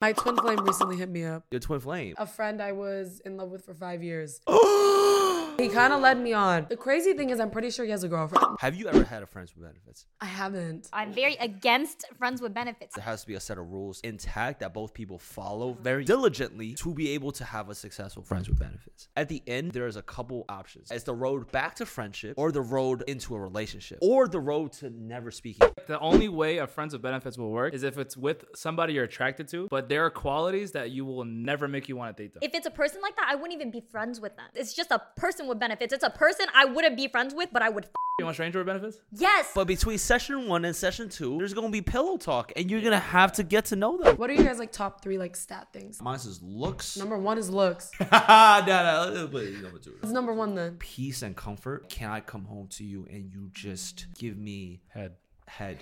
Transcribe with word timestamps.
My 0.00 0.12
twin 0.12 0.36
flame 0.36 0.64
recently 0.64 0.96
hit 0.96 1.08
me 1.08 1.24
up. 1.24 1.44
Your 1.50 1.58
twin 1.60 1.80
flame. 1.80 2.14
A 2.18 2.26
friend 2.26 2.62
I 2.62 2.70
was 2.70 3.20
in 3.24 3.36
love 3.36 3.50
with 3.50 3.64
for 3.64 3.74
five 3.74 4.02
years. 4.02 4.40
He 5.60 5.68
kind 5.68 5.92
of 5.92 6.00
led 6.00 6.20
me 6.20 6.32
on. 6.32 6.66
The 6.68 6.76
crazy 6.76 7.14
thing 7.14 7.30
is, 7.30 7.40
I'm 7.40 7.50
pretty 7.50 7.70
sure 7.70 7.84
he 7.84 7.90
has 7.90 8.04
a 8.04 8.08
girlfriend. 8.08 8.46
Have 8.60 8.76
you 8.76 8.86
ever 8.86 9.02
had 9.02 9.24
a 9.24 9.26
friends 9.26 9.56
with 9.56 9.64
benefits? 9.64 10.06
I 10.20 10.26
haven't. 10.26 10.88
I'm 10.92 11.12
very 11.12 11.34
against 11.34 12.04
friends 12.16 12.40
with 12.40 12.54
benefits. 12.54 12.94
There 12.94 13.02
has 13.02 13.22
to 13.22 13.26
be 13.26 13.34
a 13.34 13.40
set 13.40 13.58
of 13.58 13.68
rules 13.72 14.00
intact 14.02 14.60
that 14.60 14.72
both 14.72 14.94
people 14.94 15.18
follow 15.18 15.76
very 15.82 16.04
diligently 16.04 16.74
to 16.74 16.94
be 16.94 17.10
able 17.10 17.32
to 17.32 17.44
have 17.44 17.70
a 17.70 17.74
successful 17.74 18.22
friends 18.22 18.48
with 18.48 18.60
benefits. 18.60 19.08
At 19.16 19.28
the 19.28 19.42
end, 19.48 19.72
there 19.72 19.88
is 19.88 19.96
a 19.96 20.02
couple 20.02 20.44
options. 20.48 20.92
It's 20.92 21.02
the 21.02 21.14
road 21.14 21.50
back 21.50 21.74
to 21.76 21.86
friendship, 21.86 22.34
or 22.36 22.52
the 22.52 22.62
road 22.62 23.02
into 23.08 23.34
a 23.34 23.40
relationship, 23.40 23.98
or 24.00 24.28
the 24.28 24.38
road 24.38 24.70
to 24.74 24.90
never 24.90 25.32
speaking. 25.32 25.68
The 25.88 25.98
only 25.98 26.28
way 26.28 26.58
a 26.58 26.68
friends 26.68 26.92
with 26.92 27.02
benefits 27.02 27.36
will 27.36 27.50
work 27.50 27.74
is 27.74 27.82
if 27.82 27.98
it's 27.98 28.16
with 28.16 28.44
somebody 28.54 28.92
you're 28.92 29.04
attracted 29.04 29.48
to, 29.48 29.66
but 29.72 29.88
there 29.88 30.04
are 30.04 30.10
qualities 30.10 30.70
that 30.72 30.92
you 30.92 31.04
will 31.04 31.24
never 31.24 31.66
make 31.66 31.88
you 31.88 31.96
want 31.96 32.16
to 32.16 32.22
date 32.22 32.32
them. 32.32 32.44
If 32.44 32.54
it's 32.54 32.66
a 32.68 32.70
person 32.70 33.00
like 33.02 33.16
that, 33.16 33.26
I 33.28 33.34
wouldn't 33.34 33.54
even 33.54 33.72
be 33.72 33.80
friends 33.80 34.20
with 34.20 34.36
them. 34.36 34.46
It's 34.54 34.72
just 34.72 34.92
a 34.92 35.02
person 35.16 35.47
with 35.48 35.58
benefits. 35.58 35.92
It's 35.92 36.04
a 36.04 36.10
person 36.10 36.46
I 36.54 36.64
wouldn't 36.66 36.96
be 36.96 37.08
friends 37.08 37.34
with, 37.34 37.48
but 37.52 37.62
I 37.62 37.68
would. 37.68 37.84
F- 37.84 37.90
You 38.18 38.24
want 38.24 38.36
stranger 38.36 38.58
with 38.58 38.66
benefits? 38.66 38.98
yes. 39.12 39.50
But 39.54 39.66
between 39.66 39.96
session 39.98 40.48
one 40.48 40.64
and 40.64 40.74
session 40.74 41.08
two, 41.08 41.38
there's 41.38 41.54
gonna 41.54 41.70
be 41.70 41.82
pillow 41.82 42.16
talk, 42.16 42.52
and 42.56 42.70
you're 42.70 42.80
gonna 42.80 42.98
have 42.98 43.32
to 43.34 43.42
get 43.42 43.66
to 43.66 43.76
know 43.76 43.96
them. 43.96 44.16
What 44.16 44.28
are 44.30 44.32
you 44.34 44.42
guys 44.44 44.58
like 44.58 44.72
top 44.72 45.02
three 45.02 45.18
like 45.18 45.36
stat 45.36 45.68
things? 45.72 46.00
Mine 46.02 46.18
says 46.18 46.42
looks. 46.42 46.96
Number 46.96 47.16
one 47.18 47.38
is 47.38 47.48
looks. 47.50 47.90
no, 48.00 48.06
no, 48.10 49.10
let's 49.14 49.30
put 49.30 49.42
it 49.44 49.62
number 49.62 49.78
two. 49.78 49.94
What's 50.00 50.12
number 50.12 50.32
one 50.34 50.54
then? 50.54 50.76
Peace 50.78 51.22
and 51.22 51.36
comfort. 51.36 51.88
Can 51.88 52.10
I 52.10 52.20
come 52.20 52.44
home 52.44 52.68
to 52.72 52.84
you 52.84 53.06
and 53.10 53.30
you 53.32 53.50
just 53.52 54.06
give 54.18 54.36
me 54.36 54.82
Head. 54.88 55.16
head 55.46 55.78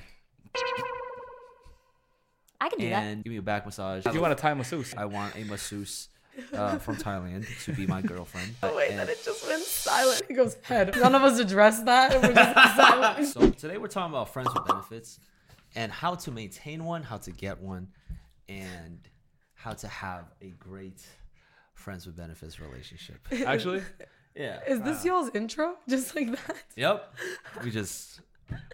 I 2.61 2.69
can 2.70 2.78
do 2.78 2.89
that. 2.91 3.03
and 3.03 3.23
give 3.25 3.30
me 3.30 3.37
a 3.39 3.42
back 3.42 3.67
massage? 3.67 4.05
Do 4.05 4.12
you 4.12 4.20
want 4.20 4.33
a 4.33 4.37
Thai 4.37 4.55
masseuse? 4.55 4.95
I 4.97 5.05
want 5.05 5.37
a 5.37 5.45
masseuse 5.45 6.09
uh, 6.53 6.79
from 6.79 6.97
Thailand 6.97 7.47
to 7.65 7.73
be 7.73 7.87
my 7.87 8.03
girlfriend. 8.03 8.55
Wait, 8.77 8.91
And- 8.91 8.98
then 9.01 9.09
it 9.09 9.23
just 9.25 9.47
went 9.47 9.62
silent. 9.62 10.23
He 10.29 10.34
goes 10.34 10.56
head. 10.62 10.95
None 10.97 11.15
of 11.15 11.23
us 11.23 11.39
addressed 11.39 11.84
that. 11.87 12.12
And 12.15 12.23
we're 12.23 12.34
just 12.34 12.77
silent. 12.77 13.27
so 13.28 13.51
today 13.51 13.78
we're 13.78 13.89
talking 13.89 14.12
about 14.12 14.28
friends 14.33 14.48
with 14.55 14.65
benefits 14.67 15.19
and 15.75 15.91
how 15.93 16.15
to 16.15 16.31
maintain 16.31 16.84
one, 16.84 17.03
how 17.03 17.19
to 17.19 17.31
get 17.31 17.61
one, 17.61 17.89
and 18.48 18.98
how 19.55 19.73
to 19.73 19.89
have 19.89 20.25
a 20.43 20.51
great 20.59 21.05
friends 21.75 22.06
with 22.06 22.17
benefits 22.17 22.59
relationship. 22.61 23.19
Actually, 23.47 23.83
Yeah. 24.34 24.61
Is 24.67 24.81
this 24.83 25.05
y'all's 25.05 25.31
intro? 25.34 25.77
Just 25.89 26.15
like 26.17 26.31
that? 26.31 26.56
Yep. 26.77 27.15
We 27.65 27.71
just 27.71 28.21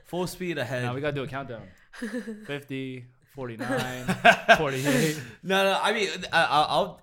full 0.07 0.27
speed 0.27 0.59
ahead. 0.59 0.83
now 0.85 0.95
we 0.95 1.01
gotta 1.01 1.15
do 1.15 1.23
a 1.23 1.27
countdown. 1.29 1.63
50, 2.47 3.05
49, 3.35 4.05
48. 4.59 5.21
No, 5.43 5.65
no. 5.65 5.81
I 5.83 5.93
mean, 5.93 6.09
I, 6.33 6.43
I- 6.45 6.67
I'll. 6.69 7.01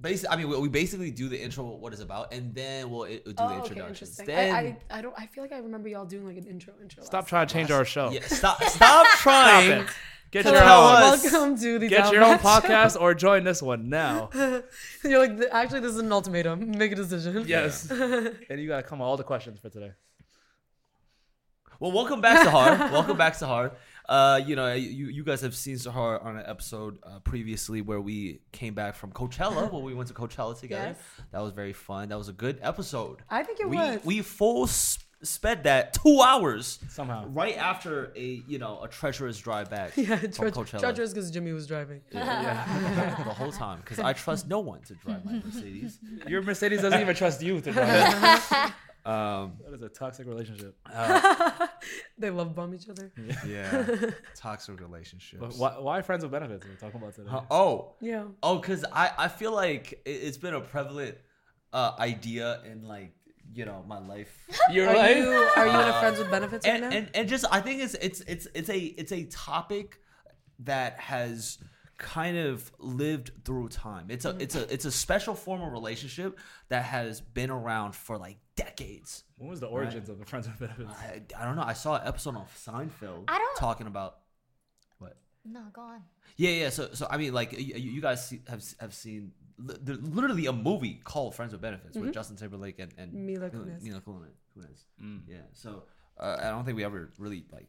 Basically, 0.00 0.32
I 0.34 0.36
mean, 0.36 0.48
we- 0.48 0.58
we 0.58 0.68
basically 0.68 1.10
do 1.10 1.28
the 1.28 1.40
intro, 1.40 1.64
what 1.64 1.92
it's 1.92 2.00
about, 2.02 2.32
and 2.32 2.54
then 2.54 2.90
we'll 2.90 3.04
i- 3.04 3.20
do 3.24 3.32
the 3.32 3.42
oh, 3.42 3.56
introductions. 3.58 3.78
interesting. 4.18 4.26
Then, 4.26 4.54
I, 4.54 4.58
I, 4.90 4.98
I 4.98 5.02
don't. 5.02 5.14
I 5.18 5.26
feel 5.26 5.44
like 5.44 5.52
I 5.52 5.58
remember 5.58 5.88
y'all 5.88 6.06
doing 6.06 6.26
like 6.26 6.36
an 6.38 6.46
intro. 6.46 6.72
Intro. 6.80 7.02
Stop 7.04 7.26
trying 7.26 7.46
to 7.46 7.52
change 7.52 7.70
our 7.70 7.84
show. 7.84 8.10
yeah, 8.10 8.20
stop, 8.26 8.62
stop 8.78 9.06
trying. 9.18 9.70
it. 9.82 9.86
Get 10.30 10.44
time. 10.44 10.54
your 10.54 10.62
own. 10.62 10.68
Welcome 10.70 11.58
to 11.58 11.78
the 11.80 11.88
Get 11.88 12.12
your 12.12 12.22
own 12.22 12.36
Bad 12.38 12.62
Show. 12.62 12.68
podcast 12.68 13.00
or 13.00 13.14
join 13.14 13.42
this 13.44 13.60
one 13.60 13.88
now. 13.88 14.30
You're 15.04 15.26
like, 15.26 15.40
actually, 15.50 15.80
this 15.80 15.90
is 15.92 15.98
an 15.98 16.12
ultimatum. 16.12 16.70
Make 16.78 16.92
a 16.92 16.94
decision. 16.94 17.44
Yes. 17.48 17.90
and 17.90 18.60
you 18.60 18.68
gotta 18.68 18.84
come 18.84 19.00
with 19.00 19.06
all 19.06 19.16
the 19.16 19.24
questions 19.24 19.58
for 19.58 19.68
today. 19.70 19.90
Well, 21.80 21.92
welcome 21.92 22.20
back, 22.20 22.46
Sahar. 22.46 22.92
welcome 22.92 23.16
back, 23.16 23.34
Sahar. 23.34 23.72
Uh, 24.10 24.40
you 24.44 24.56
know, 24.56 24.74
you, 24.74 25.06
you 25.06 25.22
guys 25.22 25.40
have 25.42 25.54
seen 25.54 25.76
Sahar 25.76 26.22
on 26.24 26.36
an 26.36 26.42
episode 26.44 26.98
uh, 27.04 27.20
previously 27.20 27.80
where 27.80 28.00
we 28.00 28.40
came 28.50 28.74
back 28.74 28.96
from 28.96 29.12
Coachella. 29.12 29.70
When 29.72 29.84
we 29.84 29.94
went 29.94 30.08
to 30.08 30.14
Coachella 30.14 30.58
together, 30.58 30.96
Yes. 30.96 30.98
that 31.30 31.40
was 31.40 31.52
very 31.52 31.72
fun. 31.72 32.08
That 32.08 32.18
was 32.18 32.28
a 32.28 32.32
good 32.32 32.58
episode. 32.60 33.22
I 33.30 33.44
think 33.44 33.60
it 33.60 33.68
we 33.68 33.76
was. 33.76 34.00
we 34.04 34.20
full 34.22 34.64
s- 34.64 34.98
sped 35.22 35.62
that 35.64 35.92
two 35.92 36.20
hours 36.22 36.80
Somehow. 36.88 37.26
right 37.28 37.56
after 37.56 38.10
a 38.16 38.42
you 38.48 38.58
know 38.58 38.82
a 38.82 38.88
treacherous 38.88 39.38
drive 39.38 39.70
back 39.70 39.92
yeah, 39.96 40.16
from 40.16 40.32
tre- 40.32 40.50
Coachella. 40.50 40.80
treacherous 40.80 41.12
because 41.14 41.30
Jimmy 41.30 41.52
was 41.52 41.68
driving. 41.68 42.00
Yeah. 42.10 43.22
the 43.24 43.30
whole 43.30 43.52
time 43.52 43.78
because 43.78 44.00
I 44.00 44.12
trust 44.12 44.48
no 44.48 44.58
one 44.58 44.80
to 44.88 44.94
drive 44.94 45.24
my 45.24 45.34
Mercedes. 45.44 46.00
Your 46.26 46.42
Mercedes 46.42 46.82
doesn't 46.82 47.00
even 47.00 47.14
trust 47.14 47.42
you 47.42 47.60
to 47.60 47.70
drive. 47.72 48.72
Um, 49.04 49.54
that 49.64 49.74
is 49.74 49.82
a 49.82 49.88
toxic 49.88 50.26
relationship. 50.26 50.76
They 52.18 52.28
love 52.28 52.54
bomb 52.54 52.74
each 52.74 52.88
other. 52.88 53.10
yeah, 53.46 54.10
toxic 54.36 54.78
relationships. 54.80 55.40
But 55.40 55.54
why, 55.56 55.78
why 55.78 56.02
friends 56.02 56.22
with 56.22 56.32
benefits? 56.32 56.66
We're 56.66 56.74
talking 56.74 57.00
about 57.00 57.14
today. 57.14 57.30
Huh, 57.30 57.42
oh, 57.50 57.94
Yeah. 58.00 58.24
oh, 58.42 58.58
because 58.58 58.84
I 58.92 59.10
I 59.16 59.28
feel 59.28 59.52
like 59.52 59.92
it, 60.04 60.10
it's 60.10 60.36
been 60.36 60.52
a 60.54 60.60
prevalent 60.60 61.16
uh, 61.72 61.92
idea 61.98 62.60
in 62.70 62.86
like 62.86 63.14
you 63.54 63.64
know 63.64 63.82
my 63.88 63.98
life. 63.98 64.46
You're 64.70 64.88
Are 64.88 65.10
you 65.10 65.28
are 65.56 65.66
you 65.66 65.72
in 65.72 65.88
a 65.88 66.00
friends 66.00 66.18
with 66.18 66.30
benefits 66.30 66.66
right 66.66 66.74
and, 66.74 66.82
now? 66.90 66.96
and 66.96 67.10
and 67.14 67.28
just 67.28 67.46
I 67.50 67.60
think 67.60 67.80
it's 67.82 67.94
it's 67.94 68.20
it's 68.22 68.46
it's 68.54 68.68
a 68.68 68.78
it's 68.78 69.12
a 69.12 69.24
topic 69.24 69.98
that 70.60 71.00
has 71.00 71.58
kind 72.00 72.36
of 72.36 72.72
lived 72.78 73.30
through 73.44 73.68
time. 73.68 74.06
It's 74.08 74.24
a 74.24 74.34
it's 74.40 74.56
a 74.56 74.72
it's 74.72 74.86
a 74.86 74.90
special 74.90 75.34
form 75.34 75.60
of 75.60 75.70
relationship 75.70 76.38
that 76.70 76.82
has 76.84 77.20
been 77.20 77.50
around 77.50 77.94
for 77.94 78.16
like 78.18 78.38
decades. 78.56 79.22
when 79.38 79.48
was 79.50 79.60
the 79.60 79.66
origins 79.66 80.08
of 80.08 80.18
the 80.18 80.24
friends 80.24 80.48
with 80.48 80.58
benefits? 80.58 80.90
I, 80.98 81.20
I 81.40 81.44
don't 81.44 81.56
know. 81.56 81.62
I 81.62 81.74
saw 81.74 81.96
an 81.96 82.02
episode 82.08 82.34
on 82.36 82.46
Seinfeld 82.56 83.24
I 83.28 83.38
don't- 83.38 83.56
talking 83.58 83.86
about 83.86 84.18
what. 84.98 85.16
No, 85.44 85.60
go 85.72 85.82
on. 85.82 86.02
Yeah, 86.36 86.50
yeah. 86.50 86.70
So, 86.70 86.88
so 86.94 87.06
I 87.10 87.16
mean, 87.18 87.32
like, 87.34 87.52
you, 87.52 87.74
you 87.76 88.00
guys 88.00 88.26
see, 88.26 88.40
have 88.48 88.64
have 88.80 88.94
seen 88.94 89.32
there's 89.58 90.00
literally 90.00 90.46
a 90.46 90.52
movie 90.52 91.00
called 91.04 91.34
Friends 91.34 91.52
with 91.52 91.60
Benefits 91.60 91.96
with 91.96 92.14
Justin 92.14 92.36
Timberlake 92.36 92.78
and, 92.78 92.92
and 92.96 93.12
Mila 93.12 93.50
Kunis. 93.50 93.82
Mila 93.82 94.00
Kunis. 94.00 94.32
Kunis. 94.56 94.84
Mm. 95.02 95.20
Yeah. 95.28 95.36
So 95.52 95.82
uh, 96.18 96.36
I 96.40 96.48
don't 96.50 96.64
think 96.64 96.76
we 96.78 96.84
ever 96.84 97.10
really 97.18 97.44
like 97.52 97.68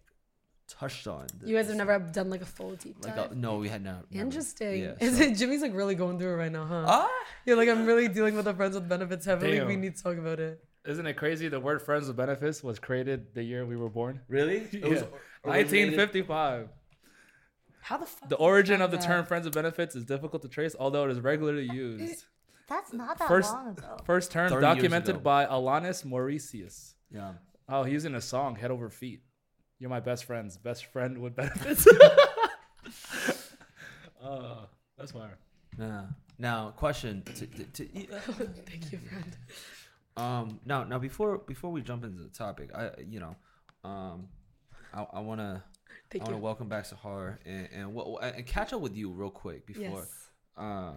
touched 0.80 1.08
on. 1.08 1.28
The, 1.40 1.48
you 1.50 1.56
guys 1.56 1.68
have 1.68 1.76
never 1.78 1.98
done 2.00 2.30
like 2.30 2.42
a 2.42 2.46
full 2.46 2.72
deep 2.76 2.98
like 3.04 3.16
dive. 3.16 3.32
a, 3.32 3.36
no, 3.36 3.58
we 3.58 3.70
had 3.70 3.84
not. 3.84 4.06
Interesting. 4.12 4.82
Yeah. 4.84 4.94
Is 5.00 5.18
so- 5.18 5.24
it 5.24 5.36
Jimmy's 5.36 5.62
like 5.62 5.74
really 5.76 5.96
going 5.96 6.18
through 6.20 6.34
it 6.34 6.38
right 6.38 6.52
now, 6.52 6.66
huh? 6.66 6.86
Ah. 6.88 7.10
You're 7.46 7.58
like 7.58 7.70
I'm 7.70 7.86
really 7.86 8.08
dealing 8.08 8.36
with 8.36 8.46
the 8.46 8.54
friends 8.54 8.76
with 8.76 8.88
benefits 8.90 9.26
heavily. 9.26 9.62
We 9.64 9.76
need 9.76 9.96
to 9.98 10.04
talk 10.04 10.18
about 10.18 10.40
it. 10.40 10.64
Isn't 10.86 11.06
it 11.06 11.14
crazy? 11.14 11.48
The 11.48 11.60
word 11.60 11.82
friends 11.82 12.08
with 12.08 12.18
benefits 12.18 12.64
was 12.64 12.80
created 12.80 13.34
the 13.36 13.44
year 13.44 13.66
we 13.66 13.76
were 13.76 13.90
born. 13.90 14.22
Really? 14.28 14.58
It 14.74 14.84
was 14.84 15.02
Yeah. 15.02 15.08
originated- 15.46 15.98
1955. 15.98 16.70
How 17.84 17.98
the 17.98 18.06
fuck? 18.06 18.30
The 18.30 18.36
origin 18.36 18.82
of 18.82 18.92
the 18.92 18.98
that? 18.98 19.06
term 19.06 19.26
friends 19.26 19.46
with 19.46 19.54
benefits 19.56 19.96
is 19.96 20.06
difficult 20.06 20.42
to 20.44 20.48
trace, 20.48 20.76
although 20.80 21.06
it 21.06 21.12
is 21.12 21.20
regularly 21.20 21.68
used. 21.72 22.26
That's 22.68 22.94
not 22.94 23.18
that 23.20 23.28
First- 23.28 23.52
long 23.54 23.70
ago. 23.70 23.98
First 24.06 24.32
term 24.32 24.50
documented 24.62 25.24
by 25.24 25.46
Alanis 25.46 26.06
Morissette. 26.06 26.94
Yeah. 27.12 27.34
Oh, 27.68 27.84
he's 27.84 28.06
in 28.06 28.16
a 28.16 28.22
song, 28.22 28.56
Head 28.56 28.72
Over 28.72 28.90
Feet. 28.90 29.22
You're 29.82 29.90
my 29.90 30.00
best 30.00 30.26
friends. 30.26 30.58
Best 30.58 30.86
friend 30.86 31.18
with 31.18 31.36
benefits. 31.36 31.88
uh, 34.24 34.58
that's 34.96 35.12
fire. 35.12 35.40
Yeah. 35.80 36.04
Now, 36.38 36.70
question. 36.78 37.24
To, 37.24 37.48
to, 37.48 37.64
to, 37.64 37.86
Thank 37.88 38.92
you, 38.92 39.00
friend. 39.00 39.36
Um, 40.16 40.60
now, 40.68 40.84
now 40.84 41.00
before 41.00 41.40
before 41.40 41.72
we 41.72 41.82
jump 41.82 42.04
into 42.04 42.22
the 42.22 42.30
topic, 42.30 42.70
I 42.76 42.92
you 43.10 43.20
know, 43.20 43.36
um, 43.84 44.28
I, 44.94 45.04
I 45.14 45.20
wanna 45.22 45.64
I 46.14 46.18
wanna 46.20 46.36
you. 46.36 46.44
welcome 46.44 46.70
back 46.70 46.86
Sahar 46.86 47.40
and 47.44 47.68
and 47.74 47.94
what 47.96 48.24
and 48.24 48.46
catch 48.46 48.74
up 48.74 48.82
with 48.82 48.96
you 48.96 49.12
real 49.12 49.32
quick 49.32 49.66
before 49.66 49.82
Yes. 49.82 50.30
uh 50.58 50.92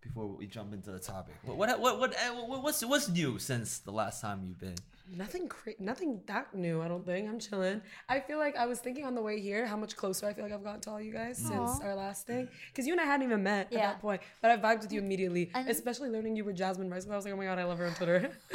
before 0.00 0.28
we 0.28 0.46
jump 0.46 0.72
into 0.72 0.92
the 0.92 0.98
topic. 0.98 1.34
What 1.44 1.58
what 1.58 1.78
what 1.78 1.98
what, 1.98 2.14
uh, 2.14 2.34
what 2.46 2.62
what's 2.62 2.82
what's 2.86 3.10
new 3.10 3.38
since 3.38 3.80
the 3.80 3.92
last 3.92 4.22
time 4.22 4.44
you've 4.46 4.60
been? 4.60 4.76
Nothing 5.10 5.48
cra- 5.48 5.74
nothing 5.78 6.22
that 6.26 6.54
new, 6.54 6.80
I 6.80 6.88
don't 6.88 7.04
think. 7.04 7.28
I'm 7.28 7.38
chilling. 7.38 7.82
I 8.08 8.20
feel 8.20 8.38
like 8.38 8.56
I 8.56 8.64
was 8.66 8.78
thinking 8.78 9.04
on 9.04 9.14
the 9.14 9.20
way 9.20 9.38
here 9.40 9.66
how 9.66 9.76
much 9.76 9.96
closer 9.96 10.26
I 10.26 10.32
feel 10.32 10.44
like 10.44 10.52
I've 10.52 10.64
gotten 10.64 10.80
to 10.82 10.90
all 10.90 11.00
you 11.00 11.12
guys 11.12 11.36
since 11.36 11.80
our 11.82 11.94
last 11.94 12.26
thing. 12.26 12.48
Because 12.68 12.86
you 12.86 12.92
and 12.94 13.00
I 13.00 13.04
hadn't 13.04 13.26
even 13.26 13.42
met 13.42 13.68
Yeah. 13.70 13.80
at 13.80 13.82
that 13.82 14.00
point. 14.00 14.22
But 14.40 14.50
I 14.52 14.56
vibed 14.56 14.80
with 14.82 14.92
you 14.92 15.00
immediately. 15.00 15.50
And- 15.54 15.68
especially 15.68 16.08
learning 16.08 16.36
you 16.36 16.44
were 16.44 16.54
Jasmine 16.54 16.90
Rice. 16.90 17.06
I 17.10 17.14
was 17.16 17.24
like, 17.26 17.34
oh 17.34 17.36
my 17.36 17.44
god, 17.44 17.58
I 17.58 17.64
love 17.64 17.78
her 17.78 17.86
on 17.86 17.94
Twitter. 17.94 18.30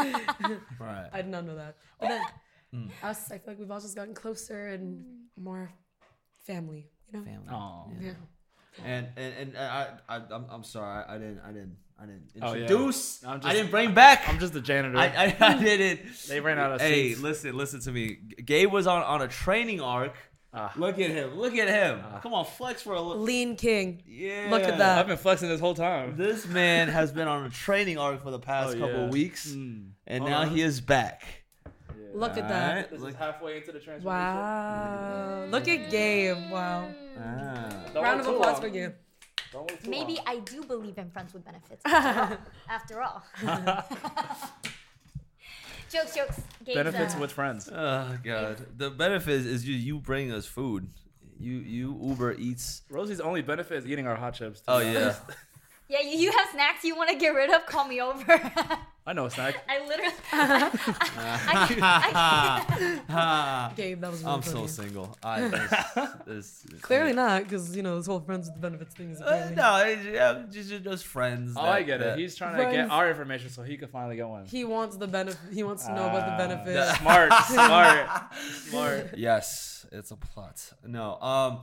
Right. 0.80 1.10
I 1.13 1.22
did 1.22 1.30
not 1.31 1.46
know 1.46 1.56
that. 1.56 1.75
But 2.00 2.10
then 2.10 2.22
Mm. 2.74 2.90
us, 3.01 3.31
I 3.31 3.40
feel 3.40 3.46
like 3.48 3.60
we've 3.60 3.72
all 3.72 3.80
just 3.80 3.96
gotten 3.96 4.13
closer 4.13 4.68
and 4.68 5.04
more 5.36 5.72
family, 6.46 6.88
you 7.12 7.18
know? 7.19 7.25
Family. 7.25 7.48
Oh. 7.51 7.92
Yeah. 8.00 8.12
And 8.86 9.07
and 9.18 9.34
and 9.40 9.57
I 9.57 9.88
I 10.07 10.16
I'm, 10.31 10.46
I'm 10.50 10.63
sorry 10.63 11.04
I 11.07 11.18
didn't 11.18 11.40
I 11.44 11.48
didn't 11.51 11.78
I 12.01 12.06
didn't 12.06 12.24
Oh, 12.42 12.54
yeah. 12.54 12.62
introduce. 12.62 13.24
I'm 13.25 13.31
I 13.31 13.38
just- 13.40 13.56
didn't 13.56 13.72
bring 13.72 13.94
back. 13.94 14.28
I'm 14.30 14.40
just 14.40 14.54
the 14.54 14.62
janitor. 14.62 14.98
I, 14.98 15.07
I, 15.07 15.36
I 15.40 15.54
didn't. 15.63 16.01
They 16.28 16.40
ran 16.40 16.57
out 16.57 16.72
of 16.72 16.81
Hey, 16.81 17.10
seats. 17.10 17.19
listen, 17.22 17.57
listen 17.57 17.81
to 17.81 17.92
me. 17.92 18.18
Gabe 18.46 18.72
was 18.72 18.88
on 18.88 19.04
on 19.04 19.22
a 19.22 19.28
training 19.28 19.81
arc. 19.81 20.16
Ah. 20.51 20.72
Look 20.78 20.98
at 20.98 21.12
him. 21.12 21.38
Look 21.38 21.56
at 21.56 21.68
him. 21.68 22.01
Come 22.24 22.34
on, 22.34 22.44
flex 22.46 22.81
for 22.81 22.94
a 22.94 23.01
little. 23.01 23.22
Lean 23.22 23.56
King. 23.56 24.01
Yeah. 24.07 24.48
Look 24.50 24.63
at 24.63 24.78
that. 24.80 24.98
I've 24.98 25.07
been 25.07 25.18
flexing 25.18 25.48
this 25.50 25.60
whole 25.60 25.75
time. 25.75 26.16
This 26.18 26.48
man 26.48 26.88
has 26.88 27.12
been 27.12 27.28
on 27.28 27.46
a 27.46 27.50
training 27.51 27.98
arc 28.00 28.24
for 28.24 28.31
the 28.31 28.40
past 28.40 28.75
Oh, 28.75 28.80
couple 28.80 29.04
yeah. 29.04 29.10
weeks, 29.10 29.50
Mm. 29.51 29.90
and 30.07 30.19
Hold 30.22 30.31
now 30.31 30.42
on. 30.42 30.50
he 30.50 30.62
is 30.62 30.81
back. 30.81 31.22
Look 32.16 32.31
at 32.38 32.48
that. 32.48 32.69
Alright, 32.69 32.90
This 32.90 33.00
look- 33.01 33.10
is 33.12 33.16
halfway 33.18 33.57
into 33.57 33.72
the 33.74 33.80
transformation. 33.80 34.06
Wow. 34.06 35.46
Look 35.51 35.68
at 35.68 35.92
Gabe. 35.92 36.50
Wow. 36.51 36.90
Ah. 37.19 37.69
Round 37.96 38.22
of 38.22 38.28
applause 38.28 38.60
for 38.60 38.69
Gabe. 38.69 38.94
Maybe 39.88 40.19
I 40.25 40.40
do 40.40 40.63
believe 40.63 40.98
in 40.98 41.10
friends 41.10 41.34
with 41.34 41.46
benefits. 41.46 41.81
After 41.86 43.01
all. 43.01 43.24
After 43.44 43.72
all. 43.72 44.50
jokes, 45.92 46.16
jokes. 46.16 46.42
Gabe's, 46.63 46.75
Benefits 46.75 47.16
uh, 47.16 47.19
with 47.19 47.31
friends. 47.31 47.69
Oh 47.72 48.18
god. 48.24 48.66
The 48.78 48.90
benefit 48.90 49.46
is 49.46 49.68
you 49.68 49.75
you 49.75 50.00
bring 50.00 50.31
us 50.31 50.46
food. 50.46 50.90
You 51.40 51.54
you 51.60 52.00
Uber 52.01 52.34
eats. 52.34 52.84
Rosie's 52.90 53.22
only 53.22 53.42
benefit 53.42 53.78
is 53.78 53.86
eating 53.88 54.07
our 54.07 54.16
hot 54.16 54.34
chips. 54.34 54.62
to 54.62 54.72
Oh 54.72 54.80
yeah. 54.80 55.16
honest. 55.89 56.06
Yeah, 56.06 56.12
you, 56.12 56.19
you 56.19 56.31
have 56.31 56.50
snacks 56.51 56.83
you 56.83 56.95
want 56.95 57.09
to 57.09 57.15
get 57.18 57.30
rid 57.30 57.50
of? 57.51 57.65
Call 57.65 57.88
me 57.88 58.01
over. 58.01 58.24
I 59.07 59.13
know 59.13 59.25
a 59.25 59.31
snack. 59.31 59.56
I 59.68 59.80
literally. 59.88 60.13
I, 60.31 61.71
I, 63.09 63.71
Gabe, 63.75 64.01
that 64.01 64.12
was 64.12 64.21
really 64.21 64.36
I'm 64.36 64.44
so 64.44 64.68
single. 64.68 65.18
I 65.24 65.41
there's, 65.47 65.71
there's, 66.27 66.65
Clearly 66.81 67.13
not, 67.13 67.41
because 67.44 67.75
you 67.75 67.81
know 67.81 67.97
this 67.97 68.06
whole 68.06 68.19
friends 68.19 68.47
with 68.47 68.56
the 68.56 68.62
benefits 68.62 68.94
thing 68.94 69.09
is 69.09 69.19
Uh, 69.21 69.51
no, 69.56 69.77
it's, 69.83 70.06
yeah, 70.06 70.44
just, 70.51 70.83
just 70.83 71.06
friends. 71.07 71.53
Oh, 71.57 71.63
that- 71.63 71.71
I 71.71 71.81
get 71.81 72.01
it. 72.01 72.03
that- 72.03 72.19
He's 72.19 72.36
trying 72.36 72.57
to 72.57 72.71
get 72.71 72.91
our 72.91 73.09
information 73.09 73.50
so 73.50 73.63
he 73.63 73.77
can 73.77 73.88
finally 73.88 74.15
get 74.15 74.27
one. 74.27 74.45
He 74.45 74.63
wants 74.63 74.95
the 74.97 75.07
benefit. 75.07 75.39
He 75.53 75.63
wants 75.63 75.86
to 75.88 75.94
know 75.95 76.06
about 76.06 76.27
the 76.27 76.33
Ah, 76.33 76.38
benefits. 76.38 76.97
Smart, 77.00 77.33
smart, 77.45 78.09
smart. 78.68 79.18
yes, 79.18 79.88
it's 79.91 80.12
a 80.12 80.18
plot. 80.18 80.71
No, 80.86 81.19
um, 81.19 81.62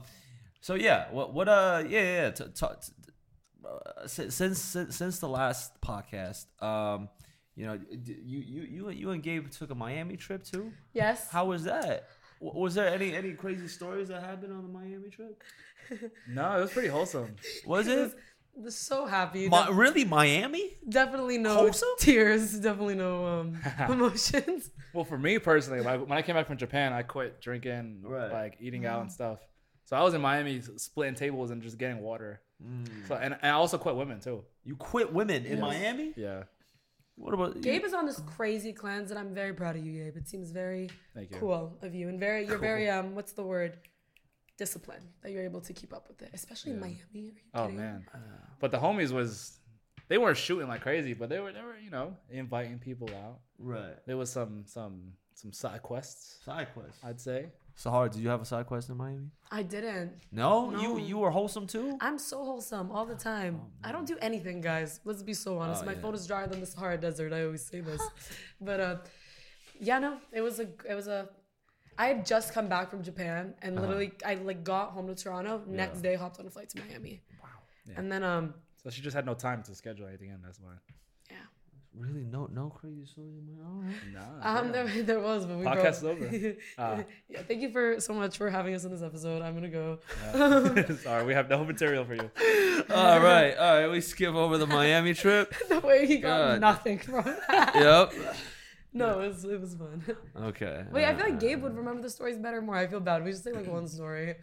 so 0.59 0.73
yeah, 0.75 1.05
what 1.11 1.33
what 1.33 1.47
uh 1.47 1.83
yeah 1.87 2.01
yeah, 2.01 2.21
yeah 2.23 2.31
t- 2.31 2.43
t- 2.43 2.65
t- 2.81 2.91
uh, 3.67 4.07
since 4.07 4.35
since 4.35 4.59
since 4.95 5.19
the 5.19 5.27
last 5.29 5.79
podcast, 5.81 6.45
um, 6.63 7.09
you 7.55 7.65
know, 7.65 7.79
you 7.91 8.39
you 8.39 8.61
you 8.63 8.89
you 8.89 9.09
and 9.11 9.21
Gabe 9.23 9.49
took 9.49 9.69
a 9.71 9.75
Miami 9.75 10.15
trip 10.17 10.43
too. 10.43 10.71
Yes. 10.93 11.29
How 11.29 11.45
was 11.45 11.63
that? 11.65 12.07
Was 12.39 12.75
there 12.75 12.87
any 12.87 13.15
any 13.15 13.33
crazy 13.33 13.67
stories 13.67 14.09
that 14.09 14.21
happened 14.21 14.53
on 14.53 14.61
the 14.63 14.69
Miami 14.69 15.09
trip? 15.09 15.41
No, 16.29 16.57
it 16.57 16.61
was 16.61 16.71
pretty 16.73 16.89
wholesome. 16.89 17.35
Was 17.65 17.87
it 17.87 18.13
was 18.55 18.75
so 18.75 19.05
happy. 19.05 19.47
Mi- 19.47 19.65
De- 19.67 19.71
really 19.73 20.03
Miami? 20.03 20.77
definitely 20.89 21.37
no 21.37 21.53
Wholesome? 21.55 21.87
tears. 21.99 22.59
Definitely 22.59 22.95
no 22.95 23.25
um, 23.25 23.57
emotions. 23.89 24.69
Well, 24.93 25.05
for 25.05 25.17
me 25.17 25.39
personally, 25.39 25.81
like, 25.81 26.01
when 26.01 26.17
I 26.17 26.21
came 26.23 26.35
back 26.35 26.47
from 26.47 26.57
Japan, 26.57 26.91
I 26.91 27.03
quit 27.03 27.39
drinking, 27.39 28.01
Right. 28.03 28.31
like 28.31 28.57
eating 28.59 28.85
out 28.85 29.01
and 29.01 29.11
stuff. 29.11 29.39
So 29.85 29.95
I 29.95 30.01
was 30.03 30.13
in 30.13 30.21
Miami 30.21 30.61
splitting 30.75 31.15
tables 31.15 31.51
and 31.51 31.61
just 31.61 31.77
getting 31.77 31.99
water. 32.01 32.41
So 33.07 33.15
and, 33.15 33.33
and 33.41 33.51
I 33.51 33.55
also 33.55 33.77
quit 33.77 33.95
women 33.95 34.19
too. 34.19 34.43
You 34.63 34.75
quit 34.75 35.13
women 35.13 35.45
in 35.45 35.53
Yes. 35.57 35.61
Miami? 35.61 36.13
Yeah, 36.15 36.43
What 37.15 37.33
about 37.33 37.61
Gabe 37.61 37.83
is 37.85 37.93
on 37.93 38.05
this 38.05 38.19
crazy 38.25 38.73
cleanse, 38.73 39.11
and 39.11 39.19
I'm 39.19 39.33
very 39.33 39.53
proud 39.53 39.75
of 39.75 39.85
you, 39.85 39.93
Gabe. 40.03 40.17
It 40.17 40.27
seems 40.27 40.51
very 40.51 40.89
cool 41.39 41.77
of 41.81 41.93
you, 41.93 42.09
and 42.09 42.19
very 42.19 42.45
you're 42.47 42.57
very 42.57 42.89
um 42.89 43.15
what's 43.15 43.33
the 43.33 43.43
word? 43.43 43.77
Discipline 44.57 45.03
that 45.21 45.31
you're 45.31 45.43
able 45.43 45.61
to 45.61 45.71
keep 45.71 45.93
up 45.93 46.07
with 46.07 46.19
it, 46.23 46.31
especially 46.33 46.71
in 46.71 46.79
Miami. 46.79 47.33
Oh 47.53 47.65
kidding? 47.65 47.77
man, 47.77 48.05
but 48.59 48.71
the 48.71 48.77
homies 48.79 49.11
was 49.11 49.59
they 50.07 50.17
weren't 50.17 50.37
shooting 50.37 50.67
like 50.67 50.81
crazy, 50.81 51.13
but 51.13 51.29
they 51.29 51.39
were 51.39 51.51
they 51.53 51.61
were 51.61 51.77
you 51.77 51.91
know 51.91 52.15
inviting 52.31 52.79
people 52.79 53.07
out. 53.23 53.37
Right. 53.59 53.95
There 54.07 54.17
was 54.17 54.31
some 54.31 54.63
some 54.65 55.13
some 55.35 55.53
side 55.53 55.83
quests, 55.83 56.43
Side 56.43 56.69
quests. 56.73 56.99
I'd 57.03 57.21
say. 57.21 57.51
Sahar, 57.77 58.09
did 58.11 58.21
you 58.21 58.29
have 58.29 58.41
a 58.41 58.45
side 58.45 58.65
quest 58.65 58.89
in 58.89 58.97
Miami? 58.97 59.29
I 59.51 59.61
didn't. 59.61 60.13
No, 60.31 60.69
No. 60.71 60.81
you 60.81 60.97
you 61.09 61.17
were 61.19 61.29
wholesome 61.29 61.67
too. 61.67 61.97
I'm 62.01 62.17
so 62.17 62.37
wholesome 62.43 62.91
all 62.91 63.05
the 63.05 63.15
time. 63.15 63.61
I 63.83 63.91
don't 63.91 64.07
do 64.07 64.17
anything, 64.19 64.61
guys. 64.61 64.99
Let's 65.05 65.21
be 65.21 65.33
so 65.35 65.59
honest. 65.59 65.83
Oh, 65.83 65.85
My 65.85 65.93
yeah. 65.93 66.01
phone 66.01 66.15
is 66.15 66.25
drier 66.25 66.47
than 66.47 66.59
the 66.59 66.65
Sahara 66.65 66.97
Desert. 66.97 67.31
I 67.33 67.43
always 67.45 67.63
say 67.71 67.81
this, 67.81 68.01
but 68.69 68.79
uh, 68.79 68.95
yeah, 69.79 69.99
no, 69.99 70.17
it 70.31 70.41
was 70.41 70.59
a 70.59 70.67
it 70.91 70.95
was 70.95 71.07
a. 71.07 71.29
I 71.99 72.07
had 72.11 72.25
just 72.25 72.53
come 72.53 72.67
back 72.67 72.89
from 72.91 73.01
Japan 73.03 73.53
and 73.63 73.71
literally 73.81 74.11
I 74.25 74.35
like 74.35 74.63
got 74.63 74.91
home 74.91 75.07
to 75.07 75.15
Toronto. 75.15 75.61
Next 75.67 76.01
day, 76.01 76.15
hopped 76.15 76.39
on 76.39 76.45
a 76.47 76.49
flight 76.49 76.69
to 76.69 76.79
Miami. 76.83 77.21
Wow. 77.41 77.49
Yeah. 77.87 77.95
And 77.99 78.11
then 78.11 78.23
um 78.23 78.53
So 78.83 78.89
she 78.89 79.01
just 79.01 79.15
had 79.15 79.25
no 79.25 79.33
time 79.33 79.61
to 79.63 79.73
schedule 79.75 80.07
anything 80.07 80.29
in. 80.29 80.39
That's 80.43 80.59
why. 80.59 80.73
Yeah 81.99 82.07
Really, 82.07 82.23
no 82.25 82.47
no 82.53 82.69
crazy 82.69 83.05
stories 83.05 83.33
in 83.37 83.45
my. 83.47 83.65
All 83.67 83.81
right. 83.81 84.41
Nah. 84.43 84.59
um 84.59 84.71
there 84.75 84.87
there 85.03 85.19
was 85.19 85.45
but 85.45 85.57
we 85.57 85.65
Podcast 85.65 86.01
broke. 86.01 86.21
over. 86.21 86.55
Ah. 86.77 87.03
yeah, 87.29 87.41
thank 87.47 87.61
you 87.61 87.71
for 87.71 87.99
so 87.99 88.13
much 88.13 88.37
for 88.37 88.49
having 88.49 88.73
us 88.75 88.83
in 88.83 88.91
this 88.91 89.01
episode. 89.01 89.41
I'm 89.41 89.53
gonna 89.55 89.69
go. 89.69 89.99
Yeah. 90.33 90.95
Sorry, 91.03 91.25
we 91.25 91.33
have 91.33 91.49
no 91.49 91.63
material 91.63 92.05
for 92.05 92.15
you. 92.15 92.29
all 92.93 93.19
right, 93.19 93.55
all 93.55 93.79
right. 93.79 93.87
We 93.87 94.01
skip 94.01 94.33
over 94.33 94.57
the 94.57 94.67
Miami 94.67 95.13
trip. 95.13 95.53
the 95.69 95.79
way 95.79 96.05
he 96.05 96.17
got 96.17 96.37
God. 96.37 96.61
nothing 96.61 96.99
from 96.99 97.23
that. 97.25 97.75
yep. 97.75 98.13
No, 98.93 99.19
it 99.21 99.27
was 99.27 99.43
it 99.45 99.59
was 99.59 99.75
fun. 99.75 100.03
Okay. 100.35 100.85
Wait, 100.91 101.05
I 101.05 101.15
feel 101.15 101.25
like 101.25 101.39
Gabe 101.39 101.61
would 101.63 101.75
remember 101.75 102.01
the 102.01 102.09
stories 102.09 102.37
better 102.37 102.61
more. 102.61 102.75
I 102.75 102.87
feel 102.87 102.99
bad. 102.99 103.23
We 103.23 103.31
just 103.31 103.43
say 103.43 103.51
like 103.51 103.67
one 103.67 103.87
story. 103.87 104.35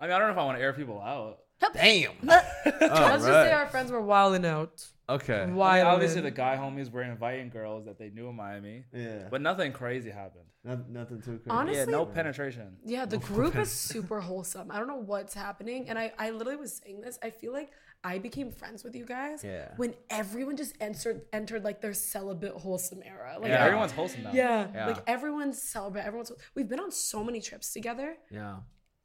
I 0.00 0.06
mean, 0.06 0.12
I 0.12 0.18
don't 0.18 0.28
know 0.28 0.32
if 0.32 0.38
I 0.38 0.44
want 0.44 0.58
to 0.58 0.62
air 0.62 0.72
people 0.72 1.00
out. 1.00 1.38
Damn. 1.74 2.12
Let's 2.22 2.44
just 2.64 3.24
say 3.24 3.52
our 3.52 3.66
friends 3.66 3.90
were 3.90 4.00
wilding 4.00 4.46
out. 4.46 4.86
Okay. 5.08 5.40
I 5.42 5.46
mean, 5.46 5.58
obviously, 5.58 6.20
the 6.20 6.30
guy 6.30 6.56
homies 6.56 6.90
were 6.90 7.02
inviting 7.02 7.48
girls 7.48 7.86
that 7.86 7.98
they 7.98 8.10
knew 8.10 8.28
in 8.28 8.36
Miami, 8.36 8.84
Yeah. 8.92 9.28
but 9.30 9.40
nothing 9.40 9.72
crazy 9.72 10.10
happened. 10.10 10.44
nothing 10.64 11.22
too 11.22 11.38
crazy. 11.38 11.50
Honestly, 11.50 11.78
yeah, 11.78 11.84
no 11.86 12.04
penetration. 12.04 12.76
Yeah, 12.84 13.06
the 13.06 13.16
group 13.18 13.56
is 13.56 13.72
super 13.72 14.20
wholesome. 14.20 14.70
I 14.70 14.78
don't 14.78 14.88
know 14.88 14.96
what's 14.96 15.32
happening. 15.32 15.88
And 15.88 15.98
I, 15.98 16.12
I 16.18 16.28
literally 16.30 16.56
was 16.58 16.76
saying 16.84 17.00
this. 17.00 17.18
I 17.22 17.30
feel 17.30 17.52
like 17.54 17.70
I 18.04 18.18
became 18.18 18.50
friends 18.52 18.84
with 18.84 18.94
you 18.94 19.06
guys 19.06 19.42
Yeah. 19.42 19.72
when 19.76 19.94
everyone 20.10 20.56
just 20.56 20.74
entered 20.80 21.22
entered 21.32 21.64
like 21.64 21.80
their 21.80 21.94
celibate 21.94 22.52
wholesome 22.52 23.02
era. 23.04 23.38
Like 23.40 23.48
yeah, 23.50 23.64
everyone's 23.64 23.92
wholesome 23.92 24.24
now. 24.24 24.32
yeah, 24.32 24.68
Yeah. 24.74 24.86
like 24.88 25.02
everyone's 25.06 25.60
celibate. 25.62 26.04
Everyone's 26.04 26.30
we've 26.54 26.68
been 26.68 26.80
on 26.80 26.90
so 26.92 27.24
many 27.24 27.40
trips 27.40 27.72
together. 27.72 28.16
Yeah. 28.30 28.56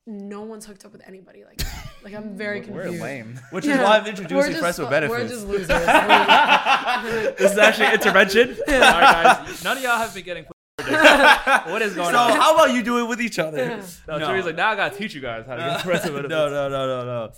No 0.05 0.41
one's 0.41 0.65
hooked 0.65 0.83
up 0.83 0.91
with 0.91 1.01
anybody 1.07 1.45
like 1.45 1.57
that. 1.59 1.87
Like 2.03 2.13
I'm 2.13 2.35
very 2.35 2.59
confused. 2.61 2.89
We're 2.99 3.01
lame. 3.01 3.39
Which 3.51 3.65
Yeah. 3.65 3.75
is 3.75 3.79
why 3.79 3.97
I'm 3.97 4.03
We're 4.03 4.09
introducing 4.09 4.51
just 4.51 4.59
friends 4.59 4.79
with 4.79 4.89
benefits. 4.89 5.21
We're 5.21 5.27
just 5.29 5.47
losers. 5.47 5.69
This 7.37 7.51
is 7.53 7.57
actually 7.57 7.93
intervention. 7.93 8.49
All 8.67 8.73
right, 8.73 9.43
guys. 9.45 9.63
None 9.63 9.77
of 9.77 9.83
y'all 9.83 9.97
have 9.97 10.13
been 10.13 10.23
getting. 10.25 10.45
what 10.77 11.81
is 11.81 11.93
going 11.95 12.11
so 12.13 12.17
on? 12.19 12.31
So 12.33 12.39
how 12.41 12.53
about 12.55 12.73
you 12.73 12.83
do 12.83 12.99
it 12.99 13.07
with 13.07 13.21
each 13.21 13.39
other? 13.39 13.81
No, 14.07 14.19
Tori's 14.19 14.45
like, 14.45 14.55
now 14.55 14.71
I 14.71 14.75
gotta 14.75 14.95
teach 14.95 15.13
you 15.13 15.21
guys 15.21 15.45
how 15.45 15.55
to 15.55 15.61
get 15.61 15.81
friends 15.81 16.09
with 16.09 16.25
no, 16.29 16.49
no, 16.49 16.67
no, 16.67 16.85
no, 16.87 17.05
no. 17.05 17.31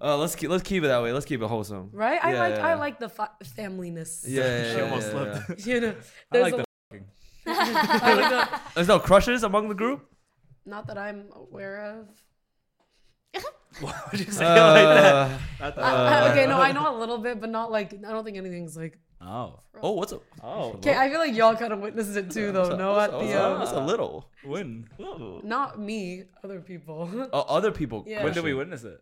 Uh, 0.00 0.16
let's 0.18 0.34
keep 0.34 0.50
let's 0.50 0.62
keep 0.64 0.82
it 0.82 0.88
that 0.88 1.02
way. 1.02 1.12
Let's 1.12 1.24
keep 1.26 1.40
it 1.40 1.46
wholesome. 1.46 1.90
right? 1.92 2.18
I 2.22 2.34
like 2.34 2.56
yeah, 2.56 2.66
I 2.66 2.74
like 2.74 2.98
the 2.98 3.08
fa- 3.08 3.30
familyness. 3.56 4.24
Yeah, 4.26 4.42
yeah, 4.42 4.74
She 4.74 4.80
almost 4.80 5.12
yeah, 5.12 5.12
slipped. 5.44 5.66
yeah. 5.66 5.74
You 5.74 5.80
know, 5.80 5.88
I 5.90 5.94
there's 6.32 6.52
like 6.52 6.60
a. 6.60 6.64
I 7.46 8.14
like 8.14 8.30
the 8.30 8.60
There's 8.74 8.88
no 8.88 8.98
crushes 8.98 9.44
among 9.44 9.68
the 9.68 9.74
group. 9.74 10.06
Not 10.66 10.86
that 10.88 10.98
I'm 10.98 11.26
aware 11.34 11.80
of. 13.34 13.42
Why 13.80 13.92
would 14.10 14.20
you 14.20 14.30
say 14.30 14.44
it 14.44 14.60
like 14.60 14.84
that? 14.84 15.40
Uh, 15.60 15.68
Not 15.70 15.78
I- 15.78 16.18
I- 16.26 16.30
okay, 16.30 16.46
no, 16.46 16.60
I 16.60 16.72
know 16.72 16.96
a 16.96 16.98
little 16.98 17.18
bit, 17.18 17.40
but 17.40 17.50
not 17.50 17.72
like 17.72 17.92
I 18.06 18.12
don't 18.12 18.24
think 18.24 18.36
anything's 18.36 18.76
like. 18.76 18.98
oh, 19.20 19.58
oh, 19.82 19.92
what's 19.92 20.12
up? 20.12 20.22
oh, 20.42 20.72
Okay, 20.74 20.94
I 20.96 21.08
feel 21.10 21.18
like 21.18 21.34
y'all 21.34 21.56
kind 21.56 21.72
of 21.72 21.80
witnessed 21.80 22.16
it 22.16 22.30
too, 22.30 22.52
though. 22.52 22.76
No, 22.76 22.98
at 23.00 23.12
What's 23.12 23.26
the 23.26 23.34
up? 23.40 23.52
um, 23.52 23.58
What's 23.60 23.72
a 23.72 23.80
little. 23.80 24.30
when? 24.44 24.86
not 25.42 25.80
me, 25.80 26.24
other 26.44 26.60
people 26.60 27.28
Oh, 27.32 27.40
other 27.48 27.72
people. 27.72 28.04
Yeah. 28.06 28.22
When 28.22 28.32
did 28.32 28.44
we 28.44 28.54
witness 28.54 28.84
it? 28.84 29.00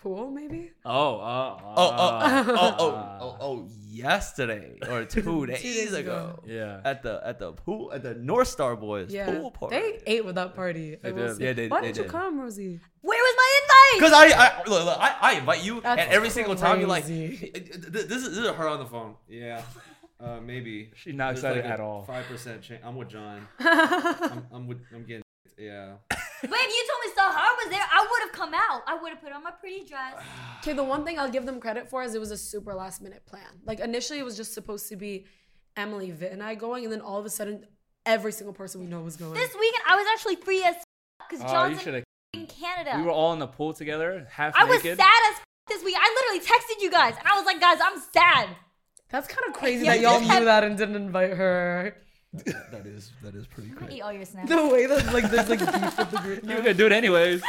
At 0.00 0.02
the 0.02 0.08
pool, 0.08 0.30
maybe. 0.30 0.70
Oh, 0.84 0.92
oh, 0.92 1.58
Oh, 1.62 1.74
oh, 1.76 1.76
oh, 1.76 2.44
oh, 2.48 2.76
oh, 2.78 2.92
ah. 2.96 3.18
oh, 3.20 3.36
oh, 3.40 3.68
yesterday 3.88 4.78
or 4.88 5.04
two 5.06 5.46
days, 5.46 5.62
days 5.62 5.92
ago. 5.92 6.36
ago. 6.36 6.42
Yeah. 6.46 6.80
At 6.84 7.02
the 7.02 7.20
at 7.24 7.38
the 7.38 7.52
pool 7.52 7.92
at 7.92 8.02
the 8.02 8.14
North 8.14 8.48
Star 8.48 8.76
Boys 8.76 9.12
Yeah, 9.12 9.26
pool 9.26 9.50
party. 9.50 9.76
they 9.76 9.98
ate 10.06 10.24
with 10.24 10.34
that 10.36 10.54
party. 10.54 10.96
I 11.04 11.10
They 11.10 11.12
did. 11.12 11.40
Yeah, 11.40 11.52
they- 11.52 11.68
Why 11.68 11.80
they 11.82 11.92
didn't 11.92 12.06
you 12.06 12.10
come, 12.10 12.40
Rosie? 12.40 12.80
Where 13.02 13.18
was 13.18 13.34
my 13.36 13.60
invite? 13.62 14.00
Because 14.00 14.12
I, 14.12 14.46
I 14.46 14.58
look, 14.68 14.84
look, 14.84 14.98
I, 14.98 15.16
I 15.20 15.32
invite 15.38 15.64
you, 15.64 15.80
That's 15.80 16.00
and 16.02 16.10
every 16.12 16.30
single 16.30 16.54
time 16.54 16.80
you're 16.80 16.88
like, 16.88 17.06
this 17.06 17.40
is, 17.42 18.08
this 18.08 18.26
is 18.26 18.38
her 18.46 18.68
on 18.68 18.78
the 18.78 18.84
phone. 18.86 19.14
Yeah, 19.28 19.62
uh, 20.20 20.38
maybe. 20.44 20.90
She's 20.94 21.14
not 21.14 21.32
excited 21.32 21.64
at 21.64 21.80
all. 21.80 22.02
Five 22.04 22.26
percent 22.26 22.62
chance. 22.62 22.82
I'm 22.84 22.96
with 22.96 23.08
John. 23.08 23.46
I'm, 23.58 24.46
I'm 24.52 24.66
with. 24.66 24.78
I'm 24.94 25.04
getting. 25.06 25.22
Yeah. 25.60 25.94
Wait, 26.10 26.18
if 26.42 26.50
you 26.50 26.86
told 26.88 27.00
me 27.04 27.12
Sahar 27.14 27.50
was 27.62 27.68
there, 27.70 27.82
I 27.82 28.06
would 28.10 28.22
have 28.28 28.32
come 28.32 28.54
out. 28.54 28.82
I 28.86 28.94
would 29.00 29.10
have 29.10 29.20
put 29.22 29.32
on 29.32 29.42
my 29.44 29.50
pretty 29.50 29.84
dress. 29.84 30.14
Okay, 30.60 30.74
the 30.74 30.84
one 30.84 31.06
thing 31.06 31.18
I'll 31.18 31.30
give 31.30 31.46
them 31.46 31.58
credit 31.58 31.88
for 31.88 32.02
is 32.02 32.14
it 32.14 32.18
was 32.20 32.30
a 32.30 32.36
super 32.36 32.74
last 32.74 33.00
minute 33.00 33.24
plan. 33.24 33.46
Like 33.64 33.80
initially, 33.80 34.18
it 34.18 34.24
was 34.26 34.36
just 34.36 34.52
supposed 34.52 34.88
to 34.90 34.96
be 34.96 35.24
Emily, 35.74 36.10
Vit, 36.10 36.32
and 36.32 36.42
I 36.42 36.54
going, 36.54 36.84
and 36.84 36.92
then 36.92 37.00
all 37.00 37.18
of 37.18 37.24
a 37.24 37.30
sudden, 37.30 37.64
every 38.04 38.30
single 38.32 38.52
person 38.52 38.80
we 38.82 38.86
know 38.86 39.00
was 39.00 39.16
going. 39.16 39.32
This 39.32 39.54
weekend, 39.58 39.82
I 39.88 39.96
was 39.96 40.06
actually 40.12 40.36
free 40.36 40.62
as 40.62 40.74
because 41.30 41.40
Oh, 41.42 41.46
you 41.46 41.50
John's 41.70 41.82
should 41.82 41.94
have. 41.94 42.04
in 42.34 42.46
Canada. 42.46 42.92
We 42.98 43.04
were 43.04 43.10
all 43.10 43.32
in 43.32 43.38
the 43.38 43.46
pool 43.46 43.72
together, 43.72 44.26
half 44.30 44.54
I 44.54 44.64
was 44.64 44.84
naked. 44.84 44.98
sad 44.98 45.32
as 45.32 45.40
this 45.68 45.82
week. 45.82 45.94
I 45.98 46.14
literally 46.20 46.46
texted 46.46 46.82
you 46.82 46.90
guys, 46.90 47.14
and 47.18 47.26
I 47.26 47.36
was 47.36 47.46
like, 47.46 47.58
guys, 47.58 47.78
I'm 47.82 47.98
sad. 48.12 48.48
That's 49.08 49.26
kind 49.26 49.48
of 49.48 49.54
crazy 49.54 49.84
Yeah, 49.86 49.92
that 49.92 50.00
y'all 50.02 50.20
you 50.20 50.26
just 50.26 50.38
knew 50.40 50.44
that 50.44 50.62
and 50.64 50.76
didn't 50.76 50.96
invite 50.96 51.32
her. 51.32 51.96
That 52.32 52.86
is 52.86 53.12
that 53.22 53.34
is 53.34 53.46
pretty 53.46 53.72
I'm 53.80 53.90
eat 53.90 54.00
all 54.02 54.12
your 54.12 54.24
snacks. 54.24 54.48
The 54.48 54.66
way 54.68 54.86
that 54.86 55.12
like 55.12 55.30
there's 55.30 55.48
like 55.48 55.58
beef 55.72 55.98
with 55.98 56.10
the 56.10 56.18
group. 56.18 56.42
You 56.42 56.48
now. 56.48 56.54
were 56.56 56.62
gonna 56.62 56.74
do 56.74 56.86
it 56.86 56.92
anyways. 56.92 57.42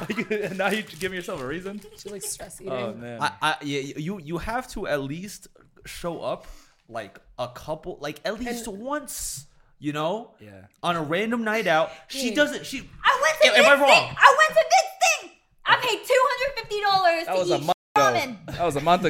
and 0.30 0.58
now 0.58 0.68
you're 0.68 0.82
giving 0.82 1.16
yourself 1.16 1.40
a 1.40 1.46
reason. 1.46 1.80
She's 1.96 2.12
like 2.12 2.22
stress 2.22 2.60
oh, 2.60 2.64
eating. 2.64 2.78
Oh 2.78 2.94
man. 2.94 3.22
I, 3.22 3.32
I, 3.40 3.56
yeah, 3.62 3.80
you 3.96 4.18
you 4.20 4.38
have 4.38 4.68
to 4.72 4.86
at 4.86 5.00
least 5.02 5.48
show 5.86 6.20
up 6.20 6.46
like 6.88 7.18
a 7.38 7.48
couple, 7.48 7.98
like 8.00 8.20
at 8.24 8.38
least 8.38 8.68
once. 8.68 9.46
You 9.78 9.92
know, 9.92 10.30
yeah. 10.38 10.50
on 10.84 10.94
a 10.94 11.02
random 11.02 11.42
night 11.42 11.66
out. 11.66 11.90
She 12.06 12.28
Hey. 12.28 12.34
doesn't. 12.36 12.64
She. 12.64 12.88
I 13.04 13.20
went 13.20 13.40
to 13.42 13.58
Am- 13.58 13.64
am 13.64 13.78
I 13.78 13.82
wrong? 13.82 13.90
thing. 13.90 14.16
I 14.16 14.36
went 14.38 14.50
to 14.50 14.54
Vince 14.54 15.22
thing. 15.22 15.30
I 15.66 15.74
I 15.74 15.76
paid 15.80 16.06
two 16.06 16.22
hundred 16.22 16.60
fifty 16.60 16.80
dollars 16.80 17.26
That 17.26 17.32
to 17.32 17.38
was 17.40 17.50
a 17.50 17.56
eat 17.56 17.66
month 17.66 17.76
ago. 17.96 18.52
That 18.52 18.64
was 18.64 18.76
a 18.76 18.80
month 18.80 19.04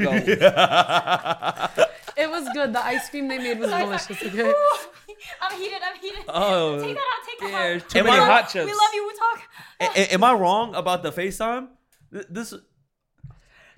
ago. 1.77 1.87
It 2.63 2.67
was 2.69 2.69
good. 2.69 2.75
The 2.75 2.85
ice 2.85 3.11
cream 3.11 3.29
they 3.29 3.39
made 3.39 3.59
was 3.59 3.71
Sorry, 3.75 3.85
delicious. 3.85 4.19
sorry. 4.19 4.41
Okay. 4.41 4.53
I'm 5.41 5.59
heated. 5.59 5.79
I'm 5.83 6.01
heated. 6.01 6.25
Oh, 6.29 6.81
take 6.83 6.95
that 6.97 7.01
out. 7.01 7.27
Take 7.29 7.41
that 7.41 7.51
yeah, 7.51 7.75
out. 7.77 7.89
too 7.91 7.99
Am 8.01 8.05
many 8.07 8.19
I- 8.19 8.27
hot 8.27 8.49
chips. 8.51 8.67
We 8.67 8.73
love 8.73 8.95
you. 8.95 9.07
We 9.09 9.15
talk. 9.19 9.97
A- 9.97 10.15
am 10.15 10.25
I 10.25 10.33
wrong 10.33 10.75
about 10.75 11.03
the 11.03 11.13
FaceTime? 11.13 11.69
Th- 12.13 12.27
This 12.29 12.55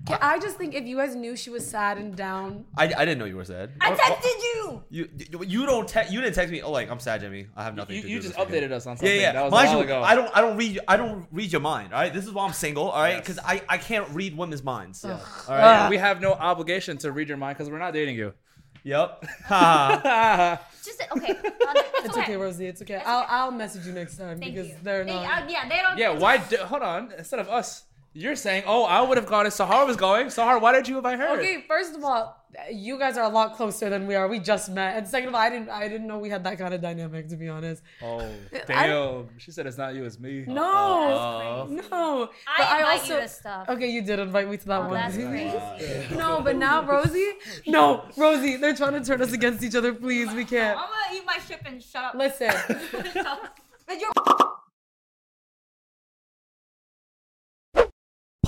Okay, 0.07 0.17
I 0.21 0.37
just 0.37 0.57
think 0.57 0.75
if 0.75 0.85
you 0.85 0.97
guys 0.97 1.15
knew 1.15 1.35
she 1.35 1.49
was 1.49 1.65
sad 1.67 1.97
and 1.97 2.15
down, 2.15 2.65
I, 2.77 2.83
I 2.83 3.05
didn't 3.05 3.17
know 3.17 3.25
you 3.25 3.37
were 3.37 3.45
sad. 3.45 3.71
I 3.81 3.91
texted 3.91 4.23
you. 4.43 4.83
You 4.89 5.09
you- 5.17 5.43
you 5.47 5.65
don't 5.65 5.87
te- 5.87 6.09
you 6.11 6.21
didn't 6.21 6.35
text 6.35 6.51
me. 6.51 6.61
Oh, 6.61 6.69
like 6.71 6.91
I'm 6.91 6.99
sad, 6.99 7.21
Jimmy. 7.21 7.47
I 7.55 7.63
have 7.63 7.75
nothing 7.75 7.95
You, 7.95 8.01
to 8.03 8.09
you 8.09 8.15
do. 8.17 8.21
just 8.27 8.37
this 8.37 8.45
weekend." 8.45 8.71
updated 8.71 8.75
us 8.75 8.85
on 8.85 8.97
something. 8.97 9.19
yeah. 9.19 9.31
That 9.31 9.43
was 9.45 9.51
Mind 9.51 9.67
a 9.67 9.71
while 9.71 9.77
you, 9.79 9.83
ago. 9.85 10.03
I 10.03 10.13
don't 10.13 10.29
I 10.37 10.41
don't 10.41 10.57
read 10.57 10.79
I 10.87 10.97
don't 10.97 11.25
read 11.31 11.51
your 11.51 11.61
mind. 11.61 11.91
All 11.93 11.99
right, 12.01 12.13
this 12.13 12.25
is 12.25 12.31
why 12.33 12.45
I'm 12.45 12.53
single. 12.53 12.89
All 12.91 13.01
right, 13.01 13.13
Yes. 13.15 13.21
because 13.21 13.39
I 13.39 13.61
I 13.67 13.77
can't 13.79 14.07
read 14.09 14.37
women's 14.37 14.63
minds. 14.63 15.03
All 15.05 15.11
Ugh. 15.11 15.19
right, 15.49 15.63
Ah. 15.85 15.87
we 15.89 15.97
have 15.97 16.21
no 16.21 16.33
obligation 16.33 16.97
to 16.99 17.11
read 17.11 17.27
your 17.29 17.37
mind 17.37 17.57
because 17.57 17.71
we're 17.71 17.79
not 17.79 17.93
dating 17.93 18.15
you. 18.15 18.33
Yep. 18.85 19.25
Just 20.85 21.01
okay. 21.17 21.33
on 21.33 21.75
It's, 21.75 22.05
it's 22.05 22.17
okay, 22.17 22.37
Rosie. 22.37 22.67
It's 22.67 22.81
okay. 22.83 23.01
I'll 23.05 23.25
I'll 23.27 23.51
message 23.51 23.85
you 23.87 23.93
next 23.93 24.17
time 24.17 24.39
Thank 24.39 24.53
because 24.53 24.69
you. 24.69 24.75
they're 24.83 25.03
They- 25.03 25.11
not. 25.13 25.43
uh, 25.43 25.45
yeah, 25.49 25.67
they 25.67 25.77
don't. 25.77 25.97
yeah, 25.97 26.11
why? 26.11 26.37
Do, 26.37 26.57
hold 26.57 26.83
on. 26.83 27.11
Instead 27.17 27.39
of 27.39 27.49
us, 27.49 27.83
you're 28.13 28.35
saying, 28.35 28.63
"Oh, 28.67 28.83
I 28.85 29.01
would 29.01 29.17
have 29.17 29.25
gone 29.25 29.47
if 29.47 29.53
Sahar 29.53 29.87
was 29.87 29.97
going." 29.97 30.27
Sahar, 30.27 30.61
why 30.61 30.71
did 30.71 30.87
you 30.87 30.97
invite 30.97 31.17
her? 31.19 31.29
Okay, 31.39 31.65
first 31.67 31.95
of 31.95 32.03
all, 32.03 32.44
you 32.71 32.97
guys 32.99 33.17
are 33.17 33.23
a 33.25 33.29
lot 33.29 33.55
closer 33.55 33.89
than 33.89 34.07
we 34.07 34.15
are. 34.15 34.27
We 34.27 34.39
just 34.39 34.69
met, 34.69 34.97
and 34.97 35.07
second 35.07 35.29
of 35.29 35.35
all, 35.35 35.41
I 35.41 35.49
didn't 35.49 35.69
I 35.69 35.87
didn't 35.87 36.07
know 36.07 36.17
we 36.19 36.29
had 36.29 36.43
that 36.43 36.57
kind 36.57 36.73
of 36.73 36.81
dynamic. 36.81 37.27
To 37.29 37.35
be 37.35 37.49
honest, 37.49 37.81
Oh, 38.01 38.19
I- 38.19 38.61
damn. 38.67 39.29
She 39.37 39.51
said 39.51 39.65
it's 39.67 39.77
not 39.77 39.93
you, 39.95 40.03
it's 40.05 40.19
me. 40.19 40.45
no, 40.47 40.63
Oh. 40.63 41.67
no. 41.69 42.29
I 42.47 42.57
But 42.57 42.79
invite 42.79 43.09
you 43.09 43.15
to 43.21 43.27
stuff. 43.27 43.69
Okay, 43.69 43.87
you 43.87 44.01
did 44.01 44.19
invite 44.19 44.49
me 44.49 44.57
to 44.57 44.65
that 44.67 44.81
Oh, 44.81 44.89
one. 44.89 44.93
that's 44.93 45.15
crazy. 45.15 46.15
no, 46.15 46.41
but 46.41 46.55
now 46.55 46.83
Rosie, 46.85 47.33
no, 47.67 48.05
Rosie, 48.17 48.57
they're 48.57 48.75
trying 48.75 48.93
to 48.93 49.03
turn 49.03 49.21
us 49.21 49.31
against 49.33 49.63
each 49.63 49.75
other. 49.75 49.93
Please, 49.93 50.31
we 50.33 50.45
can't. 50.45 50.77
I'm 50.77 50.85
gonna 50.85 51.15
eat 51.19 51.25
my 51.25 51.37
ship 51.47 51.61
and 51.65 51.81
shut 51.81 52.03
up. 52.05 52.15
Listen, 52.15 52.51
But 53.87 53.99
you're 53.99 54.11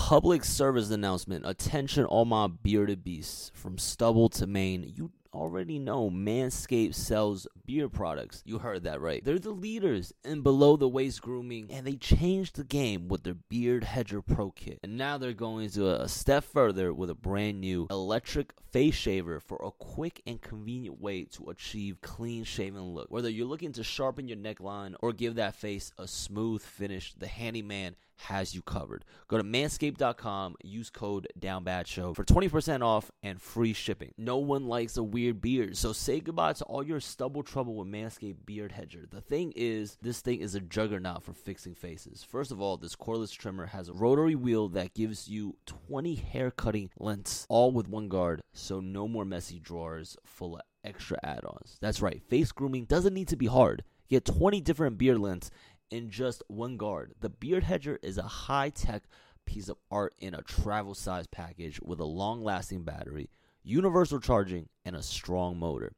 Public 0.08 0.46
service 0.46 0.90
announcement. 0.90 1.46
Attention, 1.46 2.06
all 2.06 2.24
my 2.24 2.48
bearded 2.48 3.04
beasts. 3.04 3.52
From 3.54 3.78
stubble 3.78 4.30
to 4.30 4.48
mane, 4.48 4.94
you 4.96 5.12
already 5.34 5.80
know 5.80 6.10
Manscaped 6.10 6.96
sells 6.96 7.46
beard 7.68 7.92
products. 7.92 8.42
You 8.46 8.58
heard 8.58 8.84
that 8.86 9.02
right. 9.02 9.24
They're 9.24 9.38
the 9.38 9.52
leaders 9.52 10.14
in 10.24 10.42
below 10.42 10.78
the 10.78 10.88
waist 10.88 11.22
grooming, 11.22 11.70
and 11.70 11.86
they 11.86 11.98
changed 11.98 12.56
the 12.56 12.64
game 12.64 13.10
with 13.10 13.24
their 13.24 13.36
Beard 13.36 13.84
Hedger 13.84 14.22
Pro 14.22 14.52
Kit. 14.52 14.80
And 14.84 14.98
now 14.98 15.18
they're 15.18 15.34
going 15.34 15.70
to 15.72 16.02
a 16.02 16.08
step 16.08 16.44
further 16.46 16.94
with 16.94 17.10
a 17.10 17.16
brand 17.16 17.60
new 17.62 17.88
electric 17.92 18.54
face 18.72 18.96
shaver 18.96 19.40
for 19.40 19.62
a 19.64 19.72
quick 19.72 20.22
and 20.26 20.42
convenient 20.42 21.00
way 21.00 21.26
to 21.26 21.50
achieve 21.50 22.02
clean 22.02 22.46
shaven 22.46 22.94
look. 22.94 23.12
Whether 23.12 23.30
you're 23.30 23.46
looking 23.46 23.74
to 23.74 23.84
sharpen 23.84 24.28
your 24.28 24.38
neckline 24.38 24.96
or 25.02 25.12
give 25.12 25.36
that 25.36 25.56
face 25.56 25.92
a 25.98 26.08
smooth 26.08 26.62
finish, 26.62 27.14
the 27.14 27.28
handyman 27.28 27.96
has 28.18 28.56
you 28.56 28.62
covered. 28.62 29.06
Go 29.28 29.38
to 29.38 29.44
manscaped.com, 29.44 30.56
use 30.64 30.90
code 30.90 31.28
DownBadShow 31.40 32.16
for 32.16 32.24
20% 32.24 32.82
off 32.82 33.12
and 33.24 33.42
free 33.42 33.74
shipping. 33.74 34.14
No 34.18 34.38
one 34.38 34.68
likes 34.68 34.98
a 34.98 35.04
weird 35.04 35.42
beard, 35.42 35.78
so 35.78 35.94
say 35.94 36.20
goodbye 36.20 36.54
to 36.54 36.66
all 36.66 36.84
your 36.84 37.00
stubble 37.00 37.44
with 37.66 37.88
Manscaped 37.88 38.46
Beard 38.46 38.74
Hedger. 38.74 39.06
The 39.10 39.22
thing 39.22 39.54
is, 39.56 39.98
this 40.02 40.22
thing 40.22 40.42
is 40.42 40.54
a 40.54 40.60
juggernaut 40.60 41.24
for 41.24 41.34
fixing 41.34 41.74
faces. 41.74 42.24
First 42.24 42.52
of 42.52 42.62
all, 42.62 42.78
this 42.78 42.96
cordless 42.96 43.36
trimmer 43.36 43.66
has 43.68 43.90
a 43.90 43.94
rotary 43.94 44.36
wheel 44.36 44.68
that 44.70 44.94
gives 44.94 45.28
you 45.28 45.58
20 45.66 46.16
hair 46.16 46.52
cutting 46.52 46.90
lengths, 47.00 47.46
all 47.50 47.72
with 47.72 47.88
one 47.88 48.10
guard, 48.10 48.44
so 48.54 48.80
no 48.80 49.08
more 49.08 49.26
messy 49.26 49.60
drawers 49.60 50.18
full 50.26 50.56
of 50.56 50.62
extra 50.84 51.18
add 51.24 51.44
ons. 51.46 51.78
That's 51.82 52.02
right, 52.02 52.22
face 52.22 52.52
grooming 52.52 52.86
doesn't 52.86 53.14
need 53.14 53.30
to 53.30 53.36
be 53.36 53.48
hard. 53.48 53.84
Get 54.10 54.26
20 54.26 54.62
different 54.62 54.98
beard 54.98 55.20
lengths 55.20 55.50
in 55.90 56.10
just 56.10 56.44
one 56.48 56.78
guard. 56.78 57.14
The 57.20 57.30
Beard 57.30 57.64
Hedger 57.64 58.00
is 58.04 58.18
a 58.18 58.24
high 58.24 58.70
tech 58.70 59.04
piece 59.46 59.70
of 59.70 59.78
art 59.90 60.14
in 60.20 60.36
a 60.36 60.42
travel 60.44 60.94
size 60.94 61.26
package 61.28 61.80
with 61.82 62.00
a 62.00 62.06
long 62.06 62.44
lasting 62.44 62.84
battery, 62.84 63.30
universal 63.64 64.20
charging, 64.20 64.70
and 64.86 64.96
a 64.96 65.02
strong 65.02 65.58
motor. 65.58 65.94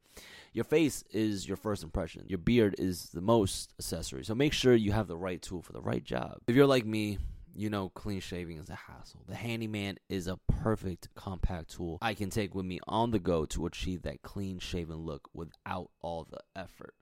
Your 0.52 0.64
face 0.64 1.04
is 1.12 1.46
your 1.46 1.56
first 1.56 1.84
impression. 1.84 2.24
Your 2.26 2.38
beard 2.38 2.74
is 2.78 3.10
the 3.10 3.20
most 3.20 3.72
accessory. 3.78 4.24
So 4.24 4.34
make 4.34 4.52
sure 4.52 4.74
you 4.74 4.92
have 4.92 5.06
the 5.06 5.16
right 5.16 5.40
tool 5.40 5.62
for 5.62 5.72
the 5.72 5.80
right 5.80 6.02
job. 6.02 6.38
If 6.48 6.56
you're 6.56 6.66
like 6.66 6.84
me, 6.84 7.18
you 7.54 7.70
know 7.70 7.90
clean 7.90 8.20
shaving 8.20 8.58
is 8.58 8.68
a 8.68 8.74
hassle. 8.74 9.22
The 9.28 9.34
handyman 9.34 9.98
is 10.08 10.26
a 10.26 10.38
perfect 10.62 11.08
compact 11.14 11.70
tool 11.74 11.98
I 12.02 12.14
can 12.14 12.30
take 12.30 12.54
with 12.54 12.64
me 12.64 12.80
on 12.86 13.10
the 13.10 13.18
go 13.18 13.44
to 13.46 13.66
achieve 13.66 14.02
that 14.02 14.22
clean 14.22 14.58
shaven 14.58 14.98
look 14.98 15.28
without 15.34 15.90
all 16.00 16.26
the 16.28 16.40
effort. 16.56 16.94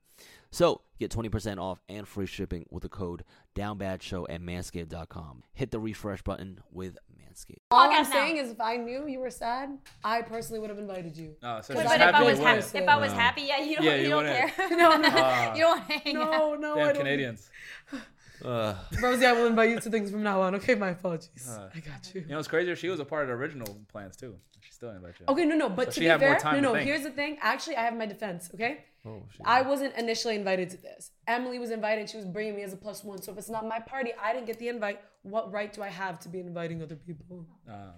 So 0.50 0.80
get 0.98 1.10
20% 1.10 1.58
off 1.58 1.80
and 1.88 2.06
free 2.08 2.26
shipping 2.26 2.64
with 2.70 2.82
the 2.82 2.88
code 2.88 3.24
DownBadShow 3.54 4.26
at 4.30 4.40
manscaped.com. 4.40 5.42
Hit 5.52 5.70
the 5.70 5.78
refresh 5.78 6.22
button 6.22 6.60
with 6.72 6.96
Manscaped. 7.20 7.58
all 7.70 7.90
I'm 7.90 8.04
saying 8.04 8.38
is, 8.38 8.50
if 8.50 8.60
I 8.60 8.76
knew 8.76 9.06
you 9.06 9.20
were 9.20 9.30
sad, 9.30 9.78
I 10.02 10.22
personally 10.22 10.60
would 10.60 10.70
have 10.70 10.78
invited 10.78 11.16
you. 11.16 11.36
No, 11.42 11.60
so 11.62 11.74
But 11.74 11.82
she's 11.82 11.92
if 11.92 12.00
I 12.14 12.22
was 12.22 12.38
happy, 12.38 12.78
if 12.78 12.88
I 12.88 12.96
was 12.96 13.12
happy, 13.12 13.42
yeah, 13.42 13.60
you 13.60 13.76
don't, 13.76 13.84
Yeah, 13.84 13.94
you, 13.96 14.02
you 14.04 14.08
don't 14.08 14.24
wouldn't. 14.26 14.54
care. 14.56 14.68
No, 14.78 14.96
no, 14.96 15.08
Ah. 15.12 15.54
you 15.54 15.60
don't 15.60 15.78
want 15.78 15.90
hang 15.90 16.16
out. 16.16 16.30
no, 16.30 16.54
no. 16.54 16.72
I 16.72 16.76
Damn 16.76 16.86
don't. 16.86 16.96
Canadians. 16.96 17.50
Uh, 18.44 18.74
Rosie, 19.02 19.26
I 19.26 19.32
will 19.32 19.46
invite 19.46 19.70
you 19.70 19.80
to 19.80 19.90
things 19.90 20.10
from 20.10 20.22
now 20.22 20.40
on. 20.42 20.54
Okay, 20.56 20.74
my 20.74 20.90
apologies. 20.90 21.48
Uh, 21.48 21.68
I 21.74 21.80
got 21.80 22.12
you. 22.14 22.20
You 22.22 22.28
know 22.28 22.36
what's 22.36 22.48
crazy? 22.48 22.74
She 22.74 22.88
was 22.88 23.00
a 23.00 23.04
part 23.04 23.22
of 23.22 23.28
the 23.28 23.34
original 23.34 23.78
plans 23.88 24.16
too. 24.16 24.34
She 24.60 24.72
still 24.72 24.90
invite 24.90 25.14
you. 25.18 25.26
Okay, 25.28 25.44
no, 25.44 25.56
no, 25.56 25.68
but 25.68 25.86
So 25.86 25.90
to 25.90 25.94
she 25.94 26.00
be 26.00 26.06
had 26.06 26.20
more 26.20 26.30
fair, 26.30 26.38
time 26.40 26.62
no, 26.62 26.72
no. 26.74 26.78
Here's 26.78 27.02
the 27.02 27.10
thing. 27.10 27.38
Actually, 27.40 27.76
I 27.76 27.82
have 27.82 27.96
my 27.96 28.06
defense. 28.06 28.50
Okay, 28.54 28.84
oh, 29.06 29.22
shit. 29.30 29.42
I 29.44 29.62
wasn't 29.62 29.96
initially 29.96 30.34
invited 30.34 30.70
to 30.70 30.76
this. 30.76 31.10
Emily 31.26 31.58
was 31.58 31.70
invited. 31.70 32.08
She 32.10 32.16
was 32.16 32.26
bringing 32.26 32.54
me 32.56 32.62
as 32.62 32.72
a 32.72 32.76
plus 32.76 33.02
one. 33.04 33.20
So 33.22 33.32
if 33.32 33.38
it's 33.38 33.50
not 33.50 33.66
my 33.66 33.80
party, 33.80 34.12
I 34.22 34.32
didn't 34.32 34.46
get 34.46 34.58
the 34.58 34.68
invite. 34.68 35.00
What 35.22 35.52
right 35.52 35.72
do 35.72 35.82
I 35.82 35.88
have 35.88 36.18
to 36.20 36.28
be 36.28 36.40
inviting 36.40 36.82
other 36.82 36.96
people? 36.96 37.44
Uh, 37.68 37.92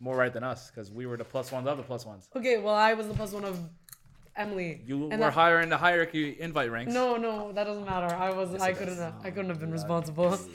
More 0.00 0.16
right 0.16 0.32
than 0.32 0.44
us 0.44 0.70
because 0.70 0.90
we 0.92 1.06
were 1.06 1.16
the 1.16 1.24
plus 1.24 1.50
ones 1.52 1.66
of 1.66 1.76
the 1.78 1.82
plus 1.82 2.04
ones. 2.04 2.28
Okay, 2.36 2.58
well, 2.58 2.74
I 2.74 2.92
was 2.94 3.08
the 3.08 3.14
plus 3.14 3.32
one 3.32 3.44
of 3.44 3.58
Emily. 4.36 4.82
You 4.86 5.04
And 5.04 5.12
were 5.12 5.18
that- 5.26 5.32
higher 5.34 5.60
in 5.60 5.68
the 5.68 5.76
hierarchy 5.76 6.36
invite 6.38 6.70
ranks. 6.70 6.92
No, 6.92 7.16
no, 7.16 7.52
that 7.52 7.64
doesn't 7.64 7.84
matter. 7.84 8.14
I 8.14 8.30
was. 8.30 8.54
I 8.60 8.72
couldn't. 8.72 8.98
Have, 8.98 9.14
I 9.22 9.30
couldn't 9.30 9.48
have 9.50 9.60
been 9.60 9.70
responsible. 9.72 10.38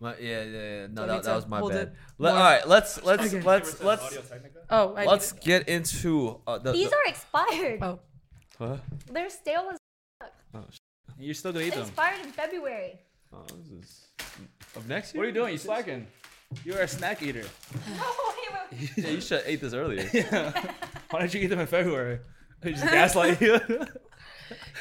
My, 0.00 0.16
yeah, 0.18 0.42
yeah, 0.42 0.44
yeah. 0.44 0.86
No, 0.90 1.06
that, 1.06 1.22
that 1.22 1.36
was 1.36 1.46
my 1.46 1.60
bad. 1.60 1.70
it 1.76 1.92
Let, 2.18 2.34
all 2.34 2.40
right, 2.40 2.66
let's 2.68 3.04
let's 3.04 3.22
Okay. 3.32 3.40
let's 3.40 3.80
let's 3.80 4.18
Oh, 4.68 4.94
I 4.94 5.04
let's 5.04 5.32
need 5.32 5.42
get 5.44 5.68
into 5.68 6.40
uh, 6.44 6.58
the. 6.58 6.72
These 6.72 6.90
the, 6.90 6.96
are 6.96 7.04
expired. 7.06 7.78
Oh, 7.82 8.00
Huh? 8.58 8.76
They're 9.12 9.30
stale 9.30 9.70
as 9.72 9.78
Oh, 10.54 10.64
You're 11.18 11.34
still 11.34 11.52
gonna 11.52 11.66
eat 11.66 11.70
they 11.70 11.76
them. 11.76 11.86
expired 11.86 12.20
in 12.26 12.32
February. 12.32 12.98
Oh, 13.32 13.44
this 13.48 13.88
is 13.90 14.06
of 14.74 14.88
next 14.88 15.14
year. 15.14 15.20
What 15.20 15.24
are 15.26 15.28
you 15.28 15.34
doing? 15.34 15.52
You 15.52 15.58
slacking? 15.58 16.06
You're 16.64 16.80
a 16.80 16.88
snack 16.88 17.22
eater. 17.22 17.44
Oh, 18.00 18.34
yeah, 18.96 19.08
you 19.10 19.20
should 19.20 19.38
have 19.38 19.46
ate 19.48 19.60
this 19.60 19.72
earlier. 19.72 20.02
Why 21.10 21.20
did 21.22 21.32
you 21.34 21.42
eat 21.42 21.46
them 21.46 21.60
in 21.60 21.66
February? 21.68 22.18
You 22.64 22.72
just 22.72 22.84
gaslight 22.84 23.40
you. 23.40 23.54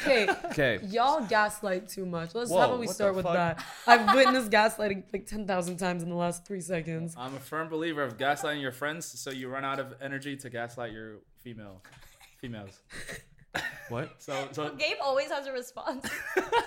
okay. 0.06 0.30
Okay. 0.46 0.80
Y'all 0.84 1.26
gaslight 1.26 1.90
too 1.90 2.06
much. 2.06 2.36
Let's 2.36 2.52
Whoa, 2.52 2.60
how 2.60 2.66
about 2.66 2.80
we 2.80 2.86
what 2.86 2.90
the 2.92 2.94
start 2.94 3.16
with 3.16 3.26
fuck? 3.26 3.34
that? 3.34 3.66
I've 3.88 4.16
witnessed 4.16 4.52
gaslighting 4.52 5.06
like 5.12 5.26
ten 5.26 5.48
thousand 5.48 5.78
times 5.78 6.04
in 6.04 6.10
the 6.10 6.16
last 6.16 6.46
three 6.46 6.62
seconds. 6.62 7.16
I'm 7.18 7.36
a 7.36 7.40
firm 7.40 7.70
believer 7.70 8.04
of 8.04 8.18
gaslighting 8.18 8.62
your 8.62 8.72
friends, 8.72 9.06
so 9.06 9.32
you 9.32 9.50
run 9.50 9.66
out 9.66 9.80
of 9.80 9.96
energy 10.02 10.36
to 10.38 10.50
gaslight 10.50 10.92
your 10.92 11.20
female 11.44 11.82
females. 12.40 12.82
What? 13.90 14.22
So, 14.22 14.48
so 14.54 14.70
Gabe 14.70 14.96
always 15.04 15.30
has 15.30 15.46
a 15.46 15.52
response. 15.52 16.10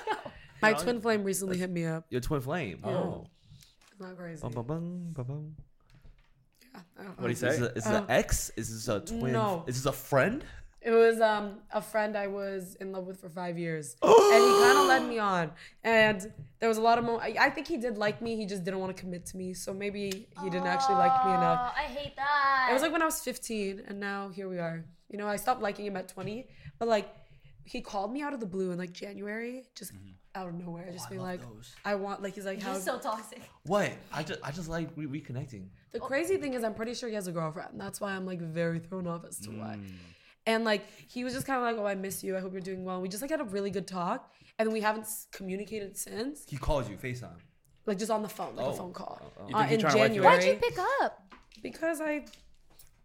My 0.63 0.75
twin 0.75 1.01
flame 1.01 1.25
recently 1.25 1.57
hit 1.57 1.71
me 1.71 1.87
up. 1.87 2.05
Your 2.11 2.21
twin 2.21 2.43
flame. 2.43 2.81
Oh. 2.85 3.27
Not 3.99 4.19
crazy. 4.19 4.43
Bum, 4.43 4.53
bum, 4.53 4.67
bum, 4.67 5.13
bum, 5.15 5.25
bum. 5.25 5.57
I 6.99 7.03
don't 7.05 7.19
what 7.19 7.23
do 7.23 7.25
you. 7.29 7.31
Is 7.31 7.39
say? 7.39 7.49
this, 7.49 7.61
a, 7.61 7.65
is 7.69 7.85
this 7.85 7.87
an 7.87 8.05
ex? 8.11 8.51
Is 8.57 8.71
this 8.71 8.89
a 8.89 9.01
twin? 9.01 9.33
No. 9.33 9.65
Is 9.67 9.77
this 9.77 9.87
a 9.87 9.97
friend? 9.97 10.45
It 10.85 10.91
was 10.91 11.19
um 11.21 11.61
a 11.73 11.81
friend 11.81 12.15
I 12.17 12.27
was 12.27 12.75
in 12.77 12.93
love 12.93 13.07
with 13.07 13.19
for 13.19 13.31
five 13.31 13.59
years, 13.59 13.97
and 14.03 14.13
he 14.13 14.53
kind 14.65 14.79
of 14.79 14.87
led 14.87 15.09
me 15.09 15.19
on. 15.19 15.51
And 15.83 16.31
there 16.61 16.69
was 16.69 16.77
a 16.79 16.83
lot 16.83 16.99
of 16.99 17.05
mo. 17.05 17.17
I, 17.17 17.35
I 17.41 17.51
think 17.51 17.67
he 17.67 17.79
did 17.79 17.97
like 17.97 18.21
me. 18.21 18.37
He 18.37 18.45
just 18.45 18.65
didn't 18.65 18.81
want 18.81 18.95
to 18.95 19.01
commit 19.01 19.25
to 19.27 19.37
me. 19.39 19.55
So 19.55 19.73
maybe 19.73 20.29
he 20.43 20.51
didn't 20.51 20.67
actually 20.67 20.97
like 20.97 21.25
me 21.25 21.33
enough. 21.33 21.73
Oh, 21.73 21.81
I 21.81 21.85
hate 21.85 22.15
that. 22.17 22.69
It 22.71 22.75
was 22.75 22.83
like 22.83 22.93
when 22.93 23.01
I 23.01 23.07
was 23.07 23.21
15, 23.21 23.83
and 23.89 23.99
now 23.99 24.29
here 24.29 24.49
we 24.49 24.59
are. 24.59 24.85
You 25.11 25.17
know, 25.19 25.27
I 25.27 25.37
stopped 25.37 25.63
liking 25.63 25.87
him 25.87 25.97
at 25.97 26.09
20, 26.09 26.49
but 26.79 26.87
like 26.89 27.09
he 27.65 27.81
called 27.81 28.13
me 28.13 28.21
out 28.21 28.35
of 28.35 28.41
the 28.41 28.47
blue 28.47 28.71
in 28.73 28.79
like 28.79 28.93
January, 28.93 29.65
just 29.75 29.93
out 30.35 30.49
of 30.49 30.55
nowhere, 30.55 30.91
just 30.93 31.09
being 31.09 31.23
like, 31.23 31.41
I 31.85 31.95
want 31.95 32.23
like 32.23 32.35
he's 32.35 32.45
like 32.45 32.61
how. 32.61 32.75
He's 32.75 32.83
so 32.83 32.99
toxic. 32.99 33.41
What? 33.65 33.93
I 34.13 34.23
just 34.23 34.41
I 34.43 34.51
just 34.51 34.69
like 34.69 34.91
re- 34.97 35.07
reconnecting. 35.07 35.69
the 35.93 36.01
crazy 36.01 36.37
thing 36.37 36.53
is, 36.53 36.63
I'm 36.63 36.75
pretty 36.75 36.93
sure 36.93 37.09
he 37.09 37.15
has 37.15 37.27
a 37.27 37.33
girlfriend. 37.33 37.81
That's 37.81 38.03
why 38.03 38.13
I'm 38.13 38.27
like 38.27 38.41
very 38.43 38.81
thrown 38.81 39.07
off 39.07 39.25
as 39.25 39.39
to 39.41 39.51
why. 39.51 39.79
And 40.47 40.65
like 40.65 40.85
he 41.09 41.25
was 41.25 41.33
just 41.33 41.47
kind 41.47 41.59
of 41.59 41.65
like, 41.65 41.77
oh, 41.83 41.87
I 41.87 41.95
miss 41.95 42.23
you. 42.23 42.37
I 42.37 42.41
hope 42.41 42.53
you're 42.53 42.61
doing 42.61 42.85
well. 42.85 43.01
We 43.01 43.09
just 43.09 43.23
like 43.23 43.31
had 43.31 43.41
a 43.41 43.45
really 43.45 43.71
good 43.71 43.87
talk, 43.89 44.31
and 44.59 44.73
we 44.73 44.81
haven't 44.81 45.03
s- 45.05 45.27
communicated 45.33 45.97
since. 45.97 46.45
He 46.49 46.57
calls 46.59 46.89
you 46.89 46.97
FaceTime. 46.97 47.39
like 47.87 47.99
just 47.99 48.11
on 48.11 48.23
the 48.23 48.29
phone, 48.29 48.57
like 48.57 48.67
Oh. 48.67 48.71
a 48.71 48.77
phone 48.77 48.93
call. 48.93 49.21
You 49.49 49.55
Uh, 49.57 49.63
he 49.65 49.75
in 49.75 49.81
trying 49.81 49.93
to 49.95 49.99
wipe 50.01 50.15
you 50.15 50.23
January. 50.23 50.39
Why'd 50.39 50.45
you 50.45 50.57
pick 50.69 50.79
up? 51.03 51.21
because 51.63 52.01
I 52.01 52.25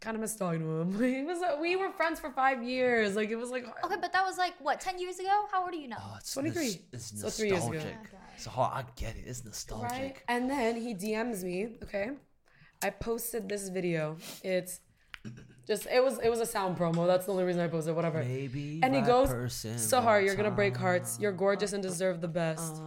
kind 0.01 0.15
of 0.15 0.21
missed 0.21 0.37
talking 0.39 0.61
to 0.61 0.69
him. 0.81 0.89
He 1.17 1.23
was 1.23 1.39
we 1.61 1.75
were 1.77 1.91
friends 1.91 2.19
for 2.19 2.29
five 2.31 2.61
years. 2.63 3.15
Like 3.15 3.29
it 3.29 3.35
was 3.37 3.51
like 3.51 3.65
Okay, 3.85 3.95
but 4.01 4.11
that 4.13 4.23
was 4.25 4.37
like 4.37 4.53
what, 4.59 4.79
ten 4.81 4.99
years 4.99 5.17
ago? 5.19 5.35
How 5.51 5.63
old 5.63 5.73
are 5.73 5.77
you 5.77 5.87
now? 5.87 5.97
Oh, 6.01 6.15
it's 6.19 6.33
23. 6.33 6.63
nos- 6.65 6.77
It's 6.93 7.21
So 7.21 7.29
three 7.29 7.49
years 7.51 7.63
ago. 7.65 7.73
nostalgic. 7.73 7.99
Okay. 8.07 8.17
So 8.37 8.49
hard. 8.49 8.71
I 8.85 8.89
get 8.95 9.15
it. 9.17 9.23
It's 9.27 9.43
nostalgic. 9.45 9.91
right. 9.91 10.15
And 10.27 10.49
then 10.49 10.75
he 10.75 10.93
DMs 10.93 11.43
me. 11.43 11.77
Okay, 11.83 12.11
I 12.83 12.89
posted 12.89 13.47
this 13.49 13.67
video. 13.69 14.17
It's 14.43 14.79
just 15.69 15.85
it 15.85 16.03
was 16.03 16.19
it 16.19 16.29
was 16.29 16.41
a 16.41 16.45
sound 16.45 16.77
promo. 16.77 17.05
That's 17.05 17.25
the 17.27 17.31
only 17.31 17.43
reason 17.43 17.61
I 17.61 17.67
posted. 17.67 17.95
Whatever. 17.95 18.23
Maybe. 18.23 18.79
And 18.83 18.93
he 18.95 19.01
right 19.01 19.07
goes, 19.07 19.29
Sahar, 19.89 20.17
you're 20.25 20.35
gonna 20.35 20.51
break 20.61 20.75
hearts. 20.75 21.17
You're 21.21 21.31
gorgeous 21.45 21.71
and 21.73 21.81
deserve 21.83 22.19
the 22.21 22.27
best. 22.27 22.81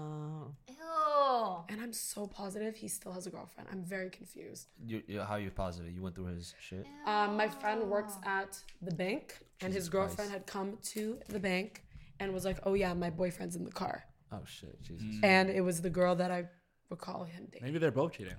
Ew. 0.69 1.65
And 1.69 1.81
I'm 1.81 1.93
so 1.93 2.27
positive 2.27 2.75
he 2.77 2.89
still 2.89 3.13
has 3.13 3.27
a 3.27 3.31
girlfriend. 3.31 3.69
I'm 3.73 3.85
very 3.85 4.11
confused. 4.11 4.67
you, 4.85 5.03
you, 5.07 5.21
how 5.21 5.37
you 5.37 5.51
positive? 5.51 5.93
You 5.93 6.03
went 6.03 6.15
through 6.17 6.27
his 6.37 6.55
shit. 6.61 6.85
Um, 7.07 7.37
my 7.37 7.49
friend 7.49 7.89
works 7.89 8.15
at 8.25 8.59
the 8.83 8.95
bank, 8.95 9.39
and 9.61 9.73
his 9.73 9.89
girlfriend 9.89 10.31
Christ. 10.31 10.33
had 10.33 10.47
come 10.47 10.79
to 10.95 11.19
the 11.29 11.39
bank 11.39 11.85
and 12.21 12.33
was 12.35 12.45
like, 12.45 12.59
"Oh 12.67 12.75
yeah, 12.75 12.93
my 12.95 13.11
boyfriend's 13.11 13.57
in 13.57 13.65
the 13.65 13.71
car," 13.71 14.05
Oh 14.33 14.41
shit, 14.45 14.83
Jesus. 14.83 15.07
and 15.23 15.49
it 15.51 15.61
was 15.61 15.81
the 15.81 15.91
girl 15.91 16.15
that 16.17 16.31
I 16.31 16.41
recall 16.91 17.25
him 17.25 17.47
dating. 17.51 17.67
Maybe 17.67 17.79
they're 17.79 17.91
both 18.03 18.13
cheating. 18.13 18.35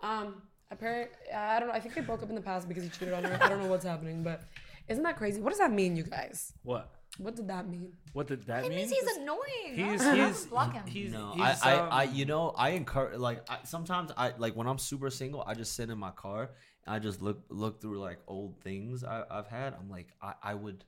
Um, 0.00 0.42
apparently, 0.70 1.16
I 1.34 1.58
don't 1.58 1.68
know. 1.68 1.74
I 1.74 1.80
think 1.80 1.94
they 1.94 2.00
broke 2.00 2.22
up 2.22 2.28
in 2.28 2.34
the 2.34 2.40
past 2.40 2.68
because 2.68 2.82
he 2.84 2.88
cheated 2.90 3.14
on 3.14 3.24
her. 3.24 3.38
I 3.42 3.48
don't 3.48 3.62
know 3.62 3.68
what's 3.68 3.84
happening, 3.84 4.22
but 4.22 4.42
isn't 4.88 5.02
that 5.02 5.16
crazy? 5.16 5.40
What 5.40 5.50
does 5.50 5.58
that 5.58 5.72
mean, 5.72 5.96
you 5.96 6.04
guys? 6.04 6.52
What? 6.62 6.90
What 7.18 7.36
did 7.36 7.46
that 7.48 7.68
mean? 7.68 7.92
What 8.12 8.26
did 8.26 8.42
that 8.46 8.64
It 8.64 8.70
mean? 8.70 8.78
means 8.78 8.90
he's 8.90 9.16
annoying. 9.18 9.38
He's 9.74 10.02
I 10.02 10.16
don't 10.16 10.26
he's 10.28 10.46
block 10.46 10.72
him. 10.74 10.86
he's 10.86 11.12
No, 11.12 11.32
he's, 11.34 11.62
I, 11.62 11.76
um, 11.76 11.88
I, 11.92 12.00
I, 12.00 12.02
you 12.04 12.24
know, 12.24 12.50
I 12.56 12.70
encourage. 12.70 13.18
Like, 13.18 13.48
I, 13.48 13.58
sometimes 13.64 14.10
I 14.16 14.32
like 14.36 14.56
when 14.56 14.66
I'm 14.66 14.78
super 14.78 15.10
single, 15.10 15.44
I 15.46 15.54
just 15.54 15.74
sit 15.74 15.90
in 15.90 15.98
my 15.98 16.10
car 16.10 16.50
and 16.86 16.94
I 16.94 16.98
just 16.98 17.22
look 17.22 17.44
look 17.50 17.80
through 17.80 18.00
like 18.00 18.18
old 18.26 18.60
things 18.62 19.04
I, 19.04 19.22
I've 19.30 19.46
had. 19.46 19.74
I'm 19.74 19.88
like, 19.88 20.08
I, 20.20 20.34
I 20.42 20.54
would, 20.54 20.84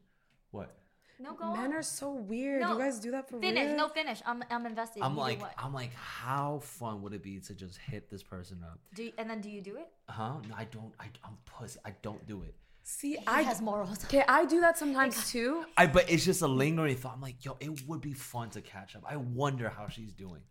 what? 0.51 0.75
No, 1.19 1.35
go 1.35 1.53
Men 1.53 1.67
on. 1.67 1.73
are 1.75 1.83
so 1.83 2.13
weird. 2.13 2.61
No, 2.61 2.73
you 2.75 2.79
guys 2.79 2.99
do 3.01 3.11
that 3.13 3.29
for 3.29 3.41
Finish. 3.41 3.67
real? 3.69 3.77
No, 3.77 3.89
finish. 3.89 4.21
I'm, 4.27 4.45
I'm 4.51 4.67
invested. 4.67 5.03
I'm 5.03 5.13
You 5.15 5.19
like, 5.21 5.41
what? 5.41 5.55
I'm 5.59 5.73
like, 5.73 5.95
how 5.95 6.61
fun 6.63 7.03
would 7.03 7.13
it 7.15 7.23
be 7.23 7.39
to 7.41 7.55
just 7.55 7.79
hit 7.79 8.11
this 8.11 8.23
person 8.23 8.59
up? 8.65 8.79
Do 8.95 9.05
you, 9.05 9.13
and 9.19 9.29
then 9.31 9.41
do 9.41 9.49
you 9.51 9.61
do 9.63 9.77
it? 9.77 9.89
Huh? 10.09 10.35
No, 10.49 10.55
I 10.57 10.65
don't. 10.65 10.93
I, 11.01 11.07
I'm 11.25 11.37
pussy. 11.47 11.79
I 11.85 11.93
don't 12.03 12.27
do 12.27 12.43
it. 12.43 12.55
See, 12.83 13.13
He 13.13 13.19
I 13.27 13.43
has 13.43 13.61
morals. 13.61 14.05
okay. 14.05 14.25
I 14.29 14.45
do 14.45 14.61
that 14.61 14.79
sometimes 14.79 15.31
too. 15.33 15.65
I 15.77 15.87
but 15.87 16.09
it's 16.11 16.25
just 16.25 16.43
a 16.43 16.47
lingering 16.47 16.97
thought. 16.97 17.15
I'm 17.15 17.21
like, 17.21 17.45
yo, 17.45 17.57
it 17.61 17.87
would 17.89 18.01
be 18.01 18.13
fun 18.13 18.51
to 18.51 18.61
catch 18.61 18.95
up. 18.95 19.03
I 19.09 19.17
wonder 19.17 19.69
how 19.69 19.89
she's 19.89 20.13
doing. 20.13 20.43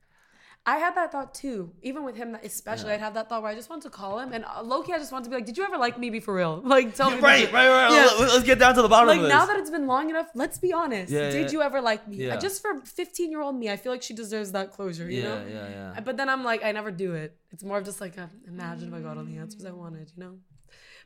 I 0.68 0.78
had 0.78 0.96
that 0.96 1.12
thought 1.12 1.36
too. 1.36 1.72
Even 1.84 2.04
with 2.04 2.16
him, 2.16 2.36
especially, 2.44 2.92
I'd 2.94 3.00
have 3.00 3.14
that 3.14 3.30
thought 3.30 3.44
where 3.44 3.52
I 3.52 3.56
just 3.56 3.70
want 3.70 3.84
to 3.84 3.90
call 3.92 4.20
him, 4.20 4.34
and 4.34 4.44
uh, 4.46 4.64
lowkey, 4.64 4.92
I 4.92 4.98
just 4.98 5.12
want 5.12 5.24
to 5.26 5.30
be 5.30 5.36
like, 5.36 5.46
"Did 5.46 5.58
you 5.58 5.64
ever 5.64 5.78
like 5.78 6.00
me? 6.00 6.10
Be 6.10 6.20
for 6.20 6.34
real. 6.34 6.62
Like, 6.76 6.96
tell 6.96 7.12
me." 7.12 7.20
Right, 7.20 7.52
right, 7.54 7.70
right. 7.70 7.92
Yeah. 7.92 8.06
Let- 8.20 8.34
Let's 8.34 8.44
get 8.44 8.58
down 8.58 8.74
to 8.76 8.82
the 8.82 8.88
bottom 8.90 9.08
Like 9.08 9.18
of 9.18 9.24
this. 9.24 9.32
Like, 9.32 9.40
now 9.42 9.46
that 9.46 9.58
it's 9.58 9.70
been 9.70 9.86
long 9.86 10.10
enough, 10.10 10.28
let's 10.34 10.58
be 10.58 10.74
honest. 10.74 11.12
Yeah, 11.12 11.30
Did 11.30 11.46
yeah. 11.46 11.52
you 11.52 11.62
ever 11.62 11.82
like 11.82 12.08
me? 12.08 12.18
Yeah. 12.18 12.38
Just 12.38 12.62
for 12.64 12.82
15 12.84 13.30
year 13.30 13.42
old 13.42 13.56
me, 13.56 13.70
I 13.70 13.78
feel 13.78 13.92
like 13.92 14.02
she 14.02 14.16
deserves 14.16 14.52
that 14.54 14.72
closure. 14.72 15.10
You 15.10 15.22
yeah, 15.22 15.28
know. 15.30 15.46
yeah, 15.48 15.70
yeah. 15.96 16.00
But 16.02 16.18
then 16.18 16.30
I'm 16.30 16.44
like, 16.44 16.64
I 16.66 16.72
never 16.72 16.90
do 16.90 17.14
it. 17.14 17.38
It's 17.52 17.64
more 17.64 17.78
of 17.78 17.86
just 17.86 18.02
like, 18.02 18.18
a, 18.18 18.30
imagine 18.48 18.88
if 18.90 18.94
I 18.96 19.02
got 19.02 19.18
all 19.20 19.24
the 19.24 19.38
answers 19.38 19.66
I 19.66 19.72
wanted, 19.72 20.12
you 20.16 20.24
know? 20.24 20.38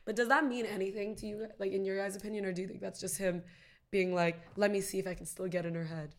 But 0.06 0.16
does 0.16 0.28
that 0.28 0.46
mean 0.46 0.64
anything 0.64 1.14
to 1.16 1.26
you, 1.26 1.46
like 1.58 1.72
in 1.72 1.84
your 1.84 1.98
guys' 1.98 2.16
opinion, 2.16 2.46
or 2.46 2.52
do 2.52 2.62
you 2.62 2.68
think 2.68 2.80
that's 2.80 2.98
just 3.00 3.18
him 3.18 3.42
being 3.90 4.14
like, 4.14 4.40
let 4.56 4.70
me 4.70 4.80
see 4.80 4.98
if 4.98 5.06
I 5.06 5.14
can 5.14 5.26
still 5.26 5.46
get 5.48 5.66
in 5.66 5.74
her 5.74 5.84
head? 5.84 6.14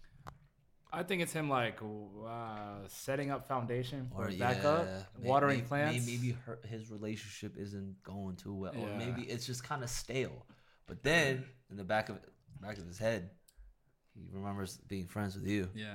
I 0.93 1.03
think 1.03 1.21
it's 1.21 1.31
him 1.31 1.50
like 1.50 1.79
uh, 1.81 2.79
setting 2.88 3.31
up 3.31 3.48
foundation 3.48 4.10
for 4.13 4.25
Or 4.25 4.29
a 4.29 4.33
backup, 4.36 4.86
yeah, 4.86 5.03
watering 5.29 5.60
may- 5.60 5.65
plants. 5.65 6.05
may- 6.05 6.12
Maybe 6.17 6.31
her, 6.45 6.60
his 6.67 6.91
relationship 6.91 7.55
isn't 7.57 8.03
going 8.03 8.36
too 8.36 8.53
well, 8.53 8.74
or 8.77 8.98
maybe 8.98 9.21
it's 9.24 9.45
just 9.45 9.63
kind 9.63 9.83
of 9.83 9.89
stale. 9.89 10.45
But 10.88 11.01
then 11.04 11.45
in 11.69 11.77
the 11.77 11.84
back 11.86 12.10
of 12.10 12.19
back 12.60 12.77
of 12.77 12.86
his 12.86 12.97
head, 12.97 13.30
he 14.13 14.27
remembers 14.34 14.77
being 14.89 15.08
friends 15.08 15.34
with 15.36 15.47
you 15.47 15.69
Yeah. 15.73 15.91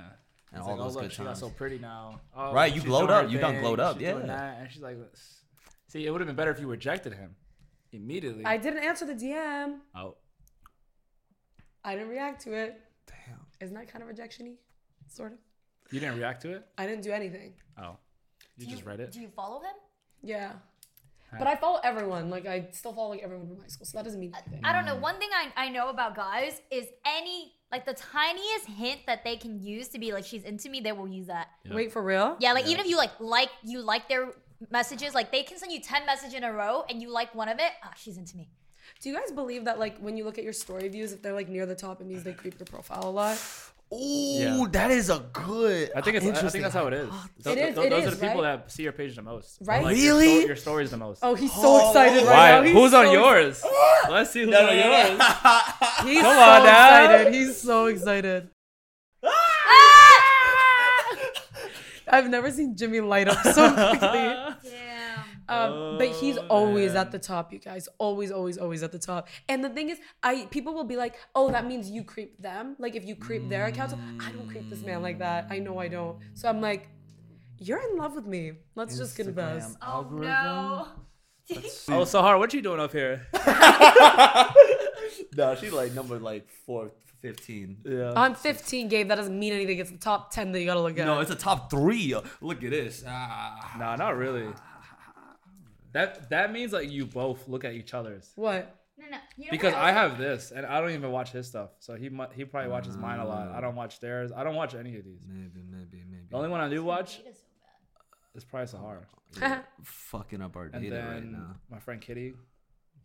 and 0.51 0.59
It's 0.59 0.61
all 0.61 0.69
like, 0.75 0.77
those 0.77 0.95
oh, 0.95 0.99
look, 0.99 1.03
good 1.03 1.11
she 1.13 1.17
got 1.19 1.25
times. 1.25 1.39
so 1.41 1.49
pretty 1.51 1.77
now. 1.77 2.19
Oh, 2.35 2.51
Right, 2.53 2.73
you 2.75 2.81
glowed 2.81 3.11
up. 3.11 3.29
You 3.29 3.37
done 3.37 3.59
glowed 3.59 3.79
up, 3.79 3.99
she's 3.99 4.07
doing 4.09 4.21
yeah. 4.25 4.35
that, 4.35 4.57
and 4.61 4.71
she's 4.71 4.81
like, 4.81 4.97
see, 5.87 6.05
it 6.07 6.09
would 6.11 6.21
have 6.21 6.27
been 6.27 6.35
better 6.35 6.49
if 6.51 6.59
you 6.59 6.67
rejected 6.67 7.13
him 7.13 7.35
immediately. 7.91 8.43
I 8.45 8.57
didn't 8.57 8.83
answer 8.83 9.05
the 9.05 9.13
DM. 9.13 9.77
oh, 9.95 10.15
I 11.83 11.93
didn't 11.93 12.09
react 12.09 12.41
to 12.45 12.53
it. 12.53 12.81
Damn. 13.05 13.39
Isn't 13.61 13.75
that 13.75 13.87
kind 13.87 14.01
of 14.01 14.07
rejection 14.09 14.47
y? 14.47 14.53
Sort 15.07 15.33
of. 15.33 15.39
you 15.91 15.99
didn't 15.99 16.17
react 16.17 16.41
to 16.43 16.51
it? 16.51 16.65
I 16.77 16.85
didn't 16.85 17.03
do 17.03 17.11
anything. 17.11 17.53
Oh, 17.81 17.97
you 18.57 18.65
Do 18.65 18.71
just 18.71 18.85
read 18.85 18.99
it. 18.99 19.11
Do 19.11 19.21
you 19.21 19.29
follow 19.29 19.59
him? 19.59 19.73
Yeah. 20.21 20.53
Huh. 21.29 21.37
But 21.39 21.47
I 21.47 21.55
follow 21.55 21.79
everyone. 21.83 22.29
Like, 22.29 22.45
I 22.45 22.69
still 22.71 22.93
follow 22.93 23.09
like 23.09 23.21
everyone 23.21 23.47
from 23.47 23.59
high 23.59 23.67
school. 23.67 23.85
So 23.85 23.97
that 23.97 24.05
doesn't 24.05 24.19
mean 24.19 24.33
anything. 24.33 24.61
I 24.63 24.71
don't 24.71 24.85
know. 24.85 24.95
One 24.95 25.17
thing 25.19 25.29
I, 25.33 25.65
I 25.65 25.69
know 25.69 25.89
about 25.89 26.15
guys 26.15 26.61
is 26.71 26.87
any 27.05 27.53
like 27.71 27.85
the 27.85 27.93
tiniest 27.93 28.65
hint 28.65 29.01
that 29.07 29.25
they 29.25 29.35
can 29.35 29.59
use 29.61 29.89
to 29.89 29.99
be 29.99 30.13
like 30.13 30.23
she's 30.23 30.45
into 30.45 30.69
me, 30.69 30.79
they 30.79 30.93
will 30.93 31.07
use 31.07 31.27
that. 31.27 31.49
Yeah. 31.65 31.75
Wait, 31.75 31.91
for 31.91 32.01
real? 32.01 32.37
Yeah, 32.39 32.53
like 32.53 32.65
even 32.65 32.79
if 32.79 32.87
you 32.87 32.95
like 32.97 33.11
like 33.19 33.49
you 33.63 33.81
like 33.81 34.07
their 34.07 34.29
messages, 34.71 35.13
like 35.13 35.31
they 35.31 35.43
can 35.43 35.57
send 35.57 35.71
you 35.73 35.81
ten 35.81 36.05
messages 36.05 36.33
in 36.33 36.45
a 36.45 36.53
row 36.53 36.85
and 36.89 37.01
you 37.01 37.11
like 37.11 37.35
one 37.35 37.49
of 37.49 37.59
it, 37.59 37.71
ah, 37.83 37.91
she's 37.97 38.17
into 38.17 38.37
me. 38.37 38.49
Do 39.01 39.09
you 39.09 39.15
guys 39.15 39.31
believe 39.31 39.65
that, 39.65 39.79
like, 39.79 39.99
when 39.99 40.15
you 40.17 40.23
look 40.23 40.37
at 40.37 40.45
your 40.45 40.53
story 40.53 40.87
views, 40.87 41.11
if 41.11 41.21
they're 41.21 41.33
like 41.33 41.49
near 41.49 41.65
the 41.65 41.75
top, 41.75 41.99
it 41.99 42.07
means 42.07 42.23
they 42.23 42.31
creep 42.31 42.57
your 42.57 42.65
profile 42.65 43.03
a 43.03 43.11
lot? 43.11 43.37
Ooh, 43.93 43.97
Yeah. 44.39 44.65
that 44.71 44.91
is 44.91 45.09
a 45.09 45.19
good. 45.31 45.91
I 45.95 46.01
think 46.01 46.17
it's. 46.17 46.25
I 46.25 46.49
think 46.49 46.61
that's 46.63 46.73
how 46.75 46.87
it 46.87 46.93
is. 46.93 47.09
Tho- 47.39 47.51
It 47.51 47.57
is- 47.57 47.75
tho- 47.75 47.81
it 47.83 47.89
those 47.89 48.01
is, 48.03 48.07
are 48.07 48.15
the 48.17 48.27
people 48.27 48.43
right? 48.43 48.57
that 48.57 48.69
see 48.71 48.83
your 48.83 48.91
page 48.91 49.15
the 49.15 49.21
most. 49.21 49.59
Right? 49.61 49.81
Like 49.81 49.95
your, 49.95 50.15
Really? 50.17 50.39
sto- 50.39 50.47
your 50.47 50.55
stories 50.57 50.91
the 50.91 50.97
most. 50.97 51.19
Oh, 51.23 51.35
he's 51.35 51.53
so 51.53 51.61
Oh, 51.63 51.87
excited 51.89 52.25
right 52.25 52.33
Why? 52.35 52.49
now. 52.51 52.61
He's 52.63 52.73
Who's 52.73 52.93
on 52.93 53.05
so 53.05 53.11
yours? 53.13 53.63
Let's 54.09 54.31
see 54.31 54.41
who's 54.41 54.49
No, 54.49 54.61
no, 54.61 54.69
on 54.69 54.75
no, 54.75 54.81
no. 54.89 54.97
yours. 54.97 55.09
He's 56.03 56.21
Come 56.21 56.35
so 56.35 56.41
on 56.41 56.63
now. 56.65 57.03
excited. 57.13 57.33
He's 57.33 57.61
so 57.61 57.85
excited. 57.85 58.49
Ah! 59.23 61.05
I've 62.09 62.29
never 62.29 62.51
seen 62.51 62.75
Jimmy 62.75 62.99
light 63.01 63.27
up 63.29 63.41
so 63.43 63.71
quickly. 63.73 64.66
Damn. 65.47 65.71
Um, 65.73 65.97
but 65.97 66.09
he's 66.09 66.37
Oh, 66.37 66.47
always 66.49 66.93
man. 66.93 67.01
at 67.05 67.11
the 67.11 67.19
top, 67.19 67.53
you 67.53 67.59
guys. 67.59 67.87
Always, 67.97 68.31
always, 68.31 68.57
always 68.57 68.83
at 68.83 68.91
the 68.91 68.99
top. 68.99 69.27
And 69.49 69.63
the 69.63 69.69
thing 69.69 69.89
is, 69.89 69.97
I 70.23 70.45
people 70.51 70.73
will 70.73 70.83
be 70.83 70.97
like, 70.97 71.15
"Oh, 71.35 71.49
that 71.51 71.65
means 71.65 71.89
you 71.89 72.03
creep 72.03 72.41
them." 72.41 72.75
Like 72.79 72.95
if 72.95 73.05
you 73.05 73.15
creep 73.15 73.47
their 73.49 73.65
accounts, 73.65 73.93
I 74.19 74.31
don't 74.31 74.47
creep 74.49 74.69
this 74.69 74.83
man 74.83 75.01
like 75.01 75.19
that. 75.19 75.47
I 75.49 75.59
know 75.59 75.77
I 75.79 75.87
don't. 75.87 76.17
So 76.33 76.49
I'm 76.49 76.59
like, 76.61 76.89
"You're 77.59 77.81
in 77.89 77.97
love 77.97 78.13
with 78.15 78.25
me. 78.25 78.53
Let's 78.75 78.97
just 78.97 79.15
confess." 79.15 79.75
Instagram 79.75 79.77
Oh 79.81 79.91
algorithm. 79.93 80.29
no. 80.29 80.87
Oh, 81.89 82.03
Sahar, 82.03 82.37
what 82.39 82.53
you 82.53 82.61
doing 82.61 82.79
up 82.81 82.91
here? 82.91 83.25
No, 85.35 85.55
she 85.55 85.69
like 85.69 85.93
number 85.93 86.19
like 86.19 86.49
four, 86.65 86.91
15. 87.21 87.77
Yeah. 87.85 88.13
I'm 88.15 88.33
15, 88.35 88.87
Gabe. 88.87 89.07
That 89.07 89.15
doesn't 89.15 89.37
mean 89.37 89.53
anything. 89.53 89.77
It's 89.79 89.91
the 89.91 89.97
top 89.97 90.31
10 90.31 90.51
that 90.51 90.59
you 90.59 90.65
gotta 90.65 90.81
look 90.81 90.97
at. 90.97 91.05
No, 91.05 91.19
it's 91.19 91.31
a 91.31 91.35
top 91.35 91.69
three. 91.69 92.15
Look 92.41 92.63
at 92.63 92.71
this. 92.71 93.03
Ah. 93.07 93.75
Nah, 93.79 93.95
not 93.95 94.17
really. 94.17 94.47
That 95.93 96.29
that 96.29 96.51
means 96.51 96.73
like 96.73 96.91
you 96.91 97.05
both 97.05 97.47
look 97.47 97.63
at 97.65 97.73
each 97.73 97.93
other's. 97.93 98.31
what? 98.35 98.75
No, 98.99 99.05
no. 99.11 99.17
You 99.37 99.45
know 99.45 99.51
Because 99.51 99.73
what 99.73 99.83
I 99.83 99.89
else- 99.91 100.11
have 100.11 100.17
this, 100.17 100.51
and 100.51 100.65
I 100.65 100.81
don't 100.81 100.89
even 100.91 101.11
watch 101.11 101.31
his 101.31 101.45
stuff. 101.47 101.69
So 101.79 101.95
he 101.95 102.09
mu- 102.09 102.25
he 102.33 102.45
probably 102.45 102.71
watches 102.71 102.97
mine 102.97 103.19
a 103.19 103.25
lot. 103.27 103.49
I 103.49 103.61
don't 103.61 103.73
mm. 103.73 103.77
watch 103.77 103.99
theirs. 103.99 104.31
I 104.35 104.43
don't 104.43 104.55
watch 104.55 104.73
any 104.73 104.97
of 104.97 105.05
these. 105.05 105.21
Maybe, 105.27 105.61
maybe, 105.69 106.03
maybe. 106.09 106.23
The 106.31 106.35
only 106.35 106.49
one 106.49 106.61
I 106.61 106.67
do 106.69 106.83
watch 106.83 107.17
Data's 107.19 107.37
so 107.37 107.47
bad. 107.61 108.37
is 108.37 108.43
probably 108.43 108.67
Sahar, 108.67 108.97
You're 109.39 109.63
fucking 109.83 110.41
up 110.41 110.55
our 110.55 110.63
and 110.73 110.81
data 110.81 110.95
then 110.95 111.07
right 111.07 111.23
now. 111.25 111.55
my 111.69 111.77
friend 111.79 112.01
Kitty. 112.01 112.33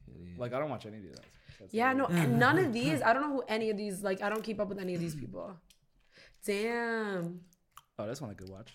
Kitty. 0.06 0.34
Like 0.38 0.54
I 0.54 0.58
don't 0.60 0.70
watch 0.70 0.86
any 0.86 0.96
of 0.96 1.02
these. 1.02 1.16
That's 1.60 1.74
Yeah, 1.74 1.92
no, 1.92 2.06
and 2.06 2.38
none 2.38 2.58
of 2.58 2.72
these. 2.80 3.02
I 3.02 3.12
don't 3.12 3.20
know 3.22 3.32
who 3.34 3.42
any 3.46 3.68
of 3.68 3.76
these. 3.76 4.02
Like, 4.02 4.22
I 4.22 4.30
don't 4.30 4.42
keep 4.42 4.60
up 4.60 4.68
with 4.68 4.78
any 4.78 4.94
of 4.94 5.00
these 5.00 5.14
people. 5.14 5.54
Damn, 6.44 7.40
Oh, 7.98 8.06
this 8.06 8.20
one 8.20 8.30
I 8.30 8.34
could 8.34 8.48
watch. 8.48 8.72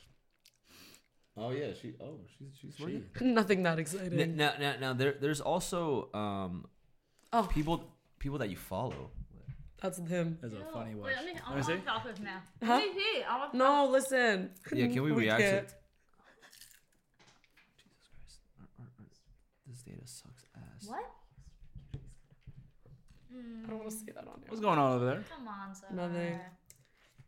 Oh 1.37 1.51
yeah, 1.51 1.67
she. 1.79 1.93
Oh, 2.01 2.19
she's 2.37 2.57
she's 2.59 2.75
She. 2.75 3.03
nothing 3.25 3.61
that 3.63 3.77
exciting. 3.79 4.35
Now, 4.37 4.53
now, 4.59 4.73
now, 4.79 4.93
there, 4.93 5.13
there's 5.21 5.39
also 5.41 6.09
um, 6.13 6.65
Oh, 7.31 7.43
people, 7.51 7.83
people 8.19 8.39
that 8.39 8.49
you 8.49 8.55
follow. 8.57 9.11
that's 9.81 9.99
him. 9.99 10.39
is 10.41 10.53
a 10.53 10.65
funny 10.73 10.95
watch. 10.95 11.07
Wait, 11.07 11.15
let 11.17 11.25
me, 11.25 11.31
I 11.33 11.33
Let 11.33 11.49
me 11.49 11.53
want 11.53 11.65
see. 11.65 11.73
to 11.75 11.79
talk 11.81 12.03
with 12.05 12.21
now. 12.21 12.41
Huh? 12.63 12.73
Let 12.77 12.87
me 12.87 12.93
see. 12.99 13.23
I 13.23 13.37
want 13.37 13.53
No, 13.53 13.87
listen. 13.91 14.49
Yeah, 14.73 14.87
can 14.87 15.03
we 15.03 15.11
react 15.23 15.39
to- 15.41 15.49
can't. 15.51 15.67
Jesus 15.67 15.75
Christ, 18.09 18.39
Our- 18.59 18.65
our- 18.79 18.91
our- 18.99 19.05
this 19.67 19.81
data 19.83 20.01
sucks 20.05 20.43
ass. 20.55 20.87
What? 20.87 21.05
I 23.35 23.69
don't 23.69 23.77
want 23.79 23.91
to 23.91 23.95
say 23.95 24.11
that 24.15 24.25
on 24.27 24.41
What's 24.47 24.61
going 24.61 24.79
on 24.79 24.93
over 24.93 25.05
there? 25.05 25.23
Come 25.29 25.47
on, 25.47 25.75
sir. 25.75 25.85
Nothing. 25.93 26.39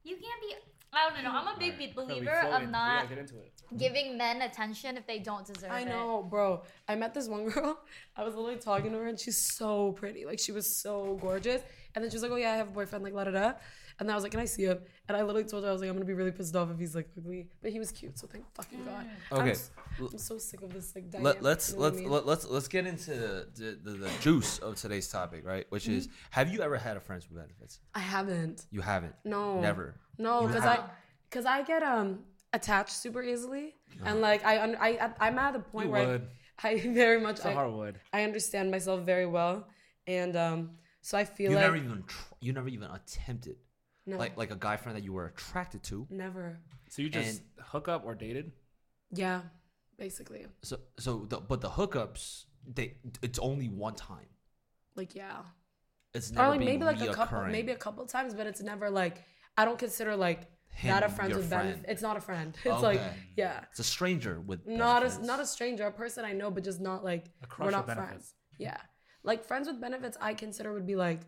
You 0.04 0.16
can't 0.16 0.42
be. 0.42 0.56
I 0.92 1.10
don't 1.10 1.24
know. 1.24 1.32
I'm 1.32 1.48
a 1.56 1.60
big 1.60 1.74
Alright, 1.74 1.96
believer 1.96 2.38
Chloe, 2.42 2.64
of 2.64 2.70
not 2.70 3.10
get 3.10 3.18
into 3.20 3.36
it. 3.38 3.52
giving 3.78 4.18
men 4.18 4.42
attention 4.42 4.98
if 4.98 5.06
they 5.06 5.20
don't 5.20 5.46
deserve 5.46 5.70
it. 5.70 5.74
I 5.74 5.82
it. 5.82 5.88
know, 5.88 6.24
bro. 6.24 6.64
I 6.88 6.96
met 6.96 7.14
this 7.14 7.28
one 7.28 7.46
girl. 7.50 7.80
I 8.16 8.24
was 8.24 8.34
literally 8.36 8.58
talking 8.60 8.92
to 8.92 8.98
her, 8.98 9.08
and 9.08 9.20
she's 9.20 9.56
so 9.56 9.92
pretty. 9.94 10.26
Like 10.26 10.40
she 10.40 10.52
was 10.52 10.82
so 10.82 11.18
gorgeous. 11.22 11.62
And 11.96 12.04
then 12.04 12.10
she 12.12 12.16
was 12.16 12.24
like, 12.24 12.32
"Oh 12.32 12.36
yeah, 12.38 12.54
I 12.54 12.56
have 12.58 12.68
a 12.70 12.72
boyfriend." 12.72 13.04
Like 13.04 13.14
la 13.14 13.24
da 13.26 13.32
da. 13.32 13.54
And 14.00 14.08
then 14.08 14.12
I 14.14 14.16
was 14.16 14.24
like, 14.24 14.32
"Can 14.32 14.40
I 14.40 14.46
see 14.46 14.64
him?" 14.64 14.80
And 15.08 15.18
I 15.18 15.22
literally 15.24 15.44
told 15.48 15.64
her 15.64 15.70
I 15.70 15.74
was 15.74 15.82
like, 15.82 15.90
"I'm 15.90 15.96
gonna 15.96 16.06
be 16.06 16.14
really 16.14 16.32
pissed 16.32 16.56
off 16.56 16.72
if 16.72 16.80
he's 16.80 16.96
like 16.96 17.10
ugly." 17.18 17.50
But 17.62 17.72
he 17.72 17.80
was 17.80 17.92
cute, 17.92 18.18
so 18.18 18.26
thank 18.28 18.46
fucking 18.56 18.84
god. 18.86 19.06
I'm, 19.32 19.40
Okay. 19.40 19.52
s- 19.52 19.72
I'm 20.00 20.18
so 20.18 20.38
sick 20.38 20.62
of 20.62 20.74
this 20.74 20.96
like. 20.96 21.10
Dynamic, 21.12 21.36
Let, 21.42 21.44
let's 21.44 21.70
you 21.72 21.76
know 21.78 21.82
let's 21.84 21.98
mean? 21.98 22.10
let, 22.10 22.26
let's 22.26 22.46
let's 22.48 22.68
get 22.68 22.88
into 22.88 23.12
the, 23.12 23.78
the, 23.84 23.92
the 23.92 24.10
juice 24.22 24.58
of 24.60 24.76
today's 24.76 25.08
topic, 25.10 25.46
right? 25.46 25.66
Which 25.70 25.88
is, 25.88 26.08
Mm-hmm. 26.08 26.16
have 26.32 26.50
you 26.54 26.62
ever 26.62 26.78
had 26.78 26.96
a 26.98 27.00
friends 27.00 27.28
with 27.30 27.38
benefits? 27.40 27.80
I 27.94 28.00
haven't. 28.00 28.66
You 28.72 28.82
haven't. 28.82 29.16
No. 29.26 29.60
Never. 29.60 29.96
No, 30.20 30.46
because 30.46 30.66
I, 30.66 30.80
because 31.30 31.46
I 31.46 31.64
get 31.64 31.82
um 31.82 32.20
attached 32.54 32.92
super 32.92 33.24
easily, 33.24 33.74
and 34.06 34.22
like 34.22 34.46
I 34.46 34.62
un- 34.62 34.78
I 34.80 34.90
I- 35.06 35.28
I'm 35.28 35.38
at 35.40 35.54
the 35.54 35.60
point 35.60 35.88
You 35.88 35.94
where 35.94 36.08
would. 36.08 36.28
I, 36.62 36.70
I 36.70 36.78
very 37.04 37.20
much 37.22 37.38
It's 37.38 37.46
a 37.46 37.50
I, 37.52 37.54
hard 37.54 37.72
would. 37.74 37.96
I 38.14 38.24
understand 38.24 38.70
myself 38.70 39.00
very 39.02 39.26
well, 39.26 39.68
and 40.08 40.36
um 40.36 40.60
so 41.02 41.18
I 41.18 41.24
feel 41.26 41.52
You 41.52 41.56
like 41.58 41.66
never 41.66 41.78
even 41.78 42.04
tr- 42.06 42.34
you 42.42 42.52
never 42.54 42.68
even 42.68 42.90
attempted 42.92 43.56
no, 44.06 44.18
like 44.18 44.36
like 44.38 44.52
a 44.52 44.56
guy 44.68 44.76
friend 44.78 44.96
that 44.98 45.04
you 45.04 45.14
were 45.14 45.28
attracted 45.28 45.82
to. 45.84 46.06
never. 46.10 46.60
So 46.90 47.02
you 47.04 47.10
just 47.10 47.44
hook 47.72 47.88
up 47.88 48.04
or 48.06 48.14
dated? 48.16 48.52
Yeah, 49.12 49.42
basically. 49.98 50.48
So 50.64 50.80
so 50.98 51.26
the, 51.30 51.38
but 51.40 51.62
the 51.62 51.70
hookups 51.70 52.46
they 52.68 52.96
it's 53.22 53.40
only 53.40 53.70
one 53.70 53.96
time. 53.96 54.28
Like 54.96 55.16
yeah, 55.16 55.44
It's 56.14 56.32
or 56.32 56.50
like 56.50 56.60
maybe 56.60 56.84
like 56.84 57.00
a 57.02 57.14
couple, 57.14 57.46
maybe 57.46 57.72
a 57.72 57.78
couple 57.78 58.06
times, 58.06 58.34
but 58.34 58.48
it's 58.48 58.62
never 58.62 58.90
like 58.90 59.24
I 59.60 59.66
don't 59.66 59.80
consider 59.88 60.16
like 60.28 60.42
Him, 60.82 60.90
that 60.94 61.04
a 61.04 61.10
friend 61.10 61.34
with 61.36 61.50
friend. 61.50 61.70
benefit. 61.70 61.86
It's 61.92 62.02
not 62.08 62.16
a 62.22 62.22
friend. 62.30 62.50
It's 62.64 62.84
like 62.90 63.02
yeah, 63.36 63.58
It's 63.72 63.80
a 63.88 63.90
stranger 63.96 64.36
with 64.50 64.60
not 64.66 65.02
a 65.08 65.10
not 65.32 65.40
a 65.40 65.46
stranger, 65.56 65.86
a 65.88 65.92
person 66.04 66.22
I 66.32 66.34
know, 66.40 66.50
but 66.56 66.64
just 66.70 66.80
not 66.90 67.00
like 67.12 67.24
we're 67.60 67.70
not 67.80 67.86
benefits. 67.88 68.08
friends. 68.08 68.34
Yeah, 68.58 68.78
like 69.24 69.40
friends 69.50 69.66
with 69.70 69.80
benefits, 69.88 70.18
I 70.30 70.32
consider 70.34 70.70
would 70.76 70.88
be 70.94 70.96
like 71.08 71.22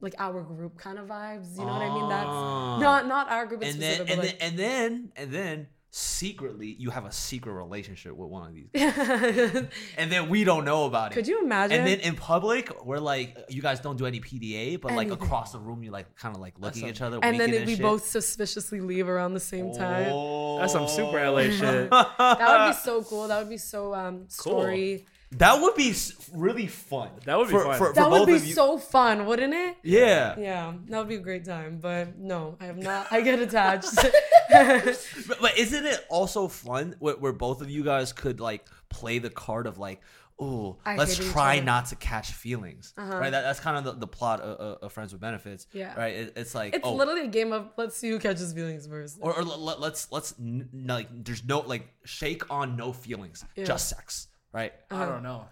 like 0.00 0.14
our 0.18 0.40
group 0.42 0.74
kind 0.78 0.98
of 0.98 1.06
vibes. 1.08 1.48
You 1.58 1.64
know 1.66 1.74
what 1.76 1.82
I 1.90 1.92
mean? 1.96 2.08
Ah. 2.10 2.14
That's 2.14 2.82
not 2.86 3.00
not 3.14 3.24
our 3.30 3.44
group 3.46 3.62
and 3.62 3.80
then 3.82 4.00
and 4.00 4.08
but 4.08 4.22
then 4.22 4.34
and 4.40 4.54
then 4.64 5.12
and 5.20 5.28
then 5.38 5.56
secretly 5.90 6.76
you 6.78 6.90
have 6.90 7.06
a 7.06 7.12
secret 7.12 7.52
relationship 7.52 8.14
with 8.14 8.28
one 8.28 8.46
of 8.46 8.54
these 8.54 8.66
like. 8.74 9.70
and 9.96 10.12
then 10.12 10.28
we 10.28 10.44
don't 10.44 10.66
know 10.66 10.84
about 10.84 11.12
it 11.12 11.14
Could 11.14 11.26
you 11.26 11.42
imagine? 11.42 11.78
and 11.78 11.86
then 11.86 12.00
in 12.00 12.14
public 12.14 12.70
we're 12.84 12.98
like 12.98 13.36
you 13.48 13.62
guys 13.62 13.80
don't 13.80 13.96
do 13.96 14.04
any 14.04 14.20
pda 14.20 14.80
but 14.82 14.92
like 14.92 15.10
across 15.10 15.52
the 15.52 15.58
room 15.58 15.82
you're 15.82 15.92
like 15.92 16.14
kind 16.16 16.34
of 16.34 16.42
like 16.42 16.58
looking 16.58 16.84
at 16.84 16.90
each 16.90 17.00
other 17.00 17.18
and 17.22 17.40
then 17.40 17.50
winking 17.50 17.66
we 17.66 17.74
shit. 17.76 17.82
both 17.82 18.06
suspiciously 18.06 18.80
leave 18.80 19.08
around 19.08 19.32
the 19.32 19.40
same 19.40 19.72
time. 19.72 20.08
Oh. 20.10 20.58
That's 20.58 20.72
some 20.72 20.88
super 20.88 21.18
LA 21.30 21.44
shit. 21.50 21.90
That 22.18 22.58
would 22.66 22.72
be 22.72 22.76
so 22.76 23.02
cool. 23.02 23.28
That 23.28 23.38
would 23.38 23.48
be 23.48 23.56
so 23.58 23.94
um 23.94 24.28
story. 24.28 25.06
That 25.32 25.60
would 25.60 25.74
be 25.74 25.94
really 26.32 26.66
fun 26.66 27.10
That 27.26 27.36
would 27.38 27.48
be 27.48 27.52
for, 27.52 27.64
fun. 27.64 27.78
for, 27.78 27.86
for 27.88 27.92
That 27.94 28.10
would 28.10 28.26
be 28.26 28.38
so 28.38 28.78
fun, 28.78 29.26
wouldn't 29.26 29.52
it? 29.52 29.76
yeah 29.82 30.38
Yeah, 30.38 30.74
that 30.88 30.98
would 30.98 31.08
be 31.08 31.16
a 31.16 31.20
great 31.20 31.44
time. 31.44 31.78
But 31.80 32.18
no, 32.18 32.56
I 32.60 32.66
have 32.66 32.78
not. 32.78 33.08
I 33.10 33.20
get 33.20 33.38
attached. 33.38 33.94
but, 34.50 35.38
but 35.40 35.58
isn't 35.58 35.84
it 35.84 36.06
also 36.08 36.48
fun 36.48 36.96
where, 36.98 37.16
where 37.16 37.32
both 37.32 37.60
of 37.60 37.70
you 37.70 37.84
guys 37.84 38.12
could 38.12 38.40
like 38.40 38.66
play 38.88 39.18
the 39.18 39.30
card 39.30 39.66
of 39.66 39.76
like 39.78 40.00
oh 40.40 40.76
let's 40.96 41.16
try 41.32 41.58
not 41.58 41.86
to 41.86 41.96
catch 41.96 42.30
feelings 42.32 42.94
uh-huh. 42.96 43.18
right 43.18 43.30
that, 43.32 43.42
that's 43.42 43.58
kind 43.60 43.76
of 43.76 43.84
the, 43.84 43.98
the 43.98 44.06
plot 44.06 44.40
of, 44.40 44.56
of, 44.58 44.82
of 44.84 44.92
friends 44.92 45.12
with 45.12 45.20
benefits 45.20 45.66
Yeah. 45.72 45.94
right 45.98 46.14
it, 46.14 46.32
it's 46.36 46.54
like 46.54 46.74
it's 46.74 46.86
oh 46.86 46.94
literally 46.94 47.22
a 47.24 47.28
game 47.28 47.52
of 47.52 47.70
let's 47.76 47.96
see 47.96 48.08
who 48.08 48.18
catches 48.20 48.52
feelings 48.52 48.86
first. 48.86 49.18
or, 49.20 49.36
or 49.36 49.42
let, 49.42 49.80
let's 49.80 50.10
let's 50.12 50.34
n- 50.38 50.68
n- 50.72 50.86
like 50.86 51.08
there's 51.24 51.44
no 51.44 51.60
like 51.60 51.88
shake 52.04 52.48
on 52.50 52.76
no 52.76 52.92
feelings 52.92 53.44
Yeah. 53.56 53.64
just 53.64 53.88
sex 53.88 54.28
right 54.52 54.72
I 54.90 54.94
uh-huh. 54.94 55.06
don't 55.06 55.22
know. 55.22 55.44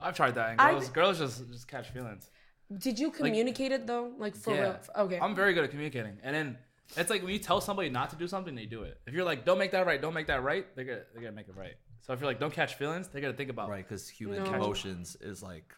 I've 0.00 0.14
tried 0.14 0.34
that. 0.36 0.50
And 0.52 0.60
I- 0.60 0.72
girls, 0.72 0.88
girls 0.90 1.18
just 1.18 1.48
just 1.50 1.68
catch 1.68 1.88
feelings. 1.90 2.30
Did 2.76 2.98
you 2.98 3.10
communicate 3.10 3.72
it 3.72 3.86
though? 3.86 4.12
Like 4.18 4.36
for 4.36 4.54
yeah. 4.54 4.60
real? 4.60 4.78
Okay. 4.98 5.18
I'm 5.18 5.34
very 5.34 5.54
good 5.54 5.64
at 5.64 5.70
communicating, 5.70 6.18
and 6.22 6.34
then 6.36 6.58
it's 6.96 7.08
like 7.10 7.22
when 7.22 7.32
you 7.32 7.38
tell 7.38 7.60
somebody 7.60 7.88
not 7.88 8.10
to 8.10 8.16
do 8.16 8.28
something, 8.28 8.54
they 8.54 8.66
do 8.66 8.82
it. 8.82 8.98
If 9.06 9.14
you're 9.14 9.24
like, 9.24 9.44
don't 9.44 9.58
make 9.58 9.70
that 9.72 9.86
right, 9.86 10.00
don't 10.00 10.14
make 10.14 10.26
that 10.26 10.42
right, 10.42 10.66
they're 10.76 10.84
gonna 10.84 11.00
they're 11.12 11.22
gonna 11.22 11.34
make 11.34 11.48
it 11.48 11.56
right. 11.56 11.74
So 12.00 12.12
if 12.12 12.20
you're 12.20 12.28
like, 12.28 12.38
don't 12.40 12.52
catch 12.52 12.74
feelings, 12.74 13.08
they 13.08 13.20
gotta 13.20 13.32
think 13.32 13.50
about 13.50 13.68
right 13.70 13.86
because 13.86 14.08
human 14.08 14.44
No. 14.44 14.54
emotions 14.54 15.16
is 15.20 15.42
like 15.42 15.72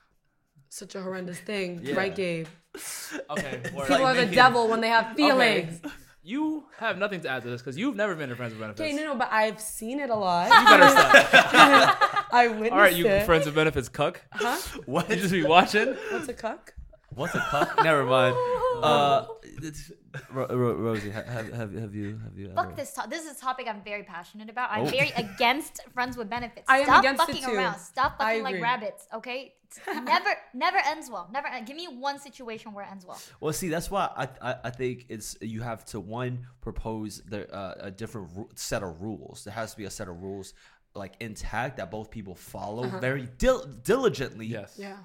Such 0.69 0.95
a 0.97 1.01
horrendous 1.01 1.39
thing, 1.39 1.81
Yeah. 1.83 1.95
right, 1.95 2.15
Gabe? 2.15 2.47
Okay, 3.31 3.61
word. 3.75 3.89
People 3.89 4.05
are 4.05 4.15
the 4.15 4.23
making- 4.23 4.35
devil 4.45 4.69
when 4.69 4.81
they 4.81 4.89
have 4.89 5.17
feelings. 5.17 5.81
you 6.23 6.65
have 6.79 6.99
nothing 6.99 7.21
to 7.23 7.29
add 7.29 7.43
to 7.43 7.51
this 7.51 7.61
because 7.61 7.77
you've 7.79 7.97
never 7.97 8.15
been 8.15 8.31
in 8.31 8.37
friends 8.37 8.53
with 8.53 8.61
benefits. 8.61 8.81
Okay, 8.81 8.93
no, 8.93 9.13
no, 9.13 9.15
but 9.17 9.29
I've 9.33 9.61
seen 9.61 9.99
it 10.01 10.11
a 10.11 10.15
lot. 10.15 10.49
You 10.49 10.65
better 10.67 10.89
stop. 10.89 12.10
I 12.33 12.49
witnessed 12.49 12.73
All 12.73 12.79
right, 12.79 12.95
you 12.95 13.07
it. 13.07 13.27
friends 13.27 13.47
with 13.47 13.55
benefits, 13.55 13.89
cuck. 13.89 14.21
Huh? 14.33 14.57
what 14.87 15.09
You 15.11 15.17
just 15.17 15.33
be 15.33 15.45
watching. 15.45 15.95
What's 16.11 16.29
a 16.29 16.35
cuck? 16.35 16.75
what's 17.17 17.35
a 17.35 17.41
cup 17.41 17.69
never 17.83 18.05
mind 18.05 18.37
uh 18.85 19.27
it's, 19.43 19.91
Ro- 20.33 20.47
Ro- 20.49 20.75
Rosie 20.77 21.11
have, 21.11 21.27
have 21.27 21.53
have 21.53 21.93
you 21.93 22.21
have 22.23 22.37
you 22.39 22.47
ever 22.47 22.55
Fuck 22.55 22.77
this. 22.77 22.93
To- 22.93 23.09
this 23.11 23.25
is 23.29 23.37
a 23.37 23.41
topic 23.41 23.67
I'm 23.69 23.83
very 23.83 24.05
passionate 24.05 24.49
about. 24.49 24.71
I'm 24.71 24.83
Oh. 24.87 24.91
very 24.91 25.11
against 25.17 25.81
friends 25.93 26.17
with 26.17 26.31
benefits. 26.31 26.67
I 26.69 26.79
am 26.79 26.85
Stop 26.85 27.01
against 27.01 27.23
it 27.23 27.27
fucking 27.27 27.45
too. 27.51 27.57
around. 27.57 27.79
Stop 27.81 28.15
I 28.21 28.25
fucking 28.25 28.43
like 28.45 28.55
agree. 28.55 28.63
rabbits. 28.63 29.07
Okay. 29.13 29.55
never, 30.05 30.31
never 30.55 30.79
ends 30.87 31.11
well. 31.11 31.29
Never. 31.33 31.49
Give 31.67 31.77
me 31.77 31.87
one 31.89 32.19
situation 32.21 32.73
where 32.73 32.85
it 32.85 32.91
ends 32.93 33.05
well. 33.05 33.21
Well, 33.41 33.53
see, 33.53 33.69
that's 33.69 33.91
why 33.91 34.09
I, 34.17 34.51
I 34.51 34.55
I 34.65 34.71
think 34.71 35.07
it's 35.09 35.37
you 35.41 35.63
have 35.63 35.85
to 35.87 35.99
one 36.01 36.47
propose 36.61 37.23
the 37.29 37.53
uh, 37.53 37.75
a 37.81 37.91
different 37.91 38.31
ru- 38.37 38.49
set 38.55 38.83
of 38.85 39.03
rules. 39.03 39.43
There 39.45 39.53
has 39.55 39.73
to 39.73 39.77
be 39.77 39.85
a 39.85 39.91
set 39.91 40.09
of 40.09 40.23
rules 40.23 40.55
like 40.95 41.15
intact 41.21 41.77
that 41.77 41.91
both 41.91 42.11
people 42.11 42.35
follow 42.35 42.87
very 43.01 43.29
dil- 43.39 43.67
diligently 43.85 44.47
Yes. 44.47 44.75
Yeah, 44.79 44.97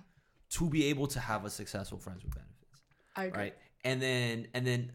to 0.51 0.69
be 0.69 0.85
able 0.85 1.07
to 1.07 1.19
have 1.19 1.45
a 1.45 1.49
successful 1.49 1.97
friends 1.99 2.23
with 2.23 2.33
benefits, 2.33 2.81
I 3.15 3.25
agree. 3.25 3.39
right? 3.39 3.55
And 3.83 4.01
then 4.01 4.47
and 4.53 4.65
then 4.65 4.91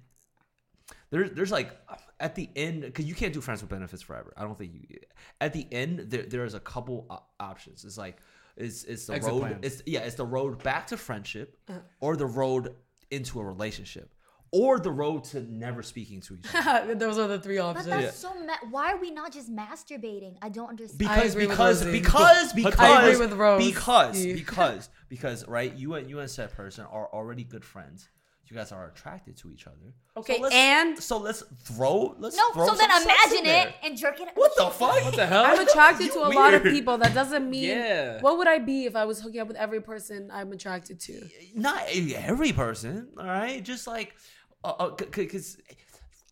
there's 1.11 1.31
there's 1.33 1.51
like 1.53 1.77
at 2.19 2.35
the 2.35 2.49
end 2.57 2.83
because 2.83 3.05
you 3.05 3.15
can't 3.15 3.33
do 3.33 3.41
friends 3.41 3.61
with 3.63 3.71
benefits 3.71 4.03
forever. 4.03 4.33
I 4.37 4.43
don't 4.43 4.59
think 4.59 4.73
you. 4.75 4.99
At 5.41 5.53
the 5.53 5.67
end, 5.73 6.01
there 6.11 6.23
there's 6.25 6.55
a 6.55 6.61
couple 6.61 7.07
options. 7.39 7.85
It's 7.85 7.99
like 7.99 8.19
it's 8.57 8.85
it's 8.85 9.07
the 9.07 9.15
Exit 9.15 9.33
road. 9.33 9.41
plans. 9.41 9.59
It's 9.63 9.83
yeah, 9.87 10.01
it's 10.01 10.17
the 10.17 10.27
road 10.27 10.63
back 10.63 10.87
to 10.89 10.97
friendship, 10.97 11.57
Uh-huh. 11.69 11.79
or 12.01 12.17
the 12.17 12.27
road 12.27 12.75
into 13.11 13.41
a 13.41 13.45
relationship, 13.45 14.15
or 14.53 14.79
the 14.79 14.91
road 14.91 15.25
to 15.25 15.41
never 15.43 15.83
speaking 15.83 16.21
to 16.23 16.35
each 16.35 16.47
other. 16.55 16.95
Those 16.97 17.19
are 17.19 17.29
the 17.29 17.39
three 17.39 17.59
options. 17.59 17.87
But 17.87 17.95
options. 17.95 18.13
that's 18.13 18.19
so. 18.19 18.35
Ma- 18.45 18.69
Why 18.71 18.93
are 18.93 19.01
we 19.01 19.11
not 19.11 19.33
just 19.33 19.51
masturbating? 19.55 20.37
I 20.43 20.49
don't 20.49 20.69
understand. 20.69 20.99
Because 20.99 21.33
agree 21.35 21.47
because 21.47 21.85
because 21.85 22.53
because 22.53 22.75
I 22.79 23.09
agree 23.09 23.21
with 23.27 23.33
Rose. 23.35 23.65
because 23.65 24.25
Yeah. 24.25 24.35
because 24.43 24.89
because 25.09 25.47
right. 25.47 25.73
You 25.75 25.95
and 25.95 26.09
you 26.11 26.19
and 26.21 26.31
said 26.31 26.53
person 26.53 26.85
are 26.91 27.09
already 27.13 27.45
good 27.45 27.65
friends. 27.65 28.09
You 28.47 28.57
guys 28.57 28.73
are 28.73 28.89
attracted 28.89 29.37
to 29.37 29.53
each 29.53 29.69
other. 29.69 29.95
Okay, 30.17 30.39
so 30.39 30.49
and- 30.49 30.99
so 30.99 31.19
let's 31.19 31.45
throw 31.63 32.17
let's 32.19 32.37
no. 32.37 32.51
throw 32.51 32.67
So 32.67 32.75
then 32.75 32.91
some 32.91 33.05
sex 33.05 33.33
in 33.33 33.45
imagine 33.45 33.69
it 33.69 33.75
and 33.85 33.97
jerk 33.97 34.21
it. 34.21 34.29
What 34.35 34.51
the 34.57 34.67
fuck? 34.71 35.05
What 35.05 35.15
the 35.15 35.25
hell? 35.25 35.45
I'm 35.47 35.61
attracted 35.69 36.11
to 36.15 36.27
a 36.27 36.31
lot 36.31 36.55
of 36.55 36.65
people. 36.65 36.99
That 36.99 37.15
doesn't 37.15 37.49
mean. 37.49 37.69
Yeah. 37.69 38.21
What 38.21 38.39
would 38.39 38.49
I 38.49 38.59
be 38.59 38.87
if 38.87 38.97
I 38.97 39.05
was 39.05 39.21
hooking 39.21 39.41
up 39.41 39.47
with 39.47 39.57
every 39.57 39.81
person 39.81 40.31
I'm 40.33 40.51
attracted 40.51 40.99
to? 40.99 41.29
not 41.55 41.85
every 42.17 42.53
person, 42.53 43.11
all 43.17 43.25
right? 43.25 43.63
Just 43.63 43.87
like, 43.87 44.17
uh, 44.65 44.91
because 45.11 45.59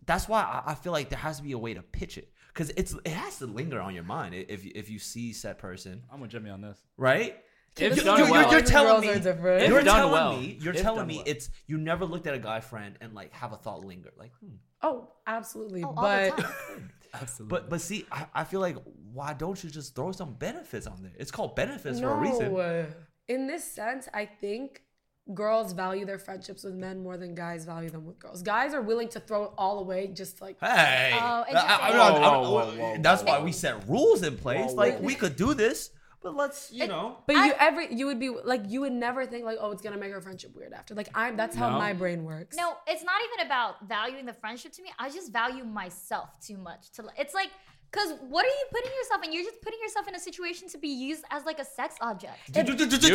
that's 0.07 0.29
why 0.29 0.41
I- 0.43 0.73
I 0.73 0.75
feel 0.75 0.93
like 0.93 1.09
there 1.11 1.19
has 1.19 1.39
to 1.39 1.43
be 1.43 1.53
a 1.53 1.59
way 1.59 1.75
to 1.75 1.83
pitch 1.83 2.19
it, 2.19 2.33
because 2.49 2.71
it's 2.77 2.95
it 3.05 3.09
has 3.13 3.39
to 3.39 3.47
linger 3.47 3.81
on 3.81 3.95
your 3.95 4.05
mind 4.05 4.35
if 4.35 4.65
if 4.67 4.91
you 4.91 4.99
see 4.99 5.33
said 5.33 5.59
person, 5.59 6.03
I'm 6.13 6.21
with 6.21 6.31
Jimmy 6.31 6.51
on 6.51 6.61
this. 6.61 6.79
right? 6.97 7.37
If 7.77 7.97
You- 7.97 8.03
done 8.03 8.19
you- 8.27 8.33
well. 8.33 8.43
you're, 8.43 8.53
you're 8.59 8.63
telling 8.63 9.01
me, 9.03 9.21
different. 9.21 9.69
You're 9.69 9.83
done 9.83 9.97
telling 9.97 10.13
well. 10.13 10.37
me, 10.41 10.59
you're 10.61 10.75
If 10.75 10.83
telling 10.83 11.07
me 11.07 11.17
well. 11.19 11.25
it's 11.29 11.49
you 11.69 11.79
never 11.79 12.05
looked 12.07 12.27
at 12.27 12.35
a 12.35 12.39
guy 12.39 12.59
friend 12.61 12.97
and 13.01 13.15
like 13.15 13.33
have 13.35 13.53
a 13.53 13.57
thought 13.57 13.85
linger, 13.85 14.11
like, 14.19 14.33
hmm. 14.41 14.57
Oh, 14.83 15.13
absolutely. 15.27 15.83
Oh, 15.85 15.89
all 15.89 15.95
the 15.95 16.01
but 16.01 16.39
time. 16.39 16.93
Absolutely. 17.15 17.49
but 17.57 17.71
but 17.71 17.81
see, 17.81 18.05
I, 18.13 18.27
I 18.35 18.45
feel 18.45 18.61
like 18.61 18.77
why 19.13 19.33
don't 19.33 19.63
you 19.65 19.71
just 19.71 19.95
throw 19.95 20.13
some 20.13 20.35
benefits 20.35 20.87
on 20.87 21.03
there? 21.03 21.13
It's 21.19 21.31
called 21.31 21.55
benefits 21.57 22.01
no, 22.01 22.09
for 22.09 22.15
a 22.15 22.21
reason. 22.21 22.57
uh, 22.57 22.87
in 23.29 23.47
this 23.47 23.65
sense, 23.65 24.09
I 24.13 24.27
think 24.27 24.83
girls 25.35 25.73
value 25.73 26.05
their 26.07 26.19
friendships 26.19 26.65
with 26.65 26.75
men 26.75 27.03
more 27.03 27.17
than 27.17 27.35
guys 27.35 27.65
value 27.65 27.91
them 27.91 28.07
with 28.07 28.19
girls. 28.19 28.43
Guys 28.43 28.73
are 28.75 28.81
willing 28.83 29.09
to 29.11 29.21
throw 29.21 29.45
it 29.45 29.51
all 29.59 29.79
away, 29.81 30.07
just 30.09 30.41
like 30.41 30.57
Hey, 30.61 31.11
Oh, 31.15 31.19
I- 31.19 31.45
I- 31.53 31.91
I- 31.93 32.93
I- 32.95 32.99
that's 32.99 33.23
why 33.23 33.41
we 33.43 33.53
set 33.53 33.87
rules 33.89 34.23
in 34.23 34.37
place. 34.37 34.71
Whoa, 34.71 34.75
like 34.75 34.99
whoa. 34.99 35.07
we 35.07 35.15
could 35.15 35.37
do 35.37 35.55
this, 35.55 35.91
but 36.23 36.35
let's 36.35 36.73
you 36.73 36.85
It- 36.85 36.89
know. 36.89 37.19
But 37.27 37.37
I- 37.37 37.47
you 37.47 37.53
every 37.59 37.95
you 37.95 38.07
would 38.07 38.19
be 38.19 38.31
like 38.31 38.63
you 38.67 38.81
would 38.81 38.93
never 38.93 39.27
think 39.27 39.45
like 39.45 39.59
oh 39.61 39.71
it's 39.71 39.83
gonna 39.83 39.99
make 39.99 40.13
our 40.13 40.21
friendship 40.21 40.55
weird 40.57 40.73
after 40.73 40.95
like 40.95 41.09
I'm 41.15 41.37
that's 41.37 41.55
how 41.57 41.71
No. 41.71 41.79
my 41.79 41.93
brain 41.93 42.25
works. 42.25 42.57
No, 42.57 42.77
it's 42.87 43.05
not 43.05 43.21
even 43.33 43.47
about 43.47 43.87
valuing 43.87 44.25
the 44.27 44.33
friendship 44.33 44.73
to 44.73 44.83
me. 44.83 44.91
I 44.99 45.11
just 45.11 45.33
value 45.33 45.65
myself 45.65 46.31
too 46.41 46.57
much. 46.57 46.91
To 46.93 47.05
it's 47.19 47.35
like 47.35 47.51
Cause 47.91 48.11
what 48.29 48.45
are 48.45 48.49
you 48.49 48.67
putting 48.71 48.91
yourself 49.01 49.25
in? 49.25 49.33
You're 49.33 49.45
just 49.45 49.63
putting 49.63 49.79
yourself 49.81 50.07
in 50.09 50.15
a 50.15 50.19
situation 50.19 50.69
to 50.69 50.79
be 50.79 50.89
used 50.89 51.25
as 51.31 51.45
like 51.47 51.59
a 51.59 51.65
sex 51.65 51.95
object. 52.03 52.37
You- 52.59 53.15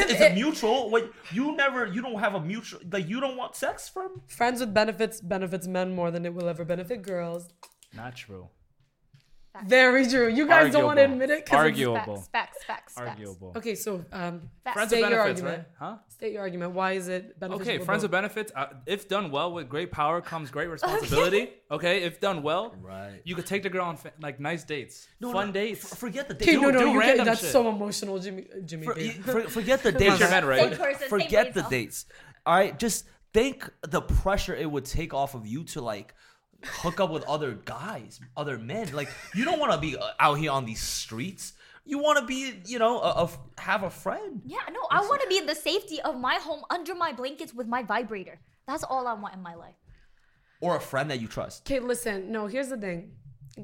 It's, 0.00 0.10
it's 0.12 0.20
a 0.20 0.34
mutual. 0.34 0.90
Like 0.90 1.06
you 1.32 1.56
never, 1.56 1.86
you 1.86 2.02
don't 2.02 2.18
have 2.20 2.34
a 2.34 2.40
mutual. 2.40 2.80
Like 2.92 3.08
you 3.08 3.20
don't 3.20 3.36
want 3.38 3.56
sex 3.56 3.88
from. 3.88 4.20
Friends 4.26 4.60
with 4.60 4.74
benefits 4.74 5.20
benefits 5.22 5.66
men 5.66 5.94
more 5.94 6.10
than 6.10 6.26
it 6.26 6.34
will 6.34 6.48
ever 6.48 6.64
benefit 6.64 7.00
girls. 7.02 7.48
Not 7.94 8.14
true. 8.16 8.48
Very 9.66 10.06
true. 10.06 10.28
You 10.28 10.46
guys 10.48 10.72
don't 10.72 10.84
want 10.84 10.96
to 10.98 11.02
Arguable. 11.02 11.22
admit 11.22 11.30
it. 11.30 11.46
'cause 11.46 11.54
it's- 11.54 11.64
Arguable. 11.64 12.16
Facts, 12.16 12.28
facts, 12.32 12.64
facts, 12.64 12.94
facts. 12.94 13.08
Arguable. 13.08 13.52
Okay, 13.56 13.74
so 13.76 14.04
um, 14.12 14.50
Facts. 14.64 14.74
Friends 14.74 14.88
State 14.90 15.02
with 15.02 15.10
your 15.10 15.18
benefits, 15.22 15.42
right? 15.42 15.48
argument. 15.50 15.68
Huh? 15.78 15.96
state 16.08 16.32
your 16.32 16.42
argument. 16.42 16.72
Why 16.72 16.92
is 16.92 17.08
it 17.08 17.38
beneficial? 17.38 17.62
Okay, 17.74 17.84
friends 17.84 18.02
both? 18.02 18.10
with 18.10 18.10
benefits. 18.12 18.52
Uh, 18.54 18.66
if 18.86 19.08
done 19.08 19.30
well, 19.30 19.52
with 19.52 19.68
great 19.68 19.90
power 19.92 20.20
comes 20.20 20.50
great 20.50 20.68
responsibility. 20.70 21.50
okay, 21.70 22.02
if 22.02 22.20
done 22.20 22.42
well, 22.42 22.74
Right. 22.80 23.20
you 23.24 23.34
could 23.34 23.46
take 23.46 23.62
the 23.62 23.68
girl 23.70 23.84
on 23.84 23.96
fa- 23.96 24.12
like 24.20 24.40
nice 24.40 24.64
dates, 24.64 25.06
No, 25.20 25.32
fun 25.32 25.48
no, 25.48 25.52
dates. 25.52 25.92
f- 25.92 25.98
forget 25.98 26.28
the 26.28 26.34
Okay, 26.34 26.52
date. 26.52 26.60
no, 26.60 26.70
no, 26.70 26.78
do 26.80 26.88
you 26.90 27.00
can't. 27.00 27.24
That's 27.24 27.40
shit. 27.40 27.50
so 27.52 27.68
emotional, 27.68 28.18
Jimmy. 28.18 28.46
Jimmy. 28.64 28.86
For, 28.86 28.94
for, 29.42 29.50
forget 29.50 29.82
the 29.82 29.92
dates. 29.92 30.18
your 30.18 30.30
man, 30.30 30.44
right? 30.44 30.76
Person, 30.76 31.08
forget 31.08 31.54
the 31.54 31.62
dates. 31.62 32.06
All 32.46 32.54
right, 32.54 32.76
just 32.78 33.06
think 33.32 33.68
the 33.82 34.00
pressure 34.00 34.54
it 34.54 34.70
would 34.70 34.84
take 34.84 35.12
off 35.14 35.34
of 35.34 35.46
you 35.46 35.64
to 35.64 35.80
like 35.80 36.14
hook 36.66 37.00
up 37.00 37.10
with 37.10 37.24
other 37.24 37.52
guys, 37.64 38.20
other 38.36 38.58
men. 38.58 38.92
Like 38.92 39.08
you 39.34 39.44
don't 39.44 39.58
want 39.58 39.72
to 39.72 39.78
be 39.78 39.96
uh, 39.96 40.08
out 40.20 40.34
here 40.38 40.50
on 40.50 40.64
these 40.64 40.82
streets. 40.82 41.54
You 41.86 41.98
want 41.98 42.18
to 42.18 42.24
be, 42.24 42.60
you 42.64 42.78
know, 42.78 43.00
a, 43.00 43.24
a- 43.24 43.60
have 43.60 43.82
a 43.82 43.90
friend. 43.90 44.40
Yeah, 44.46 44.58
no, 44.72 44.80
I 44.90 45.00
want 45.02 45.20
to 45.22 45.28
be 45.28 45.36
in 45.36 45.46
the 45.46 45.54
safety 45.54 46.00
of 46.00 46.18
my 46.18 46.36
home 46.36 46.62
under 46.70 46.94
my 46.94 47.12
blankets 47.12 47.52
with 47.52 47.66
my 47.66 47.82
vibrator. 47.82 48.40
That's 48.66 48.84
all 48.84 49.06
I 49.06 49.12
want 49.12 49.34
in 49.34 49.42
my 49.42 49.54
life. 49.54 49.74
or 50.60 50.76
a 50.76 50.80
friend 50.80 51.10
that 51.10 51.20
you 51.20 51.28
trust. 51.28 51.62
Okay, 51.70 51.80
listen. 51.80 52.32
No, 52.32 52.46
here's 52.46 52.68
the 52.70 52.78
thing. 52.78 53.12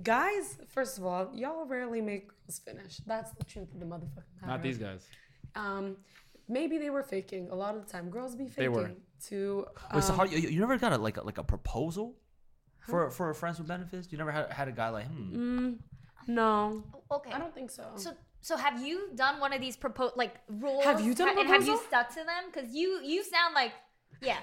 Guys, 0.03 0.59
first 0.69 0.99
of 0.99 1.07
all, 1.07 1.31
y'all 1.35 1.65
rarely 1.67 2.01
make 2.03 2.29
girls 2.29 2.61
finish. 2.65 2.99
That's 3.07 3.31
the 3.33 3.45
truth 3.45 3.73
of 3.73 3.81
the 3.81 3.87
motherfucking 3.87 4.35
matter. 4.41 4.47
Not 4.47 4.63
these 4.63 4.79
guys. 4.79 5.07
Um, 5.57 5.97
maybe 6.49 6.77
they 6.79 6.91
were 6.91 7.03
faking. 7.03 7.49
A 7.51 7.55
lot 7.55 7.75
of 7.75 7.87
the 7.87 7.91
time, 7.91 8.11
girls 8.11 8.37
be 8.37 8.45
faking 8.47 8.63
They 8.65 8.69
were. 8.69 8.91
to. 9.29 9.67
Wait, 9.95 10.05
so 10.05 10.13
um, 10.13 10.19
how 10.19 10.25
you, 10.25 10.39
you 10.39 10.61
never 10.61 10.77
got 10.79 10.93
a 10.93 10.99
like 10.99 11.17
a, 11.17 11.23
like 11.23 11.39
a 11.39 11.43
proposal 11.43 12.15
for 12.88 13.11
for 13.11 13.33
friends 13.35 13.59
with 13.59 13.69
benefits? 13.69 14.11
You 14.11 14.19
never 14.19 14.33
had, 14.33 14.53
had 14.53 14.69
a 14.69 14.73
guy 14.73 14.88
like, 14.88 15.07
hmm. 15.07 15.75
no, 16.27 16.85
Okay. 17.12 17.31
I 17.33 17.38
don't 17.38 17.55
think 17.55 17.71
so. 17.71 17.85
So, 17.97 18.12
so 18.40 18.57
have 18.57 18.85
you 18.87 19.11
done 19.14 19.40
one 19.40 19.53
of 19.53 19.61
these 19.61 19.77
propose 19.77 20.12
like 20.16 20.35
rules? 20.49 20.85
Have 20.85 21.01
you 21.01 21.14
done 21.14 21.37
a 21.37 21.40
and 21.40 21.49
have 21.49 21.66
you 21.66 21.79
stuck 21.88 22.09
to 22.11 22.16
them? 22.16 22.51
Because 22.53 22.73
you 22.73 23.01
you 23.03 23.25
sound 23.25 23.55
like 23.55 23.73
yeah. 24.23 24.38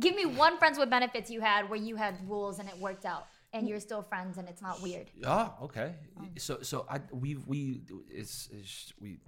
Give 0.00 0.16
me 0.16 0.26
one 0.26 0.58
friends 0.58 0.76
with 0.76 0.90
benefits 0.90 1.30
you 1.30 1.40
had 1.40 1.70
where 1.70 1.78
you 1.78 1.94
had 1.94 2.28
rules 2.28 2.58
and 2.58 2.68
it 2.68 2.76
worked 2.78 3.06
out, 3.06 3.26
and 3.52 3.68
you're 3.68 3.78
still 3.78 4.02
friends 4.02 4.38
and 4.38 4.48
it's 4.48 4.60
not 4.60 4.82
weird. 4.82 5.08
Ah, 5.24 5.54
okay. 5.62 5.94
So 6.36 6.58
so 6.62 6.86
I 6.90 7.00
we 7.12 7.36
we 7.46 7.82
it's, 8.10 8.48
it's 8.52 8.92
we. 9.00 9.20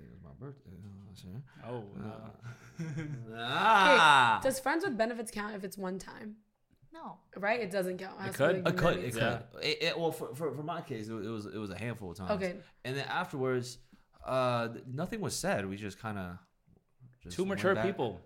I 0.00 0.04
it 0.04 0.10
was 0.12 0.22
my 0.24 0.46
birthday. 0.46 0.70
Oh, 1.68 1.84
no. 1.98 3.04
Ah. 3.36 4.40
Does 4.42 4.58
friends 4.60 4.84
with 4.84 4.96
benefits 4.96 5.30
count 5.30 5.54
if 5.54 5.64
it's 5.64 5.76
one 5.76 5.98
time? 5.98 6.36
No. 6.92 7.18
Right? 7.36 7.60
It 7.60 7.70
doesn't 7.70 7.98
count. 7.98 8.18
has 8.20 8.32
to 8.32 8.36
could. 8.36 8.56
It 8.66 8.76
could. 8.76 8.96
It 8.98 9.14
times. 9.16 9.42
could. 9.54 9.64
It, 9.64 9.82
it- 9.82 9.98
well, 9.98 10.12
for, 10.12 10.34
for, 10.34 10.52
for 10.54 10.62
my 10.62 10.80
case, 10.80 11.08
it, 11.08 11.12
was- 11.12 11.26
it 11.26 11.30
was 11.30 11.46
it 11.46 11.58
was 11.58 11.70
a 11.70 11.78
handful 11.78 12.10
of 12.10 12.16
times. 12.18 12.30
Okay. 12.32 12.56
And 12.84 12.96
then 12.96 13.04
afterwards, 13.06 13.78
uh, 14.24 14.68
nothing 14.86 15.20
was 15.20 15.34
said. 15.36 15.68
We 15.68 15.76
just 15.76 15.98
kind 15.98 16.18
of 16.18 16.38
Two 17.30 17.44
mature 17.44 17.76
people. 17.76 18.20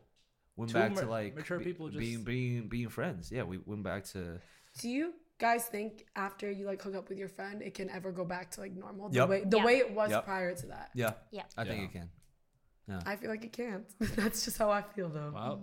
Went 0.57 0.71
Two 0.71 0.79
back 0.79 0.95
to 0.95 1.07
like 1.07 1.35
mature 1.35 1.59
be- 1.59 1.65
people 1.65 1.89
just- 1.89 1.99
being 1.99 2.23
being 2.23 2.69
being 2.69 2.89
friends. 2.89 3.31
Yeah, 3.33 3.43
we 3.43 3.59
went 3.59 3.83
back 3.83 4.05
to. 4.13 4.41
Do 4.79 4.89
you 4.89 5.13
guys 5.39 5.65
think 5.67 6.07
after 6.17 6.51
you 6.51 6.67
like 6.67 6.81
hook 6.83 6.95
up 6.95 7.09
with 7.09 7.19
your 7.19 7.29
friend, 7.29 7.63
it 7.63 7.75
can 7.75 7.91
ever 7.91 8.13
go 8.13 8.25
back 8.25 8.51
to 8.53 8.61
like 8.61 8.73
normal? 8.75 9.09
The 9.09 9.17
Yep. 9.21 9.29
way 9.29 9.45
the 9.45 9.57
Yeah. 9.59 9.65
way 9.65 9.77
it 9.79 9.91
was 9.93 10.11
Yep. 10.11 10.25
prior 10.25 10.55
to 10.55 10.67
that. 10.67 10.91
Yeah. 10.95 11.13
Yeah. 11.31 11.43
I 11.57 11.65
think 11.65 11.79
Yeah. 11.81 11.85
it 11.87 11.93
can. 11.93 12.11
I 13.07 13.17
feel 13.17 13.31
like 13.31 13.45
it 13.45 13.53
can't. 13.53 13.87
That's 14.17 14.45
just 14.45 14.59
how 14.59 14.71
I 14.71 14.83
feel 14.83 15.09
though. 15.09 15.33
Wow. 15.35 15.61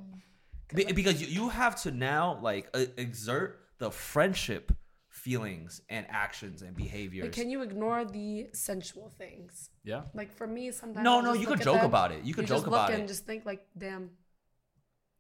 Be- 0.73 0.91
because 0.91 1.21
you, 1.21 1.27
you 1.27 1.49
have 1.49 1.75
to 1.84 1.91
now 1.91 2.39
like 2.41 2.69
uh, 2.73 2.86
exert 2.97 3.60
the 3.77 3.91
friendship 3.91 4.71
feelings 5.10 5.81
and 5.89 6.05
actions 6.10 6.62
and 6.62 6.75
behaviors. 6.75 7.27
But 7.27 7.34
can 7.36 7.49
you 7.49 7.62
ignore 7.62 8.05
the 8.05 8.47
sensual 8.53 9.10
things? 9.10 9.69
Yeah. 9.84 10.03
Like 10.13 10.31
for 10.31 10.47
me, 10.47 10.71
sometimes 10.71 11.03
No, 11.03 11.19
no, 11.21 11.34
you 11.34 11.45
could 11.47 11.62
joke 11.62 11.77
them, 11.77 11.86
about 11.86 12.12
it. 12.12 12.23
You 12.23 12.34
could 12.34 12.47
just 12.47 12.63
joke 12.63 12.71
look 12.71 12.79
about 12.79 12.91
and 12.93 13.03
it. 13.03 13.07
just 13.07 13.25
think 13.25 13.45
like, 13.45 13.65
damn, 13.77 14.10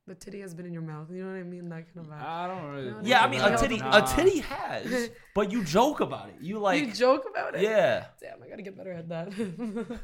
the 0.07 0.15
titty 0.15 0.41
has 0.41 0.53
been 0.53 0.65
in 0.65 0.73
your 0.73 0.81
mouth. 0.81 1.07
You 1.11 1.23
know 1.23 1.31
what 1.31 1.39
I 1.39 1.43
mean? 1.43 1.69
That 1.69 1.85
kind 1.93 2.05
of 2.05 2.11
vibe. 2.11 2.23
I 2.25 2.47
don't 2.47 2.71
really. 2.71 2.89
No, 2.91 2.99
yeah, 3.03 3.23
I 3.23 3.29
mean 3.29 3.41
a 3.41 3.57
titty, 3.57 3.77
Nah. 3.77 4.03
a 4.03 4.07
titty 4.15 4.39
has, 4.39 5.09
but 5.35 5.51
you 5.51 5.63
joke 5.63 5.99
about 6.01 6.29
it. 6.29 6.35
You 6.41 6.59
like, 6.59 6.85
you 6.85 6.91
joke 6.91 7.25
about 7.29 7.55
it. 7.55 7.61
yeah. 7.61 8.05
Damn, 8.19 8.41
I 8.43 8.47
gotta 8.49 8.61
get 8.63 8.75
better 8.77 8.91
at 8.93 9.09
that. 9.09 9.31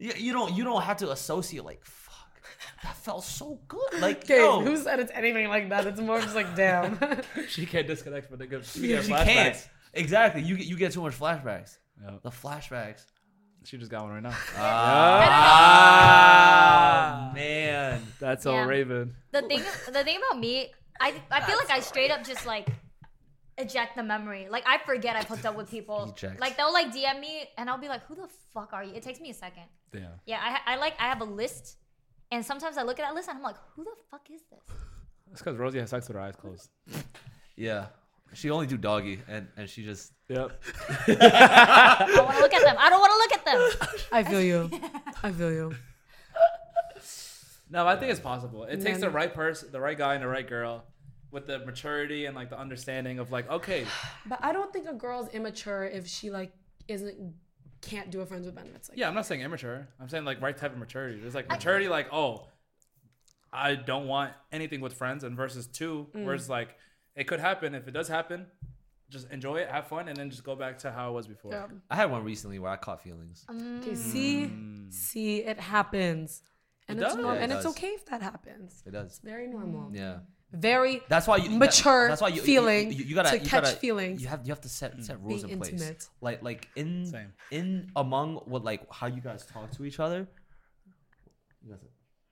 You, 0.00 0.12
you 0.16 0.32
don't 0.32 0.54
you 0.56 0.62
don't 0.62 0.82
have 0.82 0.98
to 0.98 1.10
associate 1.10 1.64
like 1.64 1.84
fuck 1.84 2.40
that 2.84 2.96
felt 2.98 3.24
so 3.24 3.58
good 3.66 4.00
like 4.00 4.18
Okay, 4.22 4.38
yo 4.38 4.60
who 4.60 4.76
said 4.76 5.00
it's 5.00 5.10
anything 5.12 5.48
like 5.48 5.68
that? 5.70 5.88
It's 5.88 6.00
more 6.00 6.20
just 6.20 6.36
like, 6.36 6.54
damn. 6.54 6.96
She 7.48 7.66
can't 7.66 7.84
disconnect 7.84 8.28
from 8.28 8.38
the 8.38 8.46
good. 8.46 8.64
She, 8.64 8.78
you, 8.80 8.88
get 8.94 9.08
you 9.08 9.14
flashbacks. 9.14 9.24
can't 9.24 9.68
exactly 9.94 10.42
you 10.42 10.56
get 10.56 10.66
you 10.66 10.76
get 10.76 10.92
too 10.92 11.00
much 11.02 11.18
flashbacks 11.18 11.78
Yeah. 12.00 12.12
the 12.22 12.30
flashbacks 12.30 13.06
She 13.64 13.76
just 13.76 13.90
got 13.90 14.02
one 14.04 14.12
right 14.12 14.22
now. 14.22 14.36
ah 16.08 17.30
man 17.34 18.02
That's 18.20 18.44
Yeah. 18.46 18.52
all 18.52 18.64
Raven. 18.66 19.14
The 19.32 19.42
thing 19.42 19.62
the 19.92 20.04
thing 20.04 20.18
about 20.18 20.38
me, 20.40 20.72
I 21.00 21.14
I 21.30 21.40
feel 21.42 21.56
like 21.56 21.70
I 21.70 21.80
straight 21.80 22.10
up 22.10 22.24
just 22.24 22.46
like 22.46 22.68
eject 23.58 23.96
the 23.96 24.02
memory. 24.02 24.48
Like 24.50 24.64
I 24.66 24.78
forget 24.78 25.16
I've 25.16 25.26
hooked 25.26 25.44
up 25.46 25.56
with 25.56 25.70
people. 25.70 26.12
Eject. 26.16 26.40
Like 26.40 26.56
they'll 26.56 26.72
like 26.72 26.92
DM 26.92 27.20
me 27.20 27.48
and 27.58 27.68
I'll 27.68 27.78
be 27.78 27.88
like, 27.88 28.04
who 28.06 28.14
the 28.14 28.28
fuck 28.54 28.72
are 28.72 28.84
you? 28.84 28.94
It 28.94 29.02
takes 29.02 29.20
me 29.20 29.30
a 29.30 29.34
second. 29.34 29.64
Yeah. 29.92 30.08
Yeah, 30.26 30.38
I, 30.42 30.74
I 30.74 30.76
like 30.76 30.94
I 31.00 31.04
have 31.04 31.20
a 31.20 31.24
list, 31.42 31.76
and 32.30 32.44
sometimes 32.44 32.76
I 32.78 32.82
look 32.82 32.98
at 33.00 33.06
that 33.06 33.14
list 33.14 33.28
and 33.28 33.36
I'm 33.38 33.42
like, 33.44 33.56
who 33.74 33.84
the 33.84 33.94
fuck 34.10 34.28
is 34.30 34.42
this? 34.50 34.60
It's 35.32 35.40
because 35.42 35.56
Rosie 35.58 35.78
has 35.78 35.90
sex 35.90 36.08
with 36.08 36.16
her 36.16 36.22
eyes 36.22 36.36
closed. 36.36 36.70
yeah 37.56 37.86
she 38.34 38.50
only 38.50 38.66
do 38.66 38.76
doggy 38.76 39.20
and 39.28 39.48
and 39.56 39.68
she 39.68 39.84
just 39.84 40.12
Yep. 40.28 40.62
I 41.08 42.12
don't 42.14 42.24
want 42.24 42.36
to 42.36 42.42
look 42.42 42.52
at 42.52 42.62
them. 42.62 42.76
I 42.78 42.90
don't 42.90 43.00
want 43.00 43.12
to 43.12 43.16
look 43.16 43.32
at 43.32 43.44
them. 43.44 43.98
I 44.12 44.22
feel 44.22 44.42
you. 44.42 44.70
I 45.22 45.32
feel 45.32 45.50
you. 45.50 45.74
No, 47.70 47.86
I 47.86 47.96
think 47.96 48.10
it's 48.10 48.20
possible. 48.20 48.64
It 48.64 48.82
takes 48.82 49.00
the 49.00 49.10
right 49.10 49.32
person, 49.32 49.70
the 49.72 49.80
right 49.80 49.96
guy, 49.96 50.14
and 50.14 50.22
the 50.22 50.28
right 50.28 50.46
girl, 50.46 50.84
with 51.30 51.46
the 51.46 51.58
maturity 51.60 52.26
and 52.26 52.34
like 52.34 52.50
the 52.50 52.58
understanding 52.58 53.18
of 53.18 53.30
like, 53.30 53.50
okay, 53.50 53.84
But 54.26 54.38
I 54.42 54.52
don't 54.52 54.72
think 54.72 54.88
a 54.88 54.94
girl's 54.94 55.28
immature 55.28 55.84
if 55.84 56.06
she 56.06 56.30
like 56.30 56.52
isn't 56.88 57.34
can't 57.80 58.10
do 58.10 58.20
a 58.20 58.26
friends 58.26 58.46
with 58.46 58.54
benefits. 58.54 58.88
Like 58.88 58.98
yeah, 58.98 59.08
I'm 59.08 59.14
not 59.14 59.26
saying 59.26 59.40
immature. 59.40 59.88
I'm 60.00 60.08
saying 60.08 60.24
like 60.24 60.40
right 60.42 60.56
type 60.56 60.72
of 60.72 60.78
maturity. 60.78 61.20
There's 61.20 61.34
like 61.34 61.48
maturity, 61.48 61.88
like 61.88 62.12
oh, 62.12 62.48
I 63.52 63.74
don't 63.76 64.06
want 64.06 64.32
anything 64.52 64.80
with 64.80 64.94
friends, 64.94 65.24
and 65.24 65.36
versus 65.36 65.66
two, 65.66 66.06
mm. 66.14 66.24
where 66.24 66.34
it's 66.34 66.48
like 66.48 66.76
it 67.18 67.26
could 67.26 67.40
happen. 67.40 67.74
If 67.74 67.88
it 67.88 67.92
does 67.92 68.08
happen, 68.08 68.46
just 69.10 69.30
enjoy 69.30 69.56
it, 69.62 69.68
have 69.70 69.86
fun, 69.88 70.08
and 70.08 70.16
then 70.16 70.30
just 70.30 70.44
go 70.44 70.54
back 70.54 70.78
to 70.78 70.90
how 70.92 71.10
it 71.10 71.14
was 71.14 71.26
before. 71.26 71.52
Yeah. 71.52 71.66
I 71.90 71.96
had 71.96 72.10
one 72.10 72.24
recently 72.24 72.58
where 72.58 72.70
I 72.70 72.76
caught 72.76 73.00
feelings 73.02 73.44
mm. 73.50 73.80
Okay, 73.82 73.94
see, 73.94 74.46
mm. 74.46 74.92
see, 74.92 75.38
it 75.52 75.58
happens, 75.58 76.42
and 76.88 76.98
It 76.98 77.02
it's 77.02 77.14
does. 77.14 77.16
normal, 77.22 77.34
Yeah, 77.36 77.40
it 77.40 77.44
and 77.44 77.52
it's 77.54 77.66
okay 77.72 77.88
if 78.00 78.04
that 78.06 78.22
happens. 78.22 78.82
it 78.86 78.92
does 78.92 79.20
Very 79.32 79.46
normal. 79.48 79.90
Mm. 79.90 79.96
yeah 79.96 80.16
Very 80.52 80.94
that's 81.08 81.26
why 81.30 81.36
you 81.44 81.48
that- 81.50 81.58
mature 81.64 82.08
that's 82.08 82.20
why 82.26 82.28
you, 82.36 82.40
feeling 82.40 82.84
you, 82.92 82.98
you, 82.98 83.04
you 83.08 83.14
gotta 83.14 83.30
to 83.36 83.38
you 83.44 83.48
catch 83.54 83.64
gotta, 83.64 83.76
feelings. 83.86 84.16
you 84.22 84.28
have 84.32 84.42
you 84.46 84.50
have 84.54 84.60
to 84.68 84.72
set 84.80 84.90
set 85.08 85.16
rules 85.26 85.42
Be 85.44 85.52
in 85.52 85.58
place 85.60 85.72
intimate. 85.72 86.02
like 86.26 86.38
like 86.48 86.62
in 86.76 87.04
Same. 87.06 87.30
in 87.58 87.68
among 87.96 88.28
what 88.52 88.62
like 88.70 88.82
how 88.98 89.06
you 89.16 89.20
guys 89.28 89.44
talk 89.54 89.68
to 89.76 89.80
each 89.88 89.98
other 90.06 90.20
you 91.62 91.70
guys 91.72 91.80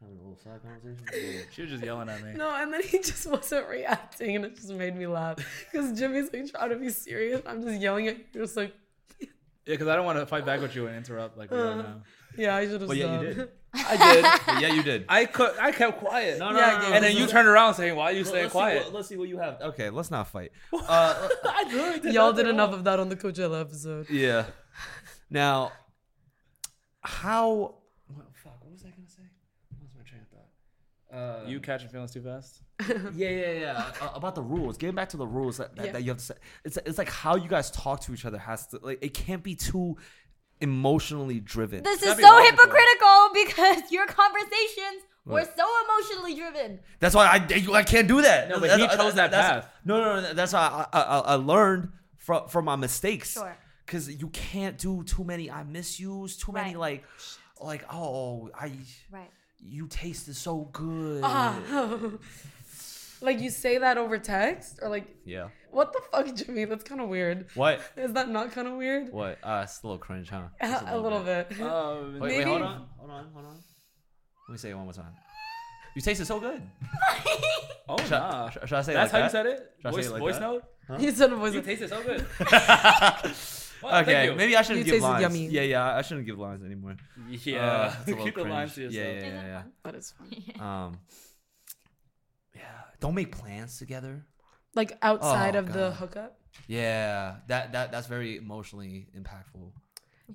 having 0.06 0.18
a 0.18 0.22
little 0.22 0.36
side 0.36 0.60
conversation 0.62 1.46
She 1.52 1.62
was 1.62 1.70
just 1.72 1.82
yelling 1.84 2.08
at 2.08 2.22
me. 2.22 2.32
No, 2.34 2.54
and 2.54 2.72
then 2.72 2.82
he 2.82 2.98
just 3.02 3.26
wasn't 3.26 3.68
reacting, 3.68 4.36
and 4.36 4.44
it 4.44 4.56
just 4.56 4.70
made 4.70 4.96
me 4.96 5.06
laugh 5.06 5.36
because 5.70 5.98
Jimmy's 5.98 6.30
like 6.32 6.50
trying 6.50 6.70
to 6.70 6.76
be 6.76 6.90
serious. 6.90 7.42
I'm 7.46 7.62
just 7.62 7.80
yelling 7.80 8.08
at 8.08 8.18
you, 8.18 8.24
just 8.34 8.56
like, 8.56 8.74
Yeah, 9.20 9.26
because 9.66 9.88
I 9.88 9.96
don't 9.96 10.04
want 10.06 10.18
to 10.18 10.26
fight 10.26 10.46
back 10.46 10.60
with 10.60 10.74
you 10.76 10.86
and 10.86 10.96
interrupt 10.96 11.36
like 11.36 11.50
we 11.50 11.58
are 11.58 11.72
uh, 11.72 11.74
now. 11.76 12.02
yeah, 12.36 12.56
I 12.56 12.66
should 12.66 12.80
have. 12.80 12.88
Well, 12.88 12.96
yeah, 12.96 13.20
you 13.20 13.34
did. 13.34 13.48
I 13.74 14.14
did. 14.14 14.24
But 14.46 14.60
yeah, 14.62 14.68
you 14.72 14.82
did. 14.82 15.04
I 15.08 15.26
could. 15.26 15.58
I 15.58 15.70
kept 15.70 15.98
quiet. 15.98 16.38
No, 16.38 16.50
no, 16.50 16.58
Yeah, 16.58 16.78
no, 16.78 16.88
no, 16.88 16.94
And 16.94 17.04
then 17.04 17.14
you 17.16 17.26
turned 17.26 17.46
around 17.46 17.74
saying, 17.74 17.94
"Why 17.94 18.04
are 18.04 18.12
you 18.12 18.22
Well, 18.22 18.24
staying 18.30 18.44
let's 18.44 18.52
see 18.52 18.58
quiet?" 18.58 18.84
what- 18.84 18.94
let's 18.94 19.08
see 19.08 19.16
what 19.16 19.28
you 19.28 19.38
have. 19.38 19.60
Okay, 19.60 19.90
let's 19.90 20.10
not 20.10 20.28
fight. 20.28 20.50
Uh, 20.72 20.76
uh, 20.78 20.88
uh, 20.88 21.28
I 21.44 21.64
literally 21.64 22.00
did 22.00 22.14
Y'all 22.14 22.32
did 22.32 22.46
enough 22.46 22.70
wrong. 22.70 22.78
of 22.78 22.84
that 22.84 23.00
on 23.00 23.08
the 23.10 23.16
Coachella 23.16 23.60
episode. 23.60 24.08
yeah. 24.08 24.46
Now, 25.28 25.72
how? 27.02 27.74
What, 28.08 28.26
fuck. 28.34 28.62
What 28.64 28.72
was 28.72 28.82
I 28.84 28.90
gonna 28.90 29.08
say? 29.08 29.22
What 29.70 29.82
was 29.82 29.90
my 29.96 30.02
train 30.08 30.22
of 30.22 30.28
thought? 30.28 30.48
Uh, 31.16 31.44
You 31.46 31.60
catching 31.60 31.88
feelings 31.88 32.12
too 32.12 32.20
fast? 32.22 32.62
yeah, 33.14 33.30
yeah, 33.30 33.52
yeah. 33.52 33.90
uh, 34.02 34.10
about 34.14 34.34
the 34.34 34.42
rules. 34.42 34.76
Getting 34.76 34.94
back 34.94 35.08
to 35.10 35.16
the 35.16 35.26
rules 35.26 35.56
that, 35.56 35.74
that, 35.76 35.86
Yeah. 35.86 35.92
that 35.92 36.02
you 36.02 36.10
have 36.10 36.18
to 36.18 36.24
set. 36.24 36.38
It's 36.64 36.76
it's 36.84 36.98
like 36.98 37.08
how 37.10 37.36
you 37.36 37.48
guys 37.48 37.70
talk 37.70 38.00
to 38.02 38.12
each 38.12 38.24
other 38.26 38.38
has 38.38 38.66
to 38.68 38.78
like. 38.82 38.98
It 39.02 39.14
can't 39.14 39.42
be 39.42 39.54
too 39.54 39.96
emotionally 40.60 41.40
driven. 41.40 41.82
This 41.82 42.02
is 42.02 42.16
so 42.16 42.22
logical. 42.22 42.42
hypocritical 42.64 43.28
because 43.34 43.90
your 43.92 44.06
conversations 44.06 45.02
We're 45.24 45.44
so 45.44 45.66
emotionally 45.84 46.34
driven. 46.34 46.80
That's 47.00 47.14
why 47.14 47.26
I, 47.26 47.36
I 47.80 47.82
can't 47.82 48.08
do 48.08 48.22
that. 48.22 48.48
No, 48.48 48.60
but 48.60 48.68
That's- 48.68 48.90
he 48.92 48.96
chose 48.96 49.14
that 49.14 49.30
that's- 49.30 49.64
path. 49.64 49.72
No, 49.84 50.00
no, 50.02 50.20
no. 50.20 50.32
That's 50.34 50.52
why 50.52 50.86
I, 50.92 51.00
I, 51.00 51.18
I 51.18 51.34
learned 51.34 51.88
from 52.16 52.48
from 52.48 52.64
my 52.66 52.76
mistakes. 52.76 53.32
Sure. 53.32 53.56
Because 53.84 54.08
you 54.22 54.28
can't 54.30 54.76
do 54.78 55.02
too 55.04 55.24
many 55.24 55.50
I 55.50 55.62
miss 55.62 56.00
yous, 56.00 56.36
too 56.36 56.50
many 56.52 56.74
like, 56.74 57.04
like 57.60 57.84
oh 57.92 58.50
I, 58.54 58.72
Right. 59.12 59.30
You 59.60 59.86
tasted 59.88 60.36
so 60.36 60.68
good. 60.72 61.20
like 63.22 63.40
you 63.40 63.50
say 63.50 63.78
that 63.78 63.98
over 63.98 64.18
text 64.18 64.78
or 64.82 64.88
like 64.88 65.06
Yeah. 65.24 65.48
what 65.70 65.92
the 65.92 66.00
fuck, 66.12 66.34
Jimmy? 66.34 66.64
That's 66.66 66.84
kind 66.84 67.00
of 67.00 67.08
weird. 67.08 67.46
What? 67.54 67.80
Is 67.96 68.12
that 68.12 68.28
not 68.28 68.52
kind 68.52 68.68
of 68.68 68.74
weird? 68.76 69.12
What? 69.12 69.38
Uh, 69.42 69.62
it's 69.64 69.82
a 69.82 69.86
little 69.86 69.98
cringe, 69.98 70.28
huh? 70.30 70.42
Just 70.62 70.84
A, 70.86 70.98
little 70.98 71.20
bit. 71.20 71.58
Um, 71.60 72.18
Wait, 72.20 72.38
wait, 72.38 72.46
hold 72.46 72.62
on, 72.62 72.86
hold 72.98 73.10
on, 73.10 73.26
hold 73.32 73.46
on. 73.46 73.54
Let 74.48 74.52
me 74.52 74.58
say 74.58 74.70
it 74.70 74.74
one 74.74 74.84
more 74.84 74.92
time. 74.92 75.12
You 75.96 76.02
tasted 76.02 76.26
so 76.26 76.38
good. 76.38 76.62
oh, 77.88 77.96
Should, 77.98 78.10
nah. 78.10 78.50
should, 78.50 78.68
should 78.68 78.78
I 78.78 78.82
say 78.82 78.92
it 78.92 78.94
That's 78.96 79.12
like 79.14 79.20
how 79.22 79.26
you 79.26 79.30
said 79.32 79.46
it? 79.46 79.70
Should 79.80 79.86
I 79.86 79.90
say 79.90 79.96
Voice, 79.96 80.06
it 80.06 80.12
like 80.12 80.20
voice 80.20 80.34
that? 80.34 80.40
note? 80.42 80.64
You 81.00 81.10
said 81.10 81.32
a 81.32 81.36
voice. 81.36 81.54
You 81.54 81.62
tasted 81.62 81.88
so 81.88 82.02
good. 82.02 82.26
Well, 83.82 84.02
Okay, 84.02 84.34
maybe 84.34 84.56
I 84.56 84.62
shouldn't 84.62 84.86
You 84.86 84.92
give 84.92 85.02
tasted 85.02 85.08
lines. 85.08 85.22
yummy. 85.22 85.46
Yeah, 85.48 85.62
yeah, 85.62 85.96
I 85.96 86.02
shouldn't 86.02 86.26
give 86.26 86.38
lines 86.38 86.64
anymore. 86.64 86.96
Yeah. 87.28 87.58
Uh, 87.66 87.94
it's 88.00 88.06
a 88.06 88.10
little 88.10 88.24
Keep 88.24 88.34
the 88.36 88.44
lines 88.44 88.74
to 88.74 88.80
cringe. 88.80 88.94
yourself. 88.94 89.14
Yeah, 89.22 89.28
yeah, 89.28 89.46
yeah, 89.46 89.62
That 89.84 89.94
is 89.94 90.10
fun. 90.12 90.28
yeah. 90.30 90.84
Um, 90.86 90.98
yeah. 92.54 92.62
Don't 93.00 93.14
make 93.14 93.32
plans 93.36 93.78
together. 93.78 94.24
Like 94.74 94.96
outside 95.02 95.56
Oh, 95.56 95.60
of 95.60 95.66
the 95.72 95.90
God. 95.90 95.92
hookup. 95.94 96.38
Yeah, 96.68 97.36
that 97.48 97.72
that 97.72 97.92
that's 97.92 98.06
very 98.06 98.36
emotionally 98.36 99.08
impactful. 99.16 99.72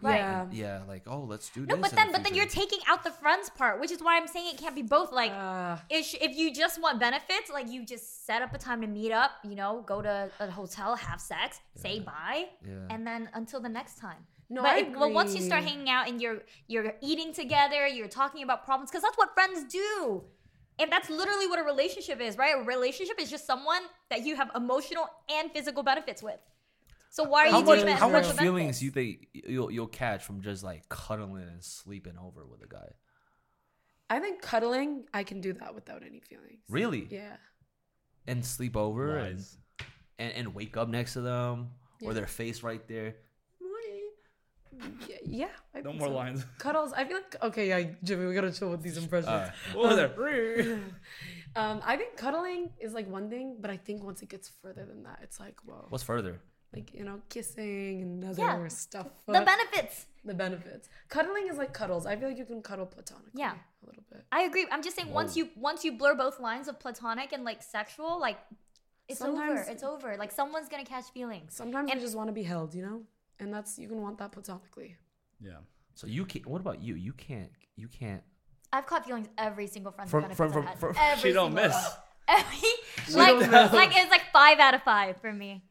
Right. 0.01 0.17
Yeah. 0.19 0.45
Yeah, 0.51 0.81
like 0.87 1.03
oh, 1.07 1.21
let's 1.33 1.49
do 1.49 1.65
No, 1.65 1.75
this. 1.75 1.81
but 1.89 1.91
then, 1.97 2.07
the 2.07 2.13
but 2.13 2.23
then 2.23 2.33
you're 2.35 2.45
taking 2.45 2.79
out 2.87 3.03
the 3.03 3.11
friends 3.11 3.49
part, 3.49 3.79
which 3.81 3.91
is 3.91 4.01
why 4.01 4.15
I'm 4.17 4.27
saying 4.27 4.47
it 4.53 4.57
can't 4.57 4.75
be 4.75 4.83
both. 4.83 5.11
Like, 5.11 5.31
Uh, 5.31 5.77
if, 5.89 6.13
if 6.15 6.35
you 6.37 6.53
just 6.53 6.81
want 6.81 6.99
benefits, 6.99 7.49
like 7.51 7.67
you 7.69 7.85
just 7.85 8.25
set 8.25 8.41
up 8.41 8.53
a 8.53 8.57
time 8.57 8.79
to 8.81 8.87
meet 8.87 9.11
up, 9.11 9.31
you 9.43 9.55
know, 9.55 9.83
go 9.85 10.01
to 10.01 10.29
a 10.39 10.49
hotel, 10.49 10.95
have 10.95 11.19
sex, 11.19 11.59
say 11.75 11.99
bye, 11.99 12.45
Yeah. 12.65 12.87
and 12.89 13.05
then 13.05 13.29
until 13.33 13.59
the 13.59 13.69
next 13.69 13.97
time. 13.97 14.25
No, 14.49 14.61
but 14.61 14.71
I 14.71 14.77
if- 14.79 14.95
well, 14.95 15.11
once 15.11 15.35
you 15.35 15.41
start 15.41 15.63
hanging 15.63 15.89
out 15.89 16.07
and 16.09 16.21
you're 16.21 16.39
you're 16.67 16.93
eating 17.01 17.33
together, 17.33 17.85
you're 17.87 18.07
talking 18.21 18.43
about 18.43 18.63
problems, 18.65 18.89
because 18.91 19.03
that's 19.03 19.17
what 19.17 19.33
friends 19.33 19.63
do. 19.71 20.23
And 20.79 20.91
that's 20.91 21.09
literally 21.09 21.47
what 21.47 21.59
a 21.59 21.63
relationship 21.63 22.19
is, 22.21 22.37
right? 22.37 22.55
A 22.57 22.63
relationship 22.63 23.19
is 23.19 23.29
just 23.29 23.45
someone 23.45 23.83
that 24.09 24.25
you 24.25 24.35
have 24.35 24.49
emotional 24.55 25.05
and 25.29 25.51
physical 25.51 25.83
benefits 25.83 26.23
with. 26.23 26.39
So 27.13 27.23
why 27.25 27.47
are 27.47 27.51
how 27.51 27.59
you 27.59 27.65
much 27.65 27.75
doing 27.79 27.85
that? 27.87 27.99
how 27.99 28.07
for 28.07 28.13
much 28.13 28.31
feelings 28.37 28.79
do 28.79 28.85
you 28.85 28.91
think 28.91 29.27
you'll 29.33 29.69
you'll 29.69 29.87
catch 29.87 30.23
from 30.23 30.41
just 30.41 30.63
like 30.63 30.87
cuddling 30.87 31.43
and 31.43 31.61
sleeping 31.61 32.13
over 32.17 32.45
with 32.45 32.63
a 32.63 32.67
guy? 32.67 32.87
I 34.09 34.19
think 34.19 34.41
cuddling, 34.41 35.05
I 35.13 35.23
can 35.23 35.41
do 35.41 35.51
that 35.53 35.75
without 35.75 36.03
any 36.03 36.21
feelings. 36.21 36.61
Really? 36.69 37.07
Yeah. 37.11 37.35
And 38.27 38.45
sleep 38.45 38.77
over 38.77 39.17
and, 39.17 39.43
and 40.19 40.31
and 40.33 40.55
wake 40.55 40.77
up 40.77 40.87
next 40.87 41.13
to 41.13 41.21
them 41.21 41.71
Yeah. 41.99 42.09
or 42.09 42.13
their 42.13 42.27
face 42.27 42.63
right 42.63 42.85
there. 42.87 43.15
Yeah. 45.07 45.17
yeah 45.25 45.47
I 45.75 45.81
No 45.81 45.93
more 45.93 46.07
so. 46.07 46.13
lines. 46.13 46.45
Cuddles. 46.57 46.93
I 46.93 47.03
feel 47.05 47.17
like 47.17 47.35
okay, 47.43 47.67
yeah, 47.69 47.91
Jimmy, 48.03 48.25
we 48.25 48.33
gotta 48.33 48.51
chill 48.51 48.69
with 48.71 48.81
these 48.81 48.97
impressions. 48.97 49.27
Alright. 49.29 49.51
Over 49.75 49.95
there. 49.95 50.79
um, 51.55 51.81
I 51.85 51.97
think 51.97 52.15
cuddling 52.15 52.69
is 52.79 52.93
like 52.93 53.07
one 53.09 53.29
thing, 53.29 53.57
but 53.59 53.69
I 53.69 53.77
think 53.77 54.01
once 54.03 54.21
it 54.21 54.29
gets 54.29 54.49
further 54.61 54.85
than 54.85 55.03
that, 55.03 55.19
it's 55.23 55.39
like 55.39 55.57
whoa, 55.65 55.85
What's 55.89 56.03
further? 56.03 56.39
Like 56.73 56.93
you 56.93 57.03
know, 57.03 57.21
kissing 57.29 58.01
and 58.01 58.23
other 58.25 58.41
Yeah. 58.41 58.67
stuff. 58.67 59.07
The 59.25 59.41
benefits. 59.41 60.05
the 60.23 60.33
benefits. 60.33 60.87
Cuddling 61.09 61.47
is 61.47 61.57
like 61.57 61.73
cuddles. 61.73 62.05
I 62.05 62.15
feel 62.15 62.29
like 62.29 62.37
you 62.37 62.45
can 62.45 62.61
cuddle 62.61 62.85
platonically. 62.85 63.31
Yeah. 63.41 63.53
a 63.83 63.85
little 63.87 64.03
bit. 64.11 64.23
I 64.31 64.43
agree. 64.43 64.67
I'm 64.71 64.83
just 64.83 64.95
saying 64.95 65.11
once 65.11 65.35
you 65.35 65.49
once 65.55 65.83
you 65.83 65.91
blur 65.93 66.13
both 66.15 66.39
lines 66.39 66.67
of 66.67 66.79
platonic 66.79 67.33
and 67.33 67.43
like 67.43 67.61
sexual, 67.63 68.19
like 68.19 68.37
it's 69.07 69.21
over. 69.21 69.65
It's 69.67 69.83
over. 69.83 70.15
Like 70.17 70.31
someone's 70.31 70.69
gonna 70.69 70.85
catch 70.85 71.05
feelings. 71.05 71.53
Sometimes 71.55 71.89
And- 71.89 71.99
you 71.99 72.05
just 72.05 72.15
want 72.15 72.27
to 72.27 72.33
be 72.33 72.43
held, 72.43 72.73
you 72.75 72.83
know, 72.83 73.01
and 73.39 73.51
that's 73.53 73.79
you 73.79 73.87
can 73.87 74.01
want 74.01 74.17
that 74.19 74.31
platonically. 74.31 74.95
Yeah. 75.39 75.57
So 75.95 76.05
you 76.07 76.25
can't. 76.25 76.45
What 76.45 76.61
about 76.61 76.81
you? 76.81 76.93
You 76.95 77.13
can't. 77.13 77.51
You 77.75 77.87
can't. 77.87 78.21
I've 78.71 78.85
caught 78.85 79.05
feelings 79.05 79.27
every 79.37 79.67
single 79.67 79.91
friend 79.91 80.09
From- 80.09 80.21
benefits 80.21 80.37
from- 80.53 80.67
I've 80.67 80.79
from- 80.79 80.93
from- 80.93 81.03
every 81.03 81.29
She 81.29 81.33
don't 81.33 81.53
miss. 81.53 81.75
Every 82.27 82.69
like 83.15 83.39
don't 83.51 83.73
like 83.73 83.91
it's 83.93 84.09
like 84.11 84.31
five 84.31 84.59
out 84.59 84.73
of 84.73 84.83
five 84.83 85.19
for 85.19 85.33
me. 85.33 85.65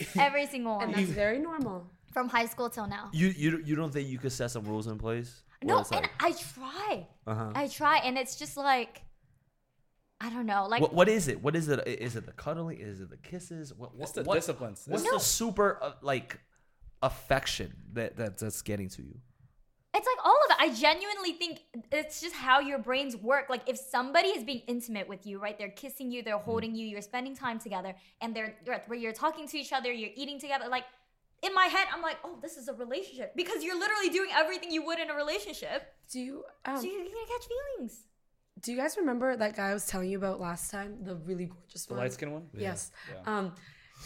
Every 0.18 0.46
single 0.46 0.74
one. 0.76 0.84
And 0.84 0.92
one 0.92 1.00
that's 1.04 1.12
very 1.14 1.38
normal. 1.38 1.86
from 2.12 2.28
high 2.28 2.46
school 2.46 2.68
till 2.70 2.86
now. 2.86 3.10
You 3.12 3.28
you 3.28 3.62
you 3.64 3.74
don't 3.76 3.92
think 3.92 4.08
you 4.08 4.18
could 4.18 4.32
set 4.32 4.50
some 4.50 4.64
rules 4.64 4.86
in 4.86 4.98
place? 4.98 5.42
No, 5.62 5.84
and 5.92 6.08
I 6.20 6.32
try. 6.32 7.06
uh-huh. 7.26 7.52
I 7.54 7.66
try, 7.68 7.96
and 7.98 8.16
it's 8.18 8.36
just 8.36 8.56
like 8.56 9.02
I 10.20 10.30
don't 10.30 10.46
know. 10.46 10.66
Like 10.66 10.80
what 10.82 10.92
what 10.94 11.08
is 11.08 11.28
it? 11.28 11.42
What 11.42 11.54
is 11.56 11.68
it? 11.68 11.86
Is 11.86 12.16
it 12.16 12.24
the 12.26 12.32
cuddling? 12.32 12.78
Is 12.78 13.00
it 13.00 13.10
the 13.10 13.16
kisses? 13.18 13.72
What 13.74 13.90
It's 13.98 14.00
what, 14.00 14.14
the 14.14 14.22
what- 14.28 14.34
disciplines. 14.36 14.84
What's 14.86 15.04
No. 15.04 15.12
the 15.14 15.20
super 15.20 15.78
uh, 15.82 15.92
like 16.02 16.38
affection 17.02 17.74
that, 17.92 18.16
that 18.16 18.38
that's 18.38 18.62
getting 18.62 18.88
to 18.90 19.02
you? 19.02 19.18
It's 19.96 20.06
like 20.12 20.22
all 20.28 20.38
of 20.46 20.50
it. 20.54 20.56
I 20.66 20.68
genuinely 20.74 21.32
think 21.32 21.54
it's 21.90 22.20
just 22.20 22.34
how 22.34 22.60
your 22.60 22.78
brains 22.78 23.16
work. 23.16 23.46
Like 23.48 23.62
if 23.66 23.76
somebody 23.78 24.28
is 24.28 24.42
being 24.44 24.62
intimate 24.74 25.08
with 25.08 25.26
you, 25.26 25.38
right? 25.44 25.56
They're 25.58 25.70
kissing 25.84 26.10
you, 26.12 26.22
they're 26.22 26.38
holding 26.50 26.74
you, 26.74 26.86
you're 26.86 27.02
spending 27.12 27.34
time 27.34 27.58
together, 27.58 27.94
and 28.20 28.34
they're 28.34 28.54
you're- 28.66 28.82
where 28.88 28.98
you're 28.98 29.12
talking 29.24 29.46
to 29.48 29.56
each 29.62 29.72
other, 29.72 29.90
you're 29.92 30.16
eating 30.22 30.38
together. 30.38 30.66
Like 30.68 30.84
in 31.42 31.52
my 31.54 31.66
head, 31.66 31.86
I'm 31.94 32.02
like, 32.02 32.18
oh, 32.24 32.38
this 32.42 32.56
is 32.56 32.68
a 32.68 32.74
relationship 32.74 33.34
because 33.36 33.64
you're 33.64 33.78
literally 33.78 34.10
doing 34.10 34.30
everything 34.34 34.70
you 34.70 34.84
would 34.86 34.98
in 34.98 35.08
a 35.10 35.14
relationship. 35.14 35.80
Do 36.12 36.20
you 36.20 36.44
um, 36.64 36.76
So 36.76 36.84
you're 36.84 37.04
gonna 37.04 37.30
catch 37.34 37.46
feelings. 37.54 37.92
do 38.62 38.72
you 38.72 38.78
guys 38.78 38.96
remember 38.96 39.36
that 39.36 39.54
guy 39.56 39.68
I 39.70 39.74
was 39.74 39.86
telling 39.86 40.10
you 40.10 40.18
about 40.18 40.40
last 40.40 40.70
time? 40.70 40.90
The 41.04 41.14
really 41.16 41.46
gorgeous 41.46 41.86
The 41.86 41.94
one. 41.94 42.02
light 42.02 42.12
skin 42.12 42.32
one? 42.32 42.44
Yes. 42.54 42.90
Yeah. 43.12 43.22
Um, 43.38 43.52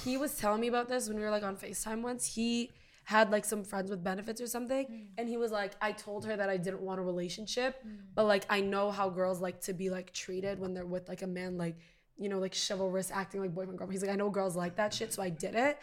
he 0.04 0.16
was 0.16 0.36
telling 0.36 0.60
me 0.60 0.68
about 0.68 0.88
this 0.88 1.08
when 1.08 1.16
we 1.18 1.22
were 1.24 1.30
like 1.36 1.42
on 1.42 1.56
FaceTime 1.56 2.00
once. 2.02 2.22
He 2.36 2.70
had 3.14 3.26
like 3.34 3.44
some 3.44 3.62
friends 3.70 3.88
with 3.90 4.02
benefits 4.10 4.40
or 4.40 4.46
something, 4.56 4.84
and 5.18 5.28
he 5.28 5.36
was 5.36 5.50
like, 5.60 5.72
I 5.88 5.90
told 5.90 6.20
her 6.26 6.36
that 6.40 6.48
I 6.48 6.56
didn't 6.66 6.82
want 6.88 7.00
a 7.00 7.02
relationship, 7.12 7.72
but 8.14 8.24
like 8.32 8.44
I 8.48 8.60
know 8.72 8.86
how 8.98 9.06
girls 9.20 9.40
like 9.46 9.58
to 9.62 9.72
be 9.72 9.90
like 9.96 10.08
treated 10.12 10.60
when 10.60 10.74
they're 10.74 10.92
with 10.96 11.08
like 11.08 11.22
a 11.22 11.26
man, 11.26 11.58
like 11.58 11.76
you 12.16 12.28
know, 12.28 12.38
like 12.38 12.54
chivalrous, 12.68 13.10
acting 13.10 13.40
like 13.40 13.52
boyfriend 13.52 13.78
girlfriend. 13.78 13.94
He's 13.94 14.02
like, 14.06 14.12
I 14.16 14.18
know 14.22 14.30
girls 14.30 14.54
like 14.54 14.76
that 14.76 14.94
shit, 14.94 15.12
so 15.12 15.22
I 15.22 15.30
did 15.30 15.54
it. 15.54 15.78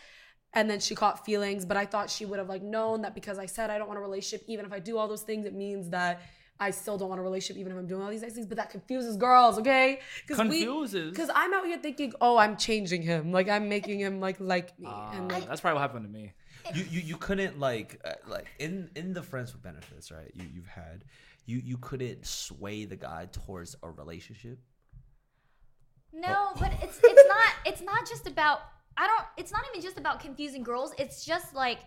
And 0.54 0.70
then 0.70 0.80
she 0.80 0.94
caught 0.96 1.26
feelings, 1.26 1.66
but 1.66 1.76
I 1.76 1.86
thought 1.86 2.10
she 2.10 2.24
would 2.30 2.40
have 2.40 2.48
like 2.56 2.64
known 2.64 3.02
that 3.02 3.14
because 3.14 3.38
I 3.46 3.48
said 3.48 3.70
I 3.70 3.78
don't 3.78 3.90
want 3.92 4.00
a 4.00 4.06
relationship, 4.10 4.48
even 4.48 4.66
if 4.66 4.72
I 4.72 4.80
do 4.80 4.98
all 4.98 5.10
those 5.14 5.24
things, 5.24 5.46
it 5.46 5.54
means 5.54 5.90
that 5.90 6.22
I 6.60 6.72
still 6.72 6.98
don't 6.98 7.10
want 7.10 7.20
a 7.20 7.24
relationship, 7.24 7.60
even 7.60 7.72
if 7.74 7.78
I'm 7.78 7.88
doing 7.88 8.02
all 8.02 8.10
these 8.10 8.22
nice 8.22 8.34
things. 8.34 8.48
But 8.48 8.58
that 8.58 8.70
confuses 8.70 9.18
girls, 9.18 9.60
okay? 9.60 10.00
Confuses? 10.28 11.12
Because 11.12 11.30
I'm 11.36 11.54
out 11.54 11.66
here 11.66 11.78
thinking, 11.78 12.14
oh, 12.22 12.38
I'm 12.38 12.56
changing 12.56 13.02
him, 13.02 13.32
like 13.34 13.50
I'm 13.50 13.68
making 13.68 14.00
him 14.00 14.20
like 14.22 14.38
like 14.40 14.80
me, 14.80 14.88
and 14.88 15.30
Uh, 15.30 15.36
like 15.36 15.48
that's 15.48 15.62
probably 15.62 15.76
what 15.76 15.82
happened 15.82 16.06
to 16.06 16.12
me. 16.20 16.34
You 16.76 16.84
you, 16.90 17.00
you 17.02 17.18
couldn't 17.18 17.60
like 17.60 18.00
uh, 18.04 18.14
like 18.28 18.48
in 18.60 18.90
in 18.96 19.14
the 19.14 19.24
friends 19.24 19.54
with 19.54 19.62
benefits, 19.64 20.12
right? 20.12 20.32
You 20.34 20.46
you've 20.54 20.68
had 20.68 21.04
you 21.46 21.62
you 21.64 21.78
couldn't 21.78 22.26
sway 22.26 22.86
the 22.86 22.96
guy 22.96 23.28
towards 23.32 23.76
a 23.84 23.90
relationship. 23.90 24.60
No, 26.14 26.52
but 26.60 26.72
it's 26.82 27.00
it's 27.04 27.28
not 27.28 27.54
it's 27.66 27.82
not 27.82 28.08
just 28.08 28.28
about 28.28 28.60
I 28.98 29.08
don't 29.08 29.26
it's 29.38 29.52
not 29.52 29.62
even 29.70 29.82
just 29.82 29.98
about 29.98 30.20
confusing 30.20 30.64
girls. 30.64 30.94
It's 30.98 31.26
just 31.26 31.54
like 31.54 31.80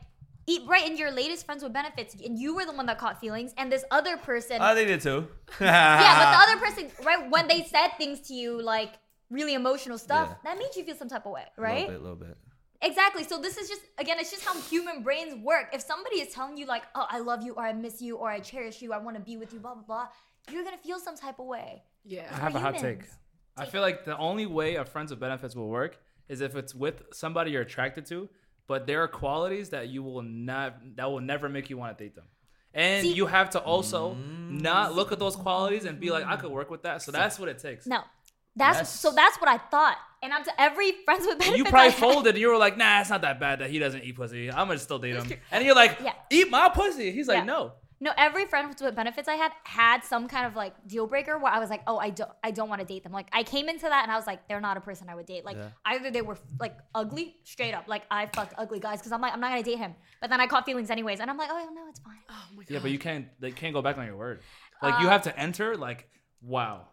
eat 0.47 0.63
right 0.67 0.87
in 0.89 0.97
your 0.97 1.11
latest 1.11 1.47
friends 1.47 1.63
with 1.63 1.73
benefits 1.73 2.15
and 2.25 2.39
you 2.39 2.55
were 2.55 2.65
the 2.65 2.73
one 2.73 2.87
that 2.87 2.99
caught 2.99 3.21
feelings 3.21 3.53
and 3.57 3.71
this 3.71 3.85
other 3.91 4.17
person 4.17 4.61
I 4.61 4.75
think 4.75 4.89
did 4.89 5.01
too. 5.01 5.29
Yeah, 5.61 6.19
but 6.19 6.31
the 6.33 6.53
other 6.53 6.61
person 6.67 6.91
right 7.05 7.31
when 7.31 7.47
they 7.49 7.63
said 7.65 7.89
things 7.99 8.21
to 8.29 8.35
you 8.35 8.61
like 8.63 8.95
really 9.31 9.55
emotional 9.55 9.97
stuff, 9.99 10.29
Yeah. 10.31 10.37
that 10.51 10.59
made 10.59 10.75
you 10.77 10.85
feel 10.85 10.97
some 10.97 11.09
type 11.09 11.25
of 11.25 11.33
way, 11.33 11.45
right? 11.57 11.89
a 11.89 11.93
little 11.93 11.93
bit, 11.93 12.03
little 12.03 12.17
bit. 12.17 12.37
Exactly. 12.83 13.25
So 13.25 13.39
this 13.39 13.57
is 13.57 13.69
just 13.69 13.83
again, 13.99 14.19
it's 14.19 14.31
just 14.31 14.45
how 14.45 14.59
human 14.63 15.03
brains 15.03 15.35
work. 15.45 15.69
If 15.73 15.83
somebody 15.83 16.17
is 16.21 16.33
telling 16.33 16.57
you 16.57 16.67
like, 16.67 16.85
"Oh, 16.95 17.07
I 17.09 17.19
love 17.19 17.43
you," 17.43 17.53
or 17.55 17.63
"I 17.63 17.73
miss 17.73 18.01
you," 18.01 18.17
or 18.17 18.31
"I 18.31 18.41
cherish 18.41 18.81
you," 18.81 18.93
"I 18.93 18.99
want 18.99 19.17
to 19.17 19.23
be 19.23 19.37
with 19.37 19.53
you," 19.53 19.61
blah 19.61 19.75
blah 19.75 19.83
blah, 19.83 20.09
you're 20.51 20.65
gonna 20.65 20.79
feel 20.79 20.99
some 20.99 21.17
type 21.17 21.39
of 21.39 21.47
way. 21.47 21.85
Yeah. 22.05 22.29
I 22.31 22.37
have 22.37 22.55
a 22.55 22.61
hot 22.61 22.75
take. 22.75 23.03
humans. 23.03 23.19
I 23.57 23.67
feel 23.67 23.83
like 23.83 24.05
the 24.05 24.17
only 24.17 24.47
way 24.47 24.77
a 24.77 24.85
friends 24.85 25.11
with 25.11 25.21
benefits 25.21 25.55
will 25.55 25.69
work 25.69 25.99
is 26.29 26.41
if 26.41 26.57
it's 26.57 26.75
with 26.75 27.03
somebody 27.13 27.51
you're 27.51 27.63
attracted 27.63 28.07
to, 28.07 28.29
but 28.67 28.87
there 28.87 29.03
are 29.03 29.09
qualities 29.09 29.71
that 29.71 29.89
you 29.89 30.03
will 30.03 30.23
not 30.23 30.97
that 30.97 31.11
will 31.11 31.21
never 31.21 31.49
make 31.49 31.69
you 31.69 31.77
want 31.77 31.97
to 31.97 32.05
date 32.05 32.15
them. 32.15 32.27
And 32.73 33.05
See- 33.05 33.13
you 33.13 33.27
have 33.27 33.51
to 33.51 33.59
also 33.59 34.15
mm. 34.15 34.61
not 34.63 34.95
look 34.95 35.13
at 35.13 35.19
those 35.19 35.35
qualities 35.35 35.85
and 35.85 35.99
be 35.99 36.11
like, 36.11 36.25
I 36.25 36.37
could 36.37 36.53
work 36.53 36.71
with 36.71 36.85
that. 36.85 37.03
So 37.03 37.11
that's 37.11 37.39
what 37.39 37.49
it 37.49 37.59
takes. 37.59 37.87
No, 37.87 38.03
that's 38.61 38.79
Yes. 38.79 39.01
so 39.01 39.11
that's 39.13 39.41
what 39.41 39.49
I 39.49 39.59
thought. 39.59 39.97
And 40.23 40.33
I'm 40.35 40.45
to 40.45 40.61
every 40.61 40.93
friends 41.05 41.27
with 41.27 41.39
benefits. 41.39 41.57
You 41.59 41.65
probably 41.65 41.93
folded 41.93 42.31
and 42.35 42.39
you 42.39 42.49
were 42.49 42.59
like, 42.59 42.77
nah, 42.77 43.01
it's 43.01 43.09
not 43.11 43.23
that 43.23 43.41
bad 43.41 43.61
that 43.61 43.71
he 43.71 43.79
doesn't 43.79 44.05
eat 44.05 44.17
pussy. 44.17 44.51
I'm 44.51 44.67
gonna 44.69 44.79
still 44.79 44.99
date 44.99 45.17
him. 45.17 45.33
And 45.51 45.65
you're 45.65 45.75
like, 45.75 45.99
Yeah. 46.03 46.13
eat 46.31 46.51
my 46.51 46.69
pussy. 46.69 47.11
He's 47.11 47.27
like, 47.27 47.39
Yeah. 47.39 47.45
no. 47.45 47.73
No, 48.03 48.13
every 48.17 48.47
friend 48.47 48.75
with 48.81 48.97
benefits 48.97 49.29
I 49.29 49.35
had 49.35 49.53
had 49.65 50.05
some 50.05 50.27
kind 50.27 50.47
of 50.47 50.57
like 50.57 50.73
deal 50.87 51.07
breaker 51.07 51.37
where 51.39 51.53
I 51.53 51.59
was 51.59 51.69
like, 51.69 51.83
oh, 51.87 51.99
I 51.99 52.09
don't, 52.09 52.31
I 52.43 52.51
don't 52.51 52.71
want 52.71 52.81
to 52.81 52.87
date 52.87 53.03
them. 53.03 53.13
Like 53.13 53.29
I 53.31 53.43
came 53.43 53.69
into 53.69 53.83
that 53.83 54.05
and 54.05 54.11
I 54.11 54.17
was 54.17 54.27
like, 54.27 54.49
they're 54.49 54.61
not 54.61 54.79
a 54.79 54.81
person 54.81 55.11
I 55.11 55.15
would 55.15 55.27
date. 55.27 55.45
Like 55.45 55.57
Yeah. 55.59 55.69
either 55.85 56.11
they 56.11 56.23
were 56.23 56.39
like 56.59 56.79
ugly, 56.95 57.37
straight 57.45 57.75
up, 57.75 57.89
like 57.89 58.05
I 58.11 58.25
fucked 58.35 58.55
ugly 58.57 58.81
guys 58.81 59.01
because 59.01 59.13
I'm 59.13 59.21
like, 59.21 59.35
I'm 59.35 59.41
not 59.41 59.51
gonna 59.51 59.63
date 59.63 59.77
him. 59.79 59.95
But 60.23 60.31
then 60.31 60.41
I 60.41 60.47
caught 60.47 60.65
feelings 60.65 60.89
anyways, 60.91 61.21
and 61.21 61.31
I'm 61.31 61.37
like, 61.37 61.51
oh 61.53 61.69
no, 61.75 61.89
it's 61.91 62.01
fine. 62.01 62.17
Oh 62.31 62.35
my 62.57 62.63
god. 62.65 62.71
Yeah, 62.71 62.79
but 62.81 62.91
you 62.91 62.99
can't. 62.99 63.27
They 63.39 63.51
can't 63.53 63.75
go 63.75 63.83
back 63.83 63.99
on 63.99 64.07
your 64.07 64.17
word. 64.17 64.41
Like 64.83 65.01
you 65.01 65.07
uh, 65.09 65.11
have 65.11 65.23
to 65.23 65.39
enter. 65.39 65.77
Like, 65.77 66.09
wow, 66.43 66.89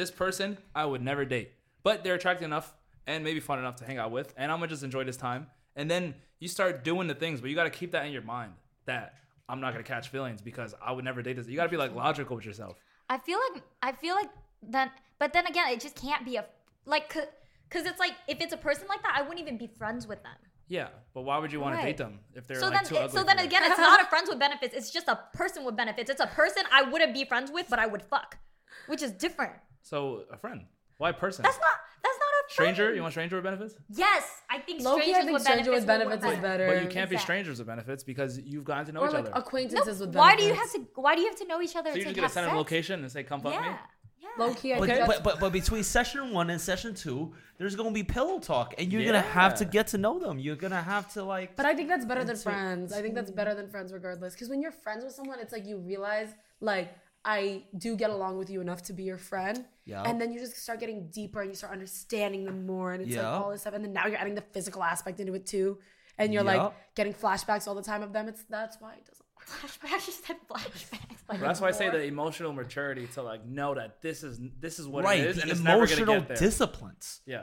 this 0.00 0.10
person 0.10 0.56
I 0.74 0.86
would 0.86 1.02
never 1.02 1.26
date, 1.26 1.52
but 1.82 2.02
they're 2.02 2.14
attractive 2.14 2.46
enough 2.46 2.74
and 3.06 3.22
maybe 3.22 3.38
fun 3.38 3.58
enough 3.58 3.76
to 3.76 3.84
hang 3.84 3.98
out 3.98 4.10
with, 4.10 4.32
and 4.38 4.50
I'm 4.50 4.58
gonna 4.58 4.68
just 4.68 4.82
enjoy 4.82 5.04
this 5.04 5.18
time. 5.18 5.46
And 5.76 5.90
then 5.90 6.14
you 6.38 6.48
start 6.48 6.84
doing 6.84 7.06
the 7.06 7.14
things, 7.14 7.40
but 7.42 7.50
you 7.50 7.56
gotta 7.56 7.70
keep 7.70 7.92
that 7.92 8.06
in 8.06 8.12
your 8.12 8.22
mind 8.22 8.52
that 8.86 9.16
I'm 9.46 9.60
not 9.60 9.72
gonna 9.72 9.84
catch 9.84 10.08
feelings 10.08 10.40
because 10.40 10.74
I 10.82 10.92
would 10.92 11.04
never 11.04 11.20
date 11.20 11.36
this. 11.36 11.46
You 11.48 11.56
gotta 11.56 11.68
be 11.68 11.76
like 11.76 11.94
logical 11.94 12.34
with 12.36 12.46
yourself. 12.46 12.78
I 13.10 13.18
feel 13.18 13.38
like 13.52 13.62
I 13.82 13.92
feel 13.92 14.14
like 14.14 14.30
then, 14.62 14.90
but 15.18 15.34
then 15.34 15.46
again, 15.46 15.68
it 15.68 15.80
just 15.80 15.96
can't 15.96 16.24
be 16.24 16.36
a 16.36 16.46
like, 16.86 17.10
cause 17.10 17.84
it's 17.84 17.98
like 17.98 18.14
if 18.26 18.40
it's 18.40 18.54
a 18.54 18.56
person 18.56 18.86
like 18.88 19.02
that, 19.02 19.14
I 19.14 19.20
wouldn't 19.20 19.40
even 19.40 19.58
be 19.58 19.66
friends 19.66 20.06
with 20.06 20.22
them. 20.22 20.36
Yeah, 20.68 20.88
but 21.12 21.22
why 21.22 21.36
would 21.36 21.52
you 21.52 21.60
want 21.60 21.74
Right. 21.74 21.82
to 21.82 21.86
date 21.88 21.96
them 21.98 22.20
if 22.34 22.46
they're 22.46 22.60
so 22.60 22.68
like 22.68 22.74
then, 22.76 22.84
too 22.84 22.96
ugly? 22.96 23.18
so 23.18 23.24
then 23.24 23.38
again, 23.40 23.64
it's 23.64 23.76
not 23.76 24.00
a 24.00 24.06
friends 24.06 24.30
with 24.30 24.38
benefits. 24.38 24.74
It's 24.74 24.90
just 24.90 25.08
a 25.08 25.18
person 25.34 25.64
with 25.64 25.76
benefits. 25.76 26.08
It's 26.08 26.20
a 26.20 26.28
person 26.28 26.62
I 26.72 26.82
wouldn't 26.82 27.12
be 27.12 27.24
friends 27.24 27.50
with, 27.50 27.66
but 27.68 27.78
I 27.78 27.86
would 27.86 28.02
fuck, 28.02 28.38
which 28.86 29.02
is 29.02 29.10
different. 29.10 29.54
So 29.82 30.24
a 30.32 30.36
friend. 30.36 30.66
Why 30.98 31.12
person? 31.12 31.42
That's 31.42 31.56
not. 31.58 31.66
That's 32.02 32.16
not 32.18 32.26
a 32.28 32.54
friend. 32.54 32.74
stranger. 32.76 32.94
You 32.94 33.02
want 33.02 33.12
stranger 33.14 33.36
with 33.36 33.44
benefits? 33.44 33.74
Yes, 33.90 34.24
I 34.50 34.58
think 34.58 34.82
Low-key, 34.82 35.02
strangers 35.02 35.16
I 35.16 35.24
think 35.24 35.32
with 35.34 35.42
stranger 35.42 35.70
with 35.70 35.86
benefits, 35.86 36.10
will 36.10 36.30
benefits 36.30 36.38
is 36.38 36.42
better. 36.42 36.66
But 36.66 36.74
you 36.82 36.88
can't 36.88 37.10
be 37.10 37.16
Exactly. 37.16 37.18
strangers 37.18 37.58
with 37.58 37.66
benefits 37.66 38.02
because 38.04 38.38
you've 38.40 38.64
gotten 38.64 38.86
to 38.86 38.92
know 38.92 39.00
Or 39.00 39.06
each 39.08 39.12
like 39.12 39.20
other. 39.22 39.30
No, 39.30 39.36
acquaintances 39.36 40.00
with 40.00 40.12
benefits. 40.12 40.16
why 40.16 40.36
do 40.36 40.42
you 40.44 40.54
have 40.54 40.72
to? 40.72 40.86
Why 40.96 41.14
do 41.14 41.20
you 41.22 41.28
have 41.28 41.38
to 41.38 41.46
know 41.46 41.60
each 41.62 41.76
other 41.76 41.90
so 41.90 41.96
you're 41.96 42.04
to 42.04 42.10
just 42.10 42.16
gonna 42.16 42.26
have 42.26 42.32
send 42.32 42.44
them 42.46 42.50
sex? 42.52 42.58
location 42.58 43.00
and 43.02 43.10
say, 43.12 43.22
"Come 43.22 43.40
fuck 43.40 43.52
Yeah, 43.54 43.60
me." 43.62 43.66
yeah. 43.68 44.28
Low 44.38 44.54
key, 44.54 44.74
I 44.74 44.78
But, 44.78 44.88
that's, 44.88 45.06
but, 45.06 45.24
but 45.24 45.40
but 45.40 45.52
between 45.52 45.82
session 45.82 46.32
one 46.32 46.50
and 46.50 46.60
session 46.60 46.94
two, 46.94 47.34
there's 47.58 47.74
gonna 47.76 47.90
be 47.92 48.04
pillow 48.04 48.38
talk, 48.38 48.74
and 48.78 48.92
you're 48.92 49.04
gonna 49.04 49.20
have 49.20 49.54
to 49.56 49.64
Yeah. 49.64 49.70
get 49.70 49.86
to 49.88 49.98
know 49.98 50.18
them. 50.18 50.38
You're 50.38 50.56
gonna 50.56 50.80
have 50.82 51.12
to 51.14 51.24
like. 51.24 51.56
But 51.56 51.66
I 51.66 51.74
think 51.74 51.88
that's 51.88 52.04
better 52.04 52.24
than 52.24 52.36
friends. 52.36 52.92
I 52.92 53.00
think 53.02 53.14
that's 53.14 53.30
better 53.30 53.54
than 53.54 53.68
friends 53.68 53.92
regardless. 53.92 54.34
Because 54.34 54.48
when 54.48 54.60
you're 54.62 54.70
friends 54.72 55.04
with 55.04 55.14
someone, 55.14 55.38
it's 55.40 55.52
like 55.52 55.66
you 55.66 55.78
realize, 55.78 56.30
like, 56.60 56.88
I 57.24 57.64
do 57.76 57.96
get 57.96 58.10
along 58.10 58.38
with 58.38 58.48
you 58.48 58.60
enough 58.62 58.82
to 58.84 58.92
be 58.94 59.02
your 59.02 59.18
friend. 59.18 59.66
Yeah. 59.84 60.02
And 60.04 60.18
then 60.20 60.32
you 60.32 60.40
just 60.40 60.56
start 60.56 60.80
getting 60.80 61.08
deeper 61.10 61.40
and 61.42 61.50
you 61.50 61.54
start 61.54 61.72
understanding 61.72 62.44
them 62.46 62.66
more. 62.66 62.92
And 62.92 63.02
it's 63.02 63.14
Yeah. 63.14 63.30
like 63.30 63.42
all 63.44 63.50
this 63.50 63.60
stuff. 63.62 63.74
And 63.74 63.84
then 63.84 63.92
now 63.92 64.06
you're 64.06 64.16
adding 64.18 64.34
the 64.34 64.40
physical 64.52 64.82
aspect 64.82 65.20
into 65.20 65.34
it 65.34 65.44
too. 65.46 65.78
And 66.16 66.32
you're 66.32 66.44
Yeah. 66.44 66.62
like 66.64 66.72
getting 66.94 67.12
flashbacks 67.12 67.68
all 67.68 67.74
the 67.74 67.82
time 67.82 68.02
of 68.02 68.12
them. 68.14 68.28
It's 68.28 68.42
that's 68.44 68.80
why 68.80 68.94
it 68.94 69.04
doesn't 69.04 69.26
work. 69.36 69.46
Flashbacks. 69.46 70.06
You 70.06 70.12
said 70.12 70.36
flashbacks. 70.48 71.08
Like 71.28 71.40
But 71.40 71.40
that's 71.40 71.60
why 71.60 71.68
I 71.68 71.72
say 71.72 71.90
the 71.90 72.02
emotional 72.04 72.52
maturity 72.54 73.06
to 73.14 73.22
like 73.22 73.44
know 73.46 73.74
that 73.74 74.00
this 74.00 74.22
is 74.22 74.40
this 74.58 74.78
is 74.78 74.86
what 74.88 75.04
right, 75.04 75.20
it 75.20 75.26
is, 75.26 75.36
the 75.36 75.42
and 75.42 75.50
it's 75.50 75.60
never 75.60 75.84
emotional 75.84 76.14
get 76.20 76.28
there. 76.28 76.36
disciplines. 76.38 77.20
yeah, 77.26 77.42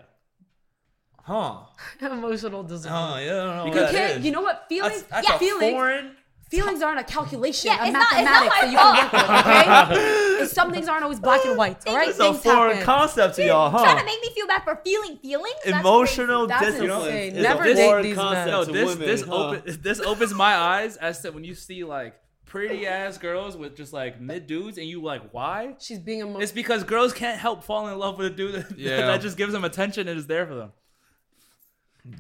Huh? 1.24 1.66
Emotional 2.02 2.64
discipline. 2.64 2.94
Oh, 2.96 3.18
yeah, 3.18 3.32
I 3.44 3.46
don't 3.46 3.56
know 3.58 3.64
Because- 3.66 3.92
you 3.94 4.00
what 4.00 4.08
can't, 4.08 4.20
is. 4.20 4.26
you 4.26 4.32
know 4.32 4.42
what? 4.42 4.66
Feelings, 4.70 5.04
That's, 5.04 5.08
that's 5.10 5.28
yeah, 5.30 5.36
a 5.36 5.40
feelings, 5.40 5.72
foreign. 5.74 6.16
Feelings 6.50 6.82
aren't 6.82 7.00
a 7.00 7.04
calculation, 7.04 7.72
Yeah, 7.72 7.84
a 7.84 7.86
it's 7.86 7.94
not- 7.94 8.08
it's 8.14 8.22
not 8.22 8.44
mathematics 8.46 8.62
that 8.62 8.72
you 8.72 8.78
can 8.78 8.96
work 9.04 9.12
with, 9.14 9.98
okay? 10.02 10.40
And 10.42 10.50
Some 10.50 10.72
things 10.74 10.88
aren't 10.88 11.04
always 11.04 11.20
black 11.20 11.44
and 11.46 11.58
white, 11.58 11.86
all 11.88 11.96
right? 11.96 12.10
It's 12.10 12.20
a 12.20 12.24
Things 12.32 12.44
foreign 12.44 12.72
happen. 12.78 12.86
concept 12.86 13.36
to 13.36 13.46
y'all, 13.46 13.70
huh? 13.70 13.84
trying 13.84 13.98
to 14.00 14.06
make 14.06 14.22
me 14.22 14.30
feel 14.34 14.48
bad 14.48 14.64
for 14.64 14.80
feeling 14.84 15.18
feelings. 15.18 15.56
That's 15.66 15.80
Emotional 15.80 16.48
That's 16.48 16.66
discipline. 16.66 16.92
insane. 16.92 17.36
is 17.36 17.44
Never 17.44 17.64
a 17.64 17.74
date 17.74 17.86
foreign 17.88 18.04
these 18.04 18.16
concept 18.16 18.46
men. 18.48 18.52
no, 18.52 18.64
to 18.66 18.72
this 18.72 18.90
women, 18.90 19.08
this 19.08 19.22
huh? 19.24 19.36
open 19.36 19.78
this 19.82 20.00
opens 20.00 20.34
my 20.34 20.56
eyes 20.56 20.96
as 20.98 21.22
to 21.22 21.32
when 21.32 21.44
you 21.44 21.54
see 21.56 21.84
like 21.84 22.16
pretty 22.46 22.88
ass 22.88 23.18
girls 23.18 23.58
with 23.58 23.76
just 23.76 23.92
like 23.92 24.22
mid 24.22 24.48
dudes, 24.48 24.78
and 24.78 24.88
you 24.88 25.02
like 25.02 25.22
why? 25.34 25.76
She's 25.80 26.00
being 26.00 26.20
emotional. 26.22 26.42
It's 26.44 26.52
because 26.54 26.84
girls 26.86 27.12
can't 27.14 27.38
help 27.40 27.64
falling 27.64 27.92
in 27.94 28.00
love 28.00 28.18
with 28.18 28.28
a 28.28 28.30
dude 28.36 28.54
that, 28.70 28.78
Yeah. 28.80 29.08
that 29.08 29.22
just 29.22 29.36
gives 29.38 29.52
them 29.54 29.66
attention 29.66 30.08
and 30.08 30.18
is 30.18 30.28
there 30.28 30.48
for 30.48 30.56
them. 30.56 30.72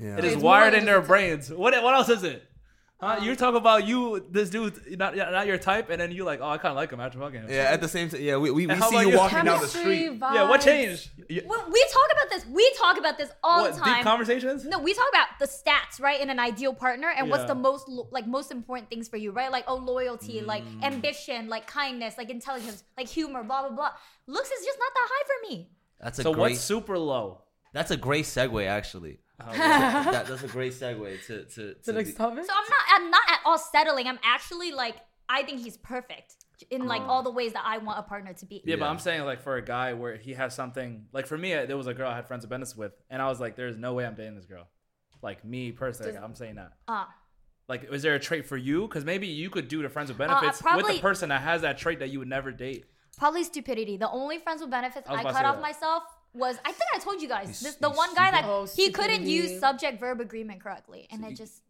Yeah. 0.01 0.17
It 0.17 0.25
is 0.25 0.33
It's 0.33 0.43
wired 0.43 0.73
than 0.73 0.81
in 0.81 0.85
their 0.85 0.97
just 0.97 1.07
brains. 1.07 1.49
What 1.51 1.81
what 1.81 1.93
else 1.93 2.09
is 2.09 2.23
it? 2.23 2.43
Huh? 2.99 3.19
you 3.21 3.35
talk 3.35 3.53
about 3.53 3.85
you, 3.87 4.25
this 4.31 4.49
dude, 4.49 4.97
not 4.97 5.15
not 5.15 5.45
your 5.45 5.59
type, 5.59 5.91
and 5.91 6.01
then 6.01 6.11
you 6.11 6.23
like, 6.23 6.39
oh, 6.41 6.49
I 6.49 6.57
kind 6.57 6.71
of 6.71 6.77
like 6.77 6.91
him 6.91 6.99
after 6.99 7.19
fucking 7.19 7.41
him. 7.41 7.47
Yeah, 7.47 7.69
at 7.75 7.79
the 7.79 7.87
same 7.87 8.09
time, 8.09 8.21
yeah, 8.21 8.37
we, 8.37 8.49
we, 8.49 8.65
we 8.65 8.75
see 8.81 8.95
you 9.01 9.09
you? 9.11 9.17
walking 9.17 9.35
down 9.37 9.45
the 9.45 9.51
Chemistry, 9.67 9.81
street. 10.07 10.17
Yeah, 10.19 10.49
what 10.49 10.61
vibes. 10.61 10.63
changed? 10.65 11.09
Well, 11.45 11.65
we 11.71 11.85
talk 11.93 12.07
about 12.11 12.29
this. 12.31 12.45
We 12.47 12.73
talk 12.75 12.97
about 12.97 13.17
this 13.19 13.29
all 13.43 13.61
What 13.61 13.73
the 13.75 13.81
deep 13.81 13.93
time. 13.93 14.03
conversations? 14.03 14.65
no, 14.65 14.79
we 14.79 14.95
talk 14.95 15.05
about 15.09 15.27
the 15.39 15.45
stats, 15.45 16.01
right, 16.01 16.19
in 16.19 16.31
an 16.31 16.39
ideal 16.39 16.73
partner, 16.73 17.09
and 17.15 17.29
what's 17.29 17.43
the 17.45 17.53
most 17.53 17.87
like 18.11 18.25
most 18.25 18.51
important 18.51 18.89
things 18.89 19.07
for 19.07 19.17
you, 19.17 19.29
right? 19.31 19.51
Like 19.51 19.65
oh, 19.67 19.75
loyalty, 19.75 20.41
like 20.41 20.63
Mm. 20.65 20.83
ambition, 20.83 21.49
like 21.49 21.67
kindness, 21.67 22.17
like 22.17 22.31
intelligence, 22.31 22.83
like 22.97 23.07
humor, 23.07 23.43
blah 23.43 23.61
blah 23.67 23.75
blah. 23.75 23.91
Looks 24.25 24.49
is 24.49 24.65
just 24.65 24.79
not 24.79 24.91
that 24.95 25.07
high 25.11 25.25
for 25.27 25.49
me. 25.53 25.69
That's 26.01 26.17
a 26.17 26.23
So 26.23 26.33
great. 26.33 26.41
what's 26.53 26.61
super 26.61 26.97
low? 26.97 27.43
That's 27.73 27.91
a 27.91 27.97
great 27.97 28.25
segue, 28.25 28.65
actually. 28.65 29.19
Oh, 29.39 29.51
that, 29.51 30.25
that's 30.27 30.43
a 30.43 30.47
great 30.47 30.73
segue 30.73 31.25
to 31.27 31.45
to, 31.45 31.73
to 31.75 31.75
The 31.85 31.93
next 31.93 32.15
topic? 32.15 32.45
So 32.45 32.51
I'm 32.53 32.69
not 32.69 33.01
I'm 33.01 33.11
not 33.11 33.21
at 33.29 33.39
all 33.45 33.57
settling. 33.57 34.07
I'm 34.07 34.19
actually 34.23 34.71
like 34.71 34.95
I 35.29 35.43
think 35.43 35.61
he's 35.61 35.77
perfect 35.77 36.35
in 36.71 36.85
like 36.87 37.01
all 37.03 37.21
the 37.21 37.29
ways 37.31 37.53
that 37.53 37.63
I 37.65 37.77
want 37.77 37.99
a 37.99 38.03
partner 38.03 38.33
to 38.33 38.45
be. 38.45 38.61
Yeah, 38.65 38.77
but 38.77 38.87
I'm 38.87 38.97
saying 38.97 39.23
like 39.25 39.41
for 39.41 39.57
a 39.57 39.61
guy 39.61 39.93
where 39.93 40.15
he 40.17 40.33
has 40.33 40.55
something 40.55 41.05
like 41.13 41.27
for 41.27 41.37
me, 41.37 41.53
uh, 41.53 41.65
there 41.65 41.77
was 41.77 41.87
a 41.87 41.93
girl 41.93 42.09
I 42.09 42.15
had 42.15 42.27
friends 42.27 42.43
of 42.43 42.49
benefits 42.49 42.75
with, 42.75 42.93
and 43.09 43.21
I 43.21 43.27
was 43.27 43.39
like, 43.39 43.55
"There's 43.55 43.77
no 43.77 43.93
way 43.93 44.05
I'm 44.05 44.15
dating 44.15 44.35
this 44.35 44.45
girl." 44.45 44.67
Like 45.21 45.43
me 45.45 45.71
personally, 45.71 46.13
like, 46.13 46.23
I'm 46.23 46.35
saying 46.35 46.55
that. 46.55 46.73
Uh, 46.87 47.05
Like, 47.67 47.91
is 47.91 48.01
there 48.01 48.15
a 48.15 48.19
trait 48.19 48.45
for 48.47 48.55
you? 48.57 48.87
Because 48.87 49.03
maybe 49.03 49.27
you 49.27 49.49
could 49.49 49.67
do 49.67 49.81
the 49.81 49.89
friends 49.89 50.09
with 50.09 50.17
benefits 50.17 50.59
with 50.59 50.61
probably- 50.61 50.95
the 50.95 51.01
person 51.01 51.29
that 51.29 51.41
has 51.41 51.61
that 51.61 51.77
trait 51.77 51.99
that 51.99 52.09
you 52.09 52.19
would 52.19 52.27
never 52.27 52.51
date. 52.51 52.85
probably 53.17 53.43
stupidity. 53.43 53.97
The 53.97 54.09
only 54.09 54.37
friends 54.37 54.61
with 54.61 54.69
benefits 54.69 55.09
I 55.09 55.15
I, 55.15 55.23
cut 55.23 55.43
off 55.43 55.55
that. 55.55 55.61
myself 55.61 56.03
was 56.33 56.57
I 56.63 56.71
think 56.71 56.89
I 56.93 56.99
told 56.99 57.21
you 57.21 57.27
guys 57.27 57.59
this 57.61 57.75
the 57.75 57.89
one 57.89 58.13
guy 58.13 58.31
that 58.31 58.45
Oh, 58.45 58.67
he 58.73 58.91
couldn't 58.91 59.25
use 59.25 59.59
subject 59.59 59.99
verb 59.99 60.21
agreement 60.21 60.61
correctly, 60.61 61.07
and 61.11 61.25
I 61.25 61.33
just 61.33 61.61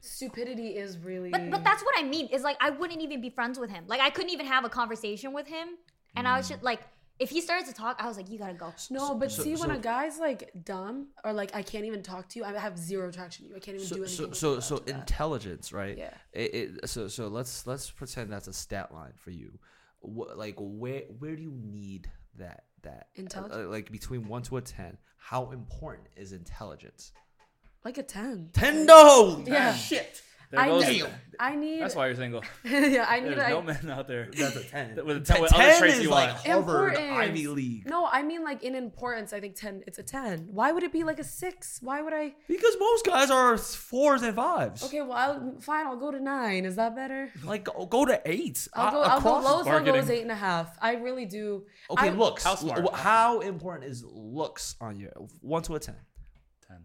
Stupidity 0.00 0.76
is 0.76 0.98
really. 0.98 1.30
but 1.30 1.50
but 1.50 1.64
that's 1.64 1.82
what 1.82 1.94
I 1.98 2.02
mean 2.02 2.26
is 2.26 2.42
like 2.42 2.56
I 2.60 2.70
wouldn't 2.70 3.00
even 3.00 3.20
be 3.20 3.30
friends 3.30 3.58
with 3.58 3.70
him. 3.70 3.84
Like 3.86 4.00
I 4.00 4.10
couldn't 4.10 4.30
even 4.30 4.46
have 4.46 4.64
a 4.64 4.68
conversation 4.68 5.32
with 5.32 5.46
him, 5.46 5.68
and 6.16 6.28
I 6.28 6.36
was 6.36 6.46
mm. 6.46 6.50
just 6.50 6.62
like 6.62 6.80
if 7.18 7.30
he 7.30 7.40
started 7.40 7.66
to 7.66 7.72
talk, 7.72 7.96
I 8.00 8.08
was 8.08 8.16
like 8.16 8.30
you 8.30 8.38
gotta 8.38 8.54
go. 8.54 8.72
No, 8.90 9.14
but 9.14 9.30
so- 9.30 9.42
see, 9.42 9.50
when 9.50 9.70
so- 9.70 9.76
a 9.76 9.78
guy's 9.78 10.18
like 10.18 10.50
dumb 10.64 11.08
or 11.24 11.32
like 11.32 11.54
I 11.54 11.62
can't 11.62 11.84
even 11.84 12.02
talk 12.02 12.28
to 12.30 12.38
you, 12.38 12.44
I 12.44 12.52
have 12.58 12.78
zero 12.78 13.08
attraction 13.08 13.44
to 13.44 13.50
you. 13.50 13.56
I 13.56 13.60
can't 13.60 13.76
even 13.76 13.88
do 13.88 13.94
so 13.94 14.24
anything. 14.24 14.34
so 14.34 14.54
so, 14.54 14.60
so 14.60 14.76
after 14.76 14.92
that. 14.92 15.00
intelligence, 15.00 15.72
right? 15.72 15.96
Yeah. 15.96 16.14
It, 16.32 16.54
it, 16.54 16.88
so 16.88 17.08
so 17.08 17.28
let's 17.28 17.66
let's 17.66 17.90
pretend 17.90 18.32
that's 18.32 18.48
a 18.48 18.52
stat 18.52 18.92
line 18.92 19.12
for 19.16 19.30
you. 19.30 19.58
What, 20.00 20.36
like 20.36 20.56
where 20.58 21.02
where 21.18 21.36
do 21.36 21.42
you 21.42 21.52
need 21.52 22.10
that 22.38 22.64
that 22.82 23.08
Intelligence? 23.14 23.66
uh, 23.66 23.68
like 23.68 23.90
between 23.90 24.28
one 24.28 24.42
to 24.42 24.56
a 24.56 24.60
ten? 24.60 24.98
How 25.16 25.50
important 25.50 26.08
is 26.16 26.32
intelligence? 26.32 27.12
like 27.84 27.98
a 27.98 28.02
ten. 28.02 28.50
Ten 28.52 28.86
no. 28.86 29.42
Yeah. 29.46 29.74
Shit. 29.74 30.22
There 30.52 30.60
I 30.60 30.68
goes. 30.68 30.86
need. 30.86 31.04
I 31.40 31.54
need. 31.56 31.80
That's 31.80 31.96
why 31.96 32.06
you're 32.08 32.14
single. 32.14 32.42
yeah, 32.64 33.06
I 33.08 33.20
need. 33.20 33.30
There's 33.30 33.40
I, 33.40 33.50
no 33.50 33.62
men 33.62 33.88
out 33.90 34.06
there. 34.06 34.28
That's 34.36 34.54
a 34.54 34.62
ten. 34.64 34.94
With, 34.96 35.06
with, 35.06 35.26
Ten- 35.26 35.40
with 35.40 35.52
other 35.54 35.62
ten 35.64 35.78
traits 35.78 35.96
is 35.96 36.02
you 36.04 36.10
like 36.10 36.28
want. 36.28 36.46
Harvard 36.46 36.92
Importance. 36.92 37.18
Ivy 37.28 37.46
League. 37.46 37.88
No, 37.88 38.06
I 38.06 38.22
mean 38.22 38.44
like 38.44 38.62
in 38.62 38.74
importance. 38.74 39.32
I 39.32 39.40
think 39.40 39.54
ten. 39.56 39.82
It's 39.86 39.98
a 39.98 40.02
ten. 40.02 40.48
Why 40.52 40.70
would 40.70 40.82
it 40.82 40.92
be 40.92 41.04
like 41.04 41.18
a 41.18 41.24
six? 41.24 41.78
Why 41.80 42.02
would 42.02 42.12
I? 42.12 42.34
Because 42.48 42.76
most 42.78 43.06
guys 43.06 43.30
are 43.30 43.56
fours 43.56 44.20
and 44.22 44.36
fives. 44.36 44.84
Okay, 44.84 45.00
well, 45.00 45.12
I'll, 45.12 45.54
fine. 45.62 45.86
I'll 45.86 45.96
go 45.96 46.10
to 46.10 46.20
nine. 46.20 46.66
Is 46.66 46.76
that 46.76 46.94
better? 46.94 47.30
Like 47.42 47.64
go, 47.64 47.86
go 47.86 48.04
to 48.04 48.20
eight. 48.26 48.68
I'll 48.74 48.90
go. 48.92 49.00
I'll 49.00 49.20
go. 49.22 49.28
across- 49.30 49.44
Lowest 49.44 49.68
one 49.70 49.84
goes 49.84 49.92
marketing. 49.94 50.16
eight 50.18 50.22
and 50.22 50.30
a 50.32 50.34
half. 50.36 50.76
I 50.82 50.96
really 50.96 51.24
do. 51.24 51.64
Okay, 51.90 52.08
I- 52.08 52.10
looks. 52.12 52.44
How 52.44 52.56
smart? 52.56 52.80
L- 52.80 52.92
How 52.92 53.40
important 53.40 53.90
is 53.90 54.04
looks 54.04 54.76
on 54.82 54.96
you? 54.98 55.08
One 55.40 55.62
to 55.62 55.76
a 55.76 55.80
ten. 55.80 55.96
Ten. 56.68 56.84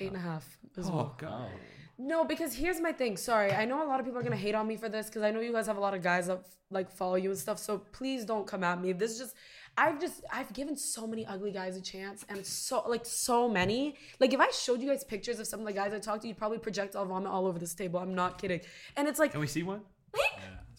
Eight 0.00 0.08
and 0.08 0.16
a 0.16 0.20
half 0.20 0.44
as 0.76 0.88
Oh 0.88 0.96
well. 0.96 1.14
god. 1.16 1.50
Oh. 1.54 1.58
No, 1.98 2.24
because 2.24 2.54
here's 2.54 2.80
my 2.80 2.92
thing. 2.92 3.16
Sorry, 3.16 3.52
I 3.52 3.64
know 3.64 3.82
a 3.82 3.88
lot 3.88 4.00
of 4.00 4.06
people 4.06 4.20
are 4.20 4.22
gonna 4.22 4.36
hate 4.36 4.54
on 4.54 4.66
me 4.66 4.76
for 4.76 4.88
this 4.88 5.06
because 5.06 5.22
I 5.22 5.30
know 5.30 5.40
you 5.40 5.52
guys 5.52 5.66
have 5.66 5.78
a 5.78 5.80
lot 5.80 5.94
of 5.94 6.02
guys 6.02 6.26
that 6.26 6.40
like 6.70 6.90
follow 6.90 7.14
you 7.14 7.30
and 7.30 7.38
stuff. 7.38 7.58
So 7.58 7.78
please 7.92 8.24
don't 8.24 8.46
come 8.46 8.62
at 8.64 8.80
me. 8.80 8.92
This 8.92 9.12
is 9.12 9.18
just, 9.18 9.36
I've 9.78 9.98
just, 10.00 10.22
I've 10.32 10.52
given 10.52 10.76
so 10.76 11.06
many 11.06 11.24
ugly 11.26 11.52
guys 11.52 11.76
a 11.76 11.80
chance, 11.80 12.24
and 12.28 12.44
so 12.44 12.82
like 12.86 13.06
so 13.06 13.48
many. 13.48 13.94
Like 14.20 14.34
if 14.34 14.40
I 14.40 14.50
showed 14.50 14.80
you 14.82 14.88
guys 14.88 15.04
pictures 15.04 15.38
of 15.38 15.46
some 15.46 15.60
of 15.60 15.66
the 15.66 15.72
guys 15.72 15.92
I 15.94 15.98
talked 15.98 16.22
to, 16.22 16.28
you'd 16.28 16.36
probably 16.36 16.58
projectile 16.58 17.06
vomit 17.06 17.30
all 17.30 17.46
over 17.46 17.58
this 17.58 17.74
table. 17.74 17.98
I'm 18.00 18.14
not 18.14 18.40
kidding. 18.40 18.60
And 18.96 19.08
it's 19.08 19.18
like, 19.18 19.32
Can 19.32 19.40
we 19.40 19.46
see 19.46 19.62
one? 19.62 19.80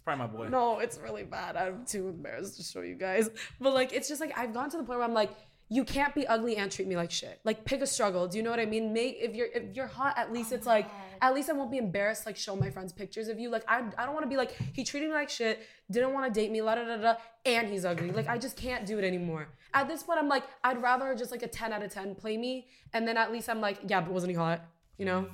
Probably 0.03 0.25
my 0.25 0.31
boy. 0.31 0.47
no, 0.47 0.79
it's 0.79 0.97
really 0.99 1.23
bad. 1.23 1.57
I'm 1.57 1.83
too 1.85 2.07
embarrassed 2.07 2.55
to 2.57 2.63
show 2.63 2.79
you 2.81 2.95
guys. 2.95 3.29
But 3.59 3.73
like, 3.73 3.91
it's 3.91 4.07
just 4.07 4.21
like 4.21 4.37
I've 4.37 4.53
gone 4.53 4.69
to 4.69 4.77
the 4.77 4.83
point 4.83 4.99
where 4.99 5.07
I'm 5.07 5.13
like, 5.13 5.31
you 5.69 5.83
can't 5.83 6.15
be 6.15 6.25
ugly 6.27 6.55
and 6.55 6.71
treat 6.71 6.87
me 6.87 6.95
like 6.95 7.11
shit. 7.11 7.39
Like, 7.43 7.65
pick 7.65 7.81
a 7.81 7.87
struggle. 7.87 8.27
Do 8.27 8.37
you 8.37 8.43
know 8.43 8.49
what 8.49 8.59
I 8.59 8.65
mean? 8.65 8.93
Make 8.93 9.17
if 9.19 9.35
you're 9.35 9.47
if 9.53 9.75
you're 9.75 9.87
hot, 9.87 10.17
at 10.17 10.31
least 10.31 10.51
it's 10.51 10.65
like 10.65 10.85
oh 10.87 11.07
at 11.21 11.35
least 11.35 11.49
I 11.49 11.53
won't 11.53 11.71
be 11.71 11.77
embarrassed. 11.77 12.25
Like, 12.25 12.37
show 12.37 12.55
my 12.55 12.69
friends 12.69 12.93
pictures 12.93 13.27
of 13.27 13.39
you. 13.39 13.49
Like, 13.49 13.63
I 13.67 13.79
I 13.97 14.05
don't 14.05 14.13
want 14.13 14.23
to 14.23 14.29
be 14.29 14.37
like 14.37 14.55
he 14.73 14.83
treated 14.83 15.09
me 15.09 15.15
like 15.15 15.29
shit, 15.29 15.59
didn't 15.91 16.13
want 16.13 16.33
to 16.33 16.39
date 16.39 16.51
me, 16.51 16.61
la 16.61 16.75
da 16.75 16.85
da 16.85 16.97
da, 16.97 17.15
and 17.45 17.67
he's 17.69 17.85
ugly. 17.85 18.11
Like, 18.11 18.27
I 18.29 18.37
just 18.37 18.55
can't 18.55 18.85
do 18.85 18.97
it 18.97 19.03
anymore. 19.03 19.49
At 19.73 19.87
this 19.87 20.03
point, 20.03 20.19
I'm 20.19 20.29
like, 20.29 20.43
I'd 20.63 20.81
rather 20.81 21.13
just 21.15 21.31
like 21.31 21.43
a 21.43 21.47
10 21.47 21.73
out 21.73 21.83
of 21.83 21.91
10 21.91 22.15
play 22.15 22.37
me, 22.37 22.67
and 22.93 23.07
then 23.07 23.17
at 23.17 23.31
least 23.31 23.49
I'm 23.49 23.61
like, 23.61 23.79
yeah, 23.87 24.01
but 24.01 24.11
wasn't 24.11 24.31
he 24.31 24.37
hot? 24.37 24.61
You 24.97 25.05
know. 25.05 25.27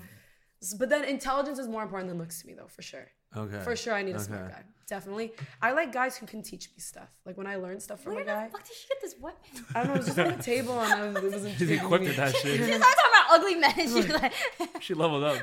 But 0.80 0.90
then 0.90 1.04
intelligence 1.04 1.60
is 1.60 1.68
more 1.68 1.84
important 1.84 2.10
than 2.10 2.18
looks 2.18 2.42
to 2.42 2.48
me, 2.48 2.54
though, 2.54 2.68
for 2.68 2.82
sure. 2.82 3.08
Okay. 3.36 3.60
For 3.64 3.76
sure, 3.76 3.94
I 3.94 4.04
need 4.04 4.16
a 4.16 4.20
smart 4.20 4.44
Okay. 4.46 4.52
guy. 4.54 4.64
Definitely. 4.86 5.32
I 5.62 5.72
like 5.72 5.94
guys 5.94 6.18
who 6.18 6.26
can 6.28 6.44
teach 6.44 6.68
me 6.70 6.80
stuff. 6.80 7.10
Like 7.26 7.38
when 7.38 7.48
I 7.48 7.56
learn 7.56 7.80
stuff 7.80 8.02
from 8.04 8.14
Where 8.16 8.22
a 8.24 8.26
the 8.26 8.32
guy. 8.32 8.50
fuck 8.50 8.64
did 8.68 8.76
she 8.76 8.88
get 8.90 9.00
this 9.02 9.16
weapon? 9.20 9.66
I 9.74 9.80
don't 9.80 9.88
know. 9.88 9.94
It 9.94 9.98
was 10.00 10.06
just 10.08 10.20
on 10.20 10.38
the 10.38 10.44
table 10.44 10.80
and 10.80 10.94
I 10.94 11.08
was, 11.08 11.16
it 11.16 11.24
was 11.24 11.34
She's 11.58 11.62
intriguing 11.62 11.86
equipped 11.86 12.02
me. 12.04 12.08
with 12.10 12.18
that 12.18 12.36
She 12.36 12.48
shit. 12.50 12.58
started 12.58 12.82
talking 12.82 13.12
about 13.14 13.26
ugly 13.32 13.56
men. 13.56 13.74
and 13.80 13.90
She's 13.94 14.10
like, 14.10 14.34
she 14.82 14.94
leveled 14.94 15.24
up. 15.24 15.38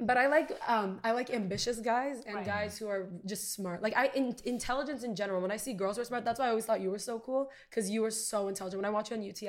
But 0.00 0.16
I 0.16 0.28
like 0.28 0.52
um 0.68 1.00
I 1.02 1.10
like 1.10 1.30
ambitious 1.30 1.78
guys 1.80 2.22
and 2.26 2.36
Right. 2.36 2.46
guys 2.46 2.78
who 2.78 2.86
are 2.88 3.08
just 3.26 3.52
smart. 3.52 3.82
Like 3.82 3.96
I 3.96 4.06
in, 4.14 4.36
intelligence 4.44 5.02
in 5.02 5.16
general. 5.16 5.42
When 5.42 5.50
I 5.50 5.56
see 5.56 5.72
girls 5.74 5.96
who 5.96 6.02
are 6.02 6.06
smart, 6.06 6.24
that's 6.24 6.38
why 6.38 6.46
I 6.46 6.50
always 6.50 6.64
thought 6.64 6.80
you 6.80 6.90
were 6.92 6.98
so 7.00 7.18
cool 7.18 7.50
because 7.68 7.90
you 7.90 8.02
were 8.02 8.12
so 8.12 8.46
intelligent. 8.48 8.78
When 8.80 8.86
I 8.88 8.90
watch 8.94 9.10
you 9.10 9.16
on 9.16 9.22
UTI, 9.24 9.48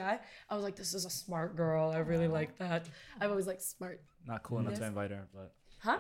I 0.50 0.56
was 0.56 0.64
like, 0.64 0.76
this 0.76 0.96
is 0.96 1.06
a 1.06 1.12
smart 1.12 1.56
girl. 1.56 1.92
I 1.92 2.00
really 2.00 2.28
like 2.28 2.58
that. 2.58 2.88
I've 3.22 3.30
always 3.30 3.46
liked 3.48 3.62
smart. 3.62 4.02
Not 4.26 4.42
cool 4.42 4.58
enough 4.60 4.72
Yes. 4.72 4.80
to 4.80 4.86
invite 4.88 5.12
her, 5.12 5.28
but 5.34 5.54
Huh? 5.80 6.00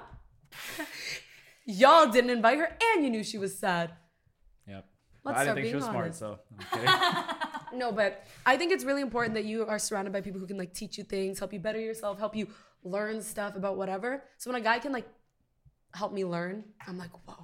Y'all 1.65 2.07
didn't 2.09 2.29
invite 2.29 2.59
her 2.59 2.69
and 2.93 3.03
you 3.03 3.09
knew 3.09 3.23
she 3.23 3.37
was 3.37 3.57
sad. 3.57 3.91
yep. 4.67 4.85
Let's 5.23 5.39
I 5.39 5.43
start 5.43 5.55
didn't 5.55 5.55
think 5.55 5.65
she 5.67 5.71
being 5.71 5.75
was 5.75 5.85
smart, 5.85 6.15
so 6.15 6.39
I'm 6.73 6.79
kidding. 6.79 6.93
No, 7.79 7.91
but 7.91 8.23
I 8.45 8.55
think 8.55 8.71
it's 8.71 8.85
really 8.85 9.01
important 9.01 9.33
that 9.35 9.43
you 9.43 9.65
are 9.65 9.79
surrounded 9.79 10.13
by 10.13 10.21
people 10.21 10.39
who 10.39 10.47
can 10.47 10.57
like 10.57 10.73
teach 10.73 10.97
you 10.97 11.03
things, 11.03 11.39
help 11.39 11.51
you 11.51 11.59
better 11.59 11.79
yourself, 11.79 12.19
help 12.19 12.33
you 12.35 12.47
learn 12.83 13.21
stuff 13.21 13.55
about 13.57 13.75
whatever. 13.75 14.23
So 14.37 14.49
when 14.49 14.61
a 14.61 14.63
guy 14.63 14.79
can 14.79 14.93
like 14.93 15.07
help 15.93 16.13
me 16.13 16.23
learn, 16.23 16.63
I'm 16.87 16.97
like, 16.97 17.09
whoa, 17.27 17.35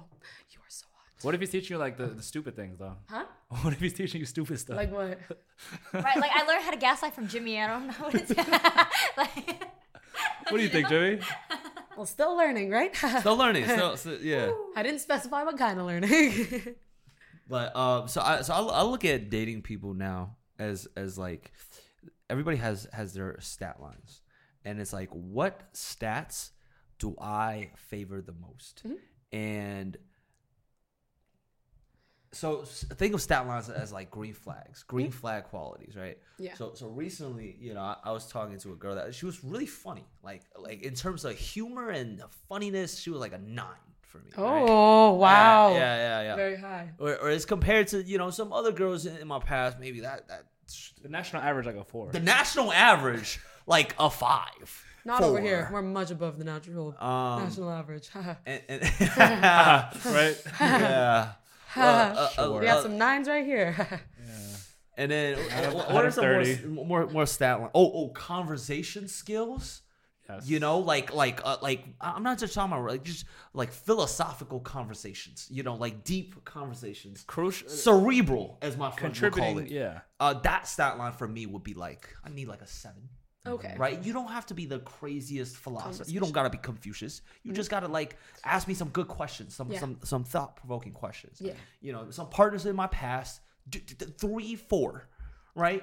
you 0.50 0.58
are 0.60 0.68
so 0.70 0.86
hot. 0.94 1.24
what 1.24 1.34
if 1.34 1.40
he's 1.40 1.50
teaching 1.50 1.74
you 1.74 1.78
like 1.78 1.98
the, 1.98 2.06
the 2.06 2.22
stupid 2.22 2.56
things 2.56 2.78
though? 2.78 2.96
Huh? 3.10 3.24
What 3.62 3.74
if 3.74 3.80
he's 3.80 3.92
teaching 3.92 4.20
you 4.20 4.26
stupid 4.26 4.58
stuff? 4.58 4.76
Like 4.76 4.90
what? 4.90 5.18
right, 5.92 6.16
like 6.16 6.30
I 6.32 6.44
learned 6.46 6.62
how 6.62 6.70
to 6.70 6.78
gaslight 6.78 7.12
from 7.14 7.28
Jimmy. 7.28 7.60
I 7.60 7.66
don't 7.66 7.88
know 7.88 7.92
what 7.98 8.14
it's 8.14 8.30
like. 9.18 9.66
what 10.48 10.56
do 10.56 10.62
you 10.62 10.70
think, 10.70 10.88
Jimmy? 10.88 11.18
Well, 11.96 12.06
still 12.06 12.36
learning, 12.36 12.70
right? 12.70 12.94
Still 13.20 13.36
learning. 13.36 13.64
Still, 13.64 13.96
still- 13.96 14.20
yeah. 14.22 14.50
I 14.76 14.82
didn't 14.82 15.00
specify 15.00 15.42
what 15.42 15.58
kind 15.58 15.78
of 15.80 15.86
learning. 15.86 16.74
But 17.48 17.76
um, 17.76 18.08
so 18.08 18.22
I 18.22 18.40
so 18.42 18.54
I, 18.54 18.60
I 18.60 18.82
look 18.84 19.04
at 19.04 19.28
dating 19.28 19.60
people 19.62 19.92
now 19.92 20.36
as 20.58 20.86
as 20.96 21.18
like 21.18 21.50
everybody 22.30 22.56
has 22.56 22.86
has 22.94 23.12
their 23.12 23.36
stat 23.40 23.78
lines, 23.80 24.22
and 24.64 24.80
it's 24.80 24.92
like 24.92 25.10
what 25.10 25.74
stats 25.74 26.50
do 26.98 27.14
I 27.20 27.72
favor 27.76 28.22
the 28.22 28.32
most, 28.32 28.84
and 29.32 29.98
so 32.32 32.62
think 32.64 33.14
of 33.14 33.20
stat 33.22 33.46
lines 33.46 33.68
as 33.68 33.92
like 33.92 34.10
green 34.10 34.32
flags, 34.34 34.82
green 34.84 35.10
flag 35.10 35.44
qualities, 35.44 35.94
right? 35.96 36.18
Yeah. 36.38 36.54
So 36.54 36.72
so 36.74 36.88
recently, 36.88 37.56
you 37.60 37.74
know, 37.74 37.80
I, 37.80 37.96
I 38.04 38.12
was 38.12 38.26
talking 38.26 38.58
to 38.58 38.72
a 38.72 38.76
girl 38.76 38.94
that 38.94 39.14
she 39.14 39.26
was 39.26 39.44
really 39.44 39.66
funny, 39.66 40.06
like 40.22 40.42
like 40.56 40.82
in 40.82 40.94
terms 40.94 41.24
of 41.24 41.32
humor 41.36 41.90
and 41.90 42.22
funniness, 42.48 42.98
she 42.98 43.10
was 43.10 43.20
like 43.20 43.32
a 43.34 43.38
nine 43.38 43.66
for 44.02 44.18
me. 44.18 44.30
right? 44.36 44.64
oh, 44.68 45.12
wow. 45.14 45.72
Yeah, 45.72 45.78
yeah, 45.96 46.22
yeah. 46.22 46.36
Very 46.36 46.56
high. 46.56 46.90
or, 46.98 47.16
or 47.16 47.28
as 47.30 47.44
compared 47.44 47.88
to 47.88 48.02
you 48.02 48.18
know 48.18 48.30
some 48.30 48.52
other 48.52 48.72
girls 48.72 49.06
in, 49.06 49.16
in 49.18 49.28
my 49.28 49.38
past, 49.38 49.78
maybe 49.78 50.00
that 50.00 50.28
that 50.28 50.44
The 51.02 51.08
national 51.08 51.42
average 51.42 51.66
like 51.66 51.76
a 51.76 51.84
four. 51.84 52.10
the 52.12 52.20
national 52.20 52.72
average 52.72 53.40
like 53.66 53.94
a 53.98 54.08
five. 54.10 54.84
Not 55.04 55.22
over 55.22 55.40
here. 55.40 55.68
We're 55.72 55.82
much 55.82 56.10
above 56.12 56.38
the 56.38 56.44
natural 56.44 56.94
Um, 57.00 57.42
national 57.44 57.70
average. 57.70 58.08
and, 58.46 58.62
and 58.68 58.82
right? 60.06 60.36
yeah. 60.60 61.32
Well, 61.76 62.18
uh, 62.38 62.42
uh, 62.42 62.52
we 62.58 62.66
got 62.66 62.78
uh, 62.78 62.82
some 62.82 62.98
nines 62.98 63.28
right 63.28 63.44
here. 63.44 63.74
yeah. 63.90 64.56
and 64.96 65.10
then 65.10 65.38
Out 65.52 65.92
what 65.92 66.04
are 66.04 66.10
some 66.10 66.24
30. 66.24 66.66
more, 66.66 66.84
more 66.86 67.06
more 67.08 67.26
stat 67.26 67.60
line? 67.60 67.70
Oh, 67.74 67.90
oh, 67.92 68.08
conversation 68.08 69.08
skills. 69.08 69.82
Yes. 70.28 70.48
You 70.48 70.60
know, 70.60 70.78
like 70.78 71.12
like 71.12 71.40
uh, 71.44 71.56
like 71.62 71.84
I'm 72.00 72.22
not 72.22 72.38
just 72.38 72.54
talking 72.54 72.72
about 72.72 72.88
like 72.88 73.02
just 73.02 73.24
like 73.54 73.72
philosophical 73.72 74.60
conversations. 74.60 75.48
You 75.50 75.62
know, 75.62 75.74
like 75.74 76.04
deep 76.04 76.44
conversations, 76.44 77.24
Crucial. 77.26 77.68
cerebral, 77.68 78.58
as 78.62 78.76
my 78.76 78.90
friend 78.92 79.12
would 79.20 79.32
call 79.32 79.44
Contributing. 79.46 79.76
it. 79.76 79.80
Yeah. 79.80 80.00
Uh, 80.20 80.34
that 80.34 80.68
stat 80.68 80.96
line 80.96 81.12
for 81.12 81.26
me 81.26 81.46
would 81.46 81.64
be 81.64 81.74
like 81.74 82.08
I 82.24 82.30
need 82.30 82.46
like 82.48 82.62
a 82.62 82.66
seven. 82.68 83.08
Okay. 83.46 83.74
right? 83.78 84.02
You 84.04 84.12
don't 84.12 84.28
have 84.30 84.46
to 84.46 84.54
be 84.54 84.66
the 84.66 84.78
craziest 84.80 85.56
philosopher. 85.56 86.10
You 86.10 86.20
don't 86.20 86.32
gotta 86.32 86.50
be 86.50 86.58
Confucius. 86.58 87.22
You 87.42 87.52
just 87.52 87.70
gotta 87.70 87.88
like 87.88 88.16
ask 88.44 88.68
me 88.68 88.74
some 88.74 88.88
good 88.88 89.08
questions, 89.08 89.54
some 89.54 89.70
Yeah. 89.72 89.80
some 89.80 89.98
some 90.04 90.24
thought 90.24 90.56
provoking 90.56 90.92
questions. 90.92 91.40
Yeah. 91.40 91.54
You 91.80 91.92
know, 91.92 92.10
some 92.10 92.28
partners 92.28 92.66
in 92.66 92.76
my 92.76 92.86
past, 92.88 93.40
d- 93.68 93.80
d- 93.84 93.94
d- 93.98 94.06
three, 94.18 94.54
four, 94.56 95.08
right? 95.54 95.82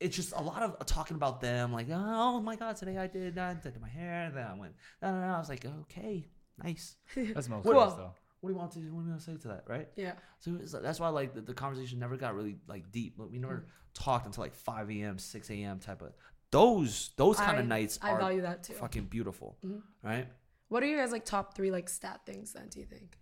It's 0.00 0.16
just 0.16 0.32
a 0.34 0.42
lot 0.42 0.62
of 0.62 0.84
talking 0.86 1.16
about 1.16 1.40
them, 1.40 1.72
like, 1.72 1.86
oh 1.90 2.40
my 2.40 2.56
god, 2.56 2.76
today 2.76 2.98
I 2.98 3.06
did 3.06 3.36
that, 3.36 3.62
did 3.62 3.80
my 3.80 3.88
hair, 3.88 4.24
and 4.24 4.36
then 4.36 4.46
I 4.46 4.54
went, 4.58 4.72
no, 5.00 5.12
no, 5.12 5.20
no. 5.28 5.34
I 5.34 5.38
was 5.38 5.48
like, 5.48 5.64
okay, 5.82 6.26
nice. 6.62 6.96
That's 7.16 7.48
most 7.48 7.62
Cool. 7.64 7.72
cool. 7.74 7.86
though. 7.96 8.12
What 8.40 8.48
do 8.48 8.54
you 8.54 8.58
want 8.58 8.72
to? 8.72 8.78
What 8.80 8.84
do 9.02 9.04
you 9.04 9.10
want 9.10 9.18
to 9.20 9.24
say 9.24 9.36
to 9.36 9.48
that, 9.48 9.62
right? 9.68 9.88
Yeah. 9.94 10.14
So 10.40 10.58
it's, 10.60 10.72
that's 10.72 10.98
why 10.98 11.08
like 11.10 11.32
the, 11.34 11.40
the 11.42 11.54
conversation 11.54 12.00
never 12.00 12.16
got 12.16 12.34
really 12.34 12.56
like 12.66 12.90
deep. 12.90 13.14
Like, 13.16 13.30
we 13.30 13.38
never 13.38 13.54
Mm. 13.58 13.64
talked 13.94 14.26
until 14.26 14.42
like 14.42 14.54
5 14.56 14.90
a.m., 14.90 15.18
6 15.18 15.50
a.m. 15.50 15.78
type 15.78 16.02
of 16.02 16.12
those 16.52 17.10
those 17.16 17.36
kind 17.38 17.58
of 17.58 17.66
nights 17.66 17.98
I 18.00 18.10
are 18.12 18.18
value 18.18 18.42
that 18.42 18.62
too. 18.62 18.74
fucking 18.74 19.06
beautiful, 19.06 19.58
Mhm. 19.64 19.82
right? 20.02 20.28
What 20.68 20.82
are 20.82 20.86
your 20.86 21.00
guys 21.00 21.10
like 21.12 21.24
top 21.24 21.54
three 21.56 21.70
like 21.72 21.88
stat 21.88 22.20
things 22.24 22.52
then? 22.52 22.68
Do 22.68 22.78
you 22.80 22.86
think? 22.86 23.18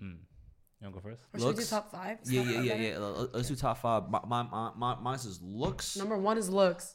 Mm. 0.00 0.18
You 0.80 0.86
want 0.86 0.94
to 0.94 1.00
go 1.02 1.08
first? 1.10 1.22
Or 1.34 1.40
should 1.40 1.48
we 1.58 1.64
do 1.64 1.68
top 1.68 1.90
five? 1.90 2.20
Is 2.22 2.32
Yeah, 2.32 2.42
yeah, 2.42 2.60
yeah, 2.60 2.74
yeah. 2.76 2.98
Let- 2.98 3.34
Let's 3.34 3.48
do 3.48 3.56
top 3.56 3.78
five. 3.78 4.08
My, 4.08 4.20
my, 4.26 4.42
my, 4.44 4.70
my 4.76 4.94
mine 5.00 5.16
is 5.16 5.40
looks. 5.42 5.96
Number 5.96 6.16
one 6.16 6.38
is 6.38 6.48
looks. 6.48 6.94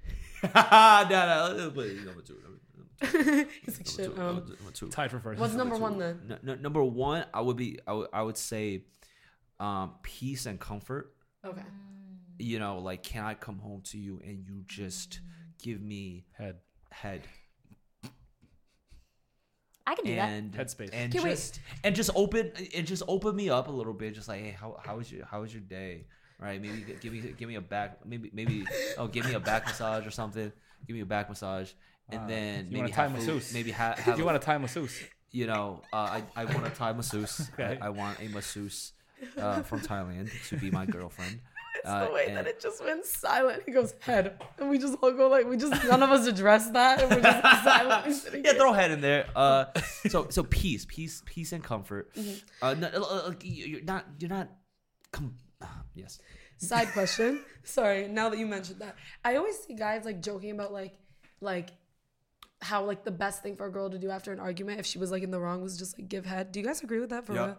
no, 0.42 0.50
no, 0.54 1.54
let's 1.56 1.74
put 1.74 1.86
it 1.86 2.04
number 2.06 2.22
two. 2.22 2.38
Number, 2.42 2.58
number 2.76 3.50
He's 3.64 3.78
like 3.78 3.86
shit. 3.86 4.16
number 4.16 4.22
Um, 4.22 4.46
two, 4.46 4.54
number 4.56 4.72
two. 4.72 4.88
Tied 4.88 5.10
for 5.10 5.20
first. 5.20 5.38
what's 5.40 5.54
number 5.54 5.76
two. 5.76 5.82
one 5.82 5.98
then? 5.98 6.20
N- 6.30 6.48
n- 6.50 6.62
number 6.62 6.82
one, 6.82 7.26
I 7.34 7.40
would 7.42 7.56
be, 7.56 7.78
I 7.86 7.92
would, 7.92 8.08
I 8.12 8.22
would 8.22 8.36
say, 8.38 8.84
um, 9.60 9.94
peace 10.02 10.46
and 10.46 10.58
comfort. 10.58 11.14
Okay. 11.44 11.62
You 12.38 12.58
know, 12.58 12.78
like, 12.78 13.02
can 13.02 13.24
I 13.24 13.34
come 13.34 13.58
home 13.58 13.82
to 13.86 13.98
you 13.98 14.20
and 14.24 14.44
you 14.46 14.62
just 14.66 15.20
give 15.62 15.80
me 15.82 16.24
Head. 16.36 16.56
head 16.90 17.22
I 19.86 19.94
can 19.94 20.04
do 20.04 20.14
that. 20.16 20.28
and 20.28 20.52
Headspace. 20.52 20.90
and 20.92 21.14
Okay, 21.14 21.24
wait. 21.24 21.30
just 21.30 21.60
and 21.82 21.96
just 21.96 22.10
open 22.14 22.52
and 22.76 22.86
just 22.86 23.02
open 23.08 23.34
me 23.34 23.48
up 23.48 23.68
a 23.68 23.70
little 23.70 23.94
bit. 23.94 24.14
Just 24.14 24.28
like, 24.28 24.40
hey, 24.42 24.50
how 24.50 24.76
how 24.84 24.96
was 24.98 25.10
your 25.10 25.24
how 25.24 25.40
was 25.40 25.52
your 25.52 25.62
day? 25.62 26.06
Right? 26.38 26.60
Maybe 26.60 26.84
give 27.00 27.12
me 27.12 27.20
give 27.36 27.48
me 27.48 27.54
a 27.54 27.60
back. 27.60 28.04
Maybe 28.06 28.30
maybe 28.34 28.66
oh, 28.98 29.06
give 29.08 29.24
me 29.24 29.32
a 29.34 29.40
back 29.40 29.66
massage 29.66 30.06
or 30.06 30.10
something. 30.10 30.52
Give 30.86 30.94
me 30.94 31.00
a 31.00 31.06
back 31.06 31.28
massage. 31.30 31.72
And 32.10 32.20
Uh, 32.22 32.26
then 32.26 32.64
you 32.66 32.70
maybe 32.72 32.80
want 32.80 32.92
a 32.92 32.94
Thai 32.94 33.02
have 33.02 33.10
food, 33.12 33.18
masseuse. 33.26 33.54
maybe 33.54 33.70
ha- 33.70 33.94
have 33.98 34.18
you 34.18 34.24
want 34.24 34.36
a 34.36 34.40
Thai 34.40 34.58
masseuse? 34.58 35.00
you 35.30 35.46
know, 35.46 35.82
uh, 35.92 35.96
I, 35.96 36.22
I 36.36 36.44
want 36.46 36.66
a 36.66 36.70
Thai 36.70 36.92
masseuse. 36.92 37.50
Okay. 37.54 37.78
I, 37.80 37.86
I 37.86 37.88
want 37.90 38.18
a 38.20 38.28
masseuse 38.28 38.92
uh, 39.36 39.62
from 39.62 39.80
Thailand 39.80 40.30
to 40.48 40.56
be 40.56 40.70
my 40.70 40.86
girlfriend. 40.86 41.40
It's 41.78 41.86
Uh, 41.88 42.06
the 42.06 42.12
way 42.12 42.26
and- 42.26 42.36
that 42.36 42.46
it 42.46 42.60
just 42.60 42.82
went 42.84 43.04
silent. 43.04 43.62
He 43.66 43.72
goes 43.72 43.94
head, 44.00 44.40
and 44.58 44.68
we 44.70 44.78
just 44.78 44.98
all 45.02 45.12
go 45.12 45.28
like 45.28 45.46
we 45.46 45.56
just 45.56 45.72
none 45.84 46.02
of 46.02 46.10
us 46.10 46.26
address 46.26 46.70
that, 46.70 47.00
and 47.02 47.10
we're 47.10 47.22
just 47.22 47.64
silently 47.64 48.12
sitting. 48.12 48.44
yeah, 48.44 48.50
here. 48.52 48.60
throw 48.60 48.72
head 48.72 48.90
in 48.90 49.00
there. 49.00 49.26
Uh, 49.36 49.64
so 50.08 50.26
so 50.30 50.42
peace, 50.42 50.84
peace, 50.88 51.22
peace 51.26 51.52
and 51.52 51.62
comfort. 51.62 52.14
Mm-hmm. 52.14 52.64
Uh, 52.64 52.74
no, 52.74 52.88
uh, 52.88 53.28
uh, 53.28 53.32
you're 53.42 53.82
not 53.82 54.04
you're 54.18 54.30
not. 54.30 54.48
Com- 55.12 55.36
yes. 55.94 56.18
Side 56.58 56.88
question. 56.92 57.44
Sorry, 57.64 58.08
now 58.08 58.28
that 58.30 58.38
you 58.38 58.46
mentioned 58.46 58.80
that, 58.80 58.96
I 59.24 59.36
always 59.36 59.58
see 59.58 59.74
guys 59.74 60.04
like 60.04 60.20
joking 60.22 60.50
about 60.50 60.72
like, 60.72 60.94
like, 61.40 61.70
how 62.60 62.84
like 62.84 63.04
the 63.04 63.10
best 63.10 63.42
thing 63.42 63.56
for 63.56 63.66
a 63.66 63.72
girl 63.72 63.88
to 63.90 63.98
do 63.98 64.10
after 64.10 64.32
an 64.32 64.40
argument 64.40 64.80
if 64.80 64.86
she 64.86 64.98
was 64.98 65.10
like 65.10 65.22
in 65.22 65.30
the 65.30 65.38
wrong 65.40 65.62
was 65.62 65.78
just 65.78 65.98
like 65.98 66.08
give 66.08 66.26
head. 66.26 66.50
Do 66.52 66.60
you 66.60 66.66
guys 66.66 66.82
agree 66.82 66.98
with 67.00 67.10
that? 67.10 67.24
For 67.26 67.34
Yeah. 67.34 67.44
real? 67.46 67.58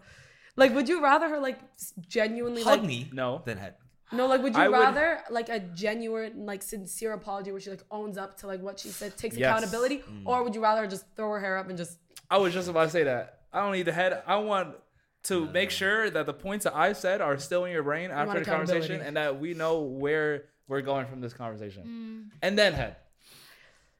Like, 0.57 0.73
would 0.75 0.89
you 0.89 1.01
rather 1.01 1.29
her 1.29 1.39
like 1.39 1.59
genuinely 2.07 2.63
Hug 2.63 2.79
like 2.79 2.87
me. 2.87 3.09
No. 3.13 3.41
Then 3.45 3.57
head. 3.57 3.75
No? 4.11 4.25
Like, 4.27 4.41
would 4.43 4.55
you 4.55 4.61
I 4.61 4.67
would- 4.67 4.77
rather 4.79 5.19
like 5.29 5.49
a 5.49 5.59
genuine 5.59 6.45
like 6.45 6.61
sincere 6.63 7.13
apology 7.13 7.51
where 7.51 7.61
she 7.61 7.69
like 7.69 7.83
owns 7.91 8.17
up 8.17 8.37
to 8.39 8.47
like 8.47 8.61
what 8.61 8.79
she 8.79 8.89
said, 8.89 9.17
takes 9.17 9.35
Yes. 9.37 9.49
accountability, 9.49 9.99
Mm. 9.99 10.23
or 10.25 10.43
would 10.43 10.55
you 10.55 10.61
rather 10.63 10.87
just 10.87 11.05
throw 11.15 11.29
her 11.31 11.39
hair 11.39 11.57
up 11.57 11.69
and 11.69 11.77
just 11.77 11.97
I 12.29 12.37
was 12.37 12.53
just 12.53 12.69
about 12.69 12.85
to 12.85 12.89
say 12.91 13.03
that. 13.03 13.39
I 13.51 13.61
don't 13.61 13.71
need 13.71 13.83
the 13.85 13.91
head. 13.93 14.21
I 14.27 14.35
want 14.37 14.75
to 15.23 15.47
make 15.47 15.71
sure 15.71 16.09
that 16.11 16.25
the 16.27 16.33
points 16.33 16.63
that 16.65 16.75
I 16.75 16.93
said 16.93 17.21
are 17.21 17.37
still 17.39 17.65
in 17.65 17.71
your 17.71 17.83
brain 17.83 18.11
after 18.11 18.27
want 18.27 18.39
the 18.39 18.45
conversation 18.45 19.01
and 19.01 19.17
that 19.17 19.39
we 19.39 19.53
know 19.55 19.79
where 19.81 20.45
we're 20.67 20.81
going 20.81 21.07
from 21.07 21.19
this 21.21 21.33
conversation. 21.33 22.31
And 22.43 22.57
then 22.57 22.73
head. 22.73 22.97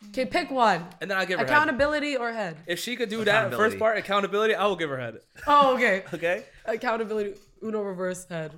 okay? 0.09 0.25
Pick 0.25 0.51
one: 0.51 0.85
And 1.01 1.09
then 1.09 1.17
I'll 1.17 1.25
give 1.25 1.39
her 1.39 1.45
head. 1.45 1.51
accountability 1.51 2.15
or 2.15 2.31
head. 2.31 2.57
If 2.67 2.79
she 2.79 2.95
could 2.95 3.09
do 3.09 3.23
that 3.25 3.53
first 3.53 3.77
part, 3.79 3.97
accountability, 3.97 4.53
I 4.55 4.65
will 4.67 4.75
give 4.75 4.89
her 4.91 4.99
head. 4.99 5.19
Oh, 5.47 5.75
okay. 5.75 6.03
Okay? 6.13 6.43
accountability. 6.65 7.33
Uno 7.63 7.81
reverse 7.81 8.25
head. 8.29 8.51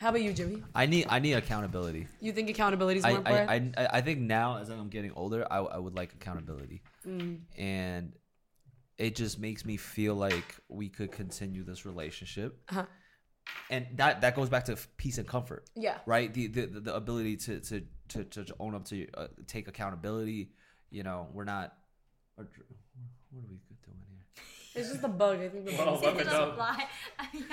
How 0.00 0.08
about 0.08 0.22
you, 0.22 0.32
Jimmy? 0.32 0.62
I 0.74 0.86
need 0.86 1.06
I 1.10 1.18
need 1.18 1.34
accountability. 1.34 2.06
You 2.20 2.32
think 2.32 2.48
accountability 2.48 3.00
is 3.00 3.04
I, 3.04 3.10
more 3.10 3.18
important? 3.18 3.74
I, 3.76 3.84
I 3.84 3.88
I 3.98 4.00
think 4.00 4.20
now 4.20 4.56
as 4.56 4.70
I'm 4.70 4.88
getting 4.88 5.12
older, 5.12 5.46
I, 5.50 5.58
I 5.58 5.78
would 5.78 5.94
like 5.94 6.14
accountability, 6.14 6.80
Mm. 7.06 7.40
and 7.58 8.12
it 8.96 9.14
just 9.14 9.38
makes 9.38 9.64
me 9.64 9.76
feel 9.76 10.14
like 10.14 10.56
we 10.68 10.88
could 10.88 11.12
continue 11.12 11.64
this 11.64 11.84
relationship, 11.84 12.58
Uh-huh. 12.70 12.86
and 13.68 13.86
that 13.96 14.22
that 14.22 14.34
goes 14.36 14.48
back 14.48 14.64
to 14.66 14.76
peace 14.96 15.18
and 15.18 15.28
comfort. 15.28 15.68
Yeah. 15.76 15.98
right 16.06 16.32
the 16.32 16.46
the, 16.46 16.66
the 16.66 16.94
ability 16.94 17.36
to 17.36 17.60
to 17.60 17.82
to, 18.08 18.24
to, 18.24 18.54
own 18.58 18.74
up 18.74 18.86
to 18.86 19.06
uh, 19.14 19.28
take 19.46 19.68
accountability 19.68 20.50
you 20.90 21.02
know 21.04 21.28
we're 21.32 21.44
not 21.44 21.74
Or 22.38 22.48
what 23.30 23.44
are 23.44 23.48
we? 23.50 23.58
It's 24.80 24.88
just 24.90 25.02
the 25.02 25.08
bug. 25.08 25.38
I 25.40 25.48
think 25.48 25.66
the 25.66 25.72
Oh, 25.80 25.84
bug. 25.96 26.02
let 26.02 26.14
me 26.14 26.20
It 26.20 26.24
know. 26.26 26.32
doesn't 26.32 26.54
fly. 26.56 26.84
I 27.18 27.26
mean, 27.32 27.44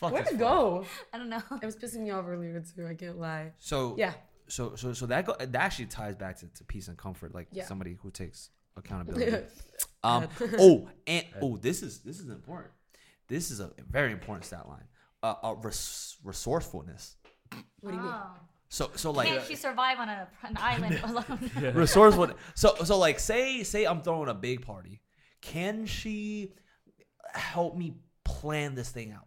Fuck 0.00 0.12
Where'd 0.12 0.26
it 0.28 0.38
go? 0.38 0.84
I 1.12 1.18
don't 1.18 1.28
know. 1.28 1.42
It 1.62 1.66
was 1.66 1.76
pissing 1.76 2.00
me 2.00 2.10
off 2.10 2.24
earlier 2.26 2.60
too. 2.60 2.86
I 2.86 2.94
can't 2.94 3.18
lie. 3.18 3.52
So 3.58 3.94
Yeah. 3.98 4.12
So 4.48 4.74
so 4.76 4.92
so 4.92 5.06
that 5.06 5.26
go, 5.26 5.34
that 5.38 5.54
actually 5.54 5.86
ties 5.86 6.14
back 6.16 6.38
to, 6.38 6.46
to 6.46 6.64
peace 6.64 6.88
and 6.88 6.96
comfort, 6.96 7.34
like 7.34 7.48
Yeah. 7.52 7.64
somebody 7.66 7.96
who 8.00 8.10
takes 8.10 8.50
accountability. 8.76 9.44
Um. 10.02 10.28
Oh, 10.58 10.88
and 11.06 11.24
oh, 11.42 11.56
this 11.56 11.82
is 11.82 12.00
this 12.00 12.18
is 12.20 12.28
important. 12.30 12.72
This 13.28 13.50
is 13.50 13.60
a 13.60 13.70
very 13.90 14.12
important 14.12 14.44
stat 14.46 14.66
line. 14.68 14.84
Uh, 15.22 15.34
uh 15.42 15.54
res- 15.62 16.16
resourcefulness. 16.24 17.16
What 17.80 17.90
do 17.90 17.96
you 17.96 18.02
mean? 18.02 18.12
Oh. 18.12 18.30
So 18.70 18.90
so 18.96 19.10
like 19.10 19.28
Can't 19.28 19.44
she 19.44 19.56
survive 19.56 19.98
on 19.98 20.08
a, 20.08 20.28
an 20.44 20.56
island 20.58 21.00
alone? 21.04 21.74
resourceful. 21.74 22.30
So 22.54 22.74
so 22.84 22.98
like 22.98 23.18
say 23.18 23.62
say 23.64 23.84
I'm 23.86 24.02
throwing 24.02 24.28
a 24.28 24.34
big 24.34 24.62
party. 24.62 25.00
Can 25.40 25.86
she 25.86 26.52
help 27.34 27.76
me 27.76 27.94
plan 28.24 28.74
this 28.74 28.90
thing 28.90 29.12
out? 29.12 29.26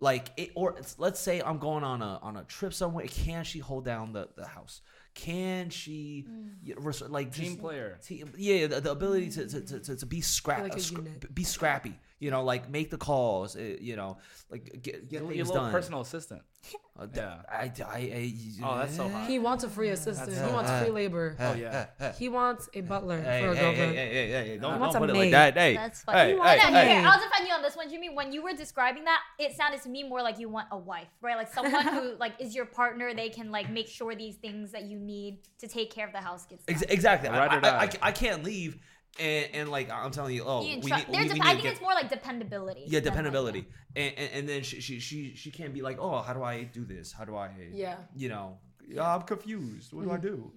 Like 0.00 0.30
it, 0.36 0.50
or 0.56 0.76
it's, 0.78 0.98
let's 0.98 1.20
say 1.20 1.40
I'm 1.40 1.58
going 1.58 1.84
on 1.84 2.02
a 2.02 2.18
on 2.22 2.36
a 2.36 2.44
trip 2.44 2.74
somewhere. 2.74 3.06
Can 3.06 3.44
she 3.44 3.60
hold 3.60 3.84
down 3.84 4.12
the, 4.12 4.28
the 4.36 4.46
house? 4.46 4.80
Can 5.14 5.70
she 5.70 6.26
mm. 6.28 6.54
y- 6.66 6.74
res- 6.78 7.02
like 7.02 7.32
Team 7.32 7.44
just- 7.50 7.60
player. 7.60 7.98
Team, 8.04 8.32
yeah, 8.36 8.66
the, 8.66 8.80
the 8.80 8.90
ability 8.90 9.30
to, 9.30 9.46
to, 9.46 9.60
to, 9.60 9.78
to, 9.80 9.96
to 9.96 10.06
be 10.06 10.20
scrap, 10.20 10.62
Like 10.62 10.74
a 10.74 10.80
scr- 10.80 11.02
unit. 11.02 11.32
be 11.34 11.44
scrappy. 11.44 11.94
You 12.22 12.30
know, 12.30 12.44
like 12.44 12.70
make 12.70 12.88
the 12.90 12.98
calls. 12.98 13.56
uh, 13.56 13.76
you 13.80 13.96
know, 13.96 14.18
like 14.48 14.64
get 14.80 15.08
get 15.10 15.22
Your 15.22 15.28
things 15.32 15.48
little 15.48 15.64
done. 15.64 15.72
personal 15.72 16.00
assistant. 16.02 16.42
Uh, 16.94 17.06
Yeah. 17.16 17.38
I, 17.50 17.72
I, 17.86 17.96
I, 17.96 18.34
Oh, 18.62 18.78
that's 18.78 18.94
so 18.96 19.08
hot. 19.08 19.26
He 19.26 19.38
wants 19.38 19.64
a 19.64 19.68
free 19.76 19.88
assistant. 19.88 20.28
That's- 20.28 20.46
he 20.46 20.54
wants 20.54 20.70
free 20.82 20.90
labor. 20.90 21.34
Oh 21.40 21.54
yeah. 21.54 21.86
He 22.18 22.28
wants 22.28 22.68
a 22.74 22.82
butler 22.82 23.18
Hey, 23.20 23.40
for 23.42 23.48
a 23.52 23.56
hey, 23.56 23.62
girlfriend. 23.62 23.94
hey, 23.96 24.08
hey, 24.12 24.30
hey, 24.30 24.48
hey, 24.48 24.58
don't, 24.58 24.78
wants 24.78 24.92
don't 24.94 25.02
a 25.02 25.06
put 25.06 25.10
it 25.16 25.18
like 25.18 25.22
maid. 25.22 25.32
that. 25.32 25.54
Hey, 25.56 25.74
That's 25.74 26.02
funny. 26.04 26.18
hey, 26.32 26.36
no, 26.36 26.42
hey. 26.44 26.88
here, 27.00 27.08
I'll 27.08 27.18
defend 27.18 27.48
you 27.48 27.54
on 27.54 27.62
this 27.62 27.76
one, 27.76 27.88
Jimmy. 27.90 28.10
When 28.10 28.30
you 28.30 28.42
were 28.42 28.52
describing 28.52 29.04
that, 29.04 29.20
it 29.38 29.56
sounded 29.56 29.80
to 29.82 29.88
me 29.88 30.02
more 30.04 30.20
like 30.22 30.38
you 30.38 30.50
want 30.50 30.68
a 30.70 30.76
wife, 30.78 31.08
right? 31.22 31.36
Like 31.36 31.50
someone 31.52 31.86
who 31.94 32.14
like 32.20 32.34
is 32.38 32.54
your 32.54 32.66
partner. 32.66 33.14
They 33.14 33.30
can 33.30 33.50
like 33.50 33.70
make 33.70 33.88
sure 33.88 34.14
these 34.14 34.36
things 34.36 34.70
that 34.72 34.84
you 34.84 34.98
need 35.00 35.38
to 35.60 35.66
take 35.66 35.90
care 35.90 36.06
of 36.06 36.12
the 36.12 36.20
house 36.20 36.44
gets 36.44 36.66
done. 36.66 36.76
Ex- 36.76 36.82
exactly. 36.92 37.30
I, 37.30 37.46
or 37.46 37.64
I, 37.64 37.84
I. 37.86 37.90
I 38.02 38.12
can't 38.12 38.44
leave, 38.44 38.76
and, 39.18 39.48
and 39.52 39.70
like 39.70 39.90
I'm 39.90 40.10
telling 40.10 40.34
you, 40.34 40.44
oh, 40.46 40.62
You 40.62 40.80
can 40.80 40.84
we 40.84 40.90
need, 40.90 41.06
there's 41.12 41.24
we, 41.24 41.30
a- 41.30 41.34
we 41.34 41.40
I 41.40 41.52
need 41.52 41.56
to 41.58 41.62
think 41.62 41.62
get, 41.62 41.72
it's 41.72 41.80
more 41.82 41.94
like 41.94 42.08
dependability. 42.10 42.84
yeah, 42.86 42.86
than, 42.86 42.94
like, 42.94 43.04
dependability, 43.04 43.68
and, 43.94 44.12
and 44.16 44.30
and 44.34 44.48
then 44.48 44.62
she, 44.62 44.80
she 44.80 45.00
she 45.00 45.34
she 45.34 45.50
can't 45.50 45.74
be 45.74 45.82
like, 45.82 45.98
oh, 46.00 46.22
how 46.22 46.32
do 46.32 46.42
I 46.42 46.64
do 46.64 46.84
this? 46.84 47.12
How 47.12 47.24
do 47.24 47.36
I, 47.36 47.50
Yeah. 47.72 47.96
you 48.16 48.28
know, 48.28 48.58
yeah, 48.86 49.14
I'm 49.14 49.22
confused. 49.22 49.92
What 49.92 50.04
do 50.04 50.10
I 50.10 50.16
mm-hmm. 50.16 50.26
do? 50.26 50.52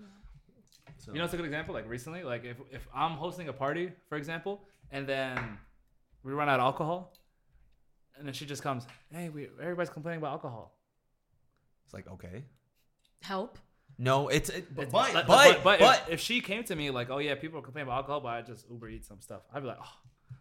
So, 0.97 1.11
You 1.11 1.19
know, 1.19 1.25
it's 1.25 1.33
a 1.33 1.37
good 1.37 1.45
example. 1.45 1.73
Like 1.75 1.87
recently, 1.89 2.23
like 2.23 2.45
if 2.45 2.57
if 2.71 2.87
I'm 2.95 3.11
hosting 3.11 3.49
a 3.49 3.53
party, 3.53 3.91
for 4.09 4.17
example, 4.17 4.63
and 4.91 5.05
then 5.05 5.37
we 6.23 6.31
run 6.33 6.47
out 6.49 6.59
of 6.59 6.63
alcohol, 6.65 7.13
and 8.17 8.25
then 8.25 8.33
she 8.33 8.45
just 8.45 8.63
comes, 8.63 8.87
hey, 9.11 9.29
we 9.29 9.49
everybody's 9.61 9.89
complaining 9.89 10.19
about 10.21 10.31
alcohol. 10.31 10.77
it's 11.85 11.93
like 11.93 12.07
okay, 12.09 12.45
Help. 13.21 13.57
No, 13.97 14.27
it's 14.27 14.49
it, 14.49 14.73
but 14.75 14.87
It's- 14.87 15.13
but 15.13 15.27
but, 15.27 15.63
but, 15.63 15.79
but, 15.79 16.01
if, 16.07 16.13
if 16.15 16.19
she 16.19 16.41
came 16.41 16.63
to 16.65 16.75
me 16.75 16.89
like, 16.91 17.09
oh 17.09 17.19
yeah, 17.19 17.35
people 17.35 17.59
are 17.59 17.61
complaining 17.61 17.87
about 17.87 17.97
alcohol, 17.97 18.21
but 18.21 18.29
I 18.29 18.41
just 18.41 18.65
Uber 18.69 18.89
eat 18.89 19.05
some 19.05 19.21
stuff, 19.21 19.41
I'd 19.53 19.61
be 19.61 19.67
like, 19.67 19.77
oh, 19.81 19.87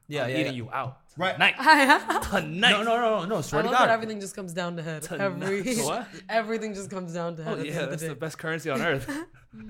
yeah, 0.08 0.24
I'm 0.24 0.30
yeah, 0.30 0.36
eating 0.36 0.46
yeah. 0.54 0.64
you 0.64 0.70
out 0.72 0.98
Right. 1.16 1.32
tonight, 1.34 1.54
tonight. 2.30 2.70
No, 2.70 2.82
no, 2.82 2.96
no, 3.00 3.20
no, 3.20 3.24
no. 3.26 3.40
Swear 3.40 3.62
to 3.62 3.68
God. 3.70 3.88
everything 3.88 4.20
just 4.20 4.34
comes 4.34 4.52
down 4.52 4.76
to 4.76 4.82
head. 4.82 5.02
Tonight. 5.02 5.24
Every 5.24 5.74
What? 5.76 6.08
everything 6.28 6.74
just 6.74 6.90
comes 6.90 7.14
down 7.14 7.36
to 7.36 7.44
head. 7.44 7.52
Oh 7.54 7.56
at 7.56 7.62
the 7.62 7.68
yeah, 7.68 7.80
end 7.82 7.92
that's 7.92 8.02
the 8.02 8.08
the 8.08 8.14
best 8.14 8.36
currency 8.38 8.68
on 8.70 8.80
earth. 8.82 9.08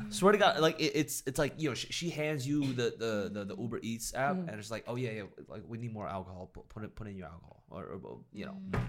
Swear 0.08 0.32
to 0.32 0.38
God, 0.38 0.60
like 0.60 0.80
it, 0.80 0.92
it's 0.94 1.22
it's 1.26 1.38
like 1.38 1.52
you 1.58 1.68
know 1.68 1.74
she, 1.74 1.88
she 1.92 2.10
hands 2.10 2.46
you 2.48 2.72
the, 2.72 2.94
the 2.98 3.30
the 3.32 3.44
the 3.54 3.56
Uber 3.62 3.80
Eats 3.82 4.14
app 4.14 4.36
Mm-hmm. 4.36 4.48
and 4.48 4.58
it's 4.58 4.70
like 4.70 4.84
oh 4.88 4.96
yeah 4.96 5.10
yeah 5.10 5.22
like 5.48 5.62
we 5.68 5.76
need 5.78 5.92
more 5.92 6.08
alcohol 6.08 6.50
put 6.52 6.68
put 6.70 6.82
it 6.84 6.96
put 6.96 7.06
in 7.06 7.16
your 7.16 7.26
alcohol 7.28 7.62
or, 7.70 7.84
or 8.02 8.18
you 8.32 8.46
know 8.46 8.56
Mm. 8.70 8.80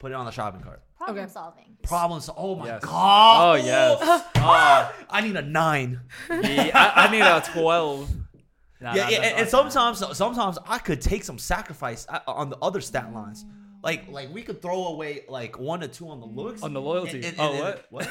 Put 0.00 0.10
it 0.10 0.14
on 0.14 0.24
the 0.24 0.32
shopping 0.32 0.60
cart. 0.62 0.82
Problem 0.98 1.24
Okay. 1.24 1.32
solving. 1.32 1.64
Problems. 1.84 2.28
Oh 2.36 2.56
my 2.56 2.66
Yes. 2.66 2.82
God. 2.84 3.50
Oh, 3.60 3.64
yes. 3.64 3.98
Oh. 4.36 4.94
I 5.10 5.20
need 5.20 5.36
a 5.36 5.42
nine. 5.42 6.00
yeah, 6.28 6.70
I, 6.74 7.06
I 7.06 7.10
need 7.12 7.20
a 7.22 7.40
twelve. 7.52 8.10
Nah, 8.82 8.94
yeah, 8.94 9.02
nah, 9.04 9.08
yeah, 9.10 9.18
that's 9.20 9.26
and, 9.32 9.40
and 9.40 9.54
awesome. 9.66 9.70
sometimes 9.98 10.16
sometimes 10.16 10.58
I 10.66 10.78
could 10.78 11.02
take 11.02 11.22
some 11.22 11.38
sacrifice 11.38 12.06
uh, 12.08 12.20
on 12.26 12.48
the 12.48 12.56
other 12.62 12.80
stat 12.80 13.12
lines. 13.12 13.44
Like 13.82 14.08
like 14.08 14.32
we 14.32 14.40
could 14.40 14.62
throw 14.62 14.86
away 14.86 15.24
like 15.28 15.58
one 15.58 15.82
or 15.84 15.88
two 15.88 16.08
on 16.08 16.18
the 16.20 16.26
looks. 16.26 16.62
on 16.62 16.72
the 16.72 16.80
loyalty. 16.80 17.16
And- 17.18 17.24
and- 17.26 17.34
oh 17.40 17.52
and- 17.52 17.62
what? 17.62 17.86
What? 17.90 18.08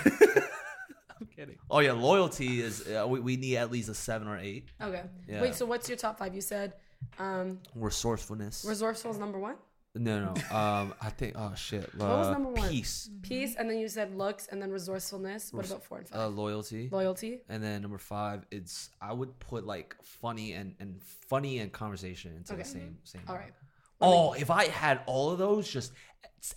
I'm 1.19 1.27
kidding. 1.35 1.55
oh 1.71 1.79
yeah, 1.79 1.93
loyalty 1.93 2.61
is 2.61 2.87
uh, 2.87 3.05
we, 3.07 3.19
we 3.19 3.35
need 3.35 3.57
at 3.57 3.71
least 3.71 3.89
a 3.89 3.95
seven 3.95 4.27
or 4.27 4.37
eight. 4.37 4.67
Okay. 4.79 5.01
Yeah. 5.27 5.41
Wait. 5.41 5.55
So 5.55 5.65
what's 5.65 5.89
your 5.89 5.97
top 5.97 6.19
five? 6.19 6.35
You 6.35 6.41
said 6.41 6.75
um, 7.17 7.59
Resourcefulness. 7.73 8.63
resourceful 8.67 9.09
is 9.09 9.17
number 9.17 9.39
one. 9.39 9.55
No, 9.99 10.33
no. 10.33 10.55
Um, 10.57 10.93
I 11.01 11.09
think. 11.09 11.33
Oh 11.37 11.53
shit. 11.55 11.83
Uh, 11.83 12.05
What 12.05 12.17
was 12.19 12.29
number 12.29 12.49
one? 12.51 12.69
Peace. 12.69 13.09
Peace, 13.21 13.55
and 13.57 13.69
then 13.69 13.77
you 13.79 13.87
said 13.87 14.15
looks, 14.15 14.47
and 14.47 14.61
then 14.61 14.71
resourcefulness. 14.71 15.51
What 15.53 15.65
about 15.67 15.83
four 15.83 15.97
and 15.99 16.07
five? 16.07 16.19
Uh, 16.19 16.27
loyalty. 16.27 16.89
Loyalty. 16.91 17.41
And 17.49 17.63
then 17.63 17.81
number 17.81 17.97
five, 17.97 18.45
it's 18.51 18.89
I 19.01 19.11
would 19.13 19.37
put 19.39 19.65
like 19.65 19.95
funny 20.03 20.53
and 20.53 20.75
and 20.79 21.01
funny 21.29 21.59
and 21.59 21.71
conversation 21.71 22.35
into 22.37 22.53
Okay. 22.53 22.63
the 22.63 22.69
same 22.69 22.97
same. 23.03 23.21
All 23.27 23.35
right. 23.35 23.53
Oh, 24.01 24.33
if 24.33 24.49
I 24.49 24.65
had 24.67 25.01
all 25.07 25.31
of 25.31 25.37
those, 25.39 25.67
just 25.69 25.91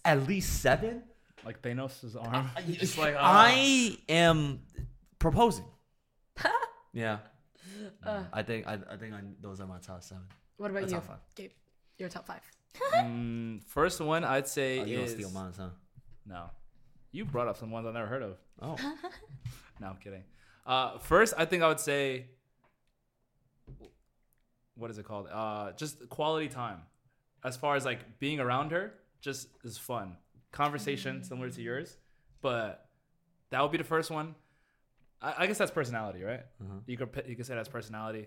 at 0.04 0.28
least 0.28 0.60
seven, 0.62 1.02
Like 1.44 1.60
Thanos' 1.60 2.14
arm. 2.16 2.48
it's 2.68 2.78
Just 2.78 2.98
like 2.98 3.14
like. 3.14 3.24
I 3.56 3.98
am 4.08 4.60
proposing. 5.18 5.64
yeah. 6.92 7.18
Uh. 8.04 8.22
I 8.32 8.42
think 8.42 8.66
I, 8.68 8.78
I 8.90 8.96
think 8.96 9.14
I, 9.14 9.20
those 9.40 9.60
are 9.60 9.66
my 9.66 9.78
top 9.78 10.02
seven. 10.04 10.22
What 10.56 10.70
about 10.70 10.80
That's 10.82 10.92
you, 10.92 10.98
top 10.98 11.06
five. 11.08 11.18
Gabe? 11.34 11.50
Your 11.98 12.08
top 12.08 12.26
five. 12.26 12.42
Mm, 12.94 13.62
first 13.64 14.00
one 14.00 14.24
I'd 14.24 14.48
say 14.48 14.80
Oh, 14.80 14.84
you 14.84 14.96
don't 14.96 15.04
is 15.06 15.12
steal 15.12 15.30
mine, 15.30 15.52
huh? 15.56 15.68
no. 16.26 16.50
You 17.10 17.24
brought 17.26 17.46
up 17.48 17.56
some 17.58 17.70
ones 17.70 17.86
I've 17.86 17.92
never 17.94 18.06
heard 18.06 18.22
of. 18.22 18.36
Oh, 18.60 18.76
No, 19.80 19.88
I'm 19.88 19.96
kidding. 19.96 20.24
Uh, 20.64 20.98
first, 20.98 21.34
I 21.36 21.44
think 21.44 21.62
I 21.62 21.68
would 21.68 21.80
say, 21.80 22.26
what 24.76 24.90
is 24.90 24.98
it 24.98 25.04
called? 25.04 25.28
Uh, 25.30 25.72
just 25.72 26.08
quality 26.08 26.48
time. 26.48 26.78
As 27.44 27.56
far 27.56 27.76
as 27.76 27.84
like 27.84 28.18
being 28.18 28.40
around 28.40 28.70
her, 28.72 28.94
just 29.20 29.48
is 29.64 29.76
fun. 29.76 30.16
Conversation 30.52 31.24
similar 31.24 31.50
to 31.50 31.62
yours, 31.62 31.96
but 32.40 32.86
that 33.50 33.60
would 33.62 33.72
be 33.72 33.78
the 33.78 33.84
first 33.84 34.10
one. 34.10 34.34
I, 35.20 35.34
I 35.38 35.46
guess 35.46 35.58
that's 35.58 35.70
personality, 35.70 36.22
right? 36.22 36.42
You 36.86 36.96
could 36.96 37.24
you 37.26 37.36
could 37.36 37.46
say 37.46 37.54
that's 37.54 37.68
personality. 37.68 38.26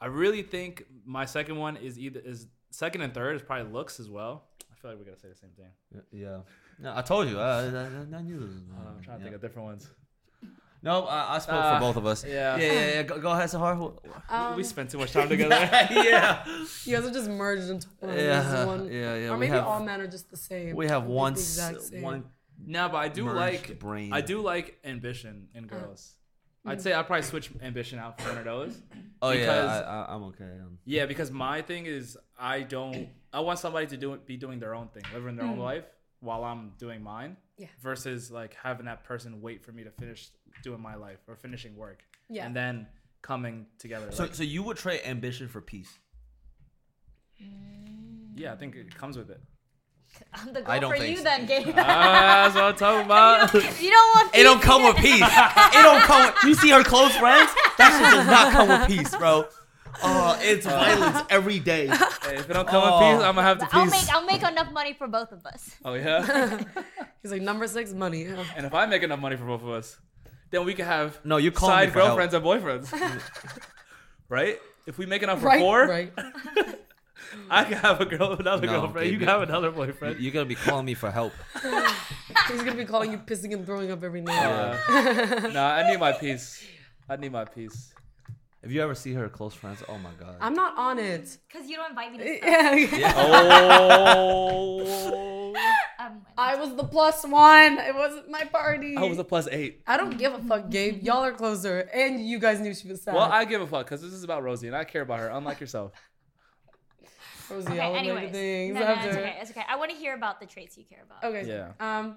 I 0.00 0.06
really 0.06 0.42
think 0.42 0.84
my 1.04 1.24
second 1.26 1.56
one 1.56 1.76
is 1.76 1.98
either 1.98 2.20
is 2.20 2.46
second 2.70 3.02
and 3.02 3.12
third 3.14 3.36
is 3.36 3.42
probably 3.42 3.72
looks 3.72 4.00
as 4.00 4.08
well. 4.08 4.44
I 4.70 4.74
feel 4.80 4.90
like 4.92 4.98
we 5.00 5.04
gotta 5.04 5.18
say 5.20 5.28
the 5.28 5.34
same 5.34 5.50
thing. 5.50 6.02
yeah. 6.12 6.38
No, 6.78 6.94
I 6.96 7.02
told 7.02 7.28
you. 7.28 7.38
I, 7.38 7.64
I, 7.66 7.86
I 8.18 8.22
knew 8.22 8.38
this. 8.40 8.48
was- 8.48 8.62
Uh, 8.72 8.88
I'm 8.96 9.02
trying 9.02 9.18
to 9.18 9.24
yeah. 9.24 9.24
think 9.24 9.34
of 9.36 9.40
different 9.42 9.66
ones. 9.68 9.90
No, 10.82 11.04
I, 11.04 11.34
I 11.34 11.38
spoke 11.40 11.56
Uh, 11.62 11.74
for 11.74 11.80
both 11.80 11.96
of 11.96 12.06
us. 12.06 12.24
yeah. 12.24 12.56
yeah, 12.56 12.72
yeah. 12.72 12.86
yeah. 12.94 13.02
Go, 13.02 13.18
go 13.20 13.30
ahead, 13.32 13.50
Sahar. 13.50 13.76
Who- 13.76 13.98
Um, 14.34 14.56
we 14.56 14.64
spent 14.64 14.88
too 14.90 14.96
much 14.96 15.12
time 15.12 15.28
together. 15.28 15.54
yeah, 15.90 16.42
you 16.86 16.96
guys 16.96 17.04
are 17.06 17.10
just 17.12 17.28
merged 17.28 17.68
into 17.68 17.86
one. 18.00 18.16
yeah, 18.16 18.64
one. 18.64 18.86
yeah, 18.86 19.14
yeah. 19.16 19.28
Or 19.28 19.34
we 19.34 19.40
maybe 19.40 19.52
have 19.52 19.66
all 19.66 19.84
men 19.84 20.00
are 20.00 20.06
just 20.06 20.30
the 20.30 20.38
same. 20.38 20.74
we 20.74 20.86
have 20.88 21.02
Like, 21.02 21.10
one 21.24 21.34
the 21.34 21.40
s- 21.40 21.58
exact 21.68 21.82
same. 21.82 22.00
one 22.02 22.24
No, 22.64 22.88
but 22.88 22.96
I 22.96 23.08
do 23.08 23.24
merged 23.26 23.36
like 23.36 23.78
brain. 23.78 24.14
I 24.14 24.22
do 24.22 24.40
like 24.40 24.78
ambition 24.84 25.48
in 25.54 25.66
girls. 25.66 26.14
I'd 26.66 26.80
say 26.82 26.92
I'd 26.92 27.06
probably 27.06 27.22
switch 27.22 27.50
ambition 27.62 27.98
out 27.98 28.20
for 28.20 28.28
one 28.28 28.38
of 28.38 28.44
those. 28.44 28.80
Oh 29.22 29.30
because- 29.30 29.80
yeah, 29.80 29.88
I, 29.88 30.02
I, 30.04 30.14
I'm 30.14 30.22
okay. 30.24 30.44
Um, 30.44 30.78
Yeah, 30.84 31.06
because 31.06 31.30
my 31.30 31.62
thing 31.62 31.86
is 31.86 32.18
I 32.38 32.60
don't 32.62 33.08
I 33.32 33.40
want 33.40 33.58
somebody 33.58 33.86
to 33.86 33.96
do 33.96 34.16
be 34.26 34.36
doing 34.36 34.58
their 34.60 34.74
own 34.74 34.88
thing, 34.88 35.02
living 35.14 35.36
their 35.36 35.46
own 35.46 35.58
life 35.58 35.84
while 36.20 36.44
I'm 36.44 36.72
doing 36.78 37.02
mine. 37.02 37.36
Yeah. 37.56 37.68
Versus 37.80 38.30
like 38.30 38.54
having 38.54 38.86
that 38.86 39.04
person 39.04 39.40
wait 39.40 39.62
for 39.64 39.72
me 39.72 39.84
to 39.84 39.90
finish 39.90 40.28
doing 40.62 40.80
my 40.80 40.94
life 40.94 41.18
or 41.26 41.36
finishing 41.36 41.76
work. 41.76 42.02
Yeah. 42.28 42.46
And 42.46 42.54
then 42.56 42.86
coming 43.22 43.66
together. 43.78 44.10
so 44.10 44.24
Like, 44.24 44.34
so 44.34 44.42
you 44.42 44.62
would 44.62 44.76
trade 44.78 45.00
ambition 45.04 45.48
for 45.48 45.60
peace? 45.60 45.98
yeah, 48.34 48.52
I 48.52 48.56
think 48.56 48.76
it 48.76 48.94
comes 48.94 49.16
with 49.18 49.30
it. 49.30 49.40
I'm 50.32 50.52
the 50.52 50.70
I 50.70 50.78
don't 50.78 50.92
for 50.92 50.98
think 50.98 51.10
you 51.10 51.16
so. 51.18 51.24
then, 51.24 51.46
Gabe. 51.46 51.66
That's 51.74 52.54
what 52.54 52.64
I'm 52.64 52.76
talking 52.76 53.04
about. 53.06 53.52
you 53.54 53.90
don't 53.90 54.08
want. 54.16 54.34
It 54.34 54.42
don't 54.44 54.62
come 54.62 54.84
with 54.84 54.96
peace. 54.96 55.20
It 55.22 55.82
don't 55.82 56.02
come. 56.02 56.26
With, 56.26 56.34
you 56.44 56.54
see 56.54 56.70
her 56.70 56.84
close 56.84 57.14
friends? 57.16 57.50
That 57.78 57.90
shit 57.92 58.10
does 58.16 58.26
not 58.26 58.52
come 58.52 58.68
with 58.68 58.86
peace, 58.88 59.14
bro. 59.16 59.46
Oh, 60.02 60.38
it's 60.40 60.66
uh, 60.66 60.70
violence 60.70 61.26
every 61.30 61.58
day. 61.58 61.88
Hey, 61.88 62.36
if 62.36 62.48
it 62.48 62.52
don't 62.54 62.66
come 62.68 62.82
Oh. 62.84 62.98
with 63.10 63.18
peace, 63.18 63.26
I'm 63.26 63.34
gonna 63.34 63.42
have 63.42 63.58
to 63.58 63.68
I'll 63.72 63.86
make 63.86 64.08
I'll 64.14 64.24
make 64.24 64.42
enough 64.42 64.72
money 64.72 64.94
for 64.94 65.08
both 65.08 65.32
of 65.32 65.44
us. 65.44 65.74
oh 65.84 65.94
yeah. 65.94 66.60
He's 67.22 67.32
like 67.32 67.42
number 67.42 67.66
six, 67.66 67.92
money. 67.92 68.24
And 68.56 68.64
if 68.64 68.72
I 68.72 68.86
make 68.86 69.02
enough 69.02 69.20
money 69.20 69.36
for 69.36 69.44
both 69.44 69.62
of 69.62 69.68
us, 69.70 69.98
then 70.50 70.64
we 70.64 70.74
can 70.74 70.86
have 70.86 71.18
No, 71.24 71.36
you 71.38 71.50
call 71.50 71.68
me 71.70 71.74
side 71.74 71.92
for 71.92 71.98
help. 71.98 72.10
girlfriends 72.16 72.34
and 72.34 72.44
boyfriends. 72.44 73.20
right? 74.28 74.58
If 74.86 74.96
we 74.96 75.06
make 75.06 75.22
enough 75.22 75.40
for 75.40 75.46
Right. 75.46 75.60
four, 75.60 75.86
Right. 75.86 76.12
I 77.50 77.64
can 77.64 77.78
have 77.78 78.00
a 78.00 78.06
girl, 78.06 78.32
another 78.32 78.66
No, 78.66 78.80
girlfriend. 78.80 79.06
You 79.06 79.12
baby. 79.12 79.24
can 79.24 79.28
have 79.28 79.42
another 79.42 79.70
boyfriend. 79.70 80.20
You're 80.20 80.32
gonna 80.32 80.46
be 80.46 80.54
calling 80.54 80.86
me 80.86 80.94
for 80.94 81.10
help. 81.10 81.32
He's 82.48 82.62
gonna 82.62 82.74
be 82.74 82.84
calling 82.84 83.12
you 83.12 83.18
pissing 83.18 83.52
and 83.52 83.66
throwing 83.66 83.90
up 83.90 84.02
every 84.02 84.20
night. 84.20 84.44
Uh, 84.44 85.48
nah, 85.52 85.74
I 85.74 85.90
need 85.90 86.00
my 86.00 86.12
peace. 86.12 86.66
I 87.08 87.16
need 87.16 87.32
my 87.32 87.44
peace. 87.44 87.92
If 88.62 88.70
you 88.70 88.82
ever 88.82 88.94
see 88.94 89.14
her 89.14 89.28
close 89.28 89.54
friends, 89.54 89.82
oh 89.88 89.96
my 89.98 90.10
god. 90.18 90.36
I'm 90.40 90.52
not 90.52 90.76
on 90.76 90.98
it. 90.98 91.38
Because 91.48 91.68
you 91.68 91.76
don't 91.76 91.90
invite 91.90 92.12
me 92.12 92.18
to 92.18 92.36
stuff. 92.36 93.00
Yeah. 93.00 93.12
oh. 93.16 95.54
Um, 95.98 96.22
I 96.36 96.56
was 96.56 96.74
the 96.76 96.84
plus 96.84 97.24
one. 97.26 97.78
It 97.78 97.94
wasn't 97.94 98.30
my 98.30 98.44
party. 98.44 98.96
I 98.96 99.04
was 99.04 99.18
a 99.18 99.24
plus 99.24 99.48
eight. 99.50 99.82
I 99.86 99.96
don't 99.96 100.16
give 100.18 100.34
a 100.34 100.38
fuck, 100.38 100.70
Gabe. 100.70 101.02
Y'all 101.02 101.24
are 101.24 101.32
closer, 101.32 101.88
and 101.92 102.24
you 102.26 102.38
guys 102.38 102.60
knew 102.60 102.74
she 102.74 102.88
was 102.88 103.02
sad. 103.02 103.14
Well, 103.14 103.30
I 103.30 103.44
give 103.44 103.60
a 103.60 103.66
fuck 103.66 103.86
because 103.86 104.02
this 104.02 104.12
is 104.12 104.24
about 104.24 104.42
Rosie 104.42 104.66
and 104.66 104.76
I 104.76 104.84
care 104.84 105.02
about 105.02 105.20
her, 105.20 105.28
unlike 105.28 105.60
yourself. 105.60 105.92
Rosie, 107.50 107.68
okay, 107.70 107.80
I'll 107.80 107.96
anyways. 107.96 108.30
things 108.30 108.74
No, 108.74 108.80
no, 108.80 108.86
after. 108.86 109.08
it's 109.08 109.16
okay. 109.18 109.38
It's 109.40 109.50
okay. 109.50 109.62
I 109.68 109.76
want 109.76 109.90
to 109.90 109.96
hear 109.96 110.14
about 110.14 110.40
the 110.40 110.46
traits 110.46 110.76
you 110.78 110.84
care 110.84 111.02
about. 111.04 111.24
Okay. 111.24 111.46
Yeah. 111.48 111.72
Um, 111.80 112.16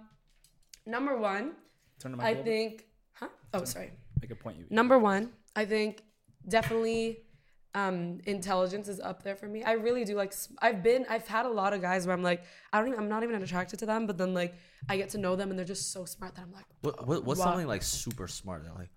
number 0.86 1.18
one, 1.18 1.54
Turn 2.00 2.12
the 2.12 2.18
mic 2.18 2.26
I 2.26 2.36
think. 2.36 2.86
Huh? 3.14 3.28
Oh, 3.54 3.64
sorry. 3.66 3.92
Make 4.22 4.32
a 4.32 4.36
point. 4.36 4.58
You. 4.58 4.66
Number 4.70 4.98
one, 5.00 5.32
I 5.56 5.66
think 5.66 6.04
definitely 6.48 7.20
um 7.76 8.20
intelligence 8.28 8.88
is 8.88 9.00
up 9.00 9.24
there 9.24 9.36
for 9.36 9.48
me. 9.48 9.64
I 9.64 9.72
really 9.74 10.06
do 10.06 10.16
like 10.16 10.34
I've 10.62 10.84
been 10.84 11.06
I've 11.10 11.28
had 11.28 11.46
a 11.48 11.50
lot 11.50 11.74
of 11.74 11.82
guys 11.82 12.06
where 12.06 12.16
I'm 12.16 12.22
like 12.22 12.44
I 12.72 12.78
don't 12.78 12.88
even 12.90 13.00
I'm 13.00 13.10
not 13.10 13.24
even 13.24 13.42
attracted 13.42 13.80
to 13.80 13.86
them, 13.88 14.06
but 14.06 14.18
then 14.18 14.34
like 14.36 14.54
I 14.88 14.98
get 14.98 15.10
to 15.10 15.18
know 15.18 15.36
them 15.36 15.50
and 15.50 15.58
they're 15.58 15.66
just 15.66 15.92
so 15.92 16.06
smart 16.06 16.36
that 16.36 16.42
I'm 16.44 16.52
like 16.54 16.66
What, 16.82 17.08
what, 17.08 17.24
what's 17.26 17.40
Wow. 17.40 17.48
something 17.48 17.66
like 17.68 17.82
super 17.82 18.28
smart? 18.28 18.64
That 18.66 18.76
like, 18.76 18.90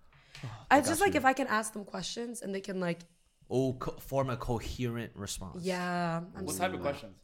I 0.69 0.81
just 0.81 1.01
like 1.01 1.13
you. 1.15 1.17
if 1.17 1.25
I 1.25 1.33
can 1.33 1.47
ask 1.47 1.73
them 1.73 1.85
questions 1.85 2.41
and 2.43 2.53
they 2.53 2.61
can 2.61 2.79
like 2.79 2.99
oh, 3.49 3.73
co- 3.73 3.97
form 3.99 4.29
a 4.29 4.37
coherent 4.37 5.11
response. 5.15 5.63
yeah, 5.63 6.21
I'm 6.35 6.45
What 6.45 6.57
type 6.57 6.73
of 6.73 6.81
questions? 6.81 7.15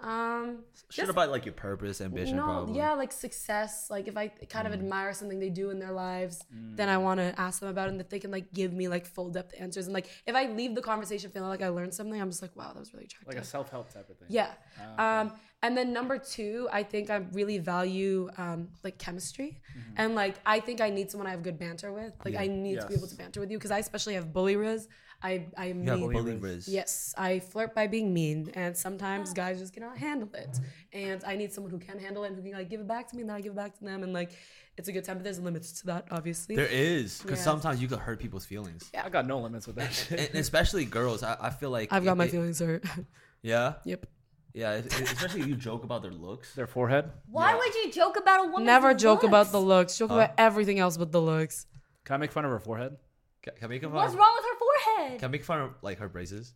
um 0.00 0.64
Shit 0.90 1.08
about 1.08 1.30
like 1.30 1.46
your 1.46 1.54
purpose, 1.54 2.00
ambition, 2.00 2.36
no, 2.36 2.42
probably. 2.44 2.76
yeah, 2.76 2.92
like 2.94 3.12
success. 3.12 3.86
Like 3.88 4.08
if 4.08 4.16
I 4.16 4.28
kind 4.28 4.66
of 4.66 4.72
admire 4.74 5.12
something 5.14 5.38
they 5.38 5.48
do 5.48 5.70
in 5.70 5.78
their 5.78 5.92
lives, 5.92 6.44
then 6.50 6.88
I 6.88 6.98
want 6.98 7.18
to 7.20 7.32
ask 7.40 7.60
them 7.60 7.68
about 7.68 7.86
it, 7.88 7.92
and 7.92 8.00
if 8.00 8.08
they 8.08 8.18
can 8.18 8.30
like 8.32 8.52
give 8.52 8.72
me 8.72 8.88
like 8.88 9.06
full 9.06 9.30
depth 9.30 9.54
answers, 9.58 9.86
and 9.86 9.94
like 9.94 10.08
if 10.26 10.34
I 10.34 10.46
leave 10.48 10.74
the 10.74 10.82
conversation 10.82 11.30
feeling 11.30 11.48
like 11.48 11.62
I 11.62 11.68
learned 11.68 11.94
something, 11.94 12.20
I'm 12.20 12.30
just 12.30 12.42
like, 12.42 12.54
wow, 12.56 12.72
that 12.72 12.80
was 12.80 12.92
really 12.92 13.04
attractive. 13.06 13.28
Like 13.32 13.42
a 13.42 13.46
self 13.46 13.70
help 13.70 13.92
type 13.94 14.10
of 14.10 14.18
thing. 14.18 14.26
yeah. 14.28 14.50
Ah, 14.98 15.20
Um, 15.20 15.32
and 15.62 15.76
then 15.76 15.92
number 15.92 16.18
two, 16.18 16.68
I 16.72 16.82
think 16.82 17.08
I 17.08 17.16
really 17.32 17.58
value 17.58 18.28
um, 18.38 18.68
like 18.82 18.98
chemistry, 18.98 19.60
Mm-hmm. 19.78 19.94
and 19.98 20.14
like 20.16 20.34
I 20.44 20.58
think 20.60 20.80
I 20.80 20.90
need 20.90 21.10
someone 21.12 21.28
I 21.28 21.30
have 21.30 21.44
good 21.44 21.58
banter 21.60 21.92
with. 21.92 22.12
Like 22.24 22.34
I 22.36 22.48
need 22.48 22.80
to 22.80 22.86
be 22.88 22.94
able 22.94 23.06
to 23.06 23.16
banter 23.16 23.38
with 23.40 23.50
you 23.52 23.56
because 23.58 23.70
I 23.70 23.78
especially 23.78 24.14
have 24.14 24.32
bully 24.32 24.56
rizz. 24.56 24.88
I 25.22 25.46
I 25.56 25.66
You 25.66 25.74
mean. 25.74 25.86
have 25.86 26.00
bully 26.00 26.14
bully 26.14 26.32
rizz. 26.38 26.40
rizz. 26.40 26.68
Yes, 26.68 27.14
I 27.16 27.38
flirt 27.38 27.74
by 27.74 27.86
being 27.86 28.12
mean, 28.12 28.50
and 28.54 28.76
sometimes 28.76 29.30
ah. 29.30 29.34
guys 29.34 29.58
just 29.60 29.72
cannot 29.72 29.96
handle 29.98 30.28
it. 30.34 30.58
And 30.92 31.22
I 31.24 31.36
need 31.36 31.52
someone 31.52 31.70
who 31.70 31.78
can 31.78 31.98
handle 31.98 32.24
it 32.24 32.28
and 32.28 32.36
who 32.36 32.42
can 32.42 32.52
like 32.52 32.68
give 32.70 32.80
it 32.80 32.88
back 32.88 33.08
to 33.10 33.16
me, 33.16 33.22
and 33.22 33.30
then 33.30 33.36
I 33.36 33.40
give 33.40 33.52
it 33.52 33.56
back 33.56 33.78
to 33.78 33.84
them, 33.84 34.02
and 34.02 34.12
like 34.12 34.30
it's 34.76 34.88
a 34.88 34.92
good 34.92 35.04
time. 35.04 35.18
But 35.18 35.24
there's 35.24 35.38
limits 35.38 35.80
to 35.80 35.86
that, 35.86 36.06
obviously. 36.10 36.56
There 36.56 36.66
is, 36.66 37.20
because 37.22 37.38
Yeah. 37.38 37.44
sometimes 37.44 37.80
you 37.82 37.88
can 37.88 37.98
hurt 37.98 38.18
people's 38.18 38.46
feelings. 38.46 38.90
Yeah. 38.92 39.04
I 39.04 39.10
got 39.10 39.26
no 39.26 39.38
limits 39.38 39.66
with 39.66 39.76
that 39.76 39.92
shit. 39.92 40.30
And 40.30 40.38
especially 40.38 40.84
girls, 40.86 41.22
I, 41.22 41.36
I 41.40 41.50
feel 41.50 41.70
like 41.70 41.92
I've 41.92 42.04
got 42.04 42.12
it- 42.12 42.16
my 42.16 42.24
it- 42.24 42.30
feelings 42.30 42.58
hurt. 42.60 42.84
Yeah, 43.42 43.74
yep. 43.84 44.06
yeah. 44.54 44.74
it- 44.74 44.86
it- 44.86 45.12
especially 45.12 45.40
if 45.42 45.46
you 45.48 45.56
joke 45.56 45.82
about 45.84 46.00
their 46.02 46.12
looks. 46.12 46.54
Their 46.54 46.66
forehead. 46.68 47.10
Why 47.30 47.54
would 47.54 47.74
you 47.74 47.90
joke 47.92 48.16
about 48.16 48.44
a 48.44 48.48
woman? 48.48 48.64
Never 48.66 48.94
joke 48.94 49.22
about 49.24 49.50
the 49.52 49.60
looks. 49.60 49.98
Joke 49.98 50.10
about 50.10 50.32
everything 50.38 50.78
else 50.78 50.96
but 50.96 51.10
the 51.12 51.20
looks. 51.20 51.66
Can 52.04 52.14
I 52.14 52.16
make 52.18 52.32
fun 52.32 52.44
of 52.44 52.50
her 52.50 52.58
forehead? 52.60 52.96
Can, 53.42 53.54
can 53.54 53.64
I 53.64 53.68
make 53.68 53.82
fun? 53.82 53.92
What's 53.92 54.12
Of, 54.12 54.18
wrong 54.18 54.32
with 54.36 54.44
her 54.44 54.58
forehead? 54.58 55.20
can 55.20 55.28
I 55.28 55.30
make 55.32 55.44
fun 55.44 55.60
of 55.60 55.74
like 55.82 55.98
her 55.98 56.08
braces? 56.08 56.54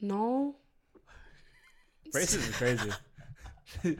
No. 0.00 0.56
Braces 2.12 2.48
is 2.48 2.56
crazy. 2.56 2.90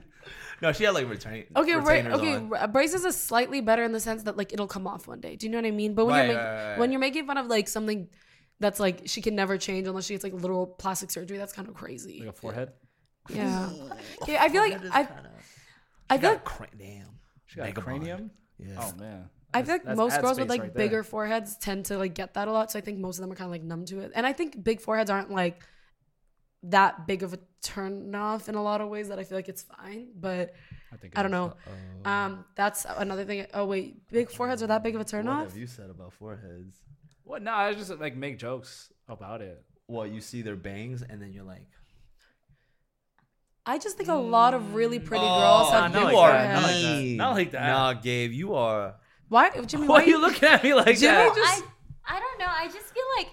No, 0.63 0.73
she 0.73 0.85
had 0.85 0.93
like 0.93 1.09
returning. 1.09 1.47
Okay, 1.57 1.75
right. 1.77 2.05
Okay, 2.07 2.35
on. 2.35 2.71
braces 2.71 3.03
is 3.07 3.17
slightly 3.17 3.63
better 3.63 3.83
in 3.83 3.93
the 3.93 4.01
sense 4.01 4.25
that 4.25 4.37
like 4.37 4.53
it'll 4.53 4.67
come 4.67 4.87
off 4.87 5.09
one 5.09 5.19
day. 5.21 5.35
Do 5.35 5.47
you 5.47 5.53
know 5.53 5.57
what 5.57 5.65
I 5.65 5.71
mean? 5.71 5.95
But 5.95 6.05
when 6.05 6.15
Right, 6.15 6.27
you're 6.27 6.35
making 6.35 6.45
right, 6.45 6.69
right, 6.73 6.79
when 6.79 6.93
you're 6.93 7.01
making 7.01 7.27
fun 7.27 7.39
of 7.39 7.47
like 7.47 7.67
something 7.67 8.09
that's 8.59 8.79
like 8.79 9.03
she 9.07 9.23
can 9.23 9.35
never 9.35 9.57
change 9.57 9.87
unless 9.89 10.05
she 10.05 10.13
gets 10.13 10.23
like 10.23 10.35
literal 10.35 10.67
plastic 10.67 11.11
surgery, 11.11 11.39
that's 11.39 11.55
kind 11.55 11.67
of 11.67 11.73
crazy. 11.75 12.21
Like 12.21 12.29
a 12.29 12.33
forehead. 12.33 12.73
Yeah. 13.31 13.71
Okay, 14.23 14.37
I 14.37 14.51
feel 14.51 14.61
like 14.63 14.79
I 14.93 15.09
I 16.11 16.19
feel 16.19 16.21
got 16.21 16.33
like 16.33 16.45
cra- 16.45 16.69
damn. 16.79 17.07
She 17.47 17.57
got 17.57 17.69
a 17.71 17.73
cranium. 17.73 18.31
Yeah. 18.59 18.75
Oh 18.79 18.93
man. 19.01 19.31
I 19.53 19.63
feel 19.63 19.75
like 19.75 19.85
That's 19.85 19.97
most 19.97 20.21
girls 20.21 20.39
with 20.39 20.49
like 20.49 20.61
right 20.63 20.75
bigger 20.75 21.03
foreheads 21.03 21.57
tend 21.57 21.87
to 21.87 21.99
like 21.99 22.15
get 22.15 22.35
that 22.35 22.47
a 22.49 22.53
lot. 22.53 22.71
So 22.71 22.79
I 22.79 22.83
think 22.83 22.99
most 22.99 23.19
of 23.19 23.23
them 23.23 23.33
are 23.33 23.35
kind 23.35 23.47
of 23.47 23.53
like 23.53 23.63
numb 23.63 23.85
to 23.87 24.01
it. 24.01 24.13
And 24.15 24.25
I 24.27 24.33
think 24.33 24.63
big 24.63 24.81
foreheads 24.81 25.11
aren't 25.11 25.31
like 25.31 25.63
that 26.65 27.07
big 27.07 27.23
of 27.23 27.33
a 27.33 27.39
turn 27.63 28.15
off 28.15 28.49
in 28.49 28.55
a 28.55 28.63
lot 28.63 28.81
of 28.81 28.89
ways 28.89 29.09
that 29.09 29.19
I 29.19 29.25
feel 29.25 29.39
like 29.39 29.49
it's 29.49 29.63
fine. 29.63 30.09
But 30.15 30.55
I 30.93 30.97
think. 30.97 31.19
I 31.19 31.23
don't 31.23 31.33
it 31.35 31.53
is. 31.67 32.05
know. 32.05 32.11
Um, 32.11 32.45
that's 32.55 32.87
another 32.97 33.25
thing. 33.25 33.47
Oh 33.55 33.65
wait, 33.67 34.07
big 34.09 34.31
foreheads 34.31 34.63
are 34.63 34.67
that 34.69 34.83
big 34.83 34.95
of 34.95 35.01
a 35.01 35.05
turn 35.05 35.27
What 35.27 35.33
off? 35.35 35.49
have 35.49 35.57
you 35.57 35.67
said 35.67 35.91
about 35.91 36.13
foreheads? 36.13 36.77
What? 37.25 37.43
No, 37.43 37.53
I 37.53 37.73
just 37.75 37.91
like 37.99 38.17
make 38.17 38.39
jokes 38.39 38.93
about 39.09 39.41
it. 39.43 39.65
Well, 39.89 40.07
you 40.07 40.21
see 40.21 40.43
their 40.43 40.57
bangs 40.57 41.03
and 41.03 41.21
then 41.21 41.33
you're 41.33 41.45
like, 41.45 41.67
I 43.67 43.79
just 43.79 43.97
think 43.97 44.09
a 44.09 44.15
lot 44.15 44.55
of 44.55 44.75
really 44.75 44.99
pretty 44.99 45.25
Oh, 45.25 45.39
girls 45.41 45.71
have 45.73 45.93
not 45.93 45.93
big 45.93 46.03
like 46.05 46.13
you 46.15 46.19
are 46.19 46.33
that, 46.33 46.55
not 46.55 46.63
like 46.63 46.71
foreheads. 46.73 46.83
that. 46.83 46.97
mean. 47.03 47.17
Not 47.17 47.33
like 47.35 47.51
that. 47.53 47.67
Nah, 47.67 47.93
Gabe, 47.95 48.33
you 48.33 48.55
are. 48.55 48.95
Why, 49.31 49.51
Jimmy? 49.65 49.87
Why 49.87 49.95
Why 49.95 50.03
are 50.03 50.07
you 50.07 50.21
looking 50.21 50.49
at 50.49 50.63
me 50.63 50.75
like 50.75 50.99
Jimmy 50.99 51.15
that? 51.15 51.35
just- 51.35 51.65
I, 52.05 52.17
I 52.17 52.21
don't 52.21 52.39
know. 52.39 52.47
I 52.49 52.67
just 52.67 52.93
feel 52.93 53.05
like 53.17 53.29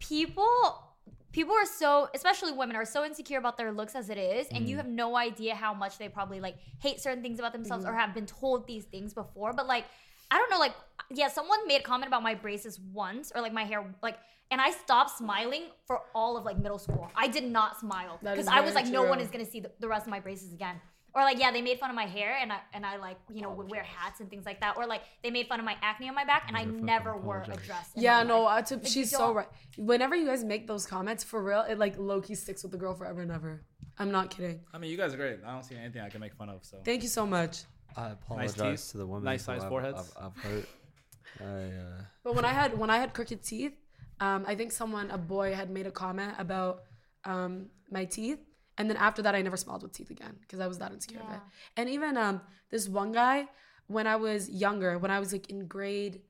people 0.00 0.86
people 1.32 1.54
are 1.54 1.64
so 1.64 2.08
especially 2.14 2.52
women 2.52 2.74
are 2.74 2.84
so 2.84 3.04
insecure 3.04 3.38
about 3.38 3.56
their 3.56 3.70
looks 3.70 3.94
as 3.94 4.10
it 4.10 4.18
is 4.18 4.48
and 4.48 4.68
you 4.68 4.74
mm. 4.74 4.78
have 4.78 4.88
no 4.88 5.16
idea 5.16 5.54
how 5.54 5.72
much 5.72 5.96
they 5.98 6.08
probably 6.08 6.40
like 6.40 6.56
hate 6.80 7.00
certain 7.00 7.22
things 7.22 7.38
about 7.38 7.52
themselves 7.52 7.84
or 7.84 7.92
mm. 7.92 7.96
have 7.96 8.12
been 8.12 8.26
told 8.26 8.66
these 8.66 8.84
things 8.84 9.14
before 9.14 9.52
but 9.52 9.66
like 9.68 9.84
i 10.30 10.36
don't 10.36 10.50
know 10.50 10.58
like 10.58 10.74
yeah 11.14 11.28
someone 11.28 11.64
made 11.68 11.80
a 11.80 11.84
comment 11.84 12.08
about 12.08 12.22
my 12.22 12.34
braces 12.34 12.80
once 12.92 13.30
or 13.32 13.40
like 13.40 13.52
my 13.52 13.62
hair 13.62 13.84
like 14.02 14.18
and 14.50 14.60
i 14.60 14.72
stopped 14.72 15.16
smiling 15.16 15.66
for 15.86 16.00
all 16.16 16.36
of 16.36 16.44
like 16.44 16.58
middle 16.58 16.78
school 16.78 17.08
i 17.14 17.28
did 17.28 17.44
not 17.44 17.78
smile 17.78 18.18
because 18.20 18.48
i 18.48 18.60
was 18.60 18.72
very 18.72 18.84
like 18.86 18.92
no 18.92 19.04
one 19.04 19.20
is 19.20 19.30
gonna 19.30 19.46
see 19.46 19.60
the, 19.60 19.70
the 19.78 19.86
rest 19.86 20.06
of 20.06 20.10
my 20.10 20.18
braces 20.18 20.52
again 20.52 20.80
or 21.14 21.22
like 21.22 21.38
yeah 21.38 21.50
they 21.50 21.62
made 21.62 21.78
fun 21.78 21.90
of 21.90 21.96
my 21.96 22.06
hair 22.06 22.36
and 22.40 22.52
i 22.52 22.58
and 22.72 22.84
i 22.86 22.96
like 22.96 23.16
you 23.32 23.42
know 23.42 23.50
would 23.50 23.70
wear 23.70 23.82
hats 23.82 24.20
and 24.20 24.28
things 24.30 24.44
like 24.46 24.60
that 24.60 24.76
or 24.76 24.86
like 24.86 25.02
they 25.22 25.30
made 25.30 25.46
fun 25.48 25.58
of 25.58 25.64
my 25.66 25.76
acne 25.82 26.08
on 26.08 26.14
my 26.14 26.24
back 26.24 26.44
and 26.48 26.56
i 26.56 26.60
Never 26.64 26.72
fucking 26.72 26.86
never 26.86 27.16
wore 27.16 27.42
a 27.42 27.56
dress 27.56 27.90
Yeah, 27.96 28.22
no, 28.22 28.42
life. 28.42 28.58
uh, 28.58 28.62
to, 28.68 28.74
Like, 28.76 28.86
she's 28.86 29.10
so 29.10 29.32
right. 29.34 29.48
Whenever 29.76 30.14
you 30.16 30.26
guys 30.26 30.44
make 30.44 30.66
those 30.66 30.86
comments, 30.86 31.22
for 31.24 31.42
real, 31.42 31.62
it 31.68 31.78
like 31.78 31.94
low 31.98 32.20
key 32.20 32.34
sticks 32.34 32.62
with 32.62 32.72
the 32.72 32.78
girl 32.78 32.94
forever 32.94 33.20
and 33.22 33.30
ever. 33.32 33.62
I'm 33.98 34.10
not 34.10 34.30
kidding. 34.30 34.60
I 34.74 34.78
mean, 34.78 34.90
you 34.90 34.96
guys 34.96 35.12
are 35.14 35.16
great. 35.16 35.38
I 35.46 35.52
don't 35.52 35.64
see 35.64 35.76
anything 35.76 36.02
I 36.02 36.08
can 36.10 36.20
make 36.20 36.34
fun 36.34 36.48
of. 36.48 36.64
So 36.64 36.78
Thank 36.84 37.02
you 37.02 37.08
so 37.08 37.26
much. 37.26 37.64
I 37.96 38.10
apologize 38.10 38.54
teeth, 38.84 38.92
to 38.92 38.98
the 38.98 39.06
women. 39.06 39.24
nice 39.24 39.40
who 39.42 39.52
sized 39.52 39.62
I've- 39.64 39.68
foreheads. 39.68 40.12
I've, 40.16 40.26
I've 40.26 40.36
hurt. 40.44 40.68
I, 41.40 41.44
uh, 41.44 42.02
But 42.24 42.34
when 42.34 42.44
I 42.44 42.52
had 42.52 42.76
when 42.78 42.90
I 42.90 42.98
had 42.98 43.12
crooked 43.14 43.42
teeth, 43.42 43.72
um, 44.20 44.44
I 44.46 44.54
think 44.54 44.72
someone, 44.72 45.10
a 45.10 45.18
boy, 45.18 45.54
had 45.54 45.70
made 45.70 45.86
a 45.86 45.90
comment 45.90 46.34
about 46.38 46.82
um, 47.24 47.66
my 47.90 48.04
teeth, 48.04 48.38
and 48.80 48.88
then 48.88 48.96
after 48.96 49.20
that, 49.22 49.34
I 49.34 49.42
never 49.42 49.58
smiled 49.58 49.82
with 49.82 49.92
teeth 49.92 50.10
again 50.10 50.34
because 50.40 50.58
I 50.58 50.66
was 50.66 50.78
that 50.78 50.90
insecure 50.90 51.20
of 51.20 51.30
it. 51.34 51.40
And 51.76 51.88
even 51.90 52.16
um, 52.16 52.40
this 52.70 52.88
one 52.88 53.12
guy, 53.12 53.46
when 53.88 54.06
I 54.06 54.16
was 54.16 54.48
younger, 54.48 54.96
when 54.98 55.10
I 55.10 55.20
was 55.20 55.30
like 55.34 55.50
in 55.50 55.66
grade 55.66 56.22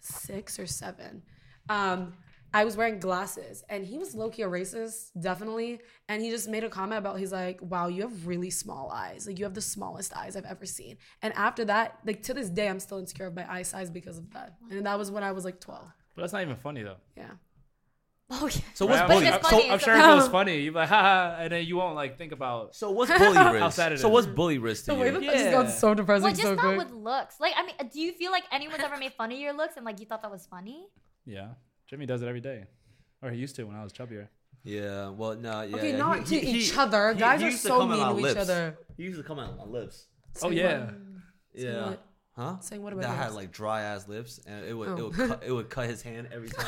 six 0.00 0.58
or 0.58 0.66
seven, 0.66 1.22
um, 1.68 2.14
I 2.52 2.64
was 2.64 2.76
wearing 2.76 2.98
glasses, 2.98 3.62
and 3.68 3.86
he 3.86 3.96
was 3.96 4.14
low 4.14 4.28
key 4.28 4.42
a 4.42 4.48
racist, 4.48 5.10
definitely. 5.20 5.80
And 6.08 6.20
he 6.20 6.30
just 6.30 6.48
made 6.48 6.64
a 6.64 6.68
comment 6.68 6.98
about 6.98 7.18
he's 7.18 7.32
like, 7.32 7.58
"Wow, 7.62 7.86
you 7.88 8.02
have 8.02 8.26
really 8.26 8.50
small 8.50 8.90
eyes. 8.90 9.26
Like 9.26 9.38
you 9.38 9.44
have 9.44 9.54
the 9.54 9.60
smallest 9.60 10.16
eyes 10.16 10.34
I've 10.36 10.44
ever 10.54 10.66
seen." 10.66 10.96
And 11.22 11.32
after 11.34 11.64
that, 11.66 11.98
like 12.04 12.22
to 12.24 12.34
this 12.34 12.50
day, 12.50 12.68
I'm 12.68 12.80
still 12.80 12.98
insecure 12.98 13.26
of 13.26 13.34
my 13.34 13.46
eye 13.56 13.62
size 13.62 13.88
because 13.88 14.18
of 14.18 14.32
that. 14.32 14.56
And 14.70 14.84
that 14.86 14.98
was 14.98 15.10
when 15.10 15.22
I 15.22 15.32
was 15.32 15.44
like 15.44 15.60
12. 15.60 15.84
but 16.14 16.22
that's 16.22 16.32
not 16.32 16.42
even 16.42 16.56
funny 16.56 16.82
though. 16.82 16.96
Yeah. 17.16 17.30
Oh, 18.32 18.46
yeah. 18.46 18.60
so 18.74 18.86
what's 18.86 19.00
Right? 19.00 19.08
But 19.08 19.14
bully? 19.14 19.26
it's 19.26 19.36
I'm, 19.36 19.42
funny, 19.42 19.62
so, 19.62 19.72
I'm 19.72 19.78
sure 19.80 19.94
if 19.96 20.04
it 20.04 20.14
was 20.14 20.28
oh. 20.28 20.30
funny, 20.30 20.60
you'd 20.60 20.72
be 20.72 20.78
like, 20.78 20.88
ha, 20.88 21.02
ha, 21.02 21.36
and 21.40 21.52
then 21.52 21.66
you 21.66 21.76
won't 21.76 21.96
like 21.96 22.16
think 22.16 22.30
about. 22.30 22.76
So 22.76 22.92
what's 22.92 23.10
bully 23.10 23.36
rizz? 23.36 23.98
So 23.98 24.08
what's 24.08 24.28
bully 24.28 24.60
rizz 24.60 24.84
to 24.84 24.92
The 24.92 24.94
way 24.94 25.06
you? 25.06 25.12
that 25.14 25.20
that 25.22 25.32
just 25.32 25.50
got 25.50 25.70
so 25.70 25.94
depressing 25.94 26.22
Well, 26.22 26.32
just 26.32 26.42
so 26.42 26.54
not 26.54 26.64
quick. 26.64 26.78
with 26.78 26.92
looks. 26.92 27.40
Like, 27.40 27.54
I 27.56 27.66
mean, 27.66 27.74
do 27.92 28.00
you 28.00 28.12
feel 28.12 28.30
like 28.30 28.44
anyone's 28.52 28.84
ever 28.84 28.96
made 28.96 29.14
fun 29.14 29.32
of 29.32 29.38
your 29.38 29.52
looks 29.52 29.76
and 29.76 29.84
like 29.84 29.98
you 29.98 30.06
thought 30.06 30.22
that 30.22 30.30
was 30.30 30.46
funny? 30.46 30.86
Yeah, 31.26 31.48
Jimmy 31.88 32.06
does 32.06 32.22
it 32.22 32.28
every 32.28 32.40
day, 32.40 32.66
or 33.20 33.30
he 33.32 33.38
used 33.38 33.56
to 33.56 33.64
when 33.64 33.74
I 33.74 33.82
was 33.82 33.92
chubbier. 33.92 34.28
Yeah, 34.62 35.08
well, 35.08 35.34
no, 35.34 35.62
yeah. 35.62 35.76
Okay, 35.76 35.90
yeah. 35.90 35.96
not 35.96 36.26
to 36.26 36.36
each 36.36 36.76
other. 36.76 37.14
Guys 37.14 37.42
are 37.42 37.50
so 37.50 37.84
mean 37.86 37.98
to 37.98 38.16
each 38.16 38.22
lips. 38.22 38.40
other. 38.42 38.78
He 38.96 39.04
used 39.04 39.18
to 39.18 39.24
comment 39.24 39.50
on 39.50 39.56
my 39.58 39.64
lips. 39.64 40.06
Oh 40.40 40.50
yeah, 40.50 40.84
what? 40.84 40.94
Yeah. 41.54 41.94
What? 42.40 42.46
Huh? 42.54 42.60
Saying 42.60 42.82
what 42.82 42.92
about 42.92 43.02
that 43.02 43.10
I 43.10 43.14
had 43.14 43.32
like 43.34 43.52
dry 43.52 43.82
ass 43.82 44.08
lips, 44.08 44.40
and 44.46 44.64
it 44.64 44.72
would 44.74 44.88
it 44.88 44.92
Oh. 45.00 45.04
would 45.08 45.14
cut, 45.14 45.42
it 45.46 45.52
would 45.52 45.68
cut 45.70 45.86
his 45.88 46.02
hand 46.02 46.28
every 46.32 46.48
time. 46.58 46.66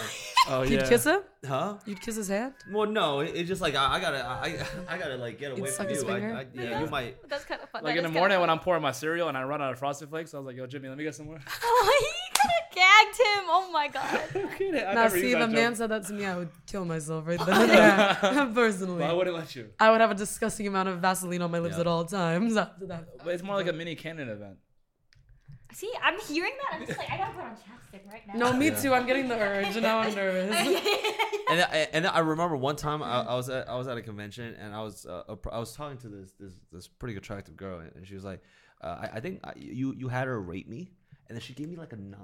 oh 0.49 0.63
yeah. 0.63 0.71
You'd 0.81 0.85
kiss 0.89 1.05
him? 1.05 1.21
huh? 1.47 1.75
You'd 1.87 2.01
kiss 2.01 2.17
his 2.17 2.29
hand? 2.29 2.55
Well, 2.71 2.89
no, 2.91 3.21
it, 3.21 3.33
it's 3.35 3.49
just 3.49 3.61
like 3.63 3.75
I, 3.75 3.95
I 3.95 4.01
gotta 4.01 4.25
I, 4.27 4.67
I 4.89 4.99
gotta 4.99 5.17
like 5.17 5.39
get 5.39 5.53
away 5.53 5.71
from 5.71 5.89
you. 5.89 6.09
I. 6.09 6.41
I, 6.41 6.47
yeah, 6.55 6.81
you 6.81 6.87
might. 6.89 7.17
That's 7.29 7.45
kind 7.45 7.61
of 7.63 7.69
fun. 7.71 7.85
Like 7.85 7.97
in 7.97 8.03
the 8.03 8.09
morning 8.11 8.39
when 8.41 8.51
I'm 8.51 8.59
pouring 8.61 8.83
my 8.83 8.93
cereal 8.93 9.29
and 9.29 9.37
I 9.37 9.45
run 9.45 9.63
out 9.63 9.73
of 9.73 9.79
frosted 9.79 10.09
flakes, 10.11 10.35
I 10.35 10.39
was 10.39 10.47
like, 10.47 10.57
"Yo, 10.57 10.67
Jimmy, 10.67 10.89
let 10.89 10.99
me 10.99 11.05
get 11.05 11.15
some 11.15 11.27
more." 11.27 11.41
Oh, 11.65 11.99
he 12.01 12.39
kind 12.39 12.53
of 12.61 12.75
gagged 12.75 13.19
him. 13.19 13.45
Oh 13.49 13.71
my 13.73 13.89
god. 13.89 14.21
I 14.35 14.95
Now, 14.95 15.09
see, 15.09 15.33
if 15.33 15.41
a 15.41 15.47
man 15.49 15.75
said 15.75 15.89
that 15.91 16.05
to 16.07 16.13
me, 16.13 16.25
I 16.27 16.37
would 16.37 16.49
kill 16.67 16.85
myself 16.85 17.27
right 17.27 17.39
then. 17.45 17.69
yeah, 17.69 18.51
personally. 18.55 18.99
but 18.99 19.11
I 19.11 19.13
wouldn't 19.13 19.37
let 19.37 19.55
you. 19.57 19.69
I 19.81 19.91
would 19.91 20.01
have 20.01 20.11
a 20.11 20.15
disgusting 20.15 20.67
amount 20.67 20.89
of 20.89 20.99
Vaseline 21.01 21.43
on 21.43 21.51
my 21.51 21.59
lips 21.61 21.75
Yeah. 21.77 21.81
at 21.83 21.87
all 21.87 22.05
times 22.05 22.57
after 22.57 22.87
that. 22.87 23.19
But 23.25 23.35
it's 23.35 23.43
more 23.43 23.55
like 23.57 23.69
a 23.69 23.73
mini 23.73 23.95
canon 23.95 24.29
event. 24.29 24.57
See, 25.75 25.91
I'm 26.03 26.19
hearing 26.21 26.53
that. 26.63 26.79
I'm 26.81 26.87
just 26.87 26.99
like, 26.99 27.11
I 27.11 27.17
gotta 27.19 27.33
put 27.33 27.45
on 27.45 27.51
chapstick 27.53 28.11
right 28.13 28.27
now. 28.27 28.35
No, 28.51 28.53
me 28.57 28.69
Yeah. 28.69 28.81
too. 28.81 28.93
I'm 28.95 29.07
getting 29.07 29.29
the 29.29 29.39
urge, 29.39 29.67
and 29.77 29.83
now 29.83 29.99
I'm 30.01 30.15
nervous. 30.23 30.55
and 31.51 31.61
I, 31.63 31.89
and 31.93 32.07
I 32.07 32.19
remember 32.21 32.57
one 32.57 32.77
time 32.77 33.03
I, 33.03 33.23
I 33.23 33.35
was 33.35 33.49
at 33.49 33.69
I 33.69 33.77
was 33.77 33.89
at 33.89 33.97
a 33.97 34.03
convention 34.03 34.55
and 34.61 34.75
I 34.75 34.83
was 34.83 35.07
uh, 35.07 35.23
I 35.51 35.59
was 35.59 35.75
talking 35.75 35.99
to 35.99 36.09
this 36.09 36.33
this 36.39 36.53
this 36.73 36.89
pretty 36.89 37.17
attractive 37.17 37.57
girl 37.57 37.81
and 37.81 38.07
she 38.07 38.15
was 38.15 38.25
like, 38.25 38.43
uh, 38.83 38.99
I, 39.03 39.11
I 39.17 39.21
think 39.21 39.41
I, 39.45 39.53
you 39.57 39.95
you 39.97 40.09
had 40.09 40.27
her 40.29 40.41
rate 40.41 40.69
me 40.69 40.91
and 41.29 41.37
then 41.37 41.41
she 41.43 41.53
gave 41.55 41.69
me 41.69 41.77
like 41.77 41.93
a 41.93 41.97
nine. 41.97 42.19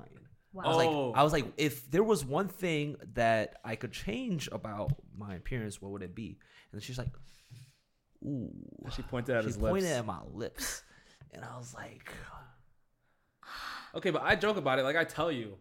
I 0.63 0.67
was 0.69 0.77
Oh. 0.77 1.09
like 1.11 1.19
I 1.19 1.23
was 1.23 1.33
like 1.33 1.47
if 1.57 1.91
there 1.91 2.03
was 2.05 2.25
one 2.25 2.49
thing 2.49 2.97
that 3.15 3.57
I 3.65 3.77
could 3.77 3.93
change 3.93 4.49
about 4.53 4.93
my 5.17 5.35
appearance, 5.37 5.81
what 5.81 5.93
would 5.93 6.03
it 6.03 6.15
be? 6.15 6.39
And 6.73 6.83
she's 6.83 6.99
like, 6.99 7.09
ooh. 8.25 8.51
She 8.95 9.03
pointed 9.03 9.37
at 9.37 9.43
she 9.43 9.49
his 9.49 9.57
pointed 9.57 9.85
lips. 9.85 9.99
at 9.99 10.07
my 10.07 10.21
lips, 10.33 10.83
and 11.33 11.45
I 11.45 11.57
was 11.59 11.75
like, 11.75 12.11
Okay, 13.95 14.11
but 14.11 14.23
I 14.23 14.35
joke 14.37 14.57
about 14.57 14.79
it. 14.79 14.83
Like 14.83 14.97
I 14.97 15.05
tell 15.05 15.33
you, 15.33 15.57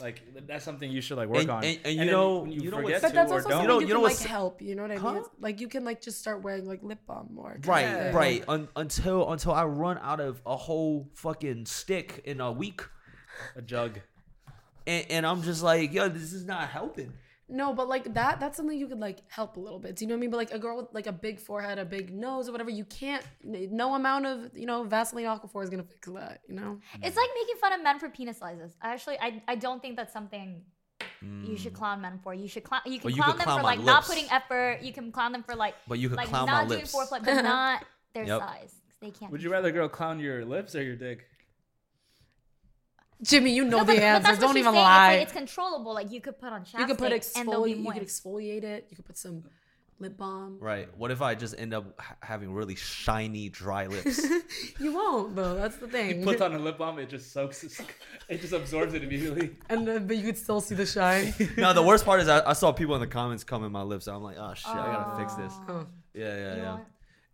like 0.00 0.22
that's 0.46 0.64
something 0.64 0.90
you 0.90 1.00
should 1.00 1.16
like 1.16 1.28
work 1.28 1.42
And- 1.42 1.50
on. 1.50 1.64
and- 1.64 1.78
and 1.84 1.92
you 1.94 1.98
then 2.00 2.06
know- 2.08 2.38
when 2.40 2.52
you 2.52 2.70
know 2.70 2.76
forget 2.78 2.84
what's- 2.84 3.02
But 3.02 3.12
that's 3.14 3.32
also 3.32 3.48
don't. 3.48 3.52
something 3.52 3.68
know- 3.68 3.78
you, 3.80 3.86
you 3.88 3.94
know 3.94 4.00
can 4.08 4.16
like 4.16 4.18
help. 4.26 4.62
You 4.62 4.74
know 4.74 4.82
what 4.82 4.90
I 4.92 4.94
mean? 4.94 5.22
Huh? 5.22 5.28
Like 5.40 5.60
you 5.60 5.68
can 5.68 5.84
like 5.84 6.00
just 6.00 6.18
start 6.20 6.42
wearing 6.42 6.66
like 6.66 6.82
lip 6.82 7.00
balm 7.06 7.28
more. 7.32 7.58
right, 7.66 7.86
thing. 7.86 8.14
right, 8.14 8.44
un, 8.48 8.68
until 8.76 9.30
until 9.32 9.52
I 9.52 9.64
run 9.64 9.98
out 10.02 10.20
of 10.20 10.40
a 10.46 10.56
whole 10.56 11.08
fucking 11.14 11.66
stick 11.66 12.22
in 12.24 12.40
a 12.40 12.50
week. 12.50 12.82
a 13.56 13.62
jug. 13.62 13.98
and, 14.86 15.06
and 15.10 15.26
I'm 15.26 15.42
just 15.42 15.62
like, 15.62 15.92
yo, 15.92 16.08
this 16.08 16.32
is 16.32 16.44
not 16.44 16.68
helping. 16.68 17.12
No, 17.52 17.74
but 17.74 17.86
like 17.88 18.14
that, 18.14 18.40
that's 18.40 18.56
something 18.56 18.76
you 18.78 18.88
could 18.88 18.98
like 18.98 19.18
help 19.30 19.56
a 19.56 19.60
little 19.60 19.78
bit. 19.78 19.96
Do 19.96 20.04
you 20.04 20.08
know 20.08 20.14
what 20.14 20.18
I 20.18 20.20
mean? 20.22 20.30
But 20.30 20.36
like 20.38 20.52
a 20.52 20.58
girl 20.58 20.76
with 20.78 20.86
like 20.92 21.06
a 21.06 21.12
big 21.12 21.38
forehead, 21.38 21.78
a 21.78 21.84
big 21.84 22.12
nose, 22.12 22.48
or 22.48 22.52
whatever, 22.52 22.70
you 22.70 22.84
can't. 22.86 23.22
No 23.44 23.94
amount 23.94 24.24
of 24.26 24.56
you 24.56 24.66
know 24.66 24.84
Vaseline 24.84 25.26
Aquaphor 25.26 25.62
is 25.62 25.68
gonna 25.70 25.82
fix 25.84 26.08
that. 26.08 26.40
You 26.48 26.54
know? 26.54 26.78
It's 27.02 27.16
like 27.16 27.28
making 27.40 27.56
fun 27.60 27.72
of 27.74 27.82
men 27.82 27.98
for 27.98 28.08
penis 28.08 28.38
sizes. 28.38 28.74
Actually, 28.82 29.18
I, 29.20 29.42
I 29.46 29.54
don't 29.56 29.80
think 29.82 29.96
that's 29.96 30.12
something 30.12 30.62
you 31.20 31.28
Mm. 31.54 31.58
should 31.58 31.72
clown 31.74 32.00
men 32.00 32.18
for. 32.22 32.32
You 32.34 32.48
should 32.48 32.64
clown. 32.64 32.80
You 32.86 32.98
can 32.98 33.04
Well, 33.08 33.10
you 33.16 33.22
clown 33.22 33.30
could 33.32 33.40
them 33.40 33.44
clown 33.46 33.58
for 33.58 33.62
my 33.62 33.68
like 33.76 33.84
not 33.84 33.96
lips. 33.96 34.08
putting 34.08 34.30
effort. 34.32 34.78
You 34.82 34.92
can 34.92 35.12
clown 35.12 35.30
them 35.32 35.42
for 35.44 35.54
like, 35.54 35.74
But 35.86 35.98
you 36.00 36.08
could 36.08 36.16
like 36.16 36.28
clown 36.28 36.46
not 36.46 36.62
my 36.62 36.68
doing 36.68 36.80
lips. 36.80 36.94
foreplay, 36.94 37.22
but 37.24 37.42
not 37.42 37.84
their 38.14 38.24
Yep. 38.24 38.40
size. 38.40 38.74
They 39.00 39.10
can't. 39.10 39.30
Would 39.30 39.38
be 39.40 39.44
you 39.44 39.50
rather 39.52 39.68
a 39.68 39.72
girl 39.72 39.88
clown 39.88 40.18
your 40.20 40.44
lips 40.44 40.74
or 40.74 40.82
your 40.82 40.96
dick? 40.96 41.26
Jimmy, 43.22 43.52
you 43.52 43.64
know 43.64 43.78
No, 43.78 43.84
the 43.84 43.92
but, 43.92 43.96
but 43.96 44.02
answer. 44.02 44.26
that's 44.28 44.38
Don't 44.40 44.50
she's 44.54 44.60
even 44.60 44.72
saying. 44.72 44.84
lie. 44.84 45.12
It's, 45.14 45.18
like, 45.18 45.22
it's 45.44 45.54
controllable. 45.54 45.94
Like 45.94 46.10
you 46.10 46.20
could 46.20 46.38
put 46.38 46.50
on 46.52 46.62
chapstick 46.64 46.78
you 46.80 46.86
could 46.86 46.98
put 46.98 47.12
and 47.12 47.20
be 47.20 47.52
exfoliate. 47.52 47.84
You 47.84 47.92
could 47.92 48.02
exfoliate 48.02 48.64
it. 48.64 48.86
You 48.90 48.96
could 48.96 49.04
put 49.06 49.16
some 49.18 49.44
lip 50.00 50.16
balm. 50.16 50.58
Right. 50.60 50.88
What 50.98 51.12
if 51.12 51.22
I 51.22 51.36
just 51.36 51.54
end 51.56 51.72
up 51.72 52.00
ha- 52.00 52.16
having 52.20 52.52
really 52.52 52.74
shiny, 52.74 53.48
dry 53.48 53.86
lips? 53.86 54.20
You 54.80 54.94
won't 54.94 55.36
though. 55.36 55.54
That's 55.54 55.76
the 55.76 55.86
thing. 55.86 56.18
He 56.18 56.24
puts 56.24 56.40
on 56.40 56.52
a 56.54 56.58
lip 56.58 56.78
balm, 56.78 56.98
it 56.98 57.08
just 57.08 57.32
soaks, 57.32 57.62
it 58.28 58.40
just 58.40 58.52
absorbs 58.52 58.94
it 58.94 59.04
immediately. 59.04 59.50
and 59.68 59.86
then, 59.86 60.06
but 60.08 60.16
you 60.16 60.24
could 60.24 60.36
still 60.38 60.60
see 60.60 60.74
the 60.74 60.86
shine. 60.86 61.32
no, 61.56 61.72
the 61.72 61.82
worst 61.82 62.04
part 62.04 62.20
is 62.20 62.28
I, 62.28 62.48
I 62.50 62.52
saw 62.54 62.72
people 62.72 62.94
in 62.96 63.00
the 63.00 63.06
comments 63.06 63.44
comment 63.44 63.70
my 63.70 63.82
lips. 63.82 64.08
I'm 64.08 64.22
like, 64.22 64.36
oh 64.38 64.54
shit, 64.54 64.66
I 64.66 64.92
gotta 64.92 65.18
fix 65.18 65.34
this. 65.34 65.52
Oh. 65.68 65.86
Yeah, 66.14 66.24
yeah, 66.36 66.54
You 66.56 66.62
yeah. 66.62 66.78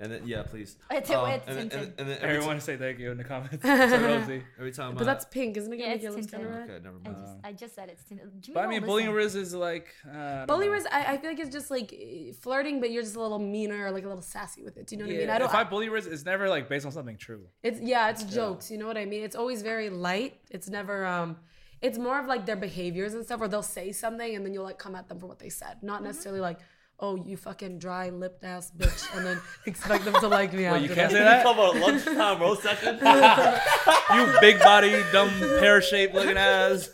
Want- 0.01 0.12
And 0.12 0.22
then 0.22 0.28
yeah, 0.28 0.42
please. 0.42 0.76
It's- 0.92 1.11
Um, 1.11 1.28
it's 1.30 1.46
and, 1.49 1.57
then- 1.57 1.62
and, 1.62 1.70
then- 1.70 1.94
and 1.99 2.09
then 2.09 2.18
every, 2.20 2.36
Everyone 2.36 2.57
ti- 2.57 2.62
say 2.62 2.76
thank 2.76 2.99
you 2.99 3.11
in 3.11 3.18
the 3.18 3.24
comments. 3.24 3.59
to 3.62 3.68
Rosie. 3.68 4.42
every 4.59 4.72
time. 4.72 4.94
But 4.94 5.03
I- 5.03 5.07
that's 5.07 5.24
pink, 5.26 5.57
isn't 5.57 5.72
it? 5.72 5.78
Yeah, 5.80 5.86
it's 5.94 6.05
make 6.05 6.12
your 6.12 6.14
tinted. 6.22 6.30
kind 6.32 6.44
of 6.46 6.51
red. 6.55 6.70
okay. 6.70 6.84
Never 6.84 6.96
I 7.05 7.09
mind. 7.11 7.16
just, 7.24 7.36
I 7.44 7.53
just 7.53 7.74
said 7.74 7.88
it's. 7.90 8.05
Jimmy 8.09 8.55
But 8.55 8.64
I 8.64 8.66
mean, 8.68 8.84
bullying 8.84 9.12
listen. 9.12 9.40
Rizz 9.40 9.42
is 9.42 9.55
like. 9.55 9.88
Uh, 10.07 10.11
I 10.16 10.36
don't 10.36 10.46
Bully 10.46 10.68
know. 10.68 10.74
Rizz, 10.74 10.84
I, 10.92 11.05
I 11.12 11.16
feel 11.18 11.30
like 11.30 11.40
it's 11.40 11.53
just 11.53 11.70
like 11.70 11.94
flirting, 12.40 12.80
but 12.80 12.90
you're 12.90 13.03
just 13.03 13.16
a 13.16 13.20
little 13.20 13.38
meaner, 13.38 13.90
like 13.90 14.05
a 14.05 14.09
little 14.09 14.22
sassy 14.22 14.62
with 14.62 14.76
it. 14.76 14.86
Do 14.86 14.94
you 14.96 15.01
know 15.03 15.07
what 15.07 15.14
I 15.14 15.18
mean? 15.18 15.26
Yeah, 15.28 15.34
I 15.34 15.38
don't. 15.38 15.49
if 15.49 15.55
I 15.55 15.64
bully 15.64 15.88
Rizz, 15.88 16.07
it's 16.11 16.24
never 16.24 16.49
like 16.49 16.68
based 16.68 16.86
on 16.86 16.92
something 16.92 17.16
true. 17.16 17.46
It's 17.62 17.80
yeah, 17.80 18.11
it's 18.11 18.22
jokes. 18.24 18.70
You 18.70 18.78
know 18.78 18.86
what 18.86 18.96
I 18.99 19.05
mean? 19.05 19.22
It's 19.22 19.36
always 19.36 19.62
very 19.62 19.90
light. 19.90 20.40
It's 20.51 20.68
never 20.68 21.05
um 21.07 21.36
it's 21.80 21.96
more 21.96 22.18
of 22.18 22.26
like 22.26 22.44
their 22.44 22.57
behaviors 22.57 23.14
and 23.14 23.24
stuff 23.24 23.38
where 23.38 23.49
they'll 23.49 23.62
say 23.62 23.92
something 23.92 24.34
and 24.34 24.44
then 24.44 24.53
you'll 24.53 24.64
like 24.64 24.78
come 24.78 24.96
at 24.96 25.09
them 25.09 25.20
for 25.20 25.26
what 25.26 25.38
they 25.38 25.49
said. 25.49 25.76
Not 25.82 26.03
necessarily 26.03 26.40
like, 26.40 26.59
oh, 27.01 27.16
you 27.26 27.36
fucking 27.36 27.78
dry 27.78 28.11
lipped 28.11 28.44
ass 28.44 28.72
bitch 28.76 29.16
and 29.16 29.24
then 29.26 29.40
expect 29.66 30.05
them 30.05 30.14
to 30.14 30.28
like 30.28 30.53
me 30.53 30.64
Wait, 30.64 30.66
after 30.66 30.80
you 30.80 30.88
can't 30.94 31.12
say 31.12 31.18
that. 31.18 31.44
that? 31.44 31.53
about 31.53 31.76
lunchtime 31.76 32.40
roast 32.40 32.62
session. 32.62 32.94
you 34.14 34.40
big 34.40 34.59
body, 34.61 35.03
dumb 35.12 35.30
pear 35.61 35.80
shaped 35.80 36.14
looking 36.14 36.36
ass. 36.36 36.90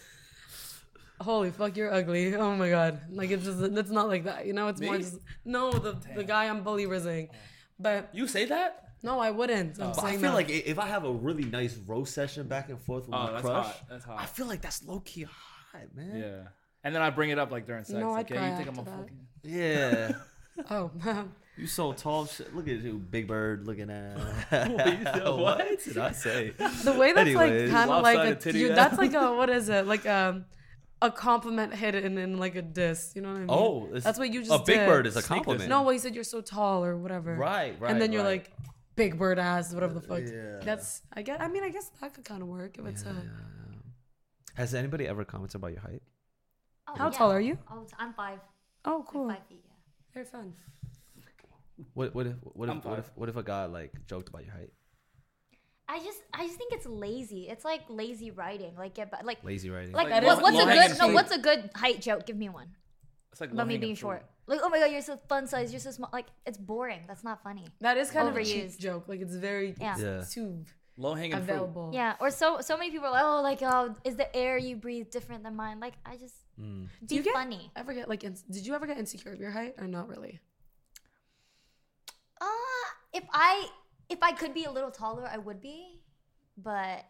Holy 1.21 1.51
fuck, 1.51 1.77
you're 1.77 1.93
ugly. 1.93 2.35
Oh 2.35 2.55
my 2.57 2.69
god. 2.69 3.01
Like 3.11 3.31
it's 3.31 3.45
just 3.45 3.61
it's 3.61 3.91
not 3.91 4.09
like 4.09 4.25
that. 4.25 4.47
You 4.47 4.53
know, 4.53 4.69
it's 4.69 4.81
more 4.81 4.99
just 4.99 5.19
no, 5.45 5.73
the 5.73 5.97
the 6.15 6.25
guy 6.25 6.49
I'm 6.49 6.63
bully 6.63 6.87
rizzing. 6.87 7.29
Oh. 7.31 7.37
But 7.79 8.11
You 8.13 8.27
say 8.29 8.45
that? 8.47 8.81
no, 9.03 9.21
I 9.21 9.31
wouldn't. 9.31 9.79
I'm 9.81 9.89
oh. 9.89 9.93
But 9.95 10.05
I 10.05 10.13
feel 10.13 10.21
that. 10.23 10.35
like 10.35 10.51
if 10.51 10.79
I 10.79 10.87
have 10.87 11.05
a 11.05 11.13
really 11.13 11.45
nice 11.45 11.77
roast 11.87 12.15
session 12.15 12.47
back 12.47 12.69
and 12.69 12.81
forth 12.81 13.07
with 13.07 13.15
Oh, 13.15 13.25
my 13.25 13.31
that's 13.33 13.43
crush, 13.43 13.67
hot. 13.67 13.83
That's 13.89 14.05
hot. 14.05 14.21
I 14.21 14.27
feel 14.27 14.47
like 14.47 14.61
that's 14.61 14.85
low 14.85 15.01
key 15.01 15.23
hot, 15.23 15.95
man. 15.95 16.17
Yeah. 16.17 16.49
And 16.83 16.95
then 16.95 17.01
I 17.01 17.11
bring 17.11 17.31
it 17.31 17.39
up 17.39 17.51
like 17.51 17.67
during 17.67 17.85
sex. 17.85 17.99
No, 17.99 18.13
like, 18.13 18.31
I'd 18.31 18.35
yeah, 18.35 18.41
cry 18.41 18.51
you 18.51 18.57
think 18.57 18.69
I'm 18.69 18.79
a 18.79 18.85
fucking. 18.85 19.27
Yeah. 19.45 20.13
Oh, 20.71 20.89
man. 21.05 21.33
You 21.57 21.67
so 21.67 21.93
tall. 21.93 22.27
Shit. 22.27 22.55
Look 22.55 22.69
at 22.69 22.77
you, 22.77 22.95
Big 22.95 23.27
Bird, 23.27 23.67
looking 23.67 23.91
at. 23.91 24.17
What? 25.25 25.37
what 25.37 25.85
did 25.85 25.99
I 25.99 26.13
say? 26.13 26.51
the 26.51 26.93
way 26.93 27.13
that's 27.13 27.29
Anyways. 27.29 27.63
like 27.63 27.71
kind 27.73 27.91
of 27.91 28.03
like 28.05 28.19
a, 28.19 28.29
Lopsided 28.31 28.55
you, 28.55 28.69
that's 28.73 28.97
like 28.97 29.15
a 29.15 29.35
what 29.35 29.51
is 29.51 29.69
it 29.69 29.85
like 29.89 30.07
um 30.07 30.45
a 31.03 31.11
compliment 31.11 31.75
hidden 31.75 32.19
in 32.19 32.39
like 32.39 32.55
a 32.55 32.63
diss 32.63 33.13
you 33.17 33.23
know 33.23 33.31
what 33.31 33.37
I 33.37 33.41
mean 33.41 33.47
Oh, 33.51 33.87
it's- 33.87 34.05
that's 34.05 34.17
what 34.19 34.33
you 34.33 34.41
just 34.45 34.53
a 34.53 34.59
Big 34.65 34.77
did. 34.79 34.87
Bird 34.87 35.07
is 35.09 35.17
a 35.17 35.23
compliment. 35.23 35.69
no 35.69 35.83
well 35.83 35.93
you 35.93 35.99
said 35.99 36.15
you're 36.15 36.23
so 36.23 36.41
tall 36.41 36.85
or 36.85 36.97
whatever 36.97 37.35
Right, 37.35 37.75
right. 37.81 37.91
and 37.91 38.01
then 38.01 38.13
you're 38.13 38.23
right. 38.23 38.47
like 38.47 38.53
big 38.95 39.19
bird 39.19 39.41
ass 39.41 39.75
whatever 39.75 39.93
the 39.95 40.01
fuck 40.01 40.21
Yeah. 40.25 40.61
that's 40.63 41.03
I 41.13 41.23
guess 41.23 41.39
I 41.41 41.49
mean 41.49 41.65
I 41.65 41.71
guess 41.71 41.91
that 42.01 42.15
could 42.15 42.25
kind 42.25 42.43
of 42.43 42.49
work 42.49 42.79
if 42.79 42.87
it's 42.87 43.03
Yeah, 43.03 43.11
a 43.11 43.15
yeah, 43.15 43.21
yeah. 43.23 44.55
Has 44.55 44.73
anybody 44.73 45.09
ever 45.09 45.25
commented 45.25 45.57
about 45.57 45.73
your 45.73 45.81
height? 45.81 46.03
Oh, 46.87 46.95
how 46.97 47.07
yeah. 47.11 47.19
tall 47.19 47.33
are 47.33 47.41
you 47.41 47.59
Oh, 47.69 47.85
I'm 47.99 48.13
five. 48.15 48.39
Oh 48.85 49.05
cool 49.09 49.28
Five 49.28 49.39
feet. 49.49 49.62
Yeah. 49.64 49.72
very 50.14 50.26
fun 50.26 50.53
What 51.95 52.14
what 52.14 52.26
if 52.26 52.35
what 52.43 52.68
if, 52.68 52.85
what 52.85 52.99
if 52.99 53.11
what 53.16 53.28
if 53.28 53.37
a 53.37 53.43
guy 53.43 53.64
like 53.66 53.93
joked 54.07 54.28
about 54.28 54.45
your 54.45 54.55
height? 54.55 54.70
I 55.87 55.99
just, 55.99 56.18
I 56.32 56.47
just 56.47 56.57
think 56.57 56.72
it's 56.72 56.87
lazy. 56.87 57.47
It's 57.47 57.62
like 57.62 57.82
lazy 57.91 58.30
writing. 58.30 58.72
Like, 58.74 58.95
get, 58.95 59.11
ba- 59.11 59.20
like, 59.22 59.45
Lazy 59.45 59.68
writing. 59.68 59.93
like, 59.93 60.09
That 60.09 60.24
what, 60.24 60.39
is 60.39 60.43
what's 60.43 60.57
a 60.57 60.61
low-hanging 60.61 60.89
good? 60.89 60.99
No, 60.99 61.05
fruit. 61.05 61.14
what's 61.14 61.32
a 61.35 61.39
good 61.39 61.70
height 61.74 62.01
joke? 62.01 62.24
Give 62.24 62.37
me 62.39 62.49
one. 62.49 62.68
It's 63.32 63.41
like 63.43 63.51
About 63.53 63.66
me 63.66 63.74
low-hanging 63.74 63.80
being 63.82 63.95
fruit. 63.97 64.01
short. 64.01 64.24
Like, 64.47 64.61
oh 64.62 64.70
my 64.70 64.78
god, 64.78 64.87
you're 64.93 65.03
so 65.03 65.18
fun 65.28 65.47
size. 65.47 65.72
You're 65.74 65.80
so 65.80 65.91
small. 65.91 66.09
Like, 66.11 66.28
it's 66.47 66.57
boring. 66.57 67.03
That's 67.07 67.22
not 67.22 67.43
funny. 67.43 67.66
that 67.82 67.99
is 67.99 68.11
kind 68.11 68.28
of 68.28 68.35
a 68.37 68.43
cheap 68.43 68.64
Overused. 68.64 68.78
joke 68.78 69.09
like 69.09 69.20
it's 69.20 69.37
very 69.37 69.74
Yeah. 69.78 69.99
Yeah. 69.99 70.22
too 70.24 70.64
Low 70.97 71.15
hanging 71.15 71.33
fruit. 71.33 71.43
available 71.43 71.91
Yeah. 71.93 72.15
Or 72.21 72.31
so, 72.31 72.61
so 72.61 72.77
many 72.77 72.91
people 72.91 73.09
are 73.09 73.43
like, 73.43 73.61
oh, 73.63 73.69
like, 73.69 73.91
oh, 73.91 73.95
is 74.05 74.17
the 74.17 74.35
air 74.37 74.57
you 74.59 74.77
breathe 74.77 75.11
different 75.11 75.43
than 75.43 75.57
mine? 75.57 75.81
Like, 75.81 75.95
I 76.07 76.17
just 76.17 76.35
Mm. 76.61 76.87
be 77.09 77.17
you 77.17 77.23
get- 77.25 77.35
funny. 77.35 77.73
ever 77.75 77.93
get 77.93 78.09
like 78.09 78.23
ins- 78.23 78.43
did 78.43 78.65
you 78.65 78.75
ever 78.77 78.87
get 78.87 78.97
insecure 78.97 79.33
of 79.33 79.41
your 79.41 79.51
height 79.51 79.75
or 79.79 79.89
not 79.89 80.07
really 80.09 80.39
Uh, 82.41 82.47
if 83.13 83.25
I, 83.33 83.69
if 84.09 84.19
I 84.23 84.33
could 84.33 84.55
be 84.55 84.65
a 84.65 84.71
little 84.71 84.91
taller, 84.91 85.27
I 85.27 85.39
would 85.39 85.61
be, 85.61 86.01
but 86.57 87.05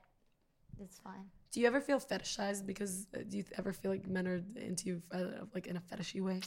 it's 0.80 0.98
fine. 0.98 1.26
do 1.52 1.60
you 1.60 1.66
ever 1.66 1.80
feel 1.80 2.00
fetishized 2.00 2.66
because 2.66 3.06
uh, 3.14 3.18
do 3.28 3.36
you 3.38 3.44
ever 3.58 3.72
feel 3.72 3.90
like 3.90 4.06
men 4.08 4.26
are 4.26 4.40
into 4.56 4.86
you 4.88 5.02
uh, 5.12 5.44
like 5.54 5.66
in 5.66 5.76
a 5.76 5.80
fetishy 5.80 6.20
way 6.22 6.40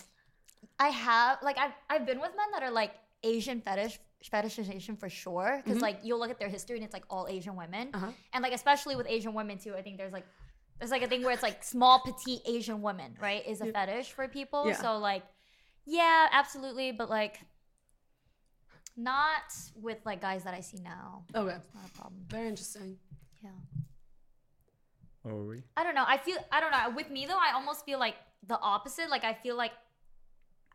I 0.80 0.90
have 0.90 1.38
like 1.44 1.58
I've 1.58 1.74
I've 1.90 2.06
been 2.06 2.20
with 2.20 2.32
men 2.36 2.48
that 2.54 2.64
are 2.64 2.72
like 2.72 2.94
Asian 3.24 3.62
fetish 3.62 4.00
fetishization 4.24 4.98
for 5.00 5.10
sure 5.10 5.62
because 5.64 5.82
like 5.82 6.00
you'll 6.04 6.20
look 6.20 6.32
at 6.32 6.40
their 6.40 6.50
history 6.50 6.76
and 6.76 6.84
it's 6.84 6.94
like 6.94 7.06
all 7.10 7.28
Asian 7.30 7.56
women 7.56 7.90
Uh-huh. 7.94 8.12
and 8.34 8.42
like 8.44 8.54
especially 8.54 8.96
with 8.96 9.08
Asian 9.08 9.34
women 9.34 9.58
too 9.58 9.76
I 9.76 9.82
think 9.82 9.98
there's 9.98 10.12
like 10.14 10.26
there's 10.80 10.92
like 10.92 11.04
a 11.04 11.08
thing 11.08 11.24
where 11.24 11.32
it's 11.34 11.44
like 11.44 11.64
small 11.64 12.00
petite 12.04 12.42
Asian 12.46 12.82
women 12.82 13.16
right 13.22 13.46
is 13.48 13.62
a 13.62 13.68
fetish 13.72 14.12
for 14.12 14.28
people 14.28 14.68
Yeah. 14.68 14.74
so 14.82 14.98
like 14.98 15.24
yeah 15.86 16.28
absolutely 16.32 16.92
but 16.92 17.10
like 17.10 17.40
not 18.96 19.44
with 19.76 20.00
like 20.06 20.20
guys 20.22 20.44
that 20.46 20.54
I 20.56 20.62
see 20.62 20.80
now 20.80 21.24
okay 21.36 21.56
it's 21.56 21.70
not 21.76 21.86
a 21.88 21.92
problem 21.98 22.22
very 22.28 22.48
interesting 22.48 22.98
yeah 23.44 23.52
Where 25.22 25.36
were 25.36 25.46
we? 25.46 25.64
I 25.76 25.84
don't 25.84 25.94
know. 25.96 26.06
I 26.08 26.18
feel 26.18 26.38
I 26.52 26.60
don't 26.62 26.72
know. 26.72 26.90
With 26.96 27.10
me 27.12 27.26
though, 27.28 27.38
I 27.38 27.52
almost 27.54 27.86
feel 27.86 28.00
like 28.00 28.16
the 28.48 28.58
opposite. 28.60 29.10
Like 29.10 29.24
I 29.26 29.34
feel 29.34 29.56
like 29.58 29.74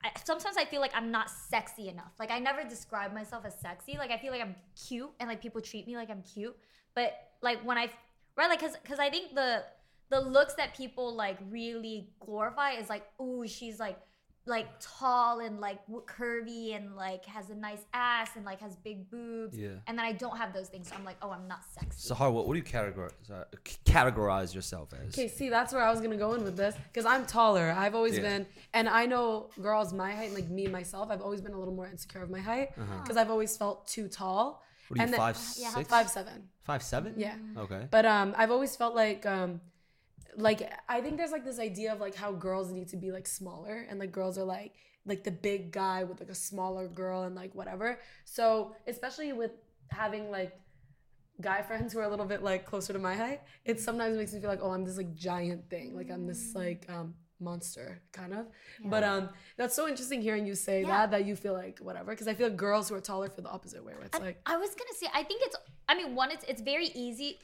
I, 0.05 0.11
sometimes 0.25 0.57
I 0.57 0.65
feel 0.65 0.81
like 0.81 0.93
I'm 0.95 1.11
not 1.11 1.31
sexy 1.31 1.89
enough. 1.89 2.13
Like 2.19 2.31
I 2.31 2.39
never 2.39 2.65
describe 2.65 3.15
myself 3.15 3.45
as 3.45 3.59
sexy. 3.61 3.97
Like 3.97 4.11
I 4.11 4.19
feel 4.19 4.33
like 4.33 4.41
I'm 4.41 4.57
cute 4.89 5.11
and 5.21 5.29
like 5.29 5.41
people 5.41 5.61
treat 5.61 5.87
me 5.87 5.97
like 5.97 6.11
I'm 6.11 6.23
cute. 6.23 6.57
But 6.95 7.13
like 7.41 7.65
when 7.65 7.79
I 7.79 7.91
right 8.37 8.49
like 8.49 8.61
cuz 8.61 8.77
cuz 8.85 8.99
I 8.99 9.11
think 9.11 9.35
the 9.35 9.65
the 10.11 10.21
looks 10.21 10.55
that 10.55 10.77
people 10.77 11.15
like 11.15 11.39
really 11.51 12.11
glorify 12.21 12.73
is 12.73 12.89
like 12.89 13.05
ooh 13.21 13.47
she's 13.47 13.79
like 13.81 13.99
like 14.47 14.67
tall 14.81 15.39
and 15.41 15.61
like 15.61 15.79
curvy 16.07 16.75
and 16.75 16.97
like 16.97 17.25
has 17.27 17.51
a 17.51 17.55
nice 17.55 17.85
ass 17.95 18.31
and 18.35 18.45
like 18.45 18.61
has 18.61 18.75
big 18.77 19.09
boobs. 19.11 19.57
Yeah. 19.57 19.69
And 19.87 19.97
then 19.99 20.05
I 20.05 20.13
don't 20.13 20.37
have 20.37 20.53
those 20.53 20.69
things. 20.69 20.89
So 20.89 20.97
I'm 20.97 21.05
like, 21.05 21.17
"Oh, 21.23 21.31
I'm 21.31 21.47
not 21.47 21.61
sexy." 21.79 22.01
So 22.09 22.15
hard. 22.15 22.35
What, 22.35 22.47
what 22.49 22.55
do 22.55 22.59
you 22.59 22.65
categorize 22.65 23.13
uh, 23.31 23.45
c- 23.67 23.77
categorize 23.85 24.55
yourself 24.55 24.89
as? 24.95 25.15
Okay, 25.15 25.29
see, 25.29 25.49
that's 25.49 25.73
where 25.73 25.83
I 25.83 25.91
was 25.91 26.01
gonna 26.01 26.17
go 26.17 26.35
in 26.35 26.43
with 26.43 26.57
this 26.57 26.75
because 26.93 27.07
I'm 27.07 27.25
taller. 27.27 27.71
I've 27.77 27.95
always 27.95 28.17
Yeah. 28.17 28.23
been, 28.23 28.47
and 28.75 28.89
I 28.89 29.07
know 29.07 29.49
girls 29.61 29.93
my 29.93 30.13
height, 30.13 30.35
like 30.35 30.49
me 30.49 30.67
myself, 30.67 31.11
I've 31.11 31.23
always 31.23 31.41
been 31.41 31.53
a 31.53 31.59
little 31.59 31.75
more 31.75 31.87
insecure 31.87 32.23
of 32.23 32.31
my 32.31 32.41
height 32.41 32.75
because 32.75 33.11
Uh-huh. 33.11 33.21
I've 33.21 33.31
always 33.31 33.57
felt 33.57 33.87
too 33.87 34.09
tall. 34.09 34.63
What 34.89 34.99
are 34.99 35.03
you 35.03 35.05
And 35.05 35.13
then- 35.13 35.19
five 35.21 35.39
yeah, 35.57 35.71
six? 35.71 35.89
Five 35.89 36.09
seven. 36.09 36.49
Five 36.65 36.83
seven? 36.83 37.15
Yeah. 37.17 37.35
Okay. 37.57 37.87
But 37.91 38.07
um, 38.07 38.35
I've 38.37 38.51
always 38.51 38.75
felt 38.77 38.95
like 38.95 39.25
um, 39.27 39.61
like 40.37 40.71
I 40.89 41.01
think 41.01 41.17
there's 41.19 41.33
like 41.33 41.45
this 41.45 41.59
idea 41.59 41.93
of 41.93 42.01
like 42.01 42.15
how 42.15 42.33
girls 42.33 42.71
need 42.71 42.89
to 42.89 42.97
be 42.97 43.13
like 43.13 43.27
smaller 43.27 43.87
and 43.89 43.99
like 43.99 44.13
girls 44.13 44.39
are 44.39 44.45
like 44.45 44.73
like 45.05 45.25
the 45.25 45.31
big 45.31 45.73
guy 45.73 46.05
with 46.05 46.21
like 46.21 46.31
a 46.31 46.35
smaller 46.35 46.89
girl 46.89 47.23
and 47.25 47.35
like 47.35 47.55
whatever. 47.55 47.99
So 48.25 48.75
especially 48.87 49.33
with 49.33 49.51
having 49.89 50.31
like 50.31 50.59
guy 51.41 51.61
friends 51.63 51.93
who 51.93 51.99
are 51.99 52.05
a 52.05 52.09
little 52.09 52.27
bit 52.27 52.43
like 52.43 52.65
closer 52.65 52.93
to 52.93 52.99
my 52.99 53.15
height, 53.15 53.41
it 53.65 53.81
sometimes 53.81 54.17
makes 54.17 54.33
me 54.33 54.41
feel 54.41 54.49
like 54.51 54.61
oh 54.63 54.71
I'm 54.71 54.85
this 54.85 54.97
like 54.97 55.15
giant 55.15 55.69
thing, 55.69 55.95
like 55.97 56.11
I'm 56.11 56.27
this 56.27 56.55
like 56.55 56.87
um 56.89 57.15
monster 57.41 58.01
kind 58.13 58.33
of. 58.33 58.47
But 58.85 59.03
um 59.03 59.29
that's 59.57 59.75
so 59.75 59.89
interesting 59.89 60.23
hearing 60.23 60.47
you 60.47 60.55
say 60.55 60.81
Yeah. 60.83 60.89
that 60.89 61.11
that 61.11 61.25
you 61.27 61.35
feel 61.37 61.53
like 61.55 61.81
whatever 61.81 62.13
because 62.13 62.29
I 62.29 62.35
feel 62.35 62.49
like 62.49 62.57
girls 62.57 62.89
who 62.89 62.95
are 62.95 63.01
taller 63.01 63.29
feel 63.29 63.43
the 63.45 63.51
opposite 63.51 63.85
way 63.85 63.95
where 63.95 64.05
it's 64.05 64.17
I, 64.17 64.23
like 64.23 64.41
I 64.47 64.57
was 64.57 64.71
gonna 64.71 64.95
say, 64.95 65.09
I 65.13 65.25
think 65.25 65.43
it's. 65.45 65.57
I 65.89 65.95
mean, 65.97 66.15
one, 66.15 66.31
it's 66.31 66.45
it's 66.49 66.63
very 66.63 66.87
easy. 66.95 67.39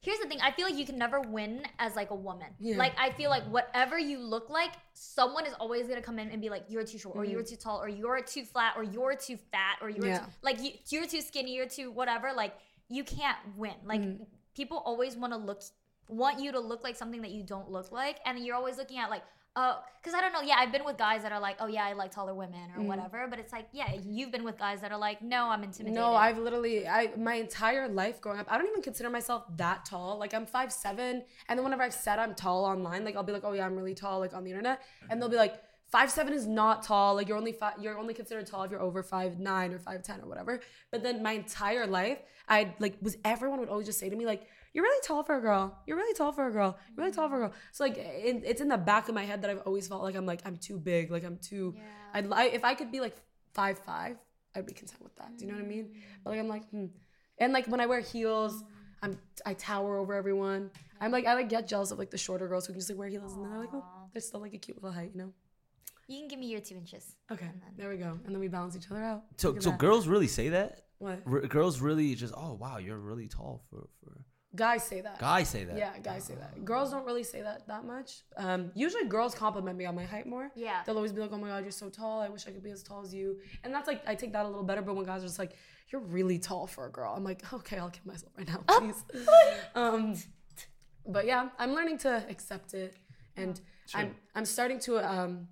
Here's 0.00 0.18
the 0.20 0.28
thing: 0.28 0.38
I 0.40 0.52
feel 0.52 0.66
like 0.66 0.76
you 0.76 0.86
can 0.86 0.96
never 0.96 1.20
win 1.20 1.62
as 1.78 1.96
like 1.96 2.10
a 2.10 2.14
woman. 2.14 2.48
Yeah. 2.60 2.76
Like 2.76 2.92
I 2.98 3.10
feel 3.10 3.30
like 3.30 3.42
whatever 3.44 3.98
you 3.98 4.18
look 4.18 4.48
like, 4.48 4.72
someone 4.94 5.44
is 5.44 5.54
always 5.54 5.88
gonna 5.88 6.02
come 6.02 6.18
in 6.18 6.30
and 6.30 6.40
be 6.40 6.50
like, 6.50 6.64
"You're 6.68 6.84
too 6.84 6.98
short, 6.98 7.16
or 7.16 7.24
you're 7.24 7.40
mm-hmm. 7.40 7.50
too 7.50 7.56
tall, 7.56 7.80
or 7.80 7.88
you're 7.88 8.20
too 8.22 8.44
flat, 8.44 8.74
or 8.76 8.84
you're 8.84 9.16
too 9.16 9.36
fat, 9.50 9.78
or 9.80 9.90
you're 9.90 10.06
Yeah. 10.06 10.18
too, 10.18 10.26
like 10.42 10.62
you, 10.62 10.70
you're 10.90 11.06
too 11.06 11.20
skinny, 11.20 11.54
you're 11.54 11.66
too 11.66 11.90
whatever." 11.90 12.32
Like 12.32 12.54
you 12.88 13.02
can't 13.02 13.38
win. 13.56 13.74
Like 13.84 14.00
mm. 14.00 14.24
people 14.54 14.78
always 14.78 15.16
want 15.16 15.32
to 15.32 15.36
look, 15.36 15.62
want 16.08 16.38
you 16.38 16.52
to 16.52 16.60
look 16.60 16.84
like 16.84 16.96
something 16.96 17.22
that 17.22 17.32
you 17.32 17.42
don't 17.42 17.70
look 17.70 17.90
like, 17.90 18.20
and 18.24 18.38
you're 18.38 18.56
always 18.56 18.76
looking 18.76 18.98
at 18.98 19.10
like. 19.10 19.22
Oh, 19.56 19.80
because 20.00 20.14
I 20.14 20.20
don't 20.20 20.32
know. 20.32 20.40
Yeah, 20.40 20.54
I've 20.58 20.70
been 20.70 20.84
with 20.84 20.96
guys 20.96 21.22
that 21.22 21.32
are 21.32 21.40
like, 21.40 21.56
oh 21.58 21.66
yeah, 21.66 21.84
I 21.84 21.92
like 21.92 22.12
taller 22.12 22.34
women 22.34 22.70
or 22.76 22.82
mm. 22.82 22.86
whatever. 22.86 23.26
But 23.28 23.40
it's 23.40 23.52
like, 23.52 23.66
yeah, 23.72 23.92
you've 24.06 24.30
been 24.30 24.44
with 24.44 24.56
guys 24.56 24.80
that 24.82 24.92
are 24.92 24.98
like, 24.98 25.20
no, 25.20 25.48
I'm 25.48 25.64
intimidated. 25.64 25.98
No, 25.98 26.14
I've 26.14 26.38
literally 26.38 26.86
I 26.86 27.10
my 27.16 27.34
entire 27.34 27.88
life 27.88 28.20
growing 28.20 28.38
up, 28.38 28.46
I 28.48 28.56
don't 28.56 28.68
even 28.68 28.82
consider 28.82 29.10
myself 29.10 29.44
that 29.56 29.84
tall. 29.84 30.16
Like 30.16 30.32
I'm 30.32 30.46
five 30.46 30.72
seven, 30.72 31.24
and 31.48 31.58
then 31.58 31.64
whenever 31.64 31.82
I've 31.82 31.94
said 31.94 32.20
I'm 32.20 32.36
tall 32.36 32.64
online, 32.64 33.04
like 33.04 33.16
I'll 33.16 33.24
be 33.24 33.32
like, 33.32 33.42
oh 33.44 33.52
yeah, 33.52 33.66
I'm 33.66 33.76
really 33.76 33.94
tall, 33.94 34.20
like 34.20 34.32
on 34.32 34.44
the 34.44 34.50
internet, 34.50 34.82
and 35.10 35.20
they'll 35.20 35.28
be 35.28 35.36
like, 35.36 35.60
five 35.90 36.10
seven 36.12 36.32
is 36.32 36.46
not 36.46 36.84
tall. 36.84 37.16
Like 37.16 37.26
you're 37.26 37.36
only 37.36 37.52
five, 37.52 37.74
you're 37.80 37.98
only 37.98 38.14
considered 38.14 38.46
tall 38.46 38.62
if 38.62 38.70
you're 38.70 38.80
over 38.80 39.02
five 39.02 39.40
nine 39.40 39.72
or 39.72 39.80
five 39.80 40.04
ten 40.04 40.20
or 40.20 40.28
whatever. 40.28 40.60
But 40.92 41.02
then 41.02 41.20
my 41.20 41.32
entire 41.32 41.86
life, 41.86 42.18
I 42.48 42.76
like 42.78 42.94
was 43.02 43.16
everyone 43.24 43.58
would 43.58 43.70
always 43.70 43.86
just 43.86 43.98
say 43.98 44.08
to 44.08 44.14
me 44.14 44.24
like. 44.24 44.46
You're 44.78 44.84
really 44.84 45.02
tall 45.02 45.24
for 45.24 45.36
a 45.36 45.40
girl. 45.40 45.76
You're 45.88 45.96
really 45.96 46.14
tall 46.14 46.30
for 46.30 46.46
a 46.46 46.52
girl. 46.52 46.78
You're 46.90 47.04
really 47.04 47.12
tall 47.12 47.28
for 47.28 47.34
a 47.34 47.38
girl. 47.40 47.52
So 47.72 47.82
like, 47.82 47.96
it, 47.98 48.42
it's 48.44 48.60
in 48.60 48.68
the 48.68 48.78
back 48.78 49.08
of 49.08 49.14
my 49.16 49.24
head 49.24 49.42
that 49.42 49.50
I've 49.50 49.62
always 49.66 49.88
felt 49.88 50.04
like 50.04 50.14
I'm 50.14 50.24
like 50.24 50.40
I'm 50.44 50.56
too 50.56 50.78
big. 50.78 51.10
Like 51.10 51.24
I'm 51.24 51.36
too. 51.38 51.74
Yeah. 51.76 51.82
I'd 52.14 52.26
li- 52.30 52.50
if 52.52 52.62
I 52.62 52.74
could 52.74 52.92
be 52.92 53.00
like 53.00 53.16
five 53.54 53.80
five, 53.80 54.18
I'd 54.54 54.66
be 54.66 54.74
content 54.74 55.02
with 55.02 55.16
that. 55.16 55.36
Do 55.36 55.44
you 55.44 55.50
know 55.50 55.58
what 55.58 55.64
I 55.64 55.68
mean? 55.68 55.96
But 56.22 56.30
like 56.30 56.38
I'm 56.38 56.46
like, 56.46 56.68
hmm. 56.70 56.86
And 57.38 57.52
like 57.52 57.66
when 57.66 57.80
I 57.80 57.86
wear 57.86 57.98
heels, 57.98 58.62
I'm 59.02 59.18
I 59.44 59.54
tower 59.54 59.98
over 59.98 60.14
everyone. 60.14 60.70
I'm 61.00 61.10
like 61.10 61.26
I 61.26 61.34
like 61.34 61.48
get 61.48 61.66
jealous 61.66 61.90
of 61.90 61.98
like 61.98 62.12
the 62.12 62.18
shorter 62.18 62.46
girls 62.46 62.68
who 62.68 62.72
can 62.72 62.78
just 62.78 62.88
like 62.88 63.00
wear 63.00 63.08
heels 63.08 63.32
and 63.32 63.42
then 63.42 63.50
they're 63.50 63.58
like, 63.58 63.74
oh, 63.74 63.84
they're 64.12 64.22
still 64.22 64.38
like 64.38 64.54
a 64.54 64.58
cute 64.58 64.76
little 64.80 64.92
height, 64.92 65.10
you 65.12 65.20
know? 65.22 65.32
You 66.06 66.20
can 66.20 66.28
give 66.28 66.38
me 66.38 66.46
your 66.46 66.60
two 66.60 66.76
inches. 66.76 67.16
Okay, 67.32 67.46
then- 67.46 67.74
there 67.76 67.90
we 67.90 67.96
go. 67.96 68.16
And 68.24 68.32
then 68.32 68.38
we 68.38 68.46
balance 68.46 68.76
each 68.76 68.88
other 68.92 69.02
out. 69.02 69.24
So, 69.38 69.58
so 69.58 69.70
that. 69.70 69.78
girls 69.80 70.06
really 70.06 70.28
say 70.28 70.50
that. 70.50 70.82
What? 70.98 71.18
R- 71.26 71.40
girls 71.40 71.80
really 71.80 72.14
just, 72.14 72.32
oh 72.36 72.52
wow, 72.54 72.78
you're 72.78 72.96
really 72.98 73.26
tall 73.26 73.64
for 73.68 73.88
for. 74.04 74.24
Guys 74.58 74.82
say 74.82 75.00
that. 75.00 75.20
Guys 75.20 75.48
say 75.48 75.62
that. 75.62 75.78
Yeah, 75.78 75.96
guys 76.02 76.24
say 76.24 76.34
that. 76.34 76.64
Girls 76.64 76.90
don't 76.90 77.06
really 77.06 77.22
say 77.22 77.42
that 77.42 77.68
that 77.68 77.84
much. 77.84 78.22
Um, 78.36 78.72
usually 78.74 79.04
girls 79.04 79.32
compliment 79.32 79.78
me 79.78 79.86
on 79.86 79.94
my 79.94 80.04
height 80.04 80.26
more. 80.26 80.50
Yeah. 80.56 80.82
They'll 80.84 80.96
always 80.96 81.12
be 81.12 81.20
like, 81.20 81.30
"Oh 81.32 81.38
my 81.38 81.48
god, 81.48 81.62
you're 81.62 81.70
so 81.70 81.88
tall. 81.88 82.20
I 82.20 82.28
wish 82.28 82.48
I 82.48 82.50
could 82.50 82.64
be 82.64 82.72
as 82.72 82.82
tall 82.82 83.02
as 83.02 83.14
you." 83.14 83.38
And 83.62 83.72
that's 83.72 83.86
like 83.86 84.02
I 84.06 84.16
take 84.16 84.32
that 84.32 84.44
a 84.44 84.48
little 84.48 84.64
better. 84.64 84.82
But 84.82 84.96
when 84.96 85.06
guys 85.06 85.22
are 85.22 85.26
just 85.26 85.38
like, 85.38 85.52
"You're 85.90 86.00
really 86.00 86.40
tall 86.40 86.66
for 86.66 86.86
a 86.86 86.90
girl," 86.90 87.14
I'm 87.16 87.22
like, 87.22 87.40
"Okay, 87.52 87.78
I'll 87.78 87.90
kill 87.90 88.02
myself 88.04 88.32
right 88.36 88.48
now, 88.48 88.64
please." 88.78 89.04
um, 89.76 90.16
but 91.06 91.24
yeah, 91.24 91.50
I'm 91.56 91.72
learning 91.72 91.98
to 91.98 92.24
accept 92.28 92.74
it, 92.74 92.96
and 93.36 93.60
I'm 93.94 94.16
I'm 94.34 94.44
starting 94.44 94.80
to 94.80 94.98
um, 94.98 95.46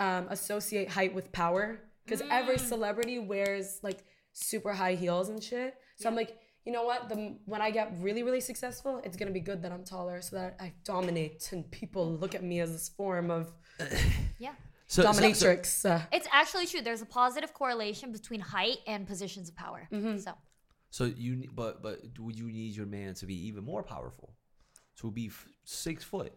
um, 0.00 0.26
associate 0.28 0.88
height 0.90 1.14
with 1.14 1.30
power 1.30 1.78
because 2.04 2.22
every 2.30 2.58
celebrity 2.58 3.20
wears 3.20 3.78
like 3.84 4.02
super 4.32 4.72
high 4.72 4.96
heels 4.96 5.28
and 5.28 5.40
shit. 5.40 5.76
So 5.96 6.08
I'm 6.08 6.16
like, 6.16 6.36
you 6.66 6.72
know 6.72 6.84
what? 6.84 7.08
The 7.08 7.36
when 7.46 7.62
I 7.62 7.70
get 7.70 7.92
really 8.00 8.22
really 8.22 8.40
successful, 8.40 9.00
it's 9.04 9.16
gonna 9.16 9.30
be 9.30 9.40
good 9.40 9.62
that 9.62 9.72
I'm 9.72 9.84
taller, 9.84 10.20
so 10.22 10.36
that 10.36 10.56
I 10.60 10.72
dominate 10.84 11.48
and 11.52 11.68
people 11.70 12.04
look 12.22 12.34
at 12.34 12.42
me 12.42 12.60
as 12.60 12.70
this 12.72 12.88
form 12.88 13.30
of 13.30 13.52
Yeah. 14.38 14.54
So, 14.86 15.02
so- 15.02 15.12
so- 15.12 15.20
dominatrix. 15.20 15.88
uh, 15.88 16.00
It's 16.12 16.26
actually 16.32 16.66
true. 16.66 16.80
There's 16.82 17.02
a 17.02 17.06
positive 17.06 17.54
correlation 17.54 18.12
between 18.12 18.40
height 18.40 18.78
and 18.86 19.06
positions 19.06 19.48
of 19.48 19.54
power. 19.56 19.88
Mm-hmm. 19.92 20.18
So 20.18 20.32
So 20.90 21.04
you, 21.04 21.48
but 21.54 21.82
but 21.82 21.96
would 22.18 22.36
you 22.38 22.48
need 22.50 22.74
your 22.76 22.86
man 22.86 23.14
to 23.14 23.26
be 23.26 23.36
even 23.48 23.64
more 23.64 23.82
powerful? 23.82 24.34
To 25.00 25.10
be 25.10 25.26
f- 25.28 25.46
six 25.64 26.04
foot. 26.04 26.32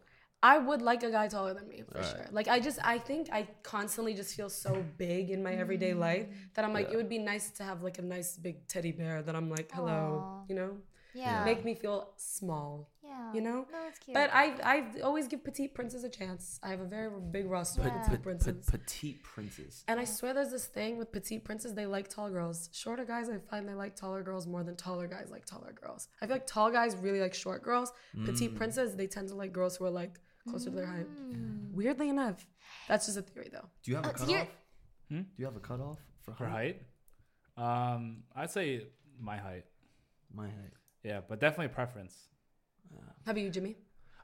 I 0.51 0.55
would 0.67 0.81
like 0.81 1.01
a 1.03 1.11
guy 1.17 1.27
taller 1.35 1.53
than 1.53 1.67
me 1.73 1.83
for 1.89 1.97
Right. 1.99 2.05
sure. 2.11 2.25
Like 2.37 2.47
I 2.55 2.59
just 2.67 2.79
I 2.93 2.97
think 3.09 3.23
I 3.39 3.41
constantly 3.63 4.13
just 4.21 4.31
feel 4.37 4.49
so 4.49 4.71
big 4.97 5.29
in 5.35 5.39
my 5.47 5.53
everyday 5.63 5.93
life 5.93 6.25
that 6.53 6.63
I'm 6.65 6.73
like 6.77 6.87
Yeah. 6.87 6.93
it 6.93 6.97
would 6.97 7.09
be 7.17 7.21
nice 7.33 7.45
to 7.57 7.63
have 7.69 7.77
like 7.87 7.97
a 8.03 8.05
nice 8.15 8.31
big 8.47 8.55
teddy 8.67 8.91
bear 8.91 9.21
that 9.27 9.35
I'm 9.39 9.49
like 9.57 9.69
hello, 9.71 10.01
Aw. 10.23 10.43
you 10.49 10.55
know, 10.59 10.71
yeah. 11.13 11.45
make 11.45 11.63
me 11.69 11.73
feel 11.83 11.99
small. 12.17 12.89
yeah. 13.03 13.31
you 13.35 13.41
know? 13.47 13.59
No, 13.75 13.79
it's 13.89 13.99
cute. 14.03 14.15
But 14.19 14.29
I 14.41 14.45
I 14.73 14.77
always 15.09 15.25
give 15.31 15.41
petite 15.49 15.71
princes 15.77 16.01
a 16.09 16.11
chance. 16.19 16.43
I 16.65 16.69
have 16.73 16.81
a 16.87 16.89
very 16.97 17.09
big 17.37 17.45
roster 17.55 17.81
of 17.81 17.87
Yeah. 17.87 17.99
petite 18.01 18.19
Pe- 18.19 18.23
princes. 18.27 18.65
petite 18.73 19.19
princess. 19.33 19.75
And 19.89 19.95
I 20.03 20.05
swear 20.15 20.31
there's 20.37 20.53
this 20.57 20.67
thing 20.77 20.91
with 20.99 21.09
petite 21.17 21.43
princes, 21.49 21.69
they 21.79 21.85
like 21.97 22.07
tall 22.15 22.29
girls. 22.37 22.57
Shorter 22.81 23.05
guys, 23.13 23.25
I 23.35 23.37
find 23.51 23.61
they 23.69 23.77
like 23.85 23.95
taller 24.03 24.23
girls 24.29 24.45
more 24.53 24.63
than 24.67 24.75
taller 24.87 25.07
guys 25.15 25.27
like 25.35 25.45
taller 25.53 25.73
girls. 25.83 26.01
I 26.21 26.21
feel 26.27 26.35
like 26.39 26.47
tall 26.57 26.69
guys 26.79 26.91
really 27.07 27.21
like 27.25 27.35
short 27.45 27.61
girls. 27.69 27.89
Mm. 28.17 28.25
Petite 28.27 28.53
princes, 28.59 28.87
they 29.01 29.07
tend 29.15 29.25
to 29.31 29.35
like 29.43 29.51
girls 29.59 29.73
who 29.77 29.85
are 29.89 29.95
like 30.03 30.15
closer 30.49 30.69
to 30.69 30.75
their 30.75 30.85
height. 30.85 31.07
Mm. 31.09 31.71
Weirdly 31.73 32.09
enough. 32.09 32.45
That's 32.87 33.05
just 33.05 33.17
a 33.17 33.21
theory 33.21 33.49
though. 33.51 33.67
Do 33.83 33.91
you 33.91 33.95
have 33.97 34.05
a 34.05 34.09
Uh, 34.09 34.17
so 34.17 34.25
cutoff? 34.25 34.47
Hmm? 35.09 35.21
Do 35.21 35.25
you 35.37 35.45
have 35.45 35.55
a 35.55 35.59
cutoff 35.59 35.99
for, 36.21 36.33
For 36.35 36.47
height, 36.47 36.81
um, 37.57 38.23
I'd 38.35 38.51
say 38.51 38.87
my 39.19 39.37
height. 39.37 39.65
My 40.33 40.47
height. 40.47 40.73
Yeah, 41.03 41.19
but 41.27 41.39
definitely 41.39 41.73
preference. 41.73 42.15
How 43.25 43.31
about 43.31 43.41
you, 43.41 43.49
Jimmy? 43.49 43.75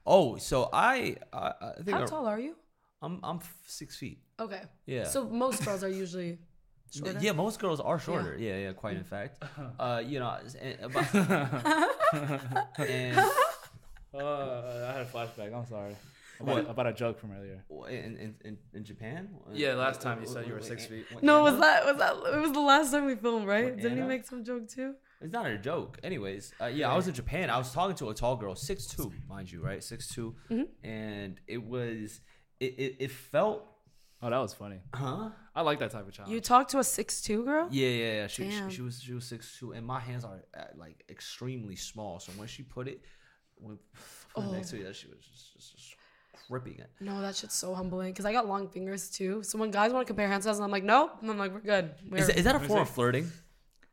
Oh, 0.06 0.36
so 0.38 0.68
I 0.72 1.16
I, 1.32 1.52
I 1.60 1.72
think 1.84 1.90
How 1.96 2.02
I- 2.02 2.06
tall 2.06 2.26
are 2.26 2.40
you? 2.40 2.56
I'm 3.02 3.18
I'm 3.22 3.36
f- 3.36 3.56
six 3.66 3.96
feet. 3.96 4.18
Okay. 4.38 4.62
Yeah. 4.86 5.04
So 5.04 5.28
most 5.28 5.64
girls 5.64 5.82
are 5.84 5.88
usually 5.88 6.38
shorter. 6.92 7.18
Yeah, 7.20 7.32
most 7.32 7.58
girls 7.60 7.80
are 7.80 7.98
shorter. 7.98 8.36
Yeah, 8.38 8.56
yeah, 8.58 8.72
quite 8.72 8.96
in 8.96 9.04
fact. 9.04 9.42
Uh, 9.78 10.02
you 10.04 10.18
know, 10.18 10.36
and, 10.60 10.80
about, 10.80 11.14
and 12.78 13.30
Uh, 14.14 14.86
I 14.88 14.92
had 14.92 15.02
a 15.02 15.10
flashback. 15.12 15.54
I'm 15.54 15.66
sorry. 15.66 15.94
What? 16.38 16.60
About, 16.60 16.70
about 16.70 16.86
a 16.86 16.92
joke 16.94 17.18
from 17.20 17.32
earlier. 17.32 17.62
in, 17.88 18.16
in, 18.16 18.34
in, 18.44 18.58
in 18.72 18.82
Japan? 18.84 19.28
Yeah, 19.52 19.74
last 19.74 20.00
time 20.00 20.20
you 20.22 20.26
said 20.26 20.46
you 20.46 20.54
were 20.54 20.62
six 20.62 20.86
feet. 20.86 21.04
No, 21.22 21.42
was 21.42 21.58
that 21.60 21.84
was 21.84 21.96
that 21.98 22.14
it 22.34 22.40
was 22.40 22.52
the 22.52 22.60
last 22.60 22.92
time 22.92 23.04
we 23.04 23.14
filmed, 23.14 23.46
right? 23.46 23.64
What, 23.66 23.76
Didn't 23.76 23.98
he 23.98 24.04
make 24.04 24.24
some 24.24 24.42
joke 24.42 24.66
too? 24.68 24.94
It's 25.20 25.32
not 25.34 25.44
a 25.46 25.58
joke. 25.58 25.98
Anyways, 26.02 26.54
uh, 26.60 26.66
yeah, 26.66 26.90
I 26.90 26.96
was 26.96 27.08
in 27.08 27.12
Japan. 27.14 27.50
I 27.50 27.58
was 27.58 27.70
talking 27.72 27.94
to 27.96 28.08
a 28.08 28.14
tall 28.14 28.36
girl, 28.36 28.54
six 28.54 28.86
two, 28.86 29.12
mind 29.28 29.52
you, 29.52 29.60
right? 29.62 29.84
Six 29.84 30.16
Mm-hmm. 30.16 30.62
and 30.82 31.38
it 31.46 31.62
was 31.62 32.20
it, 32.58 32.74
it, 32.78 32.96
it 33.00 33.10
felt 33.10 33.66
Oh, 34.22 34.28
that 34.28 34.38
was 34.38 34.52
funny. 34.52 34.80
huh? 34.94 35.30
I 35.54 35.62
like 35.62 35.78
that 35.78 35.90
type 35.92 36.06
of 36.06 36.12
challenge. 36.12 36.34
You 36.34 36.40
talked 36.40 36.70
to 36.72 36.78
a 36.78 36.84
six 36.84 37.22
two 37.22 37.44
girl? 37.44 37.68
Yeah, 37.70 37.88
yeah, 37.88 38.12
yeah. 38.12 38.26
She, 38.26 38.50
she, 38.50 38.62
she 38.70 38.82
was 38.82 39.02
she 39.02 39.12
was 39.12 39.24
six 39.24 39.56
two, 39.58 39.72
and 39.72 39.86
my 39.86 40.00
hands 40.00 40.24
are 40.24 40.40
uh, 40.56 40.64
like 40.76 41.04
extremely 41.10 41.76
small. 41.76 42.18
So 42.20 42.32
when 42.32 42.46
she 42.48 42.62
put 42.62 42.86
it, 42.88 43.00
when 43.60 43.78
put 44.34 44.44
it 44.44 44.52
next 44.52 44.70
to 44.70 44.76
it, 44.76 44.96
she 44.96 45.08
was 45.08 45.18
just, 45.18 45.52
just, 45.54 45.76
just 45.76 45.96
ripping 46.48 46.78
it. 46.78 46.90
No, 47.00 47.20
that 47.20 47.36
shit's 47.36 47.54
so 47.54 47.74
humbling 47.74 48.12
because 48.12 48.24
I 48.24 48.32
got 48.32 48.46
long 48.46 48.68
fingers 48.68 49.08
too. 49.10 49.42
So 49.42 49.58
when 49.58 49.70
guys 49.70 49.92
want 49.92 50.06
to 50.06 50.10
compare 50.10 50.28
hand 50.28 50.42
sizes, 50.42 50.60
I'm 50.60 50.70
like, 50.70 50.84
nope. 50.84 51.18
And 51.20 51.30
I'm 51.30 51.38
like, 51.38 51.52
we're 51.52 51.60
good. 51.60 51.94
We're, 52.08 52.18
Is 52.18 52.26
that, 52.26 52.38
is 52.38 52.44
that 52.44 52.56
a 52.56 52.60
form 52.60 52.80
of 52.80 52.88
flirting? 52.90 53.30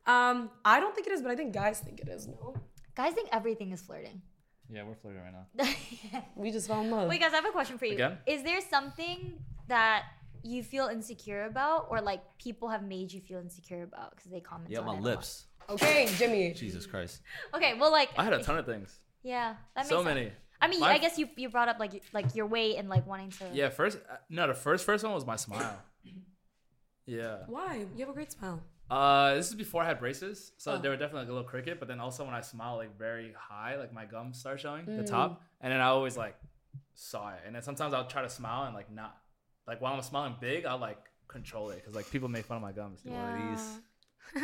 um, 0.06 0.50
I 0.66 0.80
don't 0.80 0.96
think 0.96 1.08
it 1.08 1.14
is, 1.14 1.22
but 1.22 1.32
I 1.32 1.36
think 1.36 1.54
guys 1.54 1.80
think 1.80 2.00
it 2.00 2.08
is. 2.08 2.28
No, 2.28 2.56
guys 2.96 3.14
think 3.14 3.30
everything 3.32 3.72
is 3.72 3.82
flirting. 3.82 4.22
yeah, 4.70 4.84
we're 4.84 4.96
flirting 4.96 5.22
right 5.22 5.34
now. 5.34 6.22
we 6.36 6.52
just 6.52 6.68
fell 6.68 6.82
in 6.82 6.90
love. 6.92 7.10
Wait, 7.10 7.20
guys, 7.20 7.34
I 7.34 7.38
have 7.38 7.46
a 7.46 7.52
question 7.52 7.78
for 7.78 7.86
you. 7.86 7.94
Again? 7.94 8.18
Is 8.26 8.44
there 8.44 8.62
something 8.62 9.34
that 9.68 10.04
you 10.44 10.64
feel 10.64 10.88
insecure 10.88 11.46
about, 11.46 11.88
or 11.90 12.00
like 12.02 12.22
people 12.38 12.70
have 12.70 12.84
made 12.84 13.12
you 13.12 13.22
feel 13.22 13.40
insecure 13.40 13.84
about 13.84 14.16
because 14.16 14.32
they 14.32 14.40
comment? 14.40 14.72
Yeah, 14.72 14.80
on 14.80 14.86
my 14.86 14.96
it 14.96 15.02
lips. 15.02 15.46
Okay, 15.70 16.08
Jimmy. 16.18 16.54
Jesus 16.54 16.86
Christ. 16.86 17.22
Okay, 17.54 17.74
well, 17.78 17.92
like 17.92 18.10
I 18.18 18.24
had 18.24 18.34
a 18.34 18.42
ton 18.42 18.58
of 18.58 18.66
things. 18.66 19.00
Yeah, 19.28 19.56
that 19.76 19.82
makes 19.82 19.90
So 19.90 19.98
sense. 20.04 20.06
many. 20.06 20.32
I 20.62 20.68
mean, 20.68 20.80
My- 20.80 20.94
I 20.94 20.98
guess 21.04 21.18
you 21.20 21.28
you 21.36 21.50
brought 21.50 21.70
up 21.72 21.78
like 21.80 21.94
like 22.18 22.34
your 22.38 22.48
weight 22.56 22.76
and 22.80 22.88
like 22.96 23.06
wanting 23.06 23.32
to. 23.40 23.46
Yeah, 23.54 23.70
first, 23.70 23.98
uh, 24.10 24.16
no, 24.30 24.48
the 24.48 24.54
first 24.54 24.86
first 24.86 25.04
one 25.04 25.14
was 25.14 25.26
my 25.26 25.36
smile. 25.36 25.78
Yeah. 27.06 27.38
Why? 27.48 27.86
You 27.96 28.00
have 28.06 28.10
a 28.10 28.14
great 28.14 28.32
smile. 28.32 28.62
Uh, 28.90 29.36
this 29.36 29.48
is 29.50 29.56
before 29.56 29.84
I 29.84 29.86
had 29.86 30.00
braces, 30.00 30.54
so 30.58 30.72
Oh. 30.74 30.78
they 30.78 30.88
were 30.90 30.96
definitely 30.96 31.22
like 31.26 31.30
a 31.30 31.34
little 31.34 31.50
crooked. 31.50 31.78
But 31.80 31.88
then 31.90 32.00
also 32.00 32.24
when 32.26 32.34
I 32.34 32.42
smile 32.42 32.76
like 32.78 32.98
very 32.98 33.34
high, 33.38 33.76
like 33.76 33.92
my 33.94 34.06
gums 34.06 34.40
start 34.40 34.60
showing 34.60 34.86
the 34.86 35.04
Mm. 35.04 35.10
top, 35.18 35.42
and 35.62 35.72
then 35.72 35.82
I 35.82 35.88
always 35.88 36.16
like 36.18 36.36
saw 36.96 37.30
it. 37.36 37.42
And 37.46 37.54
then 37.54 37.62
sometimes 37.64 37.94
I'll 37.94 38.08
try 38.08 38.22
to 38.24 38.30
smile 38.30 38.64
and 38.68 38.74
like 38.74 38.90
not, 38.90 39.14
like 39.68 39.80
while 39.82 39.94
I'm 39.94 40.02
smiling 40.02 40.36
big, 40.40 40.66
I'll 40.66 40.78
like 40.90 41.02
control 41.28 41.70
it 41.72 41.76
because 41.78 41.96
like 41.96 42.10
people 42.10 42.30
make 42.30 42.46
fun 42.46 42.58
of 42.58 42.64
my 42.64 42.72
gums. 42.72 43.04
one 43.04 43.30
of 43.36 43.58
these? 43.58 44.44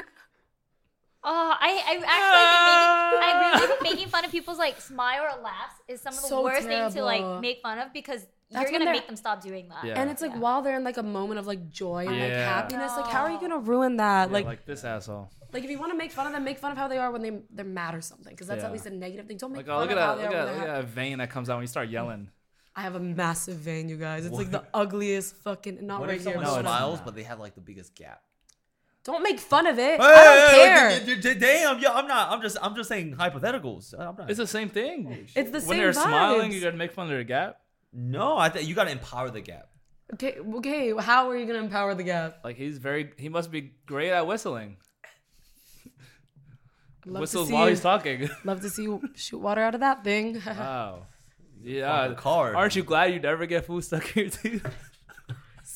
Oh, 1.25 1.55
I, 1.59 1.69
I 1.87 1.93
actually 1.95 2.05
ah. 2.09 3.09
think 3.09 3.21
making, 3.21 3.39
I 3.39 3.51
really 3.55 3.67
think 3.67 3.81
making 3.83 4.07
fun 4.09 4.25
of 4.25 4.31
people's 4.31 4.57
like 4.57 4.81
smile 4.81 5.23
or 5.23 5.41
laughs 5.41 5.75
is 5.87 6.01
some 6.01 6.13
of 6.13 6.21
the 6.21 6.27
So 6.27 6.43
worst 6.43 6.67
things 6.67 6.93
to 6.95 7.03
like 7.03 7.41
make 7.41 7.61
fun 7.61 7.79
of 7.79 7.93
because 7.93 8.27
That's 8.51 8.63
you're 8.63 8.63
when 8.63 8.71
gonna 8.73 8.85
they're- 8.85 8.93
make 8.93 9.07
them 9.07 9.15
stop 9.15 9.41
doing 9.41 9.69
that. 9.69 9.83
Yeah. 9.85 9.99
And 10.01 10.09
it's 10.11 10.21
like 10.21 10.31
Yeah. 10.31 10.39
while 10.39 10.61
they're 10.61 10.75
in 10.75 10.83
like 10.83 10.97
a 10.97 11.03
moment 11.03 11.39
of 11.39 11.47
like 11.47 11.69
joy 11.69 12.05
and 12.07 12.19
like 12.19 12.29
Yeah. 12.29 12.53
happiness, 12.53 12.91
like 12.97 13.07
how 13.09 13.21
are 13.23 13.31
you 13.31 13.39
gonna 13.39 13.57
ruin 13.59 13.97
that? 13.97 14.27
Yeah, 14.29 14.33
like, 14.33 14.45
like 14.45 14.65
this 14.65 14.83
asshole. 14.83 15.29
like 15.53 15.63
if 15.63 15.69
you 15.69 15.79
want 15.79 15.91
to 15.93 15.97
make 15.97 16.11
fun 16.11 16.27
of 16.27 16.33
them, 16.33 16.43
make 16.43 16.59
fun 16.59 16.71
of 16.73 16.77
how 16.77 16.87
they 16.89 16.97
are 16.97 17.09
when 17.11 17.21
they 17.21 17.41
they're 17.51 17.63
mad 17.65 17.95
or 17.95 18.01
something, 18.01 18.33
because 18.33 18.47
that's 18.47 18.61
Yeah. 18.61 18.67
at 18.67 18.73
least 18.73 18.85
a 18.85 18.89
negative 18.89 19.25
thing. 19.27 19.37
Don't 19.37 19.51
make 19.53 19.65
Like, 19.65 19.67
oh, 19.67 19.79
fun 19.79 19.79
oh, 19.79 19.81
look 19.83 19.91
at 19.91 19.97
of 19.97 20.03
how 20.03 20.15
that! 20.15 20.21
they 20.21 20.27
Look 20.27 20.33
are 20.35 20.37
at, 20.39 20.45
when 20.45 20.53
look 20.55 20.61
they're 20.65 20.69
at 20.71 20.75
happy. 20.75 20.87
that 20.87 20.93
vein 20.93 21.17
that 21.19 21.29
comes 21.29 21.49
out 21.49 21.55
when 21.55 21.63
you 21.63 21.67
start 21.67 21.87
yelling. 21.89 22.29
I 22.75 22.81
have 22.81 22.95
a 22.95 22.99
massive 22.99 23.57
vein, 23.57 23.87
you 23.87 23.97
guys. 23.97 24.25
It's 24.25 24.35
like 24.35 24.49
the 24.51 24.63
ugliest 24.73 25.35
fucking. 25.37 25.85
Not 25.85 25.99
What 26.01 26.09
right 26.09 26.17
if 26.17 26.23
here. 26.23 26.33
someone 26.33 26.43
but 26.45 26.51
No, 26.53 26.59
it's 26.59 26.67
smiles, 26.67 26.99
but 27.01 27.15
they 27.15 27.23
have 27.23 27.39
like 27.39 27.53
the 27.55 27.61
biggest 27.61 27.93
gap? 27.95 28.21
Don't 29.05 29.21
make 29.21 29.37
fun 29.39 29.67
of 29.67 29.77
it. 29.79 29.99
Hey, 29.99 30.07
I 30.07 30.23
don't 30.23 30.55
care. 30.55 30.89
hey, 30.91 31.05
d- 31.05 31.15
d- 31.15 31.33
d- 31.33 31.39
Damn, 31.39 31.79
yeah, 31.79 31.91
I'm 31.91 32.07
not. 32.07 32.31
I'm 32.31 32.41
just. 32.41 32.57
I'm 32.61 32.73
just 32.75 32.87
saying 32.87 33.15
hypotheticals. 33.17 33.93
I'm 33.99 34.15
not. 34.15 34.29
It's 34.29 34.37
the 34.39 34.47
same 34.47 34.69
thing. 34.69 35.27
It's 35.35 35.51
the 35.51 35.59
same 35.59 35.67
when 35.67 35.77
they're 35.77 35.93
smiling, 35.93 36.51
you 36.53 36.61
gotta 36.61 36.77
make 36.77 36.93
fun 36.93 37.05
of 37.07 37.11
their 37.11 37.23
gap. 37.25 37.57
no, 37.91 38.37
I 38.37 38.47
think 38.49 38.67
you 38.67 38.75
gotta 38.75 38.91
empower 38.91 39.29
the 39.29 39.41
gap. 39.41 39.67
Okay, 40.13 40.37
okay. 40.55 40.93
How 40.97 41.29
are 41.29 41.37
you 41.37 41.45
gonna 41.45 41.59
empower 41.59 41.95
the 41.95 42.03
gap? 42.03 42.39
Like 42.43 42.55
he's 42.55 42.77
very, 42.77 43.11
he 43.17 43.27
must 43.29 43.51
be 43.51 43.73
great 43.85 44.11
at 44.11 44.25
whistling. 44.25 44.77
Love 47.05 47.21
Whistles 47.21 47.47
to 47.47 47.49
see 47.49 47.53
while 47.53 47.67
he's 47.67 47.81
talking. 47.81 48.29
Love 48.45 48.61
to 48.61 48.69
see 48.69 48.83
you 48.83 49.01
shoot 49.15 49.39
water 49.39 49.61
out 49.61 49.73
of 49.75 49.81
that 49.81 50.03
thing. 50.03 50.41
wow. 50.47 51.05
Yeah. 51.61 52.07
the 52.07 52.15
card. 52.15 52.55
Aren't 52.55 52.75
you 52.75 52.83
glad 52.83 53.13
you 53.13 53.19
never 53.19 53.45
get 53.45 53.65
food 53.65 53.83
stuck 53.83 54.15
in 54.15 54.23
your 54.23 54.31
teeth? 54.31 54.65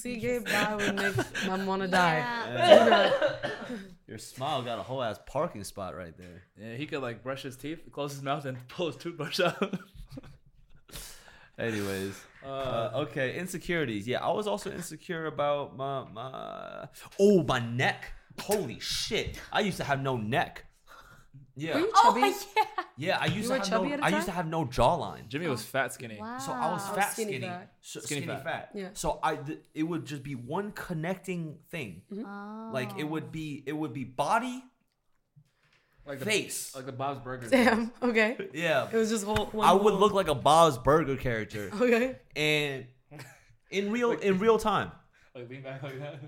See, 0.08 0.20
Gabe, 0.20 0.46
that 0.46 0.78
would 0.78 0.96
make 0.96 1.16
mom 1.48 1.66
wanna 1.66 1.88
die. 1.88 2.18
Yeah. 2.18 3.12
Your 4.08 4.18
smile 4.18 4.62
got 4.62 4.80
a 4.80 4.84
whole 4.84 5.04
ass 5.04 5.20
parking 5.26 5.64
spot 5.64 5.96
right 5.96 6.18
there. 6.18 6.44
yeah, 6.58 6.76
he 6.76 6.86
could 6.86 7.02
like 7.02 7.24
brush 7.24 7.44
his 7.44 7.58
teeth, 7.58 7.80
close 7.92 8.14
his 8.14 8.24
mouth, 8.24 8.46
and 8.46 8.58
pull 8.68 8.88
his 8.88 8.96
toothbrush 8.96 9.40
out. 9.40 9.80
Anyways, 11.60 12.20
uh, 12.46 12.92
okay, 12.94 13.38
insecurities. 13.38 14.08
Yeah, 14.08 14.24
I 14.24 14.32
was 14.32 14.48
also 14.48 14.72
insecure 14.72 15.26
about 15.26 15.76
my 15.76 16.06
my. 16.14 16.88
Oh, 17.20 17.44
my 17.44 17.60
neck. 17.60 18.14
Holy 18.40 18.80
shit! 18.80 19.40
I 19.52 19.62
used 19.62 19.78
to 19.78 19.84
have 19.84 20.00
no 20.00 20.16
neck. 20.16 20.67
Yeah, 21.60 21.74
Were 21.74 21.80
you 21.80 21.92
Oh 21.96 22.04
chubby? 22.14 22.22
yeah. 22.56 22.64
yeah. 22.98 23.18
I 23.20 23.26
used 23.26 23.36
You 23.38 23.42
to 23.44 23.50
were 23.50 23.56
have 23.58 23.68
chubby 23.68 23.88
no. 23.88 23.94
at 23.96 24.00
a 24.02 24.04
I 24.06 24.10
used 24.10 24.22
to 24.22 24.26
time? 24.28 24.36
have 24.36 24.48
no 24.48 24.66
jawline. 24.66 25.28
Jimmy 25.28 25.48
was 25.48 25.62
oh, 25.62 25.66
fat 25.66 25.92
skinny. 25.92 26.18
Wow. 26.20 26.38
So 26.38 26.52
I 26.52 26.72
was 26.72 26.84
Oh, 26.88 26.94
fat, 26.94 27.12
skinny 27.14 27.32
skinny, 27.34 27.48
fat. 27.48 27.72
So, 27.82 28.00
Skinny 28.02 28.22
skinny, 28.22 28.34
fat. 28.36 28.44
fat. 28.44 28.70
Yeah. 28.76 28.90
So 28.94 29.20
I, 29.24 29.36
th- 29.38 29.60
it 29.74 29.82
would 29.84 30.06
just 30.06 30.22
be 30.22 30.36
one 30.36 30.72
connecting 30.74 31.58
thing. 31.72 32.04
Mm-hmm. 32.14 32.26
Oh. 32.28 32.70
Like 32.74 33.00
it 33.00 33.06
would 33.06 33.32
be, 33.32 33.64
it 33.66 33.74
would 33.74 33.92
be 33.92 34.04
body, 34.04 34.64
Like 36.06 36.20
the, 36.20 36.26
face. 36.26 36.76
like 36.76 36.86
the 36.86 36.92
Bob's 36.92 37.22
Burgers. 37.22 37.50
Damn. 37.50 37.92
Okay. 38.04 38.38
Yeah, 38.54 38.88
It 38.92 38.96
was 38.96 39.10
just 39.10 39.26
whole. 39.26 39.48
One 39.48 39.68
I 39.68 39.74
would 39.74 39.82
whole- 39.94 40.00
look 40.00 40.14
like 40.14 40.28
a 40.28 40.36
Bob's 40.36 40.78
Burger 40.78 41.16
character, 41.16 41.72
Okay. 41.82 42.18
and 42.36 42.86
in 43.72 43.92
real, 43.92 44.12
in 44.12 44.38
real 44.38 44.60
time. 44.60 44.92
Like 45.34 45.50
lean 45.50 45.64
back 45.64 45.82
like 45.82 46.00
that. 46.00 46.20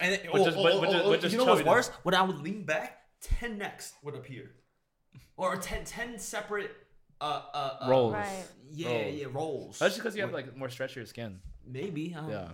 And 0.00 0.14
it, 0.14 0.28
But 0.30 0.44
just- 0.44 0.56
but- 0.56 0.62
but 0.62 0.88
oh, 0.88 0.92
just- 0.92 1.04
oh, 1.04 1.10
but 1.10 1.20
just 1.20 1.32
you 1.32 1.38
know 1.38 1.44
what's 1.46 1.58
chubby 1.58 1.64
though. 1.64 1.70
worse? 1.72 1.88
When 2.04 2.14
I 2.14 2.22
would 2.22 2.38
lean 2.40 2.64
back, 2.64 3.00
ten 3.24 3.58
necks 3.58 3.94
would 4.02 4.14
appear, 4.14 4.52
or 5.36 5.56
10, 5.56 5.84
10 5.84 6.18
separate 6.18 6.70
uh, 7.20 7.42
uh, 7.52 7.76
uh 7.80 7.88
Rolls. 7.88 8.12
Right. 8.14 8.44
Yeah, 8.72 8.88
Rolls. 8.88 9.14
yeah, 9.14 9.26
rolls. 9.32 9.78
That's 9.78 9.94
just 9.94 10.02
because 10.02 10.16
you 10.16 10.22
have 10.22 10.32
like 10.32 10.56
more 10.56 10.68
stretchier 10.68 11.06
skin. 11.06 11.40
maybe. 11.66 12.14
I 12.16 12.20
don't 12.20 12.30
Yeah. 12.30 12.48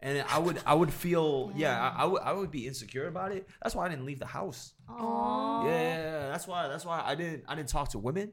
And 0.00 0.24
I 0.28 0.38
would, 0.38 0.60
I 0.64 0.74
would 0.74 0.92
feel, 0.92 1.50
yeah, 1.56 1.92
I, 1.96 2.02
I 2.02 2.04
would, 2.04 2.22
I 2.22 2.32
would 2.32 2.52
be 2.52 2.68
insecure 2.68 3.08
about 3.08 3.32
it. 3.32 3.48
That's 3.60 3.74
why 3.74 3.86
I 3.86 3.88
didn't 3.88 4.04
leave 4.06 4.20
the 4.20 4.26
house. 4.26 4.72
Aw. 4.88 5.64
Yeah, 5.64 5.70
yeah, 5.70 5.96
yeah, 5.96 6.28
that's 6.28 6.46
why, 6.46 6.68
that's 6.68 6.84
why 6.84 7.02
I 7.04 7.16
didn't, 7.16 7.42
I 7.48 7.56
didn't 7.56 7.68
talk 7.68 7.90
to 7.90 7.98
women. 7.98 8.32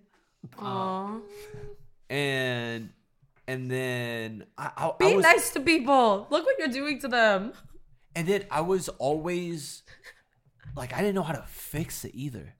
Aww. 0.57 1.21
And, 2.07 2.91
and 3.47 3.71
then 3.71 4.45
I, 4.59 4.71
I, 4.77 4.87
I 4.89 4.93
Be 4.99 5.15
was, 5.15 5.23
nice 5.23 5.49
to 5.53 5.59
people. 5.59 6.27
Look 6.29 6.45
what 6.45 6.59
you're 6.59 6.67
doing 6.67 6.99
to 6.99 7.07
them. 7.07 7.53
and 8.15 8.27
then 8.27 8.45
I 8.51 8.61
was 8.61 8.87
always, 8.89 9.81
like, 10.75 10.93
I 10.93 10.97
didn't 10.97 11.15
know 11.15 11.23
how 11.23 11.33
to 11.33 11.45
fix 11.47 12.05
it 12.05 12.11
either. 12.13 12.53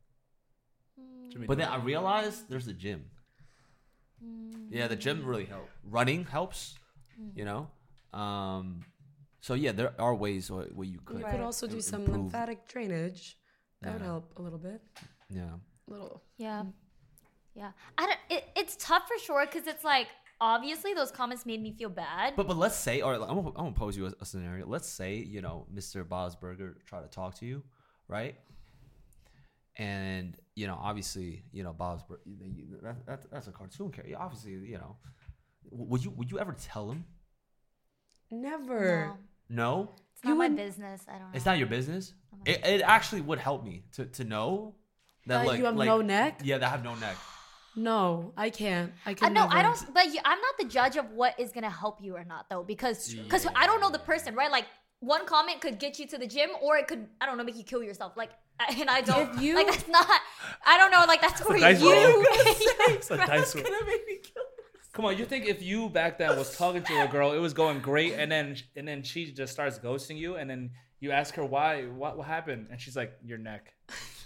Mm. 1.00 1.32
Jimmy, 1.32 1.48
But 1.48 1.58
then 1.58 1.68
I 1.68 1.78
realized 1.78 2.50
there's 2.50 2.68
a 2.68 2.74
gym. 2.74 3.06
Mm. 4.24 4.68
Yeah, 4.70 4.88
the 4.88 4.96
gym 4.96 5.26
really 5.26 5.46
helps. 5.46 5.72
Running 5.84 6.26
helps, 6.26 6.76
you 7.36 7.44
mm. 7.44 7.48
know. 7.48 8.20
Um, 8.20 8.82
so 9.42 9.54
yeah, 9.54 9.74
there 9.74 9.94
are 10.00 10.16
ways 10.16 10.50
where, 10.50 10.66
where 10.66 10.88
you 10.88 11.00
could. 11.06 11.20
You 11.20 11.26
Right. 11.26 11.32
could 11.32 11.42
also 11.42 11.68
do 11.68 11.82
some 11.82 12.06
lymphatic 12.06 12.68
drainage. 12.68 13.38
That 13.82 13.94
would 13.94 14.02
help 14.02 14.34
a 14.38 14.42
little 14.42 14.58
bit. 14.58 14.82
Yeah. 15.30 15.54
A 15.88 15.92
little. 15.92 16.24
Yeah. 16.38 16.64
Yeah. 17.54 17.72
I 17.98 18.06
don't 18.08 18.20
it, 18.30 18.46
it's 18.56 18.76
tough 18.78 19.04
for 19.08 19.20
sure 19.24 19.46
because 19.46 19.68
it's 19.68 19.84
like 19.84 20.08
obviously 20.42 20.94
those 20.94 21.12
comments 21.12 21.46
made 21.46 21.62
me 21.62 21.72
feel 21.72 21.90
bad. 21.90 22.34
But 22.36 22.48
but 22.48 22.58
let's 22.58 22.76
say, 22.76 23.02
or 23.02 23.14
I'm 23.14 23.20
gonna, 23.20 23.40
I'm 23.50 23.54
gonna 23.54 23.72
pose 23.72 23.96
you 23.96 24.08
a, 24.08 24.14
a 24.20 24.26
scenario. 24.26 24.66
Let's 24.66 24.90
say 24.90 25.16
you 25.16 25.42
know 25.42 25.68
Mr. 25.74 26.04
Bosberger 26.04 26.76
try 26.86 27.02
to 27.02 27.08
talk 27.08 27.36
to 27.36 27.46
you, 27.46 27.64
right? 28.08 28.36
And 29.78 30.38
you 30.56 30.68
know, 30.68 30.80
obviously, 30.82 31.44
you 31.52 31.64
know 31.64 31.74
Bob's 31.74 32.04
that, 32.82 33.06
that, 33.06 33.32
that's 33.32 33.48
a 33.48 33.52
cartoon 33.52 33.92
character. 33.92 34.16
Obviously, 34.18 34.52
you 34.54 34.78
know, 34.78 34.96
would 35.72 36.04
you 36.04 36.12
would 36.12 36.32
you 36.32 36.40
ever 36.40 36.54
tell 36.54 36.90
him? 36.92 37.04
Never. 38.32 39.14
No, 39.50 39.64
No, 39.64 39.92
it's 40.14 40.24
not 40.24 40.30
You 40.32 40.36
my 40.36 40.48
would- 40.48 40.56
business. 40.58 41.02
I 41.08 41.12
don't 41.14 41.22
know. 41.22 41.28
it's 41.34 41.46
not 41.46 41.58
your 41.58 41.68
business. 41.68 42.14
It, 42.46 42.66
it 42.66 42.82
actually 42.82 43.22
would 43.22 43.40
help 43.40 43.64
me 43.64 43.84
to, 43.94 44.06
to 44.06 44.24
know 44.24 44.76
that 45.28 45.40
That 45.40 45.48
like 45.48 45.60
you 45.60 45.66
have 45.66 45.76
like- 45.76 45.88
no 45.88 46.02
neck? 46.02 46.42
Yeah, 46.44 46.58
that 46.58 46.70
have 46.70 46.84
no 46.84 46.96
neck. 46.96 47.16
No, 47.78 48.32
I 48.38 48.50
can't. 48.52 48.94
I 49.06 49.10
uh, 49.10 49.12
I 49.12 49.14
can 49.16 49.34
know 49.34 49.44
never. 49.48 49.58
I 49.58 49.62
don't, 49.62 49.94
but 49.94 50.06
you, 50.06 50.20
I'm 50.24 50.40
not 50.40 50.58
the 50.58 50.66
judge 50.66 50.96
of 50.96 51.12
what 51.12 51.38
is 51.38 51.52
gonna 51.52 51.70
help 51.70 52.02
you 52.02 52.16
or 52.16 52.24
not 52.24 52.50
though, 52.50 52.64
because 52.64 53.14
because 53.14 53.46
I 53.54 53.68
don't 53.68 53.82
know 53.82 53.90
the 53.90 54.00
person, 54.00 54.34
right? 54.34 54.50
Like 54.50 54.66
one 55.06 55.26
comment 55.26 55.62
could 55.62 55.78
get 55.80 56.00
you 56.00 56.08
to 56.08 56.18
the 56.18 56.28
gym, 56.28 56.50
or 56.62 56.78
it 56.78 56.88
could 56.88 57.08
I 57.22 57.26
don't 57.26 57.38
know 57.38 57.44
make 57.44 57.58
you 57.58 57.64
kill 57.64 57.84
yourself. 57.84 58.18
Like 58.18 58.32
and 58.80 58.90
I 58.90 59.02
don't 59.02 59.36
If 59.36 59.42
you- 59.42 59.56
like 59.56 59.68
that's 59.68 59.88
not. 59.88 60.08
I 60.66 60.78
don't 60.78 60.92
know. 60.92 61.04
Like 61.08 61.22
that's 61.22 61.42
where 61.48 61.60
dice 61.60 61.82
you. 61.82 61.92
roll. 61.94 62.22
Yeah. 62.24 62.26
It's 62.96 63.12
a 63.12 63.18
dice 63.18 63.56
roll. 63.56 63.64
Come 64.94 65.04
on, 65.06 65.18
you 65.18 65.26
think 65.26 65.46
if 65.46 65.62
you 65.62 65.90
back 65.90 66.18
then 66.20 66.38
was 66.38 66.56
talking 66.58 66.82
to 66.84 66.94
a 67.04 67.08
girl, 67.08 67.34
it 67.34 67.40
was 67.40 67.54
going 67.54 67.80
great, 67.82 68.14
and 68.14 68.32
then 68.32 68.56
and 68.78 68.88
then 68.88 69.04
she 69.04 69.32
just 69.34 69.52
starts 69.52 69.78
ghosting 69.78 70.18
you, 70.18 70.36
and 70.36 70.50
then 70.50 70.72
you 71.02 71.12
ask 71.12 71.36
her 71.36 71.44
why, 71.44 71.84
what 71.84 72.18
what 72.18 72.28
happened, 72.28 72.68
and 72.72 72.80
she's 72.80 72.96
like, 72.96 73.12
your 73.24 73.38
neck. 73.38 73.74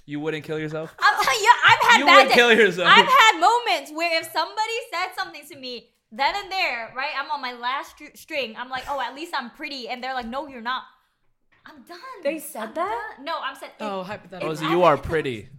You 0.05 0.19
wouldn't 0.19 0.43
kill 0.43 0.57
yourself. 0.59 0.93
I'm 0.99 1.23
telling 1.23 1.39
you, 1.39 1.53
I've 1.65 1.87
had 1.89 1.97
You 1.99 2.05
bad 2.05 2.15
would 2.17 2.27
days. 2.29 2.35
kill 2.35 2.53
yourself. 2.53 2.87
I've 2.91 3.05
had 3.07 3.33
moments 3.39 3.91
where 3.91 4.19
if 4.21 4.31
somebody 4.31 4.77
said 4.91 5.09
something 5.17 5.43
to 5.51 5.55
me, 5.59 5.89
then 6.11 6.33
and 6.35 6.51
there, 6.51 6.91
right? 6.95 7.11
I'm 7.17 7.29
on 7.31 7.41
my 7.41 7.53
last 7.53 7.91
str- 7.91 8.15
string. 8.15 8.55
I'm 8.57 8.69
like, 8.69 8.85
oh, 8.89 8.99
at 8.99 9.15
least 9.15 9.33
I'm 9.35 9.51
pretty, 9.51 9.87
and 9.89 10.03
they're 10.03 10.13
like, 10.13 10.27
no, 10.27 10.47
you're 10.47 10.61
not. 10.61 10.83
I'm 11.65 11.83
done. 11.83 11.99
They 12.23 12.39
said 12.39 12.69
I'm 12.69 12.73
that? 12.75 13.13
done. 13.17 13.25
No, 13.25 13.35
I'm 13.43 13.55
saying. 13.55 13.73
Oh, 13.79 14.01
if- 14.01 14.07
hypothetical. 14.07 14.49
Rosie, 14.49 14.65
you 14.67 14.83
are 14.83 14.97
pretty. 14.97 15.49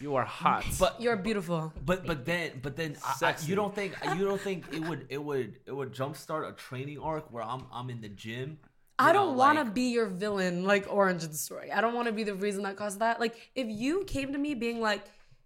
You 0.00 0.14
are 0.14 0.24
hot. 0.24 0.64
But 0.78 1.00
You're 1.00 1.16
beautiful. 1.16 1.72
but 1.84 2.06
but 2.06 2.24
then 2.24 2.60
but 2.62 2.76
then 2.76 2.96
I, 3.04 3.16
I, 3.20 3.34
you 3.44 3.56
don't 3.56 3.74
think 3.74 3.94
you 4.16 4.24
don't 4.24 4.40
think 4.40 4.72
it 4.72 4.80
would 4.80 5.06
it 5.08 5.18
would 5.22 5.58
it 5.66 5.72
would 5.72 5.92
jumpstart 5.92 6.48
a 6.48 6.52
training 6.52 7.00
arc 7.00 7.32
where 7.32 7.42
I'm 7.42 7.66
I'm 7.72 7.90
in 7.90 8.00
the 8.00 8.08
gym. 8.08 8.58
I 9.00 9.12
don't 9.12 9.36
want 9.36 9.58
to 9.58 9.64
like- 9.64 9.74
be 9.74 9.90
your 9.90 10.06
villain 10.06 10.64
like 10.64 10.86
Orange 10.88 11.24
in 11.24 11.30
the 11.30 11.36
story. 11.36 11.72
I 11.72 11.80
don't 11.80 11.94
want 11.94 12.06
to 12.06 12.12
be 12.12 12.22
the 12.22 12.34
reason 12.36 12.62
that 12.62 12.76
caused 12.76 13.00
that. 13.00 13.18
Like, 13.18 13.34
if 13.56 13.66
you 13.68 14.04
came 14.04 14.32
to 14.32 14.38
me 14.38 14.54
being 14.54 14.80
like, 14.80 15.02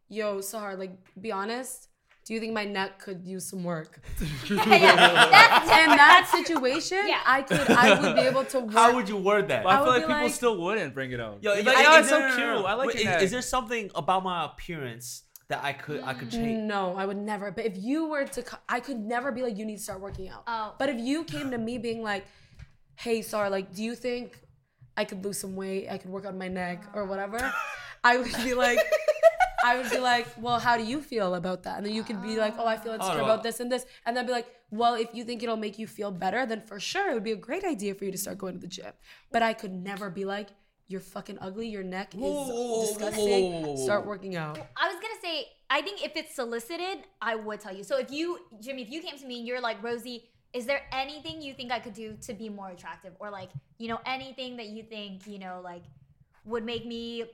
"Yo, 0.09 0.39
Sahar, 0.41 0.79
like, 0.79 0.93
be 1.19 1.33
honest, 1.33 1.89
do 2.25 2.35
you 2.35 2.41
think 2.41 2.53
my 2.53 2.65
neck 2.65 2.99
could 3.01 3.25
use 3.25 3.45
some 3.49 3.65
work?" 3.65 4.01
yeah, 4.51 5.29
that's 5.31 5.71
In 5.71 5.97
that 5.97 6.29
situation, 6.33 6.99
Yeah. 7.07 7.21
I 7.27 7.43
could, 7.43 7.69
I 7.71 8.01
would 8.01 8.15
be 8.15 8.23
able 8.23 8.45
to 8.47 8.61
work. 8.61 8.73
How 8.73 8.95
would 8.95 9.09
you 9.09 9.17
word 9.17 9.49
that? 9.49 9.65
But 9.65 9.71
I, 9.71 9.81
I 9.81 9.85
feel 9.85 9.93
like 9.93 10.03
people 10.03 10.23
like- 10.23 10.33
still 10.33 10.57
wouldn't 10.61 10.95
bring 10.95 11.13
it 11.13 11.21
up. 11.21 11.39
Yo, 11.43 11.55
They're 11.55 11.65
like, 11.65 11.85
yo, 11.85 11.91
oh, 11.93 11.99
it's 11.99 12.11
no, 12.11 12.17
so 12.17 12.21
no, 12.21 12.29
no, 12.29 12.35
cute. 12.37 12.47
no. 12.47 12.65
I 12.67 12.75
like 12.75 12.87
Wait, 12.89 12.95
your 12.97 13.01
is, 13.03 13.07
neck. 13.07 13.23
is 13.23 13.31
there 13.31 13.43
something 13.43 13.91
about 13.95 14.23
my 14.23 14.45
appearance 14.45 15.25
that 15.49 15.63
I 15.65 15.73
could 15.73 16.01
I 16.03 16.15
could 16.15 16.29
mm, 16.29 16.33
change? 16.33 16.63
No, 16.69 16.95
I 16.97 17.05
would 17.07 17.17
never. 17.17 17.51
But 17.51 17.67
if 17.67 17.77
you 17.77 18.07
were 18.09 18.25
to, 18.25 18.45
I 18.69 18.81
could 18.81 18.99
never 18.99 19.33
be 19.33 19.43
like, 19.43 19.57
you 19.59 19.65
need 19.65 19.79
to 19.79 19.83
start 19.83 20.01
working 20.01 20.29
out. 20.29 20.45
Oh. 20.47 20.75
But 20.79 20.89
if 20.89 20.99
you 21.01 21.25
came 21.25 21.51
to 21.51 21.59
me 21.59 21.79
being 21.79 22.03
like, 22.03 22.25
hey, 22.97 23.23
Sar, 23.23 23.51
like, 23.51 23.75
do 23.75 23.83
you 23.83 23.95
think 23.95 24.39
I 24.97 25.05
could 25.05 25.25
lose 25.25 25.39
some 25.39 25.57
weight? 25.57 25.89
I 25.91 25.99
could 25.99 26.11
work 26.11 26.25
on 26.27 26.39
my 26.39 26.49
neck 26.49 26.85
or 26.95 27.05
whatever. 27.05 27.53
I 28.05 28.17
would 28.17 28.33
be 28.45 28.55
like, 28.55 28.79
I 29.65 29.77
would 29.77 29.91
be 29.91 29.99
like, 29.99 30.27
well, 30.39 30.59
how 30.59 30.77
do 30.77 30.85
you 30.85 31.01
feel 31.01 31.35
about 31.35 31.63
that? 31.63 31.77
And 31.79 31.87
then 31.87 31.95
you 31.95 32.03
could 32.03 32.21
be 32.23 32.37
like, 32.37 32.55
oh, 32.59 32.67
I 32.67 32.77
feel 32.77 32.93
insecure 32.93 33.15
oh, 33.15 33.19
no. 33.19 33.25
about 33.25 33.43
this 33.43 33.61
and 33.61 33.71
this. 33.71 33.87
And 34.05 34.17
then 34.17 34.27
be 34.27 34.33
like, 34.33 34.47
well, 34.71 34.95
if 34.95 35.15
you 35.15 35.25
think 35.25 35.43
it'll 35.43 35.57
make 35.57 35.79
you 35.79 35.87
feel 35.87 36.11
better, 36.11 36.45
then 36.47 36.63
for 36.63 36.81
sure 36.81 37.11
it 37.11 37.15
would 37.15 37.25
be 37.25 37.33
a 37.33 37.37
great 37.37 37.65
idea 37.65 37.95
for 37.95 38.05
you 38.05 38.13
to 38.13 38.19
start 38.19 38.39
going 38.39 38.55
to 38.55 38.61
the 38.61 38.67
gym. 38.67 38.93
But 39.31 39.43
I 39.43 39.53
could 39.53 39.73
never 39.73 40.11
be 40.11 40.25
like, 40.25 40.49
you're 40.89 41.01
fucking 41.01 41.39
ugly. 41.41 41.69
Your 41.69 41.83
neck 41.83 42.15
is 42.15 42.21
Whoa, 42.21 42.87
disgusting. 42.87 43.77
Start 43.79 44.07
working 44.07 44.37
out. 44.37 44.59
I 44.77 44.89
was 44.89 44.97
gonna 44.97 45.21
say, 45.23 45.47
I 45.71 45.81
think 45.81 46.05
if 46.05 46.17
it's 46.17 46.35
solicited, 46.35 46.99
I 47.21 47.35
would 47.35 47.61
tell 47.61 47.75
you. 47.75 47.83
So 47.83 47.99
if 47.99 48.11
you, 48.11 48.41
Jimmy, 48.61 48.83
if 48.83 48.91
you 48.91 49.01
came 49.01 49.17
to 49.17 49.27
me 49.27 49.39
and 49.39 49.47
you're 49.47 49.61
like, 49.61 49.83
Rosie, 49.83 50.25
is 50.53 50.67
there 50.67 50.83
anything 50.93 51.41
you 51.41 51.55
think 51.55 51.73
I 51.73 51.79
could 51.79 51.95
do 51.95 52.17
to 52.27 52.35
be 52.35 52.51
more 52.51 52.69
attractive, 52.69 53.15
or 53.21 53.31
like, 53.31 53.49
you 53.79 53.89
know, 53.89 54.01
anything 54.05 54.59
that 54.59 54.67
you 54.67 54.83
think, 54.83 55.27
you 55.27 55.39
know, 55.39 55.63
like, 55.65 55.85
would 56.45 56.65
make 56.65 56.85
me 56.87 57.25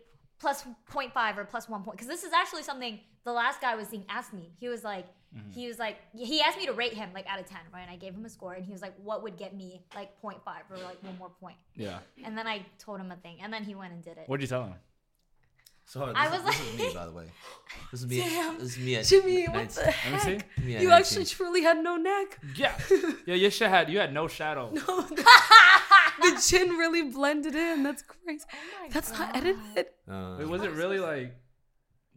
plus 0.40 0.64
0.5 0.90 1.36
or 1.36 1.44
plus 1.44 1.68
one 1.68 1.82
point 1.82 1.96
because 1.96 2.08
this 2.08 2.22
is 2.24 2.32
actually 2.32 2.62
something 2.62 3.00
the 3.24 3.32
last 3.32 3.60
guy 3.60 3.74
was 3.74 3.88
seeing 3.88 4.04
asked 4.08 4.32
me 4.32 4.50
he 4.58 4.68
was 4.68 4.84
like 4.84 5.06
Mm-hmm. 5.36 5.50
he 5.50 5.66
was 5.68 5.78
like 5.78 5.98
he 6.16 6.40
asked 6.40 6.56
me 6.56 6.64
to 6.64 6.72
rate 6.72 6.94
him 6.94 7.10
like 7.12 7.26
out 7.26 7.38
of 7.38 7.44
10 7.44 7.58
right 7.74 7.82
and 7.82 7.90
i 7.90 7.96
gave 7.96 8.14
him 8.14 8.24
a 8.24 8.30
score 8.30 8.54
and 8.54 8.64
he 8.64 8.72
was 8.72 8.80
like 8.80 8.94
what 9.04 9.22
would 9.22 9.36
get 9.36 9.54
me 9.54 9.82
like 9.94 10.10
0.5 10.22 10.36
or 10.70 10.78
like 10.78 10.96
one 11.02 11.18
more 11.18 11.28
point 11.38 11.56
Yeah. 11.76 11.98
and 12.24 12.32
then 12.38 12.46
i 12.46 12.64
told 12.78 12.98
him 12.98 13.12
a 13.12 13.16
thing 13.16 13.36
and 13.42 13.52
then 13.52 13.62
he 13.62 13.74
went 13.74 13.92
and 13.92 14.02
did 14.02 14.16
it 14.16 14.24
What'd 14.26 14.40
you 14.40 14.48
tell 14.48 14.64
him? 14.64 14.74
So 15.84 16.06
this, 16.06 16.14
I 16.16 16.24
is- 16.26 16.32
was 16.32 16.42
this 16.44 16.58
like- 16.60 16.68
is 16.74 16.78
me, 16.78 16.94
by 16.94 17.04
the 17.06 17.12
way. 17.12 17.24
This 17.92 18.00
is 18.00 18.06
me. 18.06 18.20
Damn. 18.20 18.58
This 18.58 18.68
is 18.76 18.78
me. 18.78 18.96
At 18.96 19.04
Jimmy, 19.06 19.44
what 19.48 19.54
19. 19.54 19.68
the 19.74 19.82
Let 19.82 20.12
me 20.12 20.18
see. 20.18 20.30
heck? 20.32 20.58
Me 20.64 20.72
You 20.72 20.88
19. 20.88 20.90
actually 20.92 21.24
truly 21.26 21.62
had 21.62 21.78
no 21.82 21.96
neck. 21.96 22.38
Yeah. 22.56 22.72
Yeah, 23.26 23.34
You 23.34 23.50
shit 23.50 23.68
had 23.68 23.90
you 23.90 23.98
had 23.98 24.14
no 24.14 24.28
shadow. 24.28 24.72
The 26.34 26.40
chin 26.46 26.70
really 26.70 27.02
blended 27.10 27.54
in. 27.54 27.82
That's 27.82 28.02
crazy. 28.02 28.44
Oh 28.52 28.88
That's 28.90 29.10
not 29.18 29.36
edited. 29.36 29.86
Uh, 30.10 30.36
Wait, 30.38 30.48
was 30.48 30.62
it 30.62 30.72
really 30.72 30.98
like? 30.98 31.34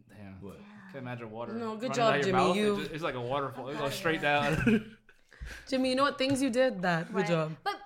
Damn. 0.08 0.34
What? 0.40 0.58
Can't 0.92 1.02
imagine 1.02 1.30
water. 1.30 1.52
No, 1.54 1.76
good 1.76 1.94
job, 1.94 2.20
Jimmy. 2.20 2.32
mouth. 2.32 2.56
You- 2.56 2.74
It 2.74 2.78
just- 2.80 2.90
it's 2.92 3.02
like 3.02 3.14
a 3.14 3.20
waterfall. 3.20 3.68
It 3.68 3.74
I'm 3.74 3.78
goes 3.80 3.94
straight 3.94 4.20
here. 4.20 4.22
down. 4.22 4.96
Jimmy, 5.68 5.88
you 5.90 5.94
know 5.96 6.04
what 6.04 6.18
things 6.18 6.40
you 6.42 6.50
did? 6.50 6.82
That. 6.82 7.12
Good 7.12 7.26
job. 7.26 7.56
But 7.64 7.76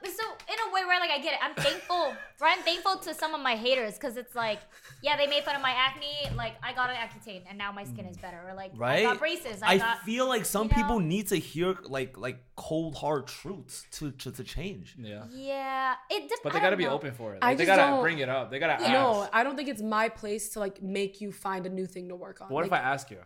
but 1.00 1.08
so 1.08 1.08
in 1.08 1.08
a 1.08 1.08
way, 1.08 1.08
right? 1.08 1.08
Like 1.08 1.18
I 1.18 1.22
get 1.22 1.32
it. 1.34 1.38
I'm 1.42 1.54
thankful. 1.54 2.12
right? 2.40 2.56
I'm 2.58 2.62
thankful 2.64 2.96
to 2.96 3.14
some 3.14 3.34
of 3.34 3.40
my 3.40 3.54
haters 3.56 3.94
because 3.94 4.16
it's 4.16 4.34
like, 4.34 4.58
yeah, 5.02 5.16
they 5.16 5.26
made 5.26 5.44
fun 5.44 5.56
of 5.56 5.62
my 5.62 5.70
acne. 5.72 6.34
Like 6.36 6.54
I 6.62 6.72
got 6.72 6.90
an 6.90 6.96
Accutane 6.96 7.42
and 7.48 7.56
now 7.58 7.72
my 7.72 7.84
skin 7.84 8.06
is 8.06 8.16
better. 8.16 8.40
Or 8.48 8.54
like 8.54 8.72
I 8.74 8.78
right? 8.78 9.02
got 9.04 9.18
braces. 9.18 9.62
I, 9.62 9.74
I 9.74 9.78
got. 9.78 9.98
feel 10.02 10.26
like 10.28 10.44
some 10.44 10.68
you 10.68 10.74
people 10.74 11.00
know- 11.00 11.06
need 11.06 11.28
to 11.28 11.36
hear 11.36 11.76
like 11.84 12.16
like 12.18 12.38
cold 12.56 12.94
hard 12.96 13.26
truths 13.26 13.86
to 13.92 14.10
to, 14.12 14.30
to 14.32 14.44
change. 14.44 14.94
yeah. 14.98 15.24
yeah, 15.32 15.94
it. 16.10 16.28
Dep- 16.28 16.38
But 16.42 16.52
they 16.52 16.60
gotta 16.60 16.76
be 16.76 16.84
know. 16.84 16.90
open 16.90 17.12
for 17.12 17.34
it. 17.34 17.42
Like, 17.42 17.58
they 17.58 17.66
gotta 17.66 17.82
don't- 17.82 18.02
bring 18.02 18.18
it 18.18 18.28
up. 18.28 18.50
They 18.50 18.58
gotta 18.58 18.74
ask. 18.74 18.88
No, 18.92 19.28
I 19.32 19.42
don't 19.44 19.56
think 19.56 19.68
it's 19.68 19.82
my 19.82 20.08
place 20.08 20.50
to 20.50 20.60
like 20.60 20.82
make 20.82 21.20
you 21.20 21.32
find 21.32 21.66
a 21.66 21.68
new 21.70 21.86
thing 21.86 22.08
to 22.08 22.16
work 22.16 22.40
on. 22.40 22.48
what 22.48 22.62
like, 22.62 22.66
if 22.68 22.72
I 22.72 22.78
ask 22.78 23.10
you 23.10 23.18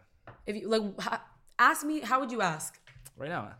if 0.47 0.57
you 0.57 0.69
like 0.69 1.01
ha- 1.01 1.23
ask 1.59 1.85
me? 1.85 2.01
How 2.01 2.21
would 2.21 2.33
you 2.33 2.43
ask? 2.43 2.79
right 3.17 3.29
now? 3.29 3.53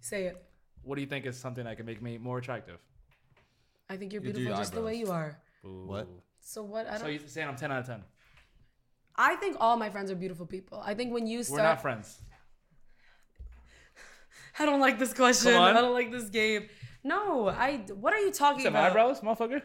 Say 0.00 0.24
it. 0.26 0.42
What 0.82 0.94
do 0.96 1.00
you 1.02 1.06
think 1.06 1.26
is 1.26 1.36
something 1.38 1.64
that 1.64 1.76
can 1.76 1.86
make 1.86 2.00
me 2.02 2.18
more 2.18 2.38
attractive? 2.38 2.78
I 3.92 3.96
think 3.98 4.12
you're 4.12 4.22
You 4.22 4.32
do 4.32 4.38
beautiful 4.38 4.56
your 4.56 4.60
just 4.62 4.72
the 4.74 4.82
way 4.82 4.96
eyebrows. 5.00 5.08
you 5.08 5.12
are. 5.12 5.86
What? 5.92 6.08
So 6.40 6.62
what? 6.62 6.86
I 6.88 6.96
So 6.96 7.04
don't. 7.04 7.12
you're 7.12 7.28
saying 7.28 7.48
I'm 7.48 7.56
10 7.56 7.72
out 7.72 7.80
of 7.80 7.86
10. 7.86 8.02
I 9.16 9.36
think 9.36 9.56
all 9.60 9.76
my 9.76 9.90
friends 9.90 10.10
are 10.10 10.14
beautiful 10.24 10.46
people. 10.46 10.78
I 10.84 10.94
think 10.94 11.12
when 11.12 11.26
you 11.26 11.38
We're 11.38 11.44
start, 11.44 11.62
not 11.62 11.82
friends. 11.82 12.18
I 14.58 14.64
don't 14.64 14.80
like 14.80 14.98
this 14.98 15.12
question. 15.12 15.52
Come 15.52 15.62
on. 15.62 15.76
I 15.76 15.80
don't 15.80 15.92
like 16.00 16.10
this 16.10 16.28
game. 16.30 16.68
No, 17.04 17.48
I. 17.48 17.78
What 18.04 18.12
are 18.14 18.20
you 18.20 18.30
talking 18.32 18.66
about? 18.66 18.94
Some 18.94 18.96
about? 18.96 19.18
eyebrows, 19.18 19.20
motherfucker. 19.20 19.62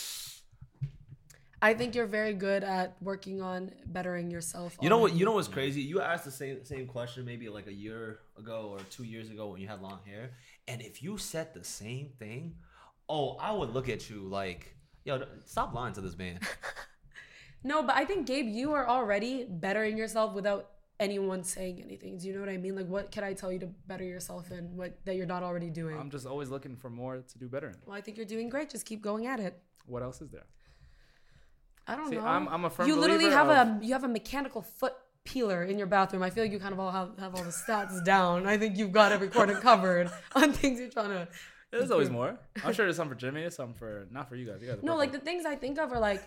I 1.62 1.72
think 1.74 1.94
you're 1.94 2.06
very 2.06 2.34
good 2.34 2.62
at 2.64 2.96
working 3.00 3.40
on 3.42 3.72
bettering 3.86 4.30
yourself. 4.30 4.76
You 4.80 4.90
know 4.90 4.98
what? 4.98 5.14
You 5.14 5.24
know 5.24 5.32
what's 5.32 5.48
crazy? 5.48 5.80
You 5.82 6.00
asked 6.00 6.24
the 6.24 6.30
same 6.30 6.64
same 6.64 6.86
question 6.86 7.24
maybe 7.24 7.48
like 7.48 7.66
a 7.66 7.72
year 7.72 8.20
ago 8.38 8.68
or 8.72 8.78
two 8.90 9.04
years 9.04 9.30
ago 9.30 9.48
when 9.48 9.60
you 9.60 9.68
had 9.68 9.80
long 9.80 10.00
hair, 10.04 10.30
and 10.68 10.80
if 10.82 11.02
you 11.02 11.18
said 11.18 11.54
the 11.54 11.64
same 11.64 12.10
thing, 12.18 12.56
oh, 13.08 13.36
I 13.36 13.52
would 13.52 13.70
look 13.70 13.88
at 13.88 14.10
you 14.10 14.20
like, 14.22 14.76
yo, 15.04 15.24
stop 15.44 15.72
lying 15.74 15.94
to 15.94 16.00
this 16.00 16.16
man. 16.16 16.40
No, 17.64 17.82
but 17.82 17.96
I 17.96 18.04
think 18.04 18.28
Gabe, 18.28 18.46
you 18.46 18.74
are 18.74 18.86
already 18.88 19.44
bettering 19.44 19.96
yourself 19.98 20.34
without 20.34 20.70
anyone 21.00 21.42
saying 21.42 21.82
anything. 21.82 22.16
Do 22.16 22.28
you 22.28 22.34
know 22.34 22.38
what 22.40 22.48
I 22.48 22.58
mean? 22.58 22.76
Like, 22.76 22.86
what 22.86 23.10
can 23.10 23.24
I 23.24 23.32
tell 23.32 23.50
you 23.50 23.58
to 23.58 23.66
better 23.88 24.04
yourself 24.04 24.52
in? 24.52 24.76
What 24.76 25.04
that 25.04 25.16
you're 25.16 25.26
not 25.26 25.42
already 25.42 25.70
doing? 25.70 25.98
I'm 25.98 26.10
just 26.10 26.26
always 26.26 26.48
looking 26.48 26.76
for 26.76 26.90
more 26.90 27.16
to 27.16 27.38
do 27.38 27.48
better 27.48 27.68
in. 27.70 27.76
well, 27.84 27.96
I 27.96 28.00
think 28.02 28.18
you're 28.18 28.26
doing 28.26 28.48
great. 28.50 28.70
Just 28.70 28.86
keep 28.86 29.02
going 29.02 29.26
at 29.26 29.40
it. 29.40 29.60
What 29.86 30.04
else 30.04 30.20
is 30.22 30.30
there? 30.30 30.44
I 31.88 31.96
don't 31.96 32.08
See, 32.08 32.16
know. 32.16 32.24
I'm- 32.24 32.48
I'm 32.48 32.64
a 32.66 32.70
firm 32.70 32.86
You 32.86 32.94
literally 32.94 33.30
have 33.30 33.48
of- 33.48 33.82
a 33.82 33.84
you 33.84 33.92
have 33.94 34.04
a 34.04 34.08
mechanical 34.08 34.62
foot 34.62 34.94
peeler 35.26 35.64
in 35.64 35.76
your 35.76 35.86
bathroom. 35.86 36.22
I 36.22 36.30
feel 36.30 36.44
like 36.44 36.52
you 36.52 36.58
kind 36.58 36.72
of 36.72 36.80
all 36.80 36.90
have, 36.90 37.18
have 37.18 37.34
all 37.34 37.42
the 37.42 37.50
stats 37.50 38.02
down. 38.04 38.46
I 38.46 38.56
think 38.56 38.78
you've 38.78 38.92
got 38.92 39.12
every 39.12 39.28
corner 39.28 39.60
covered 39.60 40.10
on 40.34 40.52
things 40.52 40.80
you're 40.80 40.88
trying 40.88 41.10
to. 41.10 41.28
There's 41.70 41.90
always 41.90 42.10
more. 42.10 42.38
I'm 42.64 42.72
sure 42.72 42.86
there's 42.86 42.96
some 42.96 43.08
for 43.08 43.14
Jimmy, 43.14 43.42
there's 43.42 43.56
some 43.56 43.74
for 43.74 44.06
not 44.10 44.28
for 44.28 44.36
you 44.36 44.46
guys. 44.46 44.62
You 44.62 44.68
guys 44.68 44.78
No, 44.82 44.96
like 44.96 45.12
the 45.12 45.18
things 45.18 45.44
I 45.44 45.56
think 45.56 45.78
of 45.78 45.92
are 45.92 46.00
like 46.00 46.22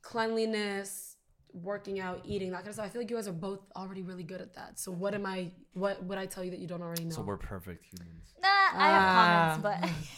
cleanliness, 0.00 1.15
working 1.52 2.00
out, 2.00 2.20
eating, 2.24 2.50
that 2.50 2.58
kind 2.58 2.68
of 2.68 2.74
stuff. 2.74 2.86
I 2.86 2.88
feel 2.88 3.00
like 3.02 3.10
you 3.10 3.16
guys 3.16 3.28
are 3.28 3.32
both 3.32 3.60
already 3.74 4.02
really 4.02 4.22
good 4.22 4.40
at 4.40 4.54
that. 4.54 4.78
So 4.78 4.90
what 4.92 5.14
am 5.14 5.24
I? 5.26 5.50
What 5.72 6.02
would 6.04 6.18
I 6.18 6.26
tell 6.26 6.44
you 6.44 6.50
that 6.50 6.60
you 6.60 6.66
don't 6.66 6.82
already 6.82 7.04
know? 7.04 7.10
so 7.14 7.22
we're 7.22 7.36
perfect 7.36 7.84
humans. 7.86 8.34
Nah, 8.42 8.48
I 8.48 8.88
have 8.88 9.02
Ah. 9.02 9.58
comments, 9.62 9.62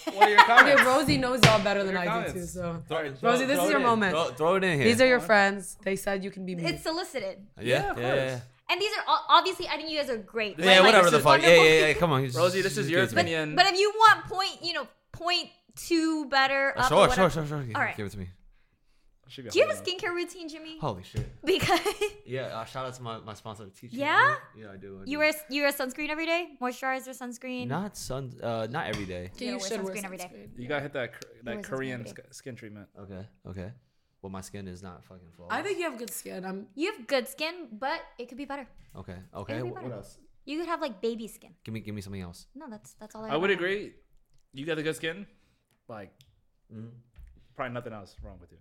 but 0.05 0.15
What 0.15 0.27
are 0.27 0.31
your 0.31 0.45
comments? 0.45 0.81
Okay, 0.81 0.85
Rosie 0.89 1.19
knows 1.19 1.41
y'all 1.45 1.63
better 1.63 1.85
than 1.85 1.93
Your 1.93 2.09
I 2.09 2.27
do 2.27 2.33
too. 2.33 2.47
So 2.47 2.83
Sorry, 2.89 3.13
Rosie, 3.23 3.45
this 3.47 3.63
is 3.63 3.69
your 3.71 3.79
in. 3.79 3.87
moment. 3.87 4.13
Throw, 4.13 4.25
throw 4.33 4.55
it 4.57 4.65
in 4.65 4.77
here. 4.79 4.85
these 4.89 5.01
are 5.01 5.07
your 5.07 5.21
friends. 5.21 5.77
They 5.83 5.97
said 5.97 6.25
you 6.25 6.31
can 6.31 6.45
be 6.45 6.55
me. 6.57 6.65
it's 6.65 6.83
solicited. 6.83 7.39
yeah, 7.61 7.65
Yeah, 7.65 7.91
of 7.93 7.99
yeah, 7.99 8.15
yeah. 8.15 8.41
And 8.71 8.79
these 8.81 8.91
are 8.99 9.05
all, 9.07 9.25
obviously, 9.31 9.67
I 9.67 9.77
think 9.77 9.89
you 9.91 9.99
guys 9.99 10.11
are 10.11 10.19
great. 10.19 10.59
Yeah, 10.59 10.81
like, 10.81 10.85
whatever 10.85 11.11
the 11.11 11.21
fuck. 11.21 11.41
Yeah, 11.41 11.49
wonderful. 11.57 11.65
yeah, 11.75 11.87
yeah. 11.87 11.93
Come 11.95 12.13
on, 12.13 12.29
Rosie, 12.33 12.61
this 12.61 12.77
is 12.77 12.91
your 12.91 13.05
it 13.05 13.09
to 13.11 13.15
me. 13.17 13.23
opinion. 13.23 13.55
But 13.55 13.67
if 13.67 13.79
you 13.79 13.91
want 13.97 14.27
point, 14.27 14.59
you 14.63 14.75
know, 14.75 14.87
point 15.13 15.49
two 15.77 16.27
better. 16.27 16.75
Up 16.77 16.85
or 16.85 16.89
Sure, 16.89 16.99
whatever- 17.09 17.31
sure, 17.31 17.47
sure, 17.47 17.63
sure. 17.65 17.75
All 17.75 17.81
right. 17.81 17.97
Give 17.97 18.05
it 18.07 18.11
to 18.11 18.19
me. 18.19 18.29
Should 19.29 19.45
be 19.45 19.51
Do 19.51 19.59
you 19.59 19.67
have 19.67 19.75
a 19.75 19.77
holding 19.79 19.99
skincare 19.99 20.15
routine, 20.15 20.49
Jimmy? 20.49 20.79
Holy 20.81 21.03
shit. 21.03 21.27
Because 21.45 21.81
Yeah, 22.27 22.47
uh, 22.59 22.65
shout 22.65 22.87
out 22.87 22.95
to 22.95 23.03
my, 23.03 23.19
my 23.21 23.35
sponsor, 23.35 23.67
Teacher. 23.69 23.97
Yeah? 23.97 24.37
Yeah, 24.57 24.73
I 24.73 24.77
do. 24.77 25.01
I 25.01 25.11
you 25.11 25.19
wear 25.19 25.33
you 25.51 25.63
wear 25.63 25.73
sunscreen 25.73 26.09
every 26.09 26.27
day, 26.27 26.49
moisturizer, 26.61 27.11
sunscreen. 27.23 27.67
Not 27.69 27.97
sun, 27.97 28.33
uh, 28.43 28.67
not 28.71 28.87
every 28.87 29.05
day. 29.07 29.31
Okay, 29.35 29.47
You 29.47 29.53
you 29.53 29.59
gotta 29.59 29.69
should 29.69 29.85
wear 29.85 29.93
wear 29.93 29.95
sunscreen 29.95 30.05
every 30.05 30.17
day. 30.19 30.25
sunscreen. 30.25 30.45
it. 30.57 30.61
You 30.63 30.69
gotta 30.69 30.83
hit 30.83 30.93
that 30.95 31.13
that 31.45 31.63
Korean 31.63 32.01
every 32.01 32.13
day. 32.13 32.23
sk- 32.25 32.35
skin 32.35 32.57
treatment. 32.57 32.89
Okay, 32.99 33.23
okay. 33.51 33.73
Well, 34.23 34.31
my 34.31 34.41
skin 34.41 34.67
is 34.67 34.83
not 34.83 35.05
fucking 35.05 35.29
flawless. 35.37 35.55
I 35.57 35.63
think 35.63 35.79
you 35.79 35.85
have 35.91 35.99
good 35.99 36.11
skin. 36.13 36.45
I'm. 36.45 36.67
You 36.75 36.93
have 36.93 37.07
good 37.07 37.29
skin, 37.29 37.55
but 37.73 38.01
it 38.19 38.29
could 38.29 38.39
be 38.39 38.47
better. 38.47 38.67
Okay, 38.97 39.17
okay. 39.35 39.63
Be 39.63 39.69
wh- 39.69 39.75
What 39.83 39.93
else? 39.93 40.19
You 40.45 40.59
could 40.59 40.67
have 40.69 40.81
like 40.81 41.01
baby 41.03 41.29
skin. 41.29 41.51
Give 41.65 41.73
me, 41.75 41.81
give 41.81 41.95
me 41.95 42.01
something 42.01 42.23
else. 42.23 42.47
No, 42.55 42.67
that's 42.69 42.95
that's 42.95 43.15
all 43.15 43.25
I. 43.25 43.29
I 43.31 43.37
would 43.37 43.51
recommend. 43.51 43.75
agree. 43.81 43.93
You 44.55 44.65
got 44.67 44.77
the 44.77 44.83
good 44.83 44.97
skin. 44.97 45.27
Like, 45.89 46.11
Mhm. 46.75 46.91
probably 47.55 47.75
nothing 47.75 47.93
else 47.93 48.17
wrong 48.23 48.39
with 48.41 48.51
you. 48.53 48.59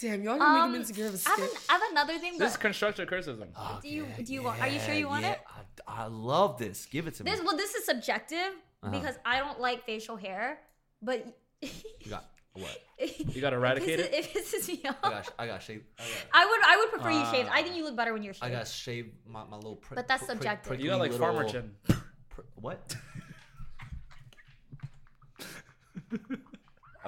Damn, 0.00 0.22
y'all 0.22 0.38
gonna 0.38 0.54
make 0.54 0.62
Um, 0.62 0.74
him 0.74 0.80
insecure 0.80 1.06
of 1.06 1.12
his 1.12 1.26
I 1.26 1.30
have, 1.30 1.38
an, 1.40 1.48
I 1.68 1.72
have 1.74 1.82
another 1.90 2.18
thing, 2.18 2.38
This 2.38 2.50
is 2.52 2.56
but 2.56 2.62
constructive 2.62 3.06
criticism. 3.08 3.48
Do 3.82 3.88
you- 3.88 4.06
do 4.24 4.32
you 4.32 4.42
want- 4.42 4.60
are 4.60 4.68
you 4.68 4.80
sure 4.80 4.94
you 4.94 5.08
want 5.08 5.24
it? 5.26 5.38
I, 5.86 6.02
I 6.02 6.06
love 6.06 6.58
this. 6.58 6.86
Give 6.86 7.06
it 7.06 7.14
to 7.16 7.24
me. 7.24 7.32
well, 7.44 7.56
this 7.56 7.74
is 7.74 7.84
subjective 7.84 8.52
Uh-huh. 8.82 8.90
because 8.98 9.16
I 9.26 9.38
don't 9.40 9.60
like 9.60 9.84
facial 9.84 10.16
hair, 10.16 10.58
but 11.02 11.26
You 11.62 11.70
got 12.08 12.24
what? 12.54 12.78
You 12.98 13.40
gotta 13.40 13.56
eradicate 13.56 14.00
it. 14.00 14.12
It 14.12 14.24
pisses 14.32 14.66
me 14.68 14.82
off. 14.88 14.96
I 15.04 15.10
got, 15.10 15.32
I 15.38 15.46
got 15.46 15.62
shaved. 15.62 15.84
I 15.98 16.02
got, 16.02 16.10
I 16.32 16.46
would 16.46 16.60
I 16.64 16.76
would 16.78 16.90
prefer 16.90 17.10
you 17.10 17.24
shaved. 17.26 17.48
I 17.52 17.62
think 17.62 17.76
you 17.76 17.84
look 17.84 17.94
better 17.96 18.12
when 18.14 18.22
you're 18.22 18.34
shaved. 18.34 18.44
I 18.44 18.50
got 18.50 18.66
shaved 18.68 19.10
my, 19.26 19.44
my 19.44 19.56
little. 19.56 19.76
Prick, 19.76 19.96
But 19.96 20.08
that's 20.08 20.24
prick- 20.24 20.30
subjective. 20.38 20.68
prickly 20.68 20.84
You 20.84 20.90
got 20.90 20.98
like 21.00 21.12
little- 21.12 21.26
farmer 21.26 21.48
chin. 21.48 21.74
pr- 22.30 22.40
what? 22.56 22.96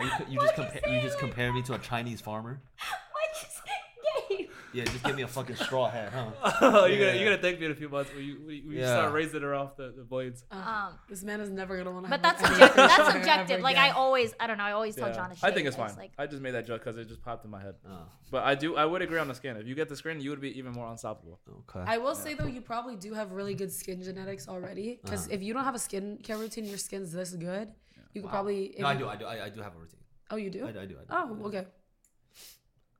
Are 0.02 0.06
you, 0.06 0.26
you 0.34 0.40
just 0.40 0.54
compare 0.54 0.82
you 0.92 1.00
just 1.00 1.18
compare 1.18 1.52
me 1.52 1.62
to 1.62 1.74
a 1.74 1.78
Chinese 1.78 2.20
farmer? 2.20 2.60
Why'd 2.78 3.28
you 3.40 3.48
say 3.48 4.36
gay? 4.36 4.48
Yeah, 4.74 4.84
just 4.84 5.04
give 5.04 5.14
me 5.14 5.20
a 5.22 5.28
fucking 5.28 5.56
straw 5.56 5.90
hat, 5.90 6.12
huh? 6.14 6.30
oh, 6.62 6.86
you're 6.86 6.98
Yeah. 6.98 7.06
gonna 7.08 7.18
you're 7.18 7.30
gonna 7.30 7.42
thank 7.42 7.60
me 7.60 7.66
in 7.66 7.72
a 7.72 7.74
few 7.74 7.90
months 7.90 8.10
when 8.14 8.24
you 8.24 8.34
when 8.44 8.54
you 8.56 8.62
when 8.64 8.72
you 8.76 8.80
Yeah. 8.80 8.86
start 9.00 9.12
raising 9.12 9.42
her 9.42 9.54
off 9.54 9.76
the, 9.76 9.92
the 9.94 10.02
blades. 10.02 10.44
Um, 10.50 10.98
This 11.10 11.22
man 11.22 11.40
is 11.42 11.50
never 11.50 11.76
gonna 11.76 11.90
want 11.92 12.06
to. 12.06 12.10
but 12.10 12.22
that's 12.22 12.40
subjective. 12.42 12.76
That's 12.76 13.12
subjective. 13.12 13.60
Like 13.60 13.76
I 13.76 13.90
always, 13.90 14.32
I 14.40 14.46
don't 14.46 14.56
know. 14.56 14.64
I 14.64 14.72
always 14.72 14.96
tell 14.96 15.08
Yeah. 15.08 15.14
John 15.14 15.30
to. 15.30 15.36
I 15.46 15.50
think 15.52 15.66
it's 15.68 15.76
but 15.76 15.88
fine. 15.88 15.96
Like, 15.98 16.12
I 16.18 16.26
just 16.26 16.40
made 16.42 16.52
that 16.52 16.66
joke 16.66 16.80
because 16.82 16.96
it 16.96 17.06
just 17.06 17.20
popped 17.22 17.44
in 17.44 17.50
my 17.50 17.60
head. 17.60 17.74
Oh, 17.86 18.06
But 18.30 18.44
I 18.44 18.54
do 18.54 18.74
I 18.76 18.86
would 18.86 19.02
agree 19.02 19.18
on 19.18 19.28
the 19.28 19.34
skin. 19.34 19.56
If 19.58 19.66
you 19.66 19.74
get 19.74 19.88
the 19.90 19.96
skin, 19.96 20.20
you 20.22 20.30
would 20.30 20.40
be 20.40 20.56
even 20.58 20.72
more 20.72 20.90
unstoppable. 20.90 21.38
okay. 21.68 21.84
I 21.86 21.98
will 21.98 22.14
say 22.14 22.32
though, 22.34 22.46
you 22.46 22.62
probably 22.62 22.96
do 22.96 23.12
have 23.12 23.32
really 23.32 23.54
good 23.54 23.70
skin 23.72 24.02
genetics 24.02 24.48
already. 24.48 24.98
Because 25.04 25.26
Uh-huh. 25.26 25.34
if 25.34 25.42
you 25.42 25.52
don't 25.52 25.64
have 25.64 25.74
a 25.74 25.78
skincare 25.78 26.38
routine, 26.40 26.64
your 26.64 26.78
skin's 26.78 27.12
this 27.12 27.32
good. 27.34 27.68
You 28.14 28.22
could 28.22 28.30
probably. 28.30 28.74
no, 28.78 28.86
I 28.86 28.94
do. 28.96 29.08
I 29.08 29.16
do. 29.16 29.24
I, 29.24 29.44
I 29.46 29.48
do 29.48 29.60
have 29.62 29.74
a 29.74 29.78
routine. 29.78 30.00
Oh, 30.30 30.36
you 30.36 30.50
do. 30.50 30.66
I 30.66 30.72
do. 30.72 30.80
I 30.80 30.86
do. 30.86 30.96
I 31.10 31.24
do. 31.26 31.34
Oh, 31.42 31.46
okay. 31.46 31.66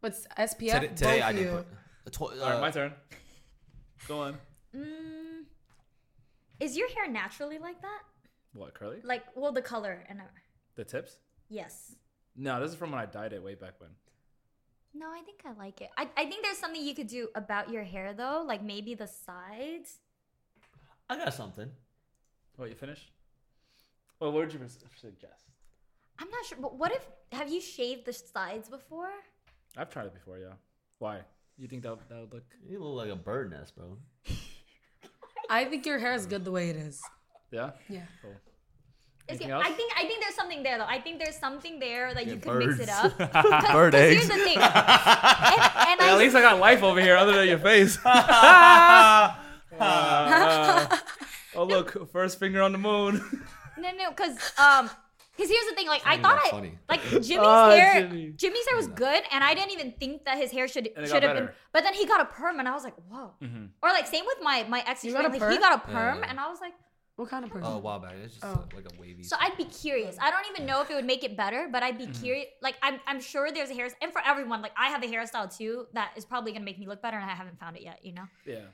But 0.01 0.13
SPF. 0.39 0.73
Today, 0.81 0.87
today 0.89 1.19
both 1.19 1.25
I 1.25 1.31
of 1.31 1.37
did. 1.37 1.43
you. 1.45 1.65
Put, 2.05 2.13
tw- 2.13 2.21
uh, 2.23 2.25
All 2.45 2.51
right, 2.51 2.61
my 2.61 2.71
turn. 2.71 2.93
Go 4.09 4.21
on. 4.23 4.35
mm, 4.77 5.45
is 6.59 6.77
your 6.77 6.89
hair 6.89 7.09
naturally 7.09 7.59
like 7.59 7.81
that? 7.83 8.01
What 8.55 8.75
curly? 8.75 8.99
Like, 9.05 9.23
well, 9.37 9.53
the 9.53 9.63
color 9.63 10.05
and 10.09 10.21
uh, 10.21 10.25
The 10.75 10.85
tips? 10.85 11.19
yes. 11.49 11.95
No, 12.35 12.61
this 12.61 12.71
is 12.73 12.77
from 12.77 12.91
when 12.93 13.01
I 13.01 13.05
dyed 13.07 13.33
it 13.35 13.43
way 13.43 13.55
back 13.55 13.75
when. 13.79 13.91
No, 14.95 15.07
I 15.11 15.21
think 15.23 15.43
I 15.45 15.53
like 15.53 15.81
it. 15.83 15.91
I, 15.97 16.09
I 16.17 16.25
think 16.27 16.43
there's 16.43 16.57
something 16.59 16.83
you 16.83 16.95
could 16.95 17.07
do 17.07 17.29
about 17.35 17.71
your 17.71 17.85
hair 17.85 18.13
though, 18.15 18.43
like 18.47 18.63
maybe 18.63 18.95
the 18.95 19.07
sides. 19.07 19.99
I 21.09 21.17
got 21.19 21.33
something. 21.35 21.71
Oh, 22.59 22.65
you 22.65 22.75
finished? 22.75 23.12
Well, 24.23 24.31
what 24.31 24.43
would 24.43 24.53
you 24.53 24.61
suggest? 25.01 25.47
I'm 26.21 26.31
not 26.31 26.45
sure, 26.45 26.57
but 26.61 26.77
what 26.79 26.93
if 26.93 27.05
have 27.33 27.51
you 27.51 27.61
shaved 27.61 28.05
the 28.07 28.13
sides 28.13 28.69
before? 28.69 29.11
I've 29.77 29.91
tried 29.91 30.07
it 30.07 30.15
before, 30.15 30.39
yeah. 30.39 30.53
Why? 31.01 31.23
You 31.59 31.67
think 31.67 31.83
that 31.83 31.99
that 32.09 32.21
would 32.21 32.33
look? 32.33 32.45
You 32.69 32.79
look 32.79 32.95
like 33.05 33.11
a 33.11 33.17
bird 33.17 33.51
nest, 33.51 33.75
bro. 33.75 33.99
I 35.51 35.65
think 35.65 35.85
your 35.87 35.99
hair 35.99 36.13
is 36.15 36.27
good 36.27 36.45
the 36.45 36.53
way 36.53 36.71
it 36.71 36.77
is. 36.77 37.03
Yeah. 37.51 37.73
Yeah. 37.89 38.03
Cool. 38.23 38.31
Anything 39.29 39.51
else? 39.51 39.65
I 39.67 39.73
think 39.73 39.93
I 39.99 40.03
think 40.07 40.21
there's 40.23 40.37
something 40.37 40.63
there 40.63 40.79
though. 40.79 40.87
I 40.87 41.01
think 41.01 41.19
there's 41.19 41.37
something 41.37 41.81
there 41.81 42.15
that 42.15 42.25
Yeah, 42.25 42.35
you 42.35 42.39
can 42.39 42.59
mix 42.59 42.75
it 42.79 42.87
birds. 42.87 42.91
up. 42.91 43.19
'Cause- 43.33 43.73
Bird 43.73 43.93
'cause 43.93 44.01
eggs. 44.03 44.15
Here's 44.25 44.29
the 44.29 44.45
thing. 44.45 44.57
and, 44.59 44.63
and 44.63 46.01
At 46.01 46.11
I 46.11 46.17
least 46.17 46.37
I 46.37 46.43
got 46.43 46.61
life 46.61 46.85
over 46.85 47.01
here, 47.01 47.17
other 47.17 47.33
than 47.33 47.49
your 47.49 47.59
face. 47.59 47.99
Uh, 48.05 49.35
oh 51.57 51.65
look, 51.65 52.11
first 52.13 52.39
finger 52.39 52.63
on 52.63 52.71
the 52.71 52.79
moon. 52.79 53.42
No 53.83 53.91
no 54.03 54.11
because 54.11 54.35
um 54.59 54.89
because 55.37 55.51
here's 55.51 55.67
the 55.71 55.75
thing 55.75 55.89
like 55.89 56.03
I 56.07 56.17
thought 56.19 56.39
even 56.47 56.47
I 56.47 56.51
funny. 56.51 56.79
like 56.89 57.03
Jimmy's 57.27 57.39
Oh, 57.41 57.71
hair 57.71 58.03
Jimmy. 58.03 58.33
Jimmy's 58.43 58.67
hair 58.69 58.77
was 58.77 58.87
good 58.89 59.23
and 59.33 59.43
I 59.43 59.55
didn't 59.55 59.73
even 59.73 59.93
think 60.01 60.25
that 60.27 60.37
his 60.39 60.51
hair 60.51 60.67
should 60.69 60.87
And 60.95 61.05
it 61.05 61.09
should 61.11 61.23
have 61.23 61.35
been 61.35 61.47
better. 61.47 61.57
but 61.73 61.83
then 61.85 61.95
he 61.95 62.05
got 62.07 62.21
a 62.21 62.27
perm 62.27 62.59
and 62.61 62.69
I 62.69 62.75
was 62.79 62.85
like 62.85 62.95
whoa 63.11 63.33
Mhm. 63.43 63.69
or 63.83 63.89
like 63.91 64.07
same 64.07 64.25
with 64.27 64.39
my 64.43 64.65
my 64.69 64.83
ex 64.87 65.05
You 65.05 65.13
got 65.13 65.25
a 65.25 65.29
like, 65.29 65.35
he 65.35 65.39
perm? 65.41 65.59
got 65.67 65.75
a 65.81 65.83
perm 65.91 66.19
Yeah. 66.21 66.31
and 66.31 66.39
I 66.41 66.49
was 66.49 66.61
like 66.61 66.75
What 67.17 67.29
kind 67.29 67.45
of 67.45 67.51
person? 67.51 67.69
Oh, 67.71 67.77
a 67.77 67.83
while 67.87 68.01
back. 68.05 68.15
It's 68.25 68.35
just 68.37 68.45
Oh. 68.45 68.65
a- 68.73 68.75
like 68.77 68.87
a 68.93 68.95
wavy. 69.01 69.23
So 69.31 69.37
I'd 69.45 69.57
be 69.63 69.65
curious. 69.85 70.17
I 70.27 70.29
don't 70.33 70.47
even 70.53 70.65
know 70.71 70.79
if 70.83 70.89
it 70.91 70.95
would 70.99 71.05
make 71.15 71.23
it 71.29 71.35
better, 71.37 71.69
but 71.75 71.81
I'd 71.87 71.99
be 71.99 72.07
Mm-hmm. 72.09 72.23
curious. 72.25 72.49
Like 72.67 72.77
I'm, 72.87 72.97
I'm 73.11 73.21
sure 73.21 73.45
there's 73.57 73.69
a 73.75 73.77
hair, 73.79 73.89
and 74.03 74.11
for 74.17 74.23
everyone, 74.33 74.61
like 74.67 74.73
I 74.85 74.89
have 74.95 75.03
a 75.05 75.11
hairstyle 75.15 75.49
too 75.59 75.73
that 75.93 76.09
is 76.17 76.25
probably 76.25 76.53
gonna 76.55 76.65
make 76.71 76.79
me 76.83 76.87
look 76.93 77.01
better, 77.07 77.19
and 77.23 77.31
I 77.31 77.37
haven't 77.43 77.59
found 77.63 77.77
it 77.79 77.83
yet. 77.91 77.99
You 78.03 78.13
know. 78.17 78.27
Yeah. 78.55 78.65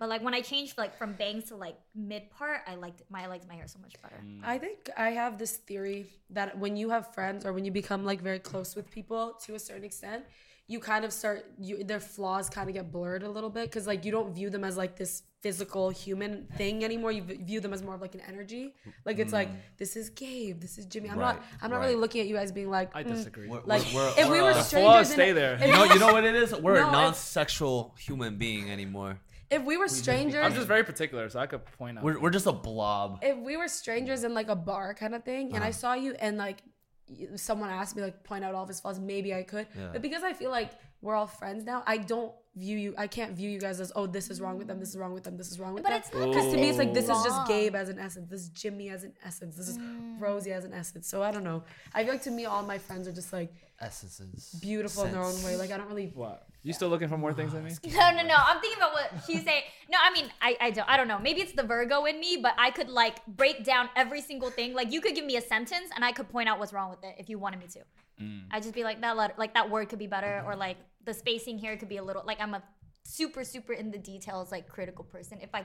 But 0.00 0.08
like 0.08 0.22
when 0.22 0.32
I 0.32 0.40
changed 0.40 0.78
like 0.78 0.96
from 0.96 1.12
bangs 1.12 1.44
to 1.50 1.56
like 1.56 1.76
mid 1.94 2.30
part, 2.30 2.62
I 2.66 2.74
liked 2.74 3.02
my 3.10 3.24
I 3.24 3.26
liked 3.26 3.46
my 3.46 3.54
hair 3.54 3.68
so 3.68 3.78
much 3.80 3.94
better. 4.02 4.24
Mm. 4.26 4.40
I 4.42 4.56
think 4.56 4.88
I 4.96 5.10
have 5.10 5.36
this 5.36 5.58
theory 5.58 6.06
that 6.30 6.58
when 6.58 6.74
you 6.74 6.88
have 6.88 7.12
friends 7.12 7.44
or 7.44 7.52
when 7.52 7.66
you 7.66 7.70
become 7.70 8.02
like 8.02 8.22
very 8.22 8.38
close 8.38 8.74
with 8.74 8.90
people 8.90 9.34
to 9.44 9.54
a 9.56 9.58
certain 9.58 9.84
extent, 9.84 10.24
you 10.68 10.80
kind 10.80 11.04
of 11.04 11.12
start 11.12 11.44
you 11.58 11.84
their 11.84 12.00
flaws 12.00 12.48
kind 12.48 12.70
of 12.70 12.74
get 12.74 12.90
blurred 12.90 13.22
a 13.24 13.28
little 13.28 13.50
bit 13.50 13.64
because 13.64 13.86
like 13.86 14.06
you 14.06 14.10
don't 14.10 14.34
view 14.34 14.48
them 14.48 14.64
as 14.64 14.74
like 14.78 14.96
this 14.96 15.24
physical 15.42 15.90
human 15.90 16.46
thing 16.56 16.82
anymore. 16.82 17.12
You 17.12 17.22
view 17.22 17.60
them 17.60 17.74
as 17.74 17.82
more 17.82 17.94
of 17.94 18.00
like 18.00 18.14
an 18.14 18.22
energy. 18.26 18.74
Like 19.04 19.18
it's 19.18 19.34
like 19.34 19.50
this 19.76 19.96
is 19.96 20.08
Gabe, 20.08 20.60
this 20.60 20.78
is 20.78 20.86
Jimmy. 20.86 21.10
I'm 21.10 21.18
not 21.18 21.44
I'm 21.60 21.70
not 21.70 21.80
really 21.80 21.96
looking 21.96 22.22
at 22.22 22.26
you 22.26 22.36
guys 22.36 22.52
being 22.52 22.70
like 22.70 22.90
I 22.96 23.04
mm, 23.04 23.08
disagree. 23.08 23.48
We're- 23.48 23.64
like 23.66 23.84
we're- 23.94 24.14
if 24.16 24.30
we 24.30 24.38
we're, 24.38 24.44
were 24.44 24.50
uh, 24.50 24.54
The 24.54 24.62
strangers 24.62 24.92
flaws 24.92 25.12
stay 25.12 25.32
there. 25.32 25.56
if- 25.56 25.66
you 25.66 25.72
know, 25.72 25.84
you 25.84 25.98
know 25.98 26.12
what 26.14 26.24
it 26.24 26.34
is? 26.34 26.54
We're 26.54 26.74
No, 26.80 26.88
a 26.88 26.92
non-sexual 26.92 27.94
human 27.98 28.36
being 28.36 28.70
anymore. 28.70 29.18
If 29.50 29.62
we 29.64 29.76
were 29.76 29.88
strangers 29.88 30.44
I'm 30.44 30.54
just 30.54 30.66
very 30.68 30.84
particular, 30.84 31.28
so 31.28 31.40
I 31.40 31.46
could 31.46 31.64
point 31.78 31.98
out. 31.98 32.04
We're, 32.04 32.18
we're 32.20 32.30
just 32.30 32.46
a 32.46 32.52
blob. 32.52 33.18
if 33.22 33.36
we 33.38 33.56
were 33.56 33.68
strangers 33.68 34.24
in 34.24 34.32
like 34.34 34.48
a 34.48 34.56
bar 34.56 34.94
kind 34.94 35.14
of 35.14 35.24
thing 35.24 35.48
Uh-huh. 35.48 35.56
and 35.56 35.64
I 35.64 35.70
saw 35.72 35.94
you 35.94 36.14
and 36.20 36.36
like 36.38 36.62
y- 37.08 37.28
someone 37.36 37.70
asked 37.70 37.96
me 37.96 38.02
like 38.02 38.22
point 38.24 38.44
out 38.44 38.54
all 38.54 38.62
of 38.62 38.68
his 38.68 38.80
flaws, 38.80 38.98
maybe 39.00 39.34
I 39.34 39.42
could. 39.42 39.66
Yeah. 39.76 39.88
But 39.92 40.02
because 40.02 40.22
I 40.22 40.32
feel 40.32 40.50
like 40.50 40.70
we're 41.02 41.14
all 41.14 41.26
friends 41.26 41.64
now, 41.64 41.82
I 41.86 41.96
don't 41.96 42.32
view 42.56 42.76
you. 42.76 42.94
I 42.98 43.06
can't 43.06 43.32
view 43.32 43.50
you 43.50 43.60
guys 43.60 43.80
as 43.80 43.92
oh 43.94 44.06
this 44.06 44.30
is 44.30 44.40
wrong 44.40 44.58
with 44.58 44.66
them, 44.66 44.80
this 44.80 44.90
is 44.90 44.96
wrong 44.96 45.12
with 45.12 45.24
them, 45.24 45.36
this 45.36 45.50
is 45.50 45.58
wrong 45.58 45.74
with 45.74 45.84
them. 45.84 45.92
But 45.92 46.10
them. 46.10 46.10
it's 46.12 46.14
not 46.14 46.28
Because 46.34 46.52
to 46.52 46.58
me 46.58 46.68
it's 46.68 46.78
like 46.78 46.94
this 46.94 47.04
is 47.04 47.22
just. 47.24 47.46
Gabe 47.48 47.74
as 47.74 47.88
an 47.88 47.98
essence, 47.98 48.28
this 48.30 48.42
is 48.42 48.48
Jimmy 48.50 48.90
as 48.90 49.04
an 49.04 49.12
essence, 49.24 49.56
this 49.56 49.68
is 49.68 49.78
mm. 49.78 50.20
Rosie 50.20 50.52
as 50.52 50.64
an 50.64 50.72
essence. 50.72 51.08
So 51.08 51.22
I 51.22 51.30
don't 51.30 51.44
know. 51.44 51.62
I 51.94 52.04
feel 52.04 52.12
like 52.12 52.22
to 52.24 52.30
me 52.30 52.44
all 52.44 52.62
my 52.62 52.78
friends 52.78 53.08
are 53.08 53.12
just 53.12 53.32
like 53.32 53.52
Essences. 53.80 54.58
beautiful 54.60 55.04
in 55.04 55.12
their 55.12 55.22
own 55.22 55.42
way. 55.42 55.56
Like 55.56 55.70
I 55.70 55.78
don't 55.78 55.88
really. 55.88 56.12
what? 56.14 56.46
You 56.62 56.74
still 56.74 56.88
looking 56.90 57.08
for 57.08 57.16
more 57.16 57.32
things 57.32 57.52
than 57.52 57.64
me? 57.64 57.70
No, 57.86 58.10
no, 58.10 58.22
no. 58.22 58.34
I'm 58.36 58.60
thinking 58.60 58.76
about 58.76 58.92
what 58.92 59.10
she's 59.26 59.42
saying. 59.42 59.62
No, 59.90 59.96
I 60.02 60.12
mean, 60.12 60.26
I, 60.42 60.56
I 60.60 60.70
don't, 60.70 60.88
I 60.88 60.98
don't 60.98 61.08
know. 61.08 61.18
Maybe 61.18 61.40
it's 61.40 61.52
the 61.52 61.62
Virgo 61.62 62.04
in 62.04 62.20
me, 62.20 62.38
but 62.42 62.52
I 62.58 62.70
could 62.70 62.90
like 62.90 63.24
break 63.26 63.64
down 63.64 63.88
every 63.96 64.20
single 64.20 64.50
thing. 64.50 64.74
Like 64.74 64.92
you 64.92 65.00
could 65.00 65.14
give 65.14 65.24
me 65.24 65.36
a 65.36 65.40
sentence, 65.40 65.90
and 65.94 66.04
I 66.04 66.12
could 66.12 66.28
point 66.28 66.48
out 66.48 66.58
what's 66.58 66.74
wrong 66.74 66.90
with 66.90 67.02
it 67.02 67.14
if 67.18 67.30
you 67.30 67.38
wanted 67.38 67.60
me 67.60 67.66
to. 67.68 67.80
Mm. 68.22 68.42
I'd 68.50 68.62
just 68.62 68.74
be 68.74 68.84
like 68.84 69.00
that 69.00 69.16
letter, 69.16 69.32
like 69.38 69.54
that 69.54 69.70
word 69.70 69.88
could 69.88 69.98
be 69.98 70.06
better, 70.06 70.26
mm-hmm. 70.26 70.48
or 70.48 70.56
like 70.56 70.76
the 71.04 71.14
spacing 71.14 71.58
here 71.58 71.76
could 71.76 71.88
be 71.88 71.96
a 71.96 72.02
little. 72.02 72.22
Like 72.26 72.40
I'm 72.40 72.54
a 72.54 72.62
super, 73.04 73.44
super 73.44 73.72
in 73.72 73.90
the 73.90 73.98
details, 73.98 74.52
like 74.52 74.68
critical 74.68 75.04
person. 75.04 75.38
If 75.40 75.54
I, 75.54 75.64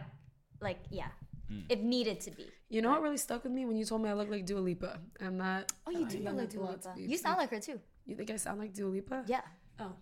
like, 0.61 0.79
yeah, 0.89 1.07
hmm. 1.49 1.61
if 1.69 1.79
needed 1.79 2.21
to 2.21 2.31
be. 2.31 2.47
You 2.69 2.81
know 2.81 2.89
what 2.91 3.01
really 3.01 3.17
stuck 3.17 3.43
with 3.43 3.53
me 3.53 3.65
when 3.65 3.77
you 3.77 3.85
told 3.85 4.01
me 4.01 4.09
I 4.09 4.13
look 4.13 4.29
like 4.29 4.45
Dua 4.45 4.59
Lipa, 4.59 4.99
and 5.19 5.39
that. 5.41 5.71
Oh, 5.85 5.91
you 5.91 6.05
do 6.05 6.19
meant 6.19 6.37
look 6.37 6.45
like 6.45 6.49
Dua 6.49 6.63
Lipa. 6.71 6.93
You 6.97 7.17
sound 7.17 7.37
like 7.37 7.51
her 7.51 7.59
too. 7.59 7.79
You 8.05 8.15
think 8.15 8.29
I 8.29 8.37
sound 8.37 8.59
like 8.59 8.73
Dua 8.73 8.89
Lipa? 8.89 9.23
Yeah. 9.27 9.41
Oh, 9.79 9.93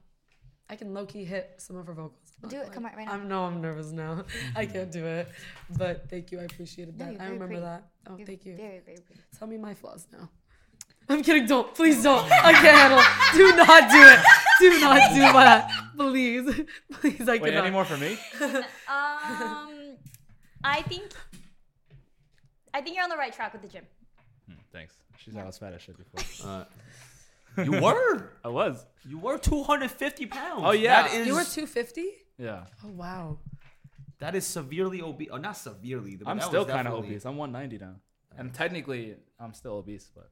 I 0.70 0.76
can 0.76 0.94
low 0.94 1.06
key 1.06 1.24
hit 1.24 1.56
some 1.58 1.76
of 1.76 1.88
her 1.88 1.94
vocals. 1.94 2.34
Do 2.48 2.58
it. 2.58 2.72
Come 2.72 2.84
right, 2.84 2.96
right 2.96 3.06
now. 3.06 3.14
I'm 3.14 3.28
no, 3.28 3.44
I'm 3.44 3.62
nervous 3.62 3.92
now. 3.92 4.26
I 4.56 4.66
can't 4.66 4.92
do 4.92 5.06
it. 5.06 5.30
But 5.78 6.10
thank 6.10 6.32
you. 6.32 6.40
I 6.40 6.44
appreciated 6.44 6.98
No, 6.98 7.06
that. 7.06 7.14
you're 7.14 7.22
I 7.22 7.26
remember 7.26 7.48
pretty. 7.48 7.62
that. 7.62 7.88
Oh, 8.10 8.18
You're 8.18 8.28
thank 8.28 8.46
you. 8.46 8.58
Very, 8.58 8.80
very 8.80 8.98
pretty. 8.98 9.22
Tell 9.38 9.48
me 9.48 9.58
my 9.58 9.74
flaws 9.74 10.08
now. 10.12 10.30
I'm 11.10 11.22
kidding. 11.22 11.46
Don't. 11.46 11.74
Please 11.76 12.02
don't. 12.04 12.30
I 12.32 12.54
can't 12.54 12.78
handle 12.78 13.00
it. 13.00 13.08
Do 13.36 13.56
not 13.56 13.92
do 13.92 14.02
it. 14.02 14.20
Do 14.60 14.80
not 14.80 15.10
do 15.14 15.20
that. 15.20 15.72
Please. 15.98 16.62
Please, 16.92 17.22
I 17.22 17.38
can't. 17.38 17.42
Wait, 17.44 17.50
cannot. 17.52 17.66
any 17.66 17.72
more 17.72 17.86
for 17.86 17.98
me? 17.98 18.18
Um, 18.42 19.98
I 20.64 20.82
think, 20.88 21.12
I 22.74 22.82
think 22.82 22.96
you're 22.96 23.04
on 23.04 23.10
the 23.10 23.18
right 23.18 23.34
track 23.34 23.54
with 23.54 23.62
the 23.62 23.68
gym. 23.68 23.86
Thanks. 24.72 24.96
She's 25.18 25.36
always 25.36 25.58
fat 25.58 25.74
as 25.74 25.82
shit 25.82 25.98
before. 25.98 26.50
Uh, 26.50 26.66
you 27.64 27.72
were. 27.82 28.30
I 28.44 28.48
was. 28.48 28.86
You 29.08 29.18
were 29.20 29.38
250 29.38 30.26
pounds. 30.28 30.62
Oh, 30.66 30.72
yeah. 30.72 31.04
That 31.04 31.14
is, 31.14 31.28
You 31.28 31.34
were 31.34 31.44
250? 31.44 32.06
Yeah. 32.38 32.64
Oh, 32.84 32.88
wow. 32.90 33.38
that 34.20 34.34
is 34.36 34.46
severely 34.48 35.02
obese. 35.02 35.30
Oh, 35.32 35.38
not 35.38 35.58
severely. 35.58 36.16
but 36.16 36.28
I'm 36.28 36.38
that 36.40 36.48
still 36.48 36.66
kind 36.66 36.88
of 36.88 36.94
definitely- 36.94 37.10
obese. 37.10 37.26
I'm 37.26 37.38
190 37.38 37.84
now. 37.86 37.96
And 38.38 38.52
technically, 38.54 39.16
I'm 39.40 39.54
still 39.54 39.74
obese, 39.74 40.10
but 40.16 40.30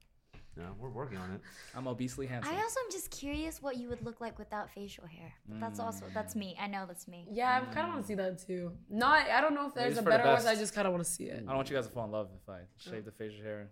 Yeah, 0.57 0.65
we're 0.77 0.89
working 0.89 1.17
on 1.17 1.31
it. 1.31 1.41
I'm 1.75 1.87
obesely 1.87 2.27
handsome. 2.27 2.53
I 2.53 2.61
also 2.61 2.79
am 2.81 2.91
just 2.91 3.09
curious 3.09 3.61
what 3.61 3.77
you 3.77 3.87
would 3.87 4.03
look 4.03 4.19
like 4.19 4.37
without 4.37 4.69
facial 4.69 5.05
hair. 5.05 5.33
But 5.47 5.61
that's 5.61 5.79
mm. 5.79 5.85
also 5.85 6.05
that's 6.13 6.35
me. 6.35 6.57
I 6.59 6.67
know 6.67 6.85
that's 6.85 7.07
me. 7.07 7.25
Yeah, 7.31 7.61
I 7.61 7.73
kind 7.73 7.87
of 7.87 7.93
want 7.93 8.01
to 8.01 8.07
see 8.07 8.15
that 8.15 8.45
too. 8.45 8.73
Not, 8.89 9.29
I 9.29 9.39
don't 9.39 9.53
know 9.53 9.67
if 9.67 9.73
there's 9.73 9.85
a 9.85 9.89
it's 9.89 9.97
for 9.99 10.03
the 10.03 10.09
better 10.09 10.23
word. 10.25 10.45
I 10.45 10.55
just 10.55 10.73
kind 10.73 10.87
of 10.87 10.93
want 10.93 11.05
to 11.05 11.09
see 11.09 11.25
it. 11.25 11.43
I 11.43 11.47
don't 11.47 11.55
want 11.55 11.69
you 11.69 11.75
guys 11.75 11.87
to 11.87 11.93
fall 11.93 12.05
in 12.05 12.11
love 12.11 12.29
if 12.35 12.49
I 12.49 12.59
mm. 12.59 12.65
shave 12.77 13.05
the 13.05 13.11
facial 13.11 13.43
hair, 13.43 13.69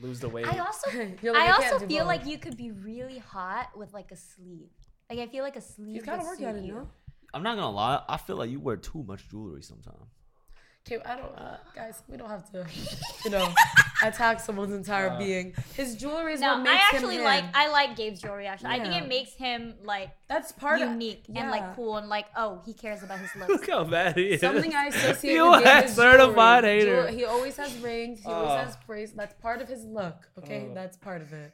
lose 0.00 0.18
the 0.18 0.28
weight. 0.28 0.46
I 0.46 0.58
also 0.58 0.90
like, 0.98 1.24
I 1.24 1.46
I 1.46 1.52
also 1.52 1.86
feel 1.86 1.98
both. 1.98 2.06
like 2.08 2.26
you 2.26 2.38
could 2.38 2.56
be 2.56 2.72
really 2.72 3.18
hot 3.18 3.76
with 3.76 3.94
like 3.94 4.10
a 4.10 4.16
sleeve. 4.16 4.70
Like 5.08 5.20
I 5.20 5.26
feel 5.28 5.44
like 5.44 5.56
a 5.56 5.60
sleeve. 5.60 5.94
He's 5.94 6.02
kind 6.02 6.20
of 6.20 6.26
would 6.26 6.32
working 6.32 6.46
on 6.46 6.54
suit 6.54 6.64
it, 6.64 6.66
you. 6.66 6.74
no? 6.74 6.88
I'm 7.34 7.44
not 7.44 7.54
gonna 7.56 7.70
lie. 7.70 8.02
I 8.08 8.16
feel 8.16 8.36
like 8.36 8.50
you 8.50 8.58
wear 8.58 8.76
too 8.76 9.04
much 9.04 9.28
jewelry 9.28 9.62
sometimes. 9.62 10.10
Okay, 10.88 11.02
I 11.04 11.16
don't, 11.16 11.36
uh, 11.36 11.56
guys, 11.74 12.00
we 12.06 12.16
don't 12.16 12.28
have 12.30 12.48
to, 12.52 12.64
you 13.24 13.30
know, 13.32 13.52
attack 14.04 14.38
someone's 14.38 14.72
entire 14.72 15.18
being. 15.18 15.52
His 15.74 15.96
jewelry 15.96 16.34
is 16.34 16.40
No, 16.40 16.54
what 16.54 16.62
makes 16.62 16.74
I 16.92 16.94
actually 16.94 17.16
him 17.16 17.24
like 17.24 17.44
him. 17.44 17.50
I 17.54 17.68
like 17.70 17.96
Gabe's 17.96 18.20
jewelry. 18.20 18.46
Actually, 18.46 18.70
I 18.70 18.78
think 18.80 18.94
it 19.02 19.08
makes 19.08 19.32
him 19.34 19.74
like 19.82 20.10
That's 20.28 20.52
part 20.52 20.78
unique 20.78 21.24
of 21.28 21.36
and 21.36 21.50
like 21.50 21.74
cool 21.74 21.96
and 21.96 22.08
like 22.08 22.26
oh 22.36 22.62
he 22.64 22.72
cares 22.72 23.02
about 23.02 23.18
his 23.18 23.34
looks. 23.34 23.48
Look 23.48 23.68
how 23.68 23.82
bad 23.82 24.16
he 24.16 24.26
is. 24.34 24.40
Something 24.40 24.72
I 24.74 24.86
associate 24.86 25.34
You 25.34 25.50
with 25.50 25.64
Gabe 25.64 25.82
a 25.82 25.84
is 25.86 25.94
certified 25.94 26.62
jewelry. 26.62 26.78
hater. 26.78 27.08
He 27.08 27.24
always 27.24 27.56
has 27.56 27.76
rings. 27.78 28.20
He 28.22 28.28
always 28.30 28.50
Oh. 28.52 28.56
has 28.58 28.76
bracelets. 28.86 29.16
That's 29.16 29.42
part 29.42 29.60
of 29.60 29.68
his 29.68 29.84
look. 29.84 30.28
Okay, 30.38 30.68
Oh. 30.70 30.74
that's 30.74 30.96
part 30.96 31.20
of 31.20 31.32
it. 31.32 31.52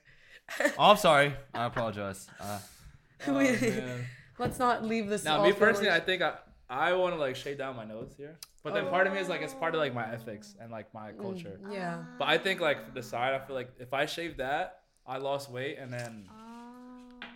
Oh, 0.79 0.91
I'm 0.91 0.97
sorry. 0.99 1.35
I 1.55 1.65
apologize. 1.67 2.29
Uh, 2.39 2.59
Oh, 3.29 3.41
Let's 4.39 4.59
not 4.59 4.85
leave 4.85 5.09
this. 5.09 5.25
Now, 5.25 5.43
me 5.45 5.53
personally, 5.53 5.91
I 5.91 6.01
think 6.01 6.21
I 6.21 6.33
I 6.73 6.95
want 6.95 7.15
to 7.15 7.21
like 7.21 7.37
shave 7.37 7.59
down 7.59 7.77
my 7.77 7.85
nose 7.85 8.15
here, 8.17 8.39
but 8.65 8.73
then 8.73 8.87
part 8.89 9.07
of 9.07 9.13
me 9.13 9.19
is 9.21 9.29
like 9.29 9.43
it's 9.43 9.53
part 9.53 9.75
of 9.75 9.81
like 9.81 9.93
my 9.95 10.11
ethics 10.11 10.55
and 10.59 10.71
like 10.71 10.93
my 10.95 11.13
mm, 11.13 11.21
culture. 11.21 11.61
yeah. 11.71 11.99
Ah. 12.03 12.07
But 12.19 12.29
I 12.29 12.39
think 12.39 12.61
like 12.61 12.95
the 12.95 13.03
side, 13.03 13.35
I 13.35 13.45
feel 13.45 13.55
like 13.55 13.71
if 13.79 13.93
I 13.93 14.07
shave 14.07 14.39
that, 14.39 14.81
I 15.07 15.19
lost 15.19 15.51
weight, 15.51 15.77
and 15.79 15.93
then 15.93 16.29
Oh. 16.31 17.27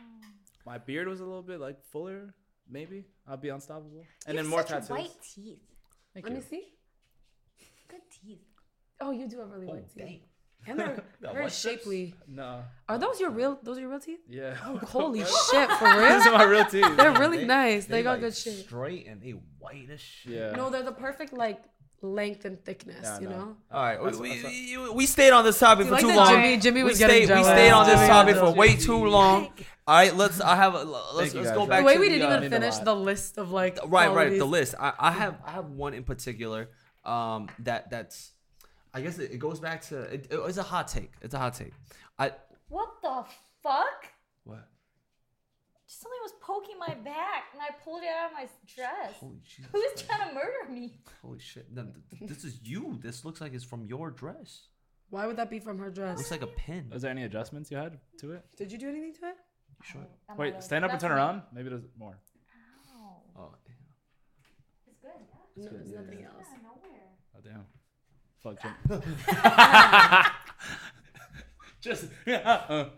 my 0.64 0.78
beard 0.78 1.06
was 1.06 1.20
a 1.20 1.24
little 1.24 1.42
bit 1.42 1.60
like 1.60 1.76
fuller, 1.92 2.34
maybe 2.68 3.04
I'll 3.28 3.36
be 3.36 3.50
unstoppable. 3.50 4.04
And 4.26 4.34
You 4.34 4.42
then 4.42 4.44
have 4.46 4.50
more 4.50 4.60
such 4.62 4.70
tattoos. 4.70 4.88
White 4.90 5.10
teeth. 5.34 5.58
Thank 6.14 6.24
Let 6.26 6.34
you. 6.34 6.40
me 6.40 6.44
see. 6.48 6.64
Good 7.88 8.00
teeth. 8.10 8.40
Oh, 9.00 9.10
you 9.10 9.28
do 9.28 9.38
have 9.40 9.50
really 9.50 9.66
oh, 9.68 9.72
white 9.74 9.88
teeth, 9.94 9.98
dang. 10.06 10.20
And 10.66 10.78
they're 10.78 11.02
Got 11.22 11.32
very 11.32 11.44
white 11.44 11.52
strips? 11.52 11.78
shapely. 11.82 12.14
No. 12.28 12.62
Are 12.88 12.98
those 12.98 13.20
your 13.20 13.30
real? 13.30 13.59
Those 13.62 13.78
are 13.78 13.80
your 13.80 13.90
real 13.90 14.01
teeth? 14.01 14.20
Yeah. 14.28 14.55
Holy 14.55 15.20
shit, 15.20 15.70
for 15.72 15.84
real? 15.98 16.16
These 16.18 16.26
are 16.26 16.32
my 16.32 16.44
real 16.44 16.64
teeth. 16.64 16.97
They're 16.97 17.12
really 17.18 17.44
nice. 17.44 17.86
They, 17.86 18.02
got 18.02 18.12
like, 18.12 18.20
good 18.20 18.36
shape. 18.36 18.64
Straight 18.66 19.06
and 19.06 19.20
they 19.22 19.30
white 19.59 19.88
as 19.93 20.01
shit. 20.01 20.32
Yeah. 20.32 20.52
No, 20.52 20.70
they're 20.70 20.82
the 20.82 20.93
perfect 20.93 21.32
like 21.32 21.62
length 22.02 22.44
and 22.44 22.62
thickness. 22.64 23.01
Yeah, 23.02 23.20
you 23.20 23.28
no. 23.28 23.36
know. 23.36 23.56
All 23.72 23.82
right, 23.82 23.97
That's- 23.98 24.18
we, 24.20 24.36
that's- 24.36 24.52
we, 24.52 24.90
we 24.90 25.06
stayed 25.06 25.30
on 25.30 25.44
this 25.44 25.59
topic 25.59 25.84
You 25.86 25.90
for 25.90 25.93
like 25.97 26.02
too 26.02 26.14
long. 26.14 26.28
Jimmy- 26.28 26.56
Jimmy 26.59 26.82
we 26.82 26.90
was 26.90 26.98
getting 26.98 27.24
stayed, 27.26 27.36
we 27.36 27.43
stayed 27.44 27.70
on 27.70 27.86
this 27.86 28.06
topic 28.06 28.34
was 28.36 28.51
for 28.52 28.56
way 28.56 28.68
jealous. 28.68 28.84
too 28.84 29.06
long. 29.06 29.44
All 29.88 29.94
right, 29.97 30.14
let's. 30.14 30.40
I 30.40 30.56
have. 30.56 30.74
a- 30.74 30.82
Let's, 30.84 31.32
let's 31.32 31.48
guys. 31.48 31.56
go 31.56 31.66
back 31.66 31.80
The 31.80 31.84
way 31.86 31.94
to 31.94 32.01
we 32.01 32.09
didn't 32.09 32.26
uh, 32.30 32.36
even 32.36 32.40
mean 32.43 32.51
finish 32.51 32.76
the 32.78 32.94
list 32.94 33.38
of 33.38 33.51
like 33.52 33.78
right, 33.86 34.12
right. 34.12 34.36
The 34.38 34.44
list. 34.44 34.74
I, 34.78 34.93
I 34.98 35.10
have. 35.12 35.36
I 35.44 35.52
have 35.52 35.66
one 35.70 35.94
in 35.94 36.02
particular. 36.05 36.68
Um, 37.05 37.48
that 37.60 37.88
that's. 37.90 38.32
I 38.97 39.01
guess 39.02 39.18
it, 39.18 39.31
it 39.32 39.39
goes 39.39 39.60
back 39.60 39.82
to. 39.89 40.01
It, 40.02 40.28
it's 40.31 40.59
a 40.59 40.62
hot 40.62 40.89
take. 40.89 41.12
It's 41.20 41.35
a 41.35 41.39
hot 41.39 41.55
take. 41.55 41.73
I. 42.18 42.32
What 42.68 42.89
the 43.02 43.24
fuck? 43.62 44.06
What? 44.44 44.66
Something 45.89 46.18
was 46.23 46.32
poking 46.40 46.78
my 46.81 46.94
back 46.94 47.44
and 47.52 47.62
I 47.62 47.68
pulled 47.85 48.02
it 48.02 48.09
out 48.09 48.31
of 48.31 48.32
my 48.32 48.48
dress. 48.74 49.14
Holy 49.20 49.39
Jesus. 49.44 49.66
Who's 49.73 49.85
Christ. 49.93 50.06
trying 50.09 50.28
to 50.28 50.35
murder 50.35 50.73
me? 50.73 50.98
Holy 51.23 51.39
shit! 51.39 51.66
No, 51.73 51.86
th- 52.10 52.28
this 52.28 52.43
is 52.43 52.59
you. 52.62 52.98
This 53.02 53.24
looks 53.24 53.40
like 53.40 53.55
it's 53.55 53.62
from 53.64 53.85
your 53.86 54.10
dress. 54.10 54.62
Why 55.10 55.27
would 55.27 55.36
that 55.36 55.48
be 55.48 55.60
from 55.60 55.78
her 55.78 55.90
dress? 55.90 56.16
Looks 56.18 56.32
like 56.32 56.43
a 56.43 56.48
pin. 56.48 56.90
Was 56.93 57.02
there 57.02 57.10
any 57.12 57.23
adjustments 57.23 57.70
you 57.70 57.77
had 57.77 57.98
to 58.18 58.32
it? 58.32 58.44
Did 58.56 58.73
you 58.73 58.78
do 58.78 58.89
anything 58.89 59.12
to 59.20 59.28
it? 59.28 59.36
Sure. 59.82 60.01
Oh, 60.05 60.09
that 60.28 60.39
might 60.39 60.44
Wait, 60.44 60.55
have- 60.55 60.64
stand 60.64 60.85
up 60.85 60.90
and 60.90 60.94
that's 61.01 61.02
turn 61.05 61.12
me. 61.12 61.16
around. 61.18 61.43
Maybe 61.52 61.68
there's 61.68 61.85
more. 61.97 62.18
Ow. 62.98 63.23
Oh, 63.39 63.55
It's 64.89 64.98
good, 65.01 65.10
yeah. 65.20 65.64
No, 65.64 65.70
good, 65.70 65.81
there's 65.81 65.93
yeah, 65.93 66.01
nothing 66.01 66.18
yeah. 66.18 66.27
else. 66.27 66.47
Out 66.51 66.56
of 66.56 66.62
nowhere. 66.64 67.09
Oh 67.36 67.40
damn. 67.44 67.66
Fuck 68.42 68.62
Jim. 68.62 69.02
Just 71.80 72.06
yeah. 72.26 72.64
Uh, 72.68 72.88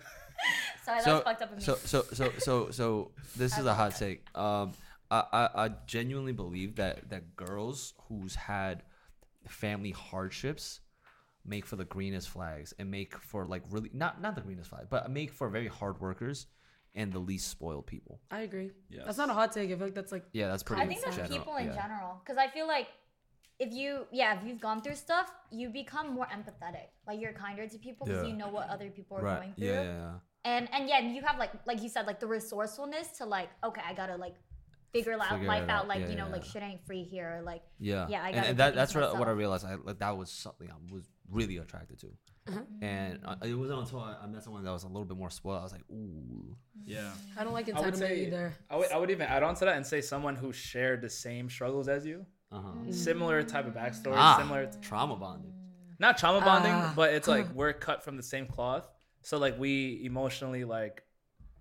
Sorry, 0.85 0.99
that 0.99 1.05
so, 1.05 1.15
was 1.15 1.23
fucked 1.25 1.43
up 1.43 1.51
of 1.53 1.59
me. 1.59 1.63
so 1.63 1.75
so 1.77 2.03
so 2.13 2.33
so 2.39 2.71
so 2.71 3.11
this 3.37 3.59
is 3.59 3.67
a 3.67 3.75
hot 3.75 3.95
take. 3.97 4.25
Um, 4.37 4.73
I, 5.11 5.25
I 5.33 5.49
I 5.65 5.71
genuinely 5.87 6.33
believe 6.33 6.77
that 6.77 7.11
that 7.11 7.37
girls 7.37 7.95
who's 8.09 8.35
had 8.35 8.83
family 9.47 9.91
hardships 9.91 10.81
make 11.45 11.67
for 11.67 11.77
the 11.77 11.85
greenest 11.85 12.29
flags 12.29 12.75
and 12.79 12.91
make 12.91 13.17
for 13.17 13.47
like 13.47 13.63
really 13.71 13.91
not 13.93 14.21
not 14.23 14.35
the 14.35 14.41
greenest 14.41 14.71
flag, 14.71 14.87
but 14.91 15.11
make 15.11 15.33
for 15.33 15.49
very 15.49 15.69
hard 15.69 16.01
workers 16.01 16.47
and 16.95 17.13
the 17.13 17.19
least 17.19 17.49
spoiled 17.49 17.87
people. 17.87 18.21
I 18.31 18.41
agree. 18.41 18.71
Yes. 18.89 19.03
That's 19.07 19.19
not 19.19 19.31
a 19.31 19.35
hot 19.35 19.53
take. 19.53 19.71
I 19.71 19.75
feel 19.75 19.87
like 19.87 19.95
that's 19.95 20.13
like 20.13 20.25
Yeah, 20.33 20.49
that's 20.49 20.63
pretty. 20.63 20.83
I 20.83 20.87
think 20.87 21.03
that's 21.03 21.17
general, 21.17 21.39
people 21.39 21.57
in 21.57 21.67
yeah. 21.67 21.75
general. 21.75 22.21
Because 22.25 22.39
I 22.39 22.49
feel 22.49 22.67
like 22.67 22.89
if 23.59 23.73
you, 23.73 24.07
yeah, 24.13 24.39
if 24.39 24.47
you've 24.47 24.61
gone 24.61 24.83
through 24.83 24.95
stuff, 24.95 25.33
you 25.51 25.69
become 25.69 26.15
more 26.15 26.27
empathetic. 26.27 26.89
Like 27.07 27.21
you're 27.21 27.33
kinder 27.33 27.67
to 27.69 27.79
people 27.79 28.07
because 28.07 28.23
Yeah. 28.25 28.31
you 28.31 28.37
know 28.37 28.49
what 28.49 28.69
other 28.69 28.89
people 28.91 29.17
are 29.19 29.23
Right. 29.23 29.41
going 29.41 29.55
through. 29.55 29.67
Yeah, 29.67 29.83
yeah, 29.83 29.93
yeah. 29.93 30.13
And 30.45 30.69
and 30.73 30.89
yeah, 30.89 31.01
you 31.01 31.23
have 31.23 31.39
like 31.39 31.51
like 31.67 31.83
you 31.83 31.89
said, 31.89 32.07
like 32.07 32.21
the 32.21 32.27
resourcefulness 32.27 33.09
to 33.19 33.27
like, 33.27 33.51
okay, 33.65 33.83
I 33.87 33.93
gotta 33.95 34.17
like 34.17 34.35
figure 34.93 35.13
out 35.15 35.29
Figure 35.29 35.47
life 35.49 35.65
out. 35.65 35.71
out. 35.83 35.89
Like 35.89 36.01
Yeah, 36.01 36.09
you 36.11 36.17
know, 36.17 36.27
yeah, 36.27 36.33
like 36.33 36.45
shit 36.45 36.63
ain't 36.63 36.83
free 36.87 37.03
here. 37.03 37.39
Or, 37.39 37.43
like 37.43 37.63
Yeah, 37.79 38.07
Yeah, 38.09 38.23
I 38.23 38.27
and, 38.29 38.35
gotta 38.37 38.49
and 38.49 38.57
do 38.57 38.63
that, 38.63 38.75
that's 38.75 38.95
what, 38.95 39.19
what 39.19 39.29
I 39.29 39.33
realized. 39.33 39.67
I 39.67 39.75
like 39.75 39.99
that 39.99 40.17
was 40.17 40.31
something 40.31 40.71
I 40.71 40.95
was 40.95 41.05
really 41.31 41.59
attracted 41.59 41.99
to, 41.99 42.07
Uh-huh. 42.49 42.61
and 42.81 43.21
uh, 43.25 43.35
it 43.43 43.53
wasn't 43.53 43.81
until 43.81 44.01
I, 44.01 44.17
I 44.23 44.27
met 44.27 44.43
someone 44.45 44.65
that 44.65 44.71
was 44.73 44.85
a 44.85 44.89
little 44.89 45.05
bit 45.05 45.19
more 45.19 45.29
spoiled. 45.29 45.59
I 45.61 45.63
was 45.65 45.73
like, 45.73 45.85
ooh, 45.91 46.57
yeah. 46.87 47.13
I 47.37 47.45
don't 47.45 47.53
like 47.53 47.69
I 47.69 47.79
would 47.81 47.93
entitlement 47.95 47.99
say 47.99 48.27
either. 48.27 48.55
I 48.71 48.77
would, 48.77 48.91
I 48.93 48.97
would 48.97 49.11
even 49.11 49.27
add 49.27 49.43
on 49.43 49.55
to 49.57 49.65
that 49.67 49.77
and 49.77 49.85
say 49.87 50.01
someone 50.01 50.37
who 50.37 50.53
shared 50.55 51.03
the 51.03 51.11
same 51.11 51.51
struggles 51.51 51.87
as 51.89 52.07
you, 52.07 52.25
uh 52.51 52.61
huh, 52.61 52.93
similar 52.93 53.43
type 53.43 53.67
of 53.67 53.75
backstory, 53.75 54.15
ah, 54.17 54.37
similar, 54.39 54.67
t- 54.67 54.79
trauma 54.81 55.17
bonding. 55.17 55.53
not 55.99 56.17
trauma 56.19 56.41
bonding, 56.41 56.73
Ah. 56.73 56.93
but 56.97 57.13
it's 57.13 57.29
like 57.29 57.53
we're 57.55 57.73
cut 57.73 58.03
from 58.03 58.17
the 58.17 58.23
same 58.23 58.47
cloth, 58.47 58.89
so 59.23 59.37
like 59.39 59.59
we 59.59 60.03
emotionally 60.05 60.65
like 60.65 61.03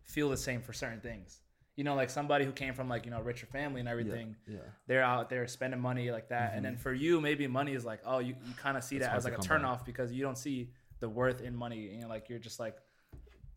feel 0.04 0.30
the 0.30 0.38
same 0.38 0.62
for 0.62 0.74
certain 0.74 1.02
things. 1.02 1.42
You 1.76 1.84
know, 1.84 1.94
like 1.94 2.10
somebody 2.10 2.44
who 2.46 2.52
came 2.54 2.74
from 2.74 2.88
like 2.90 3.06
you 3.06 3.12
know 3.12 3.22
richer 3.22 3.46
family 3.48 3.82
and 3.82 3.90
everything, 3.90 4.36
Yeah, 4.48 4.60
they're 4.88 5.04
out 5.04 5.30
there 5.30 5.46
spending 5.48 5.80
money 5.80 6.10
like 6.12 6.30
that, 6.30 6.54
and 6.56 6.64
then 6.66 6.78
for 6.78 6.94
you 6.94 7.20
maybe 7.22 7.46
money 7.48 7.74
is 7.74 7.84
like 7.86 8.00
oh 8.06 8.20
you, 8.20 8.36
you 8.48 8.54
kind 8.56 8.78
of 8.78 8.84
see 8.84 8.96
It's 8.96 9.06
that 9.06 9.16
as 9.16 9.26
like 9.26 9.34
a 9.34 9.38
come 9.38 9.46
turn 9.46 9.62
by. 9.64 9.68
off 9.70 9.86
because 9.86 10.12
you 10.12 10.24
don't 10.24 10.38
see 10.38 10.72
the 11.02 11.10
worth 11.10 11.42
in 11.42 11.56
money, 11.56 11.80
you 11.94 12.00
know, 12.02 12.08
like 12.08 12.30
you're 12.30 12.40
just 12.40 12.60
like 12.60 12.78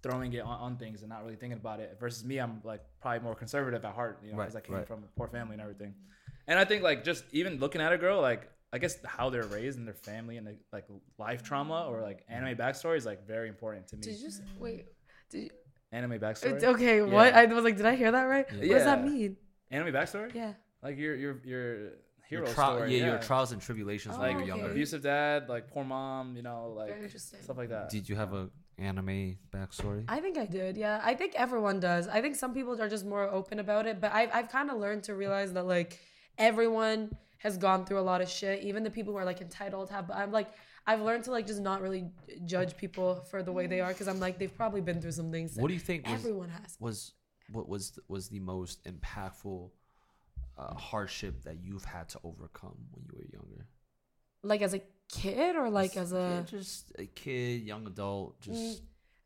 throwing 0.03 0.33
it 0.33 0.41
on, 0.41 0.59
on 0.61 0.77
things 0.77 1.01
and 1.03 1.09
not 1.11 1.23
really 1.23 1.37
thinking 1.37 1.59
about 1.59 1.79
it. 1.81 1.97
Versus 2.01 2.25
me, 2.25 2.39
I'm 2.39 2.61
like 2.65 2.83
probably 3.01 3.21
more 3.21 3.35
conservative 3.35 3.85
at 3.85 3.95
heart, 3.95 4.21
you 4.25 4.33
know, 4.33 4.39
Right, 4.39 4.45
because 4.47 4.57
I 4.57 4.61
came 4.61 4.77
right. 4.77 4.87
from 4.87 5.05
a 5.05 5.07
poor 5.17 5.29
family 5.29 5.53
and 5.55 5.63
everything. 5.63 5.95
And 6.51 6.59
I 6.59 6.65
think 6.65 6.83
like 6.83 7.05
just 7.05 7.25
even 7.31 7.61
looking 7.61 7.81
at 7.81 7.93
a 7.93 7.97
girl, 7.99 8.21
like 8.21 8.51
I 8.73 8.79
guess 8.79 8.99
how 9.05 9.31
they're 9.31 9.47
raised 9.47 9.79
and 9.79 9.87
their 9.87 9.95
family 9.95 10.37
and 10.37 10.49
like 10.73 10.87
life 11.17 11.43
trauma 11.45 11.87
or 11.89 12.03
like 12.03 12.25
anime 12.29 12.57
backstory 12.57 12.97
is 12.97 13.07
like 13.07 13.25
very 13.27 13.49
important 13.49 13.87
to 13.89 13.97
me. 13.97 14.03
Did 14.03 14.17
you 14.19 14.25
just 14.27 14.43
wait? 14.59 14.87
Did 15.31 15.45
you, 15.45 15.51
anime 15.93 16.19
backstory. 16.19 16.53
it's 16.55 16.65
okay. 16.65 17.03
What? 17.03 17.33
Yeah. 17.33 17.41
I 17.41 17.45
was 17.47 17.63
like, 17.65 17.77
did 17.77 17.87
I 17.87 17.95
hear 17.95 18.11
that 18.11 18.25
right? 18.25 18.51
What 18.53 18.61
does 18.69 18.85
that 18.85 19.05
mean? 19.05 19.37
Anime 19.71 19.95
backstory. 19.95 20.35
Yeah. 20.35 20.55
Like 20.83 20.99
your 20.99 21.15
your 21.15 21.41
your 21.45 21.65
hero 22.29 22.45
Your 22.47 22.47
tri- 22.47 22.75
story. 22.75 22.99
yeah, 22.99 23.07
your 23.07 23.19
trials 23.19 23.53
and 23.53 23.63
tribulations 23.63 24.17
Oh, 24.17 24.21
when 24.21 24.29
like 24.29 24.33
you 24.33 24.37
were 24.39 24.43
okay. 24.51 24.59
younger. 24.61 24.73
abusive 24.73 25.03
dad, 25.03 25.49
like 25.49 25.71
poor 25.71 25.85
mom, 25.85 26.37
you 26.37 26.43
know, 26.43 26.75
like 26.77 27.11
stuff 27.17 27.57
like 27.59 27.69
that. 27.69 27.91
Did 27.91 28.09
you 28.09 28.17
have 28.17 28.33
a 28.35 28.51
anime 28.79 29.37
backstory? 29.55 30.05
I 30.09 30.19
think 30.21 30.37
I 30.39 30.47
did. 30.47 30.77
Yeah, 30.77 31.01
I 31.05 31.15
think 31.15 31.35
everyone 31.37 31.79
does. 31.81 32.09
I 32.09 32.21
think 32.23 32.35
some 32.35 32.55
people 32.55 32.81
are 32.81 32.89
just 32.89 33.05
more 33.07 33.25
open 33.29 33.59
about 33.61 33.87
it, 33.87 34.01
but 34.01 34.13
I've 34.13 34.31
I've 34.33 34.49
kind 34.49 34.69
of 34.71 34.79
learned 34.79 35.05
to 35.05 35.15
realize 35.15 35.53
that 35.53 35.67
like 35.67 35.99
everyone 36.39 37.11
has 37.39 37.57
gone 37.57 37.85
through 37.85 37.99
a 37.99 38.03
lot 38.03 38.21
of 38.21 38.29
shit. 38.29 38.63
Even 38.63 38.83
the 38.83 38.91
people 38.91 39.13
who 39.13 39.19
are 39.19 39.25
like 39.25 39.41
entitled 39.41 39.91
have. 39.91 40.07
But 40.09 40.17
I'm 40.17 40.33
like 40.33 40.51
I've 40.87 41.01
learned 41.01 41.25
to 41.25 41.31
like 41.31 41.47
just 41.47 41.61
not 41.61 41.83
really 41.83 42.11
judge 42.45 42.77
people 42.77 43.17
for 43.31 43.43
the 43.43 43.53
way 43.53 43.67
they 43.67 43.81
are 43.81 43.89
because 43.93 44.09
I'm 44.09 44.21
like 44.21 44.39
they've 44.39 44.55
probably 44.55 44.81
been 44.81 45.01
through 45.01 45.13
some 45.13 45.31
things. 45.31 45.57
What 45.57 45.69
do 45.69 45.75
you 45.75 45.81
think 45.81 46.07
was 46.07 46.15
everyone 46.15 46.49
has? 46.51 46.77
was 46.81 47.13
what 47.53 47.69
was 47.69 47.99
was 48.09 48.29
the 48.29 48.41
most 48.41 48.85
impactful 48.85 49.71
uh, 50.59 50.75
hardship 50.75 51.43
that 51.45 51.57
you've 51.63 51.85
had 51.85 52.09
to 52.11 52.19
overcome 52.25 52.77
when 52.93 53.05
you 53.07 53.19
were 53.19 53.27
younger? 53.33 53.67
Like 54.43 54.63
as 54.63 54.75
a 54.75 54.81
kid 55.13 55.57
or 55.57 55.69
like 55.71 55.97
as 55.97 56.13
a. 56.13 56.45
just 56.49 56.93
a 56.99 57.07
kid, 57.07 57.63
young 57.63 57.87
adult, 57.87 58.41
just 58.41 58.61
Mm, 58.61 58.81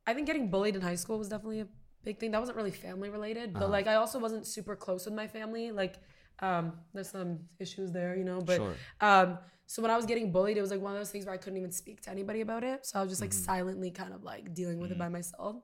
I 0.06 0.14
think 0.14 0.26
getting 0.26 0.50
bullied 0.50 0.76
in 0.76 0.82
high 0.82 0.96
school 0.96 1.18
was 1.18 1.28
definitely 1.28 1.60
a 1.60 1.66
big 2.04 2.18
thing. 2.18 2.30
That 2.30 2.40
wasn't 2.40 2.56
really 2.56 2.70
family 2.70 3.10
related, 3.10 3.52
but 3.54 3.62
Uh-huh. 3.62 3.68
like 3.70 3.86
I 3.86 3.94
also 3.94 4.18
wasn't 4.18 4.46
super 4.46 4.76
close 4.76 5.04
with 5.06 5.14
my 5.14 5.26
family. 5.26 5.70
Like, 5.70 5.96
um, 6.40 6.72
there's 6.92 7.10
some 7.10 7.40
issues 7.58 7.92
there, 7.92 8.16
you 8.16 8.24
know. 8.24 8.40
But 8.40 8.56
Sure. 8.56 8.74
um, 9.00 9.38
so 9.66 9.82
when 9.82 9.90
I 9.90 9.96
was 9.96 10.06
getting 10.06 10.30
bullied, 10.32 10.56
it 10.56 10.60
was 10.60 10.70
like 10.70 10.80
one 10.80 10.92
of 10.92 10.98
those 10.98 11.10
things 11.10 11.24
where 11.26 11.34
I 11.34 11.38
couldn't 11.38 11.58
even 11.58 11.72
speak 11.72 12.02
to 12.02 12.10
anybody 12.10 12.40
about 12.42 12.64
it. 12.64 12.84
So 12.86 12.98
I 12.98 13.02
was 13.02 13.10
just 13.10 13.20
like 13.22 13.30
Mm-hmm. 13.30 13.44
silently 13.44 13.90
kind 13.90 14.12
of 14.12 14.22
like 14.22 14.54
dealing 14.54 14.78
with 14.78 14.90
it 14.92 14.98
by 14.98 15.08
myself. 15.08 15.56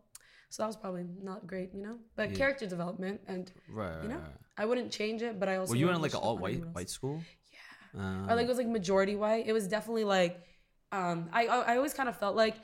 So 0.49 0.63
that 0.63 0.67
was 0.67 0.77
probably 0.77 1.05
not 1.23 1.47
great, 1.47 1.73
you 1.75 1.83
know. 1.83 1.99
But 2.17 2.31
Yeah. 2.31 2.37
character 2.37 2.67
development, 2.67 3.21
and 3.27 3.53
right. 3.69 4.03
you 4.03 4.09
know. 4.09 4.21
I 4.57 4.65
wouldn't 4.67 4.91
change 4.93 5.23
it, 5.23 5.41
but 5.41 5.49
I 5.49 5.57
also 5.57 5.71
Were 5.71 5.77
you 5.77 5.89
in 5.91 6.03
like 6.03 6.13
an 6.13 6.19
all 6.21 6.37
white 6.37 6.63
white 6.75 6.91
school? 6.91 7.23
Yeah. 7.95 8.29
or 8.29 8.35
like 8.37 8.45
it 8.45 8.49
was 8.49 8.59
like 8.59 8.67
majority 8.67 9.17
white. 9.17 9.47
It 9.47 9.53
was 9.53 9.67
definitely 9.69 10.05
like 10.05 10.41
um 10.93 11.29
I 11.33 11.47
I, 11.47 11.57
I 11.73 11.77
always 11.77 11.95
kind 11.95 12.09
of 12.09 12.17
felt 12.19 12.37
like 12.37 12.57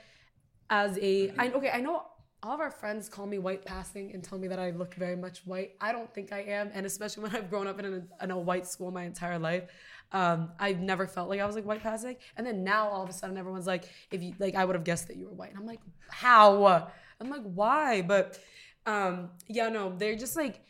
as 0.69 0.99
a 0.99 1.31
I 1.39 1.51
okay, 1.53 1.71
I 1.73 1.81
know 1.81 2.03
all 2.43 2.55
of 2.55 2.61
our 2.61 2.71
friends 2.71 3.09
call 3.09 3.27
me 3.27 3.39
white 3.39 3.65
passing 3.65 4.13
and 4.13 4.23
tell 4.23 4.39
me 4.39 4.49
that 4.49 4.59
I 4.59 4.71
look 4.71 4.95
very 4.95 5.17
much 5.17 5.41
white. 5.47 5.73
I 5.81 5.93
don't 5.93 6.13
think 6.13 6.33
I 6.33 6.41
am, 6.43 6.71
and 6.75 6.87
especially 6.87 7.23
when 7.25 7.37
I've 7.37 7.51
grown 7.51 7.67
up 7.67 7.79
in 7.79 7.85
a, 7.87 8.25
in 8.25 8.31
a 8.31 8.39
white 8.39 8.67
school 8.67 8.91
my 8.91 9.05
entire 9.05 9.39
life, 9.39 9.65
um, 10.13 10.51
I've 10.59 10.81
never 10.81 11.07
felt 11.07 11.29
like 11.29 11.41
I 11.41 11.47
was 11.47 11.57
like 11.57 11.65
white 11.65 11.83
passing. 11.83 12.17
And 12.37 12.47
then 12.47 12.63
now 12.63 12.89
all 12.89 13.03
of 13.03 13.09
a 13.09 13.13
sudden 13.13 13.37
everyone's 13.37 13.67
like, 13.67 13.89
if 14.11 14.23
you 14.23 14.35
like, 14.39 14.55
I 14.55 14.65
would 14.65 14.77
have 14.77 14.85
guessed 14.85 15.09
that 15.09 15.17
you 15.17 15.27
were 15.27 15.35
white. 15.35 15.51
And 15.51 15.59
I'm 15.59 15.67
like, 15.67 15.81
how? 16.09 16.91
I'm 17.21 17.31
like, 17.31 17.43
why? 17.43 18.03
But 18.03 18.39
um, 18.87 19.31
yeah, 19.49 19.69
no, 19.69 19.95
they're 19.97 20.17
just 20.17 20.37
like, 20.37 20.61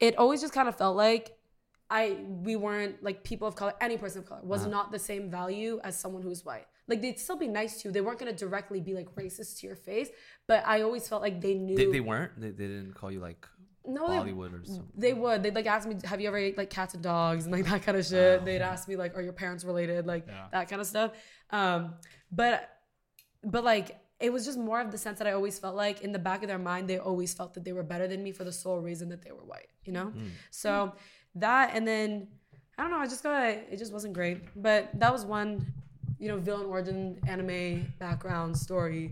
it 0.00 0.16
always 0.16 0.40
just 0.40 0.52
kind 0.52 0.68
of 0.68 0.76
felt 0.76 0.96
like 0.96 1.36
I 1.90 2.18
we 2.28 2.54
weren't 2.54 3.02
like 3.02 3.24
people 3.24 3.48
of 3.48 3.56
color, 3.56 3.74
any 3.80 3.96
person 3.96 4.20
of 4.20 4.26
color 4.26 4.40
was 4.44 4.66
not 4.66 4.92
the 4.92 4.98
same 4.98 5.28
value 5.28 5.80
as 5.82 5.98
someone 5.98 6.22
who's 6.22 6.44
white. 6.44 6.66
Like 6.86 7.02
they'd 7.02 7.18
still 7.18 7.36
be 7.36 7.48
nice 7.48 7.82
to 7.82 7.88
you. 7.88 7.92
They 7.92 8.00
weren't 8.00 8.18
gonna 8.18 8.32
directly 8.32 8.80
be 8.80 8.94
like 8.94 9.12
racist 9.16 9.58
to 9.60 9.66
your 9.66 9.76
face, 9.76 10.08
but 10.50 10.66
I 10.66 10.82
always 10.82 11.06
felt 11.06 11.22
like 11.22 11.40
they 11.40 11.54
knew. 11.54 11.76
They, 11.76 11.86
they 11.86 12.00
weren't. 12.00 12.32
They, 12.40 12.50
they 12.50 12.66
didn't 12.66 12.94
call 12.94 13.12
you 13.12 13.20
like 13.20 13.46
no, 13.86 14.08
they, 14.24 14.32
or 14.32 14.50
something. 14.64 14.88
they 14.96 15.12
would. 15.12 15.44
They'd 15.44 15.54
like 15.54 15.66
ask 15.66 15.88
me, 15.88 15.94
"Have 16.04 16.20
you 16.20 16.26
ever 16.26 16.36
ate 16.36 16.58
like 16.58 16.70
cats 16.70 16.92
and 16.94 17.02
dogs 17.02 17.44
and 17.44 17.52
like 17.52 17.66
that 17.66 17.82
kind 17.84 17.96
of 17.96 18.04
shit?" 18.04 18.44
They'd 18.44 18.60
ask 18.60 18.88
me 18.88 18.96
like, 18.96 19.16
"Are 19.16 19.22
your 19.22 19.32
parents 19.32 19.64
related?" 19.64 20.08
Like 20.08 20.24
Yeah. 20.26 20.46
that 20.50 20.68
kind 20.68 20.80
of 20.80 20.88
stuff. 20.88 21.12
Um, 21.50 21.94
but 22.32 22.68
but 23.44 23.62
like 23.62 23.96
it 24.18 24.32
was 24.32 24.44
just 24.44 24.58
more 24.58 24.80
of 24.80 24.90
the 24.90 24.98
sense 24.98 25.18
that 25.18 25.28
I 25.28 25.32
always 25.32 25.56
felt 25.58 25.76
like 25.76 26.02
in 26.02 26.10
the 26.10 26.18
back 26.18 26.42
of 26.42 26.48
their 26.48 26.58
mind 26.58 26.88
they 26.88 26.98
always 26.98 27.32
felt 27.32 27.54
that 27.54 27.64
they 27.64 27.72
were 27.72 27.84
better 27.84 28.08
than 28.08 28.20
me 28.22 28.32
for 28.32 28.42
the 28.42 28.52
sole 28.52 28.80
reason 28.80 29.08
that 29.10 29.22
they 29.22 29.30
were 29.30 29.44
white. 29.44 29.70
You 29.84 29.92
know. 29.92 30.12
So 30.50 30.94
that 31.36 31.70
and 31.76 31.86
then 31.86 32.26
I 32.76 32.82
don't 32.82 32.90
know. 32.90 32.98
I 32.98 33.06
just 33.06 33.22
got 33.22 33.48
it. 33.48 33.78
Just 33.78 33.92
wasn't 33.92 34.14
great. 34.14 34.38
But 34.60 34.90
that 34.98 35.12
was 35.12 35.24
one. 35.24 35.72
You 36.20 36.28
know, 36.28 36.36
villain 36.36 36.66
origin 36.66 37.18
anime 37.26 37.92
background 37.98 38.56
story, 38.66 39.04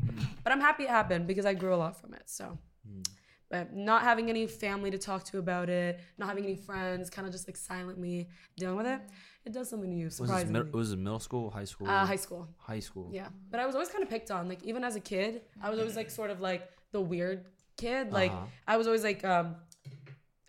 but 0.45 0.53
I'm 0.53 0.61
happy 0.61 0.85
it 0.85 0.91
happened 0.91 1.27
because 1.27 1.47
I 1.47 1.55
grew 1.55 1.75
a 1.75 1.81
lot 1.85 1.95
from 2.01 2.13
it. 2.15 2.25
So, 2.27 2.59
but 3.51 3.75
not 3.75 4.03
having 4.03 4.29
any 4.29 4.47
family 4.47 4.91
to 4.91 4.99
talk 4.99 5.25
to 5.31 5.39
about 5.39 5.71
it, 5.71 6.01
not 6.19 6.29
having 6.29 6.45
any 6.45 6.57
friends, 6.57 7.09
kind 7.09 7.27
of 7.27 7.33
just 7.33 7.49
like 7.49 7.57
silently 7.57 8.29
dealing 8.59 8.77
with 8.77 8.87
it, 8.87 9.01
it 9.47 9.53
does 9.55 9.71
something 9.71 9.91
to 9.91 9.97
you. 9.97 10.05
Was 10.07 10.19
this 10.19 10.45
mid- 10.45 10.73
was 10.75 10.93
it 10.93 10.99
middle 10.99 11.19
school, 11.19 11.51
high 11.51 11.65
school? 11.65 11.89
uh, 11.89 12.05
high 12.05 12.17
school. 12.17 12.47
High 12.59 12.81
school. 12.81 13.11
Yeah, 13.13 13.29
but 13.51 13.59
I 13.59 13.65
was 13.67 13.75
always 13.75 13.89
kind 13.89 14.03
of 14.05 14.11
picked 14.11 14.31
on. 14.31 14.47
Like 14.49 14.63
even 14.65 14.85
as 14.85 14.95
a 14.97 15.01
kid, 15.01 15.43
I 15.63 15.71
was 15.71 15.79
always 15.79 15.97
like 15.97 16.11
sort 16.11 16.31
of 16.31 16.41
like 16.43 16.69
the 16.93 17.01
weird 17.01 17.47
kid. 17.79 18.13
Like 18.13 18.33
Uh-huh. 18.33 18.45
I 18.67 18.77
was 18.77 18.87
always 18.87 19.03
like 19.03 19.25
um, 19.25 19.57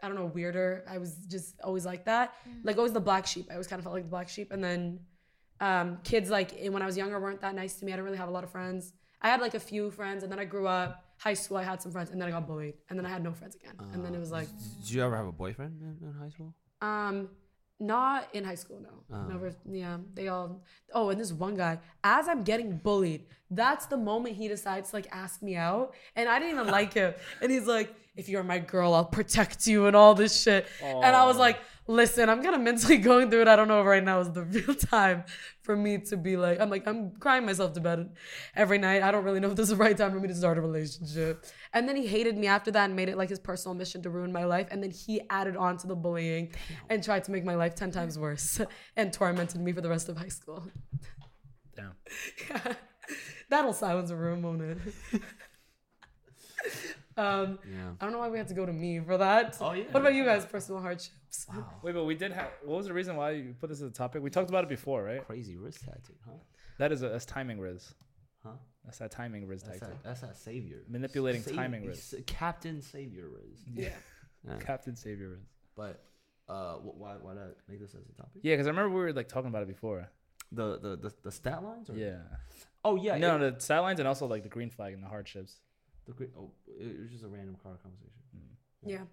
I 0.03 0.07
don't 0.07 0.15
know, 0.17 0.25
weirder. 0.25 0.83
I 0.89 0.97
was 0.97 1.15
just 1.35 1.59
always 1.61 1.85
like 1.85 2.03
that. 2.05 2.33
Like 2.63 2.75
always 2.77 2.91
the 2.93 2.99
black 3.09 3.25
sheep. 3.27 3.47
I 3.49 3.53
always 3.53 3.67
kind 3.67 3.79
of 3.79 3.85
felt 3.85 3.95
like 3.95 4.03
the 4.03 4.09
black 4.09 4.27
sheep. 4.27 4.51
And 4.51 4.61
then 4.61 4.99
um, 5.61 5.97
kids 6.03 6.29
like 6.29 6.51
when 6.69 6.81
I 6.81 6.85
was 6.85 6.97
younger 6.97 7.19
weren't 7.19 7.41
that 7.41 7.55
nice 7.55 7.75
to 7.79 7.85
me. 7.85 7.91
I 7.91 7.95
didn't 7.95 8.05
really 8.05 8.17
have 8.17 8.29
a 8.29 8.31
lot 8.31 8.43
of 8.43 8.51
friends. 8.51 8.93
I 9.21 9.29
had 9.29 9.41
like 9.41 9.53
a 9.53 9.59
few 9.59 9.91
friends, 9.91 10.23
and 10.23 10.31
then 10.31 10.39
I 10.39 10.45
grew 10.45 10.67
up. 10.67 11.03
High 11.17 11.33
school, 11.33 11.57
I 11.57 11.63
had 11.63 11.81
some 11.81 11.91
friends, 11.91 12.11
and 12.11 12.21
then 12.21 12.29
I 12.29 12.31
got 12.31 12.47
bullied, 12.47 12.75
and 12.89 12.97
then 12.97 13.05
I 13.05 13.09
had 13.09 13.21
no 13.21 13.33
friends 13.33 13.55
again. 13.55 13.75
and 13.93 14.05
then 14.05 14.15
it 14.15 14.19
was 14.19 14.31
like, 14.31 14.47
Did 14.79 14.91
you 14.91 15.03
ever 15.03 15.17
have 15.17 15.27
a 15.27 15.33
boyfriend 15.33 15.81
in, 15.81 16.07
in 16.07 16.13
high 16.13 16.29
school? 16.29 16.53
um, 16.81 17.27
not 17.81 18.27
in 18.33 18.43
high 18.43 18.55
school, 18.55 18.79
no. 18.81 19.15
Oh. 19.15 19.23
Never. 19.27 19.53
Yeah, 19.69 19.97
they 20.13 20.27
all. 20.29 20.63
Oh, 20.93 21.09
and 21.09 21.19
this 21.19 21.31
one 21.31 21.55
guy, 21.55 21.79
as 22.03 22.27
I'm 22.27 22.43
getting 22.43 22.77
bullied, 22.77 23.25
that's 23.51 23.85
the 23.85 23.95
moment 23.97 24.35
he 24.35 24.47
decides 24.49 24.89
to 24.89 24.95
like 24.97 25.07
ask 25.11 25.41
me 25.41 25.55
out, 25.55 25.93
and 26.15 26.27
I 26.29 26.39
didn't 26.39 26.55
even 26.55 26.67
like 26.79 26.93
him. 26.93 27.13
And 27.41 27.49
he's 27.51 27.67
like, 27.67 27.93
"If 28.17 28.27
you're 28.29 28.43
my 28.43 28.59
girl, 28.59 28.93
I'll 28.93 29.05
protect 29.05 29.65
you," 29.67 29.87
and 29.87 29.95
all 29.95 30.13
this 30.13 30.41
shit. 30.41 30.67
And 30.83 31.05
I 31.05 31.25
was 31.25 31.37
like, 31.37 31.57
"Listen, 31.89 32.29
I'm 32.29 32.43
kind 32.43 32.53
of 32.53 32.61
mentally 32.61 32.97
going 33.09 33.31
through 33.31 33.41
it. 33.41 33.47
I 33.47 33.55
don't 33.55 33.67
know 33.67 33.81
if 33.81 33.87
right 33.87 34.03
now 34.03 34.19
is 34.19 34.31
the 34.31 34.43
real 34.55 34.75
time 34.75 35.23
for 35.63 35.75
me 35.75 35.97
to 35.97 36.17
be 36.17 36.37
like, 36.37 36.59
I'm 36.61 36.69
like, 36.69 36.87
I'm 36.87 37.11
crying 37.19 37.47
myself 37.47 37.73
to 37.73 37.81
bed 37.81 38.11
every 38.55 38.77
night. 38.77 39.01
I 39.01 39.09
don't 39.11 39.23
really 39.23 39.39
know 39.39 39.49
if 39.49 39.55
this 39.55 39.63
is 39.63 39.69
the 39.71 39.83
right 39.83 39.97
time 39.97 40.11
for 40.11 40.19
me 40.19 40.27
to 40.27 40.35
start 40.35 40.59
a 40.59 40.61
relationship." 40.61 41.47
And 41.73 41.89
then 41.89 41.95
he 41.95 42.05
hated 42.05 42.37
me 42.37 42.45
after 42.45 42.69
that 42.69 42.85
and 42.85 42.95
made 42.95 43.09
it 43.09 43.17
like 43.17 43.29
his 43.29 43.39
personal 43.39 43.73
mission 43.73 44.03
to 44.03 44.11
ruin 44.11 44.31
my 44.31 44.45
life. 44.45 44.67
And 44.69 44.83
then 44.83 44.91
he 44.91 45.21
added 45.31 45.57
on 45.57 45.77
to 45.77 45.87
the 45.87 45.95
bullying 45.95 46.53
and 46.89 47.03
tried 47.03 47.23
to 47.23 47.31
make 47.31 47.43
my 47.43 47.55
life 47.55 47.73
10 47.73 47.89
times 47.89 48.19
worse 48.19 48.61
and 48.95 49.11
tormented 49.11 49.59
me 49.59 49.71
for 49.71 49.81
the 49.81 49.89
rest 49.89 50.09
of 50.09 50.17
high 50.17 50.27
school. 50.27 50.63
Damn. 51.75 51.95
That'll 53.49 53.73
silence 53.73 54.11
a 54.11 54.15
room, 54.15 54.43
won't 54.43 54.61
it? 54.61 54.77
Um, 57.19 57.59
Yeah. 57.65 57.91
I 57.99 58.03
don't 58.05 58.13
know 58.13 58.19
why 58.19 58.29
we 58.29 58.37
had 58.37 58.47
to 58.47 58.53
go 58.53 58.65
to 58.65 58.73
me 58.73 58.99
for 58.99 59.17
that. 59.17 59.57
Oh, 59.61 59.73
yeah. 59.73 59.85
What 59.91 60.01
about 60.01 60.13
you 60.13 60.23
guys? 60.25 60.45
Personal 60.45 60.81
hardships. 60.81 61.47
Wait, 61.83 61.93
but 61.93 62.05
we 62.05 62.15
did 62.15 62.31
have. 62.31 62.49
What 62.63 62.77
was 62.77 62.87
the 62.87 62.93
reason 62.93 63.15
why 63.15 63.31
you 63.31 63.55
put 63.59 63.69
this 63.69 63.81
as 63.81 63.89
a 63.89 63.93
topic? 63.93 64.21
We 64.23 64.29
talked 64.29 64.49
about 64.49 64.63
it 64.63 64.69
before, 64.69 65.03
right? 65.03 65.25
Crazy 65.25 65.55
wrist 65.57 65.81
tattoo, 65.85 66.13
huh? 66.25 66.33
That 66.79 66.91
is 66.91 67.03
a 67.03 67.09
that's 67.09 67.25
timing 67.25 67.59
rizz. 67.59 67.93
Huh? 68.43 68.51
That's 68.85 68.97
that 68.99 69.11
timing 69.11 69.43
rizz 69.47 69.63
That's 69.65 69.79
tactic. 69.79 70.01
that, 70.01 70.03
that's 70.03 70.21
that 70.21 70.37
savior. 70.37 70.83
Manipulating 70.87 71.41
Sav- 71.43 71.55
timing 71.55 71.83
rizz. 71.83 72.25
Captain 72.25 72.81
Savior 72.81 73.25
Rizz. 73.25 73.59
Yeah. 73.73 73.89
Yeah. 74.47 74.55
Captain 74.59 74.95
Savior 74.95 75.29
rizz. 75.35 75.45
But 75.75 76.01
uh, 76.47 76.75
why 76.75 77.15
why 77.21 77.33
not 77.33 77.49
make 77.67 77.79
this 77.81 77.93
as 77.93 78.07
a 78.07 78.13
topic? 78.21 78.41
Yeah, 78.41 78.53
because 78.53 78.67
I 78.67 78.69
remember 78.71 78.95
we 78.95 79.01
were 79.03 79.13
like 79.13 79.27
talking 79.27 79.49
about 79.49 79.63
it 79.63 79.67
before. 79.67 80.09
The 80.53 80.79
the 80.79 80.95
the, 80.95 81.13
the 81.23 81.31
stat 81.31 81.61
lines? 81.63 81.89
Or? 81.89 81.95
Yeah. 81.95 82.21
Oh 82.83 82.95
yeah. 82.95 83.17
no, 83.17 83.35
it- 83.35 83.55
the 83.57 83.61
stat 83.61 83.81
lines 83.81 83.99
and 83.99 84.07
also 84.07 84.25
like 84.25 84.43
the 84.43 84.49
green 84.49 84.69
flag 84.69 84.93
and 84.93 85.03
the 85.03 85.07
hardships. 85.09 85.59
The 86.09 86.15
great. 86.15 86.31
Oh, 86.37 86.51
it 86.67 86.99
was 86.99 87.11
just 87.11 87.23
a 87.23 87.27
random 87.27 87.55
car 87.61 87.77
conversation. 87.81 88.21
Mm-hmm. 88.35 88.89
Yeah. 88.89 89.03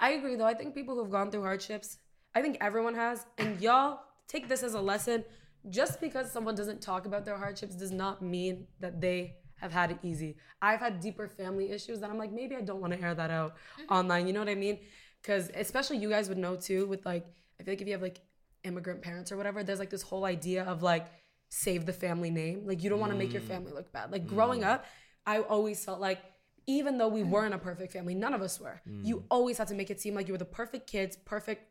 I 0.00 0.10
agree 0.10 0.36
though. 0.36 0.44
I 0.44 0.54
think 0.54 0.74
people 0.74 0.94
who've 0.94 1.10
gone 1.10 1.30
through 1.30 1.42
hardships, 1.42 1.98
I 2.34 2.42
think 2.42 2.58
everyone 2.60 2.94
has. 2.94 3.24
And 3.38 3.60
y'all 3.66 4.00
take 4.26 4.48
this 4.48 4.62
as 4.62 4.74
a 4.74 4.80
lesson. 4.80 5.24
Just 5.68 6.00
because 6.00 6.30
someone 6.30 6.54
doesn't 6.54 6.80
talk 6.80 7.04
about 7.04 7.24
their 7.24 7.36
hardships 7.36 7.74
does 7.74 7.90
not 7.90 8.22
mean 8.22 8.66
that 8.80 9.00
they 9.00 9.36
have 9.56 9.72
had 9.72 9.90
it 9.90 9.98
easy. 10.02 10.36
I've 10.62 10.78
had 10.78 11.00
deeper 11.00 11.26
family 11.26 11.70
issues 11.70 12.00
that 12.00 12.10
I'm 12.10 12.18
like, 12.18 12.32
maybe 12.32 12.54
I 12.54 12.60
don't 12.60 12.80
want 12.80 12.92
to 12.92 13.02
air 13.02 13.14
that 13.14 13.30
out 13.30 13.54
mm-hmm. 13.54 13.92
online. 13.92 14.26
You 14.26 14.32
know 14.32 14.40
what 14.40 14.48
I 14.48 14.54
mean? 14.54 14.78
Because 15.20 15.50
especially 15.54 15.98
you 15.98 16.08
guys 16.08 16.28
would 16.28 16.38
know 16.38 16.54
too, 16.54 16.86
with 16.86 17.04
like, 17.04 17.26
I 17.60 17.64
feel 17.64 17.72
like 17.72 17.80
if 17.80 17.88
you 17.88 17.92
have 17.92 18.02
like 18.02 18.20
immigrant 18.62 19.02
parents 19.02 19.32
or 19.32 19.36
whatever, 19.36 19.64
there's 19.64 19.80
like 19.80 19.90
this 19.90 20.02
whole 20.02 20.24
idea 20.24 20.62
of 20.64 20.82
like, 20.82 21.08
save 21.48 21.86
the 21.86 21.92
family 21.92 22.30
name. 22.30 22.66
Like, 22.66 22.82
you 22.84 22.90
don't 22.90 23.00
want 23.00 23.12
to 23.12 23.18
make 23.18 23.32
your 23.32 23.42
mm. 23.42 23.48
family 23.48 23.72
look 23.72 23.90
bad. 23.92 24.12
Like, 24.12 24.26
growing 24.26 24.60
mm. 24.60 24.66
up, 24.66 24.84
I 25.26 25.40
always 25.40 25.84
felt 25.84 26.00
like, 26.00 26.20
even 26.66 26.98
though 26.98 27.08
we 27.08 27.22
weren't 27.22 27.54
a 27.54 27.58
perfect 27.58 27.92
family, 27.92 28.14
none 28.14 28.34
of 28.34 28.42
us 28.42 28.60
were. 28.60 28.80
You 29.02 29.24
always 29.30 29.56
had 29.58 29.68
to 29.68 29.74
make 29.74 29.90
it 29.90 30.00
seem 30.00 30.14
like 30.14 30.26
you 30.28 30.34
were 30.34 30.38
the 30.38 30.44
perfect 30.44 30.86
kids, 30.86 31.16
perfect 31.16 31.62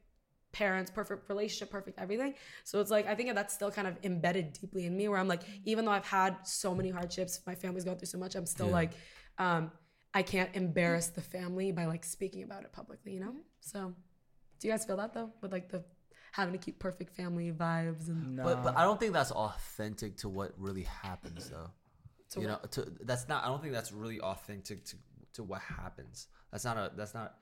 parents, 0.52 0.90
perfect 0.90 1.30
relationship, 1.30 1.70
perfect 1.70 2.00
everything. 2.00 2.34
So 2.64 2.80
it's 2.80 2.90
like 2.90 3.06
I 3.06 3.14
think 3.14 3.34
that's 3.36 3.54
still 3.54 3.70
kind 3.70 3.88
of 3.88 3.98
embedded 4.04 4.54
deeply 4.54 4.86
in 4.86 4.98
me 4.98 5.08
where 5.08 5.20
I'm 5.20 5.28
like, 5.28 5.42
even 5.66 5.86
though 5.86 5.92
I've 5.92 6.06
had 6.06 6.38
so 6.44 6.74
many 6.74 6.90
hardships, 6.90 7.42
my 7.46 7.54
family's 7.54 7.84
gone 7.84 7.98
through 7.98 8.08
so 8.08 8.18
much, 8.18 8.36
I'm 8.36 8.46
still 8.48 8.68
like, 8.68 8.92
um, 9.38 9.72
I 10.14 10.24
can't 10.24 10.50
embarrass 10.56 11.08
the 11.08 11.22
family 11.22 11.72
by 11.72 11.86
like 11.86 12.04
speaking 12.04 12.44
about 12.44 12.64
it 12.64 12.72
publicly, 12.74 13.14
you 13.14 13.20
know? 13.20 13.36
So 13.60 13.94
do 14.60 14.68
you 14.68 14.74
guys 14.74 14.84
feel 14.86 14.98
that 14.98 15.14
though? 15.14 15.32
With 15.42 15.52
like 15.52 15.70
the 15.70 15.84
having 16.32 16.54
to 16.54 16.60
keep 16.60 16.80
perfect 16.80 17.16
family 17.16 17.52
vibes 17.52 18.08
and 18.08 18.36
No. 18.38 18.44
But 18.44 18.64
but 18.64 18.78
I 18.78 18.84
don't 18.84 19.00
think 19.00 19.14
that's 19.14 19.32
authentic 19.32 20.18
to 20.18 20.30
what 20.30 20.54
really 20.58 20.84
happens 20.84 21.50
though. 21.50 21.70
To 22.32 22.42
you 22.42 22.48
what? 22.48 22.64
know, 22.64 22.84
to 22.84 22.92
that's 23.02 23.28
not. 23.28 23.44
I 23.44 23.48
don't 23.48 23.62
think 23.62 23.74
that's 23.74 23.92
really 23.92 24.20
authentic 24.20 24.84
to 24.86 24.96
to 25.34 25.44
what 25.44 25.62
happens. 25.62 26.28
That's 26.52 26.66
not 26.66 26.78
a. 26.78 26.92
That's 26.96 27.14
not. 27.14 27.36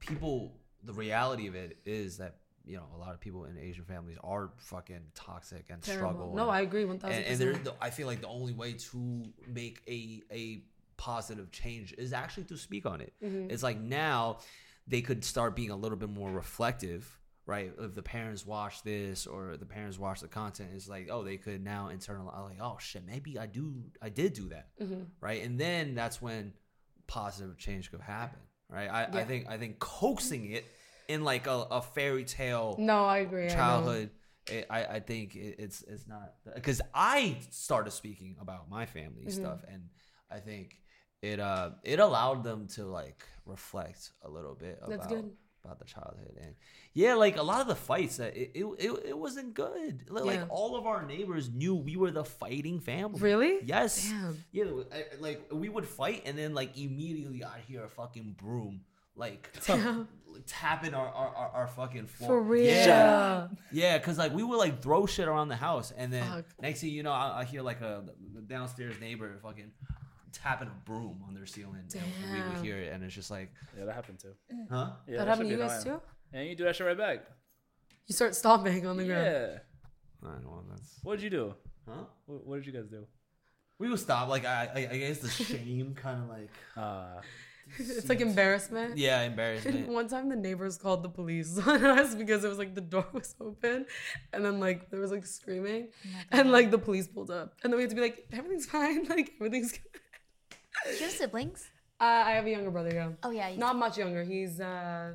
People. 0.00 0.56
The 0.82 0.92
reality 0.92 1.46
of 1.46 1.54
it 1.54 1.78
is 1.86 2.18
that 2.18 2.36
you 2.66 2.76
know 2.76 2.84
a 2.94 2.98
lot 2.98 3.14
of 3.14 3.20
people 3.20 3.44
in 3.46 3.58
Asian 3.58 3.84
families 3.84 4.18
are 4.22 4.50
fucking 4.56 5.00
toxic 5.14 5.66
and 5.70 5.82
terrible. 5.82 6.10
struggle. 6.10 6.34
No, 6.34 6.42
and, 6.42 6.50
I 6.52 6.60
agree 6.60 6.84
one 6.84 6.98
thousand 6.98 7.22
and, 7.24 7.40
and 7.40 7.64
the, 7.64 7.74
I 7.80 7.90
feel 7.90 8.06
like 8.06 8.20
the 8.20 8.28
only 8.28 8.52
way 8.52 8.74
to 8.74 9.24
make 9.48 9.80
a 9.88 10.22
a 10.30 10.62
positive 10.96 11.50
change 11.50 11.94
is 11.98 12.12
actually 12.12 12.44
to 12.44 12.56
speak 12.56 12.86
on 12.86 13.00
it. 13.00 13.12
Mm-hmm. 13.22 13.50
It's 13.50 13.62
like 13.62 13.80
now 13.80 14.38
they 14.86 15.02
could 15.02 15.24
start 15.24 15.56
being 15.56 15.70
a 15.70 15.76
little 15.76 15.98
bit 15.98 16.10
more 16.10 16.30
reflective, 16.30 17.18
right? 17.46 17.72
If 17.78 17.94
the 17.94 18.02
parents 18.02 18.46
watch 18.46 18.82
this 18.82 19.26
or 19.26 19.56
the 19.56 19.66
parents 19.66 19.98
watch 19.98 20.20
the 20.20 20.28
content, 20.28 20.70
it's 20.74 20.88
like 20.88 21.08
oh 21.10 21.22
they 21.22 21.36
could 21.36 21.62
now 21.62 21.90
internalize 21.92 22.44
like 22.44 22.58
oh 22.60 22.76
shit 22.80 23.04
maybe 23.06 23.38
I 23.38 23.46
do 23.46 23.74
I 24.00 24.08
did 24.08 24.32
do 24.34 24.48
that, 24.50 24.68
Mm-hmm. 24.80 25.02
right? 25.20 25.42
And 25.42 25.58
then 25.58 25.94
that's 25.94 26.20
when 26.22 26.52
positive 27.06 27.58
change 27.58 27.90
could 27.90 28.00
happen, 28.00 28.40
right? 28.68 28.88
I, 28.90 29.20
I 29.20 29.24
think 29.24 29.46
I 29.48 29.58
think 29.58 29.78
coaxing 29.78 30.50
it 30.50 30.64
in 31.08 31.22
like 31.22 31.46
a, 31.46 31.66
a 31.70 31.82
fairy 31.82 32.24
tale 32.24 32.76
No, 32.78 33.04
I 33.04 33.18
agree. 33.18 33.44
I 33.46 33.48
childhood 33.54 34.10
it, 34.46 34.66
I, 34.70 34.84
I 34.84 35.00
think 35.00 35.36
it, 35.36 35.56
it's 35.58 35.82
it's 35.82 36.06
not 36.06 36.34
because 36.54 36.80
I 36.94 37.36
started 37.50 37.90
speaking 37.92 38.36
about 38.40 38.68
my 38.70 38.86
family 38.86 39.26
Mm-hmm. 39.26 39.30
stuff 39.30 39.60
and 39.70 39.82
I 40.30 40.38
think 40.40 40.76
it 41.22 41.40
uh 41.40 41.70
it 41.82 41.98
allowed 41.98 42.42
them 42.44 42.66
to 42.76 42.84
like 42.86 43.22
reflect 43.46 44.12
a 44.22 44.28
little 44.30 44.54
bit 44.54 44.80
That's 44.86 45.06
about 45.06 45.08
good. 45.08 45.30
About 45.64 45.78
the 45.78 45.84
childhood 45.84 46.36
and 46.42 46.54
yeah 46.92 47.14
like 47.14 47.36
a 47.36 47.42
lot 47.42 47.60
of 47.60 47.66
the 47.66 47.74
fights 47.74 48.18
that 48.18 48.36
it 48.36 48.50
it, 48.54 48.64
it, 48.78 48.90
it 49.10 49.18
wasn't 49.18 49.54
good 49.54 50.04
like, 50.08 50.24
like 50.24 50.36
Yeah. 50.36 50.46
all 50.48 50.76
of 50.76 50.86
our 50.86 51.04
neighbors 51.06 51.50
knew 51.50 51.74
we 51.74 51.96
were 51.96 52.10
the 52.10 52.24
fighting 52.24 52.80
family 52.80 53.20
Really? 53.20 53.58
yes 53.64 54.08
Damn. 54.10 54.44
yeah 54.52 54.64
I- 54.92 55.04
like 55.20 55.46
we 55.52 55.68
would 55.68 55.86
fight 55.86 56.22
and 56.26 56.36
then 56.36 56.54
like 56.54 56.76
immediately 56.76 57.42
I'd 57.44 57.62
hear 57.66 57.84
a 57.84 57.88
fucking 57.88 58.36
broom 58.38 58.82
like 59.16 59.48
tapping 60.46 60.94
our, 60.94 61.06
our, 61.06 61.28
our, 61.36 61.48
our 61.50 61.66
fucking 61.68 62.06
floor. 62.06 62.28
For 62.30 62.42
real. 62.42 62.64
Yeah. 62.64 63.46
Yeah, 63.70 63.98
because 63.98 64.18
like 64.18 64.34
we 64.34 64.42
would 64.42 64.56
like 64.56 64.82
throw 64.82 65.06
shit 65.06 65.28
around 65.28 65.48
the 65.48 65.54
house, 65.56 65.92
and 65.96 66.12
then 66.12 66.24
Fuck. 66.28 66.44
next 66.60 66.80
thing 66.80 66.90
you 66.90 67.04
know, 67.04 67.12
I, 67.12 67.40
I 67.40 67.44
hear 67.44 67.62
like 67.62 67.80
a 67.80 68.02
the 68.34 68.40
downstairs 68.40 68.94
neighbor 69.00 69.38
fucking 69.40 69.70
tapping 70.34 70.68
a 70.68 70.88
broom 70.90 71.22
on 71.26 71.34
their 71.34 71.46
ceiling. 71.46 71.84
And 71.94 72.32
we 72.32 72.40
would 72.54 72.64
hear 72.64 72.78
it, 72.78 72.92
and 72.92 73.02
it's 73.04 73.14
just 73.14 73.30
like, 73.30 73.50
Yeah, 73.78 73.84
that 73.86 73.94
happened 73.94 74.18
too. 74.18 74.34
huh? 74.70 74.90
Yeah, 75.08 75.16
that 75.16 75.20
should 75.22 75.28
happened 75.28 75.48
to 75.50 75.54
be 75.56 75.60
you 75.62 75.66
guys 75.68 75.82
annoying. 75.84 76.00
too? 76.00 76.04
And 76.38 76.48
you 76.48 76.56
do 76.56 76.64
that 76.64 76.76
shit 76.76 76.86
right 76.86 76.98
back. 76.98 77.20
You 78.06 78.14
start 78.14 78.34
stomping 78.34 78.86
on 78.86 78.96
the 78.96 79.04
ground. 79.04 79.24
Yeah. 79.26 79.58
I 80.28 80.32
don't 80.34 80.44
know. 80.44 80.62
That's 80.70 80.98
What 81.02 81.16
did 81.16 81.24
you 81.24 81.30
do? 81.30 81.54
huh? 81.88 82.04
What, 82.26 82.46
what 82.46 82.56
did 82.56 82.66
you 82.66 82.72
guys 82.72 82.88
do? 82.90 83.06
We 83.78 83.88
would 83.90 84.00
stop. 84.00 84.28
Like 84.28 84.44
I, 84.44 84.68
I, 84.74 84.78
I 84.94 84.98
guess 84.98 85.18
the 85.18 85.28
shame 85.44 85.94
kind 85.94 86.22
of 86.22 86.28
like, 86.28 86.50
Uh, 86.76 87.20
It's 87.78 88.08
like 88.10 88.20
embarrassment. 88.20 88.98
yeah, 88.98 89.22
embarrassment. 89.22 89.88
One 90.00 90.06
time 90.08 90.28
the 90.28 90.36
neighbors 90.36 90.76
called 90.76 91.02
the 91.02 91.08
police 91.08 91.58
on 91.66 91.82
us 91.84 92.14
because 92.14 92.44
it 92.44 92.48
was 92.48 92.58
like 92.58 92.74
the 92.74 92.80
door 92.82 93.06
was 93.12 93.34
open 93.40 93.86
and 94.34 94.44
then 94.44 94.60
like 94.60 94.90
there 94.90 95.00
was 95.00 95.10
like 95.10 95.24
screaming 95.24 95.88
and 96.30 96.52
like 96.52 96.70
the 96.70 96.78
police 96.78 97.06
pulled 97.08 97.30
up 97.30 97.54
and 97.62 97.72
then 97.72 97.76
we 97.78 97.82
had 97.84 97.90
to 97.90 97.96
be 97.96 98.02
like 98.02 98.26
everything's 98.32 98.66
fine 98.66 99.04
like 99.08 99.32
everything's 99.40 99.72
good. 99.72 100.00
Do 100.84 100.90
you 100.94 101.00
have 101.00 101.10
siblings? 101.10 101.70
Uh, 102.00 102.04
I 102.26 102.32
have 102.32 102.46
a 102.46 102.50
younger 102.50 102.70
brother, 102.70 102.92
yeah. 102.92 103.10
Oh 103.22 103.30
yeah. 103.30 103.48
You 103.48 103.58
Not 103.58 103.76
much 103.76 103.96
younger. 103.98 104.24
He's 104.24 104.60
uh 104.60 105.14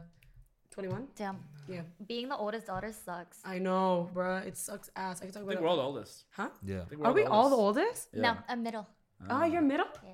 21. 0.71 1.07
Damn. 1.15 1.37
Yeah. 1.67 1.81
Being 2.07 2.29
the 2.29 2.37
oldest 2.37 2.67
daughter 2.67 2.91
sucks. 2.91 3.39
I 3.45 3.59
know, 3.59 4.09
bruh. 4.13 4.45
It 4.45 4.57
sucks 4.57 4.89
ass. 4.95 5.21
I 5.21 5.25
can 5.25 5.33
talk 5.33 5.41
I 5.41 5.43
about 5.43 5.49
think 5.49 5.59
it. 5.59 5.63
we're 5.63 5.69
all 5.69 5.77
the 5.77 5.83
oldest. 5.83 6.23
Huh? 6.31 6.49
yeah. 6.65 6.81
I 6.81 6.85
think 6.85 7.01
we're 7.01 7.07
Are 7.07 7.13
we 7.13 7.23
all 7.25 7.49
the 7.49 7.55
oldest? 7.55 8.09
Yeah. 8.13 8.21
No, 8.21 8.37
I'm 8.47 8.63
middle. 8.63 8.87
Oh, 9.29 9.43
you're 9.43 9.61
middle? 9.61 9.87
Yeah. 10.03 10.11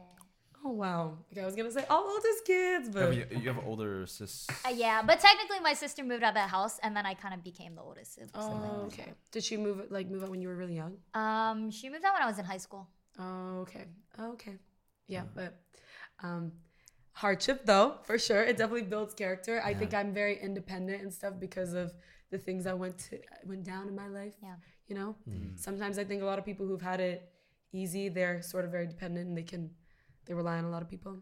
Oh 0.65 0.71
wow. 0.71 1.19
Okay, 1.31 1.41
I 1.41 1.45
was 1.45 1.55
gonna 1.55 1.69
say 1.69 1.85
all 1.91 2.03
oldest 2.09 2.43
kids, 2.43 2.89
but 2.89 3.15
you, 3.15 3.27
you 3.39 3.47
have 3.53 3.63
older 3.67 4.07
sis. 4.07 4.47
Uh, 4.65 4.69
yeah, 4.73 5.03
but 5.03 5.19
technically 5.19 5.59
my 5.59 5.73
sister 5.73 6.03
moved 6.03 6.23
out 6.23 6.29
of 6.29 6.33
that 6.35 6.49
house, 6.49 6.79
and 6.81 6.97
then 6.97 7.05
I 7.05 7.13
kind 7.13 7.35
of 7.35 7.43
became 7.43 7.75
the 7.75 7.83
oldest 7.83 8.15
sib- 8.15 8.31
sibling. 8.33 8.71
Oh, 8.73 8.85
okay. 8.87 9.13
Did 9.31 9.43
she 9.43 9.57
move 9.57 9.91
like 9.91 10.09
move 10.09 10.23
out 10.23 10.29
when 10.29 10.41
you 10.41 10.47
were 10.47 10.55
really 10.55 10.75
young? 10.75 10.97
Um, 11.13 11.69
she 11.69 11.87
moved 11.87 12.03
out 12.03 12.13
when 12.15 12.23
I 12.23 12.25
was 12.25 12.39
in 12.39 12.45
high 12.45 12.57
school. 12.57 12.87
Oh, 13.19 13.59
okay. 13.61 13.85
Okay. 14.19 14.55
Yeah, 15.07 15.23
but 15.35 15.61
um 16.23 16.51
hardship 17.11 17.65
though, 17.65 17.95
for 18.03 18.17
sure. 18.17 18.43
It 18.43 18.57
definitely 18.57 18.83
builds 18.83 19.13
character. 19.13 19.61
I 19.63 19.73
think 19.73 19.93
I'm 19.93 20.13
very 20.13 20.37
independent 20.41 21.01
and 21.01 21.13
stuff 21.13 21.33
because 21.39 21.73
of 21.73 21.93
the 22.31 22.37
things 22.37 22.65
I 22.67 22.73
went 22.73 22.97
to 23.09 23.19
went 23.45 23.63
down 23.63 23.87
in 23.87 23.95
my 23.95 24.07
life. 24.07 24.33
Yeah. 24.41 24.55
You 24.87 24.95
know? 24.95 25.15
Sometimes 25.55 25.97
I 25.97 26.03
think 26.03 26.21
a 26.21 26.25
lot 26.25 26.39
of 26.39 26.45
people 26.45 26.65
who've 26.67 26.81
had 26.81 26.99
it 26.99 27.29
easy, 27.71 28.09
they're 28.09 28.41
sort 28.41 28.65
of 28.65 28.71
very 28.71 28.87
dependent 28.87 29.27
and 29.27 29.37
they 29.37 29.43
can 29.43 29.69
they 30.25 30.33
rely 30.33 30.57
on 30.57 30.65
a 30.65 30.69
lot 30.69 30.81
of 30.81 30.89
people. 30.89 31.21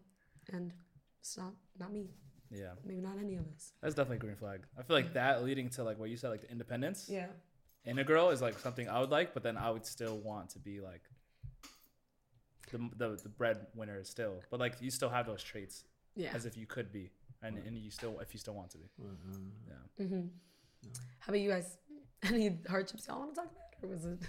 And 0.51 0.73
it's 1.19 1.37
not 1.37 1.53
not 1.79 1.91
me. 1.93 2.09
Yeah, 2.51 2.73
Maybe 2.85 3.01
not 3.01 3.17
any 3.19 3.35
of 3.35 3.45
us. 3.55 3.73
that's 3.81 3.95
definitely 3.95 4.17
a 4.17 4.19
green 4.19 4.35
flag. 4.35 4.61
I 4.77 4.83
feel 4.83 4.95
like 4.95 5.13
that 5.13 5.43
leading 5.43 5.69
to 5.69 5.83
like 5.83 5.97
what 5.97 6.09
you 6.11 6.17
said, 6.17 6.29
like 6.29 6.41
the 6.41 6.51
independence 6.51 7.07
Yeah. 7.09 7.27
in 7.85 7.97
a 7.97 8.03
girl 8.03 8.29
is 8.29 8.41
like 8.43 8.59
something 8.59 8.87
I 8.87 8.99
would 8.99 9.09
like, 9.09 9.33
but 9.33 9.41
then 9.41 9.57
I 9.57 9.71
would 9.71 9.85
still 9.87 10.17
want 10.19 10.49
to 10.51 10.59
be 10.59 10.79
like 10.79 11.01
the 12.73 12.79
the, 13.01 13.07
the 13.23 13.29
breadwinner 13.29 13.97
is 14.03 14.09
still. 14.09 14.35
But 14.51 14.59
like 14.59 14.75
you 14.81 14.91
still 14.91 15.09
have 15.17 15.25
those 15.31 15.43
traits 15.51 15.75
Yeah. 16.15 16.31
as 16.37 16.45
if 16.45 16.53
you 16.57 16.65
could 16.75 16.89
be, 16.91 17.05
and 17.41 17.57
and 17.67 17.77
you 17.77 17.91
still 17.91 18.19
if 18.19 18.33
you 18.33 18.39
still 18.39 18.55
want 18.59 18.69
to 18.71 18.77
be. 18.83 18.87
Yeah. 19.99 20.05
hmm 20.07 20.27
How 21.19 21.29
about 21.29 21.39
you 21.39 21.49
guys? 21.55 21.77
Any 22.23 22.57
hardships 22.69 23.07
y'all 23.07 23.19
want 23.19 23.31
to 23.35 23.41
talk 23.41 23.49
about? 23.51 23.69
Or 23.83 23.87
was 23.93 24.05
it 24.05 24.19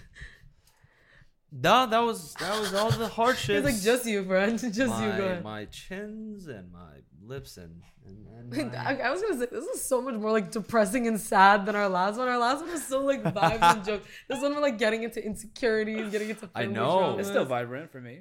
No, 1.52 1.86
that 1.86 1.98
was 2.00 2.34
that 2.34 2.58
was 2.60 2.74
all 2.74 2.90
the 2.90 3.06
hardships. 3.20 3.64
It's 3.66 3.74
like 3.74 3.80
just 3.82 4.06
you, 4.06 4.24
friend. 4.24 4.58
Just 4.74 4.78
you 4.78 4.86
my, 4.88 5.16
go 5.16 5.24
ahead. 5.26 5.44
my 5.44 5.64
chins 5.66 6.48
and 6.48 6.72
my 6.72 6.94
lips 7.26 7.56
and 7.56 7.82
and, 8.06 8.52
and 8.52 8.72
my, 8.72 8.78
I, 8.78 9.08
I 9.08 9.10
was 9.10 9.22
gonna 9.22 9.38
say 9.38 9.46
this 9.50 9.64
is 9.64 9.82
so 9.84 10.00
much 10.02 10.14
more 10.14 10.30
like 10.30 10.50
depressing 10.50 11.06
and 11.06 11.18
sad 11.20 11.64
than 11.66 11.74
our 11.76 11.88
last 11.88 12.16
one. 12.18 12.28
Our 12.28 12.38
last 12.38 12.60
one 12.62 12.70
was 12.72 12.84
so 12.86 13.00
like 13.04 13.22
vibes 13.38 13.62
and 13.76 13.84
jokes. 13.84 14.06
This 14.28 14.42
one 14.42 14.54
we're 14.54 14.60
like 14.60 14.78
getting 14.78 15.02
into 15.02 15.24
insecurities, 15.24 16.10
getting 16.10 16.30
into. 16.30 16.48
I 16.54 16.62
family 16.62 16.74
know. 16.74 17.18
It's 17.18 17.28
still 17.28 17.44
vibrant 17.44 17.90
for 17.90 18.00
me. 18.00 18.20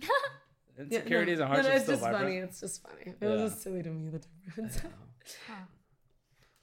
Yeah, 0.78 0.84
no, 0.88 0.96
Insecurities 0.96 1.38
no, 1.38 1.44
and 1.44 1.52
no, 1.52 1.60
hardships 1.62 1.74
it's 1.76 1.84
still 1.84 1.94
just 1.96 2.02
vibrant. 2.02 2.24
funny. 2.24 2.36
It's 2.38 2.60
just 2.60 2.82
funny. 2.82 3.02
It 3.06 3.16
Yeah. 3.20 3.28
was 3.28 3.52
just 3.52 3.62
silly 3.62 3.82
to 3.82 3.90
me 3.90 4.08
the 4.08 4.20
difference. 4.44 4.80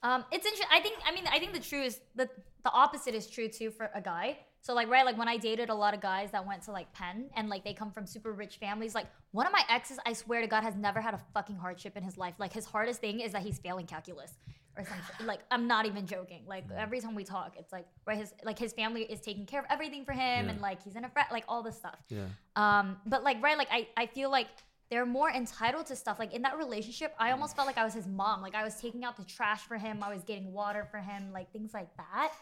Um, 0.02 0.24
it's 0.32 0.46
interesting. 0.46 0.68
I 0.72 0.80
think. 0.80 0.96
I 1.06 1.12
mean, 1.14 1.24
I 1.30 1.38
think 1.38 1.52
the 1.52 1.60
true 1.60 1.82
is 1.82 2.00
the 2.14 2.28
the 2.64 2.70
opposite 2.72 3.14
is 3.14 3.26
true 3.26 3.48
too 3.48 3.70
for 3.70 3.90
a 3.94 4.00
guy. 4.00 4.38
So 4.62 4.74
like 4.74 4.88
right 4.88 5.04
like 5.04 5.16
when 5.18 5.28
I 5.28 5.36
dated 5.36 5.68
a 5.70 5.74
lot 5.74 5.94
of 5.94 6.00
guys 6.00 6.30
that 6.32 6.46
went 6.46 6.62
to 6.64 6.70
like 6.72 6.92
Penn 6.92 7.30
and 7.36 7.48
like 7.48 7.64
they 7.64 7.72
come 7.74 7.90
from 7.90 8.06
super 8.06 8.32
rich 8.32 8.56
families 8.56 8.94
like 8.94 9.06
one 9.32 9.46
of 9.46 9.52
my 9.52 9.62
exes 9.68 9.98
I 10.06 10.12
swear 10.12 10.40
to 10.40 10.46
God 10.46 10.62
has 10.62 10.74
never 10.76 11.00
had 11.00 11.14
a 11.14 11.20
fucking 11.34 11.56
hardship 11.56 11.96
in 11.96 12.02
his 12.02 12.16
life 12.18 12.34
like 12.38 12.52
his 12.52 12.64
hardest 12.64 13.00
thing 13.00 13.20
is 13.20 13.32
that 13.32 13.42
he's 13.42 13.58
failing 13.58 13.86
calculus 13.86 14.32
or 14.76 14.84
something 14.84 15.26
like 15.26 15.40
I'm 15.50 15.66
not 15.66 15.86
even 15.86 16.06
joking 16.06 16.42
like 16.46 16.64
every 16.76 17.00
time 17.00 17.14
we 17.14 17.24
talk 17.24 17.54
it's 17.58 17.72
like 17.72 17.86
right 18.06 18.18
his 18.18 18.32
like 18.44 18.58
his 18.58 18.72
family 18.72 19.02
is 19.02 19.20
taking 19.20 19.46
care 19.46 19.60
of 19.60 19.66
everything 19.70 20.04
for 20.04 20.12
him 20.12 20.44
Yeah. 20.46 20.50
and 20.52 20.60
like 20.60 20.82
he's 20.82 20.94
in 20.96 21.04
a 21.04 21.08
frat 21.08 21.28
like 21.32 21.44
all 21.48 21.62
this 21.62 21.76
stuff 21.76 21.98
Yeah. 22.08 22.26
um, 22.56 22.96
but 23.06 23.24
like 23.24 23.42
right, 23.42 23.58
like 23.58 23.68
I, 23.72 23.88
I 23.96 24.06
feel 24.06 24.30
like 24.30 24.46
they're 24.90 25.06
more 25.06 25.30
entitled 25.30 25.86
to 25.86 25.94
stuff. 25.94 26.18
Like 26.18 26.34
in 26.34 26.42
that 26.42 26.58
relationship, 26.58 27.14
I 27.16 27.30
almost 27.30 27.54
felt 27.54 27.68
like 27.68 27.78
I 27.78 27.84
was 27.84 27.94
his 27.94 28.08
mom. 28.08 28.42
Like 28.42 28.56
I 28.56 28.64
was 28.64 28.74
taking 28.74 29.04
out 29.04 29.16
the 29.16 29.22
trash 29.22 29.60
for 29.60 29.76
him, 29.78 30.02
I 30.02 30.12
was 30.12 30.24
getting 30.24 30.52
water 30.52 30.84
for 30.90 30.98
him, 30.98 31.30
like 31.32 31.52
things 31.52 31.72
like 31.72 31.96
that. 31.96 32.32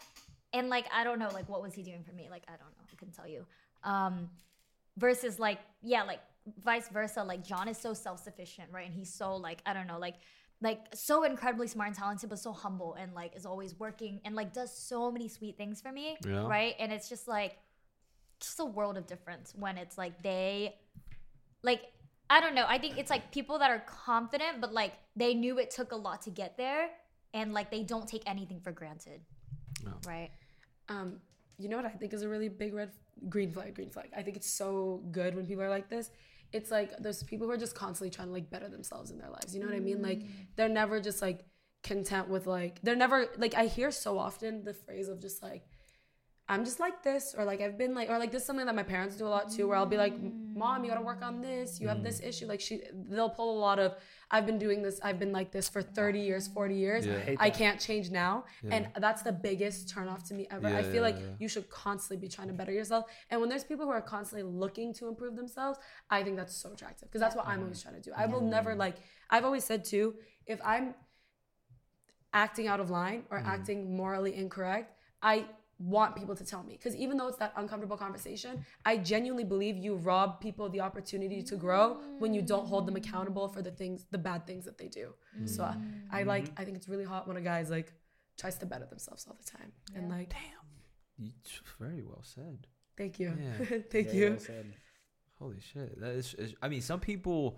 And 0.53 0.69
like 0.69 0.85
I 0.93 1.03
don't 1.03 1.19
know, 1.19 1.29
like 1.29 1.47
what 1.47 1.61
was 1.61 1.73
he 1.73 1.83
doing 1.83 2.03
for 2.03 2.13
me? 2.13 2.27
Like 2.29 2.43
I 2.47 2.51
don't 2.51 2.61
know, 2.61 2.83
I 2.91 2.95
couldn't 2.95 3.13
tell 3.13 3.27
you. 3.27 3.45
Um, 3.83 4.29
versus 4.97 5.39
like 5.39 5.59
yeah, 5.81 6.03
like 6.03 6.19
vice 6.63 6.89
versa. 6.89 7.23
Like 7.23 7.43
John 7.43 7.67
is 7.67 7.77
so 7.77 7.93
self 7.93 8.23
sufficient, 8.23 8.69
right? 8.71 8.85
And 8.85 8.93
he's 8.93 9.13
so 9.13 9.35
like 9.35 9.61
I 9.65 9.73
don't 9.73 9.87
know, 9.87 9.99
like 9.99 10.15
like 10.61 10.79
so 10.93 11.23
incredibly 11.23 11.67
smart 11.67 11.87
and 11.89 11.97
talented, 11.97 12.29
but 12.29 12.39
so 12.39 12.51
humble 12.51 12.95
and 12.95 13.13
like 13.13 13.35
is 13.35 13.45
always 13.45 13.79
working 13.79 14.19
and 14.25 14.35
like 14.35 14.51
does 14.53 14.75
so 14.75 15.11
many 15.11 15.27
sweet 15.27 15.55
things 15.57 15.81
for 15.81 15.91
me, 15.91 16.17
Yeah. 16.25 16.47
right? 16.47 16.75
And 16.79 16.91
it's 16.91 17.07
just 17.07 17.27
like 17.27 17.57
just 18.41 18.59
a 18.59 18.65
world 18.65 18.97
of 18.97 19.05
difference 19.05 19.53
when 19.55 19.77
it's 19.77 19.97
like 19.97 20.21
they 20.23 20.75
like 21.63 21.83
I 22.31 22.41
don't 22.41 22.53
know. 22.55 22.65
I 22.67 22.77
think 22.77 22.97
it's 22.97 23.09
like 23.09 23.31
people 23.31 23.57
that 23.59 23.71
are 23.71 23.83
confident, 23.87 24.61
but 24.61 24.73
like 24.73 24.93
they 25.15 25.33
knew 25.33 25.57
it 25.59 25.71
took 25.71 25.91
a 25.91 25.95
lot 25.95 26.21
to 26.23 26.29
get 26.29 26.57
there, 26.57 26.89
and 27.33 27.53
like 27.53 27.71
they 27.71 27.81
don't 27.83 28.07
take 28.07 28.21
anything 28.27 28.59
for 28.59 28.71
granted, 28.71 29.21
No. 29.83 29.93
right? 30.05 30.29
Um, 30.89 31.19
you 31.57 31.69
know 31.69 31.77
what 31.77 31.85
I 31.85 31.89
think 31.89 32.13
is 32.13 32.21
a 32.23 32.29
really 32.29 32.49
big 32.49 32.73
red 32.73 32.91
green 33.27 33.51
flag, 33.51 33.75
green 33.75 33.89
flag. 33.89 34.09
I 34.15 34.21
think 34.21 34.37
it's 34.37 34.49
so 34.49 35.03
good 35.11 35.35
when 35.35 35.45
people 35.45 35.63
are 35.63 35.69
like 35.69 35.89
this. 35.89 36.09
It's 36.51 36.71
like 36.71 36.97
there's 36.97 37.21
people 37.23 37.47
who 37.47 37.53
are 37.53 37.57
just 37.57 37.75
constantly 37.75 38.09
trying 38.09 38.27
to 38.29 38.33
like 38.33 38.49
better 38.49 38.69
themselves 38.69 39.11
in 39.11 39.19
their 39.19 39.29
lives. 39.29 39.53
You 39.53 39.61
know 39.61 39.67
what 39.67 39.75
I 39.75 39.79
mean? 39.79 40.01
Like 40.01 40.21
they're 40.55 40.69
never 40.69 40.99
just 40.99 41.21
like 41.21 41.45
content 41.83 42.27
with 42.27 42.47
like 42.47 42.81
they're 42.81 42.95
never 42.95 43.27
like 43.37 43.55
I 43.55 43.65
hear 43.65 43.91
so 43.91 44.17
often 44.17 44.63
the 44.63 44.73
phrase 44.73 45.07
of 45.09 45.21
just 45.21 45.43
like 45.43 45.63
I'm 46.49 46.65
just 46.65 46.79
like 46.79 47.03
this, 47.03 47.35
or 47.37 47.45
like 47.45 47.61
I've 47.61 47.77
been 47.77 47.93
like, 47.93 48.09
or 48.09 48.17
like 48.17 48.31
this 48.31 48.41
is 48.41 48.47
something 48.47 48.65
that 48.65 48.73
my 48.73 48.81
parents 48.81 49.15
do 49.15 49.27
a 49.27 49.29
lot 49.29 49.51
too, 49.51 49.67
where 49.67 49.77
I'll 49.77 49.85
be 49.85 49.97
like, 49.97 50.15
Mom, 50.19 50.83
you 50.83 50.89
gotta 50.89 51.05
work 51.05 51.21
on 51.21 51.41
this. 51.41 51.79
You 51.79 51.87
have 51.87 52.01
this 52.01 52.19
mm. 52.19 52.27
issue. 52.27 52.47
Like 52.47 52.59
she, 52.59 52.81
they'll 53.07 53.29
pull 53.29 53.55
a 53.55 53.59
lot 53.59 53.77
of, 53.77 53.93
I've 54.31 54.47
been 54.47 54.57
doing 54.57 54.81
this, 54.81 54.99
I've 55.03 55.19
been 55.19 55.31
like 55.31 55.51
this 55.51 55.69
for 55.69 55.83
30 55.83 56.19
years, 56.19 56.47
40 56.47 56.75
years. 56.75 57.05
Yeah. 57.05 57.35
I 57.39 57.47
I 57.47 57.49
can't 57.51 57.79
change 57.79 58.09
now, 58.09 58.45
and 58.71 58.87
that's 58.97 59.21
the 59.21 59.31
biggest 59.31 59.93
turnoff 59.93 60.27
to 60.29 60.33
me 60.33 60.47
ever. 60.49 60.67
I 60.67 60.81
feel 60.81 60.95
yeah, 60.95 61.01
like 61.01 61.17
yeah. 61.19 61.25
you 61.39 61.47
should 61.47 61.69
constantly 61.69 62.17
be 62.25 62.31
trying 62.31 62.47
to 62.47 62.53
better 62.53 62.71
yourself, 62.71 63.05
and 63.29 63.39
when 63.39 63.49
there's 63.49 63.63
people 63.63 63.85
who 63.85 63.91
are 63.91 64.01
constantly 64.01 64.49
looking 64.51 64.91
to 64.95 65.07
improve 65.07 65.35
themselves, 65.35 65.77
I 66.09 66.23
think 66.23 66.35
that's 66.35 66.55
so 66.55 66.73
attractive 66.73 67.09
because 67.09 67.21
that's 67.21 67.35
what 67.35 67.47
I'm 67.47 67.61
always 67.61 67.79
mm. 67.79 67.83
trying 67.83 67.95
to 67.95 68.01
do. 68.01 68.11
I 68.17 68.25
will 68.25 68.41
never 68.41 68.73
like. 68.73 68.95
I've 69.29 69.45
always 69.45 69.63
said 69.63 69.85
too, 69.85 70.15
if 70.47 70.59
I'm 70.65 70.95
acting 72.33 72.67
out 72.67 72.79
of 72.79 72.89
line 72.89 73.23
or 73.29 73.39
mm. 73.39 73.45
acting 73.45 73.95
morally 73.95 74.35
incorrect, 74.35 74.95
I 75.21 75.45
want 75.79 76.15
people 76.15 76.35
to 76.35 76.43
tell 76.45 76.61
me 76.63 76.73
because 76.73 76.95
even 76.95 77.15
though 77.17 77.27
it's 77.27 77.37
that 77.37 77.53
uncomfortable 77.55 77.95
conversation, 77.97 78.65
I 78.85 78.97
genuinely 78.97 79.45
believe 79.45 79.77
you 79.77 79.95
rob 79.95 80.41
people 80.41 80.69
the 80.69 80.81
opportunity 80.81 81.41
to 81.43 81.55
grow 81.55 81.97
when 82.19 82.33
you 82.33 82.41
don't 82.41 82.67
hold 82.67 82.85
them 82.85 82.95
mm. 82.95 83.05
accountable 83.05 83.47
for 83.47 83.61
the 83.61 83.71
things, 83.71 84.05
the 84.11 84.17
bad 84.17 84.45
things 84.45 84.65
that 84.65 84.77
they 84.77 84.87
do. 84.87 85.13
So 85.45 85.63
I, 85.63 85.67
mm. 85.75 86.01
I 86.11 86.23
like, 86.23 86.45
mm-hmm. 86.45 86.61
I 86.61 86.65
think 86.65 86.75
it's 86.77 86.89
really 86.89 87.05
hot 87.05 87.27
when 87.27 87.37
a 87.37 87.41
guy's 87.41 87.69
like 87.69 87.93
tries 88.37 88.57
to 88.57 88.65
better 88.65 88.85
themselves 88.85 89.25
all 89.27 89.37
the 89.41 89.49
time 89.49 89.71
and 89.95 90.09
like, 90.09 90.29
Damn. 90.29 90.39
You, 91.17 91.31
very 91.79 92.01
well 92.01 92.23
said. 92.23 92.67
thank 92.97 93.19
you, 93.19 93.33
Yeah. 93.41 93.65
thank 93.91 94.07
Very 94.07 94.17
you. 94.17 94.29
well 94.31 94.39
said. 94.39 94.73
Holy 95.39 95.59
shit. 95.61 95.99
That 96.01 96.11
is, 96.11 96.33
is- 96.33 96.55
I 96.61 96.67
mean, 96.67 96.81
some 96.81 96.99
people 96.99 97.57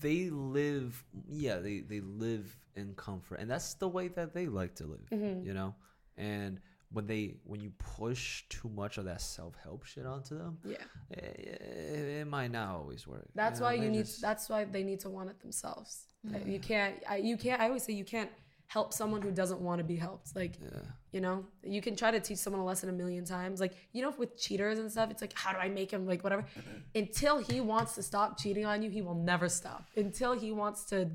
they 0.00 0.30
live 0.30 1.04
yeah, 1.28 1.58
they 1.58 1.80
they 1.80 2.00
live 2.00 2.54
in 2.76 2.94
comfort 2.94 3.38
and 3.40 3.50
that's 3.50 3.74
the 3.74 3.88
way 3.88 4.08
that 4.08 4.34
they 4.34 4.46
like 4.46 4.74
to 4.76 4.86
live, 4.86 5.08
Mm-hmm. 5.10 5.46
you 5.46 5.54
know? 5.54 5.74
And 6.16 6.60
when 6.92 7.06
they 7.06 7.36
when 7.44 7.60
you 7.60 7.70
push 7.78 8.44
too 8.48 8.68
much 8.68 8.98
of 8.98 9.04
that 9.06 9.20
self-help 9.20 9.84
shit 9.84 10.06
onto 10.06 10.36
them, 10.38 10.58
Yeah, 10.64 10.76
it, 11.10 12.20
it 12.20 12.26
might 12.26 12.50
not 12.50 12.68
always 12.76 13.06
work. 13.06 13.28
that's 13.34 13.60
know? 13.60 13.66
why 13.66 13.76
They 13.78 13.84
you 13.84 13.90
need. 13.90 14.04
just- 14.06 14.20
That's 14.20 14.48
why 14.48 14.64
they 14.64 14.82
need 14.82 15.00
to 15.00 15.10
want 15.10 15.30
it 15.30 15.40
themselves. 15.40 16.06
Like, 16.24 16.46
You 16.46 16.58
can't. 16.60 16.94
I, 17.08 17.16
you 17.16 17.36
can't. 17.36 17.60
I 17.60 17.66
always 17.66 17.82
say 17.82 17.92
you 17.94 18.04
can't 18.04 18.30
help 18.68 18.92
someone 18.94 19.20
who 19.20 19.30
doesn't 19.30 19.60
want 19.60 19.78
to 19.78 19.84
be 19.84 19.96
helped. 19.96 20.34
Like 20.34 20.54
yeah. 20.62 20.68
You 21.12 21.20
know, 21.20 21.44
you 21.62 21.82
can 21.82 21.94
try 21.94 22.10
to 22.10 22.20
teach 22.20 22.38
someone 22.38 22.62
a 22.62 22.64
lesson 22.64 22.88
a 22.88 22.92
million 22.92 23.24
times. 23.26 23.60
Like, 23.60 23.74
you 23.92 24.00
know, 24.02 24.14
with 24.16 24.38
cheaters 24.38 24.78
and 24.78 24.90
stuff, 24.90 25.10
it's 25.10 25.20
like, 25.20 25.34
how 25.34 25.52
do 25.52 25.58
I 25.58 25.68
make 25.68 25.90
him 25.90 26.06
like 26.06 26.22
whatever? 26.24 26.44
Until 26.94 27.36
he 27.38 27.60
wants 27.60 27.94
to 27.96 28.02
stop 28.02 28.38
cheating 28.40 28.64
on 28.64 28.82
you, 28.82 28.88
he 28.90 29.02
will 29.02 29.14
never 29.32 29.48
stop. 29.50 29.84
Until 29.96 30.32
he 30.32 30.52
wants 30.52 30.84
to, 30.84 31.10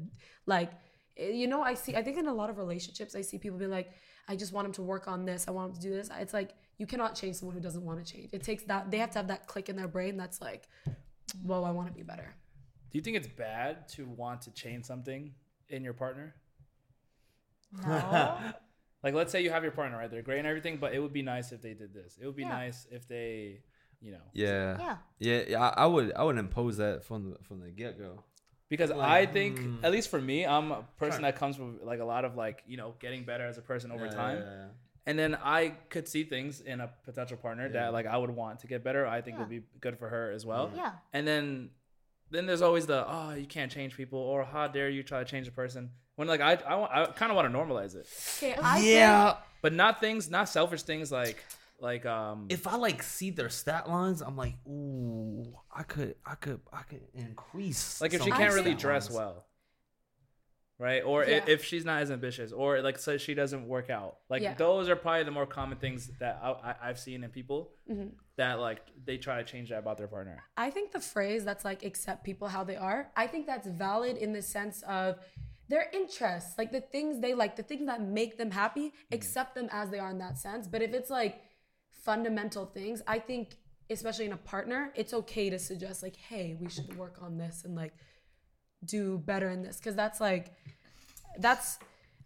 like, 0.46 0.72
eh, 1.18 1.30
you 1.32 1.48
know, 1.48 1.64
I 1.64 1.74
see, 1.74 1.96
I 1.96 2.04
think 2.04 2.18
in 2.20 2.28
a 2.28 2.34
lot 2.34 2.52
of 2.52 2.58
relationships, 2.60 3.16
I 3.16 3.22
see 3.22 3.40
people 3.40 3.58
be 3.58 3.66
like, 3.66 3.90
I 4.28 4.36
just 4.36 4.52
want 4.54 4.66
him 4.68 4.74
to 4.74 4.82
work 4.82 5.08
on 5.08 5.26
this. 5.26 5.48
I 5.48 5.52
want 5.52 5.70
him 5.70 5.76
to 5.76 5.82
do 5.82 5.90
this. 5.94 6.10
It's 6.20 6.34
like, 6.34 6.52
you 6.78 6.86
cannot 6.86 7.16
change 7.16 7.38
someone 7.38 7.56
who 7.56 7.62
doesn't 7.62 7.84
want 7.84 8.06
to 8.06 8.14
change. 8.14 8.30
It 8.34 8.44
takes 8.44 8.64
that, 8.64 8.92
they 8.92 8.98
have 8.98 9.12
to 9.12 9.20
have 9.20 9.28
that 9.30 9.48
click 9.48 9.70
in 9.70 9.76
their 9.76 9.88
brain 9.88 10.18
that's 10.18 10.42
like, 10.42 10.68
whoa, 11.44 11.64
I 11.64 11.72
want 11.72 11.88
to 11.88 11.94
be 11.94 12.04
better. 12.04 12.36
Do 12.92 12.98
you 12.98 13.02
think 13.02 13.18
it's 13.18 13.28
bad 13.28 13.88
to 13.90 14.06
want 14.06 14.42
to 14.44 14.52
change 14.52 14.86
something 14.86 15.34
in 15.70 15.84
your 15.84 15.94
partner? 15.94 16.36
No. 17.86 18.38
Like, 19.04 19.14
let's 19.14 19.32
say 19.32 19.44
you 19.44 19.52
have 19.52 19.62
your 19.62 19.72
partner, 19.72 19.96
right? 19.96 20.10
They're 20.10 20.24
great 20.24 20.40
and 20.40 20.48
everything, 20.48 20.78
but 20.78 20.94
it 20.94 21.00
would 21.00 21.14
be 21.14 21.22
nice 21.22 21.52
if 21.52 21.62
they 21.62 21.76
did 21.76 21.94
this. 21.94 22.18
It 22.20 22.26
would 22.26 22.36
be 22.36 22.42
Yeah. 22.42 22.50
nice 22.50 22.88
if 22.92 23.08
they, 23.08 23.62
you 24.02 24.12
know, 24.12 24.24
Yeah. 24.34 24.76
yeah. 24.80 24.98
Yeah, 25.20 25.44
yeah, 25.48 25.64
I, 25.70 25.84
I 25.84 25.86
would 25.86 26.12
I 26.14 26.24
would 26.24 26.38
impose 26.38 26.78
that 26.78 27.06
from 27.06 27.30
the 27.32 27.38
from 27.44 27.60
the 27.60 27.70
get 27.70 28.00
go. 28.00 28.24
Because 28.70 28.90
Like, 28.90 29.00
I 29.00 29.26
think, 29.26 29.60
mm. 29.60 29.84
at 29.84 29.92
least 29.92 30.10
for 30.10 30.22
me, 30.22 30.46
I'm 30.46 30.72
a 30.72 30.84
person 30.98 31.22
Sure. 31.22 31.32
that 31.32 31.38
comes 31.38 31.56
from 31.56 31.80
like 31.84 32.00
a 32.00 32.06
lot 32.06 32.26
of 32.26 32.36
like, 32.36 32.64
you 32.68 32.78
know, 32.78 32.96
getting 33.00 33.24
better 33.24 33.46
as 33.46 33.58
a 33.58 33.62
person 33.62 33.92
over 33.92 34.06
Yeah, 34.06 34.12
time. 34.12 34.38
yeah, 34.40 34.52
yeah. 34.62 34.66
And 35.06 35.18
then 35.18 35.38
I 35.42 35.70
could 35.90 36.08
see 36.08 36.24
things 36.26 36.60
in 36.60 36.82
a 36.82 36.90
potential 37.06 37.38
partner 37.38 37.66
Yeah. 37.68 37.74
that 37.84 37.94
like 37.94 38.06
I 38.06 38.18
would 38.18 38.30
want 38.32 38.60
to 38.60 38.68
get 38.68 38.84
better. 38.84 39.08
I 39.08 39.22
think 39.22 39.40
would 39.40 39.50
be 39.50 39.62
good 39.80 39.98
for 39.98 40.10
her 40.10 40.32
as 40.32 40.46
well. 40.46 40.72
Yeah. 40.76 40.92
And 41.14 41.26
then 41.28 41.70
then 42.30 42.46
there's 42.46 42.62
always 42.62 42.86
the 42.86 43.06
oh 43.08 43.34
you 43.34 43.46
can't 43.46 43.72
change 43.72 43.96
people 43.96 44.20
or 44.20 44.44
how 44.44 44.68
dare 44.68 44.90
you 44.90 45.02
try 45.02 45.20
to 45.20 45.26
change 45.26 45.48
a 45.48 45.52
person 45.52 45.92
when 46.18 46.28
like 46.28 46.42
I 46.42 46.56
I, 46.56 46.76
want- 46.76 46.92
I 46.92 47.06
kind 47.06 47.32
of 47.32 47.38
want 47.38 47.50
to 47.50 47.58
normalize 47.58 47.96
it, 47.96 48.06
Okay, 48.38 48.54
I 48.62 48.80
think- 48.80 48.92
yeah. 48.92 49.38
but 49.62 49.72
not 49.72 50.02
things 50.02 50.30
not 50.30 50.50
selfish 50.50 50.84
things 50.84 51.10
like 51.10 51.38
like 51.80 52.06
um 52.06 52.48
If 52.50 52.66
I 52.68 52.76
like 52.76 53.04
see 53.04 53.30
their 53.30 53.50
stat 53.50 53.88
lines, 53.90 54.22
I'm 54.22 54.36
like, 54.36 54.56
ooh, 54.68 55.54
I 55.76 55.84
could, 55.84 56.16
I 56.26 56.36
could, 56.36 56.60
I 56.74 56.82
could 56.84 57.02
increase. 57.14 58.02
like 58.02 58.14
if 58.14 58.24
she 58.24 58.32
can't 58.32 58.54
really 58.54 58.74
dress 58.74 59.10
lines. 59.10 59.18
well 59.18 59.44
right 60.80 61.02
or 61.04 61.24
i- 61.24 61.28
Yeah. 61.30 61.46
if 61.48 61.64
she's 61.64 61.84
not 61.86 62.04
as 62.04 62.12
ambitious 62.12 62.52
or 62.52 62.82
like 62.84 63.00
says 63.00 63.20
she 63.20 63.34
doesn't 63.34 63.68
work 63.68 63.90
out 63.90 64.18
like 64.30 64.44
Yeah. 64.44 64.54
those 64.54 64.90
are 64.90 64.96
probably 64.96 65.24
the 65.24 65.32
more 65.32 65.48
common 65.48 65.80
things 65.80 66.12
that 66.20 66.40
I, 66.44 66.50
I, 66.52 66.76
i've 66.84 67.00
seen 67.00 67.24
in 67.24 67.32
people 67.32 67.72
Mm-hmm. 67.90 68.10
that 68.36 68.60
like 68.60 68.82
they 69.04 69.18
try 69.18 69.38
to 69.38 69.44
change 69.44 69.70
that 69.70 69.80
about 69.80 69.98
their 69.98 70.08
partner 70.08 70.38
I 70.56 70.70
think 70.70 70.92
the 70.92 71.00
phrase 71.00 71.44
that's 71.44 71.66
like 71.66 71.84
accept 71.84 72.24
people 72.24 72.48
how 72.48 72.64
they 72.64 72.76
are, 72.76 73.10
I 73.16 73.26
think 73.26 73.48
that's 73.48 73.66
valid 73.68 74.18
in 74.18 74.34
the 74.34 74.42
sense 74.42 74.84
of 74.84 75.16
their 75.70 75.90
interests, 75.94 76.58
like 76.58 76.72
the 76.72 76.80
things 76.80 77.20
they 77.20 77.34
like, 77.34 77.56
the 77.58 77.64
things 77.64 77.86
that 77.88 78.02
make 78.02 78.38
them 78.38 78.52
happy, 78.52 78.94
accept 79.12 79.54
them 79.56 79.68
as 79.72 79.90
they 79.90 80.00
are 80.00 80.12
in 80.12 80.18
that 80.20 80.38
sense. 80.38 80.66
But 80.66 80.82
if 80.82 80.94
it's 80.94 81.10
like 81.10 81.42
fundamental 82.08 82.66
things, 82.66 83.02
I 83.06 83.20
think, 83.20 83.58
especially 83.90 84.26
in 84.26 84.32
a 84.32 84.38
partner, 84.38 84.94
it's 84.96 85.14
okay 85.14 85.50
to 85.50 85.60
suggest, 85.60 86.02
like, 86.02 86.16
hey, 86.16 86.58
we 86.60 86.70
should 86.70 86.98
work 86.98 87.18
on 87.22 87.38
this 87.38 87.66
and 87.66 87.76
like 87.76 87.94
do 88.86 89.18
better 89.18 89.50
in 89.50 89.62
this. 89.62 89.78
Cause 89.82 89.94
that's 89.94 90.22
like, 90.22 90.54
that's 91.38 91.80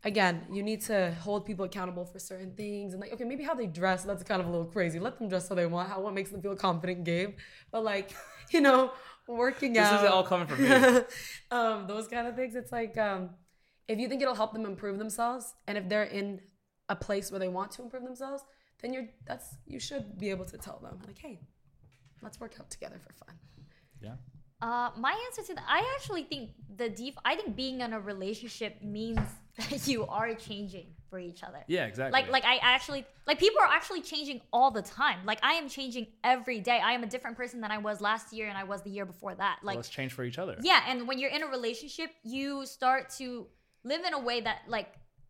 again, 0.03 0.45
you 0.51 0.61
need 0.61 0.81
to 0.81 1.15
hold 1.21 1.47
people 1.47 1.65
accountable 1.65 2.05
for 2.05 2.19
certain 2.19 2.53
things 2.53 2.93
and 2.93 3.01
like, 3.01 3.11
okay, 3.11 3.23
maybe 3.23 3.43
how 3.43 3.55
they 3.55 3.65
dress, 3.65 4.03
that's 4.03 4.21
kind 4.21 4.39
of 4.39 4.47
a 4.47 4.51
little 4.51 4.67
crazy. 4.67 4.99
Let 4.99 5.17
them 5.17 5.27
dress 5.27 5.49
how 5.49 5.55
they 5.55 5.65
want, 5.65 5.89
how 5.89 5.99
what 5.99 6.13
makes 6.13 6.29
them 6.29 6.43
feel 6.43 6.55
confident, 6.55 7.03
game. 7.03 7.33
But 7.71 7.83
like, 7.83 8.11
you 8.51 8.61
know, 8.61 8.91
working 9.27 9.73
this 9.73 9.83
out. 9.83 10.05
is 10.05 10.11
all 10.11 10.23
coming 10.23 10.45
from 10.45 10.63
me 10.63 10.69
um, 11.51 11.87
those 11.87 12.07
kind 12.07 12.27
of 12.27 12.35
things. 12.35 12.55
It's 12.55 12.71
like 12.71 12.99
um, 12.99 13.31
if 13.87 13.97
you 13.97 14.07
think 14.07 14.21
it'll 14.21 14.35
help 14.35 14.53
them 14.53 14.65
improve 14.65 14.99
themselves, 14.99 15.55
and 15.67 15.75
if 15.75 15.89
they're 15.89 16.03
in 16.03 16.39
a 16.87 16.95
place 16.95 17.31
where 17.31 17.39
they 17.39 17.47
want 17.49 17.71
to 17.71 17.81
improve 17.81 18.03
themselves, 18.03 18.43
then 18.81 18.93
you're 18.93 19.07
that's 19.25 19.55
you 19.67 19.79
should 19.79 20.17
be 20.19 20.29
able 20.29 20.45
to 20.45 20.57
tell 20.57 20.79
them 20.79 20.99
like, 21.07 21.17
hey, 21.17 21.39
let's 22.21 22.39
work 22.39 22.53
out 22.59 22.69
together 22.69 22.99
for 23.05 23.13
fun. 23.25 23.35
yeah 24.01 24.15
Uh, 24.61 24.89
my 24.97 25.13
answer 25.27 25.41
to 25.49 25.53
that, 25.55 25.65
I 25.67 25.79
actually 25.95 26.23
think 26.31 26.51
the 26.81 26.87
deep. 26.89 27.15
I 27.25 27.35
think 27.35 27.55
being 27.55 27.81
in 27.81 27.93
a 27.93 27.99
relationship 27.99 28.73
means 28.83 29.19
that 29.57 29.87
you 29.87 30.05
are 30.07 30.33
changing 30.35 30.87
for 31.09 31.19
each 31.19 31.41
other. 31.47 31.61
yeah 31.67 31.85
exactly 31.91 32.13
Like, 32.17 32.31
like 32.31 32.45
I 32.45 32.55
actually 32.75 33.01
like 33.27 33.37
people 33.45 33.59
are 33.65 33.71
actually 33.79 34.01
changing 34.01 34.39
all 34.53 34.71
the 34.79 34.81
time. 35.01 35.19
Like 35.25 35.39
I 35.43 35.53
am 35.61 35.67
changing 35.67 36.05
every 36.23 36.59
day. 36.69 36.79
I 36.89 36.91
am 36.97 37.03
a 37.03 37.09
different 37.13 37.35
person 37.41 37.59
than 37.63 37.71
I 37.77 37.79
was 37.79 37.95
last 38.01 38.31
year 38.37 38.47
and 38.51 38.57
I 38.63 38.65
was 38.73 38.79
the 38.87 38.91
year 38.97 39.05
before 39.13 39.33
that. 39.43 39.55
Well, 39.61 39.67
Like, 39.69 39.75
let's 39.77 39.89
change 39.89 40.13
for 40.13 40.23
each 40.23 40.39
other 40.43 40.55
yeah, 40.71 40.81
and 40.89 40.97
when 41.07 41.17
you're 41.19 41.35
in 41.37 41.43
a 41.43 41.47
relationship, 41.57 42.09
you 42.23 42.65
start 42.77 43.09
to 43.19 43.47
live 43.83 44.03
in 44.09 44.13
a 44.13 44.19
way 44.29 44.37
that 44.47 44.59
like 44.67 44.89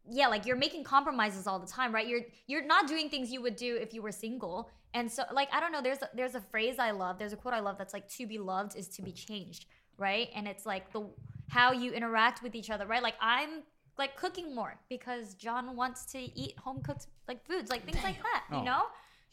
yeah, 0.09 0.27
like 0.27 0.45
you're 0.45 0.55
making 0.57 0.83
compromises 0.83 1.47
all 1.47 1.59
the 1.59 1.67
time, 1.67 1.93
right? 1.93 2.07
You're 2.07 2.21
you're 2.47 2.65
not 2.65 2.87
doing 2.87 3.09
things 3.09 3.31
you 3.31 3.41
would 3.41 3.55
do 3.55 3.75
if 3.75 3.93
you 3.93 4.01
were 4.01 4.11
single. 4.11 4.69
And 4.93 5.09
so 5.11 5.23
like 5.31 5.49
I 5.53 5.59
don't 5.59 5.71
know, 5.71 5.81
there's 5.81 6.01
a, 6.01 6.09
there's 6.13 6.35
a 6.35 6.41
phrase 6.41 6.79
I 6.79 6.91
love, 6.91 7.17
there's 7.19 7.33
a 7.33 7.37
quote 7.37 7.53
I 7.53 7.59
love 7.59 7.77
that's 7.77 7.93
like 7.93 8.07
to 8.17 8.25
be 8.27 8.37
loved 8.37 8.75
is 8.75 8.87
to 8.89 9.01
be 9.01 9.11
changed, 9.11 9.65
right? 9.97 10.29
And 10.35 10.47
it's 10.47 10.65
like 10.65 10.91
the 10.91 11.07
how 11.49 11.71
you 11.71 11.91
interact 11.91 12.41
with 12.43 12.55
each 12.55 12.69
other, 12.69 12.85
right? 12.85 13.03
Like 13.03 13.15
I'm 13.21 13.63
like 13.97 14.15
cooking 14.15 14.55
more 14.55 14.77
because 14.89 15.33
John 15.35 15.75
wants 15.75 16.05
to 16.13 16.17
eat 16.19 16.57
home 16.57 16.81
cooked 16.81 17.07
like 17.27 17.45
foods, 17.45 17.69
like 17.69 17.83
things 17.85 18.03
like 18.03 18.17
that, 18.23 18.43
you 18.51 18.57
Oh. 18.57 18.63
know? 18.63 18.83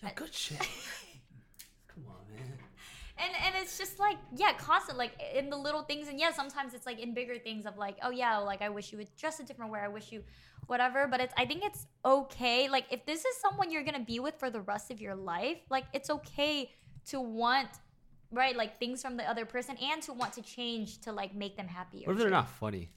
Yo, 0.02 0.08
uh, 0.08 0.12
good 0.14 0.32
shit. 0.34 0.58
Come 1.88 2.04
on, 2.08 2.34
man. 2.36 2.52
and 3.16 3.32
and 3.44 3.54
it's 3.60 3.76
just 3.78 3.98
like 3.98 4.16
yeah 4.36 4.52
constant 4.52 4.96
like 4.96 5.12
in 5.34 5.50
the 5.50 5.56
little 5.56 5.82
things 5.82 6.06
and 6.08 6.20
yeah 6.20 6.30
sometimes 6.30 6.72
it's 6.74 6.86
like 6.86 7.00
in 7.00 7.12
bigger 7.14 7.36
things 7.36 7.66
of 7.66 7.76
like 7.76 7.96
oh 8.02 8.10
yeah 8.10 8.36
like 8.38 8.62
i 8.62 8.68
wish 8.68 8.92
you 8.92 8.98
would 8.98 9.08
dress 9.16 9.40
a 9.40 9.44
different 9.44 9.72
way 9.72 9.80
i 9.80 9.88
wish 9.88 10.12
you 10.12 10.22
whatever 10.68 11.06
but 11.08 11.20
it's 11.20 11.34
i 11.36 11.44
think 11.44 11.64
it's 11.64 11.86
okay 12.04 12.68
like 12.68 12.84
if 12.90 13.04
this 13.06 13.24
is 13.24 13.36
someone 13.40 13.70
you're 13.70 13.82
gonna 13.82 13.98
be 13.98 14.20
with 14.20 14.34
for 14.38 14.50
the 14.50 14.60
rest 14.60 14.90
of 14.90 15.00
your 15.00 15.14
life 15.14 15.58
like 15.70 15.84
it's 15.92 16.10
okay 16.10 16.70
to 17.04 17.20
want 17.20 17.68
right 18.30 18.56
like 18.56 18.78
things 18.78 19.02
from 19.02 19.16
the 19.16 19.28
other 19.28 19.44
person 19.44 19.76
and 19.90 20.02
to 20.02 20.12
want 20.12 20.32
to 20.32 20.42
change 20.42 21.00
to 21.00 21.10
like 21.10 21.34
make 21.34 21.56
them 21.56 21.66
happier 21.66 22.06
What 22.06 22.12
if 22.12 22.18
they're 22.18 22.30
not 22.30 22.48
funny? 22.48 22.90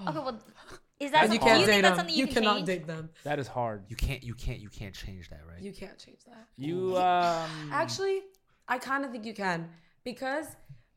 okay 0.00 0.18
well 0.18 0.40
is 1.00 1.10
that 1.10 1.24
And 1.24 1.32
you 1.32 1.38
can't 1.38 1.60
you 1.60 1.66
date 1.66 1.82
them. 1.82 2.08
You, 2.08 2.16
you, 2.16 2.26
can 2.26 2.34
cannot 2.34 2.56
change 2.56 2.66
date 2.66 2.86
them. 2.86 3.10
That 3.22 3.38
is 3.38 3.46
hard. 3.46 3.84
You 3.88 3.94
can't. 3.94 4.22
You 4.24 4.34
can't. 4.34 4.58
You 4.58 4.68
can't 4.68 4.92
change 4.94 5.30
that, 5.30 5.42
right? 5.48 5.62
You 5.62 5.72
can't 5.72 5.96
change 5.96 6.24
that. 6.24 6.48
You 6.56 6.96
um. 6.96 7.70
Actually, 7.70 8.22
I 8.66 8.78
kind 8.78 9.04
of 9.04 9.12
think 9.12 9.24
you 9.24 9.32
can 9.34 9.68
because, 10.02 10.46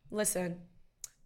listen, 0.09 0.59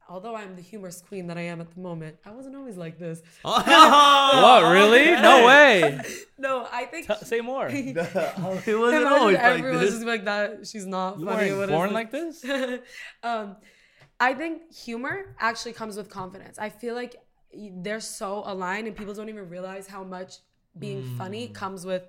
although 0.09 0.35
I'm 0.35 0.55
the 0.55 0.61
humorous 0.61 1.01
queen 1.01 1.27
that 1.27 1.37
I 1.37 1.41
am 1.41 1.61
at 1.61 1.71
the 1.73 1.79
moment, 1.79 2.17
I 2.25 2.31
wasn't 2.31 2.55
always 2.55 2.77
like 2.77 2.97
this. 2.99 3.21
What 3.43 4.71
really? 4.71 5.11
No 5.21 5.45
way. 5.49 5.99
No, 6.37 6.67
I 6.71 6.85
think. 6.85 7.07
T- 7.07 7.13
say 7.25 7.41
more. 7.41 7.67
It 7.69 7.95
wasn't 7.95 8.67
Imagine 8.67 9.07
always 9.07 9.35
like 9.37 9.43
everyone's 9.45 9.81
this. 9.81 9.91
just 9.95 10.05
like 10.05 10.25
that. 10.25 10.67
She's 10.67 10.85
not 10.85 11.21
funny. 11.21 11.51
weren't 11.53 11.71
born 11.71 11.93
like 11.93 12.11
this. 12.11 12.43
um, 13.23 13.55
I 14.19 14.33
think 14.33 14.73
humor 14.73 15.35
actually 15.39 15.73
comes 15.73 15.97
with 15.97 16.09
confidence. 16.09 16.57
I 16.59 16.69
feel 16.69 16.95
like 16.95 17.15
they're 17.53 17.99
so 17.99 18.43
aligned, 18.45 18.87
and 18.87 18.95
people 18.95 19.13
don't 19.13 19.29
even 19.29 19.49
realize 19.49 19.87
how 19.87 20.03
much 20.03 20.35
being 20.77 21.03
funny 21.17 21.47
comes 21.47 21.85
with. 21.85 22.03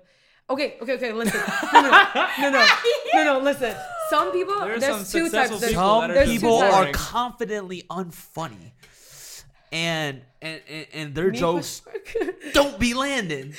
Okay, 0.49 0.77
okay, 0.81 0.93
okay. 0.93 1.11
Listen, 1.11 1.41
no, 1.73 1.81
no, 1.81 1.89
no, 2.39 2.49
no, 2.51 2.67
no, 3.23 3.39
no. 3.39 3.39
Listen, 3.43 3.75
some 4.09 4.31
people. 4.31 4.55
There 4.59 4.75
are 4.75 4.79
there's 4.79 5.07
some 5.07 5.21
two 5.21 5.29
types. 5.29 5.51
successful 5.51 5.59
There's, 5.59 5.71
people 5.71 5.83
Some 5.89 6.01
that 6.01 6.09
are 6.09 6.13
there's 6.13 6.29
just 6.29 6.41
two 6.41 6.47
people 6.47 6.59
types. 6.59 6.73
are 6.73 6.81
boring. 6.83 6.93
confidently 6.93 7.83
unfunny, 7.89 8.71
and 9.71 10.21
and 10.41 10.61
and, 10.69 10.85
and 10.93 11.15
their 11.15 11.31
Me 11.31 11.37
jokes 11.37 11.81
question 11.81 12.27
mark. 12.43 12.53
don't 12.53 12.79
be 12.79 12.93
landing. 12.93 13.53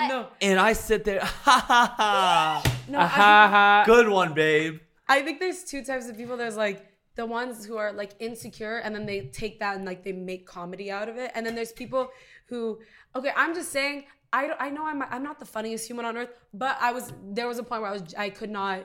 no, 0.00 0.28
And 0.40 0.60
I 0.60 0.74
sit 0.74 1.04
there, 1.04 1.20
ha 1.24 1.64
ha 1.66 1.94
ha. 1.96 2.62
no. 2.88 2.98
Ha 2.98 3.04
I, 3.04 3.50
ha. 3.50 3.82
Good 3.86 4.08
one, 4.08 4.32
babe. 4.34 4.78
I 5.08 5.22
think 5.22 5.40
there's 5.40 5.64
two 5.64 5.82
types 5.84 6.08
of 6.08 6.16
people. 6.16 6.36
There's 6.36 6.56
like 6.56 6.84
the 7.16 7.26
ones 7.26 7.64
who 7.66 7.76
are 7.78 7.92
like 7.92 8.12
insecure 8.20 8.76
and 8.76 8.94
then 8.94 9.06
they 9.06 9.22
take 9.32 9.58
that 9.58 9.74
and 9.76 9.84
like 9.84 10.04
they 10.04 10.12
make 10.12 10.46
comedy 10.46 10.90
out 10.90 11.08
of 11.08 11.16
it. 11.16 11.32
And 11.34 11.44
then 11.44 11.54
there's 11.56 11.72
people 11.72 12.10
who, 12.46 12.78
okay, 13.16 13.32
I'm 13.36 13.54
just 13.54 13.72
saying, 13.72 14.04
I, 14.32 14.50
I 14.58 14.70
know 14.70 14.86
I'm, 14.86 15.02
I'm 15.02 15.22
not 15.22 15.38
the 15.38 15.46
funniest 15.46 15.86
human 15.86 16.04
on 16.04 16.16
earth, 16.16 16.30
but 16.52 16.76
I 16.80 16.92
was, 16.92 17.12
there 17.22 17.48
was 17.48 17.58
a 17.58 17.62
point 17.62 17.82
where 17.82 17.90
I 17.90 17.94
was, 17.94 18.14
I 18.16 18.30
could 18.30 18.50
not 18.50 18.80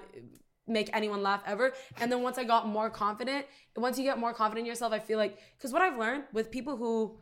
make 0.67 0.89
anyone 0.93 1.21
laugh 1.21 1.43
ever. 1.45 1.73
And 1.99 2.11
then 2.11 2.21
once 2.21 2.37
I 2.37 2.43
got 2.43 2.67
more 2.67 2.89
confident, 2.89 3.45
once 3.75 3.97
you 3.97 4.03
get 4.05 4.17
more 4.17 4.33
confident 4.33 4.65
in 4.65 4.69
yourself, 4.69 4.93
I 4.93 4.99
feel 4.99 5.17
like, 5.17 5.37
because 5.57 5.73
what 5.73 5.81
I've 5.81 5.97
learned 5.97 6.23
with 6.31 6.49
people 6.49 6.77
who 6.77 7.17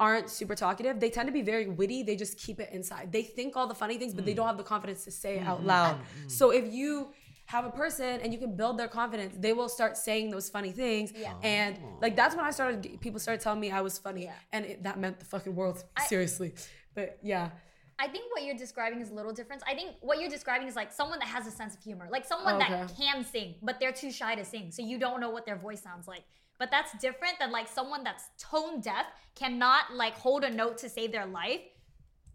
aren't 0.00 0.30
super 0.30 0.54
talkative, 0.54 0.98
they 0.98 1.10
tend 1.10 1.28
to 1.28 1.32
be 1.32 1.42
very 1.42 1.68
witty. 1.68 2.02
They 2.02 2.16
just 2.16 2.38
keep 2.38 2.58
it 2.58 2.70
inside. 2.72 3.12
They 3.12 3.22
think 3.22 3.56
all 3.56 3.66
the 3.66 3.74
funny 3.74 3.98
things, 3.98 4.14
but 4.14 4.24
they 4.24 4.34
don't 4.34 4.46
mm. 4.46 4.48
have 4.48 4.58
the 4.58 4.64
confidence 4.64 5.04
to 5.04 5.10
say 5.10 5.36
it 5.36 5.46
out 5.46 5.58
mm-hmm. 5.58 5.68
loud. 5.68 5.94
Mm-hmm. 5.96 6.20
Mm-hmm. 6.20 6.28
So 6.28 6.50
if 6.50 6.72
you 6.72 7.12
have 7.50 7.64
a 7.64 7.70
person 7.70 8.20
and 8.20 8.32
you 8.32 8.38
can 8.38 8.56
build 8.56 8.78
their 8.78 8.88
confidence, 8.88 9.34
they 9.36 9.52
will 9.52 9.68
start 9.68 9.96
saying 9.96 10.30
those 10.30 10.48
funny 10.48 10.72
things. 10.72 11.12
Yeah. 11.14 11.34
And 11.42 11.78
like 12.00 12.16
that's 12.16 12.34
when 12.34 12.44
I 12.44 12.50
started. 12.50 13.00
People 13.00 13.20
started 13.20 13.42
telling 13.42 13.60
me 13.60 13.70
I 13.70 13.80
was 13.82 13.98
funny, 13.98 14.24
Yeah. 14.24 14.34
and 14.52 14.64
it, 14.64 14.82
that 14.84 14.98
meant 14.98 15.18
the 15.18 15.26
fucking 15.26 15.54
world. 15.54 15.84
seriously, 16.06 16.54
but 16.94 17.18
yeah. 17.22 17.50
I 17.98 18.08
think 18.08 18.32
what 18.32 18.44
you're 18.44 18.56
describing 18.56 19.00
is 19.02 19.10
a 19.10 19.14
little 19.14 19.32
different. 19.32 19.62
I 19.68 19.74
think 19.74 19.96
what 20.00 20.20
you're 20.20 20.30
describing 20.30 20.66
is 20.68 20.74
like 20.74 20.90
someone 20.90 21.18
that 21.18 21.28
has 21.28 21.46
a 21.46 21.50
sense 21.50 21.74
of 21.74 21.82
humor, 21.82 22.08
like 22.10 22.24
someone 22.24 22.58
that 22.58 22.70
Okay. 22.70 22.94
can 22.98 23.22
sing, 23.22 23.56
but 23.62 23.78
they're 23.78 23.92
too 23.92 24.10
shy 24.10 24.34
to 24.34 24.44
sing, 24.44 24.70
so 24.70 24.80
you 24.82 24.98
don't 24.98 25.20
know 25.20 25.28
what 25.30 25.44
their 25.44 25.56
voice 25.56 25.82
sounds 25.82 26.08
like. 26.08 26.24
But 26.58 26.70
that's 26.70 26.92
different 26.98 27.38
than 27.38 27.50
like 27.52 27.68
someone 27.68 28.02
that's 28.02 28.24
tone 28.38 28.80
deaf, 28.80 29.06
cannot 29.34 29.94
like 29.94 30.14
hold 30.14 30.44
a 30.44 30.50
note 30.50 30.78
to 30.78 30.88
save 30.88 31.12
their 31.12 31.26
life. 31.26 31.60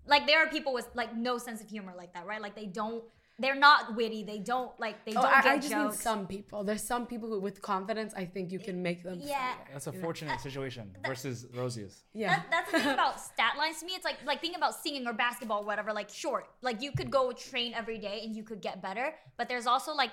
Like 0.08 0.28
there 0.28 0.40
are 0.40 0.48
people 0.48 0.72
with 0.74 0.88
like 0.94 1.16
no 1.16 1.38
sense 1.40 1.62
of 1.62 1.68
humor 1.68 1.94
like 1.98 2.14
that, 2.14 2.28
right? 2.28 2.42
Like 2.42 2.56
they 2.56 2.68
don't, 2.68 3.04
they're 3.38 3.56
not 3.56 3.96
witty. 3.96 4.24
They 4.24 4.40
don't 4.40 4.72
like 4.80 5.04
they 5.06 5.12
Oh, 5.12 5.22
don't 5.22 5.26
I, 5.26 5.42
get 5.42 5.52
I 5.52 5.58
just 5.58 5.76
mean 5.76 5.92
some 5.92 6.26
people. 6.28 6.64
There's 6.64 6.82
some 6.84 7.06
people 7.06 7.28
who, 7.30 7.40
with 7.42 7.62
confidence, 7.62 8.14
I 8.16 8.26
think 8.26 8.52
you 8.52 8.60
can 8.60 8.82
make 8.82 9.04
them. 9.04 9.20
yeah. 9.22 9.54
funnier. 9.56 9.68
That's 9.74 9.88
a 9.88 9.92
fortunate 9.94 10.40
situation 10.40 10.96
versus 11.06 11.46
Rosie's. 11.54 12.04
Yeah. 12.14 12.36
That, 12.36 12.46
that's 12.50 12.72
the 12.72 12.80
thing 12.80 12.94
about 13.00 13.20
stat 13.20 13.54
lines 13.58 13.80
to 13.82 13.86
me. 13.86 13.94
It's 13.94 14.06
like 14.06 14.18
like 14.26 14.40
thinking 14.42 14.58
about 14.58 14.76
singing 14.76 15.06
or 15.06 15.14
basketball, 15.14 15.62
or 15.64 15.66
whatever. 15.66 15.92
Like 15.94 16.10
short, 16.10 16.48
like 16.62 16.82
you 16.82 16.92
could 16.92 17.12
go 17.12 17.32
train 17.34 17.74
every 17.74 17.98
day 17.98 18.22
and 18.24 18.36
you 18.36 18.44
could 18.44 18.62
get 18.62 18.82
better. 18.82 19.14
But 19.38 19.50
there's 19.50 19.68
also 19.68 19.94
like 19.94 20.12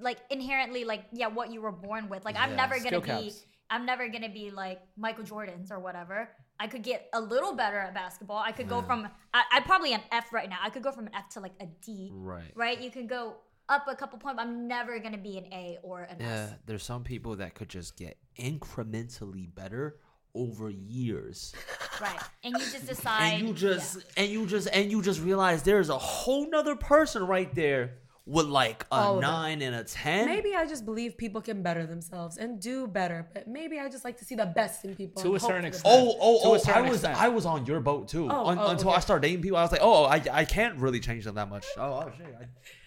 like 0.00 0.18
inherently 0.30 0.84
like 0.84 1.04
yeah, 1.12 1.26
what 1.28 1.52
you 1.52 1.60
were 1.60 1.72
born 1.72 2.08
with. 2.08 2.24
Like 2.24 2.36
I'm 2.38 2.50
Yeah, 2.50 2.56
never 2.56 2.76
gonna 2.76 2.88
skill 2.88 3.00
be 3.02 3.06
caps. 3.06 3.44
I'm 3.70 3.84
never 3.86 4.08
gonna 4.08 4.28
be 4.30 4.50
like 4.50 4.80
Michael 4.96 5.24
Jordan's 5.24 5.70
or 5.70 5.78
whatever. 5.78 6.28
I 6.62 6.68
could 6.68 6.84
get 6.84 7.08
a 7.12 7.20
little 7.20 7.54
better 7.54 7.76
at 7.76 7.92
basketball. 7.92 8.38
I 8.38 8.52
could 8.52 8.68
go 8.68 8.82
from 8.82 9.08
I, 9.34 9.42
I'm 9.50 9.64
probably 9.64 9.94
an 9.94 10.00
F 10.12 10.32
right 10.32 10.48
now. 10.48 10.58
I 10.62 10.70
could 10.70 10.84
go 10.84 10.92
from 10.92 11.08
an 11.08 11.12
F 11.12 11.28
to 11.30 11.40
like 11.40 11.54
a 11.60 11.66
D. 11.84 12.10
Right. 12.14 12.52
Right? 12.54 12.80
You 12.80 12.88
can 12.88 13.08
go 13.08 13.34
up 13.68 13.86
a 13.88 13.96
couple 13.96 14.20
points. 14.20 14.36
But 14.36 14.46
I'm 14.46 14.68
never 14.68 15.00
gonna 15.00 15.18
be 15.18 15.38
an 15.38 15.46
A 15.52 15.78
or 15.82 16.02
an 16.02 16.18
Yeah, 16.20 16.26
S. 16.26 16.54
there's 16.66 16.84
some 16.84 17.02
people 17.02 17.34
that 17.36 17.56
could 17.56 17.68
just 17.68 17.96
get 17.96 18.16
incrementally 18.38 19.52
better 19.52 19.96
over 20.36 20.70
years. 20.70 21.52
Right? 22.00 22.18
And 22.42 22.54
you 22.54 22.64
just 22.64 22.86
decide. 22.88 23.34
and 23.34 23.42
you 23.42 23.48
yeah. 23.48 23.76
just 23.76 23.98
and 24.16 24.28
you 24.28 24.46
just 24.46 24.66
and 24.72 24.90
you 24.90 25.02
just 25.02 25.20
realize 25.20 25.62
there's 25.62 25.88
a 25.88 25.98
whole 25.98 26.48
nother 26.50 26.74
person 26.74 27.24
right 27.24 27.54
there 27.54 27.98
with 28.24 28.46
like 28.46 28.86
a 28.92 28.94
of 28.94 29.18
it. 29.18 29.20
nine 29.20 29.62
and 29.62 29.74
a 29.74 29.84
ten. 29.84 30.26
Maybe 30.26 30.54
I 30.54 30.66
just 30.66 30.84
believe 30.84 31.16
people 31.16 31.40
can 31.40 31.62
better 31.62 31.86
themselves 31.86 32.36
and 32.36 32.60
do 32.60 32.86
better, 32.86 33.28
but 33.34 33.48
maybe 33.48 33.78
I 33.80 33.88
just 33.88 34.04
like 34.04 34.16
to 34.18 34.24
see 34.24 34.34
the 34.36 34.46
best 34.46 34.84
in 34.84 34.94
people. 34.94 35.22
To 35.22 35.34
a 35.34 35.40
certain 35.40 35.64
extent. 35.64 35.84
best. 35.84 35.96
Oh, 35.96 36.04
To 36.04 36.10
a 36.10 36.18
oh, 36.20 36.40
oh! 36.44 36.54
I 36.54 36.58
certain 36.58 36.84
was 36.84 36.92
extent. 36.98 37.20
I 37.20 37.28
was 37.28 37.46
on 37.46 37.66
your 37.66 37.80
boat 37.80 38.08
too. 38.08 38.28
Oh, 38.30 38.46
Un- 38.46 38.58
oh, 38.58 38.68
until 38.68 38.90
okay. 38.90 38.96
I 38.96 39.00
started 39.00 39.22
dating 39.26 39.42
people, 39.42 39.58
I 39.58 39.62
was 39.62 39.72
like, 39.72 39.80
oh, 39.82 40.04
I 40.04 40.22
I 40.32 40.44
can't 40.44 40.78
really 40.78 41.00
change 41.00 41.24
them 41.24 41.34
that 41.34 41.50
much. 41.50 41.66
Oh, 41.76 42.04
oh 42.06 42.12
shit, 42.16 42.26
I, 42.40 42.44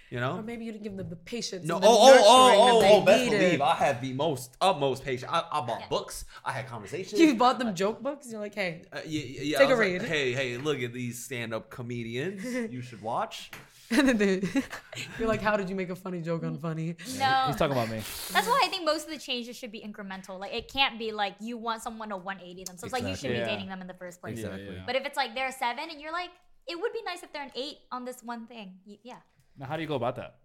you 0.10 0.19
know. 0.19 0.38
Or 0.38 0.44
maybe 0.44 0.65
you 0.65 0.72
didn't 0.72 0.84
give 0.84 0.95
them 0.95 1.10
the 1.10 1.15
patience. 1.15 1.65
No, 1.65 1.77
and 1.77 1.86
oh, 1.88 1.90
the 1.90 1.98
oh, 1.98 2.06
nurturing 2.07 2.26
oh, 2.27 2.82
oh, 2.95 3.02
oh, 3.02 3.06
best 3.06 3.23
needed. 3.23 3.40
believe 3.40 3.61
I 3.61 3.76
had 3.76 4.02
the 4.02 4.14
most 4.14 4.56
utmost 4.61 5.03
patience. 5.03 5.32
I, 5.32 5.44
I 5.52 5.61
bought 5.61 5.90
books. 5.90 6.26
I 6.44 6.52
had 6.52 6.68
conversations. 6.68 7.19
You 7.19 7.36
bought 7.36 7.60
them 7.60 7.73
joke 7.76 8.02
books. 8.02 8.27
You're 8.32 8.40
like, 8.41 8.56
hey, 8.56 8.84
Uh, 8.94 8.99
yeah, 9.06 9.22
yeah, 9.23 9.41
yeah, 9.41 9.57
Take 9.57 9.68
I 9.68 9.72
a 9.72 9.76
was 9.76 9.80
like, 9.80 9.88
read. 9.88 10.02
hey, 10.03 10.34
hey, 10.34 10.57
look 10.57 10.82
at 10.82 10.94
these 10.94 11.23
stand-up 11.23 11.69
comedians. 11.69 12.44
you 12.72 12.82
should 12.82 13.02
watch. 13.02 13.52
and 13.91 14.10
then 14.10 14.18
they, 14.18 14.41
you're 15.19 15.27
like, 15.27 15.41
how 15.41 15.56
did 15.56 15.69
you 15.69 15.76
make 15.76 15.91
a 15.91 15.95
funny 15.95 16.19
joke 16.19 16.44
on 16.44 16.57
funny? 16.57 16.95
no. 17.19 17.44
He's 17.48 17.56
talking 17.56 17.73
about 17.73 17.88
me. 17.90 18.02
That's 18.34 18.48
why 18.48 18.61
I 18.64 18.68
think 18.68 18.84
most 18.84 19.06
of 19.06 19.11
the 19.14 19.19
changes 19.19 19.56
should 19.56 19.72
be 19.72 19.80
incremental. 19.80 20.40
Like 20.40 20.53
it 20.56 20.72
can't 20.73 20.98
be 20.98 21.11
like 21.11 21.36
you 21.40 21.56
want 21.57 21.84
someone 21.84 22.10
to 22.10 22.18
180 22.18 22.64
themselves. 22.64 22.91
Like 22.94 23.03
you 23.03 23.15
should 23.15 23.30
Exactly. 23.30 23.41
be 23.45 23.45
dating 23.45 23.69
them 23.69 23.82
in 23.82 23.88
the 23.88 23.94
first 23.94 24.22
place. 24.22 24.40
Exactly. 24.40 24.73
yeah. 24.76 24.84
But 24.88 24.95
if 24.95 25.06
it's 25.06 25.15
like 25.15 25.36
they're 25.36 25.49
a 25.49 25.52
seven 25.52 25.90
and 25.91 26.02
you're 26.02 26.11
like, 26.11 26.30
it 26.68 26.80
would 26.82 26.94
be 26.94 27.03
nice 27.03 27.22
if 27.22 27.32
they're 27.32 27.44
an 27.44 27.52
eight 27.56 27.77
on 27.91 28.06
this 28.06 28.23
one 28.23 28.48
thing. 28.48 28.73
Yeah. 29.03 29.18
Now, 29.57 29.65
how 29.68 29.76
do 29.76 29.82
you 29.82 29.88
go 29.88 29.95
about 29.95 30.15
that? 30.18 30.36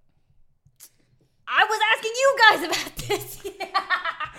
I 1.49 1.65
was 1.65 1.81
asking 1.97 2.13
you 2.15 2.37
guys 2.39 2.63
about 2.65 2.97
this. 2.97 3.43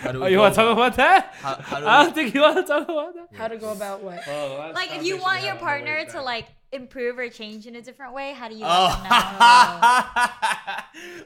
How 0.02 0.12
do 0.14 0.20
we 0.20 0.26
Oh, 0.26 0.30
you 0.30 0.38
go 0.38 0.42
want 0.44 0.56
to 0.56 0.62
talk 0.62 0.72
about 0.74 0.96
that? 0.96 1.34
How, 1.36 1.56
how 1.56 1.80
do 1.80 1.86
I 1.86 2.00
we- 2.00 2.06
don't 2.06 2.14
think 2.16 2.34
you 2.34 2.42
want 2.42 2.56
to 2.58 2.64
talk 2.64 2.84
about 2.90 3.14
that. 3.14 3.28
How 3.38 3.48
to 3.50 3.58
go 3.58 3.72
about 3.74 4.02
what? 4.02 4.26
Oh, 4.28 4.72
like 4.74 4.92
if 4.96 5.04
you 5.04 5.18
want 5.18 5.44
your 5.44 5.56
partner 5.56 6.06
to 6.06 6.22
like 6.24 6.48
improve 6.72 7.20
or 7.20 7.28
change 7.30 7.68
in 7.68 7.76
a 7.76 7.82
different 7.82 8.14
way, 8.14 8.32
how 8.34 8.48
do 8.48 8.56
you 8.56 8.62
let 8.62 8.70
Oh. 8.72 8.88
them 8.88 9.04
know? 9.12 9.20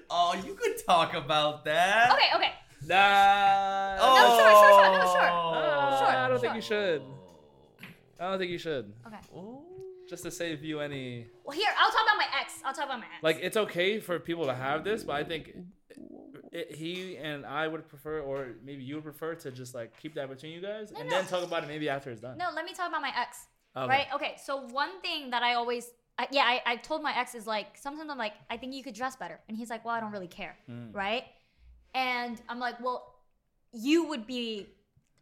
oh, 0.10 0.34
you 0.46 0.56
could 0.56 0.76
talk 0.86 1.14
about 1.14 1.64
that. 1.66 2.12
Okay, 2.12 2.32
okay. 2.36 2.52
Nah. 2.88 3.98
Oh. 4.02 4.16
No, 4.16 4.38
sure, 4.38 4.52
sure, 4.60 4.74
sure, 4.84 4.92
no, 4.92 5.06
sure. 5.14 5.30
Uh, 5.32 5.98
Sure, 6.00 6.08
I 6.08 6.10
don't 6.28 6.32
sure. 6.32 6.40
think 6.40 6.56
you 6.56 6.62
should. 6.62 7.02
I 8.20 8.22
don't 8.30 8.40
think 8.40 8.52
you 8.52 8.58
should. 8.58 8.92
Okay. 9.08 9.20
Just 10.10 10.24
to 10.24 10.32
save 10.32 10.64
you 10.64 10.80
any. 10.80 11.28
Well, 11.44 11.56
here, 11.58 11.68
I'll 11.80 11.92
talk 11.92 12.04
about 12.06 12.18
my 12.18 12.28
ex. 12.42 12.54
I'll 12.64 12.74
talk 12.74 12.86
about 12.86 13.00
my 13.00 13.06
ex. 13.06 13.24
Like, 13.24 13.40
it's 13.42 13.58
okay 13.58 14.00
for 14.00 14.20
people 14.20 14.46
to 14.46 14.54
have 14.54 14.84
this, 14.84 15.04
but 15.04 15.14
I 15.16 15.24
think 15.24 15.56
it, 16.52 16.76
he 16.76 17.18
and 17.18 17.46
I 17.46 17.68
would 17.68 17.88
prefer, 17.88 18.20
or 18.20 18.50
maybe 18.64 18.84
you 18.84 18.96
would 18.96 19.04
prefer, 19.04 19.36
to 19.36 19.52
just 19.52 19.74
like 19.74 20.00
keep 20.00 20.16
that 20.16 20.30
between 20.30 20.52
you 20.52 20.62
guys 20.62 20.92
and 20.92 21.10
no. 21.10 21.16
then 21.16 21.26
talk 21.28 21.44
about 21.44 21.64
it 21.64 21.68
maybe 21.68 21.90
after 21.90 22.12
it's 22.12 22.22
done. 22.22 22.38
No, 22.38 22.50
let 22.56 22.66
me 22.66 22.74
talk 22.74 22.90
about 22.90 23.02
my 23.02 23.12
ex. 23.18 23.48
Okay. 23.76 23.88
Right? 23.88 24.08
Okay. 24.14 24.36
So 24.44 24.68
one 24.68 25.02
thing 25.02 25.32
that 25.32 25.44
I 25.44 25.56
always, 25.56 25.90
I, 26.18 26.28
yeah, 26.32 26.44
I, 26.44 26.62
I 26.66 26.76
told 26.78 27.02
my 27.04 27.18
ex 27.18 27.36
is 27.36 27.46
like 27.46 27.76
sometimes 27.76 28.10
I'm 28.10 28.18
like, 28.18 28.34
I 28.50 28.58
think 28.58 28.74
you 28.74 28.84
could 28.84 28.96
dress 28.96 29.16
better, 29.16 29.40
and 29.50 29.58
he's 29.58 29.70
like, 29.70 29.84
well, 29.84 29.96
I 29.96 30.00
don't 30.00 30.12
really 30.12 30.28
care, 30.28 30.56
Mm. 30.70 30.94
right? 30.96 31.24
And 31.94 32.42
I'm 32.50 32.60
like, 32.60 32.80
well, 32.82 33.16
you 33.74 34.06
would 34.08 34.26
be 34.28 34.68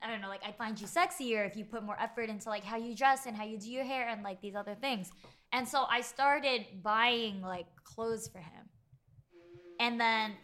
I 0.03 0.07
don't 0.07 0.21
know, 0.21 0.27
like 0.27 0.43
I 0.45 0.51
find 0.51 0.79
you 0.79 0.85
sexier 0.85 1.47
if 1.47 1.55
you 1.55 1.63
put 1.63 1.83
more 1.83 1.97
effort 1.99 2.29
into 2.29 2.49
like 2.49 2.63
how 2.63 2.77
you 2.77 2.95
dress 2.95 3.25
and 3.25 3.37
how 3.37 3.45
you 3.45 3.57
do 3.57 3.71
your 3.71 3.85
hair 3.85 4.09
and 4.09 4.21
like 4.21 4.41
these 4.41 4.55
other 4.55 4.75
things. 4.75 5.09
And 5.53 5.67
so 5.67 5.85
I 5.89 6.01
started 6.01 6.65
buying 6.81 7.41
like 7.41 7.67
clothes 7.83 8.27
for 8.27 8.39
him. 8.39 8.69
And 9.79 9.99
then 9.99 10.33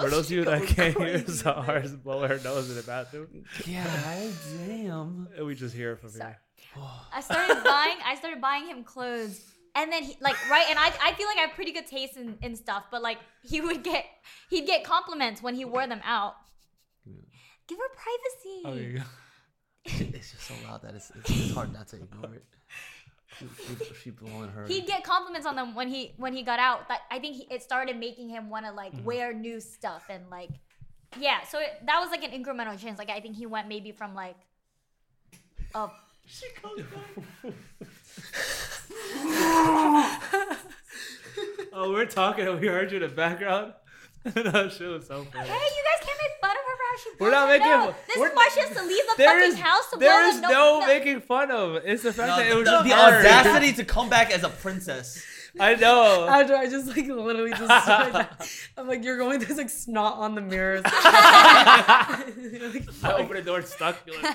For 0.00 0.08
those 0.08 0.26
of 0.26 0.32
you 0.32 0.44
that 0.44 0.66
can't 0.66 0.96
hear 0.96 1.26
Sahar's 1.26 1.94
blow 1.94 2.26
her 2.26 2.38
nose 2.42 2.70
in 2.70 2.76
the 2.76 2.82
bathroom, 2.82 3.44
God 3.58 4.32
damn. 4.66 5.28
we 5.44 5.54
just 5.54 5.74
hear 5.74 5.92
it 5.92 6.00
from 6.00 6.10
Sorry. 6.10 6.34
here. 6.56 6.82
I 7.12 7.20
started 7.20 7.62
buying 7.64 7.96
I 8.04 8.14
started 8.14 8.40
buying 8.40 8.66
him 8.66 8.84
clothes 8.84 9.44
and 9.74 9.92
then 9.92 10.02
he 10.02 10.16
like 10.20 10.36
right 10.50 10.66
and 10.70 10.78
I, 10.78 10.92
I 11.02 11.12
feel 11.12 11.26
like 11.26 11.38
I 11.38 11.42
have 11.42 11.50
pretty 11.54 11.72
good 11.72 11.86
taste 11.86 12.16
in, 12.16 12.38
in 12.42 12.56
stuff 12.56 12.84
but 12.90 13.02
like 13.02 13.18
he 13.42 13.60
would 13.60 13.82
get 13.82 14.04
he'd 14.48 14.66
get 14.66 14.84
compliments 14.84 15.42
when 15.42 15.54
he 15.54 15.64
wore 15.64 15.86
them 15.86 16.00
out 16.04 16.34
give 17.72 17.78
her 17.78 17.90
privacy 17.96 18.62
Oh, 18.64 18.74
there 18.74 18.90
you 18.90 18.98
go. 18.98 19.04
It's 20.16 20.30
just 20.32 20.44
so 20.46 20.54
loud 20.66 20.82
that 20.82 20.94
it's, 20.94 21.10
it's, 21.10 21.30
it's 21.30 21.52
hard 21.54 21.72
not 21.72 21.88
to 21.88 21.96
ignore 21.96 22.34
it. 22.34 22.44
She, 23.38 23.46
she, 23.66 23.74
she 23.94 24.10
blowing 24.10 24.50
her. 24.50 24.66
he'd 24.66 24.86
get 24.86 25.04
compliments 25.04 25.46
on 25.46 25.56
them 25.56 25.74
when 25.74 25.88
he 25.88 26.12
when 26.18 26.34
he 26.34 26.42
got 26.42 26.58
out 26.58 26.86
that 26.88 27.00
i 27.10 27.18
think 27.18 27.36
he, 27.36 27.46
it 27.50 27.62
started 27.62 27.96
making 27.96 28.28
him 28.28 28.50
want 28.50 28.66
to 28.66 28.72
like 28.72 28.92
mm-hmm. 28.92 29.06
wear 29.06 29.32
new 29.32 29.58
stuff 29.58 30.04
and 30.10 30.28
like 30.30 30.50
yeah 31.18 31.42
so 31.42 31.58
it, 31.58 31.80
that 31.86 31.98
was 31.98 32.10
like 32.10 32.22
an 32.22 32.30
incremental 32.30 32.78
change 32.78 32.98
like 32.98 33.08
i 33.08 33.20
think 33.20 33.34
he 33.34 33.46
went 33.46 33.68
maybe 33.68 33.90
from 33.90 34.14
like 34.14 34.36
a 35.74 35.88
Oh, 41.74 41.90
we're 41.90 42.04
talking 42.04 42.44
we 42.60 42.66
heard 42.66 42.90
you 42.92 42.98
in 42.98 43.02
the 43.02 43.08
background. 43.08 43.72
that 44.24 44.72
shit 44.72 44.88
was 44.88 45.06
so 45.06 45.24
funny. 45.24 45.48
hey 45.48 45.54
you 45.54 45.82
guys 45.82 46.06
can't 46.06 46.20
make 46.92 46.92
fun 46.92 46.92
of 46.92 46.92
her 46.92 46.92
for 46.92 46.94
how 46.94 46.96
she 46.96 47.10
We're 47.18 47.30
not 47.30 47.48
her 47.48 47.58
making- 47.58 47.70
nose. 47.70 47.94
this 48.06 48.16
we're- 48.16 48.30
is 48.30 48.36
why 48.36 48.48
she 48.54 48.60
has 48.60 48.70
to 48.76 48.82
leave 48.84 49.04
the 49.16 49.22
fucking 49.24 49.42
is, 49.52 49.58
house 49.58 49.90
to 49.90 49.98
there 49.98 50.20
blow 50.20 50.28
is 50.28 50.40
the 50.40 50.48
no, 50.48 50.80
no, 50.80 50.86
making 50.86 51.20
fun 51.22 51.50
of. 51.50 51.76
It's 51.84 52.02
the 52.02 52.12
fact 52.12 52.28
No, 52.28 52.36
that 52.36 52.46
it 52.46 52.54
was 52.54 52.64
the, 52.64 52.70
just 52.70 52.84
the 52.84 52.92
audacity 52.94 53.72
to 53.74 53.84
come 53.84 54.08
back 54.08 54.30
as 54.30 54.44
a 54.44 54.48
princess. 54.48 55.22
I 55.60 55.74
know. 55.74 56.26
After 56.30 56.56
I 56.56 56.66
just 56.66 56.86
like 56.88 57.06
literally 57.06 57.50
just. 57.50 57.70
I'm 58.78 58.88
like, 58.88 59.04
you're 59.04 59.18
going 59.18 59.38
there's 59.38 59.58
like 59.58 59.68
snot 59.68 60.14
on 60.14 60.34
the 60.34 60.40
mirrors. 60.40 60.82
Like, 60.82 60.92
I 61.04 62.24
open 63.18 63.36
the 63.36 63.42
door 63.44 63.60
stuck. 63.60 63.98
You're 64.06 64.22
like, 64.22 64.34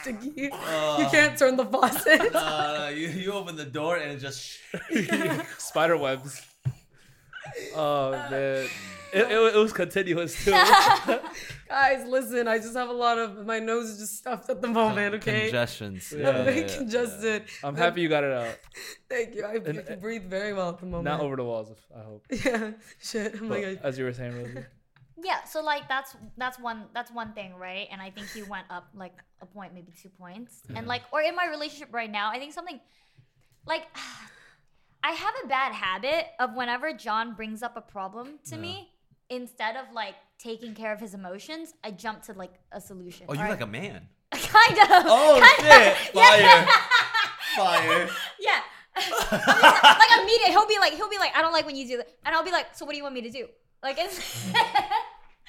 sticky. 0.00 0.32
you 0.36 0.50
Uh, 0.52 1.10
can't 1.10 1.36
turn 1.36 1.56
the 1.56 1.64
faucet. 1.66 2.32
uh, 2.34 2.90
you, 2.94 3.08
you 3.08 3.32
open 3.32 3.56
the 3.56 3.64
door 3.64 3.96
and 3.96 4.12
it 4.12 4.18
just. 4.20 4.58
spider 5.58 5.96
webs. 5.96 6.42
Oh 7.74 8.10
man, 8.12 8.68
it, 9.12 9.20
it, 9.20 9.54
it 9.54 9.58
was 9.58 9.72
continuous 9.72 10.44
too. 10.44 10.50
Guys, 11.68 12.06
listen, 12.08 12.48
I 12.48 12.58
just 12.58 12.74
have 12.74 12.88
a 12.88 12.92
lot 12.92 13.18
of 13.18 13.44
my 13.46 13.58
nose 13.58 13.90
is 13.90 13.98
just 13.98 14.16
stuffed 14.18 14.48
at 14.50 14.60
the 14.62 14.68
moment, 14.68 15.14
okay? 15.16 15.42
Congestions. 15.44 16.12
Yeah, 16.16 16.28
I'm 16.30 16.36
yeah, 16.36 16.44
very 16.44 16.60
yeah, 16.60 16.76
congested. 16.76 17.44
I'm 17.62 17.76
happy 17.76 18.00
you 18.00 18.08
got 18.08 18.24
it 18.24 18.32
out. 18.32 18.56
Thank 19.08 19.34
you. 19.34 19.44
I, 19.44 19.52
I 19.52 19.54
And- 19.56 19.86
can 19.86 20.00
breathe 20.00 20.24
very 20.24 20.52
well 20.54 20.70
at 20.70 20.78
the 20.78 20.86
moment. 20.86 21.04
Not 21.04 21.20
over 21.20 21.36
the 21.36 21.44
walls. 21.44 21.70
I 21.94 22.02
hope. 22.02 22.24
Yeah. 22.44 22.72
Shit. 23.02 23.32
Oh 23.34 23.38
I'm 23.42 23.48
But 23.48 23.60
like, 23.62 23.80
I, 23.84 23.86
as 23.86 23.98
you 23.98 24.04
were 24.04 24.12
saying, 24.12 24.34
Rosie. 24.36 24.64
Yeah, 25.22 25.42
so 25.44 25.62
like 25.62 25.88
that's 25.88 26.14
that's 26.36 26.58
one 26.60 26.84
that's 26.94 27.10
one 27.10 27.32
thing, 27.32 27.54
right? 27.56 27.88
And 27.90 28.00
I 28.00 28.10
think 28.10 28.28
he 28.30 28.42
went 28.44 28.66
up 28.70 28.88
like 28.94 29.14
a 29.42 29.46
point, 29.46 29.74
maybe 29.74 29.92
two 30.00 30.10
points. 30.10 30.62
And 30.74 30.86
like 30.86 31.02
or 31.12 31.20
in 31.22 31.34
my 31.34 31.46
relationship 31.48 31.88
right 31.92 32.10
now, 32.10 32.30
I 32.30 32.38
think 32.38 32.52
something 32.52 32.78
like 33.66 33.82
I 35.02 35.12
have 35.12 35.34
a 35.44 35.46
bad 35.46 35.72
habit 35.72 36.26
of 36.38 36.54
whenever 36.54 36.92
John 36.92 37.34
brings 37.34 37.62
up 37.62 37.76
a 37.76 37.80
problem 37.80 38.38
to 38.50 38.56
me, 38.56 38.90
instead 39.30 39.76
of 39.76 39.92
like 39.92 40.14
taking 40.38 40.74
care 40.74 40.92
of 40.92 41.00
his 41.00 41.14
emotions, 41.14 41.74
I 41.84 41.90
jump 41.92 42.22
to 42.24 42.32
like 42.32 42.54
a 42.72 42.80
solution. 42.80 43.26
Oh, 43.28 43.34
you're 43.34 43.48
like 43.48 43.60
a 43.60 43.66
man. 43.66 44.08
kind 44.32 44.78
of. 44.78 45.04
Oh 45.06 45.38
kind 45.40 45.66
shit! 45.66 46.08
of. 46.08 46.14
Yeah. 46.14 46.66
Fire! 47.56 47.86
Fire! 47.86 48.08
Yeah. 48.40 48.60
I'm 48.96 49.10
like 49.98 50.22
immediate. 50.22 50.48
He'll 50.48 50.66
be 50.66 50.78
like, 50.80 50.92
he'll 50.94 51.08
be 51.08 51.18
like, 51.18 51.36
I 51.36 51.40
don't 51.40 51.52
like 51.52 51.64
when 51.66 51.76
you 51.76 51.86
do 51.86 51.96
that, 51.98 52.08
and 52.26 52.34
I'll 52.34 52.44
be 52.44 52.50
like, 52.50 52.74
so 52.74 52.84
what 52.84 52.92
do 52.92 52.96
you 52.96 53.04
want 53.04 53.14
me 53.14 53.22
to 53.22 53.30
do? 53.30 53.46
Like 53.82 53.96
it's. 53.98 54.52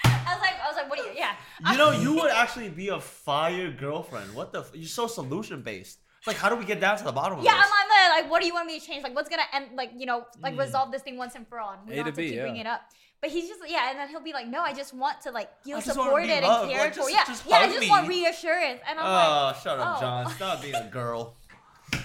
I 0.03 0.33
was 0.33 0.41
like, 0.41 0.53
I 0.63 0.67
was 0.67 0.75
like, 0.75 0.89
what 0.89 0.99
do 0.99 1.05
you? 1.05 1.11
Yeah. 1.15 1.33
You 1.71 1.77
know, 1.77 1.91
you 1.91 2.13
would 2.13 2.29
actually 2.31 2.69
be 2.69 2.89
a 2.89 2.99
fire 2.99 3.71
girlfriend. 3.71 4.33
What 4.35 4.53
the? 4.53 4.59
F- 4.59 4.71
you're 4.75 4.87
so 4.87 5.07
solution 5.07 5.61
based. 5.63 5.99
It's 6.19 6.27
like, 6.27 6.35
how 6.35 6.49
do 6.49 6.55
we 6.55 6.65
get 6.65 6.79
down 6.81 6.97
to 6.97 7.03
the 7.03 7.13
bottom 7.13 7.39
of 7.39 7.45
Yeah, 7.45 7.53
this? 7.53 7.65
I'm, 7.65 7.71
I'm 7.71 8.11
like, 8.11 8.23
like, 8.23 8.31
what 8.31 8.41
do 8.41 8.47
you 8.47 8.53
want 8.53 8.67
me 8.67 8.77
to 8.79 8.85
change? 8.85 9.03
Like, 9.03 9.15
what's 9.15 9.29
gonna 9.29 9.43
end? 9.53 9.67
Like, 9.75 9.91
you 9.97 10.05
know, 10.05 10.25
like 10.41 10.53
hmm. 10.53 10.59
resolve 10.59 10.91
this 10.91 11.01
thing 11.01 11.17
once 11.17 11.35
and 11.35 11.47
for 11.47 11.59
all. 11.59 11.73
And 11.73 11.87
we 11.87 11.93
A 11.93 11.95
don't 11.97 12.05
to 12.05 12.09
have 12.09 12.15
to 12.15 12.21
B, 12.21 12.27
keep 12.27 12.35
yeah. 12.35 12.41
bringing 12.43 12.61
it 12.61 12.67
up. 12.67 12.81
But 13.21 13.31
he's 13.31 13.47
just 13.47 13.61
yeah, 13.67 13.89
and 13.89 13.99
then 13.99 14.09
he'll 14.09 14.21
be 14.21 14.33
like, 14.33 14.47
no, 14.47 14.61
I 14.61 14.73
just 14.73 14.93
want 14.93 15.21
to 15.21 15.31
like 15.31 15.49
feel 15.63 15.77
I 15.77 15.81
just 15.81 15.97
wanna 15.97 16.09
supported 16.09 16.29
and 16.29 16.45
loved. 16.45 16.71
cared 16.71 16.83
Like, 16.83 16.93
for. 16.93 16.99
just- 16.99 17.11
Yeah, 17.11 17.25
just 17.25 17.45
yeah, 17.47 17.55
I 17.57 17.67
just 17.67 17.79
me. 17.79 17.89
want 17.89 18.07
reassurance. 18.07 18.81
And 18.87 18.99
I'm 18.99 19.05
oh, 19.05 19.11
like, 19.11 19.55
Oh, 19.55 19.59
shut 19.61 19.79
up, 19.79 19.97
oh. 19.97 20.01
John. 20.01 20.29
Stop 20.35 20.61
being 20.61 20.75
a 20.75 20.89
girl. 20.91 21.35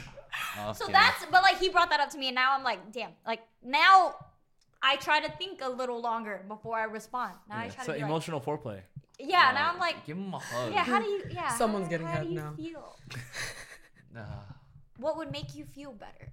So 0.75 0.87
that's 0.87 1.25
but 1.33 1.43
like 1.43 1.59
he 1.59 1.69
brought 1.69 1.91
that 1.91 1.99
up 1.99 2.11
to 2.11 2.19
me 2.19 2.29
and 2.29 2.37
now 2.37 2.57
I'm 2.57 2.63
like, 2.63 2.93
damn, 2.93 3.11
like 3.27 3.41
now 3.65 4.15
I 4.81 4.97
try 4.97 5.21
to 5.21 5.33
think 5.33 5.61
a 5.63 5.69
little 5.69 6.01
longer 6.01 6.45
before 6.47 6.77
I 6.77 6.85
respond. 6.85 7.33
Now 7.49 7.59
I 7.59 7.69
try 7.69 7.85
so 7.85 7.93
to 7.93 7.99
be 7.99 8.05
emotional 8.05 8.41
foreplay. 8.41 8.77
like, 8.77 8.85
yeah. 9.19 9.51
Now 9.53 9.73
I'm 9.73 9.81
like, 9.81 10.07
give 10.07 10.17
him 10.17 10.33
a 10.33 10.39
hug. 10.39 10.73
yeah. 10.73 10.85
How 10.85 11.01
do 11.01 11.07
you? 11.07 11.23
Yeah. 11.31 11.49
Someone's 11.49 11.87
do- 11.87 11.91
getting 11.91 12.07
how 12.07 12.13
head 12.13 12.23
do 12.25 12.29
you 12.29 12.35
now. 12.37 12.55
Feel? 12.57 12.97
Nah. 14.15 14.23
What 14.99 15.17
would 15.19 15.33
make 15.33 15.55
you 15.55 15.65
feel 15.65 15.93
better? 15.93 16.31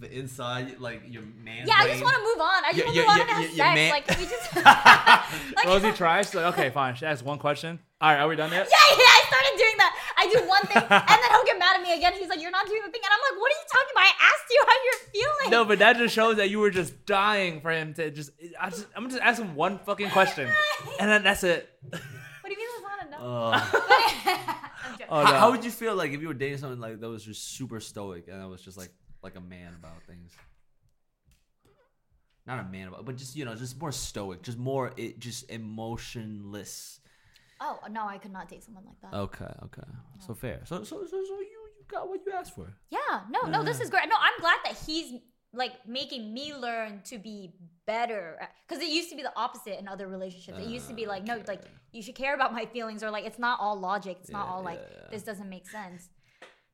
the 0.00 0.06
inside, 0.16 0.78
like 0.78 1.02
your 1.10 1.22
man. 1.42 1.66
Yeah, 1.66 1.74
I 1.76 1.88
just 1.88 2.00
want 2.04 2.14
to 2.14 2.22
move 2.22 2.38
on. 2.38 2.62
I 2.64 2.70
just 2.70 2.78
Yeah, 2.78 2.84
want 2.86 2.94
to 2.94 2.94
yeah, 2.94 3.02
move 3.02 3.10
on 3.10 3.16
yeah, 3.18 3.22
and 3.22 3.30
have 3.30 3.42
yeah, 3.42 3.50
yeah, 3.50 3.66
sex. 3.66 3.74
man- 3.74 3.90
Like, 3.90 4.06
can 4.06 4.18
we 4.22 4.26
just? 4.30 4.46
like, 5.58 5.66
Rosie 5.66 5.92
tries. 5.98 6.26
She's 6.26 6.34
like, 6.36 6.54
okay, 6.54 6.70
fine. 6.70 6.94
She 6.94 7.04
asks 7.04 7.24
one 7.24 7.40
question. 7.40 7.80
All 8.00 8.08
right, 8.12 8.20
are 8.22 8.28
we 8.28 8.36
done 8.36 8.52
yet? 8.52 8.68
Yeah, 8.70 8.96
yeah, 8.96 9.10
I 9.10 9.22
started 9.26 9.54
doing 9.58 9.76
that. 9.78 9.92
I 10.16 10.24
do 10.30 10.38
one 10.48 10.62
thing, 10.70 10.76
and 10.86 11.18
then 11.18 11.30
he'll 11.34 11.44
get 11.50 11.58
mad 11.58 11.74
at 11.74 11.82
me 11.82 11.94
again. 11.98 12.12
He's 12.14 12.28
like, 12.28 12.40
"You're 12.40 12.52
not 12.52 12.66
doing 12.68 12.80
the 12.86 12.92
thing," 12.92 13.00
and 13.02 13.10
I'm 13.10 13.18
like, 13.26 13.40
"What 13.42 13.50
are 13.50 13.58
you 13.58 13.66
talking 13.66 13.90
about? 13.90 14.04
I 14.06 14.12
asked 14.22 14.48
you 14.54 14.62
how 14.70 14.76
you're 14.86 15.00
feeling." 15.10 15.50
No, 15.50 15.64
but 15.64 15.78
that 15.80 15.96
just 15.96 16.14
shows 16.14 16.36
that 16.36 16.48
you 16.48 16.60
were 16.60 16.70
just 16.70 17.04
dying 17.04 17.60
for 17.60 17.72
him 17.72 17.92
to 17.94 18.12
just. 18.12 18.30
I 18.60 18.70
just 18.70 18.86
I'm 18.94 19.10
just 19.10 19.20
ask 19.20 19.42
him 19.42 19.56
one 19.56 19.80
fucking 19.80 20.10
question, 20.10 20.48
and 21.00 21.10
then 21.10 21.24
that's 21.24 21.42
it. 21.42 21.68
What 21.90 21.98
do 22.44 22.52
you 22.52 22.56
mean 22.56 22.68
that's 22.70 22.82
not 22.82 22.92
enough? 22.98 23.06
Uh, 23.18 23.60
Oh, 25.10 25.24
how, 25.24 25.32
no. 25.32 25.38
how 25.38 25.50
would 25.50 25.64
you 25.64 25.70
feel 25.70 25.94
like 25.94 26.12
if 26.12 26.20
you 26.20 26.28
were 26.28 26.34
dating 26.34 26.58
someone 26.58 26.80
like 26.80 27.00
that 27.00 27.08
was 27.08 27.24
just 27.24 27.56
super 27.56 27.80
stoic 27.80 28.28
and 28.28 28.42
I 28.42 28.46
was 28.46 28.60
just 28.60 28.76
like 28.76 28.90
like 29.22 29.36
a 29.36 29.40
man 29.40 29.74
about 29.78 30.02
things? 30.06 30.32
Not 32.46 32.60
a 32.60 32.64
man 32.64 32.88
about, 32.88 33.04
but 33.04 33.16
just 33.16 33.36
you 33.36 33.44
know, 33.44 33.54
just 33.54 33.78
more 33.80 33.92
stoic, 33.92 34.42
just 34.42 34.58
more 34.58 34.92
it, 34.96 35.18
just 35.18 35.50
emotionless. 35.50 37.00
Oh 37.60 37.78
no, 37.90 38.06
I 38.06 38.18
could 38.18 38.32
not 38.32 38.48
date 38.48 38.64
someone 38.64 38.84
like 38.86 39.00
that. 39.02 39.16
Okay, 39.16 39.52
okay, 39.64 39.88
so 40.18 40.34
fair. 40.34 40.60
So 40.64 40.84
so 40.84 41.04
so, 41.04 41.10
so 41.10 41.16
you 41.40 41.58
you 41.78 41.84
got 41.88 42.08
what 42.08 42.20
you 42.26 42.32
asked 42.32 42.54
for. 42.54 42.74
Yeah, 42.90 43.20
no, 43.30 43.42
no, 43.48 43.62
this 43.62 43.80
is 43.80 43.90
great. 43.90 44.08
No, 44.08 44.16
I'm 44.20 44.40
glad 44.40 44.58
that 44.64 44.76
he's 44.86 45.20
like 45.52 45.72
making 45.86 46.32
me 46.32 46.54
learn 46.54 47.00
to 47.04 47.18
be 47.18 47.52
better 47.86 48.38
because 48.66 48.82
it 48.82 48.90
used 48.90 49.10
to 49.10 49.16
be 49.16 49.22
the 49.22 49.32
opposite 49.36 49.78
in 49.78 49.88
other 49.88 50.06
relationships. 50.08 50.58
It 50.58 50.68
used 50.68 50.88
to 50.88 50.94
be 50.94 51.06
like, 51.06 51.24
no, 51.24 51.42
like 51.46 51.62
you 51.92 52.02
should 52.02 52.14
care 52.14 52.34
about 52.34 52.52
my 52.52 52.66
feelings, 52.66 53.02
or 53.02 53.10
like 53.10 53.24
it's 53.24 53.38
not 53.38 53.60
all 53.60 53.78
logic. 53.78 54.18
It's 54.20 54.30
not 54.30 54.46
Yeah, 54.46 54.52
all 54.52 54.62
like 54.62 54.80
yeah, 54.80 54.96
yeah. 55.02 55.08
this 55.10 55.22
doesn't 55.22 55.48
make 55.48 55.68
sense. 55.68 56.08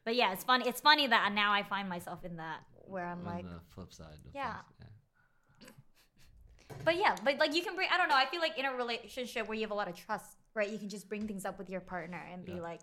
But 0.05 0.17
yeah, 0.17 0.33
it's 0.33 0.45
funny. 0.45 0.69
It's 0.69 0.81
funny 0.81 1.07
that 1.07 1.33
now 1.33 1.53
I 1.53 1.63
find 1.63 1.89
myself 1.89 2.25
in 2.25 2.37
that 2.37 2.61
where 2.87 3.05
I'm 3.07 3.25
like 3.25 3.45
On 3.45 3.51
like, 3.51 3.55
the 3.55 3.61
flip 3.75 3.93
side. 3.93 4.19
the 4.25 4.31
Yeah. 4.35 4.55
flip- 4.79 4.91
but 6.85 6.97
yeah, 6.97 7.15
but 7.25 7.39
like 7.39 7.55
you 7.55 7.63
can 7.63 7.75
bring. 7.77 7.89
I 7.93 7.97
don't 7.97 8.09
know. 8.09 8.17
I 8.17 8.27
feel 8.27 8.41
like 8.41 8.59
in 8.59 8.65
a 8.65 8.75
relationship 8.75 9.49
where 9.49 9.55
you 9.55 9.63
have 9.63 9.71
a 9.71 9.75
lot 9.75 9.89
of 9.89 9.95
trust, 9.95 10.37
right? 10.55 10.69
You 10.69 10.79
can 10.79 10.89
just 10.89 11.09
bring 11.09 11.27
things 11.27 11.45
up 11.45 11.59
with 11.59 11.71
your 11.71 11.81
partner 11.81 12.21
and 12.33 12.45
be 12.45 12.61
like. 12.61 12.81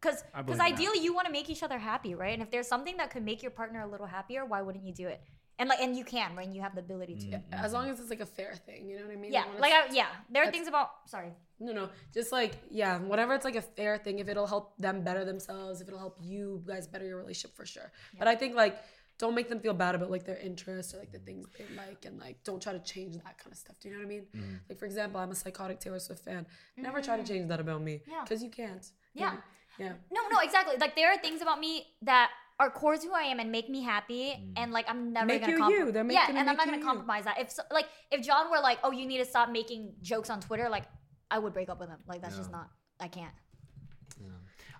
Because 0.00 0.22
because 0.22 0.44
believe 0.44 0.58
that. 0.58 0.72
ideally 0.72 0.98
you 1.00 1.14
want 1.14 1.26
to 1.26 1.32
make 1.32 1.48
each 1.48 1.62
other 1.62 1.78
happy, 1.78 2.14
right? 2.14 2.34
And 2.34 2.42
if 2.42 2.50
there's 2.50 2.68
something 2.68 2.98
that 2.98 3.10
could 3.10 3.24
make 3.24 3.42
your 3.42 3.50
partner 3.50 3.80
a 3.80 3.86
little 3.86 4.06
happier, 4.06 4.44
why 4.44 4.60
wouldn't 4.62 4.84
you 4.84 4.92
do 4.92 5.08
it? 5.08 5.20
And 5.58 5.68
like 5.70 5.80
and 5.80 5.96
you 5.96 6.04
can, 6.04 6.36
right? 6.36 6.46
And 6.46 6.54
you 6.54 6.60
have 6.62 6.74
the 6.74 6.80
ability 6.80 7.14
to. 7.30 7.40
as 7.52 7.72
long 7.72 7.88
as 7.88 7.98
it's 7.98 8.10
like 8.10 8.20
a 8.20 8.26
fair 8.26 8.54
thing, 8.66 8.88
you 8.88 8.98
know 8.98 9.06
what 9.06 9.12
I 9.12 9.16
mean? 9.16 9.32
Yeah, 9.32 9.46
when 9.48 9.60
like 9.60 9.72
I, 9.72 9.86
yeah, 9.92 10.08
there 10.30 10.42
are 10.46 10.50
things 10.50 10.68
about. 10.68 10.90
Sorry. 11.06 11.32
No, 11.58 11.72
no, 11.72 11.88
just 12.12 12.30
like 12.32 12.52
yeah, 12.70 12.98
whatever. 12.98 13.34
It's 13.34 13.44
like 13.46 13.56
a 13.56 13.62
fair 13.62 13.96
thing. 13.96 14.18
If 14.18 14.28
it'll 14.28 14.46
help 14.46 14.76
them 14.78 15.02
better 15.02 15.24
themselves, 15.24 15.80
if 15.80 15.88
it'll 15.88 15.98
help 15.98 16.18
you 16.20 16.62
guys 16.66 16.86
better 16.86 17.06
your 17.06 17.16
relationship 17.18 17.56
for 17.56 17.64
sure. 17.64 17.90
But 18.18 18.28
I 18.28 18.34
think 18.34 18.54
like 18.54 18.76
don't 19.18 19.34
make 19.34 19.48
them 19.48 19.60
feel 19.60 19.72
bad 19.72 19.94
about 19.94 20.10
like 20.10 20.24
their 20.26 20.36
interests 20.36 20.92
or 20.92 20.98
like 20.98 21.10
the 21.10 21.18
things 21.20 21.46
they 21.56 21.64
like, 21.74 22.04
and 22.04 22.20
like 22.20 22.44
don't 22.44 22.62
try 22.62 22.74
to 22.74 22.78
change 22.80 23.14
that 23.14 23.38
kind 23.38 23.50
of 23.50 23.56
stuff. 23.56 23.76
Do 23.80 23.88
you 23.88 23.94
know 23.94 24.00
what 24.00 24.06
I 24.06 24.08
mean? 24.10 24.26
Mm-hmm. 24.36 24.54
Like 24.68 24.78
for 24.78 24.84
example, 24.84 25.18
I'm 25.22 25.30
a 25.30 25.34
psychotic 25.34 25.80
Taylor 25.80 25.98
Swift 26.00 26.22
fan. 26.22 26.44
Never 26.76 27.00
try 27.00 27.16
to 27.16 27.24
change 27.24 27.48
that 27.48 27.60
about 27.60 27.80
me, 27.80 27.94
Mm-hmm. 28.02 28.10
Yeah. 28.10 28.20
because 28.24 28.42
you 28.42 28.50
can't. 28.50 28.86
Yeah. 29.14 29.32
You- 29.32 29.38
yeah. 29.78 29.92
No, 30.10 30.22
no, 30.30 30.38
exactly. 30.40 30.76
Like 30.78 30.96
there 30.96 31.10
are 31.12 31.18
things 31.18 31.40
about 31.42 31.60
me 31.60 31.86
that 32.02 32.30
are 32.58 32.70
core 32.70 32.96
to 32.96 33.06
who 33.06 33.12
I 33.12 33.22
am 33.22 33.38
and 33.38 33.52
make 33.52 33.68
me 33.68 33.82
happy, 33.82 34.34
and 34.56 34.72
like 34.72 34.86
I'm 34.88 35.12
never 35.12 35.26
Make 35.26 35.42
gonna 35.42 35.52
you 35.52 35.58
compro- 35.62 35.70
you. 35.70 35.92
They're 35.92 36.04
yeah, 36.10 36.20
making- 36.22 36.36
and 36.38 36.48
I'm 36.50 36.56
not 36.56 36.64
gonna 36.66 36.78
you. 36.78 36.84
compromise 36.84 37.24
that. 37.24 37.38
If 37.38 37.50
so, 37.50 37.62
like 37.70 37.86
if 38.10 38.24
John 38.24 38.50
were 38.50 38.60
like, 38.60 38.78
oh, 38.82 38.90
you 38.92 39.06
need 39.06 39.18
to 39.18 39.24
stop 39.26 39.50
making 39.50 39.94
jokes 40.02 40.30
on 40.30 40.40
Twitter, 40.40 40.68
like 40.68 40.84
I 41.30 41.38
would 41.38 41.52
break 41.52 41.68
up 41.68 41.78
with 41.80 41.88
him. 41.90 41.98
Like 42.06 42.22
that's 42.22 42.36
just 42.36 42.50
not. 42.50 42.70
I 42.98 43.08
can't. 43.08 43.34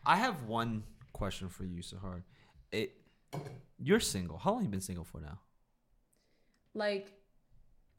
I 0.07 0.16
have 0.16 0.44
one 0.44 0.85
question 1.12 1.48
for 1.48 1.65
you, 1.65 1.82
Sahar. 1.82 2.23
It, 2.70 2.93
you're 3.78 4.01
single. 4.01 4.39
How 4.39 4.53
long 4.53 4.62
you 4.62 4.69
been 4.69 4.81
single 4.81 5.05
for 5.05 5.20
now? 5.20 5.40
Like 6.74 7.12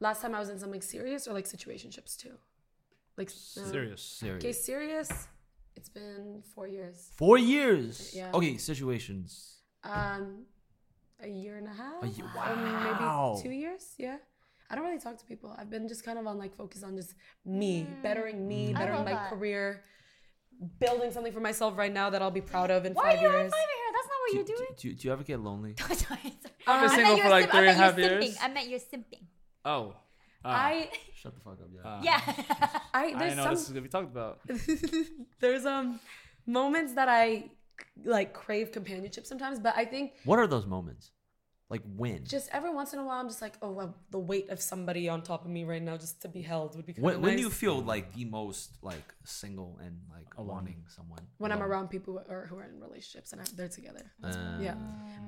last 0.00 0.22
time 0.22 0.34
I 0.34 0.38
was 0.38 0.48
in 0.48 0.58
something 0.58 0.80
serious 0.80 1.28
or 1.28 1.34
like 1.34 1.44
situationships 1.44 2.16
too. 2.16 2.32
Like 3.16 3.28
uh, 3.28 3.32
Serious. 3.70 4.02
Serious. 4.02 4.42
Okay, 4.44 4.52
serious. 4.52 5.28
It's 5.76 5.88
been 5.88 6.42
four 6.54 6.66
years. 6.66 7.10
Four 7.16 7.36
years. 7.38 8.12
Yeah. 8.14 8.30
Okay, 8.34 8.56
situations. 8.56 9.57
Um, 9.84 10.44
a 11.22 11.28
year 11.28 11.56
and 11.56 11.66
a 11.66 11.72
half. 11.72 12.02
A 12.02 12.06
ye- 12.08 12.22
or 12.22 12.30
wow. 12.36 13.32
maybe 13.36 13.42
two 13.42 13.54
years. 13.54 13.94
Yeah. 13.98 14.16
I 14.70 14.74
don't 14.74 14.84
really 14.84 14.98
talk 15.00 15.16
to 15.18 15.24
people. 15.24 15.54
I've 15.58 15.70
been 15.70 15.88
just 15.88 16.04
kind 16.04 16.18
of 16.18 16.26
on 16.26 16.36
like 16.38 16.54
focus 16.54 16.82
on 16.82 16.94
just 16.96 17.14
me, 17.44 17.86
bettering 18.02 18.46
me, 18.46 18.72
Mm. 18.72 18.78
Bettering 18.78 19.04
my 19.04 19.12
that. 19.14 19.30
career, 19.30 19.82
building 20.78 21.10
something 21.10 21.32
for 21.32 21.40
myself 21.40 21.76
right 21.78 21.92
now 21.92 22.10
that 22.10 22.20
I'll 22.22 22.30
be 22.30 22.40
proud 22.42 22.70
of 22.70 22.84
in 22.84 22.92
Why 22.92 23.02
are 23.02 23.12
five 23.12 23.22
you 23.22 23.28
high 23.30 23.38
years. 23.42 23.52
fiving 23.52 23.80
her? 23.86 23.92
That's 23.96 24.08
not 24.08 24.18
what 24.20 24.30
Do, 24.30 24.36
you're 24.36 24.44
do, 24.44 24.56
doing. 24.56 24.68
do, 24.78 24.94
do 24.94 25.08
you 25.08 25.12
ever 25.12 25.22
get 25.24 25.40
lonely? 25.40 25.74
I've 25.80 25.88
been 25.88 26.90
I 26.90 26.94
single 26.94 27.16
for 27.18 27.28
like 27.30 27.44
sim- 27.44 27.50
three 27.50 27.58
and 27.60 27.68
a 27.68 27.70
I 27.70 27.72
half 27.74 27.96
meant 27.96 28.10
you're 28.10 28.20
years. 28.20 28.36
simping. 28.36 28.44
I 28.44 28.48
meant 28.48 28.68
you're 28.68 28.80
simping. 28.80 29.24
Oh. 29.64 29.96
Uh, 30.44 30.48
I 30.48 30.90
Shut 31.14 31.34
the 31.34 31.40
fuck 31.40 31.58
up, 31.60 31.68
yeah. 31.74 31.90
uh, 31.90 32.00
Yeah. 32.02 32.80
I 32.94 33.06
I 33.14 33.34
know 33.34 33.42
some 33.44 33.54
this 33.54 33.62
is 33.62 33.68
gonna 33.70 33.80
be 33.80 33.88
talked 33.88 34.10
about. 34.12 34.40
there's 35.40 35.64
um 35.66 35.98
moments 36.46 36.92
that 36.94 37.08
I 37.08 37.50
like 38.04 38.32
crave 38.32 38.72
companionship 38.72 39.26
sometimes, 39.26 39.58
but 39.58 39.74
I 39.76 39.84
think 39.84 40.12
what 40.24 40.38
are 40.38 40.46
those 40.46 40.66
moments? 40.66 41.10
Like 41.70 41.82
when? 41.96 42.24
just 42.24 42.48
every 42.50 42.70
once 42.72 42.94
in 42.94 42.98
a 42.98 43.04
while 43.04 43.20
I'm 43.20 43.28
just 43.28 43.42
like, 43.42 43.52
oh, 43.60 43.70
well, 43.70 43.94
the 44.10 44.18
weight 44.18 44.48
of 44.48 44.58
somebody 44.58 45.06
on 45.06 45.20
top 45.20 45.44
of 45.44 45.50
me 45.50 45.64
right 45.64 45.82
now 45.82 45.98
just 45.98 46.22
to 46.22 46.28
be 46.28 46.40
held 46.40 46.74
would 46.76 46.86
be 46.86 46.94
kind 46.94 47.04
when, 47.04 47.16
of 47.16 47.20
when 47.20 47.36
do 47.36 47.42
you 47.42 47.50
feel 47.50 47.78
like 47.82 48.14
the 48.14 48.24
most 48.24 48.70
like 48.82 49.12
single 49.24 49.78
and 49.84 50.00
like 50.10 50.28
Alone. 50.38 50.48
wanting 50.48 50.84
someone? 50.88 51.20
when 51.36 51.52
I'm 51.52 51.62
around 51.62 51.88
people 51.88 52.14
who 52.26 52.32
are, 52.34 52.46
who 52.46 52.56
are 52.56 52.64
in 52.64 52.80
relationships 52.80 53.32
and 53.34 53.42
I- 53.42 53.44
they're 53.54 53.68
together. 53.68 54.10
Uh, 54.24 54.56
yeah. 54.62 54.76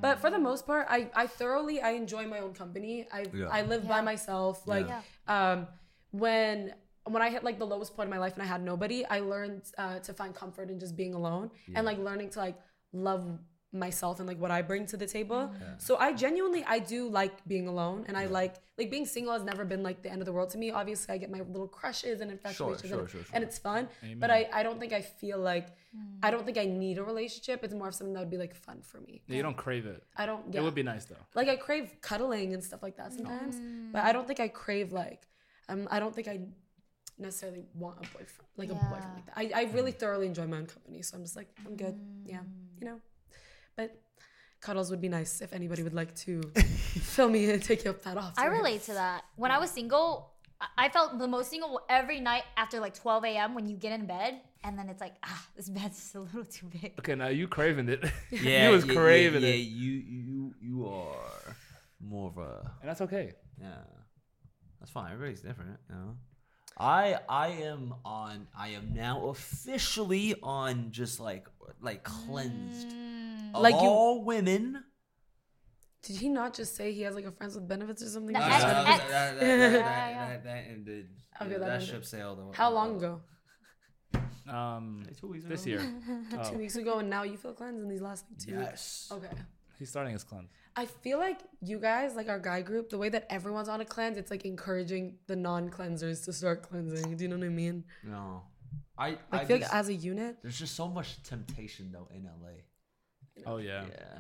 But 0.01 0.21
for 0.21 0.31
the 0.31 0.39
most 0.39 0.67
part, 0.67 0.87
I, 0.89 1.11
I 1.15 1.27
thoroughly 1.27 1.83
I 1.83 1.91
enjoy 1.91 2.27
my 2.27 2.39
own 2.39 2.55
company. 2.55 3.07
I 3.13 3.27
Yeah. 3.35 3.49
I 3.51 3.61
live 3.63 3.87
by 3.87 4.01
myself. 4.01 4.67
Like 4.67 4.89
Yeah. 4.89 5.03
um 5.53 5.67
when 6.13 6.73
when 7.05 7.23
I 7.23 7.31
hit 7.31 7.45
like 7.45 7.59
the 7.59 7.67
lowest 7.67 7.97
point 7.97 8.07
in 8.07 8.11
my 8.11 8.19
life 8.19 8.35
and 8.35 8.43
I 8.43 8.47
had 8.47 8.63
nobody, 8.63 9.05
I 9.07 9.21
learned 9.21 9.63
uh, 9.79 9.99
to 10.01 10.13
find 10.13 10.35
comfort 10.35 10.71
in 10.71 10.79
just 10.79 10.97
being 10.97 11.15
alone 11.15 11.51
and 11.75 11.87
like 11.87 11.99
learning 11.99 12.31
to 12.31 12.39
like 12.39 12.59
love 12.93 13.39
myself 13.73 14.19
and 14.19 14.27
like 14.27 14.41
what 14.41 14.51
I 14.51 14.63
bring 14.63 14.85
to 14.87 14.97
the 14.97 15.07
table. 15.07 15.53
So 15.79 15.97
I 15.97 16.13
genuinely 16.13 16.65
I 16.67 16.81
do 16.81 17.09
like 17.09 17.47
being 17.47 17.69
alone 17.69 18.05
and 18.09 18.17
I 18.17 18.27
like 18.27 18.57
like 18.77 18.91
being 18.91 19.07
single 19.07 19.33
has 19.33 19.45
never 19.45 19.65
been 19.65 19.83
like 19.85 20.03
the 20.03 20.11
end 20.11 20.21
of 20.23 20.27
the 20.27 20.33
world 20.33 20.51
to 20.51 20.59
me. 20.59 20.71
Obviously, 20.73 21.15
I 21.15 21.19
get 21.19 21.31
my 21.31 21.39
little 21.41 21.69
crushes 21.69 22.21
and 22.21 22.31
infatuations 22.33 22.91
sure, 22.91 23.01
and, 23.01 23.11
sure, 23.11 23.21
and 23.33 23.45
it's 23.45 23.59
fun. 23.59 23.89
But 24.19 24.31
I 24.31 24.49
I 24.53 24.63
don't 24.65 24.81
think 24.81 24.93
I 24.93 25.03
feel 25.03 25.39
like 25.39 25.69
I 26.23 26.31
don't 26.33 26.45
think 26.45 26.59
I 26.59 26.65
need 26.67 26.99
a 26.99 27.05
relationship. 27.05 27.63
It's 27.63 27.75
more 27.75 27.89
of 27.89 27.95
something 27.95 28.15
that 28.15 28.21
would 28.21 28.31
be 28.31 28.37
like 28.39 28.55
fun 28.55 28.81
for 28.83 29.01
me. 29.01 29.23
Yeah, 29.27 29.37
you 29.37 29.43
don't 29.43 29.57
crave 29.57 29.87
it. 29.87 30.03
I 30.17 30.27
don't. 30.27 30.53
Yeah. 30.53 30.61
It 30.61 30.65
would 30.65 30.75
be 30.75 30.83
nice 30.83 31.05
though. 31.05 31.25
like 31.35 31.49
I 31.49 31.57
crave 31.57 31.95
cuddling 32.01 32.55
and 32.55 32.63
stuff 32.65 32.83
like 32.83 32.97
that 32.97 33.13
sometimes, 33.13 33.57
but 33.93 34.03
I 34.03 34.13
don't 34.13 34.27
think 34.27 34.41
I 34.41 34.49
crave 34.49 34.93
like 34.93 35.29
um 35.69 35.87
I 35.93 36.01
don't 36.01 36.15
think 36.15 36.27
I 36.27 36.41
necessarily 37.21 37.65
want 37.75 37.97
a 37.99 38.01
boyfriend 38.01 38.49
like 38.57 38.71
a 38.71 38.75
boyfriend 38.75 39.15
like 39.15 39.27
that. 39.27 39.57
I, 39.57 39.63
I 39.63 39.65
really 39.73 39.93
thoroughly 39.93 40.27
enjoy 40.27 40.47
my 40.47 40.59
own 40.59 40.67
company, 40.67 41.03
so 41.03 41.17
I'm 41.17 41.23
just 41.25 41.37
like 41.37 41.49
I'm 41.67 41.77
good. 41.77 41.99
Yeah, 42.27 42.41
you 42.81 42.87
know, 42.87 43.01
but 43.77 44.01
cuddles 44.61 44.91
would 44.91 45.01
be 45.01 45.09
nice 45.09 45.41
if 45.41 45.53
anybody 45.53 45.83
would 45.83 45.95
like 45.95 46.15
to 46.17 46.43
fill 47.15 47.29
me 47.29 47.51
and 47.51 47.63
take 47.63 47.85
you 47.85 47.91
up 47.91 48.03
that 48.03 48.17
off. 48.17 48.35
I 48.37 48.47
relate 48.47 48.83
to 48.85 48.93
that. 48.95 49.25
When 49.37 49.51
I 49.51 49.59
was 49.59 49.71
single, 49.71 50.33
I- 50.61 50.67
I 50.85 50.89
felt 50.91 51.19
the 51.19 51.29
most 51.29 51.51
single 51.51 51.81
every 51.89 52.21
night 52.21 52.43
after 52.57 52.81
like 52.81 52.95
12 52.95 53.25
a.m. 53.25 53.55
when 53.55 53.67
you 53.69 53.77
get 53.77 53.93
in 53.99 54.07
bed, 54.07 54.41
and 54.65 54.79
then 54.79 54.89
it's 54.91 55.01
like, 55.01 55.15
ah, 55.25 55.47
this 55.57 55.69
bed's 55.71 55.97
just 55.97 56.15
a 56.15 56.21
little 56.21 56.45
too 56.45 56.67
big. 56.67 56.93
Okay, 56.99 57.15
now 57.15 57.29
you 57.29 57.49
craving 57.49 57.89
it. 57.89 58.05
Yeah, 58.31 58.67
you 58.67 58.73
was 58.75 58.85
yeah, 58.85 58.95
craving 58.95 59.43
yeah, 59.43 59.49
it, 59.49 59.57
yeah, 59.57 59.79
You 59.83 59.93
you 59.93 60.55
you 60.61 60.87
are 60.89 61.57
more 62.03 62.29
of 62.31 62.37
a 62.39 62.71
and 62.81 62.89
that's 62.89 63.01
okay. 63.03 63.33
yeah. 63.61 63.77
That's 64.79 64.91
fine. 64.93 65.13
Everybody's 65.13 65.43
different, 65.43 65.79
you 65.91 65.95
know. 65.95 66.17
I 66.81 67.19
I 67.29 67.49
am 67.49 67.95
on. 68.05 68.47
I 68.57 68.69
am 68.69 68.95
now 68.95 69.27
officially 69.29 70.35
on 70.43 70.91
just 70.93 71.21
like 71.21 71.47
like 71.81 72.03
cleansed 72.05 72.89
of 73.55 73.61
Like 73.63 73.75
you- 73.75 73.81
all 73.89 74.25
women. 74.25 74.83
Did 76.03 76.17
he 76.17 76.31
not 76.31 76.55
just 76.55 76.75
say 76.77 76.93
he 76.95 77.03
has 77.03 77.15
like 77.15 77.27
a 77.27 77.33
friends 77.33 77.55
with 77.55 77.69
benefits 77.69 78.03
or 78.03 78.07
something? 78.09 78.33
The 78.33 78.39
He 78.43 78.51
X- 78.51 78.63
said 78.63 79.11
that, 79.11 79.43
ended. 79.43 79.75
Okay, 79.75 79.77
yeah, 80.11 80.29
that 80.29 80.45
that 80.45 81.71
ended. 81.71 81.83
ship 81.89 82.05
sailed. 82.07 82.55
How 82.57 82.71
long 82.73 82.97
ago? 82.97 83.21
Um, 84.49 85.05
Two 85.21 85.29
weeks 85.29 85.45
this 85.45 85.67
ago? 85.67 85.71
year. 85.73 85.81
Two 86.31 86.39
Oh, 86.39 86.57
weeks 86.57 86.77
ago, 86.77 86.99
and 87.01 87.11
now 87.11 87.23
you 87.25 87.37
feel 87.37 87.53
cleansed 87.53 87.83
in 87.83 87.89
these 87.89 88.01
last 88.01 88.25
like 88.31 88.39
two 88.39 88.57
weeks. 88.59 88.71
Yes. 88.71 89.13
Okay. 89.13 89.37
He's 89.81 89.89
starting 89.91 90.13
his 90.13 90.23
cleanse. 90.23 90.51
I 90.77 90.85
feel 90.87 91.19
like 91.19 91.41
you 91.61 91.81
guys, 91.81 92.15
like 92.15 92.29
our 92.29 92.39
guy 92.39 92.63
group, 92.63 92.91
the 92.91 92.99
way 92.99 93.09
that 93.09 93.27
everyone's 93.29 93.69
on 93.69 93.81
a 93.81 93.85
cleanse, 93.85 94.17
it's 94.17 94.31
like 94.31 94.45
encouraging 94.45 95.17
the 95.27 95.35
non-cleansers 95.35 96.25
to 96.27 96.33
start 96.33 96.63
cleansing. 96.63 97.17
Do 97.17 97.25
you 97.25 97.29
know 97.29 97.37
what 97.37 97.47
I 97.47 97.49
mean? 97.49 97.83
No. 98.05 98.43
I 98.97 99.09
I, 99.09 99.17
I 99.33 99.45
feel 99.47 99.59
just, 99.59 99.73
like 99.73 99.81
as 99.81 99.89
a 99.89 99.95
unit, 99.95 100.37
there's 100.43 100.59
just 100.59 100.77
so 100.77 100.87
much 100.87 101.21
temptation 101.25 101.91
though 101.91 102.09
in 102.15 102.25
LA. 102.25 102.61
Oh 103.47 103.57
yeah. 103.57 103.85
Yeah. 103.91 104.19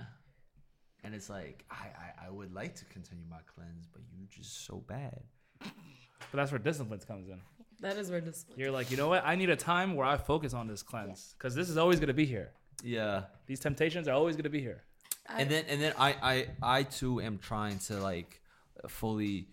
And 1.04 1.14
it's 1.14 1.30
like 1.30 1.64
I, 1.70 1.86
I 2.04 2.26
I 2.26 2.30
would 2.30 2.52
like 2.52 2.74
to 2.76 2.84
continue 2.86 3.24
my 3.30 3.40
cleanse, 3.54 3.86
but 3.92 4.02
you're 4.12 4.26
just 4.30 4.66
so 4.66 4.82
bad. 4.88 5.22
But 5.60 6.36
that's 6.36 6.50
where 6.50 6.58
discipline 6.58 7.00
comes 7.06 7.28
in. 7.28 7.40
that 7.80 7.96
is 7.96 8.10
where 8.10 8.20
discipline. 8.20 8.58
You're 8.58 8.70
like, 8.70 8.90
you 8.90 8.96
know 8.96 9.08
what? 9.08 9.22
I 9.24 9.34
need 9.36 9.50
a 9.50 9.56
time 9.56 9.94
where 9.94 10.06
I 10.06 10.16
focus 10.16 10.52
on 10.54 10.66
this 10.66 10.82
cleanse 10.82 11.34
because 11.38 11.54
this 11.54 11.68
is 11.68 11.76
always 11.76 12.00
gonna 12.00 12.12
be 12.14 12.26
here. 12.26 12.50
Yeah. 12.82 13.24
These 13.46 13.60
temptations 13.60 14.08
are 14.08 14.14
always 14.14 14.36
gonna 14.36 14.50
be 14.50 14.60
here. 14.60 14.82
I- 15.30 15.40
and 15.42 15.50
then 15.50 15.64
and 15.68 15.80
then 15.80 15.94
I 15.98 16.16
I 16.22 16.46
I 16.62 16.82
too 16.82 17.20
am 17.20 17.38
trying 17.38 17.78
to 17.80 17.98
like 18.00 18.40
fully 18.88 19.48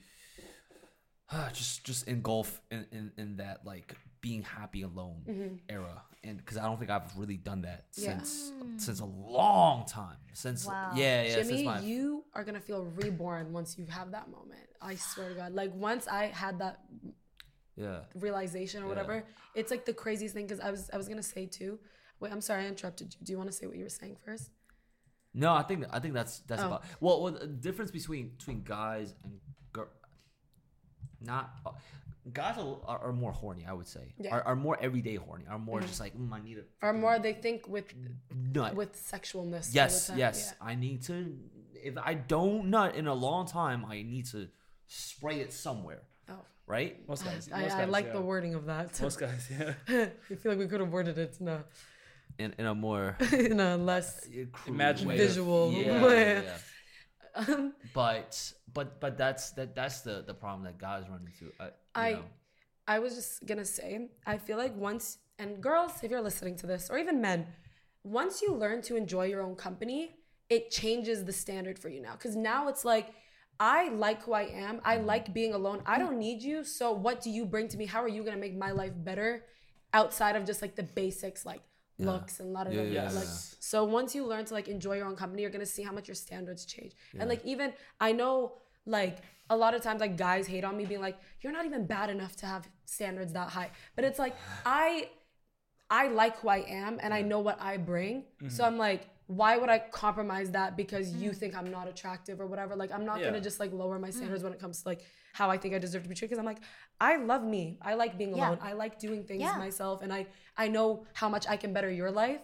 just 1.54 1.86
just 1.86 2.08
engulf 2.08 2.62
in, 2.72 2.86
in 2.91 3.12
in 3.18 3.38
that 3.38 3.66
like 3.66 3.95
being 4.22 4.41
happy 4.41 4.82
alone 4.82 5.22
mm-hmm. 5.28 5.56
era 5.70 6.02
and 6.24 6.38
because 6.38 6.58
I 6.58 6.64
don't 6.66 6.78
think 6.80 6.90
I've 6.91 7.16
really 7.18 7.38
done 7.38 7.62
that 7.62 7.86
Yeah. 7.95 8.18
since 8.18 8.52
mm. 8.52 8.82
since 8.82 8.99
a 8.99 9.06
long 9.06 9.86
time 9.86 10.18
since 10.34 10.66
Wow. 10.66 10.91
yeah 10.95 11.24
yeah 11.24 11.34
since 11.36 11.48
Jimmy, 11.49 11.64
my 11.64 11.80
you 11.82 12.24
are 12.34 12.44
gonna 12.44 12.60
feel 12.60 12.86
reborn 12.95 13.54
once 13.54 13.78
you 13.78 13.86
have 13.86 14.12
that 14.12 14.30
moment. 14.30 14.68
I 14.82 14.95
swear 14.95 15.30
to 15.30 15.36
God. 15.36 15.54
Like 15.54 15.74
once 15.74 16.08
I 16.08 16.28
had 16.28 16.60
that 16.60 16.82
yeah 17.76 17.99
realization 18.16 18.82
or 18.82 18.86
Yeah. 18.86 18.90
whatever, 18.90 19.24
it's 19.56 19.72
like 19.72 19.86
the 19.86 19.94
craziest 19.94 20.34
thing. 20.34 20.45
Because 20.45 20.60
I 20.60 20.72
was 20.72 20.90
I 20.91 20.98
was 20.98 21.08
gonna 21.08 21.24
say 21.24 21.45
too. 21.45 21.80
Wait, 22.20 22.32
I'm 22.32 22.41
sorry, 22.41 22.64
I 22.64 22.68
interrupted 22.68 23.14
you. 23.14 23.26
Do 23.26 23.32
you 23.32 23.38
want 23.38 23.49
to 23.52 23.56
say 23.56 23.68
what 23.68 23.78
you 23.78 23.84
were 23.84 23.90
saying 23.90 24.18
first? 24.26 24.49
No 25.43 25.49
I 25.61 25.64
think 25.69 25.80
I 25.95 25.99
think 26.01 26.14
that's 26.19 26.35
that's 26.49 26.64
Oh. 26.64 26.68
about 26.69 26.81
well, 27.03 27.18
well 27.23 27.34
the 27.34 27.47
difference 27.68 27.91
between 27.99 28.23
between 28.38 28.59
guys 28.77 29.07
and 29.23 29.34
girl 29.76 29.88
not 31.22 31.45
uh, 31.65 31.72
guys 32.34 32.57
are, 32.57 32.77
are, 32.91 32.99
are 33.07 33.14
more 33.23 33.31
horny 33.41 33.64
I 33.72 33.73
would 33.73 33.88
say 33.95 34.05
Yeah. 34.18 34.35
are, 34.35 34.43
are 34.49 34.55
more 34.55 34.77
everyday 34.88 35.15
horny 35.15 35.45
are 35.49 35.59
more 35.69 35.80
just 35.81 35.99
like 35.99 36.14
mm, 36.18 36.31
I 36.38 36.39
need 36.47 36.57
a 36.57 36.65
Or 36.85 36.93
more 36.93 37.15
they 37.19 37.34
think 37.45 37.68
with 37.76 37.88
nut 38.55 38.76
with 38.76 38.93
sexualness. 39.14 39.65
all 39.69 39.76
Yes, 39.81 39.93
the 40.07 40.11
time. 40.14 40.19
yes. 40.19 40.53
I 40.61 40.73
need 40.76 40.99
to. 41.09 41.15
If 41.89 41.95
I 42.11 42.14
don't 42.15 42.59
nut 42.76 42.95
in 42.95 43.07
a 43.07 43.14
long 43.27 43.45
time, 43.61 43.80
I 43.85 43.97
need 44.14 44.26
to 44.34 44.39
spray 44.88 45.38
it 45.45 45.51
somewhere, 45.53 46.01
Oh. 46.34 46.41
right? 46.76 46.91
Most 47.07 47.23
guys. 47.23 47.43
I, 47.53 47.61
most 47.61 47.76
I 47.76 47.80
guys, 47.81 47.89
like 47.97 48.07
yeah. 48.07 48.14
the 48.19 48.22
wording 48.31 48.53
of 48.59 48.64
that. 48.65 48.99
Most 49.01 49.19
guys, 49.19 49.43
yeah. 49.51 49.73
I 50.31 50.35
feel 50.39 50.51
like 50.51 50.59
we 50.59 50.68
could 50.68 50.81
have 50.81 50.91
worded 50.97 51.18
it 51.26 51.34
in 51.39 51.47
a, 51.47 51.64
In 52.39 52.53
in 52.59 52.65
a 52.65 52.76
more 52.76 53.18
in 53.34 53.59
a 53.59 53.77
less 53.77 54.27
crude 54.51 54.76
Imaginative. 54.76 55.27
visual 55.30 55.72
Yeah, 55.72 56.03
way. 56.05 56.43
yeah, 56.43 56.57
yeah. 57.47 57.69
But 57.93 58.53
but 58.73 58.99
but 58.99 59.18
that's 59.18 59.51
that 59.51 59.76
that's 59.76 60.01
the 60.01 60.23
the 60.26 60.34
problem 60.34 60.64
that 60.65 60.77
guys 60.77 61.03
run 61.09 61.22
into. 61.26 61.51
Uh, 61.59 61.65
you 61.65 61.72
I- 61.95 62.11
know. 62.14 62.23
I 62.89 62.99
was 62.99 63.15
just 63.15 63.45
gonna 63.45 63.65
say, 63.65 64.07
I 64.26 64.38
feel 64.38 64.57
like 64.57 64.73
once, 64.77 65.18
and 65.39 65.61
girls, 65.61 65.91
if 66.03 66.09
you're 66.09 66.22
listening 66.22 66.55
to 66.57 66.68
this, 66.68 66.89
or 66.89 66.97
even 66.97 67.19
men, 67.19 67.47
once 68.05 68.41
you 68.41 68.53
learn 68.53 68.81
to 68.84 68.95
enjoy 68.95 69.26
your 69.26 69.41
own 69.41 69.55
company, 69.55 70.15
it 70.49 70.72
changes 70.72 71.26
the 71.26 71.34
standard 71.34 71.77
for 71.77 71.89
you 71.89 71.99
now. 72.01 72.14
Because 72.14 72.38
now 72.38 72.69
it's 72.69 72.85
like, 72.85 73.07
I 73.59 73.89
like 73.89 74.23
who 74.23 74.31
I 74.31 74.43
am. 74.43 74.80
I 74.85 74.97
like 74.97 75.34
being 75.34 75.53
alone. 75.53 75.81
I 75.85 75.99
don't 75.99 76.18
need 76.18 76.41
you. 76.41 76.64
So 76.64 76.93
what 76.93 77.19
do 77.22 77.30
you 77.30 77.43
bring 77.45 77.68
to 77.68 77.77
me? 77.77 77.85
How 77.88 78.01
are 78.01 78.07
you 78.07 78.23
gonna 78.23 78.38
make 78.38 78.55
my 78.55 78.72
life 78.72 78.93
better 78.95 79.43
outside 79.93 80.38
of 80.38 80.45
just 80.45 80.61
like 80.61 80.76
the 80.77 80.84
basics, 80.84 81.45
like 81.45 81.64
looks 82.06 82.40
and 82.40 82.53
la 82.53 82.64
da 82.64 82.69
da 82.69 82.76
Yeah, 82.76 82.84
yeah, 82.84 83.03
Like, 83.11 83.26
yeah. 83.26 83.40
so 83.60 83.84
once 83.84 84.14
you 84.14 84.26
learn 84.26 84.45
to 84.45 84.53
like 84.53 84.68
enjoy 84.68 84.98
your 84.98 85.07
own 85.07 85.15
company, 85.15 85.41
you're 85.41 85.52
gonna 85.52 85.65
see 85.65 85.84
how 85.84 85.91
much 85.91 86.07
your 86.07 86.15
standards 86.15 86.65
change. 86.65 86.94
And 87.19 87.30
like 87.30 87.44
even 87.45 87.74
I 87.99 88.11
know 88.11 88.53
like 88.86 89.19
a 89.49 89.57
lot 89.57 89.74
of 89.74 89.82
times 89.82 90.02
like 90.02 90.18
guys 90.18 90.48
hate 90.48 90.64
on 90.64 90.78
me 90.78 90.86
being 90.86 91.02
like, 91.02 91.18
you're 91.41 91.53
not 91.53 91.65
even 91.65 91.86
bad 91.86 92.10
enough 92.10 92.36
to 92.38 92.45
have 92.45 92.68
standards 92.86 93.34
that 93.34 93.49
high. 93.49 93.72
But 93.95 94.06
it's 94.06 94.19
like 94.19 94.36
I 94.65 95.10
I 95.90 96.10
like 96.10 96.38
who 96.40 96.49
I 96.49 96.65
am 96.68 96.99
and 97.02 97.14
I 97.14 97.22
know 97.22 97.40
what 97.40 97.61
I 97.61 97.78
bring. 97.78 98.26
So 98.41 98.45
mm-hmm. 98.45 98.64
I'm 98.64 98.78
like, 98.78 99.10
why 99.28 99.58
would 99.58 99.70
I 99.70 99.80
compromise 99.80 100.52
that 100.52 100.78
because 100.78 101.12
you 101.12 101.32
mm. 101.32 101.36
think 101.36 101.56
I'm 101.56 101.70
not 101.70 101.88
attractive 101.88 102.40
or 102.40 102.48
whatever? 102.48 102.76
Like 102.76 102.91
I'm 102.91 103.06
not 103.06 103.20
Yeah. 103.20 103.26
gonna 103.26 103.41
just 103.41 103.60
like 103.60 103.74
lower 103.74 103.99
my 103.99 104.10
standards 104.10 104.41
mm. 104.41 104.45
when 104.45 104.54
it 104.54 104.60
comes 104.60 104.82
to 104.82 104.88
like 104.88 105.02
how 105.34 105.49
I 105.49 105.58
think 105.58 105.76
I 105.76 105.80
deserve 105.80 106.04
to 106.04 106.10
be 106.10 106.16
treated. 106.16 106.30
Because 106.30 106.40
I'm 106.40 106.45
like, 106.45 106.62
I 106.99 107.18
love 107.18 107.44
me. 107.44 107.78
I 107.82 107.95
like 107.95 108.18
being 108.18 108.36
Yeah. 108.36 108.48
alone. 108.48 108.60
I 108.62 108.72
like 108.74 108.99
doing 108.99 109.26
things 109.26 109.41
Yeah. 109.41 109.58
myself 109.58 110.02
and 110.02 110.14
I 110.14 110.28
I 110.56 110.70
know 110.70 111.06
how 111.14 111.28
much 111.28 111.45
I 111.45 111.58
can 111.58 111.74
better 111.74 111.91
your 111.91 112.10
life. 112.10 112.41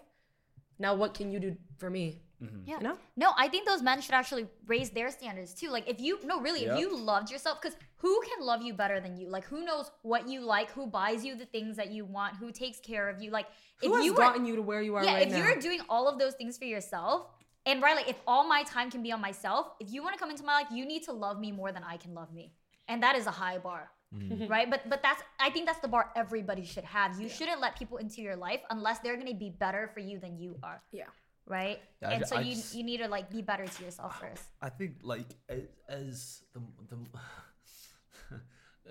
Now 0.78 0.94
what 0.94 1.14
can 1.14 1.32
you 1.32 1.40
do 1.40 1.56
for 1.78 1.90
me? 1.90 2.22
Yeah. 2.66 2.78
You 2.78 2.84
know? 2.84 2.98
No, 3.16 3.32
I 3.38 3.48
think 3.48 3.68
those 3.68 3.82
men 3.82 4.02
should 4.02 4.14
actually 4.14 4.48
raise 4.68 4.90
their 4.90 5.10
standards 5.12 5.54
too. 5.54 5.70
Like 5.70 5.90
if 5.90 6.00
you 6.00 6.20
no 6.26 6.40
really 6.42 6.64
Yep. 6.66 6.74
if 6.74 6.80
you 6.80 6.98
loved 6.98 7.32
yourself 7.32 7.62
cuz 7.62 7.76
who 7.98 8.22
can 8.22 8.46
love 8.46 8.62
you 8.62 8.74
better 8.74 9.00
than 9.00 9.18
you? 9.18 9.30
Like 9.30 9.46
who 9.46 9.64
knows 9.64 9.92
what 10.02 10.28
you 10.28 10.42
like, 10.42 10.72
who 10.72 10.88
buys 10.88 11.24
you 11.26 11.36
the 11.36 11.46
things 11.46 11.78
that 11.78 11.90
you 11.92 12.06
want, 12.06 12.38
who 12.38 12.52
takes 12.52 12.80
care 12.80 13.08
of 13.10 13.22
you? 13.22 13.32
Like 13.32 13.48
Who 13.82 13.88
if 13.88 13.96
has 13.98 14.06
you 14.06 14.14
were 14.14 14.20
gotten 14.20 14.46
you 14.46 14.56
to 14.58 14.62
where 14.62 14.82
you 14.82 14.96
are 14.96 15.04
Yeah, 15.04 15.14
right 15.14 15.28
if 15.28 15.34
now? 15.34 15.38
you're 15.38 15.56
doing 15.60 15.82
all 15.90 16.08
of 16.08 16.20
those 16.20 16.34
things 16.36 16.58
for 16.58 16.66
yourself 16.66 17.28
and 17.66 17.82
right 17.82 17.96
like 17.96 18.10
if 18.10 18.20
all 18.28 18.44
my 18.48 18.64
time 18.64 18.92
can 18.92 19.02
be 19.02 19.12
on 19.12 19.22
myself, 19.22 19.68
if 19.80 19.92
you 19.92 20.04
want 20.04 20.14
to 20.16 20.20
come 20.20 20.30
into 20.30 20.44
my 20.44 20.56
life, 20.62 20.68
you 20.72 20.86
need 20.86 21.04
to 21.04 21.14
love 21.14 21.40
me 21.40 21.52
more 21.52 21.72
than 21.72 21.84
I 21.84 21.98
can 21.98 22.14
love 22.14 22.34
me. 22.34 22.54
And 22.90 23.02
that 23.04 23.16
is 23.16 23.26
a 23.28 23.32
high 23.32 23.58
bar. 23.58 23.90
Mm. 24.14 24.48
Right? 24.54 24.70
But 24.70 24.82
but 24.90 25.02
that's 25.02 25.24
I 25.40 25.50
think 25.50 25.66
that's 25.66 25.80
the 25.80 25.88
bar 25.88 26.12
everybody 26.16 26.66
should 26.66 26.84
have. 26.84 27.20
You 27.20 27.30
shouldn't 27.30 27.62
let 27.62 27.76
people 27.78 27.98
into 27.98 28.22
your 28.22 28.36
life 28.36 28.62
unless 28.70 29.00
they're 29.00 29.16
going 29.16 29.32
to 29.32 29.34
be 29.34 29.50
better 29.50 29.88
for 29.94 30.02
you 30.02 30.20
than 30.20 30.38
you 30.38 30.58
are 30.62 30.82
yeah. 30.92 31.06
Right? 31.48 31.80
Yeah, 32.02 32.10
and 32.12 32.24
ju- 32.24 32.28
so 32.28 32.36
I 32.38 32.42
you 32.42 32.56
just- 32.56 32.76
you 32.76 32.84
need 32.84 32.98
to 32.98 33.08
like 33.08 33.30
be 33.30 33.42
better 33.42 33.66
to 33.66 33.84
yourself 33.84 34.20
first. 34.20 34.44
I 34.62 34.70
think 34.70 34.96
like 35.04 35.28
as, 35.50 35.62
as 35.90 36.42
the, 36.54 36.62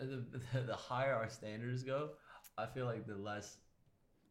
the 0.00 0.24
the 0.54 0.60
the 0.66 0.74
higher 0.76 1.14
our 1.14 1.28
standards 1.28 1.82
go, 1.82 2.10
I 2.58 2.66
feel 2.66 2.86
like 2.86 3.06
the 3.06 3.16
less 3.16 3.56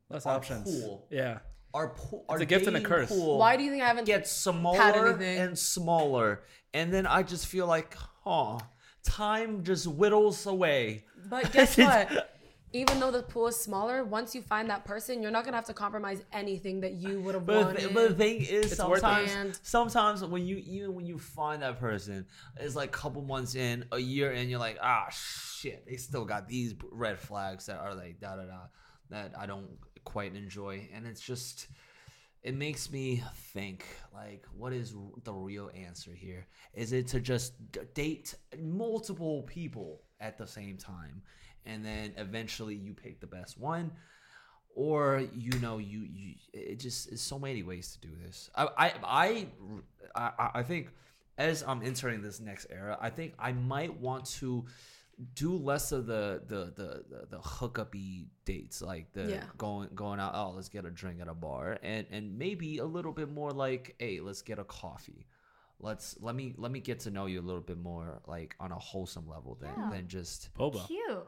Less 0.09 0.25
Our 0.25 0.35
options. 0.35 0.63
pool. 0.81 1.07
Yeah. 1.09 1.39
our 1.73 1.89
pool, 1.89 2.25
our 2.27 2.37
a 2.37 2.45
gift 2.45 2.67
and 2.67 2.75
a 2.75 2.81
curse. 2.81 3.09
Why 3.11 3.55
do 3.55 3.63
you 3.63 3.71
think 3.71 3.81
I 3.81 3.87
haven't 3.87 4.03
gets 4.05 4.29
smaller 4.29 5.07
anything? 5.07 5.37
and 5.39 5.57
smaller, 5.57 6.43
and 6.73 6.93
then 6.93 7.07
I 7.07 7.23
just 7.23 7.47
feel 7.47 7.65
like, 7.65 7.95
huh, 8.25 8.59
time 9.03 9.63
just 9.63 9.85
whittles 9.87 10.45
away. 10.45 11.05
But 11.29 11.51
guess 11.53 11.77
what? 11.77 12.30
Even 12.73 12.99
though 13.01 13.11
the 13.11 13.23
pool 13.23 13.47
is 13.47 13.57
smaller, 13.57 14.03
once 14.05 14.33
you 14.33 14.41
find 14.41 14.69
that 14.69 14.85
person, 14.85 15.21
you're 15.21 15.31
not 15.31 15.43
gonna 15.43 15.57
have 15.57 15.65
to 15.65 15.73
compromise 15.73 16.23
anything 16.31 16.79
that 16.81 16.93
you 16.93 17.19
would 17.19 17.35
have 17.35 17.45
But 17.45 17.53
the, 17.59 17.65
wanted. 17.65 17.79
th- 17.79 17.93
but 17.93 18.09
the 18.09 18.15
thing 18.15 18.41
is, 18.41 18.71
It's 18.71 18.75
sometimes, 18.77 19.59
sometimes 19.63 20.23
when 20.23 20.47
you 20.47 20.57
even 20.65 20.93
when 20.93 21.05
you 21.05 21.19
find 21.19 21.61
that 21.63 21.79
person, 21.79 22.25
it's 22.57 22.75
like 22.75 22.89
a 22.89 22.97
couple 22.97 23.21
months 23.23 23.55
in, 23.55 23.85
a 23.91 23.99
year 23.99 24.31
in, 24.31 24.47
you're 24.49 24.59
like, 24.59 24.77
ah, 24.81 25.07
shit, 25.11 25.85
they 25.85 25.97
still 25.97 26.23
got 26.23 26.47
these 26.47 26.73
red 26.91 27.19
flags 27.19 27.65
that 27.65 27.77
are 27.79 27.93
like 27.93 28.19
da 28.19 28.35
da 28.37 28.43
da 28.43 28.59
that 29.09 29.33
I 29.37 29.45
don't 29.45 29.67
quite 30.03 30.35
enjoy, 30.35 30.87
and 30.93 31.05
it's 31.05 31.21
just. 31.21 31.67
It 32.43 32.55
makes 32.55 32.91
me 32.91 33.21
think 33.53 33.85
like, 34.11 34.47
what 34.57 34.73
is 34.73 34.95
the 35.23 35.31
real 35.31 35.69
answer 35.75 36.11
here? 36.11 36.47
Is 36.73 36.91
it 36.91 37.05
to 37.09 37.19
just 37.19 37.53
date 37.93 38.33
multiple 38.59 39.43
people 39.43 40.01
at 40.19 40.39
the 40.39 40.47
same 40.47 40.75
time, 40.77 41.21
and 41.65 41.85
then 41.85 42.13
eventually 42.17 42.75
you 42.75 42.93
pick 42.93 43.19
the 43.19 43.27
best 43.27 43.57
one, 43.59 43.91
or 44.75 45.23
you 45.35 45.51
know 45.59 45.77
you 45.77 45.99
you 46.11 46.35
it 46.53 46.79
just 46.79 47.09
is 47.11 47.21
so 47.21 47.37
many 47.37 47.61
ways 47.63 47.91
to 47.93 48.07
do 48.07 48.13
this 48.23 48.49
I, 48.55 48.67
I 48.77 48.93
i 49.03 49.47
i 50.15 50.49
i 50.59 50.63
think 50.63 50.89
as 51.37 51.63
i'm 51.67 51.81
entering 51.83 52.21
this 52.21 52.39
next 52.39 52.67
era 52.69 52.97
i 53.01 53.09
think 53.09 53.33
i 53.37 53.51
might 53.51 53.99
want 53.99 54.25
to 54.39 54.65
do 55.35 55.55
less 55.55 55.91
of 55.91 56.05
the 56.05 56.41
the 56.47 56.65
the 56.75 57.03
the, 57.09 57.27
the 57.31 57.37
hookup-y 57.39 58.25
dates 58.45 58.81
like 58.81 59.11
the 59.13 59.23
Yeah. 59.29 59.43
going 59.57 59.89
going 59.93 60.19
out 60.19 60.31
oh 60.35 60.51
let's 60.55 60.69
get 60.69 60.85
a 60.85 60.89
drink 60.89 61.19
at 61.21 61.27
a 61.27 61.33
bar 61.33 61.77
and 61.83 62.07
and 62.09 62.37
maybe 62.37 62.77
a 62.79 62.85
little 62.85 63.11
bit 63.11 63.29
more 63.29 63.51
like 63.51 63.95
hey 63.99 64.19
let's 64.21 64.41
get 64.41 64.57
a 64.57 64.63
coffee 64.63 65.27
let's 65.79 66.15
let 66.21 66.33
me 66.33 66.53
let 66.57 66.71
me 66.71 66.79
get 66.79 67.01
to 67.01 67.11
know 67.11 67.25
you 67.25 67.39
a 67.39 67.47
little 67.49 67.61
bit 67.61 67.77
more 67.77 68.21
like 68.25 68.55
on 68.59 68.71
a 68.71 68.79
wholesome 68.79 69.27
level 69.27 69.57
than 69.61 69.73
Yeah. 69.77 69.89
than 69.91 70.07
just 70.07 70.53
Boba. 70.55 70.87
Cute. 70.87 71.27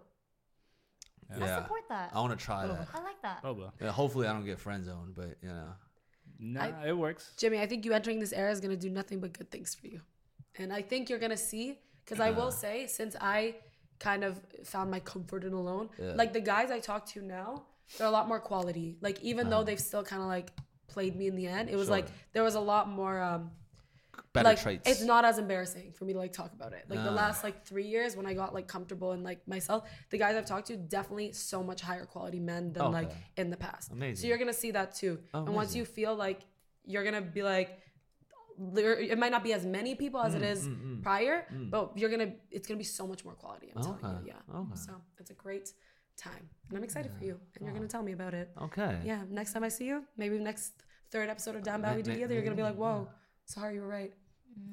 Yeah 1.38 1.58
I 1.58 1.62
support 1.62 1.82
that. 1.90 2.12
i 2.14 2.20
want 2.20 2.38
to 2.38 2.46
try 2.46 2.68
that 2.68 2.88
I 2.94 3.02
like 3.04 3.22
that. 3.22 3.44
Boba. 3.44 3.72
yeah, 3.82 3.92
hopefully 3.92 4.28
i 4.28 4.34
don't 4.34 4.46
get 4.46 4.60
friend 4.60 4.84
zoned 4.86 5.16
but 5.16 5.38
you 5.42 5.50
know 5.50 5.70
Nah, 6.40 6.64
I- 6.64 6.88
it 6.90 6.98
works. 6.98 7.32
Jimmy, 7.38 7.60
I 7.62 7.68
think 7.68 7.86
you 7.86 7.94
entering 7.94 8.20
this 8.20 8.34
era 8.34 8.52
is 8.52 8.60
gonna 8.60 8.76
do 8.76 8.90
nothing 8.90 9.20
but 9.22 9.32
good 9.38 9.50
things 9.50 9.74
for 9.76 9.88
you. 9.88 10.02
And 10.60 10.74
I 10.74 10.82
think 10.82 11.10
you're 11.10 11.20
gonna 11.20 11.38
see, 11.38 11.80
because 12.04 12.20
I 12.20 12.32
will 12.32 12.52
say, 12.52 12.86
since 12.88 13.16
I 13.22 13.56
kind 14.00 14.24
of 14.26 14.42
found 14.66 14.92
my 14.92 15.00
comfort 15.00 15.46
in 15.46 15.54
alone, 15.54 15.90
Yeah. 15.98 16.14
like 16.22 16.34
the 16.34 16.42
guys 16.42 16.70
I 16.70 16.80
talk 16.80 17.06
to 17.14 17.22
now, 17.22 17.64
they're 17.98 18.08
a 18.08 18.12
lot 18.12 18.28
more 18.28 18.42
quality. 18.42 18.98
Like 19.00 19.22
even 19.22 19.50
though 19.50 19.64
they've 19.64 19.80
still 19.80 20.04
kind 20.04 20.22
of 20.22 20.28
like 20.28 20.50
played 20.88 21.16
me 21.16 21.28
in 21.28 21.36
the 21.36 21.48
end, 21.48 21.70
it 21.70 21.78
was 21.78 21.90
like 21.90 22.08
there 22.34 22.44
was 22.44 22.56
a 22.56 22.60
lot 22.74 22.90
more 22.90 23.22
um 23.22 23.52
better 24.34 24.50
like 24.50 24.62
traits 24.62 24.90
it's 24.90 25.04
not 25.04 25.24
as 25.26 25.38
embarrassing 25.38 25.92
for 25.94 26.06
me 26.06 26.14
to 26.14 26.20
like 26.20 26.34
talk 26.34 26.52
about 26.54 26.74
it. 26.74 26.86
Like 26.90 27.04
the 27.04 27.12
last 27.12 27.44
like 27.44 27.66
three 27.66 27.88
years 27.88 28.16
when 28.16 28.26
I 28.26 28.34
got 28.34 28.54
like 28.54 28.68
comfortable 28.68 29.12
and 29.12 29.24
like 29.24 29.48
myself, 29.48 29.88
the 30.10 30.18
guys 30.18 30.36
I've 30.36 30.46
talked 30.46 30.68
to 30.68 30.78
definitely 30.78 31.32
so 31.34 31.64
much 31.64 31.82
higher 31.82 32.06
quality 32.06 32.40
men 32.40 32.74
than 32.74 32.92
like 32.92 33.12
in 33.38 33.50
the 33.50 33.58
past. 33.58 33.92
Amazing. 33.92 34.22
So 34.22 34.28
you're 34.28 34.38
gonna 34.38 34.54
see 34.54 34.72
that 34.72 34.96
too. 34.96 35.20
And 35.34 35.54
once 35.54 35.76
you 35.76 35.86
feel 35.86 36.16
like 36.16 36.42
you're 36.86 37.04
gonna 37.04 37.22
be 37.22 37.44
like 37.44 37.80
it 38.58 39.18
might 39.18 39.32
not 39.32 39.44
be 39.44 39.54
as 39.54 39.66
many 39.66 39.96
people 39.96 40.22
as 40.22 40.36
it 40.36 40.42
mm, 40.42 40.52
is 40.52 40.68
Mm, 40.68 40.98
is 40.98 41.04
prior, 41.04 41.46
mm. 41.52 41.70
but 41.70 41.92
you're 41.96 42.10
gonna 42.10 42.34
it's 42.52 42.68
gonna 42.68 42.78
be 42.78 42.84
so 42.84 43.08
much 43.08 43.26
more 43.26 43.34
quality. 43.34 43.72
I'm 43.76 43.82
telling 43.82 44.26
you, 44.26 44.28
yeah. 44.28 44.56
okay. 44.60 44.76
So 44.76 44.92
it's 45.20 45.32
a 45.32 45.34
great 45.34 45.72
time, 46.18 46.50
and 46.70 46.78
I'm 46.78 46.84
excited 46.84 47.12
for 47.18 47.24
you, 47.24 47.40
and 47.56 47.66
you're 47.66 47.74
gonna 47.74 47.86
oh. 47.86 47.88
tell 47.88 48.04
me 48.04 48.12
about 48.12 48.34
it. 48.34 48.52
okay 48.62 49.00
Yeah, 49.04 49.22
next 49.30 49.54
time 49.54 49.64
I 49.64 49.70
see 49.70 49.86
you, 49.86 50.04
maybe 50.18 50.38
next 50.38 50.74
third 51.10 51.30
episode 51.30 51.56
of 51.56 51.64
Down 51.64 51.80
uh, 51.80 51.88
Bad 51.88 51.92
May- 51.92 51.98
We 51.98 52.04
Do 52.04 52.12
Together, 52.14 52.34
you're 52.34 52.44
gonna 52.44 52.56
be 52.56 52.64
like, 52.64 52.76
whoa, 52.76 53.08
sorry, 53.46 53.76
you 53.76 53.82
were 53.82 53.88
right. 53.88 54.14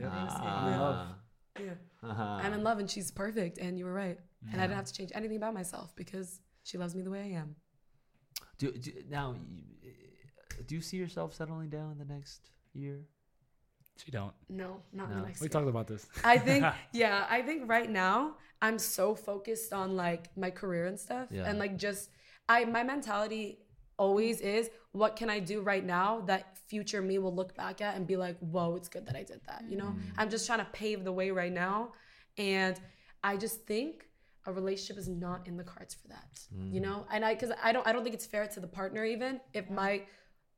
Ah. 0.04 1.16
Yeah. 1.58 1.72
Uh-huh. 2.02 2.22
I'm 2.42 2.52
in 2.54 2.62
love 2.62 2.78
and 2.78 2.90
she's 2.90 3.10
perfect 3.10 3.58
and 3.58 3.78
you 3.78 3.84
were 3.84 3.92
right. 3.92 4.18
And 4.50 4.60
I 4.60 4.64
didn't 4.66 4.76
have 4.76 4.86
to 4.86 4.92
change 4.94 5.10
anything 5.14 5.36
about 5.36 5.52
myself 5.52 5.94
because 5.96 6.40
she 6.64 6.78
loves 6.78 6.94
me 6.94 7.02
the 7.02 7.10
way 7.10 7.20
I 7.20 7.38
am. 7.40 7.56
do, 8.58 8.72
do, 8.72 8.92
now 9.08 9.36
do 10.66 10.74
you 10.74 10.80
see 10.80 10.96
yourself 10.96 11.34
settling 11.34 11.68
down 11.70 11.92
in 11.92 11.98
the 11.98 12.04
next 12.14 12.50
year 12.72 13.06
She 14.02 14.10
don't. 14.10 14.32
No, 14.48 14.82
not 14.92 15.08
in 15.10 15.16
No. 15.16 15.20
the 15.20 15.26
next 15.26 15.40
We 15.40 15.44
year. 15.46 15.50
talked 15.50 15.68
about 15.68 15.86
this. 15.88 16.06
I 16.24 16.38
think 16.38 16.64
yeah, 16.92 17.26
I 17.28 17.42
think 17.42 17.68
right 17.68 17.90
now 17.90 18.36
I'm 18.62 18.78
so 18.78 19.14
focused 19.14 19.72
on 19.72 19.96
like 19.96 20.28
my 20.36 20.50
career 20.50 20.86
and 20.86 20.98
stuff 20.98 21.28
Yeah. 21.30 21.44
and 21.48 21.58
like 21.58 21.76
just 21.76 22.10
I 22.48 22.64
my 22.64 22.82
mentality 22.82 23.58
always 24.00 24.40
is 24.40 24.70
what 24.92 25.14
can 25.14 25.28
I 25.28 25.38
do 25.38 25.60
right 25.60 25.84
now 25.84 26.22
that 26.22 26.56
future 26.56 27.02
me 27.02 27.18
will 27.18 27.34
look 27.34 27.54
back 27.54 27.80
at 27.80 27.94
and 27.96 28.06
be 28.06 28.16
like, 28.16 28.36
"Whoa, 28.38 28.74
it's 28.76 28.88
good 28.88 29.06
that 29.06 29.14
I 29.14 29.22
did 29.22 29.40
that." 29.46 29.62
You 29.68 29.76
know? 29.76 29.90
Mm. 29.96 30.00
I'm 30.16 30.30
just 30.30 30.46
trying 30.46 30.60
to 30.60 30.70
pave 30.72 31.04
the 31.04 31.12
way 31.12 31.30
right 31.30 31.52
now 31.52 31.92
and 32.38 32.80
I 33.22 33.36
just 33.36 33.66
think 33.66 34.08
a 34.46 34.52
relationship 34.52 34.96
is 34.96 35.08
not 35.08 35.46
in 35.46 35.58
the 35.58 35.64
cards 35.64 35.94
for 35.94 36.08
that. 36.08 36.40
You 36.50 36.80
mm. 36.80 36.84
know? 36.84 37.06
And 37.12 37.24
I 37.24 37.34
cuz 37.34 37.50
I 37.62 37.72
don't 37.72 37.86
I 37.86 37.92
don't 37.92 38.02
think 38.02 38.14
it's 38.14 38.26
fair 38.26 38.46
to 38.46 38.60
the 38.60 38.72
partner 38.80 39.04
even 39.04 39.40
if 39.52 39.68
my 39.70 39.92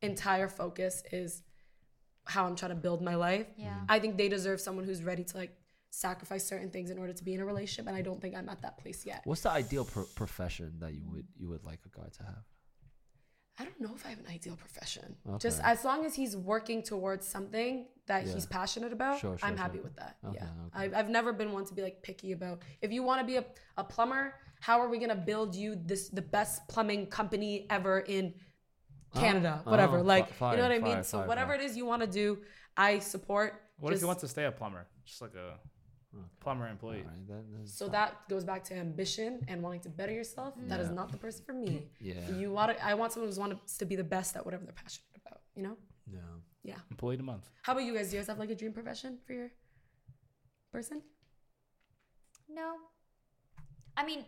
entire 0.00 0.48
focus 0.48 1.02
is 1.10 1.42
how 2.24 2.46
I'm 2.46 2.54
trying 2.54 2.74
to 2.78 2.82
build 2.86 3.02
my 3.02 3.16
life. 3.16 3.48
Yeah. 3.56 3.74
Mm. 3.80 3.86
I 3.88 3.98
think 3.98 4.16
they 4.16 4.28
deserve 4.28 4.60
someone 4.60 4.84
who's 4.84 5.02
ready 5.02 5.24
to 5.24 5.36
like 5.36 5.52
sacrifice 5.90 6.44
certain 6.46 6.70
things 6.70 6.90
in 6.90 6.98
order 6.98 7.12
to 7.12 7.24
be 7.24 7.34
in 7.34 7.40
a 7.40 7.44
relationship, 7.44 7.86
and 7.86 7.96
I 7.96 8.02
don't 8.02 8.20
think 8.22 8.34
I'm 8.34 8.48
at 8.48 8.62
that 8.62 8.78
place 8.78 9.04
yet. 9.04 9.20
what's 9.24 9.42
the 9.42 9.50
ideal 9.50 9.84
pro- 9.84 10.10
profession 10.22 10.70
that 10.78 10.94
you 10.94 11.04
would 11.12 11.26
you 11.36 11.48
would 11.48 11.64
like 11.64 11.80
a 11.90 11.92
guy 12.00 12.08
to 12.18 12.22
have 12.22 12.44
I 13.62 13.64
don't 13.64 13.80
know 13.80 13.94
if 13.94 14.04
I 14.04 14.10
have 14.10 14.18
an 14.18 14.26
ideal 14.28 14.56
profession. 14.56 15.14
Just 15.38 15.60
as 15.62 15.84
long 15.84 16.04
as 16.04 16.14
he's 16.14 16.36
working 16.36 16.82
towards 16.82 17.26
something 17.26 17.86
that 18.06 18.24
he's 18.26 18.46
passionate 18.46 18.92
about, 18.92 19.20
Sure, 19.20 19.38
sure, 19.38 19.48
I'm 19.48 19.56
happy 19.56 19.76
sure. 19.76 19.84
with 19.84 19.96
that. 19.96 20.16
Okay, 20.26 20.38
yeah, 20.40 20.48
okay. 20.66 20.84
I've, 20.84 20.94
I've 20.94 21.08
never 21.08 21.32
been 21.32 21.52
one 21.52 21.64
to 21.66 21.74
be 21.74 21.82
like 21.82 22.02
picky 22.02 22.32
about. 22.32 22.62
If 22.80 22.90
you 22.90 23.02
want 23.04 23.20
to 23.20 23.26
be 23.26 23.36
a, 23.36 23.44
a 23.76 23.84
plumber, 23.84 24.34
how 24.60 24.80
are 24.80 24.88
we 24.88 24.98
gonna 24.98 25.14
build 25.14 25.54
you 25.54 25.76
this 25.76 26.08
the 26.08 26.22
best 26.22 26.66
plumbing 26.68 27.06
company 27.06 27.66
ever 27.70 28.00
in 28.00 28.34
oh, 29.14 29.20
Canada? 29.20 29.62
oh, 29.64 29.70
whatever, 29.70 29.98
fi- 29.98 30.04
like 30.04 30.32
fire, 30.34 30.50
you 30.52 30.56
know 30.58 30.62
what 30.68 30.72
I 30.72 30.80
fire, 30.80 30.94
mean. 30.96 31.04
So 31.04 31.18
fire, 31.18 31.28
whatever 31.28 31.52
fire. 31.52 31.60
it 31.60 31.64
is 31.70 31.76
you 31.76 31.86
want 31.86 32.02
to 32.02 32.08
do, 32.08 32.38
I 32.76 32.98
support. 32.98 33.62
What 33.78 33.90
if 33.90 33.94
Just- 33.94 34.02
he 34.02 34.06
wants 34.06 34.20
to 34.22 34.28
stay 34.28 34.44
a 34.44 34.52
plumber? 34.52 34.86
Just 35.04 35.22
like 35.22 35.34
a 35.34 35.58
plumber 36.40 36.66
employee. 36.68 37.04
All 37.04 37.10
right, 37.10 37.26
that- 37.28 37.68
So 37.68 37.86
fine. 37.86 37.92
that 37.92 38.28
goes 38.28 38.44
back 38.44 38.62
to 38.64 38.74
ambition 38.74 39.40
and 39.48 39.62
wanting 39.62 39.80
to 39.80 39.88
better 39.88 40.12
yourself. 40.12 40.54
That 40.68 40.80
is 40.80 40.88
Yeah. 40.88 40.94
not 40.94 41.10
the 41.12 41.18
person 41.18 41.44
for 41.44 41.52
me. 41.54 41.88
Yeah. 42.00 42.30
You 42.30 42.52
want 42.52 42.76
to, 42.76 42.84
I 42.84 42.94
want 42.94 43.12
someone 43.12 43.30
who 43.32 43.40
wants 43.40 43.76
to 43.78 43.84
be 43.86 43.96
the 43.96 44.04
best 44.16 44.36
at 44.36 44.44
whatever 44.44 44.64
they're 44.64 44.74
passionate 44.84 45.16
about. 45.24 45.40
You 45.56 45.62
know? 45.66 45.76
yeah 46.06 46.20
Yeah. 46.70 46.78
Employee 46.90 47.14
of 47.14 47.18
the 47.18 47.24
month. 47.32 47.48
How 47.62 47.72
about 47.72 47.84
you 47.84 47.94
guys? 47.94 48.06
Do 48.10 48.16
you 48.16 48.20
guys 48.20 48.28
have 48.28 48.38
like 48.38 48.50
a 48.50 48.54
dream 48.54 48.72
profession 48.72 49.18
for 49.26 49.32
your 49.32 49.50
person? 50.72 51.02
No. 52.48 52.68
I 53.96 54.04
mean, 54.04 54.24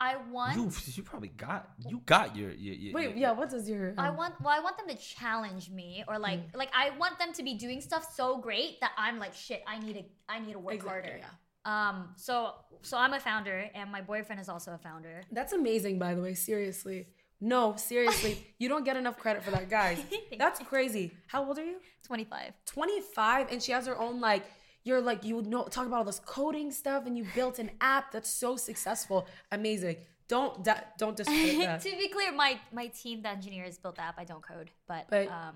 I 0.00 0.16
want 0.30 0.56
you 0.56 0.70
you 0.94 1.02
probably 1.02 1.28
got 1.28 1.70
you 1.86 2.00
got 2.06 2.36
your, 2.36 2.50
your, 2.52 2.74
your 2.74 2.94
Wait, 2.94 3.08
your- 3.10 3.18
yeah. 3.18 3.32
What 3.32 3.50
does 3.50 3.68
your? 3.68 3.94
I 3.98 4.08
um, 4.08 4.16
want 4.16 4.34
well, 4.40 4.54
I 4.56 4.60
want 4.60 4.76
them 4.78 4.86
to 4.88 4.96
challenge 4.96 5.70
me 5.70 6.04
or 6.06 6.18
like 6.18 6.38
Mm. 6.52 6.56
like 6.56 6.70
I 6.74 6.90
want 6.98 7.18
them 7.18 7.32
to 7.32 7.42
be 7.42 7.54
doing 7.54 7.80
stuff 7.80 8.12
so 8.14 8.38
great 8.38 8.80
that 8.80 8.92
I'm 8.96 9.18
like 9.18 9.34
shit, 9.34 9.62
I 9.66 9.78
need 9.78 9.94
to 9.94 10.04
I 10.28 10.38
need 10.38 10.52
to 10.52 10.58
work 10.58 10.74
Exactly, 10.74 11.10
harder. 11.10 11.20
yeah. 11.20 11.88
Um 11.88 12.10
so 12.16 12.52
so 12.82 12.96
I'm 12.96 13.12
a 13.12 13.20
founder 13.20 13.68
and 13.74 13.90
my 13.90 14.00
boyfriend 14.00 14.40
is 14.40 14.48
also 14.48 14.72
a 14.72 14.78
founder. 14.78 15.22
That's 15.32 15.52
amazing, 15.52 15.98
by 15.98 16.14
the 16.14 16.22
way. 16.22 16.34
Seriously. 16.34 17.08
No, 17.40 17.74
seriously. 17.76 18.46
you 18.58 18.68
don't 18.68 18.84
get 18.84 18.96
enough 18.96 19.16
credit 19.18 19.42
for 19.44 19.50
that, 19.52 19.68
guys. 19.70 19.98
That's 20.38 20.60
crazy. 20.60 21.12
How 21.28 21.44
old 21.46 21.58
are 21.58 21.64
you? 21.64 21.76
25. 22.04 22.52
25 22.66 23.52
and 23.52 23.62
she 23.62 23.72
has 23.72 23.86
her 23.86 23.98
own 23.98 24.20
like 24.20 24.44
you're 24.88 25.00
like 25.10 25.20
you 25.28 25.34
know 25.42 25.62
talk 25.76 25.86
about 25.86 25.98
all 26.02 26.04
this 26.12 26.22
coding 26.36 26.70
stuff 26.82 27.00
and 27.06 27.14
you 27.18 27.24
built 27.34 27.56
an 27.64 27.70
app 27.94 28.04
that's 28.12 28.30
so 28.44 28.50
successful 28.56 29.18
amazing 29.58 29.96
don't 30.34 30.54
da- 30.68 30.84
don't 31.02 31.16
discredit 31.20 31.58
that 31.66 31.80
to 31.80 31.90
be 32.02 32.08
clear, 32.16 32.30
my 32.32 32.50
my 32.80 32.86
team, 33.00 33.16
the 33.22 33.30
engineers, 33.30 33.74
built 33.82 33.96
the 33.96 34.02
app. 34.02 34.16
I 34.18 34.24
don't 34.24 34.42
code, 34.52 34.70
but, 34.86 35.04
But- 35.08 35.28
um, 35.28 35.54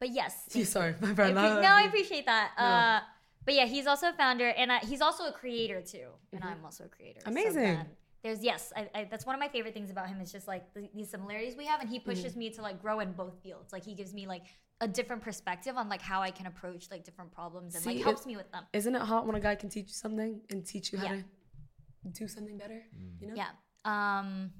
but 0.00 0.10
yes. 0.10 0.32
Sorry, 0.76 0.94
my 1.00 1.10
I 1.10 1.14
friend. 1.14 1.36
appre- 1.36 1.62
no, 1.62 1.68
I 1.68 1.82
appreciate 1.90 2.26
that. 2.26 2.48
No. 2.58 2.64
Uh, 2.64 3.00
but 3.44 3.54
yeah, 3.54 3.66
he's 3.66 3.86
also 3.86 4.06
a 4.08 4.12
founder, 4.12 4.48
and 4.48 4.68
I, 4.72 4.78
he's 4.80 5.00
also 5.00 5.22
a 5.32 5.32
creator 5.32 5.80
too, 5.80 6.08
and 6.32 6.42
I'm 6.44 6.64
also 6.64 6.84
a 6.84 6.88
creator. 6.88 7.20
Mm-hmm. 7.20 7.30
Amazing. 7.30 7.62
then 7.62 7.86
there's 8.24 8.42
yes, 8.42 8.72
I, 8.76 8.90
I, 8.96 9.04
that's 9.10 9.24
one 9.24 9.36
of 9.36 9.40
my 9.40 9.48
favorite 9.56 9.74
things 9.74 9.90
about 9.92 10.08
him 10.08 10.20
is 10.20 10.32
just 10.32 10.48
like 10.48 10.64
the, 10.74 10.88
these 10.94 11.08
similarities 11.10 11.54
we 11.56 11.66
have, 11.66 11.80
and 11.80 11.88
he 11.88 12.00
pushes 12.00 12.32
Mm-hmm. 12.32 12.38
me 12.40 12.50
to 12.56 12.62
like 12.62 12.82
grow 12.82 12.98
in 12.98 13.12
both 13.12 13.36
fields. 13.44 13.72
Like 13.72 13.84
he 13.84 13.94
gives 13.94 14.12
me 14.12 14.26
like 14.26 14.46
a 14.80 14.88
different 14.88 15.22
perspective 15.22 15.76
on 15.76 15.88
like 15.88 16.02
how 16.02 16.20
I 16.22 16.30
can 16.30 16.46
approach 16.46 16.88
like 16.90 17.04
different 17.04 17.32
problems, 17.32 17.74
and 17.74 17.82
See, 17.84 17.90
like 17.90 17.98
it- 18.00 18.04
helps 18.04 18.26
me 18.26 18.36
with 18.36 18.50
them. 18.52 18.64
Isn't 18.72 18.94
it 18.94 19.02
hot 19.02 19.26
when 19.26 19.34
a 19.36 19.40
guy 19.40 19.54
can 19.54 19.68
teach 19.68 19.86
you 19.88 19.94
something 19.94 20.40
and 20.50 20.64
teach 20.64 20.92
you 20.92 20.98
how 20.98 21.06
Yeah. 21.14 21.22
to 22.04 22.08
do 22.12 22.28
something 22.28 22.56
better? 22.58 22.82
You 23.20 23.28
know? 23.28 23.34
Yeah. 23.34 23.48
Um 23.84 24.52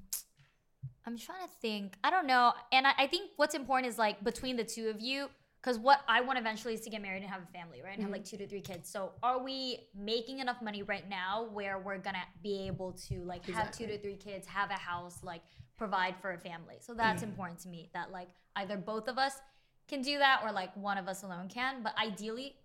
I'm 1.05 1.17
trying 1.17 1.41
to 1.41 1.53
think. 1.61 1.95
I 2.03 2.09
don't 2.11 2.27
know. 2.27 2.53
And 2.71 2.85
I, 2.85 2.91
I 2.99 3.07
think 3.07 3.31
what's 3.37 3.55
important 3.55 3.89
is 3.91 3.97
like 3.97 4.23
between 4.23 4.55
the 4.57 4.63
two 4.63 4.89
of 4.89 5.01
you, 5.01 5.27
because 5.61 5.79
what 5.79 6.01
I 6.07 6.21
want 6.21 6.37
eventually 6.37 6.73
is 6.73 6.81
to 6.81 6.89
get 6.89 7.01
married 7.01 7.21
and 7.23 7.31
have 7.31 7.41
a 7.41 7.51
family, 7.57 7.81
right? 7.81 7.93
And 7.93 8.03
have 8.03 8.11
like 8.11 8.23
two 8.25 8.37
to 8.37 8.47
three 8.47 8.61
kids. 8.61 8.89
So 8.89 9.11
are 9.23 9.41
we 9.43 9.79
making 9.95 10.39
enough 10.39 10.61
money 10.61 10.83
right 10.83 11.07
now 11.09 11.47
where 11.51 11.79
we're 11.79 11.97
gonna 11.97 12.23
be 12.43 12.67
able 12.67 12.91
to 13.09 13.23
like 13.23 13.45
have 13.47 13.71
two 13.71 13.87
to 13.87 13.97
three 13.97 14.15
kids, 14.17 14.45
have 14.47 14.69
a 14.69 14.79
house, 14.79 15.23
like 15.23 15.41
provide 15.77 16.15
for 16.21 16.31
a 16.33 16.37
family? 16.37 16.75
So 16.79 16.93
that's 16.93 17.23
important 17.23 17.59
to 17.61 17.69
me 17.69 17.89
that 17.93 18.11
like 18.11 18.29
either 18.55 18.77
both 18.77 19.07
of 19.07 19.17
us 19.17 19.33
can 19.89 20.01
do 20.01 20.17
that 20.19 20.41
or 20.43 20.51
like 20.51 20.75
one 20.77 20.97
of 20.97 21.07
us 21.07 21.23
alone 21.23 21.49
can. 21.49 21.83
But 21.83 21.93
ideally, 21.97 22.55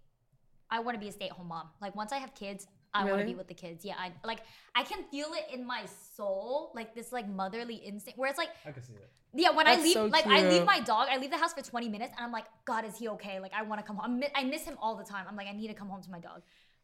I 0.70 0.80
want 0.80 0.94
to 0.94 1.00
be 1.00 1.08
a 1.08 1.12
stay-at-home 1.12 1.48
mom. 1.48 1.68
Like 1.80 1.96
once 1.96 2.12
I 2.12 2.18
have 2.18 2.34
kids, 2.34 2.66
I 2.94 3.04
want 3.04 3.20
to 3.20 3.26
be 3.26 3.34
with 3.34 3.48
the 3.48 3.54
kids. 3.54 3.84
Yeah, 3.84 3.94
I 3.98 4.12
like 4.24 4.40
I 4.74 4.84
can 4.84 5.02
feel 5.10 5.28
it 5.32 5.52
in 5.52 5.66
my 5.66 5.84
soul, 6.16 6.70
like 6.74 6.94
this 6.94 7.12
like 7.12 7.28
motherly 7.28 7.74
instinct 7.74 8.18
where 8.18 8.30
it's 8.30 8.38
like 8.38 8.50
I 8.64 8.70
can 8.70 8.82
see 8.82 8.92
it. 8.92 9.10
yeah, 9.32 9.50
when 9.50 9.66
I 9.66 9.76
leave 9.76 9.94
so 9.94 10.06
like 10.06 10.26
I 10.26 10.48
leave 10.48 10.64
my 10.64 10.80
dog, 10.80 11.08
I 11.10 11.18
leave 11.18 11.30
the 11.30 11.36
house 11.36 11.52
for 11.52 11.62
20 11.62 11.88
minutes 11.88 12.14
and 12.16 12.24
I'm 12.24 12.32
like, 12.32 12.44
God, 12.64 12.84
is 12.84 12.96
he 12.96 13.08
okay? 13.08 13.40
Like 13.40 13.52
I 13.52 13.62
want 13.62 13.80
to 13.80 13.86
come 13.86 13.96
home. 13.96 14.22
I'm 14.22 14.30
I 14.34 14.44
miss 14.44 14.62
him 14.62 14.76
all 14.80 14.94
the 14.96 15.04
time. 15.04 15.26
I'm 15.28 15.36
like 15.36 15.48
I 15.48 15.52
need 15.52 15.68
to 15.68 15.74
come 15.74 15.88
home 15.88 16.02
to 16.02 16.10
my 16.10 16.20
dog. 16.20 16.42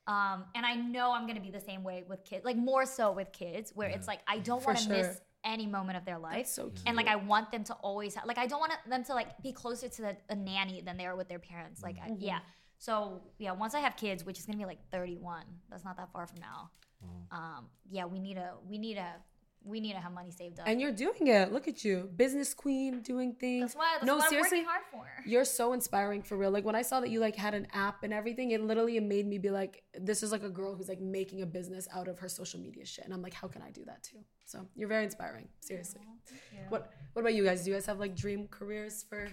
Um 0.08 0.44
and 0.56 0.66
I 0.66 0.74
know 0.74 1.12
I'm 1.12 1.26
going 1.26 1.36
to 1.36 1.42
be 1.42 1.52
the 1.52 1.60
same 1.60 1.84
way 1.84 2.02
with 2.08 2.24
kids, 2.24 2.44
like 2.44 2.56
more 2.56 2.86
so 2.86 3.12
with 3.12 3.30
kids 3.30 3.72
where 3.74 3.88
it's 3.88 4.08
like 4.08 4.20
I 4.26 4.38
don't 4.40 4.64
want 4.66 4.78
to 4.78 4.84
sure. 4.84 4.96
miss 4.96 5.20
any 5.44 5.66
moment 5.66 5.96
of 5.96 6.04
their 6.04 6.18
life. 6.18 6.36
That's 6.36 6.52
so 6.52 6.64
cute. 6.68 6.82
And 6.86 6.96
like 6.96 7.06
I 7.06 7.16
want 7.16 7.50
them 7.50 7.64
to 7.64 7.74
always 7.74 8.14
have, 8.14 8.26
like 8.26 8.38
I 8.38 8.46
don't 8.46 8.60
want 8.60 8.72
them 8.88 9.04
to 9.04 9.14
like 9.14 9.42
be 9.42 9.52
closer 9.52 9.88
to 9.88 10.02
the, 10.02 10.16
a 10.28 10.34
nanny 10.36 10.80
than 10.82 10.96
they 10.96 11.06
are 11.06 11.16
with 11.16 11.28
their 11.28 11.38
parents. 11.38 11.82
Like 11.82 11.96
Mm-hmm. 11.96 12.12
I, 12.12 12.16
yeah. 12.18 12.38
So 12.78 13.20
yeah, 13.38 13.52
once 13.52 13.74
I 13.74 13.80
have 13.80 13.96
kids, 13.96 14.24
which 14.24 14.38
is 14.38 14.46
gonna 14.46 14.58
be 14.58 14.64
like 14.64 14.80
31, 14.90 15.44
that's 15.70 15.84
not 15.84 15.96
that 15.98 16.10
far 16.12 16.26
from 16.26 16.40
now. 16.40 16.70
Um, 17.32 17.66
yeah, 17.90 18.04
we 18.04 18.18
need 18.18 18.36
a 18.36 18.54
we 18.68 18.76
need 18.78 18.98
a 18.98 19.14
we 19.62 19.78
need 19.80 19.92
to 19.92 19.98
have 20.00 20.12
money 20.12 20.30
saved 20.30 20.58
up. 20.58 20.66
and 20.68 20.80
you're 20.80 20.92
doing 20.92 21.26
it. 21.26 21.52
Look 21.52 21.68
at 21.68 21.84
you, 21.84 22.08
business 22.16 22.54
queen, 22.54 23.02
doing 23.02 23.34
things. 23.34 23.60
that's 23.62 23.76
why 23.76 23.88
that's 23.94 24.06
no, 24.06 24.16
what 24.16 24.28
seriously, 24.30 24.60
I'm 24.60 24.64
working 24.64 24.70
hard 24.70 24.82
for. 24.90 25.28
you're 25.30 25.44
so 25.44 25.72
inspiring 25.74 26.22
for 26.22 26.36
real. 26.36 26.50
Like 26.50 26.64
when 26.64 26.74
I 26.74 26.82
saw 26.82 27.00
that 27.00 27.10
you 27.10 27.20
like 27.20 27.36
had 27.36 27.52
an 27.54 27.66
app 27.74 28.02
and 28.02 28.12
everything, 28.12 28.52
it 28.52 28.62
literally 28.62 28.98
made 29.00 29.26
me 29.26 29.36
be 29.38 29.50
like, 29.50 29.82
this 29.98 30.22
is 30.22 30.32
like 30.32 30.42
a 30.42 30.48
girl 30.48 30.74
who's 30.74 30.88
like 30.88 31.00
making 31.00 31.42
a 31.42 31.46
business 31.46 31.86
out 31.94 32.08
of 32.08 32.18
her 32.18 32.28
social 32.28 32.58
media 32.60 32.86
shit. 32.86 33.04
And 33.04 33.12
I'm 33.12 33.20
like, 33.22 33.34
how 33.34 33.48
can 33.48 33.60
I 33.62 33.70
do 33.70 33.84
that 33.84 34.02
too? 34.02 34.18
So 34.46 34.66
you're 34.74 34.88
very 34.88 35.04
inspiring. 35.04 35.48
Seriously. 35.60 36.00
What 36.70 36.90
What 37.12 37.20
about 37.22 37.34
you 37.34 37.44
guys? 37.44 37.62
Do 37.64 37.70
you 37.70 37.76
guys 37.76 37.86
have 37.86 37.98
like 38.00 38.16
dream 38.16 38.48
careers 38.50 39.04
for? 39.08 39.28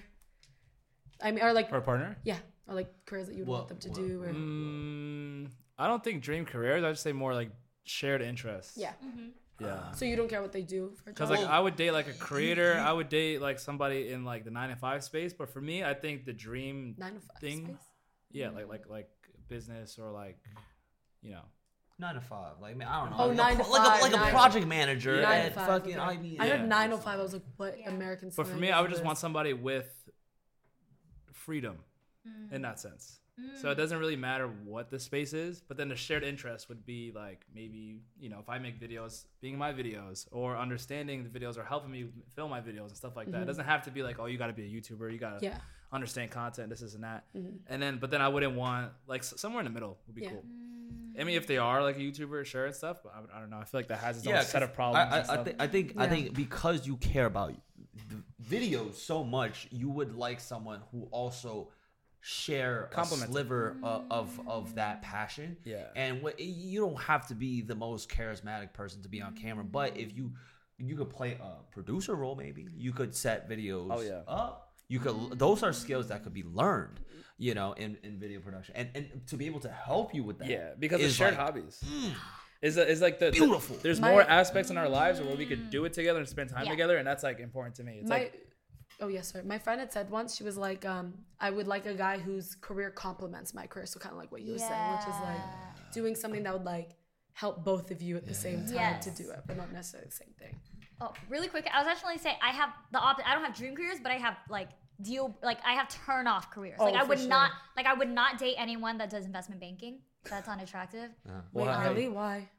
I 1.22 1.32
mean, 1.32 1.44
or 1.44 1.54
like 1.54 1.70
For 1.70 1.78
a 1.78 1.82
partner? 1.82 2.18
yeah, 2.24 2.38
or 2.68 2.76
like 2.76 2.90
careers 3.06 3.28
that 3.28 3.36
you'd 3.36 3.48
want 3.48 3.70
them 3.70 3.78
to 3.80 3.90
do, 3.90 4.22
or 4.24 4.28
Mm, 4.28 5.50
I 5.80 5.88
don't 5.88 6.04
think 6.04 6.22
dream 6.22 6.46
careers. 6.46 6.84
I'd 6.84 6.98
say 7.00 7.12
more 7.14 7.34
like 7.34 7.50
shared 7.86 8.22
interests. 8.22 8.78
yeah. 8.78 8.92
Yeah. 9.60 9.92
So 9.92 10.06
you 10.06 10.16
don't 10.16 10.30
care 10.30 10.42
what 10.42 10.52
they 10.52 10.62
do 10.62 10.92
for 11.04 11.10
a 11.10 11.14
Because 11.14 11.30
like 11.30 11.40
I 11.40 11.60
would 11.60 11.76
date 11.76 11.92
like 11.92 12.08
a 12.08 12.12
oh. 12.12 12.20
creator, 12.20 12.74
I 12.80 12.92
would 12.92 13.10
date 13.10 13.42
like 13.42 13.60
somebody 13.60 14.12
in 14.12 14.24
like 14.24 14.44
the 14.44 14.52
nine 14.52 14.70
to 14.70 14.76
five 14.76 15.04
space. 15.04 15.34
But 15.34 15.50
for 15.50 15.62
me, 15.62 15.84
I 15.84 15.94
think 15.94 16.26
the 16.26 16.34
dream 16.34 16.96
nine 16.98 17.16
to 17.16 17.20
five 17.20 17.38
thing, 17.42 17.66
space. 17.66 17.76
yeah, 18.32 18.50
like 18.52 18.68
like 18.68 18.90
like 18.90 19.10
business 19.48 19.98
or 19.98 20.12
like, 20.12 20.38
you 21.22 21.32
know, 21.32 21.42
Nine 22.00 22.14
to 22.14 22.22
five. 22.22 22.54
Like 22.62 22.78
man, 22.78 22.88
I 22.88 23.02
don't 23.02 23.10
know. 23.10 23.18
Oh, 23.20 23.28
like, 23.28 23.38
nine 23.38 23.54
a, 23.54 23.58
to 23.58 23.64
pro- 23.64 23.72
like 23.74 23.88
five, 23.88 24.00
a 24.00 24.16
like 24.16 24.28
a 24.28 24.32
project 24.32 24.68
manager 24.68 25.22
Nine 25.22 25.24
to 25.24 25.46
at 25.48 25.56
five, 25.56 25.68
fucking 25.68 26.00
okay. 26.00 26.16
IBM. 26.18 26.36
I 26.40 26.46
Yeah. 26.46 26.66
nine 26.66 26.92
to 26.92 26.98
five. 26.98 27.20
I 27.20 27.24
was 27.24 27.34
like, 27.34 27.44
what 27.56 27.80
Yeah. 27.80 27.90
American? 27.90 28.32
But 28.36 28.46
for 28.46 28.56
me, 28.56 28.70
I 28.70 28.82
would 28.82 28.92
just 28.92 29.04
want 29.04 29.18
somebody 29.18 29.54
with 29.54 29.90
mm. 30.08 31.36
freedom 31.36 31.78
in 32.52 32.60
mm. 32.60 32.62
that 32.62 32.80
sense. 32.80 33.20
Mm. 33.40 33.62
So 33.62 33.70
it 33.70 33.76
doesn't 33.76 34.00
really 34.00 34.16
matter 34.16 34.48
what 34.66 34.90
the 34.90 35.00
space 35.00 35.34
is, 35.34 35.62
but 35.62 35.78
then 35.78 35.90
the 35.90 35.96
shared 35.96 36.24
interest 36.24 36.70
would 36.70 36.86
be 36.86 37.12
like 37.16 37.46
maybe, 37.54 38.02
you 38.20 38.30
know, 38.30 38.40
if 38.40 38.50
I 38.50 38.58
make 38.58 38.80
videos, 38.80 39.26
being 39.42 39.58
my 39.58 39.74
videos 39.74 40.28
or 40.32 40.58
understanding 40.58 41.24
the 41.24 41.40
videos 41.40 41.58
or 41.58 41.64
helping 41.64 41.92
me 41.92 42.08
film 42.36 42.50
my 42.50 42.62
videos 42.62 42.88
and 42.88 42.98
stuff 42.98 43.16
like 43.16 43.28
that. 43.28 43.38
It 43.38 43.40
mm-hmm. 43.40 43.48
doesn't 43.48 43.66
have 43.66 43.84
to 43.84 43.92
be 43.92 44.04
like, 44.04 44.20
oh, 44.20 44.26
you 44.26 44.38
got 44.38 44.48
to 44.48 44.54
be 44.54 44.64
a 44.64 44.70
YouTuber, 44.70 45.12
you 45.12 45.20
got 45.20 45.40
to 45.40 45.46
Yeah. 45.46 45.58
understand 45.92 46.32
content, 46.32 46.70
this, 46.70 46.80
this, 46.80 46.96
and 46.96 47.04
that. 47.04 47.26
Mm-hmm. 47.36 47.58
And 47.68 47.82
then, 47.82 47.98
but 48.00 48.10
then 48.12 48.22
I 48.22 48.28
wouldn't 48.28 48.56
want, 48.56 48.92
like, 49.08 49.24
somewhere 49.24 49.62
in 49.62 49.66
the 49.66 49.72
middle 49.72 49.98
would 50.08 50.16
be 50.16 50.24
Yeah. 50.24 50.30
cool. 50.32 50.44
Mm. 50.44 51.20
I 51.20 51.24
mean, 51.24 51.36
if 51.36 51.48
they 51.48 51.58
are 51.58 51.82
like 51.82 51.98
a 51.98 52.00
YouTuber, 52.00 52.46
sure 52.46 52.66
and 52.66 52.76
stuff, 52.76 52.98
but 53.04 53.14
I, 53.16 53.38
I 53.38 53.40
don't 53.40 53.50
know. 53.50 53.58
I 53.58 53.64
feel 53.64 53.80
like 53.80 53.88
that 53.88 54.00
has 54.00 54.18
its 54.18 54.26
Yeah, 54.28 54.40
own 54.40 54.46
set 54.46 54.62
of 54.62 54.74
problems. 54.74 54.98
I, 54.98 55.04
and 55.04 55.14
I, 55.14 55.20
I, 55.20 55.24
stuff. 55.24 55.46
think, 55.46 55.56
I 55.60 55.68
think 55.68 55.94
I 55.98 56.08
think 56.08 56.34
because 56.36 56.86
you 56.86 56.98
care 56.98 57.26
about 57.26 57.54
the 58.10 58.24
videos 58.44 58.96
so 58.96 59.24
much, 59.24 59.68
you 59.72 59.90
would 59.90 60.16
like 60.16 60.40
someone 60.40 60.82
who 60.92 61.08
also 61.12 61.70
share 62.22 62.86
a 62.86 62.88
Compliments 62.88 63.32
sliver 63.32 63.78
of, 63.84 64.06
of 64.12 64.40
of 64.48 64.76
that 64.76 65.02
passion. 65.02 65.58
Yeah. 65.64 65.86
And 65.96 66.22
what 66.22 66.40
you 66.40 66.80
don't 66.82 67.02
have 67.02 67.28
to 67.28 67.36
be 67.36 67.62
the 67.62 67.76
most 67.76 68.10
charismatic 68.10 68.74
person 68.74 69.02
to 69.04 69.10
be 69.10 69.22
on 69.22 69.36
camera, 69.36 69.64
but 69.64 69.98
if 69.98 70.16
you 70.16 70.34
you 70.78 70.96
could 70.96 71.10
play 71.10 71.38
a 71.42 71.64
producer 71.72 72.16
role, 72.16 72.36
maybe 72.36 72.68
you 72.76 72.92
could 72.94 73.16
set 73.16 73.50
videos. 73.50 73.88
Oh, 73.90 74.02
yeah. 74.02 74.22
up. 74.28 74.74
You 74.90 75.00
could. 75.00 75.38
Those 75.38 75.64
are 75.64 75.74
skills 75.74 76.08
that 76.10 76.24
could 76.24 76.34
be 76.34 76.44
learned. 76.44 77.00
You 77.40 77.54
know, 77.54 77.74
in, 77.74 77.98
in 78.04 78.18
video 78.18 78.40
production, 78.40 78.76
and 78.76 78.90
and 78.96 79.28
to 79.28 79.38
be 79.38 79.46
able 79.46 79.60
to 79.60 79.70
help 79.70 80.16
you 80.16 80.24
with 80.24 80.40
that. 80.40 80.48
Yeah, 80.48 80.70
because 80.80 81.02
it's 81.02 81.14
shared 81.14 81.36
like- 81.36 81.46
hobbies. 81.46 81.84
Mm. 81.86 82.14
Is 82.64 82.78
is 82.78 83.00
like 83.02 83.20
the 83.20 83.26
the- 83.26 83.32
Beautiful. 83.34 83.76
there's 83.84 84.00
My- 84.00 84.10
more 84.10 84.24
aspects 84.24 84.72
in 84.72 84.78
our 84.78 84.90
lives 84.90 85.22
where 85.22 85.36
we 85.36 85.46
could 85.46 85.70
do 85.70 85.86
it 85.86 85.94
together 85.94 86.18
and 86.20 86.28
spend 86.28 86.50
time 86.50 86.66
Yeah. 86.66 86.72
together, 86.72 86.98
and 86.98 87.06
that's 87.08 87.22
like 87.22 87.40
important 87.40 87.76
to 87.76 87.84
me. 87.84 88.00
It's 88.00 88.10
my 88.10 88.18
like 88.20 88.47
oh 89.00 89.08
yes 89.08 89.32
sir 89.32 89.42
my 89.44 89.60
friend 89.60 89.80
had 89.80 89.92
said 89.94 90.10
once 90.10 90.36
she 90.36 90.44
was 90.44 90.58
like 90.58 90.86
um 90.86 91.14
i 91.40 91.50
would 91.50 91.68
like 91.68 91.86
a 91.86 91.94
guy 91.94 92.18
whose 92.18 92.56
career 92.56 92.90
complements 92.90 93.54
my 93.54 93.68
career 93.68 93.86
so 93.86 94.00
kind 94.00 94.14
of 94.14 94.18
like 94.18 94.32
what 94.32 94.42
you 94.42 94.54
were 94.54 94.60
saying 94.60 94.92
which 94.92 95.08
is 95.08 95.22
like 95.22 95.94
doing 95.94 96.16
something 96.16 96.44
that 96.44 96.54
would 96.54 96.66
like 96.66 96.92
help 97.34 97.64
both 97.64 97.92
of 97.92 98.02
you 98.02 98.18
at 98.18 98.26
the 98.26 98.34
same 98.34 98.66
time 98.66 99.00
to 99.00 99.12
do 99.12 99.30
it 99.30 99.42
but 99.46 99.56
not 99.56 99.72
necessarily 99.72 100.10
the 100.10 100.16
same 100.16 100.34
thing 100.40 100.56
Oh, 101.00 101.14
really 101.30 101.48
quick. 101.48 101.68
I 101.72 101.78
was 101.80 101.88
actually 101.88 102.18
saying 102.18 102.38
I 102.42 102.50
have 102.50 102.70
the 102.92 102.98
opposite. 102.98 103.30
I 103.30 103.36
don't 103.36 103.44
have 103.44 103.56
dream 103.56 103.76
careers, 103.76 104.00
but 104.02 104.12
I 104.12 104.16
have 104.16 104.36
like 104.50 104.70
deal 105.02 105.38
like 105.44 105.60
I 105.64 105.74
have 105.74 105.88
turn 105.90 106.26
off 106.26 106.50
careers. 106.50 106.80
like 106.80 106.96
Oh, 106.96 106.98
I 106.98 107.04
would 107.04 107.20
sure. 107.20 107.28
not 107.28 107.52
like 107.76 107.86
I 107.86 107.94
would 107.94 108.10
not 108.10 108.40
date 108.40 108.56
anyone 108.58 108.98
that 108.98 109.10
does 109.12 109.26
investment 109.26 109.62
banking. 109.62 110.00
That's 110.28 110.48
unattractive. 110.50 111.12
Uh, 111.28 111.42
wait 111.54 111.66
well, 111.66 111.94
really 111.94 112.10
why 112.10 112.50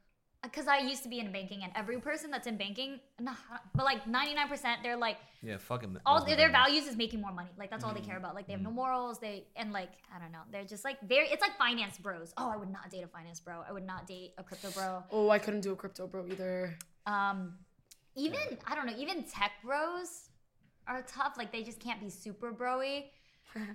Because 0.42 0.68
I 0.68 0.78
used 0.78 1.02
to 1.02 1.08
be 1.08 1.18
in 1.18 1.32
banking, 1.32 1.64
and 1.64 1.72
every 1.74 1.98
person 2.00 2.30
that's 2.30 2.46
in 2.46 2.56
banking, 2.56 3.00
no, 3.20 3.32
but 3.74 3.84
like 3.84 4.06
ninety 4.06 4.34
nine 4.34 4.48
percent, 4.48 4.80
they're 4.84 4.96
like 4.96 5.16
Yeah, 5.42 5.56
fucking. 5.58 5.96
all 6.06 6.24
their, 6.24 6.34
are 6.34 6.36
their 6.36 6.50
values 6.52 6.86
is 6.86 6.96
making 6.96 7.20
more 7.20 7.32
money. 7.32 7.50
Like 7.58 7.70
that's 7.70 7.82
all 7.82 7.92
they 7.92 8.00
care 8.00 8.16
about. 8.18 8.36
Like 8.36 8.46
they 8.46 8.52
have 8.52 8.62
no 8.62 8.70
morals. 8.70 9.18
They 9.18 9.48
and 9.56 9.72
like 9.72 9.90
I 10.14 10.20
don't 10.20 10.30
know. 10.30 10.42
They're 10.52 10.64
just 10.64 10.84
like 10.84 11.00
very. 11.02 11.26
It's 11.28 11.42
like 11.42 11.58
finance 11.58 11.98
bros. 11.98 12.32
Oh, 12.38 12.48
I 12.48 12.56
would 12.56 12.70
not 12.70 12.88
date 12.88 13.02
a 13.02 13.08
finance 13.08 13.40
bro. 13.40 13.62
I 13.68 13.72
would 13.72 13.84
not 13.86 14.06
date 14.06 14.34
a 14.38 14.44
crypto 14.44 14.70
bro. 14.70 15.02
oh 15.10 15.28
i 15.30 15.38
couldn't 15.40 15.62
do 15.62 15.72
a 15.72 15.76
crypto 15.76 16.06
bro 16.06 16.24
either 16.30 16.78
Um, 17.06 17.54
even 18.14 18.38
I 18.66 18.76
don't 18.76 18.86
know. 18.86 18.94
Even 18.96 19.24
tech 19.24 19.52
bros 19.64 20.28
are 20.86 21.02
tough. 21.02 21.34
Like 21.36 21.50
they 21.50 21.64
just 21.64 21.80
can't 21.80 22.00
be 22.00 22.10
super 22.10 22.52
broy. 22.52 23.04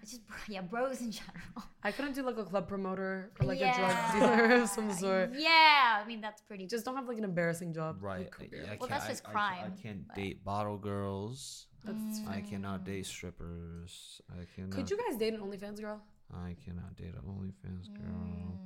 It's 0.01 0.11
just 0.11 0.21
yeah, 0.47 0.61
bros 0.61 1.01
in 1.01 1.11
general. 1.11 1.63
i 1.83 1.91
couldn't 1.91 2.13
do 2.13 2.23
like 2.23 2.37
a 2.37 2.43
club 2.45 2.67
promoter 2.67 3.31
or 3.39 3.45
like 3.47 3.59
yeah. 3.59 3.73
a 3.73 3.79
drug 3.79 4.37
dealer 4.47 4.61
of 4.63 4.69
some 4.69 4.91
sort 5.03 5.31
Yeah, 5.37 6.01
I 6.01 6.07
mean 6.07 6.21
that's 6.21 6.41
pretty. 6.41 6.67
just 6.67 6.85
don't 6.85 6.95
have 6.95 7.07
like 7.07 7.17
an 7.17 7.23
embarrassing 7.23 7.73
job 7.73 7.97
Right. 8.01 8.19
like, 8.19 8.31
career. 8.31 8.65
I 8.65 8.77
Well, 8.79 8.87
can't- 8.87 8.89
that's 8.91 9.05
I- 9.05 9.09
just 9.09 9.27
I- 9.27 9.31
crime, 9.31 9.73
I, 9.77 9.81
can't 9.81 10.07
but- 10.07 10.15
date 10.15 10.43
bottle 10.45 10.77
girls. 10.77 11.67
That's 11.85 12.19
I 12.29 12.39
mm. 12.39 12.49
cannot 12.49 12.85
date 12.85 13.05
strippers. 13.05 14.21
I 14.31 14.45
cannot. 14.55 14.71
could 14.71 14.89
you 14.89 14.97
guys 14.97 15.17
date 15.17 15.33
an 15.33 15.41
onlyfans 15.41 15.81
girl 15.81 16.01
I 16.33 16.55
cannot 16.63 16.95
date 16.95 17.13
an 17.13 17.23
OnlyFans 17.27 17.93
girl. 17.93 18.25
Mm. 18.25 18.57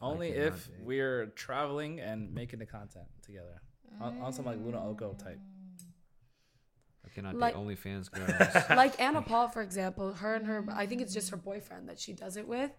only 0.00 0.28
if 0.30 0.66
date. 0.68 0.76
we're 0.82 1.26
traveling 1.36 2.00
and 2.00 2.32
making 2.32 2.58
the 2.60 2.66
content 2.66 3.06
together 3.22 3.60
on, 4.00 4.18
on 4.22 4.32
some 4.32 4.46
like 4.46 4.58
Luna 4.64 4.82
Oko 4.88 5.12
type. 5.14 5.38
I 7.12 7.14
cannot 7.14 7.34
Like- 7.36 7.54
date 7.54 7.60
OnlyFans 7.62 8.10
girls. 8.10 8.64
like 8.70 9.00
Anna 9.00 9.22
Paul, 9.22 9.48
for 9.48 9.62
example, 9.62 10.12
her 10.14 10.34
and 10.34 10.46
her, 10.46 10.64
I 10.72 10.86
think 10.86 11.00
it's 11.02 11.12
just 11.14 11.30
her 11.30 11.36
boyfriend 11.36 11.88
that 11.88 11.98
she 12.00 12.12
does 12.12 12.36
it 12.36 12.46
with, 12.48 12.70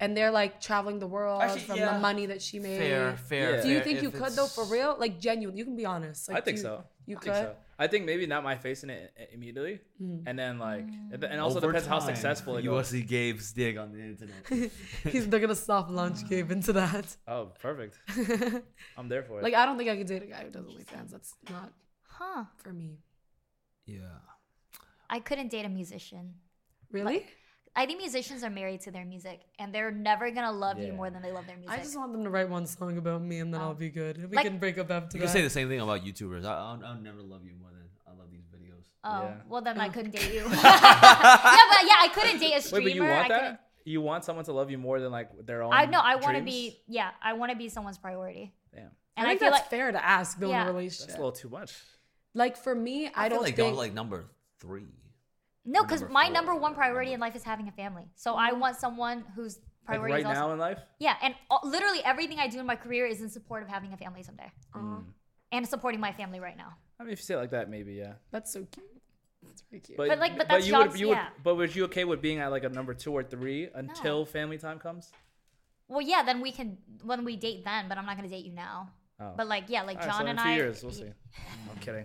and 0.00 0.16
they're 0.16 0.30
like 0.30 0.60
traveling 0.60 0.98
the 0.98 1.06
world 1.06 1.42
Actually, 1.42 1.60
from 1.60 1.78
yeah. 1.78 1.94
the 1.94 1.98
money 2.00 2.26
that 2.26 2.42
she 2.42 2.58
made. 2.58 2.78
fair, 2.78 3.16
fair. 3.16 3.56
Yeah. 3.56 3.62
Do 3.62 3.68
you 3.68 3.74
fair, 3.76 3.84
think 3.84 4.02
you 4.02 4.08
if 4.08 4.14
could 4.14 4.32
though, 4.34 4.46
for 4.46 4.64
real? 4.64 4.96
Like 4.98 5.18
genuine, 5.20 5.56
you 5.56 5.64
can 5.64 5.76
be 5.76 5.86
honest. 5.86 6.28
Like, 6.28 6.38
I 6.38 6.40
think 6.42 6.56
you, 6.58 6.62
so. 6.62 6.84
You 7.06 7.16
I 7.16 7.20
could. 7.20 7.32
think 7.32 7.46
so. 7.46 7.56
I 7.80 7.86
think 7.86 8.04
maybe 8.06 8.26
not 8.26 8.42
my 8.42 8.56
facing 8.56 8.90
it 8.90 9.12
i- 9.18 9.28
immediately, 9.32 9.80
mm. 10.02 10.22
and 10.26 10.36
then 10.38 10.58
like, 10.58 10.86
and 11.12 11.22
and 11.24 11.40
also 11.40 11.58
Over 11.58 11.68
depends 11.68 11.86
how 11.88 12.00
time, 12.00 12.08
successful 12.08 12.56
it 12.56 12.64
you 12.64 12.70
goes. 12.70 12.88
see 12.88 13.02
Gabe's 13.02 13.52
dig 13.52 13.78
on 13.78 13.92
the 13.92 14.00
internet. 14.00 14.70
He's, 15.12 15.26
they're 15.28 15.40
gonna 15.40 15.54
soft 15.54 15.88
launch 15.90 16.28
Gabe 16.28 16.50
into 16.50 16.72
that. 16.74 17.16
Oh, 17.26 17.52
perfect. 17.62 17.98
I'm 18.96 19.08
there 19.08 19.22
for 19.22 19.38
it. 19.38 19.44
Like 19.44 19.54
I 19.54 19.64
don't 19.64 19.78
think 19.78 19.88
I 19.90 19.96
could 19.96 20.08
date 20.08 20.22
a 20.24 20.26
guy 20.26 20.42
who 20.44 20.50
does 20.50 20.66
OnlyFans. 20.66 21.10
That's 21.12 21.34
not 21.50 21.72
huh? 22.02 22.44
for 22.56 22.72
me. 22.72 22.98
Yeah. 23.88 24.18
I 25.10 25.20
couldn't 25.20 25.48
date 25.48 25.64
a 25.64 25.68
musician. 25.68 26.34
Really? 26.92 27.26
I 27.74 27.86
think 27.86 28.00
musicians 28.00 28.42
are 28.42 28.50
married 28.50 28.80
to 28.82 28.90
their 28.90 29.04
music, 29.04 29.40
and 29.58 29.72
they're 29.74 29.92
never 29.92 30.30
gonna 30.30 30.52
love 30.52 30.78
you 30.78 30.92
more 30.92 31.10
than 31.10 31.22
they 31.22 31.32
love 31.32 31.46
their 31.46 31.56
music. 31.56 31.78
I 31.78 31.82
just 31.82 31.96
want 31.96 32.12
them 32.12 32.24
to 32.24 32.30
write 32.30 32.48
one 32.48 32.66
song 32.66 32.98
about 32.98 33.22
me 33.22 33.38
and 33.38 33.54
then 33.54 33.60
I'll 33.60 33.70
oh. 33.70 33.74
be 33.74 33.88
good. 33.90 34.18
We 34.30 34.36
Like- 34.36 34.46
can 34.46 34.58
break 34.58 34.78
up 34.78 34.90
after 34.90 35.16
You 35.16 35.20
that. 35.20 35.26
can 35.26 35.32
say 35.32 35.42
the 35.42 35.50
same 35.50 35.68
thing 35.68 35.80
about 35.80 36.04
YouTubers. 36.04 36.44
I, 36.44 36.54
I'll, 36.54 36.80
I'll 36.84 37.00
never 37.00 37.22
love 37.22 37.44
you 37.44 37.54
more 37.60 37.70
than 37.70 37.84
I 38.06 38.10
love 38.18 38.30
these 38.32 38.46
videos. 38.54 38.82
oh, 39.04 39.22
Yeah. 39.22 39.34
well 39.48 39.62
then 39.62 39.78
I 39.80 39.88
couldn't 39.90 40.10
date 40.10 40.32
you. 40.34 40.40
yeah, 40.50 40.50
but 40.50 41.82
yeah, 41.84 42.04
I 42.06 42.10
couldn't 42.12 42.40
date 42.40 42.54
a 42.56 42.60
streamer. 42.60 42.84
Wait, 42.84 42.90
streamer. 42.90 42.90
but 42.90 42.94
you 42.94 43.04
I 43.04 43.16
want 43.16 43.28
couldn't. 43.28 43.42
that? 43.44 43.64
You 43.84 44.00
want 44.02 44.24
someone 44.24 44.44
to 44.46 44.52
love 44.52 44.70
you 44.70 44.78
more 44.78 44.98
than 45.00 45.12
like 45.12 45.30
their 45.46 45.62
own? 45.62 45.72
I 45.72 45.86
know. 45.86 46.00
I 46.00 46.16
want 46.16 46.36
to 46.36 46.42
be. 46.42 46.80
Yeah, 46.88 47.10
I 47.22 47.32
want 47.34 47.52
to 47.52 47.56
be 47.56 47.68
someone's 47.68 47.96
priority. 47.96 48.52
Damn, 48.74 48.90
And 49.16 49.26
I, 49.26 49.30
think 49.30 49.40
feel 49.40 49.50
that's 49.50 49.62
like 49.62 49.70
fair 49.70 49.92
to 49.92 50.04
ask 50.04 50.38
though 50.38 50.50
in 50.50 50.56
a 50.60 50.66
relationship. 50.66 51.06
that's 51.06 51.14
a 51.16 51.22
little 51.22 51.32
too 51.32 51.48
much. 51.48 51.74
Like 52.38 52.56
for 52.56 52.74
me, 52.74 53.08
I, 53.08 53.26
I, 53.26 53.28
don't 53.28 53.42
like 53.42 53.56
think 53.56 53.68
y'all 53.68 53.76
like 53.76 53.92
number 53.92 54.30
three. 54.60 54.86
no, 55.64 55.82
because 55.82 56.02
my 56.08 56.24
four, 56.26 56.32
number 56.32 56.54
one 56.54 56.74
priority 56.74 57.12
in 57.12 57.20
life 57.20 57.36
is 57.36 57.42
having 57.42 57.68
a 57.68 57.72
family. 57.72 58.04
So 58.14 58.34
I 58.34 58.52
want 58.52 58.76
someone 58.76 59.24
whose 59.34 59.56
Like 59.56 59.98
priority 59.98 60.12
right 60.14 60.20
is 60.20 60.26
also 60.26 60.40
now 60.40 60.52
in 60.52 60.58
life. 60.58 60.78
yeah, 61.00 61.16
and 61.22 61.34
all, 61.50 61.60
literally 61.64 62.00
everything 62.04 62.38
I 62.38 62.46
do 62.48 62.60
in 62.60 62.66
my 62.66 62.76
career 62.76 63.06
is 63.06 63.20
in 63.20 63.28
support 63.28 63.62
of 63.62 63.68
having 63.68 63.92
a 63.92 63.96
family 63.96 64.22
someday, 64.22 64.50
Aw, 64.74 65.00
and 65.52 65.68
supporting 65.68 66.00
my 66.00 66.12
family 66.12 66.40
right 66.40 66.56
now. 66.56 66.72
I 67.00 67.04
mean, 67.04 67.12
if 67.12 67.18
you 67.18 67.24
say 67.24 67.34
it 67.34 67.38
like 67.38 67.50
that, 67.50 67.68
maybe 67.68 67.94
yeah. 67.94 68.14
that's 68.30 68.52
so 68.52 68.66
cute. 68.70 68.86
That's 69.42 69.62
very 69.70 69.80
cute. 69.80 69.98
But, 69.98 70.18
like, 70.18 70.36
but 70.38 70.48
that's 70.48 70.66
you 70.66 70.76
would, 70.76 70.86
John's- 70.86 71.00
you 71.00 71.08
would, 71.08 71.16
yeah. 71.16 71.28
but 71.42 71.56
was 71.56 71.74
you 71.74 71.84
okay 71.84 72.04
with 72.04 72.22
being 72.22 72.38
at 72.38 72.50
like 72.50 72.64
a 72.64 72.68
number 72.68 72.94
two 72.94 73.12
or 73.12 73.22
three 73.22 73.68
until 73.74 74.24
family 74.24 74.58
time 74.58 74.78
comes? 74.78 75.12
Well, 75.88 76.02
yeah, 76.02 76.22
then 76.22 76.40
we 76.40 76.52
can 76.52 76.76
when 77.02 77.24
we 77.24 77.36
date 77.36 77.64
then, 77.64 77.88
but 77.88 77.96
I'm 77.98 78.04
not 78.04 78.16
gonna 78.16 78.28
date 78.28 78.44
you 78.44 78.52
now. 78.52 78.90
Oh. 79.20 79.32
But 79.36 79.48
like, 79.48 79.64
yeah, 79.68 79.82
like 79.82 79.96
All 79.96 80.06
right, 80.06 80.12
John 80.12 80.22
so 80.22 80.26
and 80.26 80.38
a 80.38 80.42
few 80.42 80.50
I. 80.52 80.56
years, 80.56 80.82
we'll 80.82 80.92
see. 80.92 81.04
I'm 81.70 81.78
kidding. 81.80 82.04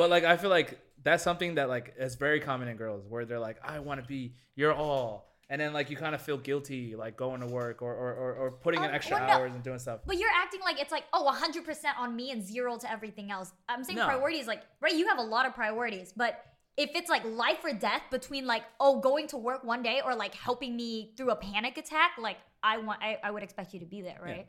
But 0.00 0.08
like, 0.08 0.24
I 0.24 0.38
feel 0.38 0.48
like 0.48 0.80
that's 1.02 1.22
something 1.22 1.56
that 1.56 1.68
like 1.68 1.94
is 1.98 2.14
very 2.14 2.40
common 2.40 2.68
in 2.68 2.78
girls, 2.78 3.04
where 3.06 3.26
they're 3.26 3.38
like, 3.38 3.58
I 3.62 3.80
want 3.80 4.00
to 4.00 4.06
be 4.06 4.34
your 4.54 4.72
all, 4.72 5.30
and 5.50 5.60
then 5.60 5.74
like 5.74 5.90
you 5.90 5.96
kind 5.98 6.14
of 6.14 6.22
feel 6.22 6.38
guilty, 6.38 6.96
like 6.96 7.18
going 7.18 7.42
to 7.42 7.46
work 7.46 7.82
or 7.82 7.92
or, 7.94 8.14
or, 8.14 8.34
or 8.34 8.50
putting 8.50 8.82
in 8.82 8.88
Um, 8.88 8.94
extra 8.94 9.18
well, 9.18 9.26
no. 9.28 9.34
hours 9.34 9.52
and 9.54 9.62
doing 9.62 9.78
stuff. 9.78 10.00
But 10.06 10.16
you're 10.16 10.30
acting 10.34 10.60
like 10.62 10.80
it's 10.80 10.90
like 10.90 11.04
oh 11.12 11.30
100% 11.30 11.98
on 11.98 12.16
me 12.16 12.30
and 12.30 12.42
zero 12.42 12.78
to 12.78 12.90
everything 12.90 13.30
else. 13.30 13.52
I'm 13.68 13.84
saying 13.84 13.98
No. 13.98 14.06
priorities 14.06 14.46
like 14.46 14.62
right, 14.80 14.94
you 14.94 15.06
have 15.08 15.18
a 15.18 15.22
lot 15.22 15.44
of 15.44 15.54
priorities, 15.54 16.14
but 16.16 16.46
if 16.78 16.92
it's 16.94 17.10
like 17.10 17.22
life 17.26 17.58
or 17.62 17.74
death 17.74 18.04
between 18.10 18.46
like 18.46 18.62
oh 18.80 19.00
going 19.00 19.26
to 19.26 19.36
work 19.36 19.64
one 19.64 19.82
day 19.82 20.00
or 20.02 20.14
like 20.14 20.34
helping 20.34 20.76
me 20.76 21.12
through 21.18 21.30
a 21.30 21.36
panic 21.36 21.76
attack, 21.76 22.12
like 22.18 22.38
I 22.62 22.78
want 22.78 23.02
I, 23.02 23.18
I 23.22 23.30
would 23.30 23.42
expect 23.42 23.74
you 23.74 23.80
to 23.80 23.86
be 23.86 24.00
there, 24.00 24.18
right? 24.22 24.46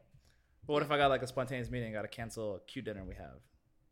But 0.65 0.73
what 0.73 0.82
if 0.82 0.91
I 0.91 0.98
got 0.98 1.10
like 1.10 1.23
a 1.23 1.28
spontaneous 1.28 1.69
meeting, 1.69 1.91
got 1.91 2.03
to 2.03 2.07
cancel 2.07 2.56
a 2.56 2.60
cute 2.61 2.86
dinner 2.86 3.03
we 3.03 3.15
have? 3.15 3.40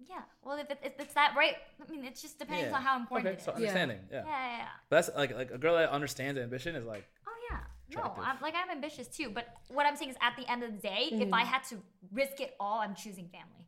Yeah. 0.08 0.22
Well, 0.44 0.58
if, 0.58 0.70
it, 0.72 0.80
if 0.84 0.94
it's 1.00 1.14
that 1.14 1.34
right, 1.36 1.56
I 1.86 1.92
mean, 1.92 2.06
it 2.06 2.16
just 2.16 2.40
depends 2.40 2.70
Yeah. 2.72 2.76
on 2.78 2.82
how 2.82 2.98
important 3.00 3.28
Okay, 3.28 3.38
it 3.38 3.44
so 3.44 3.52
is. 3.52 3.58
understanding, 3.58 4.00
yeah. 4.12 4.24
yeah, 4.26 4.32
yeah, 4.52 4.58
yeah. 4.58 4.68
But 4.90 4.96
that's 5.06 5.18
like 5.18 5.36
like 5.36 5.52
a 5.52 5.58
girl 5.58 5.76
that 5.76 5.90
understands 5.90 6.40
ambition 6.40 6.76
is 6.76 6.86
like 6.86 7.06
Oh 7.28 7.32
yeah. 7.52 7.60
No, 7.96 8.02
Attractive. 8.02 8.24
I'm 8.28 8.38
like 8.42 8.54
I'm 8.56 8.70
ambitious 8.70 9.08
too, 9.08 9.30
but 9.30 9.48
what 9.70 9.86
I'm 9.86 9.96
saying 9.96 10.12
is 10.12 10.18
at 10.22 10.36
the 10.38 10.50
end 10.50 10.64
of 10.64 10.72
the 10.72 10.80
day, 10.80 11.10
if 11.12 11.34
I 11.34 11.44
had 11.44 11.64
to 11.72 11.76
risk 12.14 12.40
it 12.40 12.56
all, 12.60 12.80
I'm 12.80 12.96
choosing 12.96 13.28
family. 13.30 13.68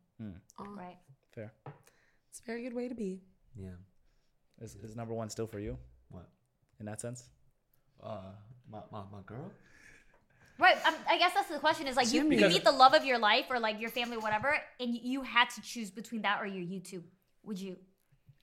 Aw, 0.59 0.63
Right. 0.83 0.97
fair. 1.35 1.51
it's 2.29 2.39
a 2.39 2.43
very 2.43 2.61
good 2.63 2.73
way 2.73 2.87
to 2.87 2.95
be. 2.95 3.21
Yeah. 3.55 3.77
Is 4.61 4.75
is 4.75 4.95
number 4.95 5.13
one 5.13 5.29
still 5.29 5.47
for 5.47 5.59
you 5.59 5.77
What? 6.09 6.27
in 6.79 6.85
that 6.85 7.01
sense? 7.01 7.29
Uh, 8.01 8.31
my, 8.69 8.79
my, 8.91 9.01
my 9.11 9.21
girl? 9.25 9.51
Right. 10.61 10.77
Um, 10.85 10.93
I 11.09 11.17
guess 11.17 11.33
that's 11.33 11.49
the 11.49 11.59
question 11.59 11.87
is 11.87 11.95
like 11.95 12.13
you, 12.13 12.21
you 12.31 12.47
meet 12.47 12.63
the 12.63 12.71
love 12.71 12.93
of 12.93 13.03
your 13.03 13.17
life 13.17 13.45
or 13.49 13.59
like 13.59 13.81
your 13.81 13.89
family, 13.89 14.17
or 14.17 14.19
whatever, 14.21 14.55
and 14.79 14.93
you, 14.93 14.99
you 15.03 15.21
had 15.23 15.49
to 15.51 15.61
choose 15.61 15.89
between 15.89 16.21
that 16.21 16.39
or 16.41 16.45
your 16.45 16.63
YouTube. 16.63 17.03
Would 17.43 17.59
you? 17.59 17.77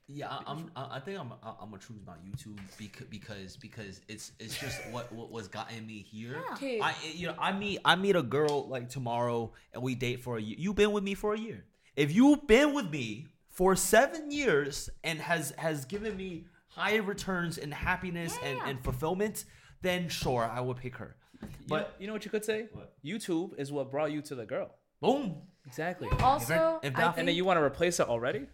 Yeah, 0.08 0.28
I, 0.28 0.40
I'm. 0.46 0.70
I 0.74 0.96
I 0.96 1.00
think 1.00 1.20
I'm. 1.20 1.32
I- 1.42 1.54
I'm 1.60 1.70
gonna 1.70 1.78
choose 1.78 2.00
my 2.06 2.14
YouTube 2.26 2.58
because 2.78 3.06
because 3.06 3.56
because 3.58 4.00
it's 4.08 4.32
it's 4.40 4.58
just 4.58 4.80
what 4.90 5.12
what 5.12 5.30
was 5.30 5.48
gotten 5.48 5.86
me 5.86 5.98
here. 6.10 6.42
Yeah. 6.60 6.78
I 6.82 6.94
you 7.14 7.26
know 7.28 7.34
I 7.38 7.52
meet 7.52 7.80
I 7.84 7.94
meet 7.94 8.16
a 8.16 8.22
girl 8.22 8.66
like 8.68 8.88
tomorrow 8.88 9.52
and 9.72 9.82
we 9.82 9.94
date 9.94 10.22
for 10.22 10.38
a 10.38 10.40
year. 10.42 10.56
You've 10.58 10.76
been 10.76 10.92
with 10.92 11.04
me 11.04 11.14
for 11.14 11.34
a 11.34 11.38
year. 11.38 11.64
If 11.94 12.14
you've 12.14 12.46
been 12.46 12.72
with 12.72 12.90
me 12.90 13.26
for 13.48 13.76
seven 13.76 14.30
years 14.30 14.88
and 15.04 15.20
has 15.20 15.52
has 15.58 15.84
given 15.84 16.16
me 16.16 16.46
higher 16.68 17.02
returns 17.02 17.58
and 17.58 17.72
happiness 17.74 18.34
and, 18.42 18.56
Yeah. 18.58 18.68
and 18.68 18.82
fulfillment, 18.82 19.44
then 19.82 20.08
sure 20.08 20.42
I 20.50 20.60
would 20.60 20.78
pick 20.78 20.96
her. 20.96 21.16
But 21.40 21.50
But 21.68 21.94
you 21.98 22.06
know 22.06 22.12
what 22.12 22.24
you 22.24 22.30
could 22.30 22.44
say? 22.44 22.68
What? 22.72 22.92
YouTube 23.04 23.58
is 23.58 23.70
what 23.70 23.90
brought 23.90 24.10
you 24.12 24.22
to 24.22 24.34
the 24.34 24.46
girl. 24.46 24.74
boom. 25.00 25.42
Exactly. 25.66 26.08
Also, 26.20 26.80
if 26.82 26.96
I 26.96 27.00
not- 27.00 27.08
And 27.10 27.16
then 27.18 27.26
think- 27.26 27.36
you 27.36 27.44
want 27.44 27.58
to 27.58 27.62
replace 27.62 28.00
it 28.00 28.08
already? 28.08 28.46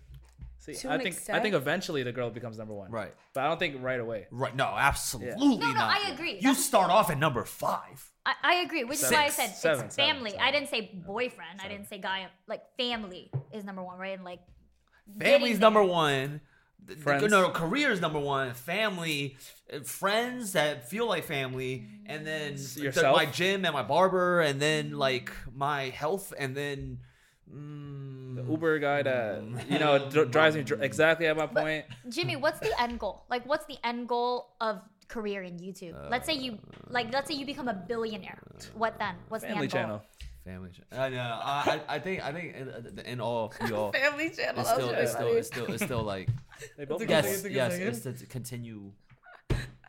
See, 0.58 0.74
To 0.74 0.88
I 0.90 0.94
an 0.94 1.00
think 1.00 1.14
I 1.14 1.16
extent- 1.18 1.42
think 1.42 1.54
eventually 1.54 2.02
the 2.02 2.12
girl 2.12 2.28
becomes 2.30 2.58
number 2.58 2.74
one. 2.74 2.90
Right. 2.90 3.14
But 3.34 3.44
I 3.44 3.48
don't 3.48 3.58
think 3.58 3.82
right 3.82 4.00
away. 4.00 4.26
Right. 4.30 4.54
No, 4.56 4.64
absolutely 4.64 5.56
No, 5.58 5.66
no, 5.68 5.72
not. 5.72 5.96
I 6.06 6.10
agree. 6.10 6.34
You 6.36 6.40
That's- 6.40 6.64
start 6.64 6.90
off 6.90 7.10
at 7.10 7.18
number 7.18 7.44
five. 7.44 8.10
I, 8.26 8.34
I 8.42 8.54
agree, 8.56 8.84
which 8.84 8.98
is 9.02 9.10
why 9.10 9.24
I 9.24 9.28
Six. 9.28 9.36
said 9.36 9.56
Seven, 9.56 9.84
it's 9.86 9.94
seven, 9.94 10.14
family. 10.16 10.30
seven. 10.32 10.44
I 10.46 10.50
didn't 10.50 10.68
say 10.70 10.90
boyfriend. 11.06 11.60
I 11.62 11.68
didn't 11.68 11.86
say 11.88 11.98
guy. 11.98 12.26
Like 12.46 12.62
family 12.76 13.30
is 13.52 13.64
number 13.64 13.82
one, 13.82 13.98
right? 13.98 14.14
And 14.14 14.24
like 14.24 14.40
Family's 15.18 15.42
getting 15.58 15.60
number 15.60 15.84
one. 15.84 16.40
The- 16.86 16.94
the- 16.94 17.00
Friends. 17.00 17.30
No, 17.30 17.48
career 17.50 17.90
is 17.90 18.00
number 18.00 18.18
one. 18.20 18.52
Family, 18.54 19.36
uh, 19.72 19.80
friends 19.80 20.52
that 20.52 20.88
feel 20.90 21.06
like 21.08 21.24
family, 21.24 21.86
and 22.06 22.26
then 22.26 22.56
the- 22.56 23.12
my 23.12 23.26
gym 23.26 23.64
and 23.64 23.72
my 23.74 23.82
barber, 23.82 24.40
and 24.40 24.60
then 24.60 24.98
like 24.98 25.32
my 25.54 25.84
health, 25.90 26.32
and 26.38 26.54
then 26.56 26.98
mm, 27.50 28.34
The 28.36 28.42
Uber 28.50 28.78
guy 28.80 29.02
that 29.02 29.42
you 29.70 29.78
know 29.78 29.98
dr- 30.10 30.30
drives 30.30 30.56
me 30.56 30.62
dr- 30.62 30.82
exactly 30.82 31.26
at 31.26 31.36
my 31.36 31.46
point. 31.46 31.84
Jimmy, 32.08 32.36
what's 32.36 32.58
the 32.60 32.72
end 32.80 32.98
goal? 32.98 33.24
Like, 33.30 33.46
what's 33.46 33.66
the 33.66 33.78
end 33.84 34.08
goal 34.08 34.54
of 34.60 34.80
career 35.08 35.42
in 35.42 35.58
YouTube? 35.58 35.94
let's 36.10 36.26
say 36.26 36.34
you 36.34 36.58
like, 36.88 37.12
let's 37.12 37.28
say 37.28 37.34
you 37.36 37.46
become 37.46 37.68
a 37.68 37.74
billionaire. 37.74 38.40
What 38.74 38.98
then? 38.98 39.14
What's 39.28 39.44
the 39.44 39.50
end 39.50 39.70
channel. 39.70 40.02
Goal? 40.44 40.54
family. 40.54 40.70
I 40.92 41.08
know. 41.08 41.40
I, 41.42 41.80
I 41.88 41.94
I 41.94 41.98
think 41.98 42.22
I 42.24 42.32
think 42.32 42.54
in, 42.56 42.98
in 43.06 43.20
all 43.20 43.52
be 43.66 43.72
all, 43.78 43.92
family 43.92 44.30
channel. 44.30 44.60
it's 44.60 44.70
still 44.70 44.90
it's 44.90 45.12
still 45.12 45.36
it's 45.36 45.48
still 45.48 45.66
it's 45.66 45.84
still 45.84 46.02
like 46.02 46.28
They 46.76 46.84
both 46.84 47.02
It's 47.02 47.10
a 47.10 47.42
good 47.42 47.52
yes 47.52 47.78
yes 47.78 48.06
it's 48.06 48.20
to 48.20 48.26
continue 48.26 48.92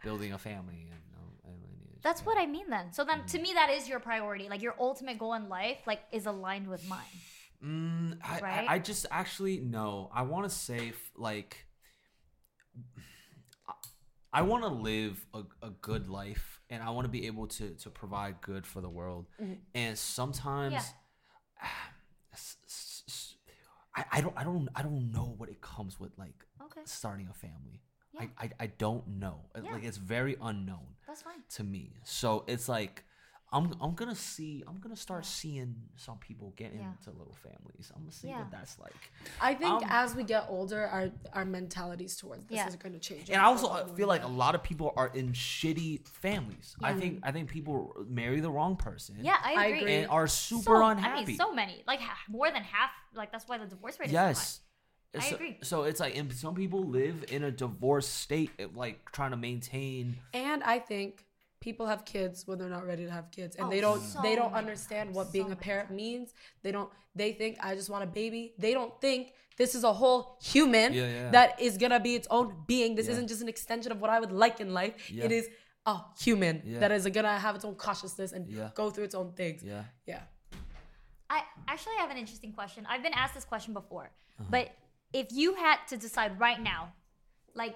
building 0.04 0.34
a 0.34 0.38
family 0.38 0.88
and, 0.92 1.02
uh, 1.18 1.48
and 1.50 1.56
lineage. 1.64 2.02
That's 2.04 2.26
what 2.26 2.38
I 2.38 2.46
mean 2.46 2.70
then. 2.70 2.94
So 2.94 3.04
then 3.04 3.26
to 3.26 3.40
me 3.40 3.54
that 3.54 3.70
is 3.70 3.88
your 3.90 4.00
priority. 4.00 4.50
Like 4.50 4.62
your 4.62 4.76
ultimate 4.80 5.18
goal 5.20 5.34
in 5.34 5.50
life 5.50 5.80
like 5.86 6.02
is 6.12 6.26
aligned 6.26 6.68
with 6.68 6.88
mine. 6.88 7.18
Mm, 7.64 8.18
I, 8.24 8.40
Right? 8.40 8.66
I, 8.70 8.76
I 8.76 8.80
just 8.80 9.06
actually 9.12 9.58
no. 9.60 10.10
I 10.14 10.22
want 10.24 10.48
to 10.50 10.56
say 10.56 10.94
like 11.16 11.66
I- 13.68 13.74
I 14.34 14.42
want 14.42 14.64
to 14.64 14.70
live 14.70 15.26
a, 15.34 15.44
a 15.62 15.70
good 15.82 16.10
life, 16.10 16.55
and 16.70 16.82
I 16.84 16.90
want 16.90 17.06
to 17.06 17.10
be 17.12 17.28
able 17.28 17.48
to 17.48 17.70
to 17.72 17.90
provide 17.90 18.42
good 18.42 18.66
for 18.66 18.82
the 18.82 18.90
world. 18.90 19.26
Mm-hmm. 19.42 19.54
And 19.74 19.98
sometimes, 19.98 20.74
Yeah. 20.74 21.68
I, 23.98 24.04
I 24.12 24.22
don't 24.22 24.34
I 24.38 24.44
don't 24.44 24.68
I 24.76 24.82
don't 24.82 25.12
know 25.12 25.34
what 25.38 25.50
it 25.50 25.62
comes 25.62 26.00
with 26.00 26.12
like 26.18 26.46
Okay. 26.66 26.82
starting 26.86 27.28
a 27.30 27.34
family. 27.34 27.82
Yeah. 28.14 28.24
I, 28.38 28.46
I 28.46 28.50
I 28.62 28.68
don't 28.68 29.08
know. 29.08 29.42
Yeah. 29.64 29.72
Like 29.74 29.84
it's 29.86 29.98
very 29.98 30.36
unknown 30.42 30.96
That's 31.08 31.22
fine. 31.22 31.44
to 31.56 31.64
me. 31.64 31.94
So 32.04 32.44
it's 32.48 32.68
like 32.68 33.04
I'm 33.56 33.74
I'm 33.82 33.94
gonna 33.96 34.14
see 34.16 34.64
I'm 34.68 34.80
gonna 34.80 34.96
start 34.96 35.26
seeing 35.26 35.76
some 35.96 36.18
people 36.18 36.54
get 36.58 36.74
Yeah. 36.74 36.92
into 36.92 37.10
little 37.18 37.36
families. 37.48 37.92
I'm 37.96 38.02
gonna 38.02 38.12
see 38.12 38.28
Yeah. 38.28 38.40
what 38.40 38.52
that's 38.52 38.78
like. 38.80 39.12
I 39.40 39.54
think 39.56 39.72
Um, 39.72 39.84
as 39.88 40.14
we 40.14 40.24
get 40.24 40.46
older, 40.50 40.86
our 40.88 41.12
our 41.34 41.46
mentalities 41.46 42.18
towards 42.18 42.46
this 42.46 42.58
Yeah. 42.58 42.68
is 42.68 42.76
going 42.76 42.94
to 42.94 43.00
change. 43.00 43.30
And 43.30 43.42
I 43.42 43.46
also 43.46 43.88
feel 43.96 44.08
like 44.08 44.24
a 44.24 44.28
lot 44.44 44.56
of 44.56 44.62
people 44.64 44.94
are 44.98 45.08
in 45.08 45.32
shitty 45.32 46.08
families. 46.08 46.76
I 46.84 46.94
think 46.94 47.20
I 47.24 47.32
think 47.32 47.50
people 47.50 47.94
marry 48.08 48.42
the 48.42 48.52
wrong 48.52 48.76
person. 48.76 49.16
Yeah, 49.22 49.38
I 49.42 49.54
I 49.54 49.66
agree. 49.68 49.80
agree. 49.80 49.96
And 49.96 50.08
are 50.10 50.28
super 50.28 50.78
so, 50.82 50.86
unhappy. 50.88 51.22
I 51.22 51.26
mean, 51.26 51.38
so 51.38 51.54
many, 51.54 51.84
like 51.88 52.02
more 52.30 52.52
than 52.52 52.64
half. 52.64 52.92
Like 53.14 53.32
that's 53.32 53.48
why 53.48 53.58
the 53.58 53.66
divorce 53.66 54.00
rate 54.00 54.08
is 54.08 54.14
yes. 54.14 54.62
I 55.18 55.30
so, 55.30 55.36
agree. 55.36 55.58
So 55.64 55.84
it's 55.84 56.02
like, 56.02 56.18
and 56.18 56.32
some 56.34 56.56
people 56.56 56.84
live 56.84 57.24
in 57.32 57.44
a 57.46 57.52
divorced 57.52 58.14
state, 58.16 58.52
like 58.76 59.10
trying 59.14 59.32
to 59.32 59.38
maintain. 59.38 60.18
And 60.34 60.62
I 60.62 60.80
think 60.80 61.25
people 61.68 61.86
have 61.94 62.02
kids 62.06 62.36
when 62.48 62.56
they're 62.60 62.76
not 62.78 62.86
ready 62.92 63.04
to 63.10 63.12
have 63.20 63.28
kids, 63.38 63.56
and 63.58 63.66
Oh, 63.66 63.70
they 63.74 63.82
don't 63.88 64.02
so 64.02 64.22
they 64.28 64.36
don't 64.40 64.54
understand 64.62 65.06
times, 65.10 65.16
what 65.18 65.28
being 65.36 65.46
so 65.46 65.54
a 65.54 65.56
many 65.56 65.68
parent 65.70 65.90
means. 66.04 66.28
They 66.64 66.72
don't. 66.78 66.90
They 67.22 67.32
think 67.40 67.58
I 67.70 67.72
just 67.80 67.90
want 67.94 68.04
a 68.10 68.12
baby. 68.22 68.44
They 68.66 68.74
don't 68.78 68.94
think 69.06 69.22
this 69.62 69.72
is 69.80 69.84
a 69.92 69.94
whole 70.02 70.22
human 70.54 70.90
Yeah, 70.94 71.08
yeah. 71.18 71.30
that 71.38 71.50
is 71.68 71.74
gonna 71.84 72.00
be 72.10 72.14
its 72.20 72.28
own 72.38 72.48
being. 72.68 72.90
This 73.00 73.08
Yeah. 73.08 73.14
isn't 73.14 73.28
just 73.34 73.42
an 73.42 73.50
extension 73.56 73.92
of 73.96 74.00
what 74.02 74.10
I 74.16 74.20
would 74.24 74.32
like 74.46 74.58
in 74.66 74.70
life. 74.82 74.94
Yeah. 75.10 75.26
It 75.28 75.32
is 75.40 75.46
a 75.94 75.96
human 76.26 76.56
Yeah. 76.66 76.80
that 76.84 76.92
is 76.98 77.04
gonna 77.18 77.38
have 77.46 77.56
its 77.58 77.66
own 77.70 77.76
consciousness 77.88 78.32
and 78.36 78.44
Yeah. 78.48 78.70
go 78.82 78.86
through 78.92 79.06
its 79.10 79.16
own 79.22 79.30
things. 79.42 79.60
Yeah. 79.64 79.84
Yeah. 80.12 80.24
I 81.30 81.40
actually 81.68 81.96
have 82.02 82.12
an 82.16 82.18
interesting 82.24 82.52
question. 82.60 82.86
I've 82.92 83.04
been 83.08 83.14
asked 83.24 83.34
this 83.34 83.46
question 83.54 83.74
before, 83.82 84.08
Uh-huh. 84.40 84.50
but 84.56 84.66
if 85.22 85.28
you 85.32 85.56
had 85.66 85.78
to 85.92 85.96
decide 85.98 86.32
right 86.48 86.62
now, 86.74 86.82
like 87.54 87.76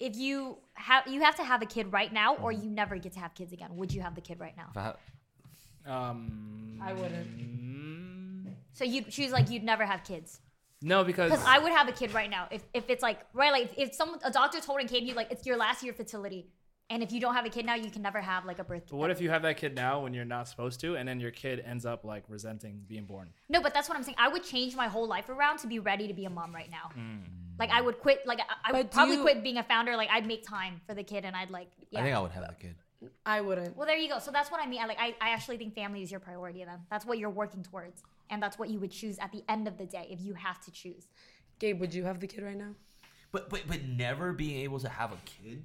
if 0.00 0.16
you 0.16 0.58
have 0.74 1.06
you 1.06 1.20
have 1.20 1.36
to 1.36 1.44
have 1.44 1.62
a 1.62 1.66
kid 1.66 1.92
right 1.92 2.12
now, 2.12 2.36
or 2.36 2.50
Mm-hmm. 2.52 2.64
you 2.64 2.70
never 2.70 2.96
get 2.96 3.12
to 3.12 3.20
have 3.20 3.34
kids 3.34 3.52
again, 3.52 3.76
would 3.76 3.92
you 3.92 4.00
have 4.00 4.14
the 4.14 4.20
kid 4.22 4.40
right 4.40 4.56
now? 4.56 4.68
If 4.70 4.76
I 4.76 4.82
ha- 4.82 4.96
Um, 5.86 6.78
I 6.82 6.92
wouldn't. 6.92 7.28
mm, 7.38 8.54
So 8.72 8.84
you 8.84 9.02
choose 9.02 9.30
like 9.30 9.50
you'd 9.50 9.62
never 9.62 9.84
have 9.84 10.02
kids. 10.04 10.40
no, 10.82 11.04
because 11.04 11.30
Because 11.30 11.46
I 11.46 11.58
would 11.58 11.72
have 11.72 11.88
a 11.88 11.92
kid 11.92 12.12
right 12.14 12.30
now 12.30 12.48
if, 12.50 12.62
if 12.72 12.88
it's 12.88 13.02
like 13.02 13.20
right 13.34 13.52
like 13.52 13.72
if 13.76 13.94
someone 13.94 14.18
a 14.24 14.30
doctor 14.30 14.60
told 14.60 14.80
and 14.80 14.88
came 14.88 15.00
to 15.02 15.06
you 15.06 15.14
like 15.14 15.30
it's 15.30 15.46
your 15.46 15.56
last 15.56 15.82
year 15.82 15.92
of 15.92 15.96
fertility, 15.98 16.48
And 16.90 17.04
if 17.04 17.12
you 17.12 17.20
don't 17.20 17.34
have 17.34 17.46
a 17.46 17.48
kid 17.48 17.64
now, 17.64 17.76
you 17.76 17.88
can 17.88 18.02
never 18.02 18.20
have 18.20 18.44
like 18.44 18.58
a 18.58 18.64
birth. 18.64 18.82
But 18.90 18.96
what 18.96 19.10
if 19.12 19.20
you 19.20 19.30
have 19.30 19.42
that 19.42 19.56
kid 19.56 19.76
now 19.76 20.00
when 20.02 20.12
you're 20.12 20.24
not 20.24 20.48
supposed 20.48 20.80
to, 20.80 20.96
and 20.96 21.08
then 21.08 21.20
your 21.20 21.30
kid 21.30 21.62
ends 21.64 21.86
up 21.86 22.04
like 22.04 22.24
resenting 22.28 22.82
being 22.88 23.04
born? 23.04 23.28
No, 23.48 23.62
but 23.62 23.72
that's 23.72 23.88
what 23.88 23.96
I'm 23.96 24.02
saying. 24.02 24.16
I 24.18 24.28
would 24.28 24.42
change 24.42 24.74
my 24.74 24.88
whole 24.88 25.06
life 25.06 25.28
around 25.28 25.58
to 25.60 25.68
be 25.68 25.78
ready 25.78 26.08
to 26.08 26.14
be 26.14 26.24
a 26.24 26.30
mom 26.30 26.52
right 26.52 26.70
now. 26.70 26.90
Hmm. 26.92 27.18
Like 27.60 27.70
I 27.70 27.80
would 27.80 28.00
quit. 28.00 28.26
Like 28.26 28.40
I, 28.40 28.70
I 28.70 28.72
would 28.72 28.90
probably 28.90 29.16
you- 29.16 29.22
quit 29.22 29.42
being 29.44 29.58
a 29.58 29.62
founder. 29.62 29.96
Like 29.96 30.08
I'd 30.10 30.26
make 30.26 30.44
time 30.44 30.80
for 30.86 30.94
the 30.94 31.04
kid, 31.04 31.24
and 31.24 31.36
I'd 31.36 31.50
like. 31.50 31.68
Yeah. 31.90 32.00
I 32.00 32.02
think 32.02 32.16
I 32.16 32.20
would 32.20 32.32
have 32.32 32.44
a 32.44 32.56
kid. 32.60 32.74
I 33.24 33.40
wouldn't. 33.40 33.76
well, 33.76 33.86
there 33.86 33.96
you 33.96 34.08
go. 34.08 34.18
So 34.18 34.30
that's 34.30 34.50
what 34.50 34.60
I 34.60 34.66
mean. 34.66 34.80
I 34.82 34.86
like. 34.86 34.98
I, 35.00 35.14
I 35.20 35.30
actually 35.30 35.58
think 35.58 35.74
family 35.74 36.02
is 36.02 36.10
your 36.10 36.20
priority. 36.20 36.64
Then 36.64 36.80
that's 36.90 37.06
what 37.06 37.18
you're 37.18 37.30
working 37.30 37.62
towards, 37.62 38.02
and 38.30 38.42
that's 38.42 38.58
what 38.58 38.68
you 38.68 38.80
would 38.80 38.90
choose 38.90 39.18
at 39.20 39.30
the 39.30 39.44
end 39.48 39.68
of 39.68 39.78
the 39.78 39.86
day 39.86 40.08
if 40.10 40.20
you 40.20 40.34
have 40.34 40.60
to 40.64 40.70
choose. 40.72 41.06
Gabe, 41.60 41.80
would 41.80 41.94
you 41.94 42.04
have 42.04 42.18
the 42.20 42.26
kid 42.26 42.42
right 42.42 42.56
now? 42.56 42.74
But 43.32 43.48
but 43.48 43.62
but 43.68 43.84
never 43.84 44.32
being 44.32 44.60
able 44.62 44.80
to 44.80 44.88
have 44.88 45.12
a 45.12 45.18
kid. 45.24 45.62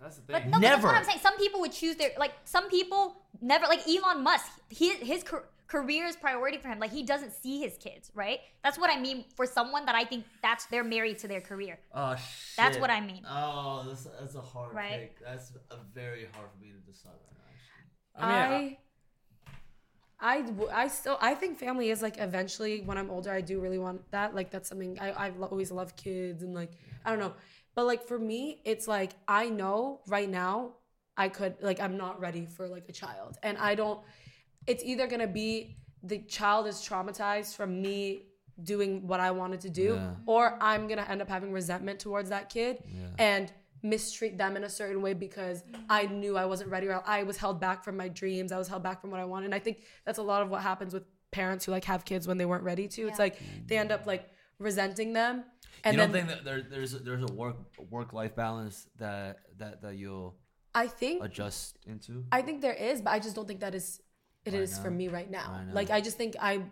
That's 0.00 0.16
the 0.16 0.22
But 0.32 0.42
thing. 0.42 0.50
no, 0.50 0.58
but 0.58 0.62
that's 0.62 0.82
what 0.84 0.94
I'm 0.94 1.04
saying. 1.04 1.18
Some 1.20 1.36
people 1.36 1.60
would 1.60 1.72
choose 1.72 1.96
their 1.96 2.10
like. 2.18 2.32
Some 2.44 2.68
people 2.70 3.16
never 3.40 3.66
like 3.66 3.80
Elon 3.88 4.22
Musk. 4.22 4.46
He, 4.68 4.94
his 4.94 5.22
car- 5.22 5.44
career 5.66 6.06
is 6.06 6.16
priority 6.16 6.58
for 6.58 6.68
him. 6.68 6.78
Like 6.78 6.90
he 6.90 7.02
doesn't 7.02 7.32
see 7.32 7.60
his 7.60 7.76
kids, 7.76 8.10
right? 8.14 8.40
That's 8.64 8.78
what 8.78 8.90
I 8.90 8.98
mean. 8.98 9.24
For 9.36 9.46
someone 9.46 9.84
that 9.86 9.94
I 9.94 10.04
think 10.04 10.24
that's 10.42 10.64
they're 10.66 10.84
married 10.84 11.18
to 11.18 11.28
their 11.28 11.40
career. 11.40 11.78
Oh 11.94 12.14
shit. 12.16 12.24
That's 12.56 12.78
what 12.78 12.90
I 12.90 13.00
mean. 13.00 13.22
Oh, 13.28 13.84
that's, 13.86 14.04
that's 14.18 14.34
a 14.34 14.40
hard 14.40 14.74
Right. 14.74 15.00
pick. 15.00 15.20
That's 15.24 15.52
a 15.70 15.76
very 15.94 16.26
hard 16.34 16.48
for 16.50 16.58
me 16.64 16.70
to 16.72 16.78
decide 16.90 17.12
right 17.12 17.36
now. 17.36 18.28
Actually. 18.28 18.56
I 18.56 18.58
mean, 18.60 18.76
I, 20.22 20.36
I, 20.36 20.42
w- 20.42 20.70
I 20.70 20.88
still, 20.88 21.16
I 21.20 21.34
think 21.34 21.58
family 21.58 21.88
is 21.90 22.02
like 22.02 22.18
eventually 22.18 22.82
when 22.82 22.98
I'm 22.98 23.10
older, 23.10 23.32
I 23.32 23.40
do 23.40 23.58
really 23.60 23.78
want 23.78 24.02
that. 24.10 24.34
Like 24.34 24.50
that's 24.50 24.68
something 24.68 24.98
I, 25.00 25.12
I've 25.26 25.40
always 25.42 25.70
loved 25.70 25.96
kids 25.96 26.42
and 26.42 26.52
like 26.54 26.72
I 27.04 27.10
don't 27.10 27.18
know, 27.18 27.32
but 27.74 27.84
like 27.86 28.06
for 28.06 28.18
me, 28.18 28.60
it's 28.64 28.86
like 28.88 29.12
I 29.28 29.48
know 29.48 30.00
right 30.08 30.28
now 30.28 30.72
I 31.16 31.28
could 31.28 31.56
like 31.60 31.80
I'm 31.80 31.96
not 31.96 32.20
ready 32.20 32.46
for 32.46 32.68
like 32.68 32.88
a 32.88 32.92
child, 32.92 33.36
and 33.42 33.58
I 33.58 33.74
don't. 33.74 34.00
It's 34.66 34.84
either 34.84 35.06
gonna 35.06 35.26
be 35.26 35.76
the 36.02 36.18
child 36.18 36.66
is 36.66 36.76
traumatized 36.76 37.56
from 37.56 37.80
me 37.82 38.26
doing 38.62 39.06
what 39.06 39.20
I 39.20 39.30
wanted 39.30 39.60
to 39.62 39.70
do, 39.70 39.94
Yeah. 39.94 40.14
or 40.26 40.56
I'm 40.60 40.86
gonna 40.86 41.06
end 41.08 41.22
up 41.22 41.28
having 41.28 41.52
resentment 41.52 41.98
towards 42.00 42.28
that 42.30 42.48
kid 42.50 42.82
and 43.18 43.52
mistreat 43.82 44.36
them 44.36 44.56
in 44.58 44.64
a 44.64 44.68
certain 44.68 45.00
way 45.00 45.14
because 45.14 45.64
I 45.88 46.04
knew 46.06 46.36
I 46.36 46.44
wasn't 46.44 46.68
ready 46.70 46.88
or 46.88 47.02
I 47.06 47.22
was 47.22 47.38
held 47.38 47.60
back 47.60 47.82
from 47.82 47.96
my 47.96 48.08
dreams. 48.08 48.52
I 48.52 48.58
was 48.58 48.68
held 48.68 48.82
back 48.82 49.00
from 49.00 49.10
what 49.10 49.20
I 49.20 49.24
wanted. 49.24 49.46
And 49.46 49.54
I 49.54 49.58
think 49.58 49.78
that's 50.04 50.18
a 50.18 50.22
lot 50.22 50.42
of 50.42 50.50
what 50.50 50.60
happens 50.60 50.92
with 50.92 51.04
parents 51.30 51.64
who 51.64 51.72
like 51.72 51.84
have 51.86 52.04
kids 52.04 52.28
when 52.28 52.36
they 52.36 52.44
weren't 52.44 52.64
ready 52.64 52.86
to. 52.88 53.08
It's 53.08 53.18
like 53.18 53.38
they 53.66 53.78
end 53.78 53.90
up 53.90 54.04
like 54.06 54.28
resenting 54.60 55.12
them. 55.12 55.44
And 55.82 55.96
you 55.96 56.02
don't 56.02 56.12
think 56.12 56.28
that 56.28 56.44
there, 56.44 56.62
there's 56.62 56.94
a, 56.94 56.98
there's 56.98 57.22
a 57.22 57.32
work 57.32 57.56
work 57.90 58.12
life 58.12 58.36
balance 58.36 58.86
that 58.98 59.38
that 59.58 59.82
that 59.82 59.96
you'll 59.96 60.36
I 60.74 60.86
think 60.86 61.24
adjust 61.24 61.78
into? 61.86 62.24
I 62.30 62.42
think 62.42 62.60
there 62.60 62.74
is, 62.74 63.00
but 63.02 63.10
I 63.10 63.18
just 63.18 63.34
don't 63.34 63.48
think 63.48 63.60
that 63.60 63.74
is 63.74 64.00
it 64.44 64.54
is 64.54 64.74
Right 64.74 64.82
for 64.84 64.90
now. 64.90 64.96
me 64.96 65.08
right 65.08 65.30
now. 65.30 65.52
Right 65.52 65.66
now. 65.66 65.74
Like 65.74 65.90
I 65.90 66.00
just 66.00 66.16
think 66.16 66.36
I'm 66.40 66.70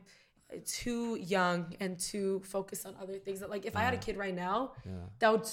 too 0.64 1.16
young 1.16 1.74
and 1.78 1.98
too 1.98 2.40
focused 2.44 2.86
on 2.86 2.94
other 3.00 3.18
things 3.18 3.40
that 3.40 3.50
like 3.50 3.66
if 3.66 3.76
I 3.76 3.80
had 3.80 3.92
a 3.92 3.98
kid 3.98 4.16
right 4.16 4.34
now, 4.34 4.72
that 5.18 5.30
would 5.30 5.46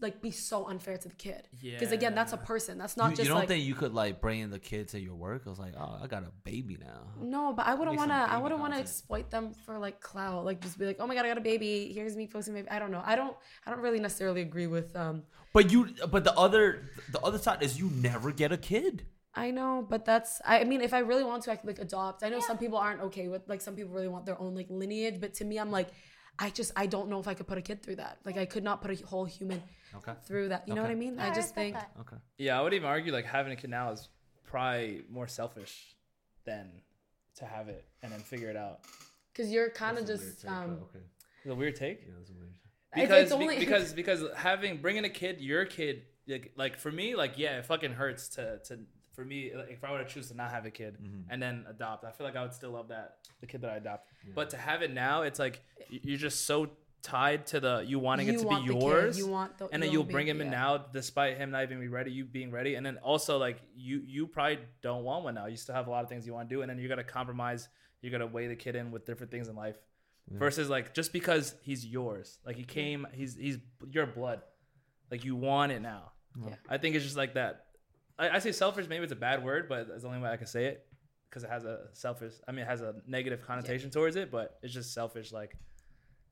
like 0.00 0.20
be 0.20 0.30
so 0.30 0.66
unfair 0.66 0.96
to 0.98 1.08
the 1.08 1.14
kid. 1.14 1.46
Because 1.62 1.92
again, 1.92 2.14
that's 2.14 2.32
a 2.32 2.36
person. 2.36 2.76
That's 2.76 2.96
not 2.96 3.10
you, 3.10 3.16
just 3.16 3.22
you 3.24 3.28
don't 3.28 3.38
like 3.38 3.48
think 3.48 3.64
you 3.64 3.74
could 3.74 3.94
like 3.94 4.20
bring 4.20 4.40
in 4.40 4.50
the 4.50 4.58
kid 4.58 4.88
to 4.88 5.00
your 5.00 5.14
work? 5.14 5.42
I 5.46 5.50
was 5.50 5.58
like, 5.58 5.74
oh, 5.78 5.98
I 6.02 6.06
got 6.06 6.24
a 6.24 6.32
baby 6.42 6.76
now. 6.80 7.02
No, 7.20 7.52
but 7.52 7.66
I 7.66 7.74
wouldn't 7.74 7.96
want 7.96 8.10
to. 8.10 8.14
I 8.14 8.38
wouldn't 8.38 8.60
want 8.60 8.74
to 8.74 8.80
exploit 8.80 9.30
them 9.30 9.52
for 9.64 9.78
like 9.78 10.00
clout. 10.00 10.44
Like 10.44 10.60
just 10.60 10.78
be 10.78 10.86
like, 10.86 10.96
oh 10.98 11.06
my 11.06 11.14
god, 11.14 11.24
I 11.24 11.28
got 11.28 11.38
a 11.38 11.42
baby. 11.42 11.92
Here's 11.94 12.16
me 12.16 12.26
posting 12.26 12.54
my. 12.54 12.64
I 12.70 12.78
don't 12.78 12.90
know. 12.90 13.02
I 13.04 13.14
don't. 13.16 13.36
I 13.66 13.70
don't 13.70 13.80
really 13.80 14.00
necessarily 14.00 14.40
agree 14.40 14.66
with. 14.66 14.94
Um, 14.96 15.22
But 15.52 15.72
you, 15.72 15.88
but 16.10 16.24
the 16.24 16.36
other, 16.36 16.90
the 17.10 17.20
other 17.20 17.38
side 17.38 17.62
is 17.62 17.78
you 17.78 17.90
never 17.94 18.30
get 18.32 18.52
a 18.52 18.56
kid. 18.56 19.06
I 19.34 19.50
know, 19.52 19.86
but 19.88 20.04
that's. 20.04 20.40
I 20.44 20.64
mean, 20.64 20.80
if 20.80 20.92
I 20.92 20.98
really 21.00 21.24
want 21.24 21.44
to, 21.44 21.52
I 21.52 21.56
could 21.56 21.66
like 21.68 21.78
adopt. 21.78 22.24
I 22.24 22.28
know 22.30 22.40
some 22.40 22.58
people 22.58 22.78
aren't 22.78 23.00
okay 23.02 23.28
with 23.28 23.42
like 23.48 23.60
some 23.60 23.76
people 23.76 23.92
really 23.92 24.08
want 24.08 24.26
their 24.26 24.40
own 24.40 24.54
like 24.54 24.66
lineage, 24.70 25.20
but 25.20 25.34
to 25.34 25.44
me, 25.44 25.58
I'm 25.58 25.70
like, 25.70 25.88
I 26.38 26.50
just 26.50 26.72
I 26.74 26.86
don't 26.86 27.08
know 27.08 27.20
if 27.20 27.28
I 27.28 27.34
could 27.34 27.46
put 27.46 27.56
a 27.58 27.62
kid 27.62 27.82
through 27.82 27.96
that. 27.96 28.18
Like 28.24 28.36
I 28.36 28.44
could 28.46 28.64
not 28.64 28.82
put 28.82 28.90
a 28.90 29.06
whole 29.06 29.24
human 29.24 29.62
Okay. 29.94 30.12
through 30.26 30.48
that. 30.48 30.66
You 30.66 30.74
know 30.74 30.82
what 30.82 30.90
I 30.90 30.94
mean? 30.96 31.16
Yeah, 31.16 31.24
I 31.26 31.28
just 31.28 31.54
respect 31.54 31.54
think 31.56 31.74
that. 31.74 31.90
Okay. 32.00 32.16
Yeah, 32.38 32.58
I 32.58 32.62
would 32.62 32.74
even 32.74 32.88
argue 32.88 33.12
like 33.12 33.24
having 33.24 33.52
a 33.52 33.56
kid 33.56 33.70
now 33.70 33.92
is 33.92 34.08
probably 34.46 35.02
more 35.10 35.28
selfish 35.28 35.94
than 36.44 36.70
to 37.36 37.44
have 37.44 37.68
it 37.68 37.84
and 38.02 38.10
then 38.12 38.20
figure 38.20 38.50
it 38.50 38.56
out. 38.56 38.80
because 39.32 39.50
you're 39.52 39.70
kind 39.70 39.96
of 39.98 40.06
just 40.06 40.44
um. 40.46 40.78
okay. 40.90 41.04
It's 41.44 41.52
a 41.52 41.54
weird 41.54 41.76
take. 41.76 42.02
Yeah, 42.06 42.14
that's 42.18 42.30
weird. 42.30 42.50
It's- 42.96 43.08
Because 43.08 43.22
it's 43.22 43.30
be- 43.36 43.42
only- 43.42 43.58
because 43.64 43.92
because 43.94 44.24
having 44.36 44.78
bringing 44.78 45.04
a 45.04 45.08
kid, 45.08 45.40
your 45.40 45.64
kid, 45.64 46.02
like, 46.26 46.52
like 46.56 46.78
for 46.78 46.90
me, 46.90 47.14
like 47.14 47.34
yeah, 47.38 47.58
it 47.58 47.66
fucking 47.66 47.92
hurts 47.92 48.28
to 48.30 48.58
to 48.66 48.80
for 49.12 49.24
me. 49.24 49.50
Like, 49.54 49.70
if 49.70 49.82
I 49.84 49.92
were 49.92 49.98
to 49.98 50.04
choose 50.04 50.28
to 50.28 50.34
not 50.34 50.50
have 50.50 50.66
a 50.66 50.70
kid 50.70 50.96
Mm-hmm. 51.02 51.30
and 51.30 51.42
then 51.42 51.64
adopt, 51.68 52.04
I 52.04 52.10
feel 52.12 52.26
like 52.26 52.36
I 52.36 52.42
would 52.42 52.54
still 52.54 52.70
love 52.72 52.88
that 52.88 53.16
the 53.40 53.46
kid 53.46 53.60
that 53.62 53.70
I 53.70 53.76
adopt. 53.76 54.08
But 54.34 54.50
to 54.50 54.56
have 54.56 54.82
it 54.82 54.92
now, 54.92 55.22
it's 55.22 55.38
like 55.38 55.62
you're 55.88 56.18
just 56.18 56.44
so 56.46 56.70
tied 57.02 57.46
to 57.46 57.60
the 57.60 57.82
you 57.86 57.98
wanting 57.98 58.26
You 58.26 58.34
it 58.34 58.38
to 58.40 58.46
want 58.46 58.66
be 58.66 58.68
the 58.68 58.78
kid, 58.78 58.82
yours. 58.82 59.18
you 59.18 59.26
want 59.26 59.56
the- 59.56 59.68
and 59.72 59.82
then 59.82 59.90
you'll 59.90 60.04
bring 60.04 60.26
baby, 60.26 60.38
him 60.38 60.46
in 60.46 60.52
yeah. 60.52 60.58
now, 60.60 60.76
despite 60.92 61.38
him 61.38 61.50
not 61.50 61.62
even 61.62 61.80
be 61.80 61.88
ready, 61.88 62.12
you 62.12 62.24
being 62.26 62.50
ready, 62.50 62.74
and 62.74 62.84
then 62.84 62.98
also 62.98 63.38
like 63.38 63.60
you 63.74 64.02
you 64.06 64.26
probably 64.26 64.58
don't 64.82 65.02
want 65.04 65.24
one 65.24 65.34
now. 65.34 65.46
You 65.46 65.56
still 65.56 65.74
have 65.74 65.86
a 65.86 65.90
lot 65.90 66.02
of 66.02 66.10
things 66.10 66.26
you 66.26 66.34
want 66.34 66.48
to 66.50 66.54
do, 66.54 66.60
and 66.62 66.68
then 66.70 66.78
you're 66.78 66.90
gonna 66.90 67.02
compromise. 67.04 67.68
You're 68.02 68.12
gonna 68.12 68.26
weigh 68.26 68.48
the 68.48 68.56
kid 68.56 68.76
in 68.76 68.90
with 68.90 69.06
different 69.06 69.30
things 69.32 69.48
in 69.48 69.56
life, 69.56 69.76
versus 70.28 70.68
like 70.68 70.92
just 70.94 71.12
because 71.12 71.54
he's 71.62 71.84
yours, 71.86 72.38
like 72.44 72.56
he 72.56 72.64
came, 72.64 73.06
he's 73.12 73.34
he's 73.34 73.56
your 73.90 74.04
blood, 74.06 74.42
like 75.10 75.24
you 75.24 75.36
want 75.36 75.72
it 75.72 75.80
now. 75.80 76.12
Yeah. 76.46 76.54
I 76.68 76.76
think 76.78 76.94
it's 76.96 77.04
just 77.04 77.16
like 77.16 77.34
that. 77.34 77.64
I, 78.20 78.36
I 78.36 78.38
say 78.38 78.52
selfish, 78.52 78.86
maybe 78.86 79.02
it's 79.02 79.12
a 79.12 79.16
bad 79.16 79.42
word, 79.42 79.68
but 79.68 79.88
it's 79.92 80.02
the 80.02 80.08
only 80.08 80.20
way 80.20 80.28
I 80.30 80.36
can 80.36 80.46
say 80.46 80.66
it 80.66 80.86
because 81.28 81.42
it 81.42 81.50
has 81.50 81.64
a 81.64 81.88
selfish. 81.92 82.34
I 82.46 82.52
mean, 82.52 82.60
it 82.64 82.68
has 82.68 82.82
a 82.82 82.96
negative 83.06 83.44
connotation 83.46 83.90
towards 83.90 84.16
it, 84.16 84.30
but 84.30 84.58
it's 84.62 84.74
just 84.74 84.92
selfish. 84.92 85.32
Like 85.32 85.56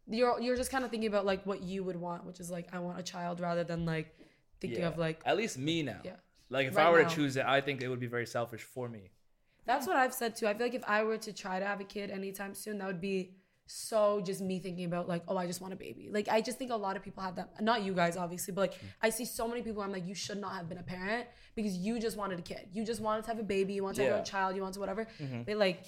You're 0.07 0.41
you're 0.41 0.57
just 0.57 0.71
kind 0.71 0.85
of 0.85 0.91
thinking 0.91 1.09
about 1.09 1.25
like 1.25 1.47
what 1.47 1.63
you 1.63 1.83
would 1.85 1.97
want, 1.97 2.27
which 2.27 2.41
is 2.41 2.51
like 2.51 2.69
I 2.73 2.79
want 2.79 2.99
a 2.99 3.03
child 3.03 3.41
rather 3.41 3.65
than 3.65 3.87
like 3.87 4.15
thinking 4.61 4.81
yeah. 4.81 4.89
of 4.89 4.99
like 4.99 5.23
at 5.25 5.37
least 5.37 5.59
me 5.59 5.83
now. 5.83 6.01
Yeah. 6.05 6.17
Like 6.51 6.67
if 6.69 6.77
Right 6.77 6.87
I 6.87 6.91
were 6.91 7.03
now. 7.03 7.09
to 7.09 7.15
choose 7.15 7.37
it, 7.37 7.45
I 7.47 7.61
think 7.61 7.83
it 7.83 7.89
would 7.89 8.01
be 8.01 8.07
very 8.07 8.27
selfish 8.27 8.63
for 8.63 8.89
me. 8.89 9.11
That's 9.65 9.87
what 9.87 9.97
I've 9.97 10.15
said 10.15 10.35
too. 10.37 10.47
I 10.47 10.55
feel 10.55 10.67
like 10.67 10.75
if 10.75 10.85
I 10.87 11.03
were 11.05 11.19
to 11.19 11.33
try 11.33 11.59
to 11.59 11.67
have 11.67 11.81
a 11.81 11.85
kid 11.85 12.11
anytime 12.11 12.55
soon, 12.55 12.79
that 12.79 12.87
would 12.87 13.01
be 13.01 13.35
so 13.71 14.23
just 14.25 14.41
me 14.41 14.59
thinking 14.59 14.87
about 14.87 15.09
like, 15.09 15.23
oh, 15.29 15.37
I 15.37 15.47
just 15.47 15.61
want 15.61 15.75
a 15.75 15.77
baby. 15.77 16.09
Like 16.11 16.29
I 16.29 16.41
just 16.41 16.59
think 16.59 16.71
a 16.71 16.77
lot 16.77 16.97
of 16.97 17.03
people 17.03 17.23
have 17.23 17.37
that. 17.37 17.61
Not 17.61 17.83
you 17.83 17.93
guys, 17.93 18.17
obviously, 18.17 18.55
but 18.55 18.63
like 18.63 18.75
mm. 18.75 18.87
I 19.03 19.11
see 19.11 19.27
so 19.27 19.47
many 19.47 19.61
people. 19.61 19.83
I'm 19.83 19.93
like, 19.93 20.07
you 20.07 20.15
should 20.15 20.41
not 20.41 20.55
have 20.55 20.69
been 20.69 20.79
a 20.79 20.83
parent 20.83 21.27
because 21.55 21.77
you 21.77 22.01
just 22.01 22.17
wanted 22.17 22.39
a 22.39 22.43
kid. 22.43 22.69
You 22.73 22.85
just 22.85 23.03
wanted 23.03 23.23
to 23.25 23.29
have 23.29 23.39
a 23.39 23.43
baby. 23.43 23.75
You 23.75 23.85
wanted 23.85 24.05
to 24.05 24.11
have 24.11 24.21
a 24.23 24.25
child. 24.25 24.57
You 24.57 24.63
wanted 24.63 24.75
to 24.75 24.81
whatever. 24.81 25.07
Mm-hmm. 25.21 25.43
But 25.43 25.57
like, 25.59 25.85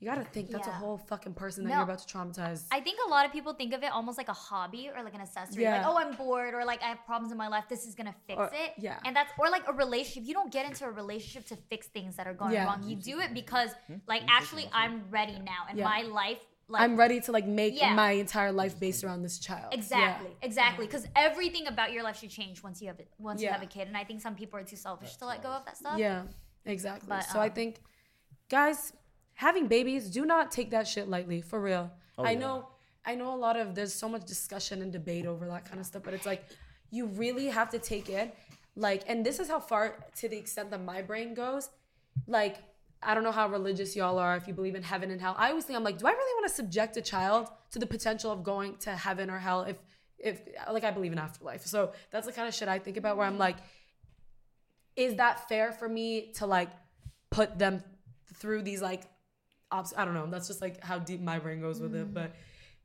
you 0.00 0.08
gotta 0.08 0.24
think 0.24 0.50
that's 0.50 0.66
a 0.66 0.72
whole 0.72 0.98
fucking 0.98 1.34
person 1.34 1.64
that 1.64 1.70
No. 1.70 1.76
you're 1.76 1.84
about 1.84 1.98
to 2.00 2.12
traumatize. 2.12 2.64
I 2.72 2.80
think 2.80 2.98
a 3.06 3.10
lot 3.10 3.24
of 3.24 3.32
people 3.32 3.52
think 3.52 3.72
of 3.72 3.82
it 3.82 3.92
almost 3.92 4.18
like 4.18 4.28
a 4.28 4.32
hobby 4.32 4.90
or 4.94 5.02
like 5.04 5.14
an 5.14 5.20
accessory. 5.20 5.62
Yeah. 5.62 5.76
Like, 5.76 5.86
oh, 5.86 5.98
I'm 5.98 6.16
bored, 6.16 6.54
or 6.54 6.64
like 6.64 6.82
I 6.82 6.86
have 6.86 7.04
problems 7.06 7.30
in 7.30 7.38
my 7.38 7.48
life. 7.48 7.64
This 7.68 7.86
is 7.86 7.94
gonna 7.94 8.14
fix 8.26 8.38
Or- 8.38 8.50
it. 8.52 8.72
yeah. 8.78 8.98
And 9.04 9.14
that's 9.14 9.30
or 9.38 9.48
like 9.48 9.62
a 9.68 9.72
relationship. 9.72 10.26
You 10.26 10.34
don't 10.34 10.50
get 10.50 10.66
into 10.66 10.86
a 10.86 10.90
relationship 10.90 11.46
to 11.48 11.56
fix 11.70 11.86
things 11.86 12.16
that 12.16 12.26
are 12.26 12.34
going 12.34 12.52
Yeah. 12.52 12.64
wrong. 12.64 12.82
You 12.82 12.96
do 12.96 13.20
it 13.20 13.32
because 13.32 13.70
mm-hmm. 13.70 13.96
like 14.08 14.22
actually 14.28 14.68
I'm 14.72 15.04
ready 15.10 15.38
now, 15.38 15.66
and 15.68 15.78
Yeah. 15.78 15.84
my 15.84 16.02
life 16.02 16.38
like 16.72 16.82
I'm 16.82 16.96
ready 16.96 17.20
to 17.20 17.32
like 17.32 17.46
make 17.46 17.78
Yeah. 17.78 17.94
my 17.94 18.12
entire 18.12 18.50
life 18.50 18.80
based 18.80 19.04
around 19.04 19.22
this 19.22 19.38
child. 19.38 19.74
Exactly, 19.74 20.30
Yeah. 20.30 20.46
exactly. 20.48 20.86
Because 20.86 21.06
everything 21.14 21.66
about 21.66 21.92
your 21.92 22.02
life 22.02 22.18
should 22.18 22.30
change 22.30 22.62
once 22.62 22.80
you 22.80 22.88
have 22.88 22.98
it, 22.98 23.08
once 23.18 23.42
you 23.42 23.48
have 23.48 23.62
a 23.62 23.66
kid. 23.66 23.88
And 23.88 23.96
I 23.96 24.04
think 24.04 24.22
some 24.22 24.34
people 24.34 24.58
are 24.58 24.64
too 24.64 24.76
selfish 24.76 25.16
to 25.16 25.26
let 25.26 25.42
go 25.42 25.50
of 25.50 25.64
that 25.66 25.76
stuff. 25.76 25.98
Yeah, 25.98 26.22
exactly. 26.64 27.08
But, 27.08 27.24
so 27.24 27.38
I 27.38 27.48
um, 27.48 27.52
think, 27.52 27.82
guys, 28.48 28.94
having 29.34 29.66
babies, 29.66 30.10
do 30.10 30.24
not 30.24 30.50
take 30.50 30.70
that 30.70 30.88
shit 30.88 31.08
lightly, 31.08 31.42
for 31.42 31.60
real. 31.60 31.90
Oh, 32.16 32.24
I 32.24 32.34
know, 32.34 32.68
I 33.04 33.14
know 33.16 33.34
a 33.34 33.40
lot 33.46 33.56
of 33.58 33.74
there's 33.74 33.94
so 33.94 34.08
much 34.08 34.24
discussion 34.24 34.80
and 34.80 34.90
debate 34.90 35.26
over 35.26 35.46
that 35.48 35.66
kind 35.66 35.78
of 35.78 35.84
stuff, 35.84 36.02
but 36.02 36.14
it's 36.14 36.26
like 36.26 36.42
you 36.90 37.06
really 37.06 37.46
have 37.46 37.68
to 37.70 37.78
take 37.78 38.08
it, 38.08 38.34
like, 38.76 39.02
and 39.08 39.26
this 39.26 39.38
is 39.38 39.48
how 39.48 39.60
far 39.60 39.98
to 40.16 40.28
the 40.28 40.38
extent 40.38 40.70
that 40.70 40.82
my 40.82 41.02
brain 41.02 41.34
goes, 41.34 41.68
like. 42.26 42.56
I 43.02 43.14
don't 43.14 43.24
know 43.24 43.32
how 43.32 43.48
religious 43.48 43.96
y'all 43.96 44.18
are, 44.18 44.36
if 44.36 44.46
you 44.46 44.54
believe 44.54 44.74
in 44.74 44.82
heaven 44.82 45.10
and 45.10 45.20
hell. 45.20 45.34
I 45.38 45.50
always 45.50 45.64
think 45.64 45.76
I'm 45.76 45.84
like, 45.84 45.98
do 45.98 46.06
I 46.06 46.12
really 46.12 46.40
want 46.40 46.48
to 46.48 46.54
subject 46.54 46.96
a 46.96 47.02
child 47.02 47.48
to 47.72 47.78
the 47.78 47.86
potential 47.86 48.30
of 48.30 48.44
going 48.44 48.76
to 48.78 48.90
heaven 48.90 49.30
or 49.30 49.38
hell 49.38 49.62
if 49.62 49.76
if 50.18 50.40
like 50.70 50.84
I 50.84 50.92
believe 50.92 51.12
in 51.12 51.18
afterlife. 51.18 51.66
So 51.66 51.92
that's 52.10 52.26
the 52.26 52.32
kind 52.32 52.46
of 52.46 52.54
shit 52.54 52.68
I 52.68 52.78
think 52.78 52.96
about 52.96 53.16
where 53.16 53.26
I'm 53.26 53.38
like, 53.38 53.56
is 54.94 55.16
that 55.16 55.48
fair 55.48 55.72
for 55.72 55.88
me 55.88 56.32
to 56.34 56.46
like 56.46 56.70
put 57.30 57.58
them 57.58 57.82
through 58.34 58.62
these 58.62 58.80
like 58.80 59.02
obs- 59.70 59.94
I 59.96 60.04
don't 60.04 60.14
know. 60.14 60.26
That's 60.30 60.46
just 60.46 60.60
like 60.60 60.82
how 60.82 60.98
deep 60.98 61.20
my 61.20 61.38
brain 61.38 61.60
goes 61.60 61.80
with 61.80 61.94
it. 61.94 62.08
Mm. 62.08 62.14
But 62.14 62.34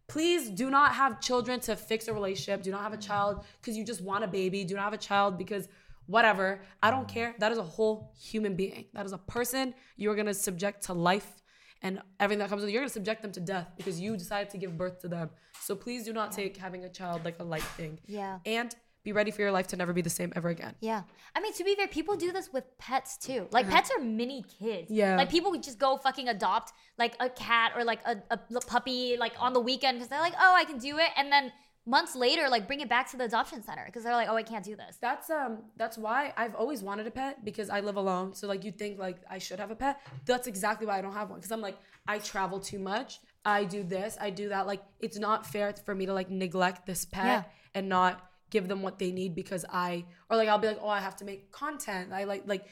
please 0.08 0.50
do 0.50 0.70
not 0.70 0.96
have 0.96 1.22
children 1.22 1.60
to 1.62 1.76
fix 1.76 2.08
a 2.08 2.14
relationship. 2.14 2.64
Do 2.64 2.72
not 2.72 2.82
have 2.82 2.94
a 2.94 2.98
child 2.98 3.44
because 3.62 3.78
you 3.78 3.84
just 3.84 4.02
want 4.02 4.24
a 4.24 4.28
baby. 4.28 4.64
Do 4.64 4.76
not 4.76 4.86
have 4.86 4.94
a 4.94 4.98
child 4.98 5.38
because 5.38 5.68
whatever. 6.08 6.62
I 6.82 6.92
don't 6.92 7.08
care. 7.08 7.36
That 7.40 7.52
is 7.52 7.58
a 7.58 7.64
whole 7.64 8.14
human 8.20 8.56
being. 8.56 8.86
That 8.94 9.06
is 9.06 9.14
a 9.14 9.18
person 9.18 9.74
you're 9.96 10.16
gonna 10.16 10.34
subject 10.34 10.84
to 10.84 10.94
life 10.94 11.42
and 11.84 12.02
everything 12.20 12.40
that 12.40 12.50
comes 12.50 12.62
with 12.62 12.70
it. 12.70 12.74
You're 12.74 12.82
gonna 12.82 12.90
subject 12.90 13.22
them 13.22 13.32
to 13.34 13.40
death 13.40 13.68
because 13.78 14.00
you 14.00 14.18
decided 14.18 14.50
to 14.52 14.58
give 14.58 14.78
birth 14.78 15.00
to 15.02 15.08
them. 15.08 15.30
So 15.62 15.76
please 15.76 16.06
do 16.06 16.14
not 16.14 16.32
take 16.32 16.58
having 16.58 16.84
a 16.86 16.90
child 16.90 17.24
like 17.24 17.40
a 17.40 17.44
light 17.44 17.62
thing. 17.62 18.00
Yeah. 18.08 18.40
And 18.46 18.76
be 19.04 19.14
ready 19.14 19.32
for 19.32 19.42
your 19.42 19.54
life 19.54 19.68
to 19.68 19.78
never 19.78 19.94
be 19.94 20.02
the 20.02 20.10
same 20.10 20.34
ever 20.36 20.50
again. 20.50 20.76
Yeah. 20.82 21.04
I 21.34 21.40
mean, 21.40 21.54
to 21.54 21.64
be 21.64 21.76
fair, 21.76 21.88
people 21.88 22.18
do 22.18 22.34
this 22.34 22.52
with 22.52 22.66
pets 22.78 23.16
too. 23.18 23.48
Like, 23.52 23.70
pets 23.70 23.90
are 23.96 24.04
mini 24.04 24.44
kids. 24.60 24.92
Uh-huh. 24.92 25.02
Yeah. 25.02 25.16
Like, 25.16 25.30
people 25.30 25.50
would 25.52 25.64
just 25.64 25.80
go 25.80 25.96
fucking 25.96 26.28
adopt, 26.28 26.74
like, 26.98 27.16
a 27.22 27.30
cat 27.30 27.72
or, 27.78 27.86
like, 27.86 28.00
a, 28.06 28.18
a 28.30 28.38
puppy, 28.68 29.16
like, 29.18 29.32
on 29.40 29.54
the 29.54 29.62
weekend 29.62 29.98
because 29.98 30.10
they're 30.10 30.20
like, 30.20 30.34
oh, 30.38 30.54
I 30.54 30.66
can 30.66 30.78
do 30.78 30.98
it. 30.98 31.10
And 31.16 31.32
then 31.32 31.54
months 31.88 32.16
later, 32.16 32.50
like, 32.50 32.68
bring 32.68 32.82
it 32.82 32.90
back 32.90 33.10
to 33.12 33.18
the 33.18 33.24
adoption 33.24 33.64
center 33.64 33.84
because 33.86 34.04
they're 34.04 34.14
like, 34.22 34.28
oh, 34.30 34.36
I 34.36 34.44
can't 34.44 34.64
do 34.72 34.76
this. 34.76 34.98
That's 35.02 35.30
um 35.30 35.60
that's 35.78 35.98
why 35.98 36.34
I've 36.38 36.54
always 36.56 36.84
wanted 36.84 37.08
a 37.08 37.12
pet 37.12 37.44
because 37.50 37.70
I 37.70 37.80
live 37.80 37.96
alone. 37.96 38.34
So 38.36 38.48
like 38.48 38.64
you 38.66 38.72
think 38.72 39.00
like 39.00 39.18
I 39.30 39.38
should 39.40 39.60
have 39.60 39.72
a 39.72 39.76
pet. 39.76 40.00
That's 40.26 40.48
exactly 40.48 40.86
why 40.88 40.98
I 41.00 41.02
don't 41.02 41.14
have 41.14 41.30
one 41.30 41.40
because 41.40 41.52
I'm 41.52 41.62
like 41.62 41.78
I 42.08 42.20
travel 42.20 42.60
too 42.60 42.80
much. 42.80 43.20
I 43.46 43.64
do 43.64 43.82
this, 43.84 44.18
I 44.20 44.30
do 44.30 44.50
that. 44.50 44.68
Like 44.68 44.84
it's 45.00 45.18
not 45.18 45.46
fair 45.48 45.74
for 45.86 45.96
me 45.96 46.06
to 46.06 46.14
like 46.14 46.30
neglect 46.30 46.86
this 46.86 47.06
pet 47.06 47.26
Yeah. 47.26 47.44
and 47.74 47.88
not 47.88 48.14
give 48.50 48.68
them 48.68 48.82
what 48.82 49.00
they 49.00 49.12
need 49.12 49.36
because 49.36 49.64
I 49.72 50.06
or 50.30 50.38
like 50.38 50.50
I'll 50.50 50.58
be 50.60 50.68
like, 50.68 50.80
"Oh, 50.82 50.90
I 50.90 51.00
have 51.00 51.16
to 51.18 51.26
make 51.26 51.52
content." 51.52 52.12
I 52.12 52.26
like 52.26 52.44
like 52.46 52.66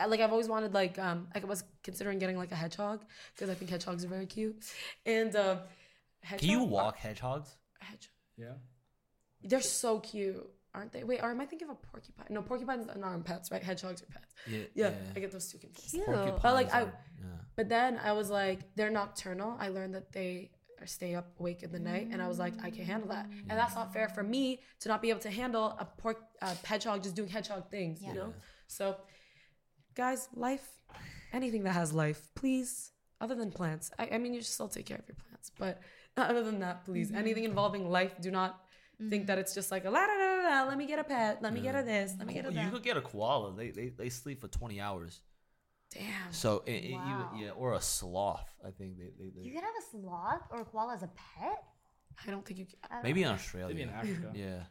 I- 0.00 0.06
like 0.06 0.20
I've 0.20 0.30
always 0.30 0.48
wanted 0.48 0.72
like 0.74 0.98
um 0.98 1.26
like 1.34 1.44
I 1.44 1.46
was 1.46 1.64
considering 1.82 2.18
getting 2.20 2.36
like 2.36 2.52
a 2.52 2.56
hedgehog 2.56 3.04
because 3.34 3.50
I 3.50 3.54
think 3.54 3.70
hedgehogs 3.70 4.04
are 4.04 4.08
very 4.08 4.26
cute. 4.26 4.56
And 5.04 5.34
um 5.36 5.58
Can 6.38 6.48
you 6.48 6.62
walk 6.62 6.96
hedgehogs? 6.96 7.50
Hedgehog- 8.36 8.46
Yeah. 9.42 9.48
they're 9.48 9.60
so 9.60 10.00
cute, 10.00 10.46
aren't 10.74 10.92
they? 10.92 11.04
Wait, 11.04 11.20
or 11.22 11.30
am 11.30 11.40
I 11.40 11.46
thinking 11.46 11.68
of 11.68 11.76
a 11.76 11.86
porcupine? 11.86 12.26
No, 12.30 12.42
porcupines 12.42 12.88
are 12.88 12.96
not 12.98 13.24
pets, 13.24 13.50
right? 13.50 13.62
Hedgehogs 13.62 14.02
are 14.02 14.06
pets. 14.06 14.34
Yeah. 14.46 14.64
Yeah, 14.74 14.94
I 15.14 15.20
get 15.20 15.30
those 15.32 15.48
two 15.50 15.58
confused. 15.58 15.94
Cute. 15.94 16.06
But 16.42 16.54
like 16.54 16.72
I, 16.74 16.82
are- 16.82 16.98
yeah. 17.20 17.26
but 17.56 17.68
then 17.68 17.98
I 17.98 18.12
was 18.12 18.30
like, 18.30 18.60
they're 18.76 18.90
nocturnal. 18.90 19.56
I 19.58 19.68
learned 19.68 19.94
that 19.94 20.12
they 20.12 20.50
stay 20.86 21.14
up 21.14 21.38
awake 21.40 21.62
in 21.62 21.72
the 21.72 21.78
night, 21.78 22.08
and 22.12 22.20
I 22.20 22.28
was 22.28 22.38
like, 22.38 22.52
I 22.62 22.70
can't 22.70 22.86
handle 22.86 23.08
that, 23.08 23.26
and 23.48 23.58
that's 23.58 23.74
not 23.74 23.92
fair 23.94 24.08
for 24.08 24.22
me 24.22 24.60
to 24.80 24.88
not 24.90 25.00
be 25.00 25.08
able 25.08 25.20
to 25.20 25.30
handle 25.30 25.66
a 25.78 25.84
pork 25.86 26.18
a 26.42 26.54
hedgehog 26.66 27.02
just 27.02 27.14
doing 27.16 27.28
hedgehog 27.28 27.70
things, 27.70 28.02
Yeah. 28.02 28.08
you 28.08 28.14
know. 28.16 28.34
So, 28.66 28.96
guys, 29.94 30.28
life, 30.34 30.66
anything 31.32 31.62
that 31.64 31.72
has 31.72 31.92
life, 31.92 32.28
please. 32.34 32.90
Other 33.20 33.34
than 33.36 33.50
plants, 33.50 33.90
I, 33.98 34.08
I 34.12 34.18
mean, 34.18 34.34
you 34.34 34.40
should 34.42 34.50
still 34.52 34.68
take 34.68 34.84
care 34.84 34.98
of 34.98 35.08
your 35.08 35.14
plants, 35.14 35.50
but 35.58 35.80
other 36.30 36.42
than 36.42 36.60
that, 36.60 36.84
please, 36.84 37.08
mm-hmm. 37.08 37.18
anything 37.18 37.44
involving 37.44 37.88
life, 37.90 38.12
do 38.20 38.30
not 38.30 38.60
think 38.98 39.12
mm-hmm. 39.12 39.26
that 39.26 39.38
it's 39.38 39.54
just 39.54 39.70
like 39.70 39.84
a 39.84 39.90
la 39.90 40.06
da 40.06 40.14
da 40.14 40.42
da. 40.42 40.62
da, 40.64 40.68
Let 40.68 40.78
me 40.78 40.86
get 40.86 40.98
a 40.98 41.04
pet. 41.04 41.42
Let 41.42 41.52
me 41.52 41.60
get 41.60 41.74
a 41.74 41.82
this. 41.82 42.14
Let 42.18 42.26
me 42.26 42.34
get 42.34 42.46
a 42.46 42.52
You 42.52 42.70
could 42.70 42.82
get 42.82 42.96
a 42.96 43.00
koala. 43.02 43.54
They 43.54 43.70
they, 43.70 43.88
they 43.88 44.08
sleep 44.08 44.40
for 44.40 44.48
twenty 44.48 44.80
hours. 44.80 45.20
Damn. 45.92 46.32
So 46.32 46.62
it, 46.66 46.72
it- 46.72 46.90
you, 46.90 47.28
yeah, 47.36 47.50
or 47.50 47.74
a 47.74 47.80
sloth. 47.80 48.52
I 48.66 48.70
think 48.70 48.98
they, 48.98 49.10
they, 49.18 49.30
they 49.30 49.42
You 49.42 49.52
can 49.52 49.62
have 49.62 49.74
a 49.78 49.90
sloth 49.90 50.42
or 50.50 50.62
a 50.62 50.64
koala 50.64 50.94
as 50.94 51.02
a 51.02 51.10
pet? 51.38 51.62
I 52.26 52.30
don't 52.30 52.44
think 52.44 52.58
you. 52.60 52.66
Can. 52.66 52.76
I 52.90 52.94
don't 52.94 53.04
maybe 53.04 53.22
in. 53.22 53.28
Australia. 53.28 53.74
Maybe 53.74 53.82
in 53.82 53.90
Africa. 53.90 54.32
Yeah. 54.34 54.62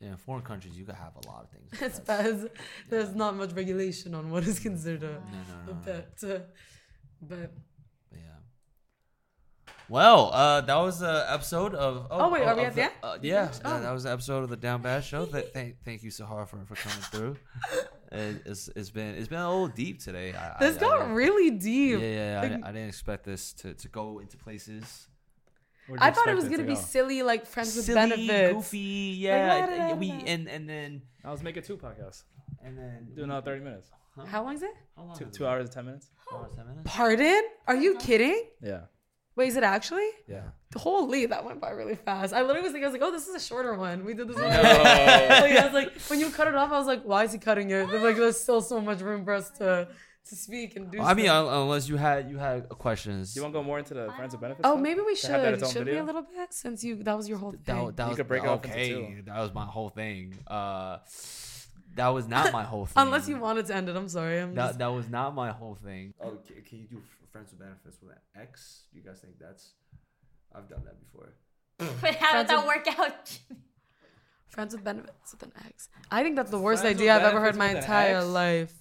Yeah, 0.00 0.12
in 0.12 0.16
foreign 0.16 0.42
countries 0.42 0.78
you 0.78 0.86
could 0.86 0.94
have 0.94 1.12
a 1.22 1.28
lot 1.28 1.44
of 1.44 1.50
things. 1.50 1.68
as 1.74 1.80
It's 1.98 2.00
pets. 2.00 2.42
pets. 2.42 2.60
There's 2.88 3.14
not 3.14 3.36
much 3.36 3.52
regulation 3.52 4.14
on 4.14 4.30
what 4.30 4.44
is 4.46 4.58
considered 4.58 5.02
a, 5.02 5.12
No, 5.12 5.20
no, 5.20 5.54
no, 5.66 5.72
no. 5.72 5.80
pet. 5.84 6.48
But 7.20 7.38
Yeah. 7.38 7.46
Well, 9.90 10.30
uh, 10.32 10.60
that 10.62 10.76
was 10.76 11.00
the 11.00 11.26
episode 11.28 11.74
of. 11.74 12.06
Oh, 12.12 12.30
wait, 12.30 12.44
are 12.44 12.54
we 12.54 12.62
of 12.62 12.68
at 12.68 12.74
the 12.76 12.82
end? 12.84 12.92
Uh, 13.02 13.18
yeah, 13.20 13.46
finished? 13.46 13.62
that, 13.64 13.72
Oh. 13.72 13.82
that 13.82 13.90
was 13.92 14.04
the 14.04 14.12
episode 14.12 14.44
of 14.44 14.48
the 14.48 14.56
Down 14.56 14.82
Bad 14.82 15.02
Show. 15.02 15.26
Th- 15.26 15.46
thank, 15.52 15.82
thank 15.84 16.04
you, 16.04 16.10
Sahar, 16.10 16.46
for, 16.48 16.64
for 16.64 16.76
coming 16.76 17.02
through. 17.12 17.36
It, 18.12 18.42
it's, 18.44 18.68
it's 18.74 18.90
been 18.90 19.14
it's 19.14 19.28
been 19.28 19.38
a 19.38 19.48
little 19.48 19.68
deep 19.68 20.00
today. 20.00 20.34
I, 20.34 20.56
this 20.58 20.74
I, 20.74 20.78
I 20.78 20.80
got 20.80 20.98
didn't- 20.98 21.14
really 21.14 21.50
deep. 21.52 22.00
yeah, 22.00 22.06
yeah. 22.08 22.32
I, 22.38 22.40
Like- 22.40 22.50
didn't- 22.50 22.64
I 22.64 22.72
didn't 22.72 22.88
expect 22.88 23.24
this 23.24 23.52
to, 23.52 23.74
to 23.74 23.88
go 23.88 24.18
into 24.18 24.36
places. 24.36 25.06
I 25.96 26.10
thought 26.10 26.26
it 26.26 26.32
expect 26.32 26.34
was 26.34 26.44
gonna 26.48 26.66
be 26.68 26.74
go? 26.74 26.80
silly, 26.80 27.22
like 27.22 27.46
friends 27.46 27.76
with 27.76 27.86
benefits. 27.86 28.52
goofy, 28.52 29.14
yeah. 29.16 29.54
la, 29.60 29.66
da, 29.66 29.88
da, 29.90 29.94
we 29.94 30.10
da, 30.10 30.18
da. 30.18 30.24
and 30.26 30.48
and 30.48 30.68
then 30.68 31.02
I 31.24 31.30
was 31.30 31.40
making 31.44 31.62
two 31.62 31.76
podcasts. 31.76 32.24
and 32.64 32.76
then 32.76 33.08
Do 33.14 33.22
another 33.22 33.44
30 33.44 33.62
minutes. 33.64 33.86
How 34.26 34.42
long 34.42 34.54
is 34.56 34.62
it? 34.64 34.70
How 34.96 35.04
long 35.04 35.16
Two, 35.16 35.26
is 35.26 35.36
two 35.36 35.44
it? 35.44 35.48
hours 35.48 35.64
and 35.66 35.72
10 35.72 35.84
minutes. 35.86 36.10
Two 36.28 36.36
hours, 36.36 36.52
ten 36.56 36.66
minutes? 36.66 36.90
Pardon? 36.92 37.42
Are 37.68 37.76
you 37.76 37.96
kidding? 37.98 38.42
Yeah. 38.60 38.80
Wait, 39.40 39.48
is 39.48 39.56
it 39.56 39.62
actually? 39.64 40.06
Yeah. 40.28 40.42
Holy, 40.76 41.24
that 41.24 41.46
went 41.46 41.62
by 41.62 41.70
really 41.70 41.94
fast. 41.96 42.34
I 42.34 42.42
literally 42.42 42.60
was 42.60 42.72
thinking, 42.72 42.84
I 42.84 42.88
was 42.88 43.00
like, 43.00 43.08
oh, 43.08 43.10
this 43.10 43.26
is 43.26 43.34
a 43.34 43.40
shorter 43.40 43.74
one. 43.74 44.04
We 44.04 44.12
did 44.12 44.28
this 44.28 44.36
one. 44.36 44.50
No. 44.50 44.60
like, 44.62 44.62
I 44.84 45.64
was 45.64 45.72
like, 45.72 45.98
when 46.08 46.20
you 46.20 46.28
cut 46.30 46.46
it 46.46 46.54
off, 46.54 46.70
I 46.70 46.76
was 46.78 46.86
like, 46.86 47.02
why 47.04 47.24
is 47.24 47.32
he 47.32 47.38
cutting 47.38 47.70
it? 47.70 47.88
They're 47.90 48.04
like, 48.04 48.16
there's 48.16 48.38
still 48.38 48.60
so 48.60 48.82
much 48.82 49.00
room 49.00 49.24
for 49.24 49.32
us 49.32 49.48
to 49.60 49.88
to 50.28 50.36
speak 50.36 50.76
and 50.76 50.90
do. 50.90 51.00
I 51.00 51.14
mean, 51.14 51.30
un- 51.30 51.46
unless 51.62 51.88
you 51.88 51.96
had 51.96 52.28
you 52.30 52.36
had 52.36 52.68
questions. 52.68 53.32
Do 53.32 53.40
you 53.40 53.44
want 53.44 53.54
to 53.54 53.58
go 53.60 53.64
more 53.64 53.78
into 53.78 53.94
the 53.94 54.12
friends 54.14 54.32
with 54.34 54.42
benefits? 54.42 54.66
oh, 54.68 54.72
stuff? 54.74 54.82
maybe 54.82 55.00
we 55.00 55.14
To 55.16 55.26
have 55.32 55.40
that 55.42 55.54
its 55.54 55.72
should. 55.72 55.80
own 55.80 55.86
Should 55.86 55.92
we 55.94 55.98
a 55.98 56.04
little 56.04 56.22
bit 56.22 56.52
since 56.52 56.84
you 56.84 57.02
that 57.04 57.16
was 57.16 57.26
your 57.30 57.38
whole 57.38 57.52
thing. 57.52 57.60
that, 57.64 57.96
that 57.96 58.02
You 58.04 58.08
was 58.10 58.16
could 58.18 58.28
break 58.28 58.44
it 58.44 58.50
into 58.52 58.68
okay. 58.68 58.88
two. 58.90 59.22
That 59.24 59.40
was 59.40 59.54
my 59.54 59.64
whole 59.64 59.88
thing. 59.88 60.36
Uh, 60.46 60.98
that 61.96 62.08
was 62.08 62.28
not 62.28 62.52
my 62.52 62.62
whole 62.64 62.84
thing. 62.90 63.02
Unless 63.02 63.28
you 63.28 63.38
wanted 63.38 63.64
to 63.66 63.74
end 63.74 63.88
it, 63.88 63.96
I'm 63.96 64.08
sorry. 64.08 64.38
I'm 64.40 64.54
That 64.54 64.66
just, 64.68 64.78
that 64.80 64.92
was 64.92 65.08
not 65.08 65.34
my 65.34 65.50
whole 65.50 65.76
thing. 65.82 66.12
Oh, 66.22 66.38
can, 66.46 66.62
can 66.68 66.78
you 66.80 66.84
do 66.84 66.96
f- 66.98 67.19
friends 67.30 67.50
with 67.50 67.60
benefits 67.60 67.98
with 68.02 68.10
an 68.12 68.18
ex? 68.40 68.84
Do 68.92 68.98
you 69.00 69.04
guys 69.04 69.20
think 69.20 69.34
that's? 69.40 69.72
I've 70.54 70.68
done 70.68 70.82
that 70.84 70.96
before. 71.00 71.34
But 71.78 72.14
how 72.16 72.42
did 72.42 72.48
Friends 72.48 72.48
that 72.48 72.56
with- 72.58 72.66
work 72.66 72.98
out? 72.98 73.38
friends 74.48 74.74
with 74.74 74.82
benefits 74.82 75.32
with 75.32 75.42
an 75.44 75.52
ex. 75.64 75.88
I 76.10 76.22
think 76.24 76.34
that's 76.36 76.50
the 76.50 76.58
worst 76.58 76.82
Friends 76.82 76.94
with 76.96 77.02
idea 77.02 77.14
I've 77.16 77.22
ever 77.22 77.40
heard 77.40 77.56
benefits 77.56 77.58
my 77.58 77.66
with 77.68 77.76
an 77.76 77.82
entire 77.82 78.16
X? 78.16 78.26
life. 78.26 78.74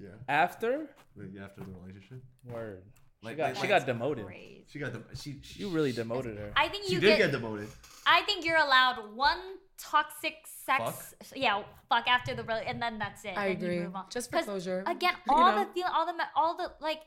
Yeah, 0.00 0.08
After? 0.28 0.88
yeah. 1.32 1.44
After 1.44 1.60
the 1.60 1.70
relationship, 1.80 2.22
Word. 2.46 2.82
She 3.20 3.26
Like- 3.28 3.36
got, 3.36 3.54
like- 3.54 3.62
she 3.62 3.66
got 3.68 3.86
demoted. 3.86 4.24
Great. 4.26 4.64
she 4.68 4.78
got 4.78 4.92
the 4.92 5.02
she. 5.16 5.38
she 5.42 5.60
You 5.60 5.68
really 5.68 5.92
demoted 5.92 6.38
her. 6.38 6.52
I 6.56 6.68
think 6.68 6.86
she 6.86 6.94
you 6.94 7.00
did 7.00 7.18
get, 7.18 7.18
get 7.18 7.32
demoted. 7.32 7.68
I 8.06 8.22
think 8.22 8.44
you're 8.44 8.56
allowed 8.58 9.14
one 9.14 9.38
toxic 9.78 10.34
sex. 10.46 11.14
Yeah, 11.34 11.62
fuck 11.88 12.06
after 12.08 12.34
the 12.34 12.44
rel- 12.44 12.62
and 12.66 12.80
then 12.80 12.98
that's 12.98 13.24
it. 13.24 13.36
I 13.36 13.48
then 13.54 13.60
you 13.60 13.66
agree. 13.66 13.80
move 13.80 13.96
on. 13.96 14.04
Just 14.10 14.30
for 14.30 14.36
'Cause, 14.38 14.44
closure. 14.46 14.82
Again, 14.86 15.14
you 15.26 15.34
all 15.34 15.52
know? 15.52 15.64
the 15.64 15.72
feel, 15.72 15.86
all 15.92 16.06
the, 16.06 16.12
me- 16.14 16.24
all 16.36 16.56
the 16.56 16.72
like, 16.80 17.00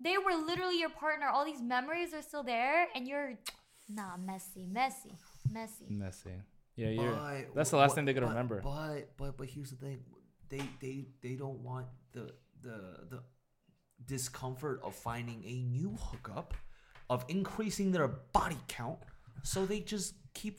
they 0.00 0.16
were 0.18 0.34
literally 0.46 0.78
your 0.78 0.90
partner. 0.90 1.26
All 1.28 1.44
these 1.44 1.62
memories 1.62 2.12
are 2.14 2.22
still 2.22 2.42
there, 2.42 2.86
and 2.94 3.06
you're, 3.08 3.38
nah, 3.88 4.16
messy, 4.16 4.66
messy, 4.66 5.12
messy. 5.50 5.86
Messy. 5.88 6.30
Yeah, 6.76 6.90
you're. 6.90 7.12
But 7.12 7.54
That's 7.54 7.70
the 7.70 7.76
last 7.76 7.90
what- 7.90 7.94
thing 7.96 8.04
they're 8.04 8.14
gonna 8.14 8.26
but- 8.26 8.32
remember. 8.32 8.60
But 8.62 9.16
but 9.16 9.36
but 9.36 9.48
here's 9.48 9.70
the 9.70 9.76
thing, 9.76 10.04
they 10.48 10.62
they 10.80 11.06
they 11.22 11.34
don't 11.34 11.60
want 11.60 11.86
the 12.12 12.32
the 12.62 13.06
the 13.10 13.22
discomfort 14.04 14.80
of 14.84 14.94
finding 14.94 15.42
a 15.44 15.62
new 15.62 15.96
hookup, 16.00 16.54
of 17.10 17.24
increasing 17.28 17.90
their 17.92 18.08
body 18.08 18.58
count, 18.68 18.98
so 19.42 19.66
they 19.66 19.80
just 19.80 20.14
keep 20.34 20.58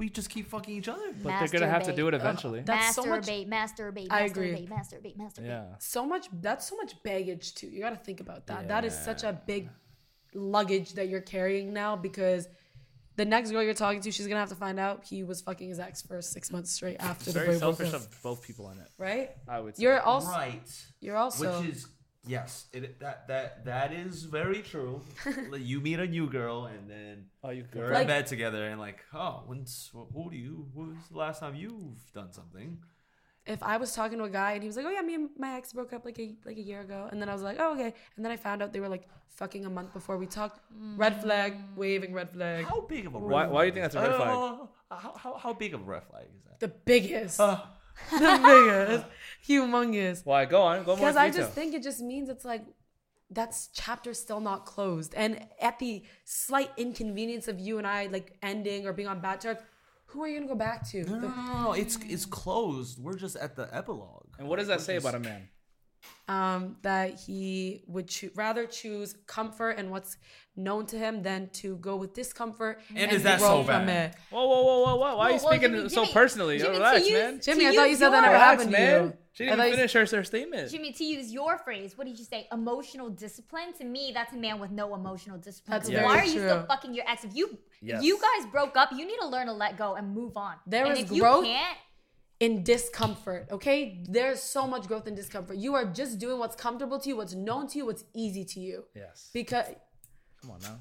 we 0.00 0.08
just 0.08 0.30
keep 0.30 0.48
fucking 0.48 0.74
each 0.74 0.88
other. 0.88 1.12
But 1.22 1.38
they're 1.38 1.60
gonna 1.60 1.70
have 1.70 1.84
to 1.84 1.94
do 1.94 2.08
it 2.08 2.14
eventually. 2.14 2.62
That's 2.62 2.94
so 2.96 3.04
much- 3.04 3.26
masturbate, 3.26 3.48
masturbate, 3.48 4.06
I 4.10 4.22
masturbate, 4.22 4.30
agree. 4.30 4.68
masturbate, 4.68 5.16
masturbate. 5.16 5.46
yeah. 5.46 5.64
so 5.78 6.04
much 6.06 6.26
that's 6.40 6.66
so 6.66 6.74
much 6.76 7.00
baggage 7.04 7.54
too 7.54 7.68
you 7.68 7.80
got 7.80 7.90
to 7.90 7.96
think 8.08 8.20
about 8.20 8.46
that 8.46 8.66
that 8.68 8.84
is 8.84 8.98
such 8.98 9.22
a 9.22 9.32
big 9.46 9.68
luggage 10.34 10.94
that 10.94 11.08
you're 11.08 11.20
carrying 11.20 11.72
now 11.72 11.96
because 11.96 12.48
the 13.16 13.24
next 13.24 13.50
girl 13.50 13.62
you're 13.62 13.74
talking 13.74 14.00
to 14.00 14.10
she's 14.10 14.26
gonna 14.26 14.40
have 14.40 14.48
to 14.48 14.54
find 14.54 14.78
out 14.80 15.04
he 15.04 15.22
was 15.22 15.40
fucking 15.42 15.68
his 15.68 15.78
ex 15.78 16.00
for 16.00 16.22
six 16.22 16.50
months 16.50 16.70
straight 16.72 16.96
after 17.00 17.26
the 17.26 17.32
Very 17.32 17.46
boy 17.54 17.58
broke 17.58 17.76
selfish 17.76 17.94
up 17.94 18.00
of 18.00 18.22
both 18.22 18.40
people 18.42 18.64
on 18.66 18.78
it. 18.78 18.88
right 18.98 19.30
I 19.48 19.60
would 19.60 19.76
say. 19.76 19.82
you're 19.82 20.00
also 20.00 20.30
right. 20.30 20.84
you're 21.00 21.16
also 21.16 21.60
Which 21.60 21.70
is 21.74 21.86
yes, 22.26 22.66
it, 22.72 23.00
that 23.00 23.28
that 23.28 23.64
that 23.64 23.92
is 23.92 24.24
very 24.24 24.62
true. 24.62 25.00
You 25.58 25.80
meet 25.80 26.00
a 26.00 26.06
new 26.06 26.26
girl 26.28 26.66
and 26.66 26.88
then 26.88 27.26
oh, 27.44 27.50
you 27.50 27.64
you're. 27.74 27.90
Like- 27.92 28.02
in 28.02 28.06
bed 28.08 28.26
together 28.26 28.66
and 28.68 28.80
like, 28.80 29.04
oh, 29.14 29.42
when's 29.46 29.90
who 29.92 30.30
do 30.30 30.36
you? 30.36 30.66
Who's 30.74 30.96
the 31.10 31.18
last 31.18 31.40
time 31.40 31.54
you've 31.54 32.00
done 32.14 32.32
something? 32.32 32.78
if 33.46 33.62
I 33.62 33.76
was 33.78 33.94
talking 33.94 34.18
to 34.18 34.24
a 34.24 34.30
guy 34.30 34.52
and 34.52 34.62
he 34.62 34.68
was 34.68 34.76
like, 34.76 34.86
"Oh 34.86 34.90
yeah, 34.90 35.00
me 35.00 35.14
and 35.14 35.30
my 35.38 35.56
ex 35.56 35.72
broke 35.72 35.92
up 35.92 36.04
like 36.04 36.18
a 36.18 36.36
like 36.44 36.56
a 36.56 36.60
year 36.60 36.82
ago," 36.82 37.08
and 37.10 37.20
then 37.20 37.28
I 37.28 37.32
was 37.32 37.42
like, 37.42 37.56
"Oh 37.58 37.72
okay," 37.74 37.92
and 38.16 38.24
then 38.24 38.30
I 38.30 38.36
found 38.36 38.62
out 38.62 38.72
they 38.72 38.80
were 38.80 38.88
like 38.88 39.08
fucking 39.28 39.64
a 39.66 39.70
month 39.70 39.92
before 39.92 40.18
we 40.18 40.26
talked. 40.26 40.60
Red 40.96 41.20
flag, 41.22 41.56
waving 41.76 42.12
red 42.12 42.30
flag. 42.30 42.64
How 42.66 42.82
big 42.82 43.06
of 43.06 43.14
a 43.14 43.18
red 43.18 43.30
Why- 43.30 43.42
flag 43.44 43.52
why 43.52 43.60
do 43.62 43.66
you 43.66 43.72
think 43.72 43.84
that's 43.84 43.94
a 43.94 44.00
red 44.02 44.16
flag? 44.16 44.28
Uh, 44.28 44.96
how, 44.96 45.14
how, 45.16 45.34
how 45.36 45.52
big 45.54 45.74
of 45.74 45.80
a 45.80 45.84
red 45.84 46.04
flag 46.04 46.26
is 46.36 46.42
that? 46.44 46.60
The 46.60 46.68
biggest, 46.68 47.40
Uh, 47.40 47.60
the 48.10 48.40
biggest, 48.44 49.06
humongous. 49.48 50.24
Why? 50.24 50.44
Go 50.44 50.62
on. 50.62 50.80
Go 50.84 50.96
more 50.96 50.96
Because 50.96 51.16
I 51.16 51.28
detail. 51.28 51.42
just 51.44 51.54
think 51.54 51.74
it 51.74 51.82
just 51.82 52.00
means 52.00 52.28
it's 52.28 52.44
like 52.44 52.64
that's 53.30 53.68
chapter 53.72 54.12
still 54.14 54.40
not 54.40 54.66
closed, 54.66 55.14
and 55.14 55.46
at 55.60 55.78
the 55.78 56.02
slight 56.24 56.70
inconvenience 56.76 57.46
of 57.48 57.60
you 57.60 57.78
and 57.78 57.86
I 57.86 58.06
like 58.06 58.36
ending 58.42 58.86
or 58.86 58.92
being 58.92 59.08
on 59.08 59.20
bad 59.20 59.40
terms, 59.40 59.60
who 60.06 60.22
are 60.24 60.28
you 60.28 60.38
gonna 60.40 60.48
go 60.48 60.56
back 60.56 60.88
to? 60.90 61.04
no, 61.04 61.14
no, 61.14 61.20
The- 61.20 61.28
no, 61.28 61.34
no, 61.36 61.62
no, 61.64 61.72
It's 61.72 61.96
it's 62.08 62.26
closed. 62.26 62.98
We're 63.00 63.16
just 63.16 63.36
at 63.36 63.54
the 63.54 63.68
epilogue. 63.74 64.26
And 64.38 64.48
what 64.48 64.58
does 64.58 64.66
that 64.68 64.80
say 64.80 64.96
about 64.96 65.14
a 65.14 65.20
man? 65.20 65.48
Um, 66.28 66.76
that 66.82 67.18
he 67.20 67.82
would 67.86 68.08
choo- 68.08 68.30
rather 68.34 68.66
choose 68.66 69.14
comfort 69.26 69.70
and 69.78 69.90
what's 69.90 70.16
known 70.56 70.84
to 70.86 70.96
him 70.98 71.22
than 71.22 71.48
to 71.50 71.76
go 71.76 71.96
with 71.96 72.12
discomfort 72.14 72.80
And 72.94 73.10
is 73.12 73.22
that 73.22 73.38
grow 73.38 73.48
so 73.60 73.64
from 73.64 73.86
bad? 73.86 74.10
it. 74.10 74.16
Whoa, 74.30 74.46
whoa, 74.46 74.62
whoa, 74.62 74.80
whoa, 74.84 74.96
whoa! 74.96 75.16
Why 75.16 75.24
are 75.26 75.30
you 75.30 75.36
Well, 75.36 75.44
well, 75.44 75.52
speaking 75.52 75.72
Jimmy- 75.76 75.88
so 75.88 76.02
Jimmy- 76.02 76.12
personally? 76.12 76.58
Jimmy, 76.58 76.70
relax, 76.70 77.00
use- 77.00 77.12
man. 77.12 77.40
Jimmy, 77.42 77.66
I 77.68 77.74
thought 77.74 77.90
you 77.90 77.96
said 77.96 78.10
that 78.10 78.20
never 78.20 78.32
Relax, 78.34 78.62
happened 78.62 78.76
to 78.76 78.80
you. 78.82 79.16
She 79.32 79.44
I 79.44 79.50
didn't 79.50 79.66
even 79.66 79.76
finish 79.88 79.92
her, 80.10 80.16
her 80.18 80.24
statement. 80.24 80.70
Jimmy, 80.72 80.92
to 80.92 81.04
use 81.04 81.32
your 81.32 81.56
phrase, 81.58 81.96
what 81.96 82.06
did 82.06 82.18
you 82.18 82.24
say? 82.24 82.48
Emotional 82.52 83.08
discipline. 83.10 83.72
To 83.78 83.84
me, 83.84 84.10
that's 84.12 84.32
a 84.32 84.36
man 84.36 84.58
with 84.58 84.72
no 84.72 84.92
emotional 84.94 85.38
discipline. 85.38 85.76
That's 85.76 85.86
So 85.86 85.92
very 85.94 86.04
Why 86.04 86.18
are 86.18 86.24
you 86.24 86.30
still 86.40 86.66
fucking 86.66 86.94
your 86.94 87.04
ex? 87.08 87.24
If 87.24 87.34
you 87.36 87.56
Yes. 87.80 88.02
you 88.02 88.18
guys 88.20 88.50
broke 88.50 88.76
up, 88.76 88.90
you 88.92 89.06
need 89.06 89.18
to 89.20 89.26
learn 89.28 89.46
to 89.46 89.52
let 89.52 89.78
go 89.78 89.94
and 89.94 90.12
move 90.14 90.36
on. 90.36 90.56
There 90.66 90.84
and 90.84 90.98
is 90.98 91.04
if 91.04 91.12
you 91.12 91.22
growth. 91.22 91.44
can't, 91.44 91.78
in 92.40 92.62
discomfort, 92.64 93.46
okay? 93.52 94.02
There's 94.08 94.42
so 94.42 94.66
much 94.66 94.88
growth 94.88 95.06
in 95.06 95.14
discomfort. 95.14 95.58
You 95.58 95.74
are 95.74 95.84
just 95.84 96.18
doing 96.18 96.38
what's 96.38 96.56
comfortable 96.56 96.98
to 96.98 97.08
you, 97.08 97.16
what's 97.16 97.34
known 97.34 97.68
to 97.68 97.78
you, 97.78 97.86
what's 97.86 98.04
easy 98.14 98.44
to 98.46 98.60
you. 98.60 98.84
Yes. 98.94 99.28
Because 99.32 99.66
Come 100.40 100.52
on 100.52 100.60
now. 100.62 100.80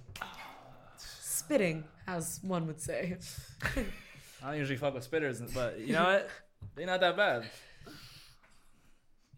spitting, 0.98 1.84
as 2.08 2.40
one 2.44 2.66
would 2.68 2.80
say. 2.80 3.18
I 4.42 4.52
don't 4.52 4.58
usually 4.58 4.78
fuck 4.78 4.94
with 4.94 5.10
spitters, 5.10 5.54
but 5.54 5.80
you 5.82 5.92
know 5.94 6.06
what? 6.06 6.30
They're 6.76 6.88
not 6.88 7.02
that 7.02 7.18
bad. 7.18 7.44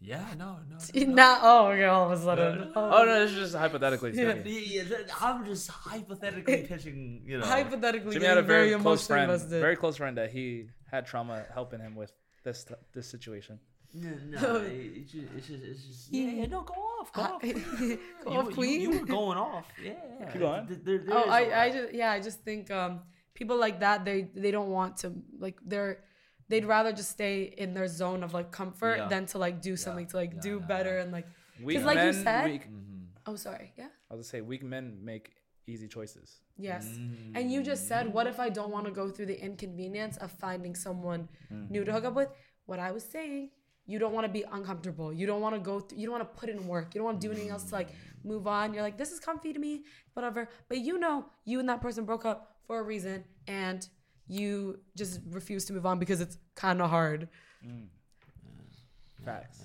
Yeah, 0.04 0.24
no, 0.36 0.58
no. 0.94 1.04
Not 1.14 1.40
oh, 1.42 1.66
okay, 1.68 1.84
all 1.84 2.10
of 2.10 2.18
a 2.18 2.22
sudden. 2.22 2.72
Oh 2.74 3.04
no, 3.04 3.20
this 3.20 3.30
is 3.32 3.38
just 3.38 3.54
hypothetically 3.54 4.12
Yeah. 4.14 4.32
speaking. 4.40 4.62
Yeah, 4.66 4.82
that- 4.84 5.22
I'm 5.22 5.44
just 5.44 5.68
hypothetically 5.70 6.64
pitching, 6.68 7.22
you 7.24 7.38
know. 7.38 7.46
Hypothetically, 7.46 8.12
Jimmy 8.14 8.26
had 8.26 8.38
a 8.38 8.42
getting 8.42 8.48
very, 8.48 8.68
very, 8.70 8.80
close 8.82 9.08
emotionally 9.08 9.26
friend, 9.26 9.32
invested. 9.32 9.60
very 9.60 9.76
close 9.76 9.96
friend 9.96 10.16
that 10.18 10.30
he 10.32 10.66
had 10.90 11.06
trauma 11.06 11.44
helping 11.54 11.80
him 11.80 11.94
with 11.94 12.12
this 12.44 12.66
this 12.92 13.06
situation. 13.06 13.60
No, 13.94 14.08
no, 14.30 14.56
it's 14.64 15.12
just, 15.12 15.26
it's 15.36 15.46
just, 15.48 15.62
it's 15.62 15.84
just 15.84 16.12
yeah, 16.12 16.30
yeah, 16.30 16.46
no, 16.46 16.62
go 16.62 16.74
off, 16.74 17.12
go 17.12 17.22
I- 17.22 17.26
off. 17.26 17.42
Go 17.42 17.48
you, 17.48 17.98
off, 18.26 18.46
you- 18.48 18.54
queen. 18.54 18.80
You, 18.80 18.90
were 19.00 19.06
going 19.06 19.38
off, 19.38 19.66
yeah. 19.84 19.92
Keep 20.32 20.40
going. 20.40 20.66
Th- 20.66 20.80
there- 20.82 20.98
there 20.98 21.16
oh, 21.16 21.22
is 21.22 21.28
a 21.28 21.30
I, 21.30 21.40
I 21.40 21.66
lot. 21.68 21.76
just 21.76 21.94
yeah, 21.94 22.10
I 22.10 22.20
just 22.20 22.40
think 22.40 22.70
um, 22.70 23.00
people 23.34 23.56
like 23.58 23.80
that 23.80 24.04
they 24.04 24.28
they 24.34 24.50
don't 24.50 24.70
want 24.70 24.96
to 24.98 25.12
like 25.38 25.58
they're 25.64 25.98
they'd 26.52 26.66
rather 26.66 26.92
just 26.92 27.10
stay 27.10 27.54
in 27.64 27.72
their 27.72 27.88
zone 27.88 28.22
of 28.22 28.34
like 28.38 28.50
comfort 28.52 28.98
Yeah. 28.98 29.08
than 29.12 29.24
to 29.32 29.38
like 29.38 29.56
do 29.68 29.74
something 29.84 30.06
to 30.12 30.16
like 30.22 30.34
yeah, 30.34 30.48
do 30.48 30.54
yeah, 30.60 30.66
better 30.72 30.94
yeah. 30.96 31.02
and 31.02 31.10
like 31.18 31.26
Weak 31.62 31.84
like 31.84 31.98
you 31.98 32.12
men, 32.12 32.24
said- 32.24 32.44
weak, 32.50 32.64
mm-hmm. 32.66 33.28
oh 33.28 33.36
sorry. 33.36 33.72
Yeah? 33.80 33.90
I 34.10 34.14
was 34.14 34.18
gonna 34.18 34.32
say 34.34 34.40
weak 34.52 34.62
men 34.74 34.98
make 35.12 35.26
easy 35.66 35.88
choices. 35.96 36.28
yes. 36.68 36.84
Mm. 36.86 37.36
And 37.36 37.44
you 37.52 37.62
just 37.62 37.88
said 37.90 38.04
what 38.16 38.26
if 38.32 38.38
I 38.46 38.48
don't 38.58 38.72
want 38.76 38.84
to 38.90 38.94
go 39.00 39.04
through 39.14 39.28
the 39.32 39.38
inconvenience 39.48 40.16
of 40.24 40.30
finding 40.44 40.74
someone 40.86 41.28
new 41.74 41.84
to 41.86 41.92
hook 41.92 42.04
up 42.10 42.14
with? 42.20 42.30
What 42.66 42.78
I 42.88 42.90
was 42.92 43.04
saying 43.16 43.50
you 43.92 43.98
don't 43.98 44.14
want 44.16 44.26
to 44.28 44.32
be 44.40 44.44
uncomfortable. 44.56 45.12
You 45.12 45.26
don't 45.26 45.40
want 45.46 45.54
to 45.56 45.62
go 45.70 45.80
through 45.80 45.98
you 45.98 46.06
don't 46.06 46.16
want 46.18 46.26
to 46.32 46.40
put 46.40 46.48
in 46.54 46.68
work. 46.74 46.94
You 46.94 46.98
don't 47.00 47.08
want 47.10 47.20
to 47.20 47.26
do 47.26 47.32
anything 47.32 47.50
else 47.50 47.64
to 47.70 47.74
like 47.80 47.90
mm. 47.90 47.96
move 48.32 48.46
on. 48.46 48.74
You're 48.74 48.86
like 48.88 48.98
this 49.02 49.12
is 49.12 49.20
comfy 49.28 49.50
to 49.56 49.58
me 49.58 49.72
whatever. 50.14 50.48
But 50.68 50.78
you 50.86 50.98
know 50.98 51.26
you 51.44 51.56
and 51.60 51.68
that 51.70 51.80
person 51.80 52.04
broke 52.04 52.26
up 52.32 52.38
for 52.66 52.78
a 52.80 52.82
reason 52.82 53.24
and 53.46 53.88
you 54.38 54.78
just 54.96 55.20
refuse 55.30 55.64
to 55.66 55.72
move 55.76 55.86
on 55.90 55.98
because 55.98 56.20
it's 56.24 56.36
kind 56.54 56.80
of 56.82 56.88
hard 56.90 57.28
Facts. 59.24 59.62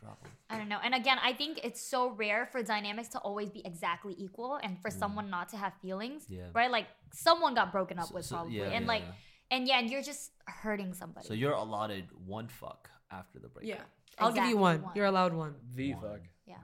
Drop 0.00 0.18
'em. 0.24 0.30
I 0.48 0.58
don't 0.58 0.68
know. 0.68 0.80
And 0.82 0.94
again, 0.94 1.18
I 1.22 1.32
think 1.32 1.60
it's 1.62 1.80
so 1.80 2.10
rare 2.10 2.46
for 2.46 2.60
dynamics 2.62 3.08
to 3.10 3.18
always 3.20 3.50
be 3.50 3.62
exactly 3.64 4.14
equal 4.18 4.56
and 4.64 4.80
for 4.82 4.90
someone 4.90 5.30
not 5.30 5.48
to 5.50 5.56
have 5.56 5.72
feelings. 5.80 6.24
Mm. 6.24 6.36
Yeah. 6.38 6.46
Right? 6.52 6.70
Like 6.70 6.86
someone 7.12 7.54
got 7.54 7.70
broken 7.70 7.98
up 8.00 8.08
So- 8.08 8.14
with 8.16 8.24
so- 8.26 8.36
probably. 8.36 8.56
yeah, 8.58 8.64
and 8.76 8.84
yeah, 8.86 8.88
like 8.94 9.02
yeah. 9.06 9.54
and 9.56 9.68
yeah, 9.68 9.78
and 9.78 9.90
you're 9.90 10.02
just 10.02 10.32
hurting 10.46 10.92
somebody. 10.94 11.26
So 11.28 11.34
you're 11.34 11.52
allotted 11.52 12.06
one 12.26 12.48
fuck 12.48 12.90
after 13.12 13.38
the 13.38 13.48
breakup. 13.48 13.68
yeah 13.78 13.84
i'll 14.18 14.32
give 14.32 14.44
you 14.52 14.56
one. 14.56 14.82
one. 14.82 14.92
you're 14.96 15.06
allowed 15.14 15.32
one 15.32 15.54
The 15.74 15.92
fuck. 15.94 16.20
yeah. 16.46 16.56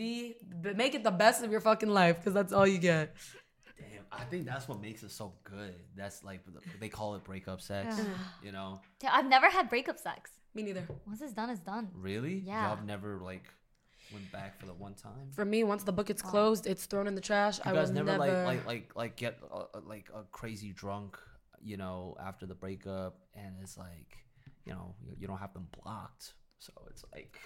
the 0.00 0.36
but 0.62 0.76
make 0.76 0.94
it 0.94 1.02
the 1.04 1.10
best 1.24 1.42
of 1.44 1.50
your 1.50 1.60
fucking 1.60 1.88
life 1.88 2.16
because 2.18 2.34
that's 2.34 2.52
all 2.52 2.66
you 2.66 2.78
get 2.78 3.14
Damn, 3.14 3.47
I 4.18 4.24
think 4.24 4.44
that's 4.46 4.66
what 4.68 4.80
makes 4.80 5.02
it 5.02 5.10
so 5.10 5.32
good. 5.44 5.74
That's 5.96 6.24
like 6.24 6.40
they 6.80 6.88
call 6.88 7.14
it 7.14 7.24
breakup 7.24 7.60
sex. 7.60 7.96
you 8.42 8.52
know, 8.52 8.80
Dude, 9.00 9.10
I've 9.10 9.26
never 9.28 9.48
had 9.48 9.68
breakup 9.68 9.98
sex. 9.98 10.30
me 10.54 10.62
neither 10.62 10.82
Once 11.06 11.20
it's 11.22 11.32
done, 11.32 11.50
it's 11.50 11.60
done. 11.60 11.88
really? 11.94 12.42
Yeah. 12.44 12.62
Y'all 12.68 12.76
have 12.76 12.84
never 12.84 13.18
like 13.18 13.44
went 14.12 14.30
back 14.32 14.58
for 14.58 14.66
the 14.66 14.72
one 14.72 14.94
time. 14.94 15.28
for 15.32 15.44
me 15.44 15.62
once 15.64 15.82
the 15.84 15.92
bucket's 15.92 16.22
closed 16.22 16.66
it's 16.66 16.86
thrown 16.86 17.06
in 17.06 17.14
the 17.14 17.20
trash 17.20 17.60
i 17.62 17.68
You 17.70 17.76
guys 17.76 17.88
will 17.88 17.96
never, 17.96 18.12
never, 18.12 18.18
like 18.46 18.46
like 18.46 18.66
like 18.66 18.96
like 18.96 19.16
get 19.16 19.38
uh, 19.52 19.64
uh, 19.74 19.80
like 19.86 20.08
a 20.14 20.22
crazy 20.32 20.72
drunk, 20.72 21.18
you 21.62 21.76
know, 21.76 22.16
after 22.18 22.46
the 22.46 22.54
breakup, 22.54 23.18
and 23.34 23.54
it's 23.62 23.76
like, 23.76 24.16
you 24.64 24.72
know, 24.72 24.94
you, 25.04 25.12
you 25.20 25.26
don't 25.26 25.38
have 25.38 25.52
them 25.52 25.68
blocked, 25.82 26.32
so 26.58 26.72
it's 26.90 27.04
like, 27.12 27.38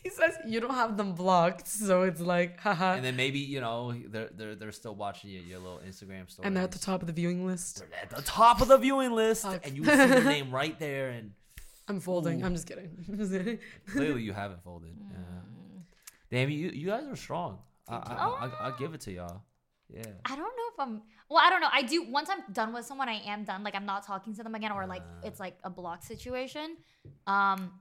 he 0.04 0.10
says 0.10 0.36
you 0.46 0.60
don't 0.60 0.74
have 0.74 0.96
them 0.96 1.12
blocked 1.14 1.66
so 1.68 2.02
it's 2.02 2.20
like 2.20 2.58
haha 2.60 2.94
and 2.94 3.04
then 3.04 3.16
maybe 3.16 3.38
you 3.38 3.60
know 3.60 3.92
they're 4.08 4.30
they're 4.36 4.54
they're 4.54 4.72
still 4.72 4.94
watching 4.94 5.30
your, 5.30 5.42
your 5.42 5.58
little 5.58 5.80
Instagram 5.86 6.30
story, 6.30 6.46
and 6.46 6.56
they're 6.56 6.64
at 6.64 6.72
the 6.72 6.78
top 6.78 7.00
of 7.02 7.06
the 7.06 7.12
viewing 7.12 7.46
list 7.46 7.78
They're 7.78 8.00
at 8.02 8.10
the 8.10 8.22
top 8.22 8.60
of 8.60 8.68
the 8.68 8.78
viewing 8.78 9.12
list, 9.12 9.42
Fuck. 9.42 9.66
and 9.66 9.76
you 9.76 9.84
see 9.84 9.90
their 9.96 10.24
name 10.36 10.50
right 10.50 10.78
there, 10.78 11.10
and 11.10 11.32
i'm 11.88 11.98
folding 12.00 12.44
i'm 12.44 12.54
just 12.54 12.66
kidding 12.68 12.90
I'm 13.08 13.18
just 13.18 13.32
kidding. 13.32 13.58
clearly 13.92 14.22
you 14.22 14.32
haven't 14.32 14.62
folded. 14.62 14.90
Yeah. 15.10 15.16
Damn, 16.30 16.48
you 16.50 16.70
you 16.70 16.86
guys 16.86 17.04
are 17.08 17.16
strong. 17.16 17.58
I, 17.88 17.96
I, 17.96 18.46
I, 18.46 18.50
I'll 18.60 18.78
give 18.78 18.94
it 18.94 19.00
to 19.02 19.12
y'all. 19.12 19.42
Yeah. 19.92 20.04
I 20.24 20.36
don't 20.36 20.54
know 20.58 20.68
if 20.72 20.78
I'm 20.78 21.02
well, 21.28 21.42
I 21.44 21.50
don't 21.50 21.60
know. 21.60 21.68
I 21.72 21.82
do 21.82 22.04
once 22.08 22.28
I'm 22.30 22.42
done 22.52 22.72
with 22.72 22.84
someone, 22.86 23.08
I 23.08 23.20
am 23.26 23.42
done. 23.42 23.64
Like 23.64 23.74
I'm 23.74 23.86
not 23.86 24.06
talking 24.06 24.32
to 24.36 24.44
them 24.44 24.54
again, 24.54 24.70
or 24.70 24.86
like 24.86 25.02
Ah. 25.04 25.26
it's 25.26 25.40
like 25.40 25.56
a 25.64 25.70
block 25.70 26.04
situation. 26.04 26.76
Um 27.26 27.72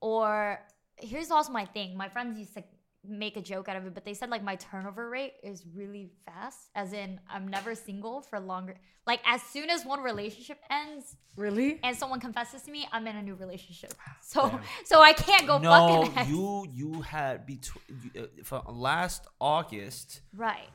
or 0.00 0.60
here's 0.98 1.30
also 1.30 1.52
my 1.52 1.64
thing. 1.64 1.96
My 1.96 2.08
friends 2.08 2.38
used 2.38 2.54
to 2.54 2.64
make 3.06 3.36
a 3.36 3.40
joke 3.42 3.68
out 3.68 3.76
of 3.76 3.86
it, 3.86 3.94
but 3.94 4.04
they 4.04 4.14
said 4.14 4.30
like 4.30 4.42
my 4.42 4.56
turnover 4.56 5.10
rate 5.10 5.34
is 5.42 5.64
really 5.74 6.10
fast. 6.24 6.70
As 6.74 6.92
in 6.92 7.20
I'm 7.28 7.48
never 7.48 7.74
single 7.74 8.22
for 8.22 8.40
longer. 8.40 8.76
Like 9.06 9.20
as 9.26 9.42
soon 9.42 9.68
as 9.68 9.84
one 9.84 10.02
relationship 10.02 10.58
ends 10.70 11.16
really 11.36 11.78
and 11.82 11.94
someone 11.94 12.18
confesses 12.20 12.62
to 12.62 12.70
me, 12.70 12.88
I'm 12.92 13.06
in 13.06 13.16
a 13.16 13.22
new 13.22 13.34
relationship. 13.34 13.92
So 14.22 14.58
so 14.86 15.02
I 15.02 15.12
can't 15.12 15.46
go 15.46 15.58
No, 15.58 16.04
fucking 16.06 16.28
you 16.30 16.66
you 16.72 17.02
had 17.02 17.44
between 17.44 18.10
uh, 18.18 18.22
from 18.42 18.62
last 18.68 19.26
August 19.38 20.20
Right. 20.34 20.68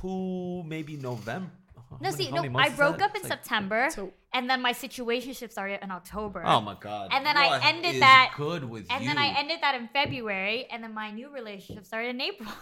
to 0.00 0.62
maybe 0.64 0.96
November. 0.96 1.50
How 1.96 2.10
No, 2.10 2.10
see, 2.16 2.30
no, 2.30 2.42
I 2.58 2.68
broke 2.70 3.00
up 3.02 3.14
in 3.16 3.22
like- 3.22 3.32
September, 3.32 3.88
So- 3.90 4.12
and 4.32 4.48
then 4.50 4.60
my 4.62 4.72
situationship 4.72 5.50
started 5.50 5.80
in 5.82 5.90
October. 5.90 6.42
Oh 6.44 6.60
my 6.60 6.74
god! 6.78 7.10
And 7.12 7.24
then 7.26 7.36
I 7.36 7.60
ended 7.70 7.94
is 7.94 8.00
that- 8.00 8.34
good 8.36 8.64
with 8.64 8.86
and 8.90 9.02
you. 9.02 9.08
then 9.10 9.18
I 9.18 9.28
ended 9.38 9.58
that 9.62 9.74
in 9.74 9.88
February, 9.88 10.66
and 10.70 10.82
then 10.84 10.92
my 10.94 11.10
new 11.10 11.28
relationship 11.30 11.84
started 11.86 12.10
in 12.10 12.20
April. 12.20 12.50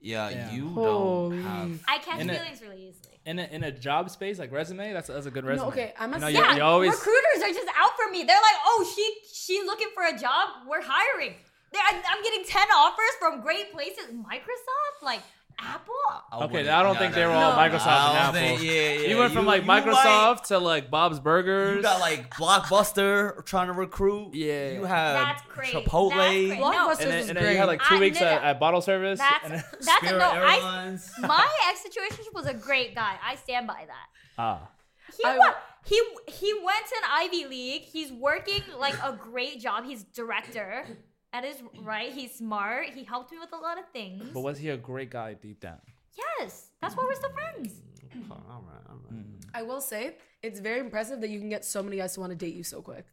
Yeah, 0.00 0.30
Damn. 0.30 0.54
you 0.54 0.68
Holy. 0.68 1.36
don't 1.38 1.42
have. 1.44 1.80
I 1.88 1.98
catch 1.98 2.20
In 2.20 2.30
a- 2.30 2.34
feelings 2.34 2.60
really 2.62 2.86
easily. 2.88 3.18
In 3.26 3.40
a, 3.40 3.44
in 3.50 3.64
a 3.64 3.72
job 3.72 4.10
space 4.10 4.38
like 4.38 4.52
resume, 4.52 4.92
that's 4.92 5.08
that's 5.08 5.26
a 5.26 5.30
good 5.30 5.44
resume. 5.44 5.66
okay, 5.68 5.92
I'm 5.98 6.10
You 6.12 6.16
a- 6.18 6.20
know, 6.20 6.28
Yeah, 6.28 6.50
you, 6.52 6.56
you 6.58 6.62
always 6.62 6.92
recruiters 6.92 7.42
are 7.42 7.52
just 7.52 7.68
out 7.76 7.90
for 7.96 8.08
me. 8.12 8.22
They're 8.22 8.40
like, 8.50 8.58
"Oh, 8.64 8.86
she 8.94 9.04
she 9.32 9.60
looking 9.66 9.88
for 9.94 10.04
a 10.04 10.16
job. 10.16 10.50
We're 10.68 10.82
hiring." 10.86 11.34
They're, 11.72 11.82
I'm 11.90 11.96
I'm 12.12 12.22
getting 12.22 12.44
ten 12.44 12.68
offers 12.76 13.14
from 13.18 13.40
great 13.40 13.72
places, 13.72 14.06
Microsoft, 14.14 15.02
like 15.02 15.20
Apple. 15.60 15.94
I 16.30 16.44
Okay, 16.44 16.68
I 16.68 16.82
don't 16.82 16.94
no, 16.94 16.98
think 17.00 17.14
no, 17.14 17.20
they 17.20 17.26
were 17.26 17.32
no, 17.32 17.38
all 17.38 17.52
no. 17.52 17.58
Microsoft 17.58 17.86
I 17.86 18.08
and 18.10 18.18
Apple. 18.18 18.32
think- 18.34 18.62
yeah, 18.62 18.72
yeah. 18.72 19.08
you 19.08 19.18
went 19.18 19.32
from 19.32 19.44
like 19.46 19.64
might- 19.64 19.84
Microsoft 19.84 20.44
to 20.48 20.58
like 20.58 20.90
Bob's 20.90 21.18
Burgers. 21.20 21.76
You 21.76 21.82
got 21.82 22.00
like 22.00 22.30
Blockbuster 22.34 23.44
trying 23.44 23.66
to 23.68 23.72
recruit. 23.72 24.34
Yeah. 24.34 24.70
You 24.72 24.84
have 24.84 25.14
That's 25.14 25.42
great. 25.52 25.72
Chipotle. 25.74 26.10
That's 26.10 26.20
great. 26.30 26.48
No, 26.58 26.64
Blockbuster 26.64 27.00
and 27.02 27.10
then, 27.10 27.28
and 27.30 27.38
then 27.38 27.52
you 27.52 27.58
had 27.58 27.66
like 27.66 27.82
two 27.84 27.96
I- 27.96 28.00
weeks 28.00 28.20
no, 28.20 28.26
no. 28.26 28.32
at, 28.32 28.44
at 28.44 28.60
bottle 28.60 28.80
service. 28.80 29.18
That's 29.18 29.44
and 29.44 29.54
then- 29.54 29.64
that's 29.80 30.12
a, 30.12 30.16
no. 30.18 30.30
I, 30.30 30.96
my 31.26 31.48
ex 31.70 31.80
situation 31.82 32.24
was 32.34 32.46
a 32.46 32.54
great 32.54 32.94
guy. 32.94 33.16
I 33.24 33.34
stand 33.36 33.66
by 33.66 33.84
that. 33.86 34.06
ah. 34.38 34.68
He 35.16 35.24
I- 35.24 35.38
wa- 35.38 35.54
he 35.84 36.00
he 36.28 36.52
went 36.54 36.86
to 36.86 36.94
an 37.02 37.10
Ivy 37.10 37.46
League. 37.46 37.82
He's 37.82 38.12
working 38.12 38.62
like 38.78 38.94
a 39.02 39.12
great 39.12 39.58
job. 39.60 39.84
He's 39.86 40.04
director. 40.04 40.84
That 41.32 41.44
is 41.44 41.56
right. 41.82 42.12
He's 42.12 42.34
smart. 42.34 42.90
He 42.90 43.04
helped 43.04 43.32
me 43.32 43.38
with 43.38 43.52
a 43.52 43.56
lot 43.56 43.78
of 43.78 43.88
things. 43.90 44.24
But 44.32 44.40
was 44.40 44.58
he 44.58 44.70
a 44.70 44.76
great 44.76 45.10
guy 45.10 45.34
deep 45.34 45.60
down? 45.60 45.78
Yes, 46.16 46.70
that's 46.80 46.96
why 46.96 47.04
we're 47.04 47.14
still 47.14 47.32
friends. 47.32 47.82
All 48.30 48.64
right, 48.66 48.82
all 48.88 48.96
right. 49.10 49.14
Mm. 49.14 49.44
I 49.54 49.62
will 49.62 49.80
say 49.80 50.16
it's 50.42 50.60
very 50.60 50.80
impressive 50.80 51.20
that 51.20 51.28
you 51.28 51.38
can 51.38 51.48
get 51.48 51.64
so 51.64 51.82
many 51.82 51.98
guys 51.98 52.14
to 52.14 52.20
want 52.20 52.30
to 52.30 52.36
date 52.36 52.54
you 52.54 52.64
so 52.64 52.80
quick. 52.80 53.06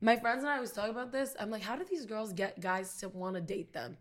My 0.00 0.16
friends 0.16 0.42
and 0.42 0.48
I 0.48 0.54
always 0.54 0.72
talk 0.72 0.88
about 0.88 1.12
this. 1.12 1.34
I'm 1.38 1.50
like, 1.50 1.62
how 1.62 1.76
do 1.76 1.84
these 1.84 2.06
girls 2.06 2.32
get 2.32 2.60
guys 2.60 2.96
to 2.98 3.08
want 3.08 3.34
to 3.34 3.40
date 3.40 3.72
them? 3.72 3.98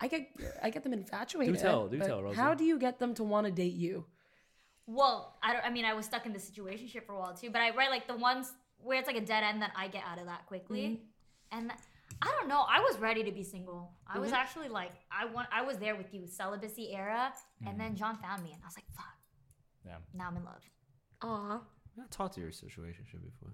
I 0.00 0.08
get 0.08 0.28
I 0.62 0.70
get 0.70 0.82
them 0.82 0.92
infatuated. 0.92 1.54
Do 1.54 1.60
tell, 1.60 1.88
do 1.88 1.98
tell, 1.98 2.22
Rosie. 2.22 2.36
How 2.36 2.54
do 2.54 2.64
you 2.64 2.78
get 2.78 2.98
them 2.98 3.14
to 3.14 3.22
want 3.22 3.46
to 3.46 3.52
date 3.52 3.74
you? 3.74 4.04
Well, 4.86 5.36
I 5.42 5.52
don't. 5.52 5.64
I 5.64 5.70
mean, 5.70 5.84
I 5.84 5.94
was 5.94 6.06
stuck 6.06 6.26
in 6.26 6.32
the 6.32 6.40
situation 6.40 6.88
for 7.06 7.12
a 7.12 7.18
while 7.18 7.34
too. 7.34 7.50
But 7.50 7.60
I 7.60 7.70
write 7.74 7.90
like 7.90 8.08
the 8.08 8.16
ones 8.16 8.52
where 8.78 8.98
it's 8.98 9.06
like 9.06 9.16
a 9.16 9.24
dead 9.24 9.44
end 9.44 9.62
that 9.62 9.72
I 9.76 9.88
get 9.88 10.02
out 10.10 10.18
of 10.18 10.26
that 10.26 10.46
quickly. 10.46 11.00
Mm-hmm. 11.52 11.58
And 11.58 11.72
I 12.22 12.30
don't 12.38 12.48
know. 12.48 12.64
I 12.68 12.80
was 12.80 12.98
ready 12.98 13.24
to 13.24 13.32
be 13.32 13.42
single. 13.42 13.92
I 14.06 14.18
was 14.18 14.32
actually 14.32 14.68
like, 14.68 14.92
I 15.10 15.24
want. 15.26 15.48
I 15.52 15.62
was 15.62 15.76
there 15.78 15.96
with 15.96 16.14
you, 16.14 16.26
celibacy 16.26 16.92
era. 16.94 17.32
And 17.66 17.78
then 17.80 17.96
John 17.96 18.16
found 18.16 18.42
me, 18.44 18.50
and 18.52 18.62
I 18.62 18.66
was 18.66 18.76
like, 18.76 18.86
fuck. 18.96 19.06
Yeah. 19.84 19.96
Now 20.14 20.28
I'm 20.28 20.36
in 20.36 20.44
love. 20.44 20.62
Aw. 21.22 21.60
I 22.00 22.06
talked 22.10 22.34
to 22.34 22.40
your 22.40 22.52
situation 22.52 23.04
before. 23.10 23.52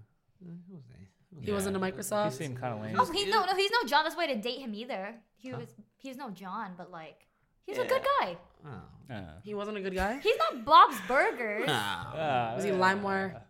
He 1.41 1.53
wasn't 1.53 1.77
a 1.77 1.81
Microsoft. 1.81 2.31
He 2.33 2.45
seemed 2.45 2.61
kind 2.61 2.75
of 2.75 2.81
lame. 2.83 2.97
Oh, 2.99 3.11
he's 3.11 3.29
no, 3.33 3.45
no, 3.45 3.55
he's 3.55 3.71
no 3.71 3.89
John. 3.89 4.05
That's 4.05 4.17
why 4.17 4.25
I 4.25 4.27
didn't 4.29 4.43
date 4.43 4.59
him 4.61 4.75
either. 4.75 5.15
He 5.37 5.53
was, 5.53 5.69
he's 5.97 6.17
no 6.17 6.31
John, 6.31 6.73
but 6.77 6.91
like, 6.91 7.27
he's 7.65 7.79
a 7.79 7.85
good 7.85 8.03
guy. 8.21 8.37
Oh. 8.67 8.71
Yeah. 9.11 9.25
He 9.43 9.55
wasn't 9.55 9.77
a 9.79 9.81
good 9.81 9.95
guy. 9.95 10.19
He's 10.19 10.37
not 10.37 10.65
Bob's 10.65 10.97
Burgers. 11.07 11.65
Ah. 11.69 12.53
Was 12.55 12.65
he 12.65 12.71
LimeWire? 12.71 13.41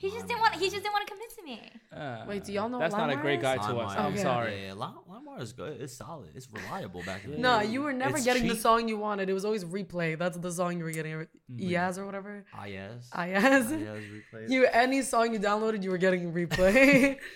He 0.00 0.08
just 0.10 0.26
didn't 0.26 0.40
want. 0.40 0.54
He 0.54 0.68
just 0.70 0.76
didn't 0.82 0.92
want 0.96 1.06
to 1.06 1.12
commit 1.12 1.30
to 1.36 1.42
me. 1.44 1.56
Uh, 1.94 2.24
Wait, 2.26 2.44
do 2.44 2.52
y'all 2.54 2.68
know 2.70 2.78
That's 2.78 2.94
not 2.94 3.10
a 3.10 3.16
LimeWire 3.16 3.22
great 3.22 3.38
is? 3.38 3.42
guy 3.42 3.56
to 3.56 3.62
us. 3.62 3.68
LimeWire. 3.94 3.98
I'm 4.00 4.12
Okay. 4.14 4.22
sorry. 4.22 4.60
Yeah, 4.60 4.66
yeah. 4.68 4.72
Lime- 4.72 4.94
LimeWire 5.10 5.42
is 5.42 5.52
good. 5.52 5.80
It's 5.80 5.92
solid. 5.94 6.30
It's 6.34 6.48
reliable 6.50 7.02
back 7.02 7.24
in 7.24 7.32
the 7.32 7.38
No, 7.48 7.60
day. 7.60 7.66
you 7.66 7.82
were 7.82 7.92
never 7.92 8.16
It's 8.16 8.24
getting 8.24 8.44
the 8.48 8.54
cheap. 8.54 8.62
song 8.62 8.88
you 8.88 8.96
wanted. 8.96 9.28
It 9.28 9.34
was 9.34 9.44
always 9.44 9.64
replay. 9.64 10.18
That's 10.18 10.38
the 10.38 10.50
song 10.50 10.78
you 10.78 10.84
were 10.84 10.90
getting. 10.92 11.26
Mm-hmm. 11.52 12.00
Or 12.00 12.06
whatever. 12.06 12.44
IS. 12.66 13.10
Iaz. 13.12 13.72
IS 13.72 14.04
replay. 14.16 14.48
You 14.50 14.66
any 14.72 15.02
song 15.02 15.34
you 15.34 15.38
downloaded, 15.38 15.82
you 15.82 15.90
were 15.90 15.98
getting 15.98 16.32
replay. 16.32 17.18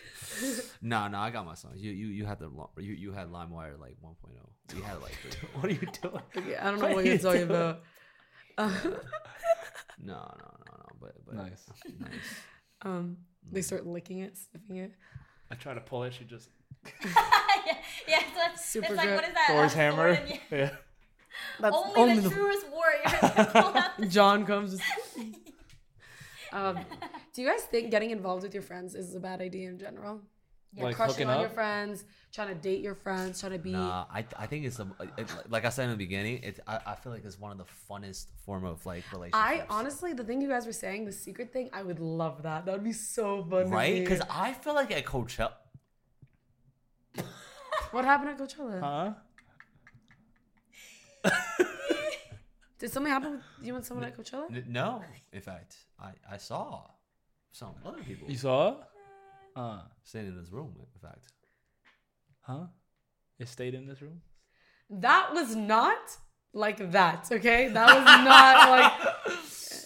No, 0.83 1.07
no, 1.07 1.18
I 1.18 1.31
got 1.31 1.47
my 1.47 1.55
songs. 1.55 1.81
You, 1.81 1.93
you, 1.93 2.09
you 2.09 2.25
had 2.26 2.41
the 2.41 2.49
lo- 2.49 2.70
you, 2.78 2.93
you 2.94 3.12
had 3.12 3.28
LimeWire 3.31 3.78
like 3.78 3.94
1.0. 4.05 4.76
You 4.76 4.83
had 4.83 5.01
like 5.01 5.12
three. 5.23 5.49
What 5.60 5.67
are 5.67 5.70
you 5.73 5.86
doing? 6.02 6.23
Okay, 6.36 6.57
I 6.57 6.70
don't 6.73 6.81
know 6.81 6.86
What 6.89 6.97
what 6.97 7.05
you're 7.05 7.18
talking 7.18 7.47
doing? 7.47 7.51
about. 7.51 7.83
Uh, 8.59 8.70
no, 10.02 10.15
no, 10.15 10.51
no, 10.67 10.74
no. 11.05 11.10
But, 11.26 11.26
but 11.26 11.34
Nice. 11.36 11.66
nice. 12.00 12.10
um, 12.83 13.16
they 13.50 13.62
start 13.62 13.86
licking 13.86 14.18
it, 14.20 14.36
sniffing 14.36 14.76
it. 14.76 14.92
I 15.50 15.55
try 15.55 15.74
to 15.74 15.81
pull 15.81 16.02
it. 16.05 16.15
She 16.15 16.24
just 16.24 16.49
yeah, 17.05 17.76
yeah. 18.08 18.18
So 18.34 18.41
it's, 18.52 18.65
Super 18.65 18.86
it's 18.89 18.97
like 18.97 19.07
good. 19.08 19.15
what 19.16 19.24
is 19.28 19.34
that? 19.34 19.47
Thor's 19.49 19.73
Uh, 19.73 19.76
hammer. 19.76 20.15
Thor 20.16 20.24
and- 20.24 20.41
Yeah. 20.50 20.70
That's 21.60 21.76
Only, 21.97 22.20
the, 22.20 22.31
truest 22.31 22.66
warrior. 22.70 23.47
pull 23.52 23.76
out 23.76 23.97
the- 23.99 24.07
John 24.07 24.47
comes. 24.47 24.81
um, 26.52 26.78
do 27.33 27.42
you 27.42 27.49
guys 27.49 27.62
think 27.62 27.91
getting 27.91 28.10
involved 28.10 28.42
with 28.44 28.55
your 28.55 28.62
friends 28.62 28.94
is 28.94 29.15
a 29.15 29.20
bad 29.20 29.41
idea 29.41 29.68
in 29.68 29.78
general? 29.78 30.20
Yeah. 30.77 30.85
Like 30.85 30.97
Crushing 30.97 31.28
on 31.28 31.35
up. 31.36 31.41
your 31.41 31.51
friends, 31.51 32.05
trying 32.33 32.49
to 32.49 32.55
date 32.57 32.81
your 32.81 32.97
friends, 32.97 33.39
trying 33.41 33.53
to 33.53 33.59
be. 33.59 33.70
Nah, 33.73 34.07
I, 34.12 34.25
I 34.36 34.47
think 34.47 34.65
it's 34.65 34.81
a, 34.81 34.89
it, 35.17 35.33
like 35.49 35.65
I 35.65 35.69
said 35.69 35.85
in 35.85 35.91
the 35.91 35.97
beginning. 35.97 36.43
It, 36.43 36.59
I, 36.67 36.81
I 36.86 36.94
feel 36.97 37.12
like 37.12 37.25
it's 37.25 37.39
one 37.39 37.53
of 37.53 37.59
the 37.59 37.65
funnest 37.89 38.27
form 38.44 38.65
of 38.65 38.85
like 38.85 39.05
relationships. 39.12 39.39
I 39.41 39.65
honestly, 39.70 40.15
the 40.15 40.25
thing 40.25 40.41
you 40.41 40.49
guys 40.49 40.67
were 40.67 40.73
saying, 40.73 41.05
the 41.05 41.12
secret 41.12 41.53
thing, 41.53 41.70
I 41.73 41.83
would 41.85 42.01
love 42.01 42.43
that. 42.43 42.65
That 42.67 42.73
would 42.73 42.83
be 42.85 42.93
so 42.93 43.44
fun. 43.49 43.70
right? 43.70 44.03
Because 44.03 44.20
I 44.28 44.53
feel 44.53 44.75
like 44.75 44.91
at 44.91 45.05
Coachella. 45.05 45.53
what 47.93 48.05
happened 48.05 48.31
at 48.31 48.39
Coachella? 48.39 48.81
Huh? 48.81 49.12
Did 52.81 52.93
something 52.93 53.12
happen 53.12 53.33
with 53.33 53.43
you 53.62 53.77
and 53.77 53.85
someone 53.85 54.05
at 54.07 54.17
Coachella? 54.19 54.51
N- 54.55 54.65
No, 54.69 55.03
in 55.33 55.41
fact, 55.41 55.77
I, 56.01 56.11
I 56.31 56.36
saw 56.36 56.83
some 57.53 57.70
other 57.86 58.03
people 58.03 58.28
You 58.28 58.36
saw? 58.36 58.77
Uh. 59.57 59.83
sitting 60.02 60.28
in 60.28 60.36
this 60.36 60.50
room. 60.50 60.74
In 60.94 61.00
fact, 61.00 61.26
Huh? 62.41 62.66
It 63.39 63.49
stayed 63.49 63.74
in 63.74 63.86
this 63.86 64.02
room. 64.02 64.20
That 64.91 65.33
was 65.33 65.57
not 65.57 66.16
like 66.52 66.92
that, 66.92 67.28
okay? 67.33 67.68
That 67.68 67.89
was 67.97 68.05
not 68.05 68.68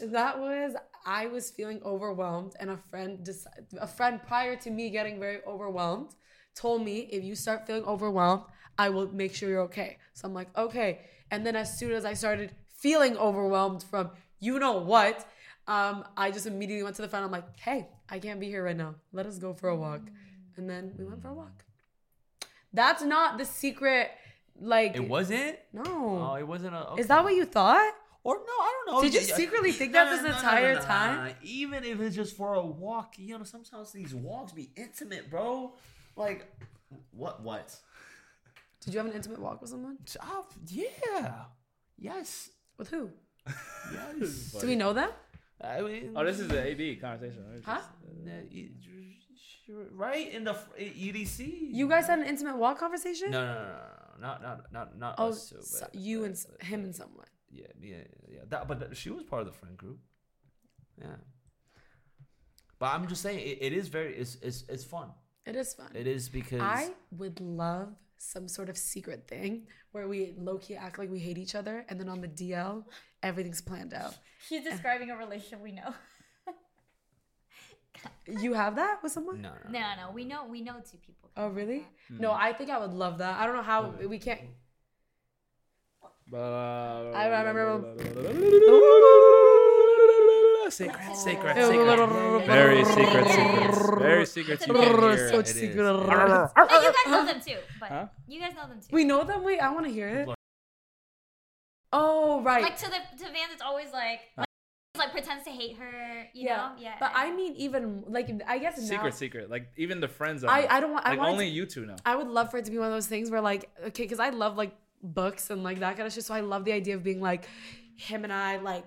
like 0.02 0.10
that 0.10 0.38
was 0.38 0.74
I 1.06 1.26
was 1.26 1.50
feeling 1.50 1.80
overwhelmed 1.84 2.52
and 2.60 2.70
a 2.70 2.76
friend 2.90 3.24
decided, 3.24 3.66
a 3.80 3.86
friend 3.86 4.20
prior 4.26 4.56
to 4.56 4.70
me 4.70 4.90
getting 4.90 5.18
very 5.18 5.38
overwhelmed 5.46 6.10
told 6.54 6.84
me 6.84 7.08
if 7.10 7.24
you 7.24 7.34
start 7.34 7.66
feeling 7.66 7.84
overwhelmed, 7.84 8.42
I 8.76 8.90
will 8.90 9.08
make 9.12 9.34
sure 9.34 9.48
you're 9.48 9.62
okay. 9.62 9.98
So 10.14 10.26
I'm 10.28 10.34
like, 10.34 10.56
okay. 10.56 11.00
And 11.30 11.46
then 11.46 11.56
as 11.56 11.78
soon 11.78 11.92
as 11.92 12.04
I 12.04 12.14
started 12.14 12.54
feeling 12.76 13.16
overwhelmed 13.16 13.84
from 13.84 14.10
you 14.40 14.58
know 14.58 14.78
what, 14.78 15.26
um, 15.68 16.04
I 16.16 16.30
just 16.30 16.46
immediately 16.46 16.82
went 16.82 16.96
to 16.96 17.02
the 17.02 17.08
friend. 17.08 17.24
I'm 17.24 17.30
like, 17.30 17.60
hey, 17.60 17.88
I 18.08 18.18
can't 18.18 18.40
be 18.40 18.46
here 18.46 18.64
right 18.64 18.76
now. 18.76 18.94
Let 19.12 19.26
us 19.26 19.38
go 19.38 19.52
for 19.52 19.68
a 19.68 19.76
walk. 19.76 20.00
And 20.56 20.68
then 20.68 20.94
we 20.98 21.04
went 21.04 21.20
for 21.22 21.28
a 21.28 21.34
walk. 21.34 21.64
That's 22.72 23.02
not 23.02 23.38
the 23.38 23.44
secret. 23.44 24.10
Like 24.60 24.96
it 24.96 25.06
wasn't. 25.06 25.56
no. 25.72 25.84
Oh, 25.84 26.34
it 26.36 26.46
wasn't 26.46 26.74
a. 26.74 26.94
Is 26.98 27.06
that 27.06 27.22
what 27.22 27.34
you 27.34 27.44
thought? 27.44 27.92
Or 28.24 28.34
no, 28.34 28.40
I 28.40 28.82
don't 28.86 28.94
know. 28.94 29.02
Did 29.02 29.14
you 29.14 29.20
secretly 29.20 29.70
think 29.70 29.92
that 29.92 30.06
no, 30.06 30.10
this 30.10 30.22
no, 30.22 30.30
no, 30.30 30.34
entire 30.36 30.74
no, 30.74 30.80
no, 30.80 30.84
time? 30.84 31.26
no. 31.28 31.32
Even 31.42 31.84
if 31.84 32.00
it's 32.00 32.16
just 32.16 32.36
for 32.36 32.54
a 32.54 32.64
walk, 32.64 33.14
you 33.16 33.38
know, 33.38 33.44
sometimes 33.44 33.92
these 33.92 34.14
walks 34.14 34.52
be 34.52 34.70
intimate, 34.74 35.30
bro. 35.30 35.74
Like, 36.16 36.46
what? 37.12 37.42
What? 37.42 37.76
Did 38.84 38.94
you 38.94 38.98
have 38.98 39.06
an 39.06 39.14
intimate 39.14 39.38
walk 39.38 39.60
with 39.60 39.70
someone? 39.70 39.98
Oh, 40.22 40.46
yeah. 40.66 41.44
Yes. 41.98 42.50
With 42.78 42.88
who? 42.88 43.10
Yes. 44.20 44.56
Do 44.60 44.66
we 44.66 44.76
know 44.76 44.92
them? 44.92 45.10
I 45.60 45.80
mean, 45.80 46.12
Oh, 46.16 46.24
this 46.24 46.38
is 46.40 46.48
the 46.48 46.62
AB 46.64 46.96
conversation. 46.96 47.44
right? 47.50 47.62
Huh? 47.64 47.80
uh, 47.80 48.30
you- 48.50 48.70
you- 48.80 49.88
right 49.92 50.32
in 50.32 50.44
the 50.44 50.52
f- 50.52 50.68
EDC. 50.78 51.70
You 51.72 51.88
guys 51.88 52.06
had 52.06 52.20
an 52.20 52.26
intimate 52.26 52.56
walk 52.56 52.78
conversation? 52.78 53.30
No, 53.30 53.44
no, 53.44 53.54
no, 53.54 53.62
no, 53.62 53.68
no, 53.68 54.20
not 54.20 54.42
not 54.42 54.72
not 54.72 54.98
not 54.98 55.14
Oh, 55.18 55.28
us 55.28 55.50
two. 55.50 55.60
so 55.62 55.86
you 55.92 56.20
but- 56.20 56.24
and 56.26 56.46
but- 56.58 56.66
him 56.66 56.80
but- 56.80 56.84
and 56.86 56.96
someone. 56.96 57.26
Yeah, 57.50 57.66
yeah, 57.80 58.04
yeah. 58.28 58.40
That, 58.48 58.66
but 58.68 58.78
that- 58.80 58.96
she 58.96 59.10
was 59.10 59.24
part 59.24 59.40
of 59.42 59.46
the 59.46 59.52
friend 59.52 59.76
group. 59.76 59.98
Yeah. 61.00 61.16
But 62.78 62.94
I'm 62.94 63.06
just 63.08 63.22
saying, 63.22 63.40
it, 63.40 63.58
it 63.60 63.72
is 63.72 63.88
very, 63.88 64.14
it's, 64.16 64.36
it's, 64.36 64.64
it's 64.68 64.84
fun. 64.84 65.08
It 65.46 65.56
is 65.56 65.74
fun. 65.74 65.90
It 65.94 66.06
is 66.06 66.28
because 66.28 66.60
I 66.62 66.90
would 67.10 67.40
love 67.40 67.94
some 68.18 68.48
sort 68.48 68.68
of 68.68 68.76
secret 68.78 69.26
thing 69.28 69.66
where 69.92 70.06
we 70.08 70.34
low 70.38 70.58
key 70.58 70.76
act 70.76 70.98
like 70.98 71.10
we 71.10 71.18
hate 71.18 71.38
each 71.38 71.54
other, 71.54 71.84
and 71.88 71.98
then 72.00 72.08
on 72.08 72.20
the 72.20 72.28
DL, 72.28 72.84
everything's 73.22 73.60
planned 73.60 73.94
out. 73.94 74.14
She's 74.48 74.64
describing 74.64 75.10
a 75.10 75.16
relationship 75.16 75.62
we 75.62 75.72
know. 75.72 75.94
You 78.26 78.52
have 78.52 78.76
that 78.76 79.02
with 79.02 79.10
someone? 79.12 79.40
no, 79.40 79.50
no, 79.64 79.70
No, 79.80 79.86
no, 79.96 80.12
we 80.12 80.24
know 80.24 80.46
we 80.46 80.60
know 80.60 80.76
two 80.88 80.98
people. 80.98 81.30
Oh, 81.36 81.48
really? 81.48 81.86
No, 82.10 82.30
mm. 82.30 82.36
I 82.38 82.52
think 82.52 82.70
I 82.70 82.78
would 82.78 82.92
love 82.92 83.18
that. 83.18 83.40
I 83.40 83.46
don't 83.46 83.56
know 83.56 83.62
how 83.62 83.84
mm. 83.84 84.08
we 84.08 84.18
can't. 84.18 84.40
I 86.32 87.26
remember- 87.26 87.96
Secret, 90.70 91.16
secret, 91.16 91.56
secret. 91.56 92.46
Very 92.46 92.84
secret, 92.84 93.26
secrets. 93.26 93.78
Very 93.98 94.26
secrets. 94.26 94.66
You 94.66 94.74
can 94.74 94.82
very 94.82 95.16
hear. 95.16 95.30
So 95.30 95.42
secret. 95.42 95.76
You 95.76 96.06
guys 96.06 97.06
know 97.06 97.24
them 97.24 97.40
too, 97.40 97.56
but 97.80 97.88
Huh? 97.88 98.06
you 98.28 98.38
guys 98.38 98.54
know 98.54 98.68
them 98.68 98.78
too. 98.80 98.88
We 98.92 99.04
know 99.04 99.24
them. 99.24 99.42
Wait, 99.44 99.60
I 99.60 99.70
want 99.70 99.86
to 99.86 99.92
hear 99.92 100.08
it. 100.08 100.37
Oh, 101.92 102.42
right. 102.42 102.62
like 102.62 102.76
to 102.78 102.86
the 102.86 103.24
to 103.24 103.24
Vans, 103.24 103.52
it's 103.52 103.62
always 103.62 103.92
like 103.92 104.20
uh. 104.36 104.44
like, 104.94 105.06
like 105.06 105.12
pretends 105.12 105.44
to 105.44 105.50
hate 105.50 105.76
her. 105.76 106.28
You 106.34 106.46
yeah. 106.46 106.56
know, 106.56 106.70
yeah. 106.78 106.94
But 107.00 107.12
I 107.14 107.34
mean, 107.34 107.54
even 107.56 108.04
like 108.08 108.30
I 108.46 108.58
guess 108.58 108.78
now, 108.78 108.84
Secret, 108.84 109.14
secret. 109.14 109.50
Like 109.50 109.68
even 109.76 110.00
the 110.00 110.08
friends. 110.08 110.44
I 110.44 110.64
are- 110.64 110.72
I 110.72 110.80
don't 110.80 110.92
want. 110.92 111.06
I 111.06 111.10
Like 111.10 111.18
want 111.20 111.30
only 111.32 111.46
to, 111.46 111.54
you 111.54 111.66
two 111.66 111.86
know. 111.86 111.96
I 112.04 112.16
would 112.16 112.28
love 112.28 112.50
for 112.50 112.58
it 112.58 112.64
to 112.66 112.70
be 112.70 112.78
one 112.78 112.88
of 112.88 112.92
those 112.92 113.06
things 113.06 113.30
where 113.30 113.40
like 113.40 113.70
okay, 113.86 114.02
because 114.02 114.20
I 114.20 114.30
love 114.30 114.56
like 114.56 114.74
books 115.02 115.50
and 115.50 115.62
like 115.62 115.78
that 115.80 115.96
kind 115.96 116.06
of 116.06 116.12
shit. 116.12 116.24
So 116.24 116.34
I 116.34 116.40
love 116.40 116.64
the 116.64 116.72
idea 116.72 116.94
of 116.94 117.02
being 117.02 117.20
like 117.20 117.48
him 117.96 118.24
and 118.24 118.32
I 118.32 118.58
like 118.58 118.84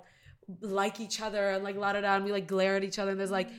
like 0.60 1.00
each 1.00 1.22
other 1.22 1.50
and 1.52 1.64
like 1.64 1.78
la 1.78 1.94
da 1.94 2.02
da, 2.02 2.16
and 2.16 2.26
we 2.26 2.32
like 2.32 2.48
glare 2.48 2.76
at 2.76 2.84
each 2.84 3.00
other 3.00 3.12
and 3.12 3.20
there's 3.20 3.32
like 3.32 3.50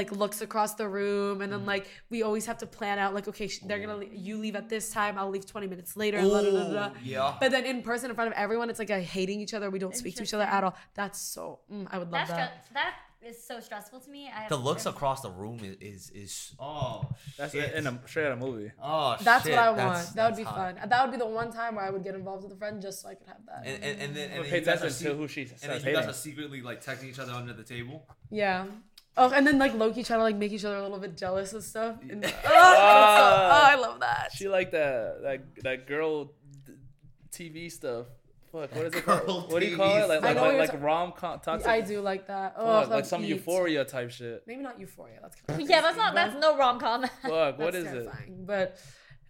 like 0.00 0.10
looks 0.22 0.40
across 0.48 0.72
the 0.82 0.88
room 0.98 1.40
and 1.42 1.50
then 1.52 1.64
like 1.74 1.84
we 2.12 2.18
always 2.28 2.46
have 2.50 2.58
to 2.64 2.66
plan 2.78 2.98
out 2.98 3.10
like 3.18 3.26
okay 3.32 3.48
sh- 3.48 3.60
they're 3.68 3.80
gonna 3.84 3.96
le- 4.02 4.14
you 4.28 4.34
leave 4.44 4.56
at 4.62 4.68
this 4.74 4.90
time 4.98 5.18
I'll 5.18 5.30
leave 5.36 5.46
20 5.46 5.66
minutes 5.66 5.92
later 6.02 6.18
and 6.18 6.28
la 6.28 6.40
da 6.42 6.50
da 6.50 6.64
da. 6.78 6.86
Ooh, 6.88 6.92
yeah. 7.02 7.34
But 7.40 7.50
then 7.54 7.64
in 7.72 7.82
person 7.82 8.10
in 8.10 8.14
front 8.18 8.28
of 8.32 8.36
everyone 8.44 8.70
it's 8.70 8.78
like 8.78 8.90
a 8.90 9.00
hating 9.00 9.40
each 9.44 9.54
other 9.54 9.68
we 9.70 9.80
don't 9.84 9.96
speak 10.02 10.14
to 10.16 10.22
each 10.22 10.34
other 10.34 10.44
at 10.56 10.62
all. 10.64 10.74
That's 10.94 11.20
so 11.20 11.60
mm, 11.72 11.86
I 11.90 11.98
would 11.98 12.10
love 12.10 12.28
that's 12.28 12.30
that. 12.30 12.64
stre- 12.70 12.74
that 12.74 12.94
is 13.20 13.42
so 13.50 13.58
stressful 13.58 13.98
to 14.00 14.08
me. 14.10 14.28
I 14.34 14.40
have 14.42 14.48
The 14.48 14.56
looks 14.56 14.84
friends- 14.84 14.96
across 14.96 15.20
the 15.22 15.30
room 15.30 15.58
is 15.62 15.76
is, 15.80 16.10
is 16.24 16.32
oh 16.60 16.96
That's 17.36 17.52
shit. 17.52 17.74
in 17.74 17.86
a 17.88 18.00
straight 18.06 18.26
out 18.26 18.32
of 18.32 18.38
movie. 18.38 18.70
oh 18.80 19.16
That's 19.20 19.42
shit. 19.44 19.52
what 19.54 19.60
I 19.60 19.70
want. 19.70 19.78
That's- 19.78 20.10
that 20.12 20.24
would 20.26 20.30
that's 20.30 20.38
be 20.38 20.44
hot. 20.44 20.78
fun. 20.78 20.88
That 20.88 20.98
would 21.02 21.10
be 21.16 21.18
the 21.18 21.26
one 21.42 21.50
time 21.52 21.74
where 21.76 21.84
I 21.84 21.90
would 21.90 22.04
get 22.08 22.14
involved 22.14 22.44
with 22.44 22.52
a 22.52 22.56
friend 22.62 22.80
just 22.80 23.02
so 23.02 23.08
I 23.08 23.14
could 23.18 23.26
have 23.26 23.42
that. 23.46 23.62
And, 23.66 23.82
and, 23.82 23.94
and 24.02 24.16
then 24.16 24.30
and 24.30 24.44
then 24.44 24.50
pay 24.50 24.60
you 24.60 24.64
guys 24.64 24.82
are 24.82 24.86
attention 24.86 25.06
to 25.06 25.12
se- 25.12 25.16
who 25.18 25.28
she 25.34 25.40
and 25.42 25.50
then 25.50 25.58
starts 25.58 25.84
you 25.84 25.92
guys 25.98 26.06
are 26.06 26.18
secretly 26.28 26.60
like 26.62 26.78
texting 26.88 27.08
each 27.12 27.18
other 27.18 27.32
under 27.32 27.52
the 27.52 27.64
table. 27.64 28.06
Yeah. 28.30 28.66
Oh, 29.18 29.30
and 29.34 29.46
then 29.46 29.58
like 29.58 29.72
lowkey 29.74 30.06
trying 30.06 30.20
to 30.20 30.22
like 30.22 30.36
make 30.36 30.52
each 30.52 30.64
other 30.64 30.76
a 30.76 30.82
little 30.82 30.98
bit 30.98 31.16
jealous 31.16 31.52
and 31.52 31.62
stuff. 31.62 31.96
And- 32.08 32.24
oh, 32.26 32.30
Ah. 32.46 33.70
I 33.72 33.74
love 33.74 34.00
that. 34.00 34.30
She 34.34 34.48
like 34.48 34.70
that 34.70 35.22
that 35.22 35.40
that 35.64 35.86
girl 35.86 36.32
TV 37.32 37.70
stuff. 37.70 38.06
Fuck, 38.50 38.74
what 38.74 38.86
is 38.86 38.94
it 38.94 39.04
Girl 39.04 39.20
called? 39.20 39.52
What 39.52 39.60
do 39.60 39.66
you 39.66 39.76
call 39.76 39.94
it? 39.94 40.08
Like 40.08 40.22
like, 40.22 40.36
like, 40.36 40.70
like 40.72 40.82
rom 40.82 41.12
com 41.12 41.38
toxic. 41.40 41.68
I 41.68 41.82
do 41.82 42.00
like 42.00 42.26
that. 42.28 42.54
Oh, 42.56 42.80
Fuck, 42.80 42.90
like 42.90 43.04
some 43.04 43.20
beat. 43.20 43.28
euphoria 43.28 43.84
type 43.84 44.10
shit. 44.10 44.42
Maybe 44.46 44.62
not 44.62 44.80
euphoria. 44.80 45.18
That's 45.20 45.36
kind 45.46 45.60
of 45.62 45.68
Yeah, 45.68 45.82
that's 45.82 45.98
not 45.98 46.14
that's 46.14 46.34
no 46.40 46.56
rom 46.56 46.80
com. 46.80 47.02
Fuck, 47.22 47.58
what 47.58 47.72
that's 47.72 47.76
is 47.76 48.06
it? 48.06 48.46
But 48.46 48.78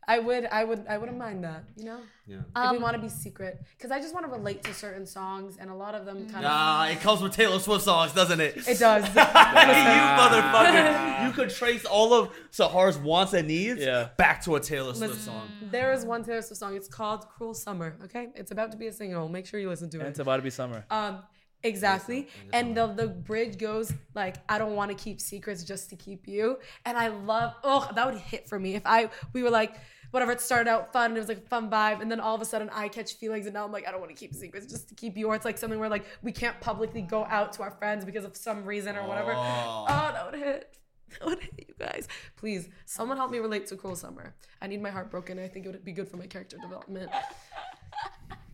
I 0.08 0.18
would, 0.18 0.46
I 0.46 0.64
would, 0.64 0.86
I 0.88 0.96
wouldn't 0.96 1.18
mind 1.18 1.44
that. 1.44 1.64
You 1.76 1.84
know, 1.84 2.00
Yeah. 2.26 2.38
if 2.38 2.70
we 2.72 2.76
Um, 2.78 2.82
want 2.82 2.96
to 2.96 3.02
be 3.02 3.10
secret, 3.10 3.62
because 3.76 3.90
I 3.90 4.00
just 4.00 4.14
want 4.14 4.24
to 4.26 4.32
relate 4.32 4.64
to 4.64 4.72
certain 4.72 5.04
songs, 5.06 5.58
and 5.60 5.70
a 5.70 5.74
lot 5.74 5.94
of 5.94 6.06
them 6.06 6.24
kind 6.30 6.36
of 6.46 6.50
Nah, 6.50 6.86
it 6.86 6.98
comes 7.00 7.20
with 7.20 7.32
Taylor 7.32 7.58
Swift 7.58 7.84
songs, 7.84 8.12
doesn't 8.14 8.40
it? 8.40 8.56
It 8.56 8.78
does. 8.78 9.04
you 9.14 9.20
motherfucker. 10.22 11.18
You 11.28 11.32
could 11.32 11.50
trace 11.50 11.84
all 11.84 12.14
of 12.14 12.30
Sahar's 12.50 12.96
wants 12.98 13.32
and 13.34 13.48
needs 13.48 13.80
Yeah. 13.80 14.08
back 14.16 14.42
to 14.44 14.56
a 14.56 14.60
Taylor 14.60 14.94
Swift 14.94 15.12
Listen, 15.14 15.32
song. 15.32 15.48
there 15.70 15.92
is 15.92 16.04
one 16.04 16.24
Taylor 16.24 16.42
Swift 16.42 16.58
song. 16.60 16.74
It's 16.74 16.88
called 16.88 17.28
"Cruel 17.28 17.52
Summer." 17.54 17.96
Okay, 18.04 18.28
it's 18.34 18.50
about 18.50 18.70
to 18.72 18.78
be 18.78 18.86
a 18.86 18.92
single. 18.92 19.28
Make 19.28 19.44
sure 19.46 19.60
you 19.60 19.68
listen 19.68 19.90
to 19.90 20.00
it. 20.00 20.06
it's 20.06 20.18
about 20.20 20.36
to 20.36 20.42
be 20.42 20.50
summer. 20.50 20.84
Um, 20.90 21.22
Exactly. 21.64 22.28
And 22.52 22.76
the 22.76 22.86
the 22.86 23.08
bridge 23.08 23.58
goes 23.58 23.92
like 24.14 24.36
I 24.48 24.58
don't 24.58 24.76
want 24.76 24.92
to 24.92 24.96
keep 24.96 25.20
secrets 25.20 25.64
just 25.64 25.90
to 25.90 25.96
keep 25.96 26.28
you. 26.28 26.58
And 26.86 26.96
I 26.96 27.08
love 27.08 27.52
oh 27.64 27.90
that 27.96 28.06
would 28.06 28.14
hit 28.20 28.48
for 28.48 28.60
me 28.60 28.76
if 28.76 28.82
I 28.86 29.10
we 29.32 29.42
were 29.42 29.50
like 29.50 29.74
whatever 30.10 30.32
it 30.32 30.40
started 30.40 30.70
out 30.70 30.92
fun 30.92 31.14
it 31.16 31.18
was 31.18 31.28
like 31.28 31.38
a 31.38 31.48
fun 31.48 31.70
vibe 31.70 32.00
and 32.00 32.10
then 32.10 32.18
all 32.20 32.34
of 32.34 32.40
a 32.40 32.44
sudden 32.44 32.70
I 32.72 32.88
catch 32.88 33.14
feelings 33.14 33.46
and 33.46 33.54
now 33.54 33.64
I'm 33.64 33.72
like 33.72 33.86
I 33.86 33.90
don't 33.90 34.00
want 34.00 34.10
to 34.10 34.16
keep 34.18 34.34
secrets 34.34 34.66
just 34.66 34.88
to 34.88 34.94
keep 34.94 35.16
you 35.16 35.26
or 35.28 35.34
it's 35.34 35.44
like 35.44 35.58
something 35.58 35.78
where 35.78 35.88
like 35.88 36.04
we 36.22 36.32
can't 36.32 36.58
publicly 36.60 37.02
go 37.02 37.24
out 37.24 37.52
to 37.54 37.62
our 37.62 37.70
friends 37.72 38.04
because 38.04 38.24
of 38.24 38.36
some 38.36 38.64
reason 38.64 38.96
or 38.96 39.06
whatever. 39.06 39.32
Oh. 39.34 39.84
Oh, 39.88 40.10
that 40.12 40.30
would 40.30 40.40
hit. 40.40 40.74
That 41.20 41.26
would 41.26 41.40
hit 41.40 41.66
you 41.68 41.74
guys. 41.78 42.06
Please, 42.36 42.68
someone 42.84 43.16
help 43.16 43.30
me 43.30 43.38
relate 43.38 43.66
to 43.68 43.76
Cruel 43.76 43.96
Summer. 43.96 44.34
I 44.60 44.66
need 44.66 44.82
my 44.82 44.90
heart 44.90 45.10
broken. 45.10 45.38
I 45.38 45.48
think 45.48 45.64
it 45.64 45.70
would 45.72 45.84
be 45.84 45.92
good 45.92 46.06
for 46.08 46.16
my 46.18 46.26
character 46.26 46.56
development. 46.60 47.10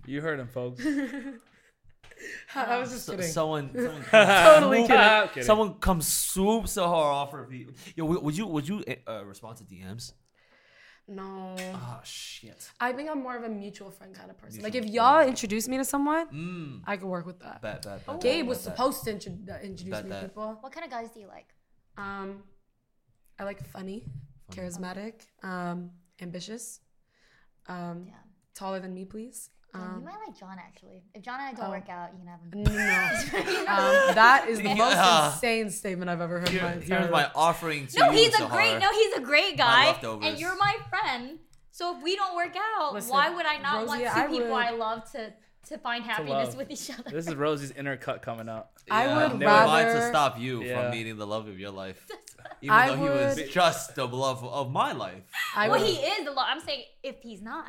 You 0.06 0.20
heard 0.20 0.38
him, 0.38 0.48
folks. 0.48 0.84
I 2.54 2.78
was 2.78 2.90
just 2.92 3.06
So- 3.06 3.12
kidding. 3.16 3.26
someone, 3.30 3.70
someone 3.74 4.02
totally 4.10 4.86
kidding. 4.86 5.28
Kidding. 5.28 5.42
Someone 5.44 5.74
comes 5.74 6.06
swoops 6.06 6.72
so 6.72 6.86
hard 6.86 7.14
off 7.14 7.32
her 7.32 7.46
feet. 7.46 7.70
Yo, 7.96 8.04
would 8.04 8.22
would 8.22 8.36
you 8.36 8.46
would 8.46 8.68
you 8.68 8.84
uh, 9.08 9.24
respond 9.24 9.56
to 9.58 9.64
DMs? 9.64 10.12
No. 11.06 11.54
Oh 11.74 12.00
shit. 12.02 12.70
I 12.80 12.92
think 12.92 13.10
I'm 13.10 13.22
more 13.22 13.36
of 13.36 13.42
a 13.44 13.48
mutual 13.48 13.90
friend 13.90 14.14
kind 14.14 14.30
of 14.30 14.38
person. 14.38 14.62
Like 14.62 14.74
if 14.74 14.86
y'all 14.86 15.20
introduce 15.26 15.68
me 15.68 15.76
to 15.76 15.84
someone, 15.84 16.26
Mm. 16.28 16.82
I 16.86 16.96
could 16.96 17.08
work 17.08 17.26
with 17.26 17.40
that. 17.40 17.60
Bet, 17.60 17.82
bet, 17.84 18.06
bet, 18.06 18.20
Gabe 18.22 18.40
bet, 18.44 18.46
was 18.48 18.58
bet, 18.58 18.64
bet. 18.66 18.76
supposed 18.76 19.04
to 19.04 19.10
intro- 19.12 19.54
uh, 19.54 19.58
introduce 19.60 19.90
Bet 19.90 20.04
me 20.04 20.10
to 20.12 20.20
people. 20.22 20.56
What 20.60 20.72
kind 20.72 20.84
of 20.86 20.90
guys 20.90 21.10
do 21.10 21.20
you 21.20 21.26
like? 21.28 21.48
Um, 21.98 22.42
I 23.38 23.44
like 23.44 23.66
funny, 23.66 24.06
charismatic, 24.50 25.26
um, 25.42 25.90
ambitious, 26.20 26.80
um, 27.68 28.06
Yeah. 28.06 28.14
taller 28.54 28.80
than 28.80 28.94
me, 28.94 29.04
please. 29.04 29.50
Yeah, 29.74 29.80
you 29.80 29.86
Um, 29.96 30.04
might 30.04 30.14
like 30.26 30.38
John 30.38 30.56
actually. 30.58 31.02
If 31.14 31.22
John 31.22 31.40
and 31.40 31.48
I 31.56 31.60
don't 31.60 31.66
oh. 31.66 31.70
work 31.70 31.88
out, 31.88 32.10
you 32.12 32.18
can 32.20 32.28
have 32.28 32.40
him. 32.40 33.64
no, 33.64 33.68
um, 34.08 34.14
that 34.14 34.46
is 34.48 34.58
the 34.58 34.74
most 34.74 34.94
Yeah. 34.96 35.32
insane 35.32 35.70
statement 35.70 36.10
I've 36.10 36.20
ever 36.20 36.40
heard 36.40 36.48
in 36.50 36.62
my 36.62 36.72
Here, 36.74 36.98
here's 36.98 37.10
my 37.10 37.30
offering 37.34 37.86
to 37.88 37.98
No, 37.98 38.10
you, 38.10 38.18
he's 38.18 38.34
a 38.34 38.42
Sahar. 38.42 38.50
great. 38.50 38.78
No, 38.78 38.90
he's 38.92 39.14
a 39.14 39.20
great 39.20 39.56
guy, 39.56 39.96
and 40.22 40.38
you're 40.38 40.56
my 40.56 40.76
friend. 40.88 41.38
So 41.72 41.96
if 41.96 42.02
we 42.04 42.14
don't 42.14 42.36
work 42.36 42.54
out, 42.78 42.94
Listen, 42.94 43.10
why 43.10 43.30
would 43.30 43.46
I 43.46 43.58
not 43.58 43.86
want 43.86 44.00
two 44.02 44.06
I 44.08 44.26
people 44.28 44.48
would- 44.50 44.52
I 44.52 44.70
love 44.70 45.10
to 45.12 45.32
to 45.68 45.78
find 45.78 46.04
happiness 46.04 46.48
love. 46.50 46.56
with 46.58 46.70
each 46.70 46.90
other? 46.90 47.10
This 47.10 47.26
is 47.26 47.34
Rosie's 47.34 47.70
inner 47.70 47.96
cut 47.96 48.20
coming 48.20 48.50
out. 48.50 48.68
I 48.90 49.06
Yeah, 49.06 49.16
would 49.30 49.38
never 49.40 49.66
mind 49.66 49.88
to 49.88 50.08
stop 50.08 50.38
you 50.38 50.62
Yeah. 50.62 50.82
from 50.82 50.90
meeting 50.90 51.16
the 51.16 51.26
love 51.26 51.48
of 51.48 51.58
your 51.58 51.70
life, 51.70 52.06
even 52.60 52.76
I 52.76 52.88
though 52.88 52.96
he 52.96 53.08
was 53.08 53.40
just 53.50 53.94
the 53.94 54.06
love 54.06 54.44
of 54.44 54.70
my 54.70 54.92
life. 54.92 55.22
I 55.56 55.68
well, 55.70 55.80
would, 55.80 55.88
he 55.88 55.96
is 55.96 56.26
the 56.26 56.32
love. 56.32 56.46
I'm 56.50 56.60
saying 56.60 56.84
if 57.02 57.16
he's 57.22 57.40
not, 57.40 57.64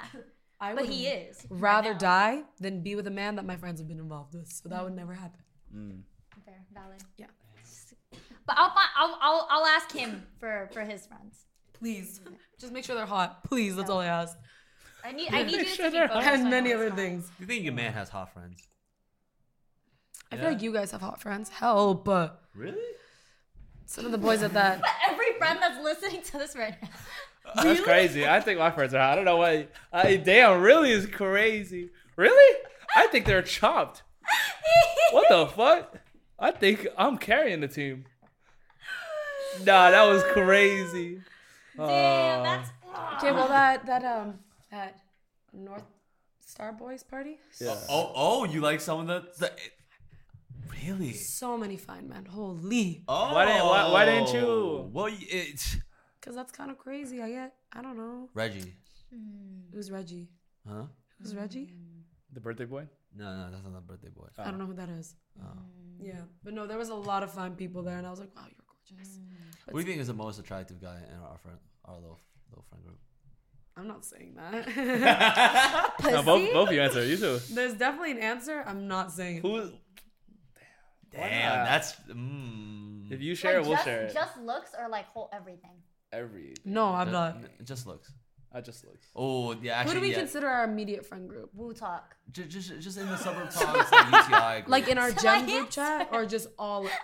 I 0.59 0.73
but 0.73 0.83
would 0.85 0.89
he 0.93 1.07
is. 1.07 1.45
rather 1.49 1.91
now. 1.93 1.97
die 1.99 2.43
than 2.59 2.81
be 2.81 2.95
with 2.95 3.07
a 3.07 3.11
man 3.11 3.35
that 3.35 3.45
my 3.45 3.57
friends 3.57 3.79
have 3.79 3.87
been 3.87 3.99
involved 3.99 4.33
with. 4.33 4.47
So 4.51 4.69
that 4.69 4.83
would 4.83 4.93
mm. 4.93 4.97
never 4.97 5.13
happen. 5.13 5.41
Mm. 5.75 6.01
Fair, 6.45 6.65
valid. 6.73 7.01
Yeah. 7.17 7.25
But 8.47 8.57
I'll 8.57 8.69
find. 8.69 8.89
I'll, 8.95 9.17
I'll 9.21 9.47
I'll 9.49 9.65
ask 9.65 9.91
him 9.91 10.23
for 10.39 10.69
for 10.71 10.81
his 10.81 11.05
friends. 11.07 11.45
Please, 11.73 12.21
just 12.59 12.71
make 12.71 12.85
sure 12.85 12.95
they're 12.95 13.05
hot. 13.05 13.43
Please, 13.43 13.75
that's 13.75 13.89
all 13.89 13.99
I 13.99 14.05
ask. 14.05 14.37
I 15.03 15.11
need 15.11 15.33
I 15.33 15.43
need 15.43 15.51
you 15.57 15.63
to 15.63 15.65
Sure 15.65 15.85
take 15.85 15.93
they're 15.93 16.07
photos. 16.07 16.23
so 16.23 16.29
I 16.29 16.33
And 16.33 16.49
many 16.49 16.71
other 16.73 16.89
hot. 16.89 16.97
things. 16.97 17.25
Do 17.25 17.33
you 17.41 17.47
think 17.47 17.63
your 17.63 17.73
man 17.73 17.91
has 17.93 18.09
hot 18.09 18.31
friends? 18.33 18.67
I 20.31 20.35
Yeah. 20.35 20.41
feel 20.41 20.51
like 20.51 20.61
you 20.61 20.71
guys 20.73 20.91
have 20.91 21.01
hot 21.01 21.21
friends. 21.21 21.49
Help. 21.49 22.07
Really? 22.53 22.77
Some 23.87 24.05
of 24.05 24.11
the 24.11 24.17
boys 24.17 24.41
at 24.41 24.53
that. 24.53 24.81
But 24.81 24.89
Every 25.11 25.33
friend 25.37 25.59
that's 25.61 25.83
listening 25.83 26.21
to 26.23 26.37
this 26.37 26.55
right 26.55 26.75
now. 26.81 26.89
That's 27.55 27.79
crazy. 27.81 28.27
I 28.27 28.39
think 28.41 28.59
my 28.59 28.71
friends 28.71 28.93
are 28.93 28.99
hot. 28.99 29.11
I 29.13 29.15
don't 29.15 29.25
know 29.25 29.37
why. 29.37 29.67
I, 29.93 30.15
damn, 30.17 30.61
really 30.61 30.91
is 30.91 31.05
crazy. 31.05 31.89
Really? 32.15 32.59
I 32.95 33.07
think 33.07 33.25
they're 33.25 33.41
chopped. 33.41 34.03
What 35.11 35.27
the 35.29 35.45
fuck? 35.55 35.97
I 36.39 36.51
think 36.51 36.87
I'm 36.97 37.17
carrying 37.17 37.61
the 37.61 37.67
team. 37.67 38.05
Nah, 39.65 39.91
that 39.91 40.03
was 40.03 40.23
crazy. 40.33 41.21
Damn, 41.77 41.85
Uh, 41.85 42.43
that's. 42.43 42.69
Okay, 43.17 43.31
well 43.31 43.47
that 43.47 43.85
that 43.85 44.03
um 44.03 44.39
that 44.71 44.99
North 45.53 45.83
Star 46.45 46.71
Boys 46.73 47.03
party. 47.03 47.37
yeah. 47.59 47.75
Oh, 47.89 48.11
oh, 48.15 48.43
you 48.45 48.61
like 48.61 48.79
some 48.81 49.01
of 49.01 49.07
the, 49.07 49.23
the 49.39 49.51
really? 50.85 51.13
So 51.13 51.57
many 51.57 51.77
fine 51.77 52.07
men. 52.09 52.25
Holy. 52.25 53.03
Oh, 53.07 53.33
Why 53.33 53.45
didn't- 53.45 53.65
why- 53.65 53.91
why 53.91 54.05
didn't 54.05 54.33
you? 54.33 54.89
Well, 54.93 55.05
y- 55.05 55.17
it's 55.21 55.77
Cause 56.25 56.33
that's 56.33 56.51
kind 56.51 56.71
of 56.71 56.79
crazy. 56.79 57.21
I 57.21 57.29
get. 57.29 57.53
I 57.71 57.83
don't 57.83 57.97
know. 57.97 58.29
Reggie, 58.33 58.73
hmm. 59.13 59.73
Who's 59.73 59.91
Reggie? 59.91 60.27
huh? 60.67 60.85
Who's 61.21 61.35
Reggie? 61.35 61.65
Hmm. 61.65 61.99
The 62.33 62.39
birthday 62.39 62.65
boy? 62.65 62.87
No, 63.15 63.25
no, 63.25 63.51
that's 63.51 63.63
not 63.63 63.73
the 63.73 63.79
birthday 63.81 64.09
boy. 64.09 64.25
I 64.39 64.45
don't 64.45 64.57
know 64.57 64.65
who 64.65 64.73
that 64.73 64.89
is. 64.89 65.15
Oh. 65.39 65.45
Yeah, 65.99 66.21
but 66.43 66.53
no, 66.53 66.65
there 66.65 66.79
was 66.79 66.89
a 66.89 66.95
lot 66.95 67.21
of 67.21 67.31
fine 67.31 67.55
people 67.55 67.83
there, 67.83 67.97
and 67.97 68.07
I 68.07 68.09
was 68.09 68.19
like, 68.19 68.35
wow, 68.35 68.41
you're 68.47 68.65
gorgeous. 68.67 69.17
Hmm. 69.17 69.71
What 69.71 69.73
do 69.73 69.79
you 69.79 69.85
think 69.85 70.01
is 70.01 70.07
the 70.07 70.13
most 70.13 70.39
attractive 70.39 70.81
guy 70.81 70.97
in 70.97 71.19
our 71.19 71.37
friend, 71.37 71.59
our 71.85 71.95
little 71.95 72.19
little 72.49 72.65
friend 72.69 72.83
group? 72.83 72.97
I'm 73.77 73.87
not 73.87 74.03
saying 74.03 74.35
that. 74.35 75.93
No, 76.11 76.23
both, 76.23 76.53
both 76.53 76.71
you 76.71 76.81
answer. 76.81 77.05
You 77.05 77.17
too. 77.17 77.39
There's 77.51 77.73
definitely 77.73 78.11
an 78.11 78.19
answer. 78.19 78.63
I'm 78.65 78.87
not 78.87 79.11
saying 79.11 79.37
it. 79.37 79.41
Who? 79.41 79.69
Damn, 81.11 81.57
not? 81.59 81.65
that's 81.65 81.95
mm, 82.09 83.11
If 83.11 83.21
you 83.21 83.35
share 83.35 83.57
like 83.57 83.65
it, 83.65 83.67
we'll 83.67 83.75
just, 83.75 83.85
share 83.85 84.01
it. 84.05 84.13
just 84.13 84.37
looks 84.39 84.71
or 84.77 84.89
like 84.89 85.07
whole 85.07 85.29
everything. 85.33 85.77
Every. 86.13 86.53
No, 86.63 86.87
I'm 86.87 87.07
ju- 87.07 87.11
not. 87.13 87.37
It 87.59 87.65
just 87.65 87.85
looks. 87.87 88.11
I 88.53 88.61
just 88.61 88.85
looks. 88.85 89.07
Oh 89.15 89.53
yeah, 89.61 89.83
Who 89.83 89.93
do 89.93 89.99
we 89.99 90.11
yeah. 90.11 90.19
consider 90.19 90.47
our 90.47 90.63
immediate 90.63 91.05
friend 91.05 91.27
group? 91.27 91.49
Woo 91.53 91.73
talk. 91.73 92.15
Just, 92.31 92.49
just, 92.49 92.79
just 92.79 92.97
in 92.97 93.07
the 93.07 93.17
suburb 93.17 93.49
talks, 93.51 93.91
like 93.91 94.05
UTI. 94.05 94.55
Group. 94.61 94.67
Like 94.69 94.87
in 94.87 94.97
our 94.97 95.11
gem 95.11 95.45
group 95.49 95.69
chat, 95.69 96.09
or 96.13 96.25
just 96.25 96.47
all 96.57 96.87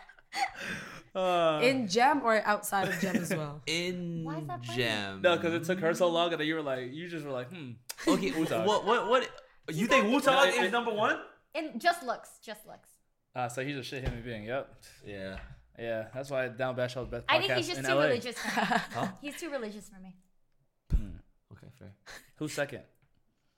Uh, 1.14 1.60
in 1.62 1.90
gem 1.90 2.22
or 2.24 2.42
outside 2.46 2.88
of 2.88 2.98
gem 3.02 3.18
as 3.18 3.36
well? 3.36 3.62
in 3.68 4.24
Why 4.24 4.38
is 4.38 4.48
that 4.48 4.66
funny? 4.66 4.78
gem. 4.78 5.22
no, 5.22 5.36
because 5.36 5.54
it 5.54 5.66
took 5.66 5.80
her 5.80 5.94
so 5.94 6.08
long, 6.08 6.32
and 6.32 6.40
then 6.40 6.48
you 6.48 6.56
were 6.56 6.62
like, 6.62 6.94
you 6.94 7.10
just 7.10 7.26
were 7.26 7.34
like, 7.34 7.50
hmm. 7.52 7.72
Okay, 8.08 8.32
Wu-Tang. 8.32 8.66
what, 8.66 8.86
what, 8.86 9.10
what? 9.10 9.30
You 9.70 9.88
think 9.88 10.06
Wu 10.06 10.22
Tang 10.22 10.54
is 10.64 10.72
number 10.72 10.94
one? 10.94 11.18
And 11.54 11.82
just 11.82 12.02
looks, 12.04 12.30
just 12.42 12.66
looks. 12.66 12.88
Uh, 13.36 13.50
so 13.50 13.62
he's 13.62 13.76
a 13.76 13.84
shit 13.84 14.06
human 14.06 14.24
being. 14.24 14.46
Yep. 14.46 14.74
Yeah. 15.06 15.38
Yeah, 15.80 16.06
that's 16.14 16.30
why 16.30 16.48
Down 16.50 16.76
Bad 16.76 16.92
Show's 16.92 17.08
best 17.08 17.26
I 17.28 17.40
think 17.40 17.54
he's 17.54 17.68
just 17.68 17.84
too 17.86 17.94
LA. 17.96 18.04
religious 18.04 18.38
for 18.38 18.48
me. 18.62 18.68
Huh? 18.94 19.08
He's 19.22 19.36
too 19.40 19.50
religious 19.50 19.90
for 19.90 20.00
me. 20.00 20.16
Hmm. 20.94 21.18
Okay, 21.54 21.68
fair. 21.80 21.94
Who's 22.36 22.54
second? 22.54 22.82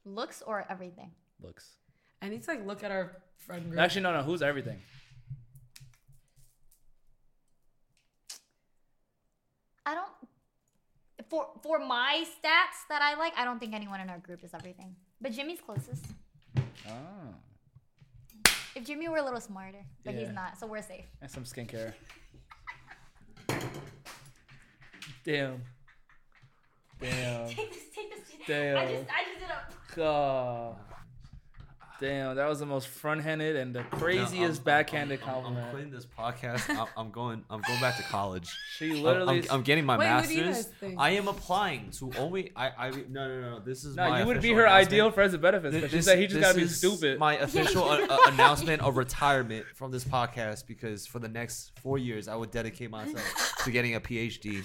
Looks 0.06 0.42
or 0.46 0.66
everything. 0.70 1.12
Looks. 1.42 1.72
I 2.22 2.30
need 2.30 2.44
to 2.44 2.52
like 2.52 2.66
look 2.66 2.84
at 2.84 2.92
our 2.92 3.18
friend 3.38 3.68
group. 3.70 3.80
Actually, 3.80 4.04
no, 4.04 4.14
no. 4.14 4.22
Who's 4.24 4.42
everything? 4.42 4.80
I 9.86 9.96
don't. 9.96 10.10
For 11.30 11.48
for 11.62 11.80
my 11.80 12.24
stats 12.26 12.88
that 12.90 13.02
I 13.02 13.16
like, 13.18 13.34
I 13.38 13.44
don't 13.46 13.60
think 13.60 13.74
anyone 13.74 14.00
in 14.00 14.10
our 14.10 14.20
group 14.20 14.44
is 14.44 14.54
everything. 14.54 14.96
But 15.20 15.32
Jimmy's 15.34 15.60
closest. 15.62 16.06
Oh, 16.88 17.34
If 18.76 18.86
Jimmy 18.86 19.08
were 19.08 19.18
a 19.18 19.24
little 19.24 19.40
smarter, 19.42 19.84
but 20.04 20.14
Yeah. 20.16 20.22
he's 20.22 20.30
not, 20.32 20.58
so 20.58 20.66
we're 20.68 20.82
safe. 20.82 21.06
and 21.22 21.30
some 21.30 21.44
skincare. 21.44 21.94
Damn. 25.26 25.62
Damn. 27.00 27.48
Take 27.50 27.72
this, 27.72 27.84
take 27.96 28.10
this. 28.12 28.20
I 28.46 28.48
Damn. 28.48 28.88
just, 28.90 29.10
I 29.10 29.24
just 29.26 29.40
did 29.40 29.50
a. 29.50 29.96
God. 29.96 30.76
Damn, 32.00 32.36
that 32.36 32.50
was 32.50 32.60
the 32.60 32.66
most 32.66 32.88
front-handed 32.88 33.56
and 33.56 33.74
the 33.74 33.84
craziest 33.84 34.34
No, 34.36 34.42
I'm- 34.44 34.56
backhanded 34.64 35.22
I'm, 35.22 35.30
I'm, 35.30 35.36
I'm 35.36 35.42
compliment. 35.44 35.72
quitting 35.72 35.92
this 35.92 36.06
podcast. 36.06 36.70
I'm, 36.78 36.88
I'm 36.98 37.12
going. 37.12 37.46
I'm 37.50 37.62
going 37.62 37.80
back 37.80 37.96
to 37.98 38.04
college. 38.04 38.50
she 38.78 38.92
I'm, 38.98 39.04
literally. 39.04 39.40
I'm, 39.50 39.56
I'm 39.58 39.62
getting 39.62 39.86
my 39.86 39.98
Wait, 39.98 40.10
what 40.14 40.28
do 40.28 40.34
you 40.34 40.42
master's. 40.44 40.66
guys 40.66 40.74
think? 40.80 40.96
I 41.00 41.12
am 41.12 41.28
applying 41.30 41.92
to 42.00 42.12
only. 42.18 42.52
I. 42.56 42.68
I. 42.78 42.90
No, 42.90 43.28
no, 43.28 43.42
no. 43.42 43.50
no. 43.52 43.60
This 43.60 43.86
is. 43.86 43.96
no, 43.96 44.10
my 44.10 44.20
you 44.22 44.26
would 44.28 44.42
be 44.42 44.52
her 44.54 44.68
ideal 44.68 45.12
friends 45.12 45.34
and 45.34 45.42
benefits. 45.42 45.72
Th- 45.72 45.82
But 45.84 45.92
she 45.92 46.02
said 46.02 46.20
he 46.20 46.28
just 46.28 46.42
gotta 46.42 46.56
be 46.56 46.68
stupid. 46.68 47.20
My 47.20 47.38
official 47.38 47.84
uh, 47.86 48.06
uh, 48.10 48.18
announcement 48.28 48.82
of 48.82 48.98
retirement 48.98 49.66
from 49.76 49.92
this 49.92 50.04
podcast 50.04 50.68
because 50.68 51.06
for 51.08 51.20
the 51.20 51.30
next 51.30 51.72
four 51.82 51.98
years 51.98 52.28
I 52.28 52.36
would 52.36 52.52
dedicate 52.52 52.90
myself 52.92 53.54
to 53.64 53.72
getting 53.72 53.96
a 53.96 54.02
PhD 54.02 54.64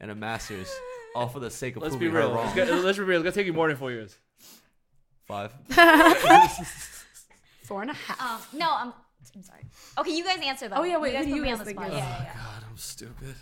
and 0.00 0.10
a 0.12 0.14
master's, 0.14 0.70
all 1.16 1.26
for 1.28 1.40
the 1.40 1.50
sake 1.50 1.74
of 1.76 1.82
Let's 1.82 1.96
be 1.96 2.08
proving 2.08 2.18
real. 2.20 2.28
her 2.30 2.34
wrong. 2.36 2.44
Let's, 2.56 2.70
get, 2.70 2.84
let's 2.84 2.98
be 2.98 3.04
real. 3.04 3.18
It's 3.20 3.24
gonna 3.24 3.32
take 3.34 3.46
you 3.46 3.52
more 3.52 3.66
than 3.68 3.76
four 3.76 3.90
years. 3.90 4.16
Five. 5.28 5.52
Four 7.64 7.82
and 7.82 7.90
a 7.90 7.94
half. 7.94 8.20
Um, 8.52 8.58
no, 8.58 8.70
I'm. 8.74 8.92
I'm 9.36 9.42
sorry. 9.42 9.60
Okay, 9.98 10.12
you 10.16 10.24
guys 10.24 10.38
answer 10.42 10.68
though. 10.68 10.76
Oh, 10.76 10.84
yeah, 10.84 10.96
wait, 10.96 11.12
You 11.12 11.18
guys 11.18 11.26
who 11.26 11.34
do 11.34 11.34
put 11.34 11.36
you 11.36 11.42
me 11.42 11.48
guys 11.50 11.52
on 11.52 11.58
the 11.58 11.64
think 11.66 11.78
spot. 11.80 11.90
is- 11.92 11.98
Yeah, 11.98 12.08
yeah, 12.08 12.22
yeah. 12.24 12.32
God, 12.34 12.64
I'm 12.70 12.76
stupid. 12.78 13.34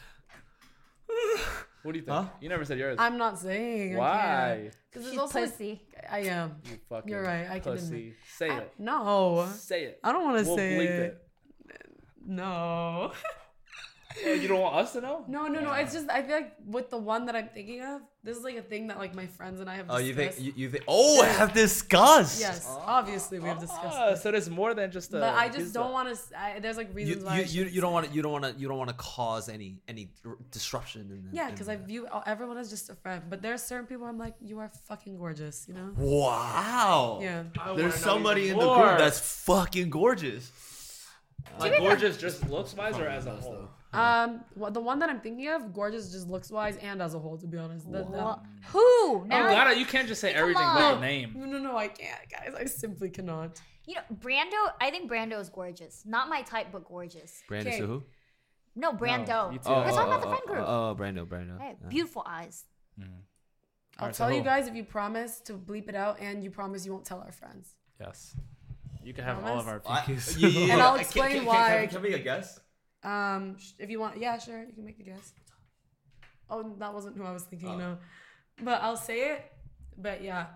What 1.83 1.93
do 1.93 1.99
you 2.01 2.05
think? 2.05 2.17
Huh? 2.17 2.25
You 2.41 2.49
never 2.49 2.65
said 2.65 2.79
yours. 2.79 2.97
I'm 2.99 3.17
not 3.17 3.39
saying. 3.39 3.97
Why? 3.97 4.71
Because 4.91 5.05
She's 5.07 5.11
there's 5.13 5.19
also 5.21 5.41
pussy. 5.47 5.81
I 6.11 6.19
am. 6.23 6.57
You 6.65 6.79
fucking 6.89 7.09
You're 7.11 7.23
right, 7.23 7.49
I 7.49 7.61
can 7.61 7.73
pussy. 7.75 7.87
admit. 7.87 8.15
Say 8.37 8.51
I- 8.51 8.59
it. 8.59 8.73
no, 8.79 9.49
Say 9.55 9.85
it. 9.85 10.01
I 10.03 10.11
don't 10.13 10.25
want 10.25 10.39
to 10.43 10.45
We'll 10.49 10.57
say 10.59 10.77
bleep 10.77 10.91
it. 10.91 11.23
it. 11.71 11.91
No. 12.27 13.13
Oh, 14.25 14.33
you 14.33 14.49
don't 14.49 14.61
want 14.61 14.77
us 14.77 14.93
to 14.95 15.01
know? 15.01 15.25
No, 15.29 15.47
no, 15.47 15.61
no. 15.61 15.73
It's 15.73 15.93
just 15.93 16.09
I 16.11 16.23
feel 16.23 16.37
like 16.37 16.55
with 16.67 16.89
the 16.91 16.97
one 16.97 17.27
that 17.27 17.37
I'm 17.37 17.49
thinking 17.49 17.83
of, 17.83 18.01
this 18.25 18.37
is 18.37 18.43
like 18.43 18.57
a 18.57 18.63
thing 18.63 18.87
that 18.89 18.99
like 18.99 19.15
my 19.15 19.27
friends 19.27 19.61
and 19.61 19.69
I 19.69 19.75
have 19.77 19.87
Oh, 19.91 19.99
discussed. 19.99 20.07
you 20.07 20.15
think 20.15 20.57
you, 20.57 20.65
you 20.65 20.71
think? 20.71 20.85
Oh, 20.89 21.23
have 21.23 21.53
discussed. 21.53 22.41
Yes, 22.41 22.67
obviously 22.87 23.39
we 23.39 23.49
have 23.49 23.61
discussed. 23.61 23.83
Ah, 23.99 24.11
this. 24.11 24.23
so 24.23 24.31
there's 24.33 24.49
more 24.49 24.73
than 24.75 24.91
just 24.91 25.13
a. 25.13 25.19
But 25.21 25.35
I 25.35 25.49
just 25.49 25.75
don't 25.75 25.93
want 25.93 26.09
to. 26.15 26.61
There's 26.61 26.77
like 26.77 26.89
You, 26.89 26.95
reasons 26.95 27.25
why. 27.25 27.33
I 27.33 27.37
you, 27.37 27.43
you, 27.43 27.49
shouldn't 27.49 27.73
you 27.75 27.81
don't 27.83 27.91
say 27.91 27.95
want 27.95 28.07
to 28.09 28.13
you 28.15 28.23
don't 28.23 28.33
want 28.33 28.45
to 28.45 28.53
you 28.61 28.69
don't 28.69 28.79
want 28.79 28.89
to 28.91 28.97
cause 28.97 29.49
any 29.49 29.81
any 29.87 30.09
disruption 30.51 31.03
in 31.03 31.09
the, 31.31 31.37
Yeah, 31.37 31.47
in 31.49 31.53
because 31.53 31.69
I 31.69 31.77
the- 31.77 31.85
view 31.85 32.09
everyone 32.27 32.57
as 32.59 32.71
just 32.71 32.89
a 32.91 32.95
friend, 32.95 33.23
but 33.29 33.43
there 33.43 33.53
are 33.53 33.59
certain 33.59 33.87
people 33.87 34.07
I'm 34.07 34.19
like, 34.19 34.35
you 34.41 34.59
are 34.61 34.71
fucking 34.89 35.19
gorgeous, 35.19 35.67
you 35.69 35.75
know? 35.75 35.93
wow 35.97 37.19
Yeah. 37.23 37.45
there's 37.77 37.95
somebody 37.95 38.49
in 38.51 38.59
the 38.59 38.65
more. 38.65 38.77
group 38.87 38.99
that's 38.99 39.21
fucking 39.45 39.91
gorgeous 39.91 40.51
Like 41.61 41.79
gorgeous, 41.79 42.17
just 42.17 42.49
looks 42.51 42.75
wise 42.75 42.99
or 42.99 43.07
as 43.07 43.27
a 43.27 43.31
whole. 43.37 43.69
Um, 43.97 44.45
well, 44.55 44.71
the 44.71 44.81
one 44.81 44.99
that 45.01 45.09
I'm 45.11 45.21
thinking 45.21 45.49
of, 45.49 45.73
gorgeous, 45.73 46.11
just 46.13 46.29
looks 46.29 46.51
wise 46.51 46.77
and 46.79 47.01
as 47.01 47.15
a 47.15 47.19
whole, 47.19 47.37
to 47.39 47.47
be 47.47 47.57
honest. 47.59 47.91
The- 47.91 47.99
the- 47.99 48.05
Wha- 48.05 48.39
Who? 48.73 48.81
Oh, 48.81 49.25
Now, 49.27 49.49
God, 49.49 49.77
you 49.79 49.87
can't 49.87 50.07
just 50.09 50.21
say 50.21 50.33
everything 50.33 50.63
by 50.63 50.83
on. 50.83 51.01
the 51.01 51.07
name. 51.07 51.33
no, 51.37 51.47
no, 51.47 51.59
no, 51.59 51.77
I 51.77 51.89
can't, 51.89 52.29
guys. 52.31 52.53
I 52.59 52.65
simply 52.67 53.11
cannot. 53.11 53.61
you 53.87 53.95
know, 53.95 54.01
Brando. 54.17 54.73
I 54.81 54.91
think 54.91 55.11
Brando 55.11 55.41
is 55.41 55.49
gorgeous. 55.49 56.03
Not 56.05 56.29
my 56.29 56.43
type, 56.43 56.69
but 56.73 56.85
gorgeous. 56.85 57.43
Brando 57.49 57.61
Okay. 57.69 57.81
Suhu 57.81 58.03
No, 58.75 58.93
Brando. 58.93 59.53
you 59.53 59.59
too. 59.61 59.71
We're 59.71 59.77
Oh, 59.77 59.91
talking 59.91 60.07
about 60.13 60.21
the 60.23 60.29
friend 60.29 60.43
group. 60.47 60.65
oh, 60.67 60.91
oh 60.91 60.97
Brando 60.99 61.25
Brando 61.27 61.59
Hey, 61.61 61.77
Yeah. 61.81 61.89
beautiful 61.89 62.23
eyes. 62.27 62.65
I'll 63.01 63.07
Alright, 64.03 64.15
so 64.17 64.25
tell 64.27 64.37
you 64.37 64.43
guys 64.43 64.67
if 64.69 64.75
you 64.75 64.85
promise 64.85 65.41
to 65.43 65.55
bleep 65.55 65.89
it 65.89 65.95
out 65.95 66.21
and 66.21 66.45
you 66.45 66.51
promise 66.51 66.85
you 66.85 66.93
won't 66.93 67.05
tell 67.07 67.21
our 67.21 67.33
friends. 67.33 67.77
Yes. 68.01 68.37
You 69.03 69.15
can 69.15 69.25
have 69.25 69.43
all 69.45 69.59
of 69.61 69.69
our 69.69 69.81
I- 69.87 70.01
PQs. 70.01 70.37
yeah, 70.39 70.49
yeah, 70.49 70.73
And. 70.75 70.83
I'll 70.83 70.97
explain 70.97 71.29
can, 71.31 71.39
can, 71.39 71.47
why. 71.47 71.87
Can, 71.87 71.89
can 71.95 72.03
we 72.03 72.13
a 72.15 72.19
guess? 72.19 72.61
Um, 73.03 73.57
if 73.79 73.89
you 73.91 74.01
want, 74.01 74.19
yeah, 74.19 74.39
sure, 74.39 74.65
you 74.65 74.73
can 74.73 74.85
make 74.85 74.99
a 74.99 75.03
guess. 75.03 75.33
Oh, 76.51 76.75
that 76.79 76.93
wasn't 76.95 77.17
who 77.17 77.25
I 77.25 77.33
was 77.33 77.45
thinking, 77.45 77.69
Oh. 77.71 77.77
no. 77.79 77.99
But 78.63 78.83
I'll 78.83 78.97
say 78.97 79.33
it. 79.33 79.53
But 79.99 80.23
yeah, 80.23 80.47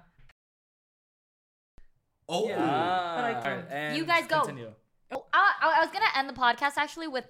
Oh, 2.28 2.46
Yeah. 2.48 2.56
Ah, 2.60 3.14
But 3.16 3.24
I 3.24 3.34
can't. 3.42 3.66
and 3.70 3.96
You 3.96 4.04
guys 4.06 4.26
go. 4.26 4.40
Continue. 4.42 4.72
Oh, 5.10 5.26
I, 5.32 5.52
I 5.62 5.78
I 5.78 5.80
was 5.80 5.90
gonna 5.90 6.06
end 6.16 6.28
the 6.28 6.32
podcast 6.32 6.74
actually 6.76 7.08
with 7.08 7.24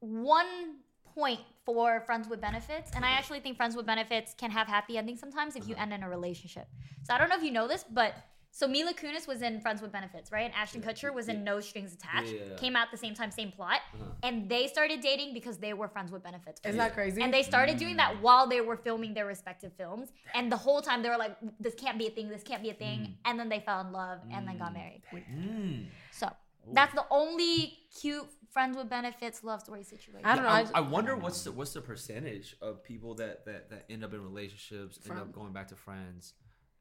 one 0.00 0.76
point 1.14 1.40
for 1.66 2.00
friends 2.06 2.28
with 2.28 2.40
benefits, 2.40 2.90
and 2.94 3.04
I 3.04 3.10
actually 3.10 3.40
think 3.40 3.56
friends 3.58 3.76
with 3.76 3.84
benefits 3.84 4.32
can 4.32 4.50
have 4.50 4.66
happy 4.66 4.96
endings 4.96 5.20
sometimes 5.20 5.54
if 5.56 5.68
you 5.68 5.74
Uh-huh. 5.74 5.82
end 5.82 5.92
in 5.92 6.02
a 6.02 6.08
relationship. 6.08 6.66
So 7.02 7.12
I 7.14 7.18
don't 7.18 7.28
know 7.28 7.36
if 7.36 7.42
you 7.42 7.50
know 7.50 7.68
this, 7.68 7.84
but 7.84 8.14
so 8.50 8.66
Mila 8.66 8.92
Kunis 8.92 9.26
was 9.28 9.42
in 9.42 9.60
Friends 9.60 9.80
with 9.80 9.92
Benefits, 9.92 10.32
right? 10.32 10.44
And 10.44 10.54
Ashton 10.54 10.82
Kutcher 10.82 11.14
was 11.14 11.28
in 11.28 11.44
No 11.44 11.60
Strings 11.60 11.94
Attached. 11.94 12.32
Yeah, 12.32 12.40
yeah, 12.40 12.50
yeah. 12.50 12.56
Came 12.56 12.76
out 12.76 12.90
the 12.90 12.96
same 12.96 13.14
time, 13.14 13.30
same 13.30 13.52
plot, 13.52 13.80
Uh-huh. 13.94 14.04
and 14.22 14.48
they 14.48 14.66
started 14.66 15.00
dating 15.00 15.34
because 15.34 15.58
they 15.58 15.74
were 15.74 15.88
friends 15.88 16.10
with 16.10 16.22
benefits. 16.22 16.60
isn't 16.64 16.76
that 16.78 16.94
crazy? 16.94 17.22
And 17.22 17.32
they 17.32 17.42
started 17.42 17.78
doing 17.78 17.96
that 17.96 18.20
while 18.20 18.46
they 18.48 18.60
were 18.60 18.76
filming 18.76 19.14
their 19.14 19.26
respective 19.26 19.72
films. 19.76 20.12
And 20.34 20.50
the 20.50 20.56
whole 20.56 20.82
time 20.82 21.02
they 21.02 21.08
were 21.08 21.16
like, 21.18 21.36
this 21.60 21.74
can't 21.74 21.98
be 21.98 22.06
a 22.06 22.10
thing, 22.10 22.28
this 22.28 22.42
can't 22.42 22.62
be 22.62 22.70
a 22.70 22.74
thing. 22.74 23.00
Mm. 23.00 23.14
And 23.26 23.40
then 23.40 23.48
they 23.48 23.60
fell 23.60 23.80
in 23.80 23.92
love 23.92 24.18
and 24.32 24.46
then 24.46 24.58
got 24.58 24.72
married. 24.72 25.02
Mm. 25.12 25.86
So 26.10 26.30
that's 26.72 26.94
the 26.94 27.04
only 27.10 27.78
cute 28.00 28.26
friends 28.50 28.76
with 28.76 28.88
benefits 28.88 29.44
love 29.44 29.60
story 29.60 29.84
situation. 29.84 30.24
I 30.24 30.34
don't 30.34 30.44
know. 30.44 30.50
I, 30.50 30.60
I, 30.60 30.66
I 30.74 30.80
wonder 30.80 31.16
what's 31.16 31.42
the 31.44 31.52
what's 31.52 31.72
the 31.72 31.80
percentage 31.80 32.56
of 32.60 32.82
people 32.82 33.14
that 33.16 33.44
that, 33.46 33.70
that 33.70 33.84
end 33.90 34.04
up 34.04 34.12
in 34.12 34.22
relationships, 34.22 34.98
end 35.08 35.18
up 35.18 35.32
going 35.32 35.52
back 35.52 35.68
to 35.68 35.76
friends, 35.76 36.34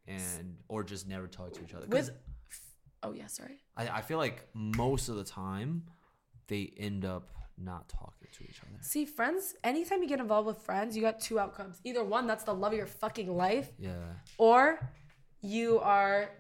and 0.07 0.57
or 0.67 0.83
just 0.83 1.07
never 1.07 1.27
talk 1.27 1.53
to 1.53 1.63
each 1.63 1.73
other. 1.73 1.87
with. 1.87 2.11
Oh 3.03 3.13
yeah, 3.13 3.27
sorry. 3.27 3.59
I, 3.75 3.87
I 3.89 4.01
feel 4.01 4.17
like 4.17 4.47
most 4.53 5.09
of 5.09 5.15
the 5.15 5.23
time 5.23 5.83
they 6.47 6.73
end 6.77 7.05
up 7.05 7.29
not 7.57 7.87
talking 7.89 8.27
to 8.33 8.43
each 8.43 8.61
other. 8.61 8.77
See, 8.81 9.05
friends. 9.05 9.55
Anytime 9.63 10.01
you 10.01 10.09
get 10.09 10.19
involved 10.19 10.47
with 10.47 10.59
friends, 10.59 10.95
you 10.95 11.01
got 11.01 11.19
two 11.19 11.39
outcomes. 11.39 11.79
Either 11.83 12.03
one, 12.03 12.27
that's 12.27 12.43
the 12.43 12.53
love 12.53 12.71
of 12.71 12.77
your 12.77 12.87
fucking 12.87 13.35
life, 13.35 13.71
Yeah. 13.79 13.95
or 14.37 14.91
you 15.41 15.79
are 15.79 16.31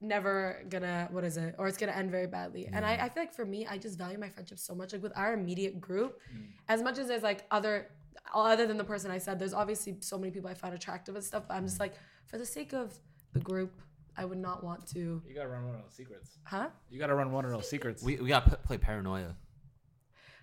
never 0.00 0.62
gonna 0.68 1.08
what 1.10 1.24
is 1.24 1.38
it 1.38 1.54
or 1.58 1.66
it's 1.66 1.78
gonna 1.78 1.92
end 1.92 2.10
very 2.10 2.26
badly 2.26 2.68
and 2.70 2.84
I, 2.84 2.96
I 2.96 3.08
feel 3.08 3.22
like 3.22 3.32
for 3.32 3.46
me 3.46 3.66
i 3.66 3.78
just 3.78 3.96
value 3.96 4.18
my 4.18 4.28
friendship 4.28 4.58
so 4.58 4.74
much 4.74 4.92
like 4.92 5.02
with 5.02 5.16
our 5.16 5.32
immediate 5.32 5.80
group 5.80 6.20
mm. 6.34 6.44
as 6.68 6.82
much 6.82 6.98
as 6.98 7.08
there's 7.08 7.22
like 7.22 7.46
other 7.50 7.88
other 8.34 8.66
than 8.66 8.76
the 8.76 8.84
person 8.84 9.10
i 9.10 9.18
said 9.18 9.38
there's 9.38 9.54
obviously 9.54 9.96
so 10.00 10.18
many 10.18 10.30
people 10.30 10.48
i 10.48 10.54
find 10.54 10.74
attractive 10.74 11.14
and 11.14 11.24
stuff 11.24 11.44
but 11.48 11.54
i'm 11.54 11.64
just 11.64 11.74
mm-hmm. 11.74 11.84
like 11.84 11.94
for 12.26 12.38
the 12.38 12.46
sake 12.46 12.72
of 12.72 12.94
the 13.32 13.40
group 13.40 13.72
i 14.16 14.24
would 14.24 14.38
not 14.38 14.64
want 14.64 14.86
to 14.86 15.22
You 15.26 15.34
gotta 15.34 15.48
run 15.48 15.66
one 15.66 15.74
of 15.76 15.82
those 15.82 15.94
secrets. 15.94 16.38
huh 16.44 16.68
You 16.90 16.98
gotta 16.98 17.14
run 17.14 17.32
one 17.32 17.44
of 17.44 17.50
those 17.50 17.68
secrets. 17.68 18.02
We, 18.02 18.16
we 18.16 18.28
got 18.28 18.48
to 18.50 18.56
play 18.56 18.78
paranoia. 18.78 19.36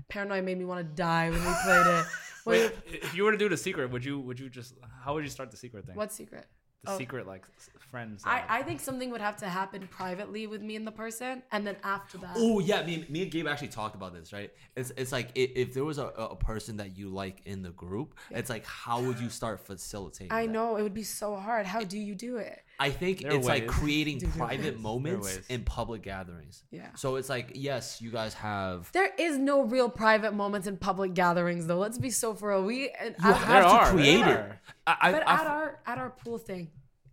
paranoia 0.09 0.41
made 0.41 0.57
me 0.57 0.65
want 0.65 0.79
to 0.79 0.95
die 0.95 1.29
when 1.29 1.43
we 1.43 1.53
played 1.63 1.87
it 1.87 2.05
Wait, 2.45 2.71
if 2.85 3.15
you 3.15 3.23
were 3.23 3.31
to 3.31 3.37
do 3.37 3.47
the 3.47 3.55
secret, 3.55 3.89
would 3.89 4.03
you 4.03 4.19
would 4.19 4.37
you 4.37 4.49
just 4.49 4.73
how 5.03 5.13
would 5.13 5.23
you 5.23 5.29
start 5.29 5.49
the 5.49 5.57
secret 5.57 5.85
thing? 5.85 5.95
what 5.95 6.11
secret 6.11 6.45
the 6.83 6.91
oh. 6.91 6.97
secret 6.97 7.27
like 7.27 7.43
friends? 7.89 8.23
I, 8.25 8.39
uh, 8.39 8.43
I 8.49 8.63
think 8.63 8.79
something 8.79 9.09
would 9.11 9.21
have 9.21 9.37
to 9.37 9.47
happen 9.47 9.87
privately 9.91 10.47
with 10.47 10.61
me 10.61 10.75
and 10.75 10.85
the 10.85 10.91
person 10.91 11.43
and 11.51 11.65
then 11.65 11.77
after 11.83 12.17
that 12.19 12.33
Oh 12.35 12.59
yeah, 12.59 12.83
me, 12.83 13.05
me 13.09 13.23
and 13.23 13.31
Gabe 13.31 13.47
actually 13.47 13.69
talked 13.69 13.95
about 13.95 14.13
this, 14.13 14.33
right? 14.33 14.51
It's 14.75 14.91
it's 14.97 15.11
like 15.11 15.29
i 15.37 15.49
if 15.55 15.73
there 15.73 15.85
was 15.85 15.97
a, 15.97 16.07
a 16.07 16.35
person 16.35 16.77
that 16.77 16.97
you 16.97 17.09
like 17.09 17.41
in 17.45 17.61
the 17.61 17.71
group, 17.71 18.15
it's 18.31 18.49
like 18.49 18.65
how 18.65 19.01
would 19.01 19.19
you 19.19 19.29
start 19.29 19.59
facilitating? 19.59 20.31
i 20.31 20.45
that? 20.45 20.51
know 20.51 20.77
it 20.77 20.83
would 20.83 20.93
be 20.93 21.03
so 21.03 21.35
hard 21.35 21.65
how 21.65 21.83
do 21.83 21.97
you 21.97 22.15
do 22.15 22.37
it 22.37 22.61
I 22.85 22.89
think 22.91 23.21
There 23.21 23.31
are 23.31 23.35
it's 23.37 23.47
like 23.47 23.63
ways. 23.67 23.71
creating 23.71 24.17
Dude, 24.19 24.33
there 24.33 24.43
are 24.43 24.47
private 24.47 24.73
ways. 24.75 24.83
moments 24.83 25.27
ways. 25.27 25.45
in 25.49 25.63
public 25.63 26.01
gatherings. 26.03 26.63
Yeah. 26.71 26.89
So 26.95 27.15
it's 27.17 27.29
like 27.29 27.51
yes, 27.55 28.01
you 28.01 28.11
guys 28.11 28.33
have. 28.35 28.91
There 28.91 29.11
is 29.17 29.37
no 29.37 29.63
real 29.63 29.89
private 29.89 30.33
moments 30.33 30.67
in 30.67 30.77
public 30.77 31.13
gatherings, 31.13 31.65
though. 31.67 31.79
Let's 31.79 31.97
be 31.97 32.09
so 32.09 32.33
for 32.33 32.49
real. 32.49 32.63
We 32.63 32.89
and 32.89 33.15
You 33.23 33.29
at- 33.31 33.37
have 33.37 33.47
There 33.47 33.61
to 33.61 33.67
are, 33.67 33.85
create 33.91 34.19
it. 34.19 34.37
are. 34.37 34.61
I, 34.85 34.95
I, 35.01 35.11
but 35.11 35.27
I- 35.27 35.33
at 35.41 35.47
our 35.47 35.79
at 35.85 35.97
our 35.97 36.09
pool 36.09 36.37
thing, 36.37 36.71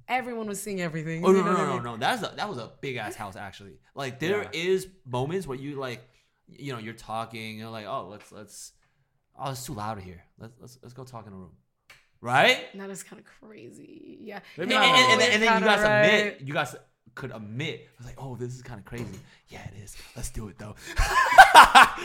everyone 0.09 0.47
was 0.49 0.61
seeing 0.63 0.81
everything. 0.81 1.25
Oh 1.25 1.31
you 1.31 1.39
no 1.39 1.45
know 1.45 1.53
no 1.53 1.59
what 1.59 1.61
I 1.63 1.67
no 1.69 1.75
mean? 1.75 1.83
no! 1.85 1.97
That's 1.99 2.23
a, 2.23 2.35
that 2.37 2.49
was 2.49 2.59
a 2.59 2.71
big 2.81 2.97
ass 2.97 3.15
house 3.15 3.37
actually. 3.37 3.79
Like 3.95 4.19
there 4.19 4.49
is 4.53 4.85
Yeah. 4.85 4.91
moments 5.19 5.47
where 5.47 5.59
you 5.59 5.77
like, 5.77 6.01
you 6.49 6.73
know, 6.73 6.79
you're 6.81 6.95
talking, 6.95 7.59
you're 7.59 7.71
like, 7.71 7.87
oh 7.87 8.09
let's 8.11 8.33
let's, 8.33 8.73
oh 9.39 9.51
it's 9.53 9.65
too 9.65 9.75
loud 9.75 9.99
here. 10.01 10.25
Let's 10.39 10.55
let's 10.61 10.79
let's 10.83 10.95
go 10.95 11.05
talk 11.05 11.27
in 11.29 11.33
a 11.33 11.37
room, 11.37 11.53
right? 12.21 12.59
That 12.75 12.91
is 12.91 13.03
kind 13.03 13.21
of 13.21 13.27
crazy. 13.41 14.19
Yeah. 14.23 14.41
Maybe 14.57 14.75
And, 14.75 14.83
not 14.83 14.95
and, 14.99 15.13
and, 15.13 15.21
then- 15.21 15.33
and 15.33 15.43
then 15.43 15.49
you 15.49 15.67
Kinda 15.67 15.67
guys 15.67 16.07
admit, 16.07 16.41
you 16.49 16.55
guys 16.55 16.77
could 17.15 17.33
admit, 17.33 17.89
I 17.89 17.95
was 17.99 18.07
like, 18.07 18.17
oh 18.23 18.37
this 18.37 18.55
is 18.55 18.63
kind 18.63 18.79
of 18.79 18.85
crazy. 18.87 19.19
Yeah 19.49 19.61
it 19.65 19.83
is. 19.83 19.97
Let's 20.17 20.31
do 20.31 20.49
it 20.49 20.59
though. 20.59 20.75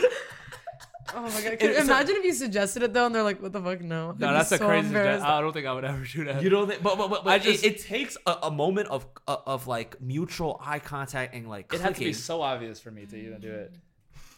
Oh 1.14 1.22
my 1.22 1.28
god! 1.40 1.52
It- 1.52 1.60
Can, 1.60 1.70
it's 1.70 1.78
a- 1.78 1.82
imagine 1.82 2.16
if 2.16 2.24
you 2.24 2.32
suggested 2.32 2.82
it 2.82 2.92
though, 2.92 3.06
and 3.06 3.14
they're 3.14 3.22
like, 3.22 3.40
"What 3.40 3.52
the 3.52 3.60
fuck? 3.62 3.80
No." 3.80 4.10
I'd 4.10 4.18
no, 4.20 4.26
be 4.26 4.32
that's 4.34 4.50
a 4.50 4.58
crazy. 4.58 4.88
embarrassed. 4.88 5.24
I 5.24 5.40
don't 5.40 5.52
think 5.52 5.64
I 5.64 5.72
would 5.72 5.84
ever 5.84 6.04
do 6.04 6.24
that. 6.24 6.42
you 6.42 6.50
know, 6.50 6.64
that, 6.66 6.82
but 6.82 6.98
but 6.98 7.08
but, 7.08 7.24
but 7.24 7.30
I 7.30 7.36
it- 7.36 7.42
just- 7.44 7.64
it, 7.64 7.78
takes 7.80 8.16
a, 8.26 8.36
a 8.44 8.50
moment 8.50 8.88
of 8.88 9.06
uh, 9.28 9.36
of 9.46 9.68
like 9.68 10.00
mutual 10.00 10.60
eye 10.64 10.80
contact 10.80 11.32
and 11.32 11.48
like 11.48 11.72
it 11.72 11.80
has 11.80 11.94
to 11.96 12.00
be 12.04 12.12
so 12.12 12.42
obvious 12.42 12.80
for 12.80 12.90
me 12.90 13.06
to 13.06 13.16
even 13.16 13.40
do 13.40 13.52
it. 13.52 13.72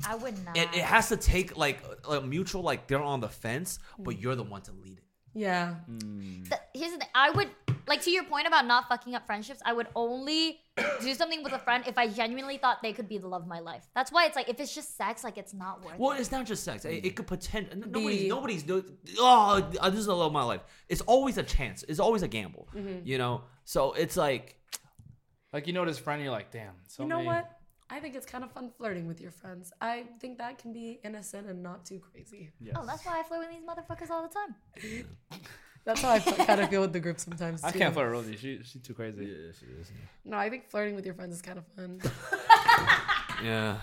I 0.06 0.14
would 0.16 0.44
not. 0.44 0.56
It, 0.58 0.68
it 0.74 0.82
has 0.84 1.08
to 1.08 1.16
take 1.16 1.56
like 1.56 1.82
a, 2.06 2.16
a 2.18 2.20
mutual 2.20 2.60
like 2.62 2.86
they're 2.86 3.02
on 3.02 3.20
the 3.20 3.30
fence, 3.30 3.78
but 3.98 4.20
you're 4.20 4.36
the 4.36 4.44
one 4.44 4.60
to 4.62 4.72
lead 4.72 4.98
it. 4.98 5.04
Yeah. 5.38 5.76
Mm. 5.90 6.48
The- 6.48 6.60
here's 6.74 6.92
the 6.92 6.98
thing. 6.98 7.08
I 7.14 7.30
would 7.30 7.48
like 7.86 8.02
to 8.02 8.10
your 8.10 8.24
point 8.24 8.46
about 8.46 8.66
not 8.66 8.88
fucking 8.88 9.14
up 9.14 9.24
friendships. 9.26 9.60
I 9.64 9.72
would 9.72 9.86
only 9.94 10.60
do 11.00 11.14
something 11.14 11.42
with 11.42 11.52
a 11.52 11.58
friend 11.58 11.84
if 11.86 11.96
I 11.96 12.08
genuinely 12.08 12.58
thought 12.58 12.82
they 12.82 12.92
could 12.92 13.08
be 13.08 13.18
the 13.18 13.28
love 13.28 13.42
of 13.42 13.48
my 13.48 13.60
life. 13.60 13.84
That's 13.94 14.10
why 14.12 14.26
it's 14.26 14.36
like 14.36 14.48
if 14.48 14.60
it's 14.60 14.74
just 14.74 14.96
sex, 14.96 15.24
like 15.24 15.38
it's 15.38 15.54
not 15.54 15.84
worth 15.84 15.98
Well, 15.98 16.12
it. 16.12 16.20
it's 16.20 16.32
not 16.32 16.44
just 16.46 16.64
sex. 16.64 16.84
It, 16.84 16.90
it 16.90 17.02
mm. 17.04 17.16
could 17.16 17.26
pretend. 17.26 17.68
Nobody's 17.92 18.22
Be- 18.22 18.28
nobody's 18.28 18.62
do- 18.62 18.84
oh 19.18 19.70
uh, 19.80 19.90
this 19.90 20.00
is 20.00 20.06
the 20.06 20.14
love 20.16 20.26
of 20.28 20.32
my 20.32 20.42
life. 20.42 20.60
It's 20.88 21.00
always 21.02 21.38
a 21.38 21.42
chance. 21.42 21.84
It's 21.88 22.00
always 22.00 22.22
a 22.22 22.28
gamble. 22.28 22.68
Mm-hmm. 22.74 23.06
You 23.06 23.18
know. 23.18 23.42
So 23.64 23.92
it's 23.92 24.16
like 24.16 24.56
Like 25.52 25.66
you 25.66 25.72
know 25.72 25.84
this 25.86 25.98
friend, 25.98 26.22
you're 26.22 26.32
like, 26.32 26.50
damn. 26.50 26.74
So 26.88 27.02
You 27.04 27.08
know 27.08 27.16
many- 27.16 27.28
what? 27.28 27.50
I 27.90 28.00
think 28.00 28.14
it's 28.14 28.26
kind 28.26 28.44
of 28.44 28.52
fun 28.52 28.70
flirting 28.76 29.06
with 29.06 29.20
your 29.20 29.30
friends. 29.30 29.72
I 29.80 30.04
think 30.20 30.38
that 30.38 30.58
can 30.58 30.72
be 30.72 31.00
innocent 31.04 31.46
and 31.48 31.62
not 31.62 31.86
too 31.86 32.00
crazy. 32.00 32.50
Yes. 32.60 32.76
Oh, 32.78 32.84
that's 32.86 33.04
why 33.06 33.20
I 33.20 33.22
flirt 33.22 33.40
with 33.40 33.50
these 33.50 33.66
motherfuckers 33.66 34.10
all 34.10 34.22
the 34.28 34.34
time. 34.34 35.40
That's 35.84 36.02
how 36.02 36.10
I 36.10 36.18
kind 36.18 36.60
of 36.60 36.68
feel 36.68 36.82
with 36.82 36.92
the 36.92 37.00
group 37.00 37.18
sometimes. 37.18 37.64
I 37.64 37.70
too. 37.70 37.78
can't 37.78 37.94
flirt 37.94 38.10
with 38.14 38.26
Rosie. 38.26 38.36
She 38.36 38.60
she's 38.62 38.82
too 38.82 38.92
crazy. 38.92 39.24
Yeah, 39.24 39.52
she 39.58 39.64
is. 39.80 39.90
No, 40.22 40.36
I 40.36 40.50
think 40.50 40.68
flirting 40.68 40.94
with 40.94 41.06
your 41.06 41.14
friends 41.14 41.34
is 41.36 41.40
kind 41.40 41.56
of 41.56 41.64
fun. 41.68 41.98
yeah, 43.42 43.78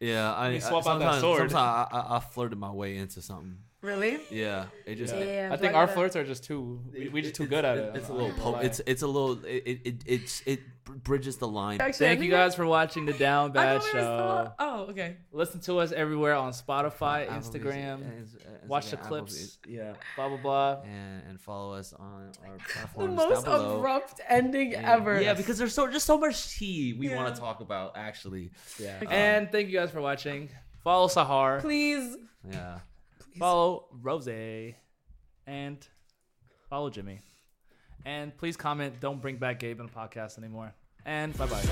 yeah. 0.00 0.32
I, 0.32 0.50
You 0.50 0.56
I- 0.56 0.58
swap 0.60 0.86
out 0.86 1.00
that 1.00 1.04
sometimes, 1.04 1.20
sword. 1.20 1.50
Sometimes 1.50 1.88
I, 1.92 1.98
I, 1.98 2.16
I 2.16 2.20
flirted 2.20 2.56
my 2.58 2.70
way 2.70 2.96
into 2.96 3.20
something. 3.20 3.58
Really? 3.84 4.18
Yeah, 4.30 4.66
it 4.86 4.96
just. 4.96 5.12
Damn, 5.14 5.52
I 5.52 5.56
think 5.56 5.74
our 5.74 5.86
flirts 5.86 6.16
are 6.16 6.24
just 6.24 6.44
too. 6.44 6.80
We, 6.92 7.08
we 7.08 7.22
just 7.22 7.34
too 7.34 7.46
good 7.46 7.64
at 7.64 7.78
it. 7.78 7.96
It's 7.96 8.08
a 8.08 8.12
I'm 8.12 8.18
little. 8.18 8.36
Po- 8.54 8.58
it's 8.58 8.80
it's 8.86 9.02
a 9.02 9.06
little. 9.06 9.44
It 9.44 9.62
it, 9.66 9.80
it 9.84 9.94
it's 10.06 10.42
it 10.46 10.60
bridges 10.84 11.36
the 11.38 11.48
line. 11.48 11.80
Actually, 11.80 12.06
Thank 12.06 12.20
you 12.22 12.30
guys 12.30 12.54
for 12.54 12.66
watching 12.66 13.06
the 13.06 13.14
Down 13.14 13.52
Bad 13.52 13.80
thought 13.80 13.92
we 13.94 13.98
were 14.00 14.04
Show. 14.04 14.52
still- 14.52 14.54
Oh, 14.58 14.86
okay. 14.90 15.16
Listen 15.32 15.60
to 15.60 15.78
us 15.78 15.92
everywhere 15.92 16.34
on 16.34 16.52
Spotify, 16.52 17.26
Apple 17.28 17.40
Instagram, 17.50 18.14
Music, 18.16 18.40
uh, 18.46 18.50
watch 18.66 18.90
the 18.90 18.96
Instagram, 18.98 19.00
Apple 19.00 19.08
clips. 19.18 19.58
Yeah, 19.66 19.92
blah 20.16 20.28
blah 20.28 20.36
blah. 20.38 20.80
and 20.84 21.22
and 21.28 21.40
follow 21.40 21.72
us 21.74 21.92
on 21.94 22.32
our 22.46 22.56
platforms. 22.68 23.08
The 23.10 23.16
most 23.28 23.44
down 23.46 23.58
below. 23.60 23.78
abrupt 23.78 24.20
ending 24.28 24.72
Yeah. 24.72 24.92
ever. 24.94 25.20
Yeah, 25.22 25.34
because 25.34 25.56
there's 25.58 25.74
so 25.74 25.90
just 25.90 26.06
so 26.06 26.18
much 26.18 26.56
tea 26.58 26.92
we 26.92 27.08
Yeah. 27.08 27.16
want 27.16 27.34
to 27.34 27.40
talk 27.40 27.60
about. 27.60 27.96
Actually, 27.96 28.50
Yeah. 28.78 28.98
Okay. 29.02 29.14
And 29.14 29.50
thank 29.50 29.68
you 29.70 29.78
guys 29.78 29.90
for 29.90 30.00
watching. 30.02 30.48
Follow 30.84 31.08
Sahar. 31.08 31.60
please, 31.62 32.14
yeah. 32.50 32.80
Follow 33.38 33.86
Rose 34.02 34.28
and 35.46 35.86
follow 36.68 36.90
Jimmy. 36.90 37.20
And 38.04 38.36
please 38.36 38.56
comment. 38.56 39.00
Don't 39.00 39.20
bring 39.22 39.36
back 39.36 39.60
Gabe 39.60 39.80
in 39.80 39.86
the 39.86 39.92
podcast 39.92 40.38
anymore. 40.38 40.74
And 41.06 41.36
bye 41.36 41.46
bye. 41.46 41.62